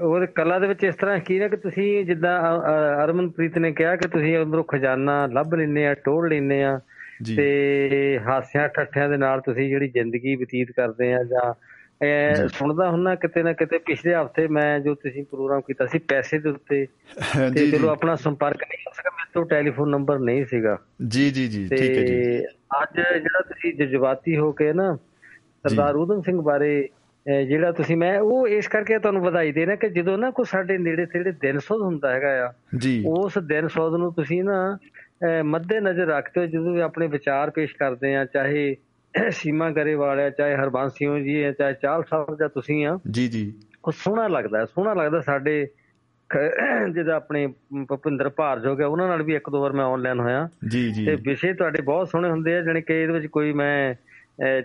ਉਹ 0.00 0.26
ਕਲਾ 0.26 0.58
ਦੇ 0.58 0.66
ਵਿੱਚ 0.66 0.84
ਇਸ 0.84 0.94
ਤਰ੍ਹਾਂ 0.94 1.18
ਕੀ 1.18 1.40
ਹੈ 1.40 1.48
ਕਿ 1.48 1.56
ਤੁਸੀਂ 1.56 2.04
ਜਿੱਦਾਂ 2.04 2.58
ਅਰਮਨਪ੍ਰੀਤ 3.04 3.58
ਨੇ 3.58 3.72
ਕਿਹਾ 3.72 3.96
ਕਿ 3.96 4.08
ਤੁਸੀਂ 4.08 4.38
ਅੰਦਰੋਂ 4.38 4.64
ਖਜ਼ਾਨਾ 4.64 5.26
ਲੱਭ 5.26 5.54
ਲੈਂਦੇ 5.54 5.86
ਆ 5.86 5.94
ਟੋੜ 5.94 6.28
ਲੈਂਦੇ 6.28 6.62
ਆ। 6.62 6.80
ਤੇ 7.36 8.20
ਹਾਸਿਆਂ 8.26 8.68
ਠੱਠਿਆਂ 8.68 9.08
ਦੇ 9.08 9.16
ਨਾਲ 9.16 9.40
ਤੁਸੀਂ 9.40 9.68
ਜਿਹੜੀ 9.68 9.88
ਜ਼ਿੰਦਗੀ 9.88 10.36
ਬਤੀਤ 10.36 10.70
ਕਰਦੇ 10.70 11.14
ਆ 11.14 11.24
ਜਾਂ 11.24 11.54
ਇਹ 12.04 12.48
ਸੁਣਦਾ 12.48 12.90
ਹੁੰਨਾ 12.90 13.14
ਕਿਤੇ 13.14 13.42
ਨਾ 13.42 13.52
ਕਿਤੇ 13.52 13.78
ਪਿਛਲੇ 13.78 14.14
ਹਫ਼ਤੇ 14.14 14.48
ਮੈਂ 14.48 14.80
ਜੋ 14.80 14.94
ਤੁਸੀਂ 14.94 15.24
ਪ੍ਰੋਗਰਾਮ 15.24 15.60
ਕੀਤਾ 15.60 15.86
ਸੀ 15.86 15.98
ਪੈਸੇ 15.98 16.38
ਦੇ 16.38 16.48
ਉੱਤੇ 16.48 16.86
ਤੇ 17.54 17.70
ਚਲੋ 17.70 17.88
ਆਪਣਾ 17.88 18.14
ਸੰਪਰਕ 18.14 18.56
ਨਹੀਂ 18.56 18.84
ਹੋ 18.88 18.92
ਸਕਿਆ 18.92 19.10
ਮੇਰੇ 19.10 19.30
ਤੋਂ 19.34 19.44
ਟੈਲੀਫੋਨ 19.44 19.90
ਨੰਬਰ 19.90 20.18
ਨਹੀਂ 20.18 20.44
ਸੀਗਾ। 20.44 20.78
ਜੀ 21.08 21.30
ਜੀ 21.30 21.48
ਜੀ 21.48 21.68
ਠੀਕ 21.68 21.98
ਹੈ 21.98 22.04
ਜੀ। 22.04 22.44
ਅੱਜ 22.82 22.96
ਜਿਹੜਾ 22.96 23.40
ਤੁਸੀਂ 23.40 23.74
ਜਜ਼ਬਾਤੀ 23.74 24.36
ਹੋ 24.36 24.52
ਕੇ 24.52 24.72
ਨਾ 24.72 24.98
ਸਰਦਾਰ 25.68 25.96
ਊਧਮ 25.96 26.22
ਸਿੰਘ 26.22 26.40
ਬਾਰੇ 26.40 26.88
ਜਿਹੜਾ 27.48 27.72
ਤੁਸੀਂ 27.72 27.96
ਮੈਂ 27.96 28.20
ਉਹ 28.20 28.48
ਇਸ 28.48 28.68
ਕਰਕੇ 28.68 28.98
ਤੁਹਾਨੂੰ 28.98 29.22
ਵਧਾਈ 29.22 29.52
ਦੇਣਾ 29.52 29.74
ਕਿ 29.74 29.88
ਜਦੋਂ 29.88 30.18
ਨਾ 30.18 30.30
ਕੋਈ 30.30 30.44
ਸਾਡੇ 30.44 30.78
ਨੇੜੇ 30.78 31.06
ਤੇੜੇ 31.06 31.32
ਦਿਨ 31.32 31.58
ਸੁਧ 31.58 31.82
ਹੁੰਦਾ 31.82 32.10
ਹੈਗਾ 32.10 32.46
ਆ 32.46 32.52
ਉਸ 33.06 33.38
ਦਿਨ 33.38 33.68
ਸੁਧ 33.68 33.94
ਨੂੰ 33.94 34.12
ਤੁਸੀਂ 34.12 34.44
ਨਾ 34.44 34.78
ਮੱਦੇ 35.44 35.80
ਨਜ਼ਰ 35.80 36.06
ਰੱਖਦੇ 36.06 36.40
ਹੋ 36.40 36.46
ਜਦੋਂ 36.46 36.72
ਵੀ 36.74 36.80
ਆਪਣੇ 36.80 37.06
ਵਿਚਾਰ 37.06 37.50
ਪੇਸ਼ 37.50 37.74
ਕਰਦੇ 37.76 38.14
ਆ 38.16 38.24
ਚਾਹੇ 38.24 38.74
ਸੀਮਾ 39.30 39.70
ਗਰੇਵਾਲ 39.70 40.20
ਆ 40.20 40.28
ਚਾਹੇ 40.30 40.54
ਹਰਬੰਸ 40.54 40.92
ਸਿੰਘ 40.92 41.16
ਜੀ 41.24 41.42
ਆ 41.42 41.52
ਚਾਹੇ 41.52 41.74
ਚਾਲ 41.82 42.02
ਸਾਹਿਬ 42.10 42.36
ਜਾਂ 42.40 42.48
ਤੁਸੀਂ 42.48 42.86
ਆ 42.86 42.98
ਜੀ 43.10 43.26
ਜੀ। 43.28 43.52
ਉਹ 43.84 43.92
ਸੋਹਣਾ 43.92 44.26
ਲੱਗਦਾ 44.28 44.58
ਹੈ, 44.58 44.64
ਸੋਹਣਾ 44.64 44.94
ਲੱਗਦਾ 44.94 45.20
ਸਾਡੇ 45.20 45.66
ਜਿਹਦਾ 46.92 47.14
ਆਪਣੇ 47.16 47.46
ਭੁਪਿੰਦਰ 47.88 48.28
ਭਾਰਜ 48.28 48.66
ਹੋ 48.66 48.74
ਗਿਆ 48.76 48.86
ਉਹਨਾਂ 48.86 49.08
ਨਾਲ 49.08 49.22
ਵੀ 49.22 49.34
ਇੱਕ 49.34 49.50
ਦੋ 49.50 49.60
ਵਾਰ 49.60 49.72
ਮੈਂ 49.72 49.84
ਆਨਲਾਈਨ 49.84 50.20
ਹੋਇਆ। 50.20 50.48
ਜੀ 50.68 50.90
ਜੀ। 50.92 51.04
ਤੇ 51.06 51.14
ਵਿਸ਼ੇ 51.26 51.52
ਤੁਹਾਡੇ 51.54 51.82
ਬਹੁਤ 51.82 52.08
ਸੋਹਣੇ 52.08 52.30
ਹੁੰਦੇ 52.30 52.56
ਆ 52.56 52.60
ਜਾਣੀ 52.62 52.82
ਕਿ 52.82 52.94
ਇਹਦੇ 52.94 53.12
ਵਿੱਚ 53.12 53.26
ਕੋਈ 53.26 53.52
ਮੈਂ 53.52 53.94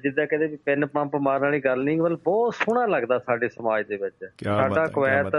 ਜਿੱਦਾਂ 0.04 0.26
ਕਹਿੰਦੇ 0.28 0.48
ਵੀ 0.48 0.58
ਪੈਨ 0.66 0.86
ਪੰਪ 0.86 1.16
ਮਾਰਨ 1.16 1.42
ਵਾਲੀ 1.42 1.60
ਗੱਲ 1.60 1.84
ਨਹੀਂ 1.84 2.02
ਬਲ 2.02 2.16
ਬਹੁਤ 2.24 2.54
ਸੋਹਣਾ 2.54 2.86
ਲੱਗਦਾ 2.86 3.20
ਸਾਡੇ 3.20 3.50
ਸਮਾਜ 3.50 3.86
ਦੇ 3.88 3.96
ਵਿੱਚ। 3.96 4.26
ਸਾਡਾ 4.44 4.82
ਹੈ, 4.82 4.86
ਹੈ 4.86 4.92
ਕੁਵੈਤ 4.92 5.36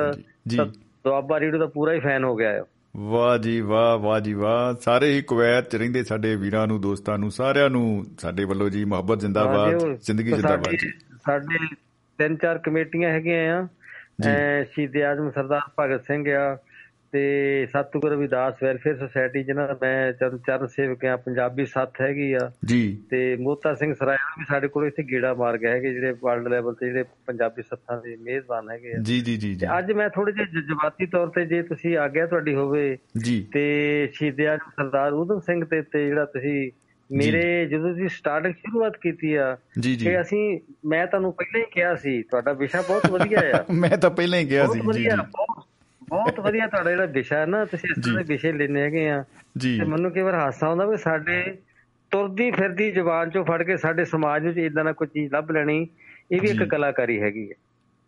ਦੁਆਬਾ 1.05 1.41
ਰੀਡੋ 1.41 1.59
ਦਾ 1.59 1.66
ਪੂਰਾ 1.66 1.93
ਹੀ 1.93 2.01
ਫੈਨ 2.01 2.24
ਹੋ 2.24 2.35
ਗਿਆ 2.36 2.53
ਹੈ। 2.53 2.62
ਵਾਹ 2.95 3.39
ਜੀ 3.39 3.61
ਵਾਹ 3.61 3.99
ਵਾਹ 3.99 4.21
ਜੀ 4.21 4.33
ਵਾਹ। 4.33 4.75
ਸਾਰੇ 4.81 5.11
ਹੀ 5.12 5.23
ਕੁਵੈਤ 5.23 5.71
ਚ 5.71 5.77
ਰਹਿੰਦੇ 5.77 6.03
ਸਾਡੇ 6.05 6.35
ਵੀਰਾਂ 6.37 6.66
ਨੂੰ 6.66 6.81
ਦੋਸਤਾਂ 6.81 7.19
ਨੂੰ 7.19 7.31
ਸਾਰਿਆਂ 7.31 7.71
ਨੂੰ 7.71 8.05
ਸਾਡੇ 8.19 8.45
ਵੱਲੋਂ 8.45 8.69
ਜੀ 8.71 8.85
ਮੁਹੱਬਤ 8.85 9.21
ਜਿੰਦਾਬਾਦ 9.21 9.79
ਜ਼ਿੰਦਗੀ 9.97 10.31
ਜਿੰਦਾਬਾਦ 10.33 10.75
ਜੀ। 10.75 10.91
ਸਾਡੇ 11.27 11.66
ਤਿੰਨ 12.19 12.37
ਚਾਰ 12.37 12.59
ਕਮੇਟੀਆਂ 12.59 13.11
ਹੈਗੀਆਂ 13.11 13.62
ਆ 13.62 13.66
ਸ਼ਹੀਦ 14.65 14.97
ਆਜ਼ਮ 14.97 15.31
ਸਰਦਾਰ 15.31 15.61
ਭਗਤ 15.81 16.05
ਸਿੰਘ 16.07 16.29
ਆ 16.33 16.57
ਤੇ 17.15 17.66
ਸਤਿਗੁਰ 17.66 18.11
ਰਵਿਦਾਸ 18.11 18.55
ਵੈਲਫੇਅਰ 18.62 18.97
ਸੁਸਾਇਟੀ 18.97 19.43
ਜਿਨ੍ਹਾਂ 19.43 19.69
ਦਾ 19.69 19.78
ਮੈਂ 19.82 20.12
ਚਰਨ 20.12 20.39
ਚਰਨ 20.39 20.66
ਸੇਵਕ 20.66 21.05
ਆ 21.05 21.16
ਪੰਜਾਬੀ 21.16 21.66
ਸੱਥ 21.66 22.01
ਹੈਗੀ 22.01 22.32
ਆ। 22.32 22.51
ਜੀ। 22.65 23.03
ਤੇ 23.11 23.36
ਮੋਤਾ 23.36 23.74
ਸਿੰਘ 23.74 23.95
ਸਰਾਇਆ 23.95 24.35
ਵੀ 24.39 24.45
ਸਾਡੇ 24.49 24.69
ਕੋਲ 24.69 24.86
ਇੱਥੇ 24.86 25.03
ਗੇੜਾ 25.03 25.35
ਮਾਰ 25.35 25.59
ਗਏ 25.59 25.69
ਹੈਗੇ 25.69 25.93
ਜਿਹੜੇ 25.93 26.12
ਵਰਲਡ 26.12 26.49
ਲੈਵਲ 26.49 26.74
ਤੇ 26.74 26.86
ਜਿਹੜੇ 26.86 27.05
ਪੰਜਾਬੀ 27.27 27.62
ਸੱਥਾਂ 27.62 28.01
ਦੇ 28.01 28.16
ਮੇਜ਼ਬਾਨ 28.16 28.70
ਹੈਗੇ 28.70 28.93
ਆ। 28.93 28.99
ਜੀ 29.03 29.20
ਜੀ 29.20 29.36
ਜੀ 29.36 29.59
ਅੱਜ 29.78 29.93
ਮੈਂ 29.93 30.09
ਥੋੜੇ 30.11 30.32
ਜਿਹੇ 30.32 30.47
ਜਜ਼ਬਾਤੀ 30.47 31.07
ਤੌਰ 31.07 31.28
ਤੇ 31.28 31.47
ਜੇ 31.47 31.62
ਤੁਸੀਂ 31.62 31.97
ਆਗਿਆ 31.97 32.27
ਤੁਹਾਡੀ 32.27 32.55
ਹੋਵੇ 32.55 32.99
ਜੀ। 33.19 33.47
ਤੇ 33.53 34.09
ਸ਼ਹੀਦ 34.12 34.41
ਆਜ਼ਮ 34.41 34.70
ਸਰਦਾਰ 34.70 35.12
ਊਧਮ 35.12 35.41
ਸਿੰਘ 35.41 35.65
ਤੇ 35.65 35.82
ਤੇ 35.82 36.07
ਜਿਹੜਾ 36.07 36.24
ਤੁਸੀਂ 36.24 36.70
ਮੇਰੇ 37.12 37.66
ਜਦੋਂ 37.66 37.91
ਤੁਸੀਂ 37.91 38.09
ਸਟਾਰਟਿੰਗ 38.09 38.55
ਸ਼ੁਰੂਆਤ 38.55 38.97
ਕੀਤੀ 38.97 39.35
ਆ 39.35 39.57
ਕਿ 40.05 40.20
ਅਸੀਂ 40.20 40.61
ਮੈਂ 40.86 41.07
ਤੁਹਾਨੂੰ 41.07 41.32
ਪਹਿਲਾਂ 41.32 41.61
ਹੀ 41.61 41.66
ਕਿਹਾ 41.73 41.95
ਸੀ 41.95 42.23
ਤੁਹਾਡਾ 42.23 42.53
ਵਿਸ਼ਾ 42.53 42.81
ਬਹੁਤ 42.81 43.11
ਵਧੀਆ 43.11 43.39
ਆ। 43.55 43.65
ਮੈਂ 43.73 43.97
ਤਾਂ 43.99 44.11
ਪਹਿਲਾਂ 44.11 44.39
ਹੀ 44.39 44.51
ਗਿਆ 44.51 44.66
ਸੀ 44.66 44.81
ਜੀ 44.81 45.05
ਜੀ। 45.05 45.09
ਬਹੁਤ 46.09 46.40
ਵਧੀਆ 46.40 46.66
ਤੁਹਾਡਾ 46.66 46.90
ਜਿਹੜਾ 46.90 47.06
ਵਿਸ਼ਾ 47.06 47.36
ਹੈ 47.39 47.47
ਨਾ 47.47 47.64
ਤੁਸੀਂ 47.64 47.89
ਇਸ 47.98 48.05
ਤਰ੍ਹਾਂ 48.05 48.24
ਦੇ 48.24 48.32
ਵਿਸ਼ੇ 48.32 48.52
ਲੈਣੇ 48.52 48.81
ਹੈਗੇ 48.81 49.10
ਆ। 49.10 49.24
ਜੀ। 49.56 49.81
ਤੇ 49.81 49.86
ਮੈਨੂੰ 49.86 50.12
ਕਈ 50.12 50.22
ਵਾਰ 50.22 50.35
ਹਾਸਾ 50.35 50.66
ਆਉਂਦਾ 50.66 50.86
ਵੀ 50.86 50.97
ਸਾਡੇ 50.97 51.59
ਤੁਰਦੀ 52.10 52.51
ਫਿਰਦੀ 52.51 52.90
ਜ਼ੁਬਾਨ 52.90 53.31
ਚੋਂ 53.31 53.44
ਫੜ 53.44 53.62
ਕੇ 53.62 53.76
ਸਾਡੇ 53.76 54.05
ਸਮਾਜ 54.05 54.47
ਵਿੱਚ 54.47 54.59
ਇਦਾਂ 54.59 54.85
ਦਾ 54.85 54.93
ਕੋਈ 54.93 55.06
ਚੀਜ਼ 55.06 55.32
ਲੱਭ 55.32 55.51
ਲੈਣੀ 55.51 55.89
ਇਹ 56.32 56.40
ਵੀ 56.40 56.48
ਇੱਕ। 56.48 56.64
ਕਲਾਕਾਰੀ 56.64 57.22
ਹੈਗੀ 57.22 57.51
ਹੈ। 57.51 57.55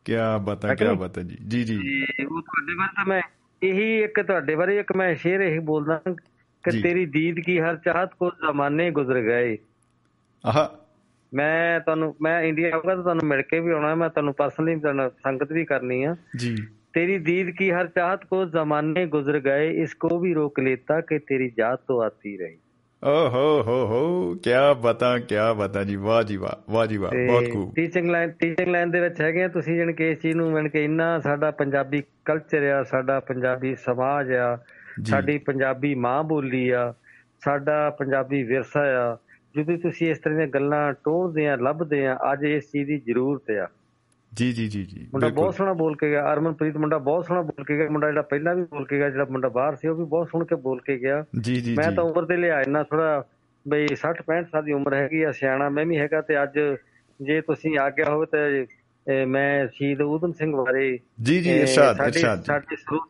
ਕਿਆ 0.05 0.39
ਬਤਾ 0.39 0.75
ਕਿ? 0.75 0.85
ਬਤਾ 0.95 1.23
ਜੀ। 1.23 1.37
ਜੀ 1.49 1.65
ਜੀ। 1.65 1.77
ਉਹ 2.25 2.41
ਤੁਹਾਡੇ 2.43 2.75
ਬਾਰੇ 2.75 2.93
ਤਾਂ 2.97 3.07
ਮੈਂ 3.07 3.23
ਇਹੀ 3.63 4.03
ਇੱਕ 4.03 4.21
ਤੁਹਾਡੇ 4.21 4.55
ਬਾਰੇ 4.55 4.79
ਇੱਕ 4.79 4.97
ਮੈਂ 4.97 5.15
ਸ਼ੇਰ 5.15 5.41
ਇਹੀ 5.41 5.59
ਬੋਲਦਾ 5.59 6.03
ਕਿ। 6.07 6.83
ਤੇਰੀ 6.83 7.07
ਦੀਦ 7.07 7.37
ਕੀ 7.41 7.61
ਹਰ 7.61 7.77
ਚਾਹਤ 7.77 8.15
ਕੋ 8.15 8.31
ਜ਼ਮਾਨੇ 8.31 8.91
ਗੁਜ਼ਰ 8.91 9.21
ਗਏ। 9.21 9.59
ਆਹ। 10.47 10.87
ਮੈਂ 11.35 11.81
ਤੁਹਾਨੂੰ 11.81 12.17
ਮੈਂ 12.23 12.43
ਇੰਡੀਆ 12.43 12.71
ਆਊਗਾ 12.71 12.95
ਤਾਂ 12.95 13.03
ਤੁਹਾਨੂੰ 13.03 13.27
ਮਿਲ 13.29 13.43
ਕੇ 13.43 13.61
ਵੀ 13.61 13.73
ਆਉਣਾ 13.73 13.95
ਮੈਂ 13.95 14.09
ਤੁਹਾਨੂੰ 14.09 14.35
ਪਰਸਨਲੀ 14.35 14.81
ਸੰਗਤ 15.09 15.53
ਵੀ 15.53 15.65
ਕਰਨੀ 15.65 16.05
ਆ। 16.05 16.17
ਜੀ। 16.37 16.57
तेरी 16.96 17.14
दीद 17.20 17.50
की 17.58 17.68
हर 17.70 17.88
चाहत 17.92 18.24
को 18.32 18.38
जमाने 18.54 19.02
गुजर 19.12 19.36
गए 19.44 19.68
इसको 19.84 20.10
भी 20.18 20.32
रोक 20.34 20.60
लेता 20.60 20.98
कि 21.02 21.20
तेरी 21.30 21.48
जात 21.60 21.84
तो 21.88 22.00
आती 22.06 22.34
रही 22.42 22.58
ਓ 23.04 23.14
ਹੋ 23.30 23.44
ਹੋ 23.62 23.76
ਹੋ 23.86 24.00
ਕਿਆ 24.44 24.74
ਬਤਾ 24.82 25.08
ਕਿਆ 25.20 25.54
ਬਤਾ 25.54 25.84
ਜੀ 25.84 25.96
ਵਾਹ 25.96 26.22
ਜੀ 26.24 26.36
ਵਾਹ 26.38 26.72
ਵਾਹ 26.72 26.86
ਜੀ 26.88 26.98
ਵਾਹ 26.98 27.12
ਬਹੁਤ 27.28 27.50
ਖੂਬ 27.52 27.72
ਟੀਚਿੰਗ 27.76 28.10
ਲਾਈਨ 28.10 28.32
ਟੀਚਿੰਗ 28.40 28.70
ਲਾਈਨ 28.70 28.92
ਦੇ 28.92 29.00
ਵਿੱਚ 29.00 29.22
ਹੈਗੇ 29.22 29.44
ਆ 29.44 29.48
ਤੁਸੀਂ 29.48 29.78
ਜਣ 29.78 29.92
ਕਿ 29.92 30.10
ਇਸ 30.12 30.20
ਚੀਜ਼ 30.20 30.36
ਨੂੰ 30.38 30.50
ਮਨ 30.52 30.68
ਕੇ 30.70 30.84
ਇੰਨਾ 30.86 31.08
ਸਾਡਾ 31.20 31.52
ਪੰਜਾਬੀ 31.52 32.02
ਕਲਚਰ 32.26 32.64
ਆ 32.72 32.84
ਸਾਡਾ 32.84 33.20
ਪੰਜਾਬੀ 33.20 33.74
ਸਮਾਜ 33.76 34.32
ਆ 34.34 34.56
ਜੀ। 35.02 35.12
ਸਾਡੀ 35.12 35.38
ਪੰਜਾਬੀ 35.38 35.94
ਮਾਂ 35.96 36.24
ਬੋਲੀ 36.24 36.70
ਆ 36.70 36.94
ਸਾਡਾ 37.46 37.90
ਪੰਜਾਬੀ 37.90 38.44
ਵਿਰਸਾ 38.44 38.84
ਆ 39.02 39.18
ਜਦੋਂ 39.56 39.78
ਤੁਸੀਂ 39.78 40.12
ਇਸ 40.12 40.20
ਤਰ੍ਹਾਂ 40.20 40.38
ਦੀਆਂ 40.38 40.48
ਗੱਲਾਂ 40.48 40.94
ਟੋਲਦੇ 41.04 41.48
ਆ 41.48 41.56
ਲੱਭਦੇ 41.62 42.06
ਆ 42.08 42.18
ਅੱਜ 42.34 42.44
ਇਸ 42.46 42.72
ਚੀਜ਼ 42.72 42.88
ਦੀ 42.88 42.98
ਜ਼ਰੂਰਤ 42.98 43.52
ਆ 43.52 43.68
ਜੀ 44.37 44.53
ਜੀ 44.53 44.67
ਜੀ 44.69 44.83
ਜੀ 44.85 45.01
ਮੁੰਡਾ 45.13 45.29
ਬਹੁਤ 45.29 45.55
ਸੋਹਣਾ 45.55 45.73
ਬੋਲ 45.73 45.97
ਕੇ 45.97 46.09
ਗਿਆ 46.11 46.33
ਅਰਮਨਪ੍ਰੀਤ 46.33 46.77
ਮੁੰਡਾ 46.77 46.99
ਬਹੁਤ 46.99 47.25
ਸੋਹਣਾ 47.27 47.43
ਬੋਲ 47.43 47.65
ਕੇ 47.65 47.77
ਗਿਆ 47.77 47.89
ਮੁੰਡਾ 47.91 48.07
ਜਿਹੜਾ 48.07 48.23
ਪਹਿਲਾਂ 48.23 48.55
ਵੀ 48.55 48.63
ਬੋਲ 48.63 48.85
ਕੇ 48.87 48.99
ਗਿਆ 48.99 49.11
ਜਿਹੜਾ 49.11 49.25
ਮੁੰਡਾ 49.31 49.49
ਬਾਹਰ 49.49 49.77
ਸੀ 49.77 49.89
ਉਹ 49.89 49.97
ਵੀ 49.97 50.05
ਬਹੁਤ 50.05 50.29
ਸੁਣ 50.29 50.45
ਕੇ 50.45 50.55
ਬੋਲ 50.57 50.81
ਕੇ 50.81 50.99
ਗਿਆ। 50.99 51.25
ਜੀ 51.41 51.55
ਜੀ 51.61 51.75
ਮੈਂ 51.75 51.93
ਤਾਂ 51.93 52.05
ਉਮਰ 52.05 52.25
ਦੇ 52.25 52.37
ਲਿਹਾਜ਼ 52.37 52.69
ਨਾਲ 52.69 52.85
ਥੋੜਾ 52.85 53.25
ਬਈ 53.67 53.87
60 53.95 54.13
65 54.23 54.43
ਸਾਲ 54.51 54.65
ਦੀ 54.65 54.73
ਉਮਰ 54.73 54.95
ਹੈਗੀ 54.95 55.23
ਆ 55.23 55.33
ਸਿਆਣਾ 55.33 55.69
ਮੈਂ 55.69 55.87
ਵੀ 55.87 55.99
ਹੈਗਾ 55.99 56.21
ਤੇ 56.21 56.43
ਅੱਜ 56.43 56.59
ਜੇ 57.21 57.41
ਤੁਸੀਂ 57.41 57.79
ਆ 57.79 57.91
ਗਿਆ 57.91 58.11
ਹੋਵੇ 58.11 58.27
ਤੇ 58.27 59.25
ਮੈਂ 59.25 59.67
ਸ਼ਹੀਦ 59.69 60.01
ਊਧਮ 60.03 60.33
ਸਿੰਘ 60.33 60.53
ਬਾਰੇ 60.57 60.99
ਜੀ 61.23 61.41
ਜੀ 61.41 61.51
ਇਰਸ਼ਾਦ 61.51 62.01
ਇਰਸ਼ਾਦ। 62.07 62.43
ਸਾਡੇ 62.45 62.77
ਸਰੋਤ 62.77 63.09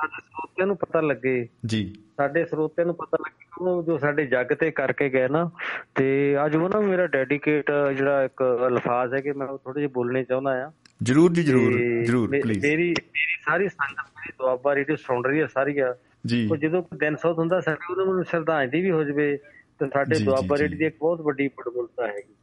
ਸਾਡੇ 0.00 0.22
ਸਰੋਤਿਆਂ 0.22 0.66
ਨੂੰ 0.66 0.76
ਪਤਾ 0.76 1.00
ਲੱਗੇ। 1.00 1.48
ਜੀ। 1.66 1.94
ਸਾਡੇ 2.16 2.44
ਸਰੋਤਿਆਂ 2.44 2.86
ਨੂੰ 2.86 2.94
ਪਤਾ 2.94 3.16
ਲੱਗੇ 3.20 3.46
ਉਹ 3.60 3.82
ਜੋ 3.82 3.98
ਸਾਡੇ 3.98 4.26
ਜੱਗ 4.26 4.46
ਤੇ 4.46 4.70
ਕਰਕੇ 4.70 5.08
ਗਏ 5.08 5.28
ਨਾ 5.28 5.50
ਤੇ 5.94 6.36
ਅੱਜ 6.46 6.56
ਉਹ 6.56 6.68
ਨਾ 6.68 6.80
ਮੇਰਾ 6.80 7.06
ਡੈਡੀਕੇਟ 7.06 7.70
ਜਿਹੜਾ 7.96 8.24
ਇੱਕ 8.24 8.60
ਅਲਫਾਜ਼ 8.68 9.14
ਹੈ 9.14 9.20
ਕਿ 9.20 9.32
ਮੈਂ 9.32 9.46
ਥੋੜੇ 9.46 9.80
ਜਿਹਾ 9.80 9.90
ਬੋਲਣੇ 9.94 10.24
ਚਾਹੁੰਦਾ 10.24 10.66
ਆ 10.66 10.72
ਜਰੂਰ 11.02 11.32
ਜੀ 11.32 11.42
ਜਰੂਰ 11.42 11.72
ਜਰੂਰ 12.04 12.40
ਪਲੀਜ਼ 12.40 12.66
ਮੇਰੀ 12.66 12.88
ਮੇਰੀ 12.88 13.42
ਸਾਰੀ 13.44 13.68
ਸੰਗਤ 13.68 14.00
ਮੇਰੀ 14.00 14.32
ਦੁਆਬਾ 14.38 14.74
ਰੇਡੀਓ 14.74 14.96
ਸੁਣ 14.96 15.24
ਰਹੀ 15.24 15.40
ਹੈ 15.40 15.46
ਸਾਰੀ 15.46 15.78
ਆ। 15.78 15.96
ਜੀ। 16.26 16.48
ਉਹ 16.50 16.56
ਜਦੋਂ 16.56 16.82
ਦਿਨ 16.96 17.16
ਸੌਤ 17.16 17.38
ਹੁੰਦਾ 17.38 17.60
ਸਾਡੇ 17.60 17.92
ਉਹਨਾਂ 17.92 18.14
ਨੂੰ 18.14 18.24
ਸ਼ਰਧਾਂਜਲੀ 18.24 18.80
ਵੀ 18.80 18.90
ਹੋ 18.90 19.04
ਜਵੇ 19.04 19.36
ਤੇ 19.78 19.88
ਸਾਡੇ 19.88 20.24
ਦੁਆਬਾ 20.24 20.56
ਜੀ, 20.56 20.62
ਰੇਡੀਓ 20.62 20.78
ਦੀ 20.78 20.84
ਇੱਕ 20.84 20.96
ਬਹੁਤ 20.98 21.20
ਵੱਡੀ 21.20 21.48
ਪੜਮੁਲਤਾ 21.48 22.06
ਹੈਗੀ। 22.06 22.34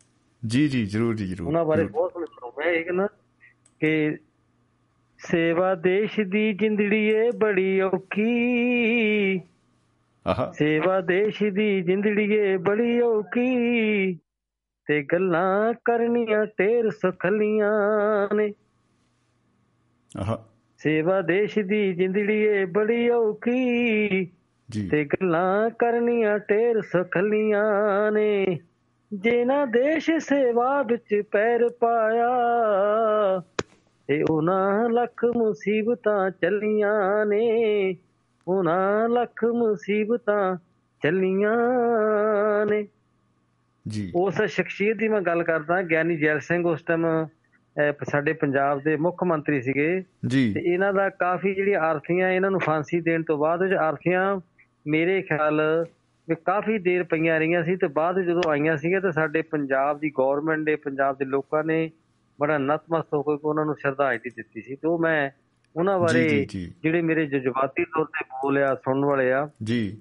ਜੀ 0.47 0.67
ਜੀ 0.67 0.85
ਜਰੂਰ 0.85 1.15
ਜੀ 1.15 1.27
ਜਰੂਰ। 1.27 1.47
ਉਹਨਾਂ 1.47 1.65
ਬਾਰੇ। 1.65 1.83
ਬਹੁਤ 1.83 2.11
ਸੁਣਿਆ 2.11 2.77
ਹੈ 2.77 2.81
ਕਿ 2.81 2.91
ਨਾ 2.91 3.07
ਕਿ 3.79 4.17
ਸੇਵਾ 5.19 5.75
ਦੇਸ਼ 5.75 6.19
ਦੀ 6.19 6.53
ਜਿੰਦੜੀ 6.53 7.05
ਏ 7.05 7.31
ਬੜੀ 7.31 7.81
ਔਖੀ। 7.81 9.37
ਆਹਾ। 10.27 10.51
ਸੇਵਾ 10.51 11.01
ਦੇਸ਼ 11.01 11.43
ਦੀ 11.43 11.81
ਜਿੰਦੜੀ 11.81 12.33
ਏ 12.33 12.57
ਬੜੀ 12.57 13.01
ਔਖੀ। 13.01 14.15
ਤੇ 14.87 15.03
ਗੱਲਾਂ 15.03 15.73
ਕਰਨੀਆਂ 15.85 16.45
ਢੇਰ 16.45 16.89
ਸੁਖਲੀਆਂ 16.89 18.35
ਨੇ। 18.35 18.51
ਆਹਾ। 20.17 20.45
ਸੇਵਾ 20.77 21.21
ਦੇਸ਼ 21.21 21.59
ਦੀ 21.59 21.93
ਜਿੰਦੜੀ 21.93 22.41
ਏ 22.41 22.65
ਬੜੀ 22.65 23.09
ਔਖੀ। 23.09 24.07
ਜੀ। 24.69 24.89
ਤੇ 24.89 25.05
ਗੱਲਾਂ 25.05 25.69
ਕਰਨੀਆਂ 25.69 26.39
ਢੇਰ 26.39 26.81
ਸੁਖਲੀਆਂ 26.81 28.11
ਨੇ। 28.11 28.59
ਜੇ 29.13 29.45
ਨਾ 29.45 29.65
ਦੇਸ਼ 29.65 30.11
ਸੇਵਾ 30.19 30.83
ਵਿੱਚ 30.83 31.21
ਪੈਰ 31.31 31.69
ਪਾਇਆ 31.69 32.29
ਤੇ 34.07 34.23
ਉਹਨਾਂ 34.29 34.89
ਲੱਖ 34.89 35.25
ਮੁਸੀਬਤਾਂ 35.25 36.31
ਚੱਲੀਆਂ 36.31 37.25
ਨੇ। 37.25 37.95
ਉਹਨਾਂ 38.47 39.09
ਲੱਖ 39.09 39.45
ਮੁਸੀਬਤਾਂ 39.45 40.57
ਚੱਲੀਆਂ 41.03 41.57
ਨੇ। 42.65 42.87
ਜੀ। 43.87 44.11
ਉਸ 44.15 44.41
ਸ਼ਖਸੀਅਤ 44.41 44.97
ਦੀ 44.97 45.07
ਮੈਂ 45.07 45.21
ਗੱਲ 45.21 45.43
ਕਰਦਾ 45.43 45.81
ਗਿਆਨੀ 45.81 46.17
ਜੈਲ 46.17 46.39
ਸਿੰਘ 46.39 46.67
ਉਸ 46.67 46.81
ਟਾਈਮ 46.81 47.05
ਸਾਡੇ 48.03 48.33
ਪੰਜਾਬ 48.33 48.81
ਦੇ 48.81 48.95
ਮੁੱਖ 48.95 49.23
ਮੰਤਰੀ 49.23 49.61
ਸੀਗੇ। 49.61 50.03
ਜੀ। 50.27 50.53
ਤੇ 50.53 50.59
ਇਹਨਾਂ 50.59 50.93
ਦਾ 50.93 51.09
ਕਾਫੀ 51.09 51.53
ਜਿਹੜੀਆਂ 51.53 51.79
ਆਰਥੀਆਂ 51.79 52.29
ਇਹਨਾਂ 52.29 52.51
ਨੂੰ 52.51 52.59
ਫਾਂਸੀ 52.59 53.01
ਦੇਣ 53.01 53.23
ਤੋਂ 53.23 53.37
ਬਾਅਦ 53.37 53.61
ਵਿੱਚ 53.61 53.73
ਆਰਥੀਆਂ 53.73 54.39
ਮੇਰੇ 54.87 55.21
ਖਿਆਲ 55.21 55.85
ਵੀ 56.29 56.35
ਕਾਫੀ 56.45 56.77
ਦੇਰ 56.77 57.03
ਪਈਆਂ 57.03 57.39
ਰਹੀਆਂ 57.39 57.63
ਸੀ 57.63 57.75
ਤੇ 57.75 57.87
ਬਾਅਦ 57.87 58.19
ਜਦੋਂ 58.19 58.41
ਆਈਆਂ 58.49 58.77
ਸੀਗੀਆਂ 58.77 59.01
ਤੇ 59.01 59.11
ਸਾਡੇ 59.11 59.41
ਪੰਜਾਬ 59.41 59.99
ਦੀ 59.99 60.09
ਗਵਰਨਮੈਂਟ 60.09 60.59
ਨੇ 60.59 60.75
ਪੰਜਾਬ 60.75 61.17
ਦੇ 61.17 61.25
ਲੋਕਾਂ 61.25 61.63
ਨੇ 61.63 61.89
ਬੜਾ 62.39 62.57
ਨਤਮਸਤ 62.57 63.13
ਹੋ 63.13 63.21
ਕੇ 63.23 63.47
ਉਹਨਾਂ 63.47 63.65
ਨੂੰ 63.65 63.75
ਸ਼ਰਧਾਂਜਲੀ 63.75 64.29
ਦਿੱਤੀ 64.29 64.61
ਸੀ। 64.61 64.75
ਤੇ 64.75 64.87
ਉਹ 64.87 64.99
ਮੈਂ 64.99 65.31
ਉਹਨਾਂ 65.75 65.99
ਬਾਰੇ। 65.99 66.47
ਜਿਹੜੇ 66.83 67.01
ਮੇਰੇ 67.01 67.25
ਜਜ਼ਬਾਤੀ 67.25 67.83
ਤੌਰ 67.83 68.05
ਤੇ 68.05 68.25
ਬੋਲ 68.25 68.57
ਆ 68.57 68.75
ਸੁਣਨ 68.75 69.05
ਵਾਲੇ 69.05 69.33
ਆ 69.33 69.49
ਜੀ। 69.63 69.97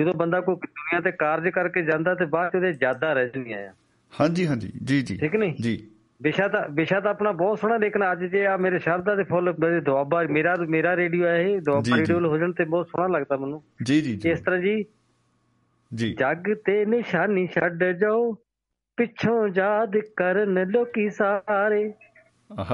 ਜਦੋਂ 0.00 0.14
ਬੰਦਾ 0.14 0.40
ਕੋਈ 0.40 0.54
ਦੁਨੀਆ 0.54 1.00
ਤੇ 1.00 1.12
ਕਾਰਜ 1.12 1.48
ਕਰਕੇ 1.48 1.82
ਜਾਂਦਾ 1.82 2.14
ਤੇ 2.14 2.24
ਬਾਅਦ 2.24 2.52
'ਚ 2.52 2.54
ਉਹਦੇ 2.54 2.74
ਯਾਦਾਂ 2.82 3.14
ਰਹਿ 3.14 3.26
ਜਾਂਦੀਆਂ 3.26 3.58
ਆ। 3.58 3.72
ਹਾਂਜੀ 4.20 4.46
ਹਾਂਜੀ। 4.46 4.72
ਜੀ 4.84 5.02
ਜੀ। 5.02 5.18
ਠੀਕ 5.18 5.36
ਨਹੀਂ? 5.36 5.54
ਜੀ। 5.62 5.86
ਵਿਸ਼ਾ 6.22 6.48
ਤਾਂ 6.48 6.68
ਵਿਸ਼ਾ 6.68 7.00
ਤਾਂ 7.00 7.10
ਆਪਣਾ 7.10 7.32
ਬਹੁਤ 7.32 7.58
ਸੋਹਣਾ 7.58 7.76
ਲੇਕਿਨ 7.76 8.12
ਅੱਜ 8.12 8.24
ਜੇ 8.24 8.46
ਆ 8.46 8.56
ਮੇਰੇ 8.56 8.78
ਸ਼ਰਧਾ 8.78 9.14
ਦੇ 9.14 9.22
ਫੁੱਲ 9.24 9.54
ਮੇਰੇ 9.60 9.80
ਦੁਆਬਾ 9.80 10.22
ਮੇਰਾ 10.30 10.56
ਮੇਰਾ 10.68 10.96
ਰੇਡੀਓ 10.96 11.26
ਹੈ 11.26 11.42
ਇਹ 11.42 11.60
ਦੁਆਬਾ। 11.60 11.96
ਰੇਡੀਓ 11.96 12.20
ਹੋ 12.20 12.38
ਜਾਣ 12.38 12.52
ਤੇ 12.52 12.64
ਬਹੁਤ 12.64 12.88
ਸੋਹਣਾ 12.88 13.18
ਲੱਗਦਾ 13.18 13.36
ਮੈਨੂੰ। 13.36 13.62
ਜੀ 13.82 14.00
ਜੀ 14.00 14.16
ਜੀ। 14.16 14.30
ਇਸ 14.30 14.40
ਤਰ੍ਹਾਂ 14.40 14.60
ਜੀ 14.60 14.84
ਜੀ। 15.94 16.14
ਜੱਗ 16.14 16.54
ਤੇ 16.54 16.84
ਨਿਸ਼ਾਨੀ 16.84 17.46
ਛੱਡ 17.46 17.84
ਜਾਓ 17.84 18.38
ਪਿੱਛੋਂ 18.96 19.48
ਯਾਦ 19.54 19.96
ਕਰਨ 20.16 20.70
ਲੋਕੀ 20.70 21.08
ਸਾਰੇ। 21.10 21.94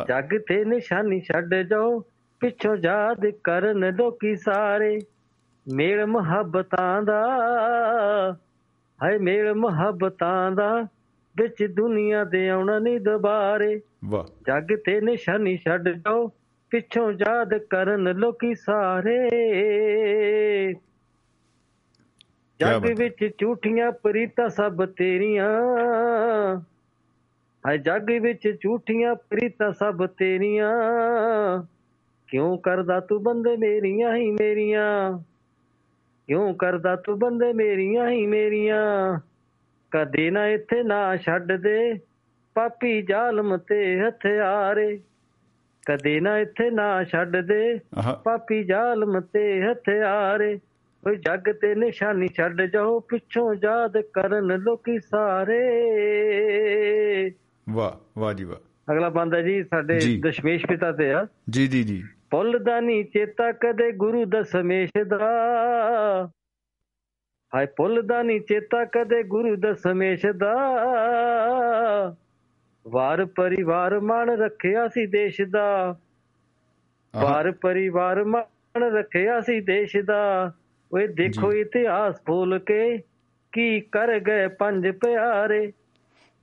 ਜੱਗ 0.08 0.38
ਤੇ 0.48 0.64
ਨਿਸ਼ਾਨੀ 0.64 1.20
ਛੱਡ 1.20 1.54
ਜਾਓ 1.54 1.98
ਪਿੱਛੋਂ 2.40 2.76
ਯਾਦ 2.84 3.26
ਕਰਨ 3.44 3.96
ਲੋਕੀ 3.96 4.36
ਸਾਰੇ। 4.36 4.98
ਮੇਲ 5.74 6.06
ਮੁਹੱਬਤਾਂ 6.06 7.02
ਦਾ 7.02 7.20
ਹਾਏ 9.02 9.18
ਮੇਲ 9.18 9.54
ਮੁਹੱਬਤਾਂ 9.54 10.50
ਦਾ 10.50 10.86
ਵਿੱਚ 11.36 11.64
ਦੁਨੀਆ 11.64 12.24
ਦੇ 12.24 12.48
ਆਉਣਾ 12.48 12.78
ਨਹੀਂ 12.78 13.00
ਦੁਬਾਰੇ। 13.00 13.80
ਵਾਹ। 14.04 14.24
ਜੱਗ 14.46 14.76
ਤੇ 14.84 15.00
ਨਿਸ਼ਾਨੀ 15.00 15.56
ਛੱਡ 15.56 15.88
ਜਾਓ 15.88 16.28
ਪਿੱਛੋਂ 16.70 17.12
ਯਾਦ 17.12 17.54
ਕਰਨ 17.54 18.16
ਲੋਕੀ 18.16 18.54
ਸਾਰੇ। 18.54 19.28
ਜੱਗ। 22.70 22.98
ਵਿੱਚ 22.98 23.30
ਝੂਠੀਆਂ 23.38 23.92
ਪ੍ਰੀਤਾਂ 23.92 24.48
ਸਭ 24.48 24.84
ਤੇਰੀਆਂ। 24.84 25.50
ਹਾਏ 27.66 27.78
ਜੱਗ 27.78 28.10
ਵਿੱਚ 28.10 28.56
ਝੂਠੀਆਂ 28.60 29.14
ਪ੍ਰੀਤਾਂ 29.14 29.72
ਸਭ 29.72 30.06
ਤੇਰੀਆਂ। 30.06 30.72
ਕਿਉਂ 32.26 32.58
ਕਰਦਾ 32.58 33.00
ਤੂੰ 33.00 33.22
ਬੰਦੇ 33.22 33.56
ਮੇਰੀਆਂ 33.56 34.16
ਹੀ 34.16 34.30
ਮੇਰੀਆਂ? 34.30 35.18
ਕਿਉਂ 36.26 36.54
ਕਰਦਾ 36.54 36.96
ਤੂੰ 36.96 37.18
ਬੰਦੇ 37.18 37.52
ਮੇਰੀਆਂ 37.52 38.10
ਹੀ 38.10 38.26
ਮੇਰੀਆਂ? 38.26 39.18
ਕਦੇ 39.90 40.30
ਨਾ 40.30 40.46
ਇੱਥੇ 40.46 40.82
ਨਾ 40.82 41.16
ਛੱਡ 41.16 41.52
ਦੇ 41.52 42.00
ਪਾਪੀ 42.54 43.02
ਜ਼ਾਲਮ 43.02 43.56
ਤੇ 43.56 44.00
ਹਥਿਆਰੇ 44.00 45.00
ਕਦੇ 45.86 46.20
ਨਾ 46.20 46.38
ਇੱਥੇ 46.38 46.70
ਨਾ 46.70 47.04
ਛੱਡ 47.04 47.36
ਦੇ 47.36 47.80
ਪਾਪੀ 48.24 48.64
ਜ਼ਾਲਮ 48.64 49.20
ਤੇ 49.20 49.62
ਹਥਿਆਰੇ 49.62 50.58
ਓਏ 51.08 51.16
ਜੱਗ 51.16 51.52
ਤੇ 51.60 51.74
ਨਿਸ਼ਾਨੀ 51.74 52.28
ਛੱਡ 52.28 52.62
ਜਾਓ 52.62 53.00
ਪਿੱਛੋਂ 53.00 53.54
ਯਾਦ 53.54 53.98
ਕਰਨ 53.98 54.56
ਲੋਕੀ 54.56 54.98
ਸਾਰੇ। 54.98 55.60
ਵਾਹ 57.68 58.20
ਵਾਹ 58.20 58.34
ਜੀ 58.34 58.44
ਵਾਹ। 58.44 58.92
ਅਗਲਾ 58.92 59.08
ਬੰਦਾ 59.08 59.40
ਜੀ 59.40 59.62
ਸਾਡੇ। 59.62 59.98
ਦਸ਼ਮੇਸ਼ 60.24 60.66
ਪਿਤਾ 60.66 60.92
ਤੇ 60.92 61.12
ਆ। 61.12 61.26
ਜੀ 61.50 61.66
ਜੀ 61.66 61.82
ਜੀ। 61.82 62.02
ਭੁੱਲਦਾ 62.30 62.80
ਨੀ 62.80 63.04
ਚੇਤਾ 63.04 63.52
ਕਦੇ 63.52 63.92
ਗੁਰੂ 63.92 64.24
ਦਸ਼ਮੇਸ਼ 64.24 65.04
ਦਾ। 65.04 65.30
ਹਾਏ 67.54 67.66
ਭੁੱਲਦਾ 67.66 68.22
ਨੀ 68.22 68.40
ਚੇਤਾ 68.40 68.84
ਕਦੇ 68.84 69.22
ਗੁਰੂ 69.22 69.56
ਦਸ਼ਮੇਸ਼ 69.56 70.26
ਦਾ। 70.26 70.54
ਵਾਰ 72.88 73.24
ਪਰਿਵਾਰ 73.24 74.00
ਮਾਣ 74.00 74.30
ਰੱਖਿਆ 74.30 74.88
ਸੀ 74.88 75.06
ਦੇਸ਼ 75.06 75.40
ਦਾ। 75.42 75.98
ਵਾਰ 77.22 77.50
ਪਰਿਵਾਰ 77.52 78.24
ਮਾਣ 78.24 78.82
ਰੱਖਿਆ 78.82 79.40
ਸੀ 79.40 79.60
ਦੇਸ਼ 79.60 79.96
ਦਾ। 79.96 80.52
ਓਏ 80.94 81.06
ਦੇਖੋ 81.06 81.52
ਇਤਿਹਾਸ 81.52 82.14
ਫੋਲ 82.26 82.58
ਕੇ 82.58 82.98
ਕੀ 83.52 83.80
ਕਰ 83.80 84.20
ਗਏ 84.20 84.46
ਪੰਜ 84.48 84.88
ਪਿਆਰੇ। 84.88 85.72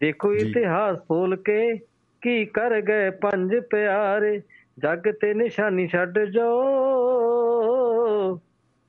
ਦੇਖੋ। 0.02 0.34
ਇਤਿਹਾਸ 0.34 0.98
ਫੋਲ 1.08 1.36
ਕੇ 1.36 1.78
ਕੀ 2.22 2.46
ਕਰ 2.46 2.82
ਗਏ 2.82 3.10
ਪੰਜ 3.10 3.56
ਪਿਆਰੇ। 3.72 4.42
ਜੱਗ 4.80 5.00
ਤੇ 5.22 5.34
ਨਿਸ਼ਾਨੀ 5.34 5.88
ਛੱਡ 5.88 6.20
ਜਾਓ। 6.20 6.64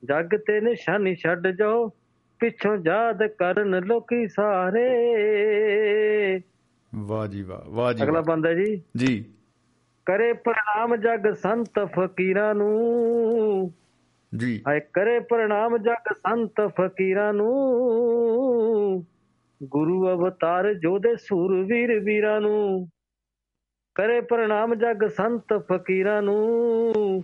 ਜੱਗ 0.05 0.25
ਤੇ 0.25 0.61
ਨਿਸ਼ਾਨੀ 0.61 1.15
ਛੱਡ 1.15 1.47
ਜਾਓ। 1.47 1.91
ਪਿੱਛੋਂ 2.39 2.77
ਯਾਦ 2.85 3.23
ਕਰਨ 3.23 3.83
ਲੋਕੀ 3.83 4.27
ਸਾਰੇ। 4.27 4.89
ਵਾਹ 6.95 7.27
ਜੀ 7.27 7.41
ਵਾਹ 7.43 7.69
ਵਾਹ 7.69 7.93
ਜੀ 7.93 8.03
ਅਗਲਾ। 8.03 8.21
ਬੰਦਾ 8.21 8.53
ਜੀ। 8.53 8.81
ਜੀ। 8.97 9.25
ਕਰੇ 10.05 10.33
ਪ੍ਰਣਾਮ 10.33 10.95
ਜਗ 10.95 11.33
ਸੰਤ 11.33 11.79
ਫਕੀਰਾਂ 11.79 12.55
ਨੂੰ। 12.55 13.71
ਜੀ। 14.37 14.61
ਹਾਏ 14.67 14.79
ਕਰੇ 14.79 15.19
ਪ੍ਰਣਾਮ 15.19 15.77
ਜਗ 15.77 16.13
ਸੰਤ 16.13 16.61
ਫਕੀਰਾਂ 16.61 17.33
ਨੂੰ। 17.33 19.05
ਗੁਰੂ 19.63 20.07
ਅਵਤਾਰ 20.07 20.73
ਜੋਦੇ 20.73 21.15
ਸੂਰਵੀਰ 21.15 21.99
ਵੀਰਾਂ 21.99 22.41
ਨੂੰ। 22.41 22.87
ਕਰੇ 23.95 24.21
ਪ੍ਰਣਾਮ 24.21 24.75
ਜਗ 24.75 25.07
ਸੰਤ 25.07 25.53
ਫਕੀਰਾਂ 25.53 26.21
ਨੂੰ। 26.21 27.23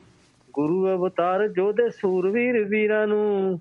ਗੁਰੂ 0.53 0.87
ਅਵਤਾਰ 0.87 1.47
ਜੋਦੇ 1.47 1.89
ਸੂਰਵੀਰ 1.89 2.63
ਵੀਰਾਂ 2.63 3.07
ਨੂੰ। 3.07 3.59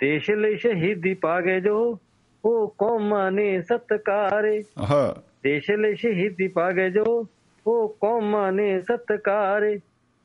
ਦੇਸ਼ 0.00 0.30
ਲਈ 0.30 0.56
ਸ਼ਹੀਦੀ 0.56 1.14
ਪਾ 1.14 1.40
ਗਏ 1.40 1.60
ਜੋ। 1.60 1.98
ਉਹ 2.44 2.74
ਕੌਮਾਂ 2.78 3.32
ਨੇ 3.32 3.62
ਸਤਕਾਰੇ। 3.62 4.62
ਦੇਸ਼ 5.42 5.70
ਲਈ 5.70 5.94
ਸ਼ਹੀਦੀ 5.94 6.48
ਪਾ 6.48 6.72
ਗਏ 6.72 6.90
ਜੋ। 6.90 7.26
ਉਹ 7.66 7.88
ਕੌਮਾਂ 8.00 8.52
ਨੇ 8.52 8.80
ਸਤਕਾਰੇ। 8.80 9.78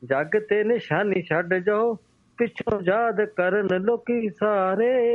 ਜੱਗ 0.04 0.26
ਤੇ 0.26 0.64
ਨਿਸ਼ਾਨੀ 0.64 1.22
ਛੱਡ 1.22 1.54
ਜਾਓ। 1.54 1.98
ਪਿੱਛੋਂ 2.40 2.80
ਯਾਦ 2.82 3.24
ਕਰਨ 3.24 3.68
ਲੋਕੀ 3.80 4.28
ਸਾਰੇ। 4.28 5.12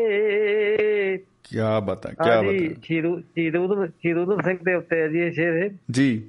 ਕੀ 1.18 1.58
ਬਤਾ 1.84 2.10
ਕੀ 2.10 2.48
ਬਤਾ 2.48 2.74
ਸ਼ੀਰੂ 2.84 3.20
ਸ਼ੀਰੂ 3.20 3.86
ਸ਼ੀਰੂ 3.86 4.42
ਸਿੰਘ 4.42 4.58
ਦੇ 4.64 4.74
ਉੱਤੇ 4.74 5.02
ਹੈ 5.02 5.08
ਜੀ 5.08 5.20
ਇਹ 5.20 5.32
ਸ਼ੇਰ। 5.32 5.70
ਜੀ। 5.92 6.24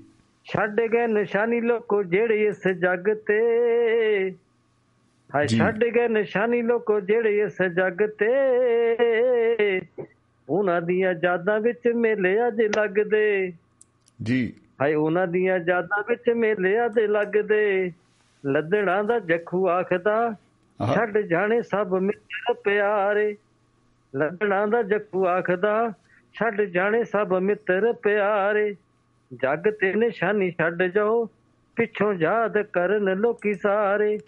ਛੱਡ 0.44 0.80
ਗਏ 0.80 1.06
ਨਿਸ਼ਾਨੀ 1.06 1.60
ਲੋਕੋ 1.60 2.02
ਜਿਹੜੇ 2.02 2.46
ਇਸ 2.46 2.68
ਜੱਗ 2.68 3.04
ਤੇ। 3.14 3.40
ਹਾਏ। 5.34 5.46
ਛੱਡ 5.46 5.84
ਗਏ 5.84 6.08
ਨਿਸ਼ਾਨੀ 6.08 6.62
ਲੋਕੋ 6.62 7.00
ਜਿਹੜੇ 7.00 7.38
ਇਸ 7.38 7.62
ਜੱਗ 7.62 8.02
ਤੇ। 8.02 8.46
ਉਹਨਾਂ 10.48 10.82
ਦੀਆਂ 10.82 11.14
ਯਾਦਾਂ 11.24 11.60
ਵਿੱਚ 11.60 11.88
ਮੇਲੇ 11.94 12.46
ਅੱਜ 12.46 12.62
ਲੱਗਦੇ। 12.62 13.52
ਜੀ। 14.22 14.52
ਹਾਏ 14.82 14.94
ਉਹਨਾਂ 14.94 15.26
ਦੀਆਂ 15.26 15.58
ਯਾਦਾਂ 15.66 16.02
ਵਿੱਚ 16.08 16.30
ਮੇਲਿਆਂ 16.36 16.90
ਦੇ 16.90 17.06
ਲੱਗਦੇ। 17.06 17.92
ਲੱਦੜਾਂ 18.46 19.04
ਦਾ 19.04 19.18
ਜੱਖੂ 19.18 19.68
ਆਖਦਾ। 19.68 20.34
ਛੱਡ 20.94 21.18
ਜਾਣੇ 21.18 21.62
ਸਭ 21.62 21.94
ਮਿੱਤਰ 22.02 22.54
ਪਿਆਰੇ। 22.54 23.36
ਲੱਦੜਾਂ 24.16 24.68
ਦਾ 24.68 24.82
ਜੱਖੂ 24.82 25.26
ਆਖਦਾ 25.26 25.92
ਛੱਡ 26.34 26.62
ਜਾਣੇ 26.62 27.04
ਸਭ 27.04 27.34
ਮਿੱਤਰ 27.42 27.92
ਪਿਆਰੇ। 27.92 28.76
ਜੱਗ 29.32 29.58
ਤੇ 29.58 29.94
ਨਿਸ਼ਾਨੀ 29.94 30.50
ਛੱਡ 30.50 30.82
ਜਾਓ 30.82 31.28
ਪਿੱਛੋਂ 31.76 32.14
ਯਾਦ 32.14 32.62
ਕਰਨ 32.62 33.04
ਲੋਕੀ 33.14 33.54
ਸਾਰੇ। 33.54 34.18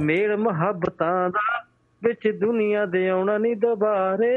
ਮੇਲ 0.00 0.36
ਮੁਹੱਬਤਾਂ 0.36 1.30
ਦਾ 1.30 1.64
ਵਿੱਚ 2.04 2.38
ਦੁਨੀਆ 2.40 2.86
ਦੇ 2.86 3.08
ਆਉਣਾ 3.08 3.38
ਨਹੀਂ 3.38 3.56
ਦੁਬਾਰੇ। 3.56 4.32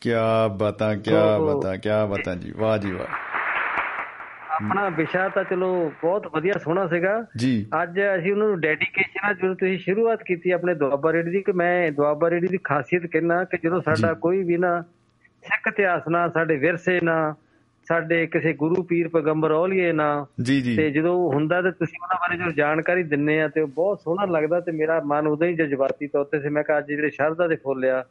ਕਿਆ 0.00 0.48
ਬਾਤਾਂ 0.48 0.96
ਕਿਆ 0.96 1.38
ਬਾਤਾਂ 1.38 1.78
ਕਿਆ 1.78 2.06
ਬਾਤਾਂ 2.06 2.36
ਜੀ। 2.36 2.52
ਵਾਹ 2.56 2.78
ਜੀ 2.78 2.92
ਵਾਹ। 2.92 3.06
ਆਪਣਾ 4.54 4.88
ਵਿਸ਼ਾ 4.88 5.28
ਤਾਂ 5.28 5.44
ਚਲੋ 5.44 5.92
ਬਹੁਤ 6.02 6.26
ਵਧੀਆ 6.34 6.52
ਸੋਹਣਾ 6.64 6.86
ਸੀਗਾ 6.86 7.26
ਜੀ 7.36 7.66
ਅੱਜ 7.82 8.00
ਅਸੀਂ 8.00 8.32
ਉਹਨਾਂ 8.32 8.48
ਨੂੰ 8.48 8.60
ਡੈਡੀਕੇਸ਼ਨ 8.60 9.26
ਆ 9.26 9.32
ਜਦੋਂ 9.32 9.54
ਤੁਸੀਂ 9.54 9.78
ਸ਼ੁਰੂਆਤ 9.78 10.22
ਕੀਤੀ 10.22 10.50
ਆਪਣੇ 10.50 10.74
ਦੁਆਬਾ 10.74 11.12
ਰੇਡੀ 11.12 11.30
ਦੀ 11.30 11.42
ਕਿ 11.42 11.52
ਮੈਂ 11.52 11.92
ਦੁਆਬਾ 11.92 12.30
ਰੇਡੀ 12.30 12.46
ਦੀ 12.46 12.58
ਖਾਸੀਅਤ 12.64 13.06
ਕਹਿਣਾ 13.06 13.44
ਕਿ 13.44 13.58
ਜਦੋਂ 13.64 13.80
ਸਾਡਾ 13.80 14.12
ਜੀ। 14.12 14.20
ਕੋਈ 14.20 14.42
ਵੀ 14.42 14.56
ਨਾ 14.56 14.80
ਸਿੱਖ 15.42 15.68
ਇਤਿਹਾਸ 15.68 16.02
ਨਾਲ 16.08 16.30
ਸਾਡੇ 16.30 16.56
ਵਿਰਸੇ 16.56 17.00
ਨਾਲ 17.02 17.34
ਸਾਡੇ 17.86 18.26
ਕਿਸੇ 18.26 18.52
ਗੁਰੂ 18.52 18.82
ਪੀਰ 18.82 19.08
ਪੈਗੰਬਰ 19.08 19.50
ਔਲੀਏ 19.50 19.92
ਨਾਲ 19.92 20.24
ਜੀ 20.42 20.60
ਜੀ 20.60 20.76
ਤੇ 20.76 20.90
ਜਦੋਂ 20.90 21.32
ਹੁੰਦਾ 21.32 21.62
ਤੇ 21.62 21.70
ਤੁਸੀਂ 21.70 21.98
ਉਹਨਾਂ 22.02 22.16
ਬਾਰੇ 22.20 22.38
ਜਦੋਂ 22.38 22.52
ਜਾਣਕਾਰੀ 22.52 23.02
ਦਿੰਨੇ 23.02 23.40
ਆ 23.40 23.48
ਤੇ 23.48 23.60
ਉਹ 23.60 23.68
ਬਹੁਤ 23.68 24.00
ਸੋਹਣਾ 24.00 24.24
ਲੱਗਦਾ 24.24 24.60
ਤੇ 24.60 24.72
ਮੇਰਾ 24.72 25.00
ਮਨ 25.04 25.26
ਉਦੋਂ 25.26 25.46
ਹੀ 25.46 25.54
ਜਜ਼ਬਾਤੀ 25.54 26.06
ਤੌਰ 26.06 26.24
ਤੇ 26.24 26.40
ਸੀ 26.40 26.48
ਮੈਂ 26.48 26.62
ਕਿਹਾ 26.62 26.78
ਅੱਜ 26.78 26.86
ਜਿਹੜੇ 26.86 27.10
ਸ਼ਰਧਾ 27.10 27.46
ਦੇ 27.46 27.56
ਫੁੱਲ 27.56 27.84
ਆ 27.84 28.04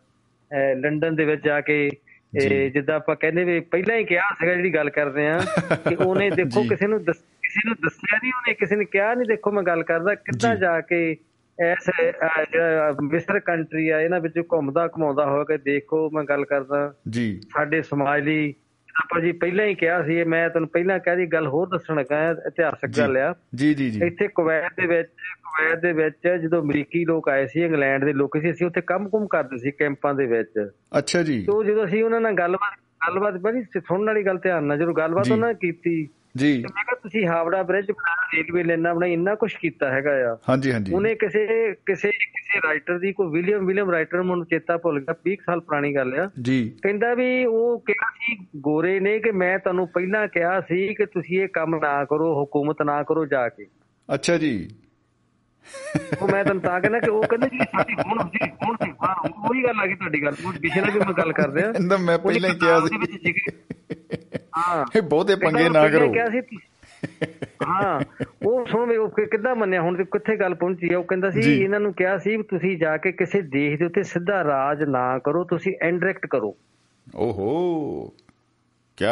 ਲੰਡਨ 0.76 1.16
ਦੇ 1.16 1.26
ਵਿੱਚ 1.26 1.44
ਜਾ 1.44 1.62
ਕੇ 1.62 1.90
ਜੀ। 1.90 1.98
ਇਹ 2.36 2.72
ਜਿੱਦਾਂ 2.72 2.96
ਆਪਾਂ 2.96 3.16
ਕਹਿੰਦੇ 3.16 3.44
ਵੀ 3.44 3.60
ਪਹਿਲਾਂ 3.60 3.98
ਹੀ 3.98 4.04
ਕਿਹਾ 4.04 4.24
ਸੀਗਾ 4.40 4.54
ਜਿਹੜੀ 4.54 4.74
ਗੱਲ 4.74 4.90
ਕਰਦੇ 4.90 5.28
ਆ 5.28 5.40
ਕਿ 5.90 5.96
ਉਹਨੇ 5.96 6.30
ਦੇਖੋ। 6.30 6.64
ਕਿਸੇ 6.64 6.88
ਨੂੰ 6.88 7.04
ਦੱਸ- 7.04 7.24
ਕਿਸੇ 7.42 7.62
ਨੂੰ 7.66 7.76
ਦੱਸਿਆ 7.84 8.18
ਨਹੀਂ 8.24 8.32
ਉਹਨੇ 8.34 8.54
ਕਿਸੇ 8.54 8.76
ਨੇ 8.76 8.86
ਕਿਹਾ 8.86 9.14
ਨਹੀਂ 9.14 9.28
ਦੇਖੋ 9.28 9.52
ਮੈਂ 9.52 9.64
ਗੱਲ 9.64 9.84
ਕਰਦਾ 9.84 10.16
ਕਿੱਦਾਂ 10.16 10.56
ਜੀ। 10.56 10.62
ਕੇ 10.88 11.18
ਐਸ 11.60 11.90
ਅਹ, 11.90 12.44
ਜਿਹੜਾ 12.52 12.96
ਮਿਸਰ 13.02 13.40
ਕੰਟਰੀ 13.40 13.90
ਆ 13.90 14.02
ਇਹਨਾਂ 14.02 14.20
ਵਿੱਚ 14.20 14.40
ਘੁੰਮਦਾ 14.54 14.88
ਘਮਾਉਂਦਾ 14.88 15.26
ਹੋਇਆ 15.26 15.44
ਕਿ 15.44 15.58
ਦੇਖੋ 15.58 16.10
ਮੈਂ 16.10 16.24
ਗੱਲ 16.24 16.46
ਕਰਦਾ 16.46 16.94
ਜੀ 17.10 17.42
ਸਾਡੇ 17.54 17.82
ਸਮਾਜ 17.82 18.24
ਲਈ 18.24 18.54
ਆਪਾਂ 18.96 19.22
ਜੀ 19.22 19.32
ਪਹਿਲਾਂ 19.32 19.66
ਹੀ 19.66 19.76
ਕਿਹਾ 19.76 20.04
ਸੀ 20.04 20.24
ਮੈਂ 20.24 20.50
ਤੁਹਾਨੂੰ 20.50 20.70
ਪਹਿਲਾਂ 20.70 21.00
ਕਹਿ 21.00 21.16
ਦੀ 21.16 21.26
ਗੱਲ 21.26 21.48
ਹੋਰ 21.48 21.70
ਦੱਸਣ 21.70 21.96
ਲੱਗਾ 21.96 22.30
ਇਤਿਹਾਸਕ 22.32 22.88
ਜੀ। 22.88 23.02
ਗੱਲ 23.02 23.18
ਆ। 23.18 23.36
ਜੀ 23.56 23.74
ਜੀ 23.74 23.90
ਜੀ। 23.90 24.00
ਇੱਥੇ 24.06 24.28
ਕੁਵੈਤ 24.28 24.82
ਦੇ 24.82 24.88
ਵਿੱਚ 24.88 25.10
ਕੁਵੈਤ 25.44 25.80
ਦੇ 25.80 25.94
ਵਿੱਚ 25.94 26.28
ਜਦੋਂ 26.28 26.62
ਅਮਰੀਕੀ 26.62 27.06
ਲੋਕ 27.06 27.30
ਆਏ 27.30 27.48
ਸੀ 27.48 27.62
ਇੰਗਲੈਂਡ 27.62 28.06
ਦੇ 28.06 28.14
ਲੋਕ 28.14 28.38
ਸੀ 28.42 28.52
ਅਸੀਂ 28.52 28.68
ਉੱਥੇ 28.68 28.82
ਕੰਮ-ਕੁਮ 28.82 29.28
ਕਰਦੇ 29.28 29.58
ਸੀ 29.58 29.72
ਕੈਂਪਾਂ 29.72 30.14
ਦੇ 30.14 30.26
ਵਿੱਚ। 30.26 30.70
ਅੱਛਾ 30.98 31.24
ਜੀ। 31.24 31.42
ਤੇ 31.42 31.66
ਜਦੋਂ 31.66 31.86
ਅਸੀਂ 31.86 32.04
ਉਹਨਾਂ 32.04 32.22
ਨਾਲ 32.22 32.34
ਗੱਲਬਾਤ 32.34 32.80
ਗੱਲਬਾਤ 33.08 33.34
ਬੜੀ 33.34 33.62
ਸੁਣਨ 33.62 34.06
ਵਾਲੀ 34.06 34.24
ਗੱਲ 34.24 34.38
ਧਿਆਨ 34.38 34.64
ਨਾਲ 34.64 34.78
ਜਦੋਂ 34.78 34.94
ਗੱਲਬਾਤ 34.94 35.24
ਜੀ। 35.24 35.32
ਉਹਨਾਂ 35.32 35.54
ਕੀਤੀ 35.54 36.10
ਜੀ। 36.38 36.62
ਮੈਂ 36.62 36.93
ਤੁਸੀਂ 37.04 37.28
ਹਾਵੜਾ 37.28 37.64
ਬ੍ਰਿਜ 37.64 37.92
ਰੇਲਵੇ 38.36 38.64
ਲਾਈਨਾਂ 38.64 38.96
ਬਣਾਈ 38.96 39.14
ਇੰਨਾ 39.14 39.36
ਕੁਝ 39.36 39.54
ਕੀਤਾ 39.54 39.92
ਹੈਗਾ 39.92 40.34
ਆ। 40.34 40.38
ਹਾਂਜੀ 40.50 40.74
ਹਾਂਜੀ। 40.74 40.94
ਉਹਨੇ 40.94 41.16
ਕਿਸੇ 41.16 41.74
ਕਿਸੇ 41.86 42.12
ਕਿਸੇ 42.12 42.68
ਰਾਈਟਰ 42.68 43.00
ਦੀ 43.00 43.14
ਕੋਈ 43.14 43.28
ਵਿਲੀਅਮ 43.28 43.66
ਵਿਲੀਅਮ 43.66 43.92
ਰਾਈਟਰ 43.92 44.24
ਮੈਨੂੰ 44.24 44.46
ਚੇਤਾ 44.46 44.78
ਭੁੱਲ 44.78 45.00
ਗਿਆ 45.00 45.16
20 45.30 45.36
ਸਾਲ 45.46 45.60
ਪੁਰਾਣੀ 45.60 45.96
ਗੱਲ 45.96 46.14
ਆ। 46.14 46.30
ਜੀ। 46.42 46.70
ਕਹਿੰਦਾ 46.84 47.14
ਵੀ 47.14 47.46
ਉਹ 47.46 47.80
ਕਿਹਾ 47.80 48.12
ਸੀ 48.12 48.48
ਗੋਰੇ 48.56 49.00
ਨੇ 49.00 49.20
ਕਿ 49.20 49.32
ਮੈਂ 49.32 49.60
ਤੁਹਾਨੂੰ 49.60 49.88
ਪਹਿਲਾਂ 49.88 50.28
ਕਿਹਾ 50.28 50.62
ਸੀ 50.62 50.94
ਕਿ 50.94 51.06
ਤੁਸੀਂ 51.06 51.42
ਇਹ 51.42 51.48
ਕੰਮ 51.48 51.76
ਨਾ 51.76 52.06
ਕਰੋ 52.06 52.44
ਹਕੂਮਤ 52.44 52.82
ਨਾ 52.82 53.04
ਕਰੋ 53.04 53.26
ਜਾ 53.26 53.50
ਕੇ। 53.50 53.66
ਅੱਛਾ 54.14 54.38
ਜੀ। 54.38 54.70
ਉਹ 56.22 56.28
ਮੈਂ 56.28 56.44
ਤੁਹਾਨੂੰ 56.44 56.64
ਤਾਂ 56.64 56.82
ਕਹਿੰਦਾ 56.82 57.00
ਕਿ 57.00 57.10
ਉਹ 57.10 57.24
ਕਹਿੰਦੇ 57.24 57.48
ਜੀ 57.48 57.58
ਸਾਡੀ 57.58 57.94
ਹੁਣ 57.94 58.28
ਸੀ 58.28 58.50
ਹੁਣ 58.68 58.76
ਸੀ? 58.84 58.92
ਹਾਂ 58.92 59.30
ਉਹੀ 59.50 59.64
ਗੱਲ 59.64 59.80
ਆ 59.80 59.88
ਗਈ 59.88 59.94
ਤੁਹਾਡੀ 59.94 60.24
ਗੱਲ 60.24 60.34
ਉਹ 60.46 60.54
ਨਾਲ 60.54 60.92
ਵੀ 60.92 61.00
ਮੈਂ 61.00 61.14
ਗੱਲ 61.14 61.34
ਕਰ 61.34 61.50
ਰਿਹਾ 61.50 61.98
ਮੈਂ 61.98 62.18
ਪਹਿਲਾਂ 62.20 62.50
ਹੀ 62.50 62.56
ਕਿਹਾ 62.60 62.80
ਸੀ। 62.80 63.34
ਹਾਂ। 64.58 64.86
ਇਹ 64.96 65.02
ਬਹੁਤੇ 65.02 65.36
ਪੰਗੇ 65.36 65.70
ਨਾ 65.70 65.90
ਕਰੋ। 65.90 66.12
ਕਿਹਾ 66.12 66.26
ਸੀ 66.26 66.42
ਹਾਂ 67.68 68.02
ਉਹ 68.46 68.66
ਸੁਣ 68.66 68.90
ਵੀ 68.90 68.98
ਉਹ 68.98 69.10
ਕਿ- 69.10 69.28
ਕਿੱਦਾਂ 69.28 69.56
ਮੰਨਿਆ? 69.56 69.82
ਹੁਣ 69.82 70.04
ਕਿੱਥੇ 70.04 70.36
ਗੱਲ 70.36 70.56
ਪਹੁੰਚੀ 70.56 70.94
ਆ? 70.94 70.98
ਉਹ 70.98 71.04
ਕਹਿੰਦਾ 71.04 71.30
ਸੀ। 71.30 71.42
ਇਹਨਾਂ 71.64 71.80
ਨੂੰ 71.80 71.94
ਕਿਹਾ 71.94 72.18
ਸੀ 72.18 72.38
ਤੁਸੀਂ 72.38 72.78
ਜਾ 72.78 72.98
ਕੇ 72.98 73.12
ਕਿਸੇ 73.12 73.42
ਦੇਸ਼ 73.42 73.80
ਦੇ 73.80 73.86
ਉੱਤੇ 73.86 74.04
ਸਿੱਧਾ 74.04 74.44
ਰਾਜ 74.44 74.84
ਨਾ 74.84 75.20
ਕਰੋ 75.20 75.44
ਤੁਸੀਂ 75.44 75.74
ਇਨਡਾਇਰੈਕਟ 75.82 76.26
ਕਰੋ। 76.26 76.58
ਓਹੋ 77.16 78.14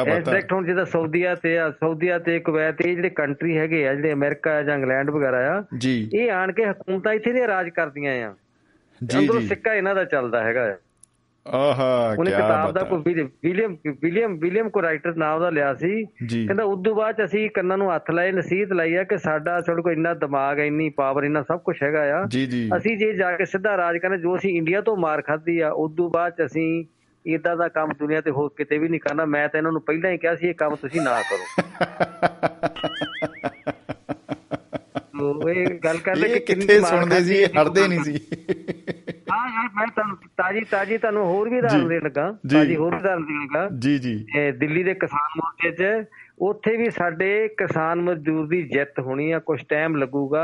ਇਸ 0.04 0.08
ਬਾਤਾਂ 0.10 0.22
ਡਾਇਰੈਕਟ 0.22 0.54
ਹੁਣ 0.54 0.66
ਜਿਹਦਾ 0.66 0.86
ਸਾਊਦੀਆ 0.86 1.36
ਤੇ 1.36 1.60
ਆ 1.60 1.72
ਸਾਊਦੀਆ 1.72 2.20
ਤੇ 2.20 2.40
ਕੁਵੈਤ 2.40 2.82
ਇਹ 2.82 2.96
ਜਿਹੜੇ 2.96 3.10
ਕੰਟਰੀ 3.10 3.58
ਹੈਗੇ 3.58 3.88
ਆ 3.88 3.96
ਜਿਹੜੇ 3.96 4.14
ਅਮਰੀਕਾ 4.14 4.64
ਜਾਂ 4.64 4.76
ਇੰਗਲੈਂਡ 4.76 5.10
ਵਗੈਰਾ 5.10 5.60
ਆ 5.60 5.64
ਇਹ 6.14 6.32
ਆਣ 6.32 6.52
ਕੇ 6.52 6.66
ਹਕੂਮਤਾਂ 6.66 7.14
ਇੱਥੇ 7.14 7.34
ਦੇ 7.34 7.48
ਰਾਜ 7.48 7.70
ਕਰਦੀਆਂ 7.70 8.30
ਆ। 8.30 8.36
ਜੀ 9.06 9.28
ਜੀ। 9.40 9.48
ਸਿੱਕਾ 9.48 9.74
ਇਹਨਾਂ 9.74 9.96
ਦਾ 9.96 10.04
ਚੱਲਦਾ 10.04 10.44
ਹੈਗਾ 10.44 10.72
ਆ। 10.72 10.76
ਆਹਾ 11.48 12.16
ਉਹਨੇ 12.20 12.32
ਕਿਤਾਬ 12.32 12.72
ਦਾ 12.72 12.84
ਕੋਈ 12.84 13.00
Willi- 13.00 13.30
William 13.44 13.78
William 14.02 14.40
William 14.40 14.70
co 14.70 14.82
writer 14.82 15.16
ਨਾਮ 15.16 15.42
ਦਾ 15.42 15.50
ਲਿਆ 15.50 15.74
ਸੀ। 15.74 16.06
ਕਹਿੰਦਾ 16.06 16.64
ਉਦੋਂ 16.64 16.96
ਬਾਅਦ 16.96 17.16
ਚ 17.16 17.26
ਅਸੀਂ 17.26 17.50
ਕੰਨਾਂ 17.50 17.78
ਨੂੰ 17.78 17.96
ਹੱਥ 17.96 18.12
ਲਾਏ 18.12 18.32
ਨਸੀਹਤ 18.32 18.74
ਲਾਈ 18.74 18.96
ਆ 18.96 19.04
ਕਿ 19.04 19.18
ਸਾਡਾ 19.18 19.62
ਸਾਡੇ 19.62 19.82
ਕੋਲ 19.82 19.92
ਇੰਨਾ 19.92 20.14
ਦਿਮਾਗ 20.14 20.60
ਹੈ 20.60 20.66
ਇੰਨੀ 20.66 20.90
ਪਾਵਰ 20.90 21.24
ਇੰਨਾ 21.24 21.42
ਸਭ 21.42 21.60
ਕੁਝ 21.60 21.76
ਹੈਗਾ 21.84 22.20
ਆ। 22.20 22.26
ਅਸੀਂ 22.78 22.98
ਜੇ 22.98 23.14
ਜਾ 23.14 23.38
ਕੇ 23.38 23.46
ਸਿੱਧਾ 23.46 23.78
ਰਾਜ 23.78 23.98
ਕਰਨਾ 23.98 24.18
ਜੋ 24.18 24.36
ਅਸੀਂ 24.36 24.58
ਇੰਡੀਆ 24.58 24.82
ਤੋਂ 24.82 24.98
ਮਾਰ 24.98 25.22
ਖਾਧੀ 25.22 25.60
ਆ 25.60 25.70
ਉਦੋਂ 25.70 26.10
ਬਾਅਦ 26.10 26.34
ਚ 26.34 26.46
ਅਸੀਂ 26.46 26.86
ਇਦਾਂ 27.26 27.58
ਦਾ 27.58 27.68
ਕੰਮ 27.68 27.92
ਦੁਨੀਆ 28.00 28.22
ਤੇ 28.22 28.32
ਹੋਰ 28.32 28.52
ਕਿਤੇ 28.58 28.78
ਵੀ 28.78 28.90
ਨਹੀਂ 28.90 29.00
ਕਰਨਾ। 29.00 29.26
ਮੈਂ 29.26 29.50
ਤਾਂ 29.50 29.60
ਇਹਨਾਂ 29.60 29.72
ਨੂੰ 29.72 29.82
ਪਹਿਲਾਂ 29.82 30.12
ਹੀ 30.12 30.18
ਕਿਹਾ 30.18 30.36
ਸੀ 30.36 30.48
ਇਹ 30.48 30.54
ਕੰਮ 30.54 30.76
ਤੁਸੀਂ 30.76 31.02
ਨਾ 31.02 31.22
ਕਰੋ। 31.22 31.46
ਤੋ 35.20 35.50
ਇਹ 35.50 35.80
ਗੱਲ 35.80 35.98
ਕਰਦੇ 35.98 36.30
ਕਿ 36.30 36.40
ਕਿੰਨੀ 36.40 36.80
ਸੁਣਦੇ 36.80 37.24
ਸੀ 37.24 37.44
ਹੈ, 37.44 37.50
ਹਟਦੇ 37.62 37.88
ਨਹੀਂ 37.88 38.04
ਸੀ। 38.04 38.20
ਹਾਂ 39.32 39.48
ਯਾਰ 39.50 39.70
ਮੈਂ 39.76 39.88
ਤੁਹਾਨੂੰ 39.88 40.18
ਤਾਜੀ 40.38 40.62
ਤਾਜੀ 40.72 40.98
ਤੁਹਾਨੂੰ 40.98 41.26
ਹੋਰ 41.26 41.50
ਵੀ 41.50 41.58
ਉਦਾਹਰਨ। 41.58 41.88
ਦੇਣ 41.88 42.04
ਲੱਗਾ। 42.04 42.32
ਤਾਜੀ 42.52 42.76
ਹੋਰ 42.76 42.94
ਉਦਾਹਰਨ 42.96 43.26
ਦੇਣ 43.26 43.42
ਲੱਗਾ। 43.42 43.68
ਜੀ 43.80 43.98
ਜੀ। 44.00 44.14
ਇਹ 44.38 44.52
ਦਿੱਲੀ 44.54 44.84
ਦੇ 44.84 44.94
ਕਿਸਾਨ 44.94 45.30
ਮੋਰਚੇ 45.38 45.72
'ਚ 45.72 46.06
ਉੱਥੇ 46.42 46.76
ਵੀ 46.78 46.90
ਸਾਡੇ 46.90 47.48
ਕਿਸਾਨ 47.58 48.02
ਮਜ਼ਦੂਰ 48.02 48.48
ਦੀ 48.48 48.62
ਜਿੱਤ 48.64 49.00
ਹੋਣੀ 49.00 49.32
ਆ 49.32 49.40
ਕੁਝ 49.40 49.60
ਟਾਈਮ 49.70 49.96
ਲੱਗੂਗਾ। 49.96 50.44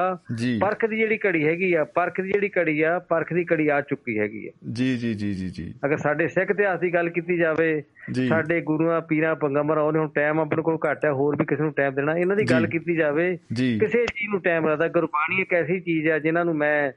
ਪਰਖ 0.61 0.85
ਦੀ 0.85 0.97
ਜਿਹੜੀ 0.97 1.17
ਘੜੀ 1.25 1.45
ਹੈਗੀ 1.47 1.73
ਆ 1.73 1.83
ਪਰਖ 1.83 2.21
ਦੀ 2.21 2.31
ਜਿਹੜੀ 2.31 2.49
ਘੜੀ 2.57 2.81
ਆ 2.81 2.97
ਪਰਖ 2.99 3.33
ਦੀ 3.33 3.45
ਘੜੀ 3.53 3.67
ਆ 3.67 3.79
ਚੁੱਕੀ 3.81 4.17
ਹੈਗੀ 4.19 4.47
ਆ। 4.47 4.51
ਜੀ 4.73 4.95
ਜੀ 4.97 5.13
ਜੀ 5.13 5.33
ਜੀ 5.33 5.49
ਜੀ। 5.49 5.73
ਅਗਰ 5.85 5.97
ਸਾਡੇ 5.97 6.27
ਸਿੱਖ 6.27 6.51
ਇਤਿਹਾਸ 6.51 6.79
ਦੀ 6.79 6.93
ਗੱਲ 6.93 7.09
ਕੀਤੀ 7.09 7.37
ਜਾਵੇ 7.37 7.81
ਸਾਡੇ 8.29 8.59
ਗੁਰੂਆਂ 8.61 9.01
ਪੀਰਾਂ 9.01 9.35
ਪੰਗੰਬਰਾਂ 9.35 9.83
ਉਹਨੇ 9.83 9.99
ਹੁਣ 9.99 10.09
ਟਾਈਮ 10.15 10.39
ਆਪਣੇ 10.39 10.63
ਕੋਲ 10.63 10.77
ਘੱਟ 10.89 11.05
ਹੈ 11.05 11.11
ਹੋਰ 11.11 11.35
ਵੀ 11.35 11.45
ਕਿਸੇ 11.45 11.63
ਨੂੰ 11.63 11.71
ਟਾਈਮ 11.73 11.93
ਦੇਣਾ 11.93 12.15
ਇਹਨਾਂ 12.17 12.35
ਦੀ 12.35 12.43
ਗੱਲ। 12.51 12.67
ਕੀਤੀ 12.67 12.95
ਜਾਵੇ 12.95 13.35
ਕਿਸੇ 13.79 14.05
ਚੀਜ਼ 14.05 14.29
ਨੂੰ 14.31 14.39
ਟਾਈਮ 14.41 14.67
ਲੱਗਦਾ। 14.69 14.87
ਗੁਰਬਾਣੀ 14.87 15.41
ਇੱਕ 15.41 15.53
ਐਸੀ 15.53 15.79
ਚੀਜ਼ 15.79 16.07
ਹੈ 16.07 16.19
ਜਿਨ੍ਹਾਂ 16.19 16.45
ਨੂੰ 16.45 16.55
ਮੈਂ 16.55 16.91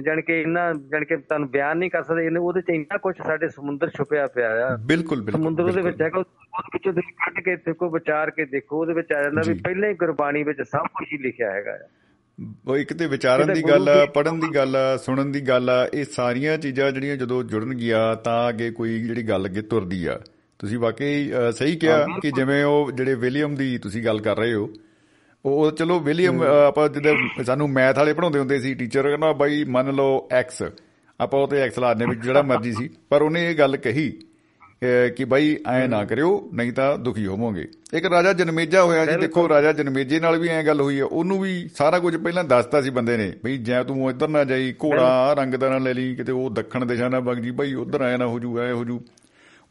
ਜਾਣ 0.00 0.20
ਕੇ 0.20 0.40
ਇੰਨਾ 0.42 0.72
ਜਾਣ 0.72 1.04
ਕੇ 1.04 1.16
ਤੁਹਾਨੂੰ 1.16 1.48
ਬਿਆਨ 1.50 1.78
ਨਹੀਂ 1.78 1.90
ਕਰ 1.90 2.02
ਸਕਦੇ 2.02 2.24
ਇਹਨੇ 2.26 2.38
ਉਹਦੇ 2.38 2.60
ਚ 2.60 2.70
ਇੰਨਾ 2.70 2.96
ਕੁਝ 2.96 3.14
ਸਾਡੇ 3.26 3.48
ਸਮੁੰਦਰ 3.48 3.90
ਛੁਪਿਆ 3.90 4.26
ਪਿਆ 4.26 4.48
ਆ 4.66 4.76
ਬਿਲਕੁਲ 4.76 5.20
ਬਿਲਕੁਲ 5.22 5.40
ਸਮੁੰਦਰ 5.42 5.62
ਉਹਦੇ। 5.64 5.82
ਵਿੱਚ 5.82 6.02
ਹੈਗਾ 6.02 6.18
ਉਹਦੇ 6.18 6.68
ਵਿੱਚੋਂ 6.72 6.92
ਤੁਸੀਂ 6.92 7.14
ਕੱਢ 7.14 7.40
ਕੇ 7.44 7.56
ਦੇਖੋ 7.56 7.90
ਵਿਚਾਰ 7.90 8.30
ਕੇ 8.30 8.44
ਦੇਖੋ 8.44 8.80
ਉਹਦੇ 8.80 8.92
ਵਿੱਚ 8.92 9.12
ਆ 9.12 9.22
ਜਾਂਦਾ 9.22 9.42
ਵੀ। 9.48 9.54
ਪਹਿਲਾਂ 9.58 9.88
ਹੀ 9.88 9.94
ਗੁਰਬਾਣੀ 9.94 10.42
ਵਿੱਚ 10.42 10.62
ਸਭ 10.62 10.86
ਕੁਝ 10.94 11.06
ਹੀ 11.12 11.18
ਲਿਖਿਆ 11.18 11.50
ਹੈਗਾ 11.50 11.72
ਆ 11.72 11.88
ਉਹ 12.68 12.76
ਇੱਕ 12.76 12.92
ਤੇ 12.92 13.06
ਵਿਚਾਰਨ 13.06 13.52
ਦੀ 13.52 13.62
ਗੱਲ 13.62 13.88
ਆ 13.88 14.06
ਪੜਨ 14.06 14.40
ਦੀ 14.40 14.54
ਗੱਲ 14.54 14.76
ਆ 14.76 14.96
ਸੁਣਨ 14.96 15.32
ਦੀ 15.32 15.40
ਗੱਲ 15.40 15.70
ਆ 15.70 15.88
ਇਹ 15.94 16.04
ਸਾਰੀਆਂ 16.04 16.58
ਚੀਜ਼ਾਂ 16.58 16.90
ਜਿਹੜੀਆਂ 16.92 17.16
ਜਦੋਂ 17.16 17.42
ਜੁੜਨਗੀਆਂ 17.44 18.16
ਤਾਂ 18.16 18.48
ਅੱਗੇ 18.48 18.70
ਕੋਈ 18.70 18.98
ਜਿਹੜੀ 19.02 19.22
ਗੱਲ 19.22 19.46
ਅੱਗੇ 19.46 19.62
ਤੁਰਦੀ 19.62 20.04
ਆ 20.06 20.20
ਤੁਸੀਂ 20.58 20.78
ਵਾਕਈ 20.78 21.32
ਸਹੀ 21.52 21.76
ਕਿਹਾ 21.76 22.06
ਕਿ 22.22 22.30
ਜਿਵੇਂ 22.30 22.64
ਉਹ 22.64 22.92
ਜਿਹੜੇ 22.92 23.14
ਵਿਲੀਅਮ 23.14 23.54
ਦੀ 23.54 23.78
ਤੁਸੀਂ 23.78 24.04
ਗੱਲ 24.04 24.20
ਕਰ 24.20 24.36
ਰਹੇ 24.36 24.54
ਹੋ 24.54 24.68
ਉਹ 25.44 25.70
ਚਲੋ 25.72 25.98
ਵਿਲੀਅਮ 26.00 26.42
ਆਪਾਂ 26.42 26.88
ਜਦੋਂ 26.88 27.44
ਸਾਨੂੰ 27.44 27.68
ਮੈਥ 27.70 27.98
ਵਾਲੇ 27.98 28.12
ਪੜਾਉਂਦੇ 28.12 28.38
ਹੁੰਦੇ 28.38 28.58
ਸੀ 28.60 28.74
ਟੀਚਰ 28.74 29.08
ਕਹਿੰਦਾ 29.08 29.32
ਬਾਈ 29.32 29.64
ਮੰਨ 29.68 29.92
ਲਓ 29.94 30.28
x 30.40 30.70
ਆਪਾਂ 31.20 31.40
ਉਹ 31.40 31.48
ਤੇ 31.48 31.66
x 31.66 31.80
ਲਾ 31.80 31.92
ਦਿੰਦੇ 31.94 32.14
ਵੀ 32.14 32.20
ਜਿਹੜਾ 32.20 32.42
ਮਰਜ਼ੀ 32.42 32.72
ਸੀ। 32.72 32.88
ਪਰ 33.08 33.22
ਉਹਨੇ 33.22 33.50
ਇਹ 33.50 33.54
ਗੱਲ 33.54 33.76
ਕਹੀ 33.76 34.10
ਕਿ 35.16 35.24
ਬਾਈ 35.24 35.56
ਐ 35.70 35.86
ਨਾ 35.86 36.04
ਕਰਿਓ 36.04 36.30
ਨਹੀਂ 36.54 36.72
ਤਾਂ 36.72 36.96
ਦੁਖੀ 36.98 37.26
ਹੋਵੋਗੇ। 37.26 37.66
ਇੱਕ 37.94 38.06
ਰਾਜਾ 38.06 38.32
ਜਨਮੇਜਾ 38.32 38.82
ਹੋਇਆ 38.82 39.04
ਜੀ 39.06 39.16
ਦੇਖੋ 39.20 39.48
ਰਾਜਾ 39.48 39.72
ਜਨਮੇਜੇ 39.72 40.20
ਨਾਲ 40.20 40.38
ਵੀ 40.38 40.48
ਐ 40.48 40.62
ਗੱਲ 40.62 40.80
ਹੋਈ 40.80 40.98
ਆ। 41.00 41.04
ਉਹਨੂੰ 41.04 41.40
ਵੀ 41.40 41.68
ਸਾਰਾ 41.76 41.98
ਕੁਝ 41.98 42.16
ਪਹਿਲਾਂ 42.16 42.44
ਦੱਸਤਾ 42.44 42.80
ਸੀ 42.82 42.90
ਬੰਦੇ 42.90 43.16
ਨੇ 43.16 43.32
ਬਈ 43.44 43.56
ਜੈ 43.58 43.82
ਤੂੰ 43.82 44.10
ਇੱਧਰ 44.10 44.28
ਨਾ 44.28 44.44
ਜਾਈ 44.44 44.72
ਘੋੜਾ 44.84 45.34
ਰੰਗ 45.38 45.54
ਦਾ 45.54 45.68
ਨਾ 45.70 45.78
ਲੈ 45.78 45.94
ਲਈ 45.94 46.14
ਕਿਤੇ 46.14 46.32
ਉਹ 46.32 46.50
ਦੱਖਣ 46.50 46.86
ਦਿਸ਼ਾ 46.86 47.08
ਨਾ 47.08 47.20
ਵਗ 47.20 47.38
ਜੀ 47.38 47.50
ਬਾਈ 47.50 47.74
ਉਧਰ 47.74 48.00
ਆਇਆ 48.00 48.16
ਨਾ 48.16 48.26
ਹੋ 48.26 48.38
ਜੂ 48.38 48.58
ਐ 48.58 48.70
ਹੋ 48.72 48.84
ਜੂ। 48.84 49.00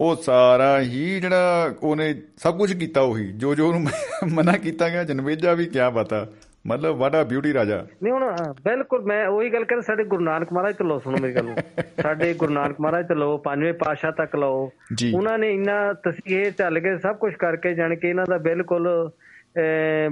ਉਹ 0.04 0.16
ਸਾਰਾ 0.16 0.80
ਹੀ 0.82 1.20
ਜਿਹੜਾ 1.20 1.74
ਉਹਨੇ 1.84 2.14
ਸਭ 2.38 2.58
ਕੁਝ 2.58 2.74
ਕੀਤਾ 2.74 3.02
ਉਹੀ। 3.02 3.32
ਜੋ 3.34 3.54
ਜੋ 3.56 3.68
ਉਹਨੂੰ 3.68 3.88
ਮਨਾ 4.34 4.52
ਕੀਤਾ 4.58 4.90
ਗਿਆ 4.90 5.04
ਜਨਮੇਜਾ 5.04 5.54
ਵੀ 5.54 5.66
ਕਿਆ 5.66 5.90
ਪਤਾ 5.90 6.26
ਮਤਲਬ 6.68 6.98
ਵਾਟਾ 6.98 7.24
ਬਿਊਟੀ 7.24 7.54
ਰਾਜਾ। 7.54 7.78
ਨਹੀਂ 8.04 8.14
ਹੁਣ 8.14 8.36
ਬਿਲਕੁਲ 8.64 9.02
ਮੈਂ 9.06 9.26
ਉਹੀ 9.28 9.50
ਗੱਲ 9.50 9.64
ਕਰ 9.64 9.82
ਸਾਡੇ 9.82 10.04
ਗੁਰੂ 10.04 10.24
ਨਾਨਕ 10.24 10.54
ਮਹਾਰਾਜ 10.54 10.76
ਤੋਂ 10.76 10.86
ਲਓ 10.86 11.00
ਸੁਣੋ 11.00 11.18
ਮੇਰੀ 11.22 11.34
ਗੱਲ 11.34 11.54
ਸਾਡੇ 12.02 12.34
ਗੁਰੂ 12.34 12.54
ਨਾਨਕ 12.54 12.82
ਮਹਾਰਾਜ 12.82 13.08
ਤੋਂ 13.08 13.16
ਲਓ 13.16 13.38
ਪੰਜਵੇਂ 13.38 13.74
ਪਾਤਸ਼ਾਹ 13.74 14.12
ਤੱਕ 14.12 14.36
ਲਓ। 14.36 14.72
ਜੀ। 14.96 15.12
ਉਹਨਾਂ 15.16 15.38
ਨੇ 15.40 15.54
ਇੰਨਾ 15.54 15.94
ਤਸੀਹੇ 15.94 16.52
ਚੱਲ 16.52 16.80
ਕੇ 16.80 16.98
ਸਭ 16.98 17.16
ਕੁਝ 17.16 17.34
ਕਰਕੇ 17.34 17.74
ਜਾਣ 17.74 17.96
ਕੇ 17.96 18.10
ਇਹਨਾਂ 18.10 18.26
ਦਾ 18.30 18.38
ਬਿਲਕੁਲ 18.38 18.88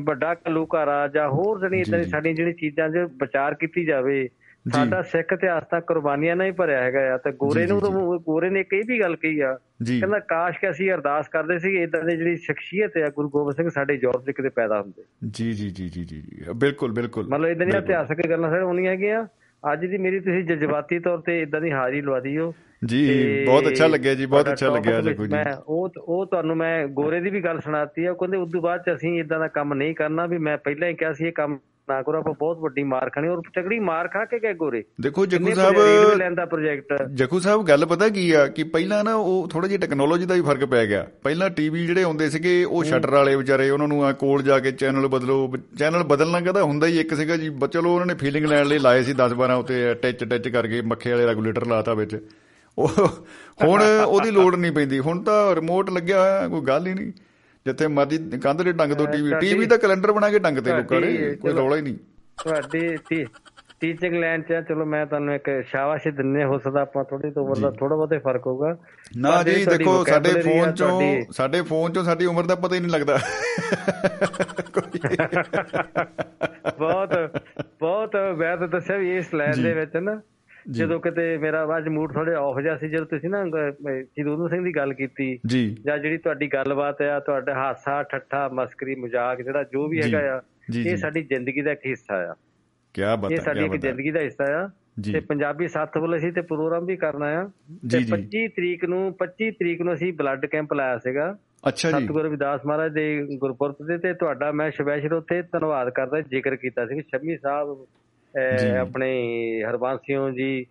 ਵੱਡਾ 0.04 0.34
ਕਲੂਕਾਰਾ 0.34 1.08
ਜਾਂ 1.08 1.30
ਹੋਰ 1.30 1.60
ਜਿਹੜੀ 1.60 1.80
ਇਦਾਂ 1.82 2.00
ਦੀ 2.00 2.06
ਜੀ। 2.06 2.12
ਸਾਡੀਆਂ 2.12 2.36
ਜਿਹੜੀ 2.36 2.54
ਚੀਜ਼ਾਂ 2.54 2.90
'ਚ 2.90 3.08
ਵਿਚਾਰ 3.22 3.54
ਕੀਤੀ 3.54 3.86
ਜਾਵੇ 3.86 4.30
ਸਾਡਾ 4.70 5.02
ਸਿੱਖ 5.02 5.34
ਇਤਿਹਾਸ 5.34 5.64
ਤਾਂ 5.72 5.82
ਕੁਰਬਾਨੀਆਂ 5.82 6.36
ਨਾਲ 6.36 6.48
ਹੀ 6.48 6.52
ਭਰਿਆ 6.52 6.84
ਹੈਗਾ 6.84 7.14
ਆ 7.14 7.18
ਤੇ 7.18 7.32
ਗੋਰੇ 7.32 7.68
ਨੂੰ 7.68 7.82
ਤਾਂ 7.82 7.90
ਗੋਰੇ 8.20 8.50
ਨੇ 8.50 8.64
ਇਹ 8.74 8.84
ਵੀ 8.88 9.00
ਗੱਲ 9.00 9.16
ਕਹੀ 9.16 9.40
ਆ 9.40 9.54
ਕਹਿੰਦਾ 10.00 10.20
ਕਾਸ਼ 10.20 10.60
ਕਿ 10.60 10.70
ਅਸੀਂ 10.70 10.92
ਅਰਦਾਸ 10.92 11.28
ਕਰਦੇ 11.28 11.60
ਸੀ 11.60 11.84
ਇਦਾਂ 11.84 12.04
ਦੀ 12.04 12.18
ਜਿਹੜੀ 12.18 12.38
ਸ਼ਖਸੀਅਤ 12.38 12.98
ਹੈ 12.98 13.10
ਗੁਰੂ 13.16 13.30
ਗੋਬਿੰਦ 13.30 13.56
ਸਿੰਘ 13.56 13.70
ਸਾਡੇ 13.70 13.94
ਯੂਰਪ 13.94 14.26
'ਚ 14.26 14.32
ਕਿਤੇ 14.32 14.50
ਪੈਦਾ 14.50 14.82
ਹੁੰਦੇ। 14.82 15.04
ਜੀ 15.34 15.52
ਜੀ 15.52 15.70
ਜੀ 15.70 15.90
ਜੀ 15.90 16.04
ਜੀ। 16.06 16.24
ਬਿਲਕੁਲ 16.56 16.92
ਬਿਲਕੁਲ। 16.92 17.28
ਮਤਲਬ 17.28 17.50
ਇਦਾਂ 17.50 17.68
ਦੀਆਂ। 17.68 17.82
ਇਤਿਹਾਸਕ 17.82 18.30
ਗੱਲਾਂ 18.30 18.50
ਸਾਡੇ 18.50 18.64
ਹੋਣੀਆਂ 18.64 18.92
ਹੈਗੀਆਂ। 18.92 19.28
ਅੱਜ 19.74 19.86
ਦੀ 19.86 19.98
ਮੇਰੀ 19.98 20.20
ਤੁਸੀਂ 20.20 20.44
ਜਜ਼ਬਾਤੀ 20.44 21.00
ਤੌਰ 21.00 21.18
ਤੇ 21.18 21.42
ਇਦਾਂ 21.42 21.62
ਦੀ 21.62 21.72
ਹਾਜ਼ਰੀ 21.72 22.02
ਲਵਾ 22.02 22.20
ਦਿਓ। 22.20 22.54
ਜੀ 22.86 23.08
ਤੇ 23.08 23.44
ਬਹੁਤ 23.46 23.68
ਅੱਛਾ 23.68 23.88
ਲੱਗਿਆ 23.88 24.14
ਜੀ 24.14 24.26
ਬਹੁਤ 24.26 24.52
ਅੱਛਾ 24.52 24.68
ਲੱਗਿਆ 24.68 24.92
topic 24.92 25.10
ਵਿੱਚ 25.10 25.18
ਜੱਗੂ 25.18 25.28
ਜੀ। 25.28 25.34
ਮੈਂ 25.34 25.54
ਉਹ 25.68 25.90
ਉਹ 26.00 26.26
ਤੁਹਾਨੂੰ 26.26 26.56
ਮੈਂ 26.56 26.88
ਗੋਰੇ 26.88 27.20
ਦੀ 27.20 27.30
ਵੀ 27.30 27.42
ਗੱਲ 27.42 27.60
ਸੁਣਾਤੀ 27.60 28.06
ਆ। 28.06 28.14
ਕਹਿੰਦੇ 28.14 28.38
ਉਦੋਂ 28.38 28.62
ਬਾਅਦ 28.62 28.82
ਚ 28.82 28.96
ਅਸੀਂ 28.96 29.20
ਇਦਾਂ 29.20 29.40
ਦਾ 29.40 29.48
ਕੰਮ 29.48 29.74
ਨਹੀਂ 29.74 29.96
ਕਰਨਾ 29.96 30.26
ਵੀ 30.26 30.38
ਮੈਂ 30.38 30.58
ਪਹਿਲਾਂ 30.58 30.90
ਹੀ 30.90 30.94
ਕਿਹਾ 30.94 31.14
ਸੀ 31.14 31.28
ਇਹ 31.28 31.32
ਕੰਮ 31.32 31.60
ਨਾ 31.92 32.02
ਕਰੋ 32.02 32.18
ਆਪਾਂ 32.18 32.34
ਬਹੁਤ 32.40 32.60
ਵੱਡੀ 32.60 32.84
ਮਾਰ 32.84 33.10
ਖਾਣੀ 33.10 33.28
ਔਰ 33.28 33.42
ਤਕੜੀ 33.56 33.80
ਮਾਰ 33.80 34.08
ਖਾ 34.08 34.26
ਕੇ 34.26 34.40
ਗਏ 34.40 34.54
ਗੋਰੇ। 34.54 34.84
ਦੇਖੋ 35.02 35.26
ਜੱਗੂ 35.26 35.46
ਕਿੰਨੇ 35.46 35.56
ਸਾਹਿਬ 35.56 35.78
ਰੇਲਵੇ 35.78 36.16
ਲਾਈਨ 36.16 36.36
ਦਾ 36.36 36.46
ਪ੍ਰੋਜੈਕਟ 36.46 37.04
ਜੱਗੂ 37.14 37.40
ਸਾਹਿਬ 37.40 37.64
ਗੱਲ 37.64 37.86
ਪਤਾ 37.86 38.10
ਕੀ 38.10 38.32
ਆ 38.32 38.46
ਕਿ 38.48 38.64
ਪਹਿਲਾਂ 38.64 39.04
ਨਾ 39.04 39.16
ਉਹ 39.16 39.48
ਥੋੜਾ 39.48 39.68
ਜਿਹਾ 39.68 39.80
ਟੈਕਨੋਲੋਜੀ 39.80 40.26
ਦਾ 40.26 40.36
ਵੀ 40.36 40.42
ਫ਼ਰਕ 40.42 40.66
ਪੈ 40.66 40.86
ਗਿਆ। 40.86 41.06
ਪਹਿਲਾਂ 41.24 41.50
ਟੀਵੀ 41.50 41.86
ਜਿਹੜੇ 41.86 42.04
ਹੁੰਦੇ 42.04 42.30
ਸੀਗੇ 42.30 42.64
ਉਹ 42.64 42.84
ਸ਼ਟਰ 42.84 43.10
ਵਾਲੇ 43.10 43.36
ਵਿਚਾਰੇ 43.36 43.70
ਉਹਨਾਂ 43.70 43.88
ਨੂੰ 43.88 44.04
ਆ 44.06 44.12
ਕੋਲ 44.14 44.44
ਜਾ 44.44 44.60
ਕੇ 44.60 44.72
ਚੈਨਲ 44.72 45.08
ਬਦਲੋ। 45.08 45.54
ਚੈਨਲ 45.80 46.04
ਬਦਲਣਾ 46.04 46.42
ਕਹਦਾ 46.42 46.64
ਹੁੰਦਾ 46.64 46.88
ਹੀ 46.88 47.00
ਇੱਕ 47.00 47.14
ਸੀਗਾ 47.14 47.38
ਜੀ। 47.38 47.50
ਚਲੋ 47.72 47.94
ਉਹਨਾਂ 47.94 48.06
ਨੇ 48.06 48.14
ਫੀਲਿੰਗ 48.14 48.46
ਲੈਣ 48.46 48.66
ਲਈ 48.66 48.80
ਲਾਏ 48.80 49.04
ਸੀ 49.04 49.14
10 49.14 49.34
12 49.42 49.58
ਉੱਤੇ 49.58 49.94
ਟਿਚ 49.94 50.24
ਟਿਚ 50.24 50.48
ਕਰਕੇ 50.48 50.82
ਮੱਖੇ 50.82 51.12
ਵਾਲੇ 51.12 51.26
ਰੈਗੂਲੇਟਰ 51.26 51.66
ਲਾਤਾ 51.68 51.94
ਵਿੱਚ। 51.94 52.16
ਉਹ 52.78 52.90
ਹੁਣ 53.64 53.82
ਉਹਦੀ 54.06 54.32
ਲੋੜ 54.32 54.56
ਨਹੀਂ 54.56 54.72
ਪੈਂਦੀ। 54.72 55.00
ਹੁਣ 55.00 55.22
ਤਾਂ 55.24 55.56
ਰਿਮੋਟ 55.56 55.90
ਲੱਗਿਆ 55.90 56.20
ਹੋਇਆ 56.22 56.48
ਕੋਈ 56.48 56.62
ਗੱਲ 56.62 56.88
ਹੀ 56.88 56.94
ਨਹੀਂ। 56.94 57.12
ਜਿੱਥੇ 57.66 57.88
ਮਰਜ਼ੀ 57.88 58.18
ਕੰਧ 58.18 58.62
ਦੇ 58.62 58.74
ਟੰਗ 58.74 58.94
ਦੋ 58.94 59.06
ਟੀਵੀ 59.06 59.32
ਟੀਵੀ 59.40 59.66
ਦਾ 59.66 59.78
ਕੈਲੰਡਰ 59.78 60.12
ਬਣਾ 60.12 60.30
ਕੇ 60.30 60.40
ਟੰਗ 60.40 60.58
ਤੇ 60.58 60.78
ਲੋਕਾਂ 60.78 61.02
ਨੇ 61.02 61.36
ਕੋਈ। 61.36 61.54
ਰੌਲਾ 61.54 61.76
ਹੀ 61.76 61.82
ਨਹੀਂ। 61.82 61.98
ਤੁਹਾਡੀ 62.44 63.26
ਟੀਚਿੰਗ 63.80 64.16
ਲਾਈਨ 64.16 64.42
ਚ 64.42 64.64
ਚਲੋ 64.70 64.86
ਮੈਂ 64.86 65.06
ਤੁਹਾਨੂੰ 65.06 65.36
ਇੱਕ 65.36 65.64
ਸ਼ਾਬਾਸ਼ 65.68 66.08
ਦਿੰਨੇ 66.08 66.44
ਹੋ 66.44 66.58
ਸਕਦਾ 66.58 66.82
ਆਪਾਂ 66.82 67.04
ਥੋੜੀ 67.04 67.32
ਤੋਂ 67.32 67.46
ਉਮਰ 67.46 67.58
ਦਾ 67.58 67.72
ਥੋੜਾ 67.72 67.96
ਬਹੁਤੇ 67.96 68.18
ਫ਼ਰਕ 68.18 68.48
ਹੋਊਗਾ। 68.48 68.78
ਨਾ 69.18 69.44
ਜੀ 69.44 69.66
ਦੇਖੋ 69.66 70.04
ਸਾਡੇ 70.04 70.42
ਫੋਨ 70.42 70.72
ਚੋਂ 70.72 71.22
ਸਾਡੇ 71.32 71.62
ਫੋਨ 71.62 71.94
ਚੋਂ 71.94 72.04
ਸਾਡੀ 72.04 72.26
ਉਮਰ 72.26 72.44
ਦਾ 72.44 72.56
ਪਤਾ 72.56 72.76
ਹੀ 72.76 72.80
ਨਹੀਂ 72.80 72.92
ਲੱਗਦਾ। 72.92 73.20
ਬਹੁਤ 76.80 77.42
ਬਹੁਤ 77.80 78.12
ਤਾਂ 78.12 78.68
ਦੱਸਿਆ 78.68 78.98
ਵੀ 78.98 79.18
ਇਸ 79.18 79.34
ਲਾਈਨ 79.34 79.64
ਦੇ 79.64 79.74
ਵਿੱਚ 79.74 79.98
ਨਾ। 79.98 80.22
ਜਦੋਂ 80.70 81.00
ਕਿਤੇ 81.00 81.38
ਮੇਰਾ 81.38 81.78
ਅੱਜ 81.78 81.88
ਮੂਡ 81.88 82.14
ਥੋੜੇ 82.14 82.34
ਆਫ 82.36 82.60
ਜਿਹਾ 82.60 82.78
ਸੀ 82.78 82.90
ਜਦੋਂ 82.90 83.06
ਤੁਸੀਂ 83.06 83.30
ਨਾ 83.30 83.46
ਚਿਦੂਰ 84.04 84.50
ਸਿੰਘ 84.50 84.64
ਦੀ 84.64 84.76
ਗੱਲ 84.76 84.94
ਕੀਤੀ 84.94 85.40
ਜੀ 85.48 85.78
ਜਿਹੜੀ 86.02 86.18
ਤੁਹਾਡੀ 86.18 86.48
ਗੱਲਬਾਤ 86.48 87.02
ਆ 87.02 87.20
ਤੁਹਾਡਾ 87.20 87.54
ਹਾਸਾ 87.54 88.04
ਠੱਠਾ 88.04 88.50
ਮਸਕਰੀ 88.54 88.96
ਮਜ਼ਾਕ 88.96 89.42
ਜਿਹੜਾ 89.42 89.64
ਜੋ 89.64 89.88
ਵੀ 89.88 90.02
ਹੈਗਾ 90.02 90.38
ਆ। 90.38 90.42
ਇਹ 90.76 90.98
ਸਾਡੀ 90.98 91.24
ਜ਼ਿੰਦਗੀ 91.24 91.62
ਦਾ 91.62 91.72
ਇੱਕ 91.72 91.82
ਹਿੱਸਾ 91.86 92.32
ਆ 92.32 92.36
ਕੀ 92.94 93.02
ਬਾਤ 93.22 93.32
ਇਹ 93.32 93.38
ਹੈ 93.38 93.44
ਸਾਡੀ 93.44 93.60
ਕੀ 93.60 93.66
ਇੱਕ 93.66 93.76
ਜ਼ਿੰਦਗੀ 93.76 94.12
ਦਾ 94.12 94.20
ਹਿੱਸਾ 94.20 94.64
ਆ। 94.66 94.70
ਤੇ 95.14 95.20
ਪੰਜਾਬੀ 95.20 95.68
ਸੱਤ 95.68 95.98
ਵੱਲ 95.98 96.18
ਅਸੀਂ 96.18 96.34
ਤੇ 96.34 96.42
ਪ੍ਰੋਗਰਾਮ 96.42 96.86
ਵੀ 96.86 96.96
ਕਰਨਾ 96.96 97.26
ਆ 97.26 97.44
ਤੇ 97.92 98.00
ਜੀ। 98.00 98.06
25 98.12 98.48
ਤਰੀਕ 98.48 98.86
ਨੂੰ 98.86 99.16
25 99.20 99.52
ਤਰੀਕ 99.52 99.82
ਨੂੰ 99.82 99.94
ਅਸੀਂ 99.94 100.14
ਬਲੱਡ 100.14 100.46
ਕੈਂਪ 100.46 100.74
ਲਾਇਆ 100.74 100.98
ਸੀਗਾ 100.98 101.38
ਅੱਛਾ 101.68 101.92
ਜੀ 101.92 101.96
ਸਤਿਗੁਰੂ 101.96 102.26
ਰਵਿਦਾਸ 102.26 102.66
ਮਹਾਰਾਜ 102.66 102.94
ਦੇ 102.94 103.28
ਗੁਰਪੁਰਬ 103.38 103.76
ਦੇ 103.88 103.98
ਤੇ 103.98 104.14
ਤੁਹਾਡਾ 104.14 104.52
ਮੈਂ 104.52 104.72
ਸਪੈਸ਼ਲ 104.72 105.14
ਉੱਥੇ 105.14 105.42
ਧੰਨਵਾਦ 105.42 105.90
ਕਰਦਾ 105.90 106.22
ਜ਼ਿਕਰ 106.22 106.56
ਕੀਤਾ 106.56 106.86
ਸੀ 106.86 106.96
ਕਿ 106.96 107.02
ਸ਼ਮੀ 107.02 107.38
ਸਾਹਿਬ। 107.38 107.86
ਆਪਣੇ 108.82 109.10
ਹਰਬੰਸ 109.64 110.00
ਸਿੰਘ 110.00 110.30
ਜੀ 110.30 110.66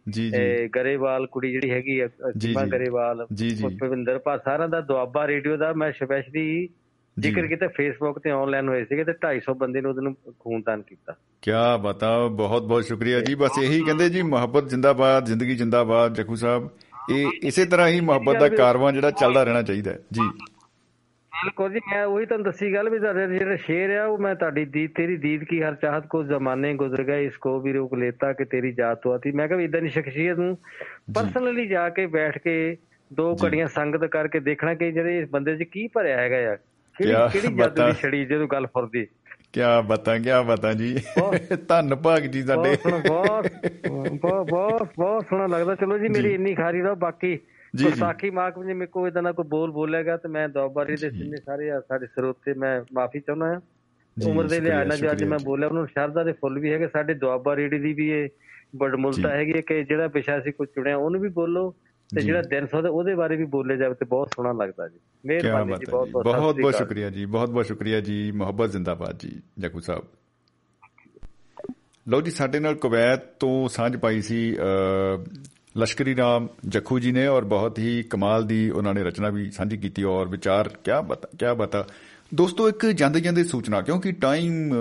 ਗਰੇਵਾਲ 0.77 1.27
ਕੁੜੀ 1.27 1.53
ਜਿਹੜੀ 1.53 1.71
ਹੈਗੀ 1.71 2.01
ਆ 2.01 2.09
ਸੀਮਾ। 2.09 2.65
ਗਰੇਵਾਲ। 2.65 3.27
ਭਵਿੰਦਰ 3.81 4.19
ਭਾ 4.19 4.37
ਸਾਰਿਆਂ 4.37 4.69
ਦਾ 4.69 4.81
ਦੁਆਬਾ 4.81 5.27
ਰੇਡੀਓ 5.27 5.57
ਦਾ 5.57 5.73
ਮੈਂ 5.73 5.93
ਸਪੈਸ਼ਲੀ 5.93 6.69
ਜ਼ਿਕਰ 7.17 7.47
ਕੀਤਾ 7.47 7.69
ਫੇਸਬੁੱਕ 7.69 8.19
ਤੇ 8.19 8.31
ਆਨਲਾਈਨ 8.31 8.69
ਹੋਏ 8.69 8.85
ਸੀਗੇ 8.85 9.05
ਤੇ 9.05 9.13
250 9.13 9.55
ਬੰਦੇ 9.59 9.81
ਨੂੰ 9.81 9.91
ਉਹਨੂੰ 9.91 10.15
ਖੂਨਦਾਨ 10.41 10.83
ਕੀਤਾ। 10.83 11.15
ਕੀ 11.43 11.51
ਬਤਾ 11.83 12.27
ਬਹੁਤ 12.27 12.63
ਬਹੁਤ 12.63 12.85
ਸ਼ੁਕਰੀਆ 12.85 13.21
ਜੀ। 13.21 13.35
ਬਸ 13.35 13.59
ਇਹੀ 13.63 13.81
ਕਹਿੰਦੇ 13.81 14.09
ਜੀ 14.09 14.23
ਮੁਹੱਬਤ 14.23 14.69
ਜਿੰਦਾਬਾਦ 14.69 15.27
ਜ਼ਿੰਦਗੀ 15.27 15.57
ਜਿੰਦਾਬਾਦ 15.57 16.15
ਜੱਕੂ 16.15 16.35
ਸਾਹਿਬ। 16.35 16.69
ਇਹ 17.13 17.27
ਇਸੇ 17.43 17.65
ਤਰ੍ਹਾਂ 17.65 17.89
ਹੀ 17.89 18.01
ਮੁਹੱਬਤ 18.01 18.41
ਦਾ 18.41 18.49
ਕਾਰਵਾਂ 18.49 18.93
ਜਿਹੜਾ 18.93 19.11
ਚੱਲਦਾ 19.11 19.43
ਰਹਿਣਾ 19.45 19.63
ਚਾਹੀਦਾ 19.63 19.93
ਜੀ। 20.13 20.29
ਬਿਲਕੁਲ 21.45 21.73
ਜੀ 21.73 21.79
ਮੈਂ 21.79 22.05
ਉਹੀ 22.05 22.27
ਤੁਹਾਨੂੰ 22.27 22.45
ਦੱਸੀ 22.45 22.75
ਗੱਲ 22.75 22.91
ਵੀ 22.91 22.99
ਤੁਹਾਡੇ 22.99 23.39
ਜਿਹੜਾ 23.39 23.57
ਸ਼ੇਰ 23.57 23.91
ਆ 23.91 24.05
ਉਹ 24.07 24.19
ਮੈਂ 24.19 24.35
ਤੁਹਾਡੀ 24.35 24.65
ਦੀਦ 24.65 24.91
ਤੇਰੀ 24.95 25.17
ਦੀਦ 25.17 25.45
ਕੀ 25.45 25.63
ਹਰ 25.63 25.75
ਚਾਹਤ 25.75 26.07
ਕੋ 26.07 26.23
ਜ਼ਮਾਨੇ 26.23 26.75
ਗੁਜ਼ਰ 26.75 27.03
ਗਏ 27.03 27.27
ਇਸਕੋ 27.27 27.61
ਵੀ 27.61 27.73
ਰੋਕ 27.73 27.95
ਲੇਤਾ 27.95 28.33
ਕਿ 28.33 28.45
ਤੇਰੀ 28.45 28.73
ਜਾਤ 28.73 29.07
ਆਤੀ 29.07 29.33
ਮੈਂ 29.33 29.49
ਕਿਹਾ 29.49 29.61
ਇਦਾਂ 29.61 29.81
ਦੀ 29.81 29.89
ਸ਼ਖਸੀਅਤ 29.89 30.37
ਨੂੰ 30.37 30.59
ਪਰਸਨਲੀ 31.15 31.67
ਜਾ 31.67 31.89
ਕੇ 31.89 32.07
ਬੈਠ 32.07 32.39
ਕੇ 32.39 32.77
ਦੋ 33.13 33.37
ਘੜੀਆਂ 33.45 33.67
ਸੰਗਤ 33.67 34.05
ਕਰਕੇ 34.05 34.41
ਦੇਖਣਾ 34.41 34.75
ਕਿ 34.75 34.93
ਜਿਹੜੇ 34.93 35.19
ਇਸ 35.19 35.29
ਬੰਦੇ 35.29 35.57
'ਚ 35.57 35.63
ਕੀ 35.63 35.87
ਭਰਿਆ 35.87 36.17
ਹੈਗਾ 36.17 36.39
ਯਾਰ 36.39 36.57
ਕਿਹੜੀ 36.57 37.55
ਕਿਆ 37.55 37.67
ਬਾਤਾਂ। 37.67 37.87
ਦੀ 37.87 37.93
ਛੜੀ 37.93 38.25
ਜਦੋਂ 38.25 38.49
ਗੱਲ 38.49 38.67
ਫੁਰਦੀ। 38.67 39.07
ਕੀ 39.53 39.61
ਬਤਾ 39.87 40.19
ਕੀ 40.19 40.31
ਬਤਾ 40.47 40.73
ਜੀ। 40.73 40.99
ਧੰਨ 41.69 41.95
ਭਾਗ 41.95 42.23
ਜੀ 42.23 42.43
ਸਾਡੇ। 42.43 42.77
ਬਹੁਤ 43.09 43.51
ਬਹੁਤ 43.89 44.51
ਬਹੁਤ 44.51 44.83
ਬਹੁਤ 44.83 45.27
ਸੋਹਣਾ 45.31 45.47
ਲੱਗਦਾ। 45.47 45.75
ਚਲੋ 45.75 45.99
ਜੀ 45.99 46.09
ਮੇਰੀ 46.09 46.35
ਇੰਨੀ 46.35 46.55
ਖਾਰੀ 46.55 46.81
ਦਾ 46.81 46.95
ਬਾਕੀ 46.95 47.39
ਜੀ। 47.77 47.85
ਗੁਰਸਾਖੀ 47.85 48.31
ਮਾਕ 48.31 48.65
ਜੇ 48.65 48.75
ਮੇਰੇ 48.75 48.87
ਕੋਲ 48.87 49.09
ਇਦਾਂ 49.09 49.23
ਦਾ 49.23 49.33
ਕੋਈ 49.33 49.45
ਬੋਲ 49.45 49.71
ਬੋਲੇਗਾ 49.71 50.17
ਤੇ 50.17 50.29
ਮੈਂ 50.29 50.49
ਦੁਆਬਾਰੀ 50.49 50.97
ਦੇ 50.97 51.11
ਜਿੰਨੇ 51.11 51.37
ਸਾਰੇ 51.37 51.71
ਸਾਡੇ 51.89 52.07
ਸਰੋਤੇ 52.07 52.55
ਮੈਂ 52.55 52.83
ਮਾਫੀ 52.95 53.21
ਚਾਹੁੰਦਾ 53.21 53.47
ਹਾਂ 53.47 53.61
ਉਮਰ 54.31 54.45
ਦੇ 54.45 54.61
ਲਿਹਾਜ਼ 54.61 54.89
ਨਾਲ 54.89 54.99
ਜੋ 54.99 55.11
ਅੱਜ 55.11 55.25
ਮੈਂ। 55.25 55.39
ਬੋਲਿਆ 55.45 55.69
ਉਹਨੂੰ 55.69 55.87
ਸ਼ਰਧਾ 55.87 56.25
ਦੇ 56.25 56.33
ਫੁੱਲ 56.33 56.59
ਵੀ 56.59 56.73
ਹੈਗੇ 56.73 56.87
ਸਾਡੇ 56.87 57.15
ਦੁਆਬਾ 57.15 57.57
ਰੇਡੀ 57.57 57.79
ਦੀ 57.79 57.93
ਵੀ 57.93 58.09
ਇਹ 58.11 58.29
ਬੜਮੁਲਤਾ। 58.77 59.29
ਹੈਗੀ 59.29 59.53
ਕਿ 59.53 59.85
ਜਿਹੜਾ 59.85 60.07
ਵਿਸ਼ਾ 60.07 60.41
ਸੀ 60.41 60.53
ਕੋਈ 60.53 60.67
ਚੁਣਿਆ 60.67 60.97
ਉਹਨੂੰ 60.97 61.21
ਵੀ 61.21 61.29
ਬੋਲੋ 61.29 61.75
ਤੇ। 62.11 62.21
ਜਿਹੜਾ 62.21 62.43
ਦਿਨ 62.43 62.67
ਸੌਦਾ 62.67 62.89
ਉਹਦੇ 62.89 63.15
ਬਾਰੇ 63.15 63.37
ਵੀ 63.37 63.45
ਬੋਲੇ 63.45 63.77
ਜਾਵੇ 63.77 63.95
ਤੇ 63.95 64.05
ਬਹੁਤ 64.05 64.29
ਸੋਹਣਾ 64.37 64.65
ਲੱਗਦਾ 64.65 64.89
ਜੀ 64.89 64.99
ਕੀ 64.99 65.29
ਮਿਹਰਬਾਨੀ 65.29 65.73
ਜੀ 65.73 65.87
ਬਹੁਤ 65.91 66.09
ਬਹੁਤ 66.09 66.27
ਬਹੁਤ 66.27 66.61
ਬਹੁਤ। 66.61 66.75
ਸ਼ੁਕਰੀਆ 66.75 67.11
ਜੀ 67.11 67.25
ਬਹੁਤ 67.25 67.51
ਬਹੁਤ 67.51 67.67
ਸ਼ੁਕਰੀਆ 67.67 68.01
ਜੀ 68.01 68.33
ਮੁਹੱਬਤ 68.33 68.71
ਜ਼ਿੰਦਾਬਾਦ 68.71 69.19
ਜੀ 69.19 69.43
ਜੱਕੂ 69.59 69.81
ਸਾਹਿਬ 69.81 70.03
ਲਓ 72.09 72.21
ਜੀ 72.21 72.31
ਸਾਡੇ 72.31 72.61
ਨਾਲ 72.61 72.75
ਕੁਵੈਤ 72.75 73.25
ਤੋਂ 73.41 73.69
ਸਾਂਝ 73.69 73.97
ਪਾਈ 73.97 74.21
ਸੀ 74.21 74.57
ਲਸ਼ਕਰੀ 75.79 76.17
ਰਾਮ 76.17 76.49
ਜੱਖੂ 76.69 76.99
ਜੀ 76.99 77.13
ਨੇ 77.13 77.27
ਔਰ 77.27 77.45
ਬਹੁਤ 77.45 77.79
ਹੀ 77.79 78.03
ਕਮਾਲ 78.03 78.47
ਦੀ 78.47 78.71
ਉਹਨਾਂ 78.71 78.95
ਨੇ 78.95 79.03
ਰਚਨਾ 79.03 79.29
ਵੀ 79.29 79.51
ਸਾਂਝੀ 79.51 79.77
ਕੀਤੀ 79.77 80.03
ਔਰ 80.03 80.29
ਵਿਚਾਰ 80.29 80.69
ਕਿਆ 80.69 81.01
ਬਤਾ 81.01 81.29
ਕਿਆ 81.39 81.55
ਬਤਾ। 81.55 81.87
ਦੋਸਤੋ 82.35 82.69
ਇੱਕ 82.69 82.87
ਜਾਂਦੇ 82.87 83.21
ਜਾਂਦੇ 83.21 83.45
ਸੂਚਨਾ 83.45 83.81
ਕਿਉਂਕਿ 83.81 84.13
ਟਾਈਮ 84.13 84.73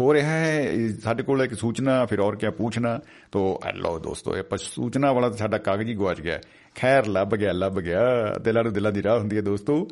ਹੋ 0.00 0.14
ਰਿਹਾ 0.14 0.30
ਹੈ 0.30 0.62
ਇਹ 0.62 0.88
ਸਾਡੇ 0.88 1.22
ਕੋਲ 1.22 1.42
ਇੱਕ 1.42 1.54
ਸੂਚਨਾ 1.54 2.06
ਫਿਰ 2.06 2.20
ਔਰ 2.20 2.36
ਕਿਆ 2.36 2.50
ਪੁੱਛਣਾ। 2.50 3.00
ਤੋ 3.32 3.60
ਲਓ 3.74 3.98
ਦੋਸਤੋ 3.98 4.36
ਇਹ 4.36 4.42
ਪਛ 4.42 4.60
ਸੂਚਨਾ 4.60 5.12
ਵਾਲਾ 5.12 5.28
ਤਾਂ 5.28 5.36
ਸਾਡਾ 5.36 5.58
ਕਾਗਜ਼ 5.58 5.88
ਹੀ 5.88 5.94
ਗਵਾਚ 5.94 6.20
ਗਿਆ। 6.20 6.40
ਖੈਰ 6.74 7.06
ਲੱਭ 7.06 7.36
ਗਿਆ 7.36 7.52
ਲੱਭ 7.52 7.80
ਗਿਆ। 7.80 8.00
ਦਿਲਾਂ 8.40 8.64
ਨੂੰ 8.64 8.72
ਦਿਲਾਂ 8.72 8.92
ਦੀ 8.92 9.02
ਰਾਹ 9.02 9.18
ਹੁੰਦੀ 9.18 9.36
ਹੈ 9.36 9.42
ਦੋਸਤੋ। 9.42 9.88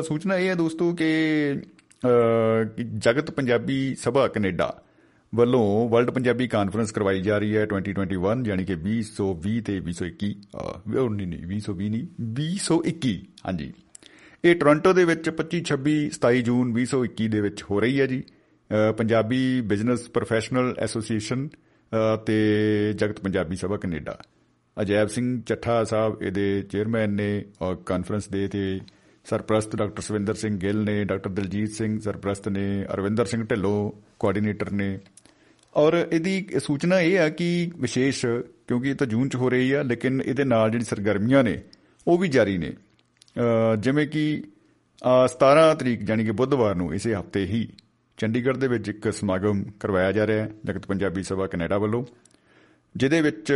ਅ, 0.00 0.02
ਸੂਚਨਾ 0.02 0.36
ਇਹ 0.36 0.48
ਹੈ 0.48 0.54
ਦੋਸਤੋ 0.54 0.92
ਕਿ 0.92 1.06
ਅ, 2.04 2.64
ਕਿ 2.64 2.84
ਜਗਤ 2.98 3.30
ਪੰਜਾਬੀ 3.30 3.94
ਸਭਾ 3.94 4.28
ਕੈਨੇਡਾ 4.28 4.82
ਵੱਲੋਂ 5.34 5.88
ਵਰਲਡ 5.88 6.10
ਪੰਜਾਬੀ 6.10 6.48
ਕਾਨਫਰੰਸ 6.48 6.90
ਕਰਵਾਈ 6.92 7.20
ਜਾ 7.20 7.38
ਰਹੀ 7.38 7.56
ਹੈ 7.56 7.66
2021 7.66 8.46
ਯਾਨੀ 8.46 8.64
ਕਿ 8.64 8.74
2020 8.76 9.60
ਤੇ 9.60 9.80
2021 9.80 10.32
ਅਹ, 10.56 10.98
ਉਹ 10.98 11.10
ਨਹੀਂ 11.10 11.26
ਨਹੀਂ 11.26 11.46
2020 11.46 11.88
ਨਹੀਂ 11.88 12.06
2021 12.20 13.14
ਹਾਂਜੀ। 13.46 13.72
ਇਹ 14.44 14.54
ਟੋਰਾਂਟੋ 14.56 14.92
ਦੇ 14.92 15.04
ਵਿੱਚ 15.04 15.30
25 15.30 15.60
26 15.64 15.94
27 16.12 16.42
ਜੂਨ 16.42 16.72
2021 16.72 17.28
ਦੇ 17.28 17.40
ਵਿੱਚ 17.40 17.64
ਹੋ 17.70 17.80
ਰਹੀ 17.80 18.00
ਹੈ 18.00 18.06
ਜੀ। 18.06 18.22
ਅਹ, 18.70 18.92
ਪੰਜਾਬੀ 18.92 19.60
ਬਿਜ਼ਨਸ 19.60 20.08
ਪ੍ਰੋਫੈਸ਼ਨਲ 20.08 20.74
ਐਸੋਸੀਏਸ਼ਨ 20.78 21.48
ਅਹ, 21.92 22.16
ਤੇ 22.16 22.36
ਜਗਤ 22.96 23.20
ਪੰਜਾਬੀ 23.20 23.56
ਸਭਾ 23.56 23.76
ਕੈਨੇਡਾ। 23.76 24.18
ਅਜੈਬ 24.76 25.08
ਸਿੰਘ 25.08 25.42
ਚੱਠਾ 25.42 25.84
ਸਾਹਿਬ 25.84 26.22
ਇਹਦੇ 26.22 26.62
ਚੇਅਰਮੈਨ 26.62 27.10
ਨੇ 27.10 27.44
ਔਰ 27.62 27.74
ਕਾਨਫਰੰਸ 27.76 28.28
ਦੇ 28.28 28.48
ਤੇ 28.48 28.80
ਸਰਪ੍ਰਸਤ 29.24 29.76
ਡਾਕਟਰ 29.76 30.02
ਸਵਿੰਦਰ 30.02 30.34
ਸਿੰਘ 30.34 30.56
ਗਿੱਲ 30.58 30.84
ਨੇ 30.84 31.04
ਡਾਕਟਰ 31.04 31.30
ਦਲਜੀਤ 31.30 31.70
ਸਿੰਘ 31.70 31.98
ਸਰਪ੍ਰਸਤ 32.00 32.48
ਨੇ 32.48 32.86
ਅਰਵਿੰਦਰ 32.94 33.24
ਸਿੰਘ 33.24 33.44
ਢਿੱਲੋਂ 33.44 33.92
ਕੋਆਰਡੀਨੇਟਰ 34.18 34.70
ਨੇ 34.70 34.98
ਔਰ 35.74 36.08
ਇਹਦੀ 36.12 36.46
ਸੂਚਨਾ 36.58 37.00
ਇਹ 37.00 37.18
ਆ 37.18 37.28
ਕਿ 37.28 37.70
ਵਿਸ਼ੇਸ਼ 37.76 38.26
ਕਿਉਂਕਿ 38.68 38.90
ਇਹ 38.90 38.94
ਤਾਂ 38.94 39.06
ਜੂਨ 39.06 39.28
ਚ 39.28 39.36
ਹੋ 39.36 39.48
ਰਹੀ 39.48 39.72
ਆ 39.72 39.82
ਲੇਕਿਨ 39.82 40.22
ਇਹਦੇ 40.26 40.44
ਨਾਲ 40.44 40.70
ਜਿਹੜੀ 40.70 40.84
ਸਰਗਰਮੀਆਂ 40.84 41.44
ਨੇ 41.44 41.60
ਉਹ 42.06 42.18
ਵੀ 42.18 42.28
ਜਾਰੀ 42.28 42.58
ਨੇ। 42.58 42.72
ਅ, 42.72 43.76
ਜਿਵੇਂ 43.76 44.06
ਕਿ 44.08 44.42
ਅ, 45.02 45.26
17 45.26 45.74
ਤਰੀਕ 45.74 46.10
ਯਾਨੀ 46.10 46.24
ਕਿ 46.24 46.30
ਬੁੱਧਵਾਰ 46.30 46.74
ਨੂੰ 46.74 46.94
ਇਸੇ 46.94 47.14
ਹਫ਼ਤੇ 47.14 47.44
ਹੀ 47.44 47.68
ਚੰਡੀਗੜ੍ਹ 48.16 48.58
ਦੇ 48.58 48.68
ਵਿੱਚ 48.68 48.88
ਇੱਕ 48.88 49.12
ਸਮਾਗਮ 49.12 49.64
ਕਰਵਾਇਆ 49.80 50.12
ਜਾ 50.12 50.26
ਰਿਹਾ 50.26 50.44
ਹੈ 50.44 50.50
ਜਗਤ 50.64 50.86
ਪੰਜਾਬੀ 50.86 51.22
ਸਭਾ 51.22 51.46
ਕੈਨੇਡਾ 51.46 51.78
ਵੱਲੋਂ 51.78 52.04
ਜਿਹਦੇ 52.96 53.20
ਵਿੱਚ 53.20 53.52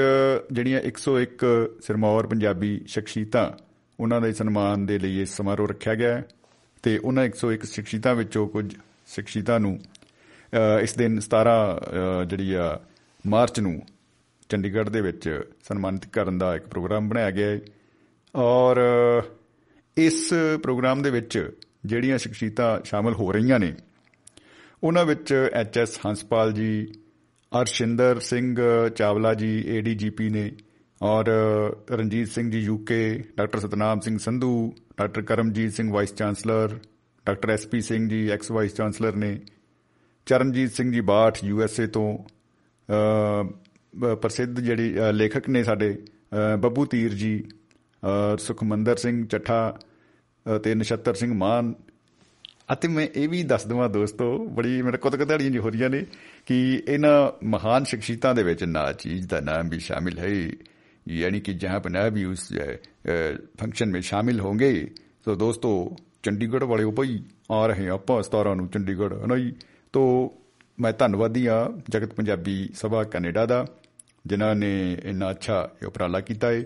ਜਿਹੜੀਆਂ 0.53 0.81
101 0.81 1.47
ਸਿਰਮੌਰ 1.81 2.27
ਪੰਜਾਬੀ 2.27 2.81
ਸ਼ਖਸੀਅਤਾਂ 2.87 3.51
ਉਹਨਾਂ 4.01 4.21
ਦੇ 4.21 4.33
ਸਨਮਾਨ 4.33 4.87
ਦੇ 4.87 4.99
ਲਈ 4.99 5.21
ਇਹ 5.21 5.27
ਸਮਾਰੋਹ 5.27 5.69
ਰੱਖਿਆ 5.69 5.95
ਗਿਆ 5.95 6.15
ਹੈ 6.17 6.25
ਤੇ 6.83 6.99
ਉਹਨਾਂ 6.99 7.25
101 7.25 7.65
ਸ਼ਖਸੀਅਤਾਂ 7.65 8.15
ਵਿੱਚੋਂ 8.15 8.49
ਕੁਝ 8.49 8.75
ਸ਼ਖਸੀਅਤਾਂ 9.15 9.61
ਨੂੰ 9.61 9.79
ਅ, 9.79 9.96
ਇਸ 10.83 10.95
ਦਿਨ 10.95 11.19
17 11.21 11.55
ਅ, 11.77 12.25
ਜਿਹੜੀ 12.25 12.53
ਆ 12.55 12.81
ਮਾਰਚ 13.27 13.61
ਨੂੰ 13.61 13.83
ਚੰਡੀਗੜ੍ਹ 14.49 14.91
ਦੇ 14.91 15.01
ਵਿੱਚ 15.01 15.41
ਸਨਮਾਨਿਤ 15.69 16.07
ਕਰਨ 16.07 16.39
ਦਾ 16.39 16.57
ਇੱਕ 16.57 16.67
ਪ੍ਰੋਗਰਾਮ 16.67 17.09
ਬਣਾਇਆ 17.09 17.31
ਗਿਆ 17.31 17.47
ਹੈ। 17.47 17.61
ਔਰ 18.35 18.81
ਅ, 18.81 19.23
ਇਸ 19.97 20.35
ਪ੍ਰੋਗਰਾਮ 20.63 21.03
ਦੇ 21.03 21.11
ਵਿੱਚ 21.11 21.51
ਜਿਹੜੀਆਂ 21.87 22.19
ਸ਼ਖਸੀਅਤਾਂ 22.19 22.81
ਸ਼ਾਮਲ 22.85 23.15
ਹੋ 23.15 23.33
ਰਹੀਆਂ 23.33 23.59
ਨੇ 23.59 23.75
ਉਹਨਾਂ 24.83 25.05
ਵਿੱਚ 25.05 25.33
ਐਚ 25.53 25.79
ਐਸ 25.79 25.99
ਹੰਸਪਾਲ 26.07 26.53
ਜੀ 26.53 26.93
ਅਰਸ਼ਿੰਦਰ 27.61 28.21
ਸਿੰਘ 28.21 28.57
ਚਾਵਲਾ 28.97 29.35
ਜੀ 29.35 29.65
ਏਡੀਜੀਪੀ 29.69 30.29
ਨੇ 30.31 30.53
ਔਰ 31.03 31.25
Ranjit 31.91 32.29
Singh 32.29 32.51
ji 32.51 32.59
UK 32.59 33.25
doctor 33.37 33.59
Satnam 33.59 34.01
Singh 34.01 34.19
Sandhu 34.19 34.75
doctor 34.99 35.23
Karamjit 35.23 35.73
Singh 35.73 35.93
vice 35.93 36.15
chancellor 36.15 36.79
doctor 37.27 37.51
SP 37.51 37.81
Singh 37.81 38.09
ji 38.09 38.29
ex 38.31 38.51
vice 38.51 38.75
chancellor 38.75 39.17
ਨੇ 39.17 39.39
Charanjit 40.27 40.73
Singh 40.73 40.91
ji 40.93 41.01
Bath 41.01 41.39
you 41.45 41.63
S 41.63 41.79
A 41.81 41.87
ਤੋਂ 41.87 42.07
ਪ੍ਰਸਿੱਧ 44.23 44.61
ਜਿਹੜੇ 44.61 44.95
ਲੇਖਕ 45.13 45.49
ਨੇ 45.49 45.63
ਸਾਡੇ 45.65 45.97
ਬੱਬੂ 46.61 46.85
ਤੀਰ 46.85 47.15
ਜੀ 47.15 47.43
ਸੁਖਮੰਦਰ 48.39 48.97
ਸਿੰਘ 48.97 49.27
ਚੱਠਾ 49.27 49.79
ਤੇ 50.65 50.75
ਨਛੱਤਰ 50.75 51.15
ਸਿੰਘ 51.15 51.33
ਮਾਨ। 51.35 51.73
ਅਤੇ 52.73 52.89
ਮੈਂ 52.89 53.07
ਇਹ 53.15 53.29
ਵੀ 53.29 53.43
ਦੱਸ 53.43 53.67
ਦਵਾਂ 53.67 53.89
ਦੋਸਤੋ, 53.89 54.47
ਬੜੀ 54.47 54.81
ਮੇਰੇ 54.83 54.99
ਕੁਤਕ 54.99 55.25
ਧੜੀਆਂ 55.29 55.51
ਜੀ 55.51 55.59
ਹੋ 55.59 55.71
ਰਹੀਆਂ 55.71 55.91
ਨੇ, 55.91 56.05
ਕਿ 56.47 56.83
ਇਹਨਾਂ 56.89 57.47
ਮਹਾਨ 57.47 57.85
ਸ਼ਖਸੀਅਤਾਂ 57.85 58.35
ਦੇ 58.35 58.43
ਵਿੱਚ 58.43 58.65
ਨਾ 58.65 58.93
ਚੀਜ਼ 58.93 59.29
ਦਾ 59.29 59.41
ਨਾਮ 59.41 59.69
ਵੀ 59.69 59.79
ਸ਼ਾਮਿਲ 59.79 60.19
ਹੈ। 60.19 60.51
ਯਾਨੀ 61.09 61.41
ਕਿ 61.41 61.53
ਜਹਾਂ 61.55 61.81
ਪਨਾਹ 61.81 62.11
ਵੀ 62.11 62.25
ਉਸ 62.25 62.53
ਫੰਕਸ਼ਨ 63.59 63.93
ਵਿੱਚ 63.93 64.07
ਸ਼ਾਮਿਲ 64.07 64.41
ਹੋਣਗੇ। 64.41 64.91
ਸੋ 65.25 65.35
ਦੋਸਤੋ, 65.35 65.97
ਚੰਡੀਗੜ੍ਹ 66.23 66.65
ਵਾਲੇ 66.65 66.85
ਉਪਈ 66.85 67.23
ਆ 67.53 67.67
ਰਹੇ 67.67 67.89
ਆਪਾਂ 67.89 68.23
17 68.23 68.55
ਨੂੰ 68.55 68.69
ਚੰਡੀਗੜ੍ਹ 68.69 69.15
ਨਹੀਂ 69.27 69.53
ਤੋਂ 69.97 70.09
ਮੈਂ 70.79 70.93
ਧੰਨਵਾਦੀ 70.93 71.47
ਆ 71.47 71.57
ਜਗਤ 71.91 72.15
ਪੰਜਾਬੀ 72.15 72.57
ਸਭਾ 72.75 73.03
ਕੈਨੇਡਾ 73.05 73.45
ਦਾ, 73.47 73.65
ਜਿਨ੍ਹਾਂ 74.25 74.55
ਨੇ 74.55 74.73
ਇੰਨਾ 75.05 75.31
ਅੱਛਾ 75.31 75.59
ਇਹ 75.83 75.87
ਉਪਰਾਲਾ 75.87 76.21
ਕੀਤਾ 76.21 76.51
ਹੈ 76.53 76.63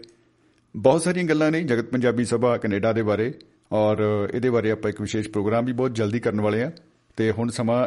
ਬਹੁਤ 0.74 1.02
ਸਾਰੀਆਂ 1.02 1.24
ਗੱਲਾਂ 1.24 1.50
ਨੇ 1.50 1.62
ਜਗਤ 1.62 1.90
ਪੰਜਾਬੀ 1.90 2.24
ਸਭਾ 2.24 2.56
ਕੈਨੇਡਾ 2.56 2.92
ਦੇ 2.92 3.02
ਬਾਰੇ, 3.02 3.32
ਔਰ 3.72 3.98
ਇਹਦੇ 4.34 4.50
ਬਾਰੇ 4.50 4.70
ਆਪਾਂ 4.70 4.90
ਇੱਕ 4.90 5.00
ਵਿਸ਼ੇਸ਼ 5.00 5.28
ਪ੍ਰੋਗਰਾਮ 5.28 5.64
ਵੀ 5.64 5.72
ਬਹੁਤ 5.72 5.94
ਜਲਦੀ 5.94 6.20
ਕਰਨ 6.20 6.40
ਵਾਲੇ 6.40 6.62
ਆ 6.62 6.70
ਤੇ 7.16 7.30
ਹੁਣ 7.30 7.50
ਸਮਾਂ 7.50 7.86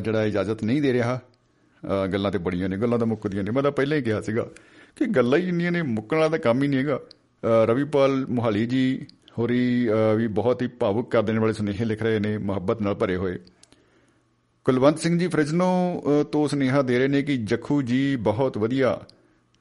ਜਿਹੜਾ 0.00 0.24
ਇਜਾਜ਼ਤ 0.24 0.64
ਨਹੀਂ 0.64 0.82
ਦੇ 0.82 0.92
ਰਿਹਾ 0.92 1.18
ਗੱਲਾਂ 2.12 2.30
ਤੇ 2.32 2.38
ਬੜੀਆਂ 2.38 2.68
ਨੇ, 2.68 2.76
ਗੱਲਾਂ 2.76 2.98
ਤਾਂ 2.98 3.06
ਮੁੱਕਦੀਆਂ 3.06 3.44
ਨੇ, 3.44 3.50
ਮੈਂ 3.50 3.62
ਤਾਂ 3.62 3.72
ਪਹਿਲਾਂ 3.72 3.96
ਹੀ 3.98 4.02
ਕਿਹਾ 4.02 4.20
ਸੀਗਾ 4.20 4.46
ਕਿ 4.96 5.06
ਗੱਲਾਂ 5.06 5.38
ਹੀ 5.38 5.48
ਇੰਨੀਆਂ 5.48 5.72
ਨੇ, 5.72 5.82
ਮੁੱਕਣ 5.82 6.16
ਵਾਲਾ 6.16 6.28
ਤਾਂ 6.28 6.38
ਕੰਮ 6.38 6.62
ਹੀ 6.62 6.68
ਨਹੀਂ 6.68 6.80
ਹੈਗਾ। 6.80 6.98
ਰਵੀਪਾਲ 7.66 8.24
ਮੁਹਾਲੀ 8.28 8.66
ਜੀ 8.66 9.06
ਹੋਰੀ 9.38 9.88
ਵੀ 10.16 10.26
ਬਹੁਤ 10.38 10.62
ਹੀ 10.62 10.66
ਭਾਵੁਕ 10.80 11.10
ਕਰ 11.10 11.22
ਦੇਣ 11.22 11.38
ਵਾਲੇ 11.40 11.52
ਸੁਨੇਹੇ 11.52 11.84
ਲਿਖ 11.84 12.02
ਰਹੇ 12.02 12.18
ਨੇ, 12.18 12.36
ਮੁਹੱਬਤ 12.38 12.82
ਨਾਲ 12.82 12.94
ਭਰੇ 12.94 13.16
ਹੋਏ। 13.16 13.38
ਕੁਲਵੰਤ 14.68 14.98
ਸਿੰਘ 14.98 15.18
ਜੀ 15.18 15.28
ਫ੍ਰਿਜਨੋ 15.28 16.02
ਤੋਂ 16.32 16.48
ਸੁਨੇਹਾ 16.48 16.80
ਦੇ 16.82 16.98
ਰਹੇ 16.98 17.08
ਨੇ 17.08 17.22
ਕਿ 17.22 17.36
ਜਖੂ 17.36 17.80
ਜੀ 17.82 18.16
ਬਹੁਤ 18.16 18.58
ਵਧੀਆ 18.58 19.00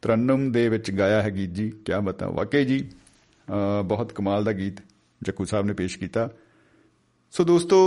ਤਰਨਮ 0.02 0.52
ਦੇ 0.52 0.68
ਵਿੱਚ 0.70 0.92
ਗਾਇਆ 0.92 1.22
ਹੈ 1.22 1.30
ਗੀਤ 1.36 1.50
ਜੀ। 1.50 1.70
ਕੀ 1.70 1.94
ਬਤਾ 2.04 2.28
ਵਾਕਈ 2.30 2.66
ਜੀ 2.66 2.80
ਬਹੁਤ 3.86 4.12
ਕਮਾਲ 4.14 4.44
ਦਾ 4.44 4.52
ਗੀਤ 4.52 4.82
ਜਖੂ 5.22 5.46
ਸਾਹਿਬ 5.46 5.66
ਨੇ 5.66 5.74
ਪੇਸ਼ 5.74 5.98
ਕੀਤਾ। 6.00 6.30
ਸੋ 7.32 7.44
ਦੋਸਤੋ 7.44 7.80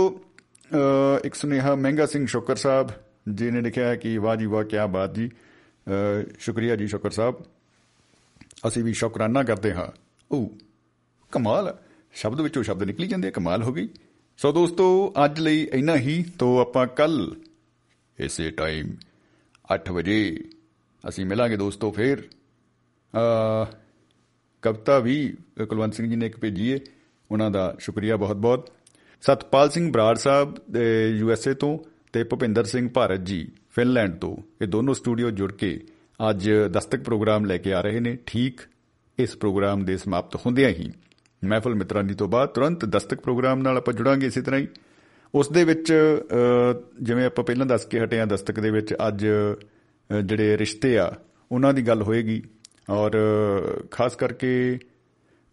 ਇੱਕ 1.25 1.35
ਸੁਨੇਹਾ 1.35 1.75
ਮਹਿੰਗਾ 1.75 2.05
ਸਿੰਘ 2.05 2.25
ਸ਼ੁਕਰ 2.25 2.55
ਸਾਹਿਬ 2.55 2.89
ਜੀ 3.33 3.51
ਨੇ 3.51 3.61
ਲਿਖਿਆ 3.61 3.87
ਹੈ 3.87 3.95
ਕਿ 3.95 4.17
ਵਾਹ 4.17 4.35
ਜੀ 4.35 4.45
ਵਾਹ 4.45 4.63
ਕੀ 4.63 4.77
ਬਾਤ 4.89 5.15
ਜੀ। 5.15 5.29
ਸ਼ੁਕਰੀਆ 6.39 6.75
ਜੀ 6.75 6.87
ਸ਼ੁਕਰ 6.87 7.11
ਸਾਹਿਬ। 7.11 7.35
ਅਸੀਂ 8.67 8.83
ਵੀ 8.83 8.93
ਸ਼ੁਕਰਾਨਾ 8.93 9.43
ਕਰਦੇ 9.43 9.73
ਹਾਂ। 9.73 9.87
ਉਹ 10.31 10.51
ਕਮਾਲ 11.31 11.77
ਸ਼ਬਦ 12.13 12.41
ਵਿੱਚੋਂ 12.41 12.63
ਸ਼ਬਦ 12.63 12.83
ਨਿਕਲੀ 12.83 13.07
ਜਾਂਦੇ 13.07 13.31
ਕਮਾਲ 13.31 13.63
ਹੋ 13.63 13.73
ਗਈ। 13.73 13.89
ਸੋ 14.41 14.51
ਦੋਸਤੋ, 14.51 15.13
ਅੱਜ 15.25 15.39
ਲਈ 15.39 15.67
ਇੰਨਾ 15.73 15.95
ਹੀ, 15.95 16.23
ਤੋਂ 16.39 16.61
ਆਪਾਂ 16.61 16.87
ਕੱਲ 16.87 17.35
ਇਸੇ 18.19 18.51
ਟਾਈਮ 18.51 18.87
8 19.75 19.91
ਵਜੇ 19.93 20.39
ਅਸੀਂ 21.09 21.25
ਮਿਲਾਂਗੇ 21.25 21.57
ਦੋਸਤੋ 21.57 21.91
ਫੇਰ। 21.91 22.23
ਅ 23.13 23.75
ਕਵਤਾ 24.61 24.99
ਵੀ 24.99 25.37
ਕੁਲਵੰਤ 25.69 25.93
ਸਿੰਘ 25.93 26.09
ਜੀ 26.09 26.15
ਨੇ 26.15 26.25
ਇੱਕ 26.25 26.37
ਭੇਜੀ 26.37 26.73
ਹੈ 26.73 26.79
ਉਹਨਾਂ 27.31 27.51
ਦਾ 27.51 27.75
ਸ਼ੁਕਰੀਆ 27.79 28.17
ਬਹੁਤ 28.17 28.35
ਬਹੁਤ 28.35 28.69
Satpal 29.21 29.69
Singh 29.69 29.91
Brar 29.91 30.15
Sahib 30.17 30.57
U 31.17 31.31
S 31.31 31.47
A 31.47 31.53
ਤੋਂ 31.53 31.77
ਤੇ 32.13 32.23
ਭੁਪਿੰਦਰ 32.23 32.63
ਸਿੰਘ 32.63 32.89
ਭਾਰਤ 32.89 33.19
ਜੀ 33.19 33.47
ਫਿਨਲੈਂਡ 33.69 34.17
ਤੋਂ, 34.17 34.35
ਇਹ 34.61 34.67
ਦੋਨੋਂ 34.67 34.93
ਸਟੂਡੀਓ 34.93 35.29
ਜੁੜ 35.29 35.51
ਕੇ 35.53 35.79
ਅੱਜ 36.29 36.49
ਦਸਤਕ 36.71 37.03
ਪ੍ਰੋਗਰਾਮ 37.03 37.45
ਲੈ 37.45 37.57
ਕੇ 37.57 37.73
ਆ 37.73 37.81
ਰਹੇ 37.81 37.99
ਨੇ। 37.99 38.17
ਠੀਕ 38.25 38.61
ਇਸ 39.19 39.37
ਪ੍ਰੋਗਰਾਮ 39.37 39.85
ਦੇ 39.85 39.97
ਸਮਾਪਤ 39.97 40.35
ਹੁੰਦਿਆਂ 40.35 40.69
ਹੀ। 40.69 40.91
ਮਹਿਫਲ 41.43 41.75
ਮਿੱਤਰਾਂ 41.75 42.03
ਦੀ 42.03 42.13
ਤੋਂ 42.13 42.27
ਬਾਅਦ 42.27 42.49
ਤੁਰੰਤ 42.49 42.85
ਦਸਤਕ 42.85 43.21
ਪ੍ਰੋਗਰਾਮ 43.21 43.61
ਨਾਲ 43.61 43.77
ਆਪਾਂ 43.77 43.93
ਜੁੜਾਂਗੇ 43.93 44.27
ਇਸੇ 44.27 44.41
ਤਰ੍ਹਾਂ 44.41 44.59
ਹੀ। 44.59 44.67
ਉਸ 45.33 45.49
ਦੇ 45.51 45.63
ਵਿੱਚ 45.63 45.93
ਜਿਵੇਂ 47.01 47.25
ਆਪਾਂ 47.25 47.43
ਪਹਿਲਾਂ 47.43 47.65
ਦੱਸ 47.65 47.85
ਕੇ 47.85 47.99
ਹਟੇ 47.99 48.19
ਆ 48.19 48.25
ਦਸਤਕ 48.25 48.59
ਦੇ 48.59 48.71
ਵਿੱਚ, 48.71 48.93
ਅੱਜ 49.07 49.25
ਜਿਹੜੇ 50.09 50.57
ਰਿਸ਼ਤੇ 50.57 50.97
ਆ, 50.97 51.13
ਉਹਨਾਂ 51.51 51.73
ਦੀ 51.73 51.87
ਗੱਲ 51.87 52.01
ਹੋਏਗੀ। 52.01 52.41
ਔਰ 52.89 53.11
ਖਾਸ 53.91 54.15
ਕਰਕੇ 54.15 54.79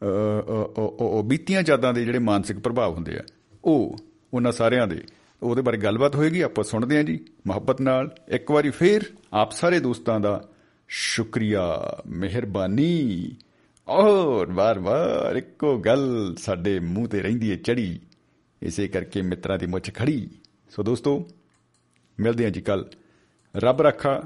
ਉਹ 0.03 1.23
ਬੀਤੀਆਂ 1.27 1.63
ਯਾਦਾਂ 1.69 1.93
ਦੇ 1.95 2.05
ਜਿਹੜੇ 2.05 2.19
ਮਾਨਸਿਕ 2.21 2.59
ਪ੍ਰਭਾਵ 2.59 2.95
ਹੁੰਦੇ 2.95 3.17
ਆ, 3.19 3.23
ਉਹ 3.65 3.97
ਉਹਨਾਂ 4.35 4.53
ਸਾਰਿਆਂ 4.53 4.87
ਦੇ, 4.87 5.01
ਉਹਦੇ 5.43 5.63
ਬਾਰੇ 5.63 5.77
ਗੱਲਬਾਤ 5.79 6.17
ਹੋਏਗੀ, 6.17 6.41
ਆਪਾਂ 6.41 6.65
ਸੁਣਦੇ 6.65 6.97
ਹਾਂ 6.97 7.05
ਜੀ 7.05 7.19
ਮੁਹੱਬਤ 7.47 7.81
ਨਾਲ। 7.81 8.11
ਇੱਕ 8.29 8.51
ਵਾਰੀ 8.51 8.71
ਫੇਰ 8.71 9.05
ਆਪ 9.33 9.53
ਸਾਰੇ 9.53 9.81
ਦੋਸਤਾਂ 9.81 10.19
ਦਾ 10.21 10.43
ਸ਼ੁਕਰੀਆ, 10.89 11.67
ਮਿਹਰਬਾਨੀ। 12.07 13.37
ਔਰ 13.89 14.51
ਵਾਰ-ਵਾਰ 14.53 15.37
ਇੱਕੋ 15.37 15.77
ਗੱਲ 15.79 16.35
ਸਾਡੇ 16.39 16.79
ਮੂੰਹ 16.81 17.09
ਤੇ 17.09 17.23
ਰਹਿੰਦੀ 17.23 17.51
ਏ 17.51 17.57
ਚੜੀ 17.57 18.01
ਇਸੇ 18.63 18.89
ਕਰਕੇ 18.89 19.23
ਮਿੱਤਰਾਂ 19.23 19.59
ਦੀ 19.59 19.67
ਮੁੱਛ 19.67 19.91
ਖੜੀ 19.95 20.29
ਸੋ 20.71 20.83
ਦੋਸਤੋ, 20.83 21.29
ਮਿਲਦੇ 22.19 22.45
ਹਾਂ 22.45 22.51
ਜੀ 22.51 22.61
ਕੱਲ 22.61 22.85
ਰੱਬ 23.55 23.81
ਰੱਖਾ, 23.83 24.23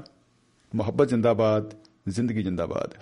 ਮੁਹੱਬਤ 0.75 1.09
ਜਿੰਦਾਬਾਦ, 1.09 1.73
ਜ਼ਿੰਦਗੀ 2.07 2.43
ਜਿੰਦਾਬਾਦ 2.43 2.93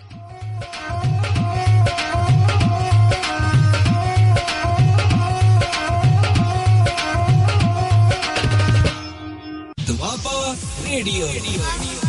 Radio. 10.85 11.25
Radio. 11.25 12.00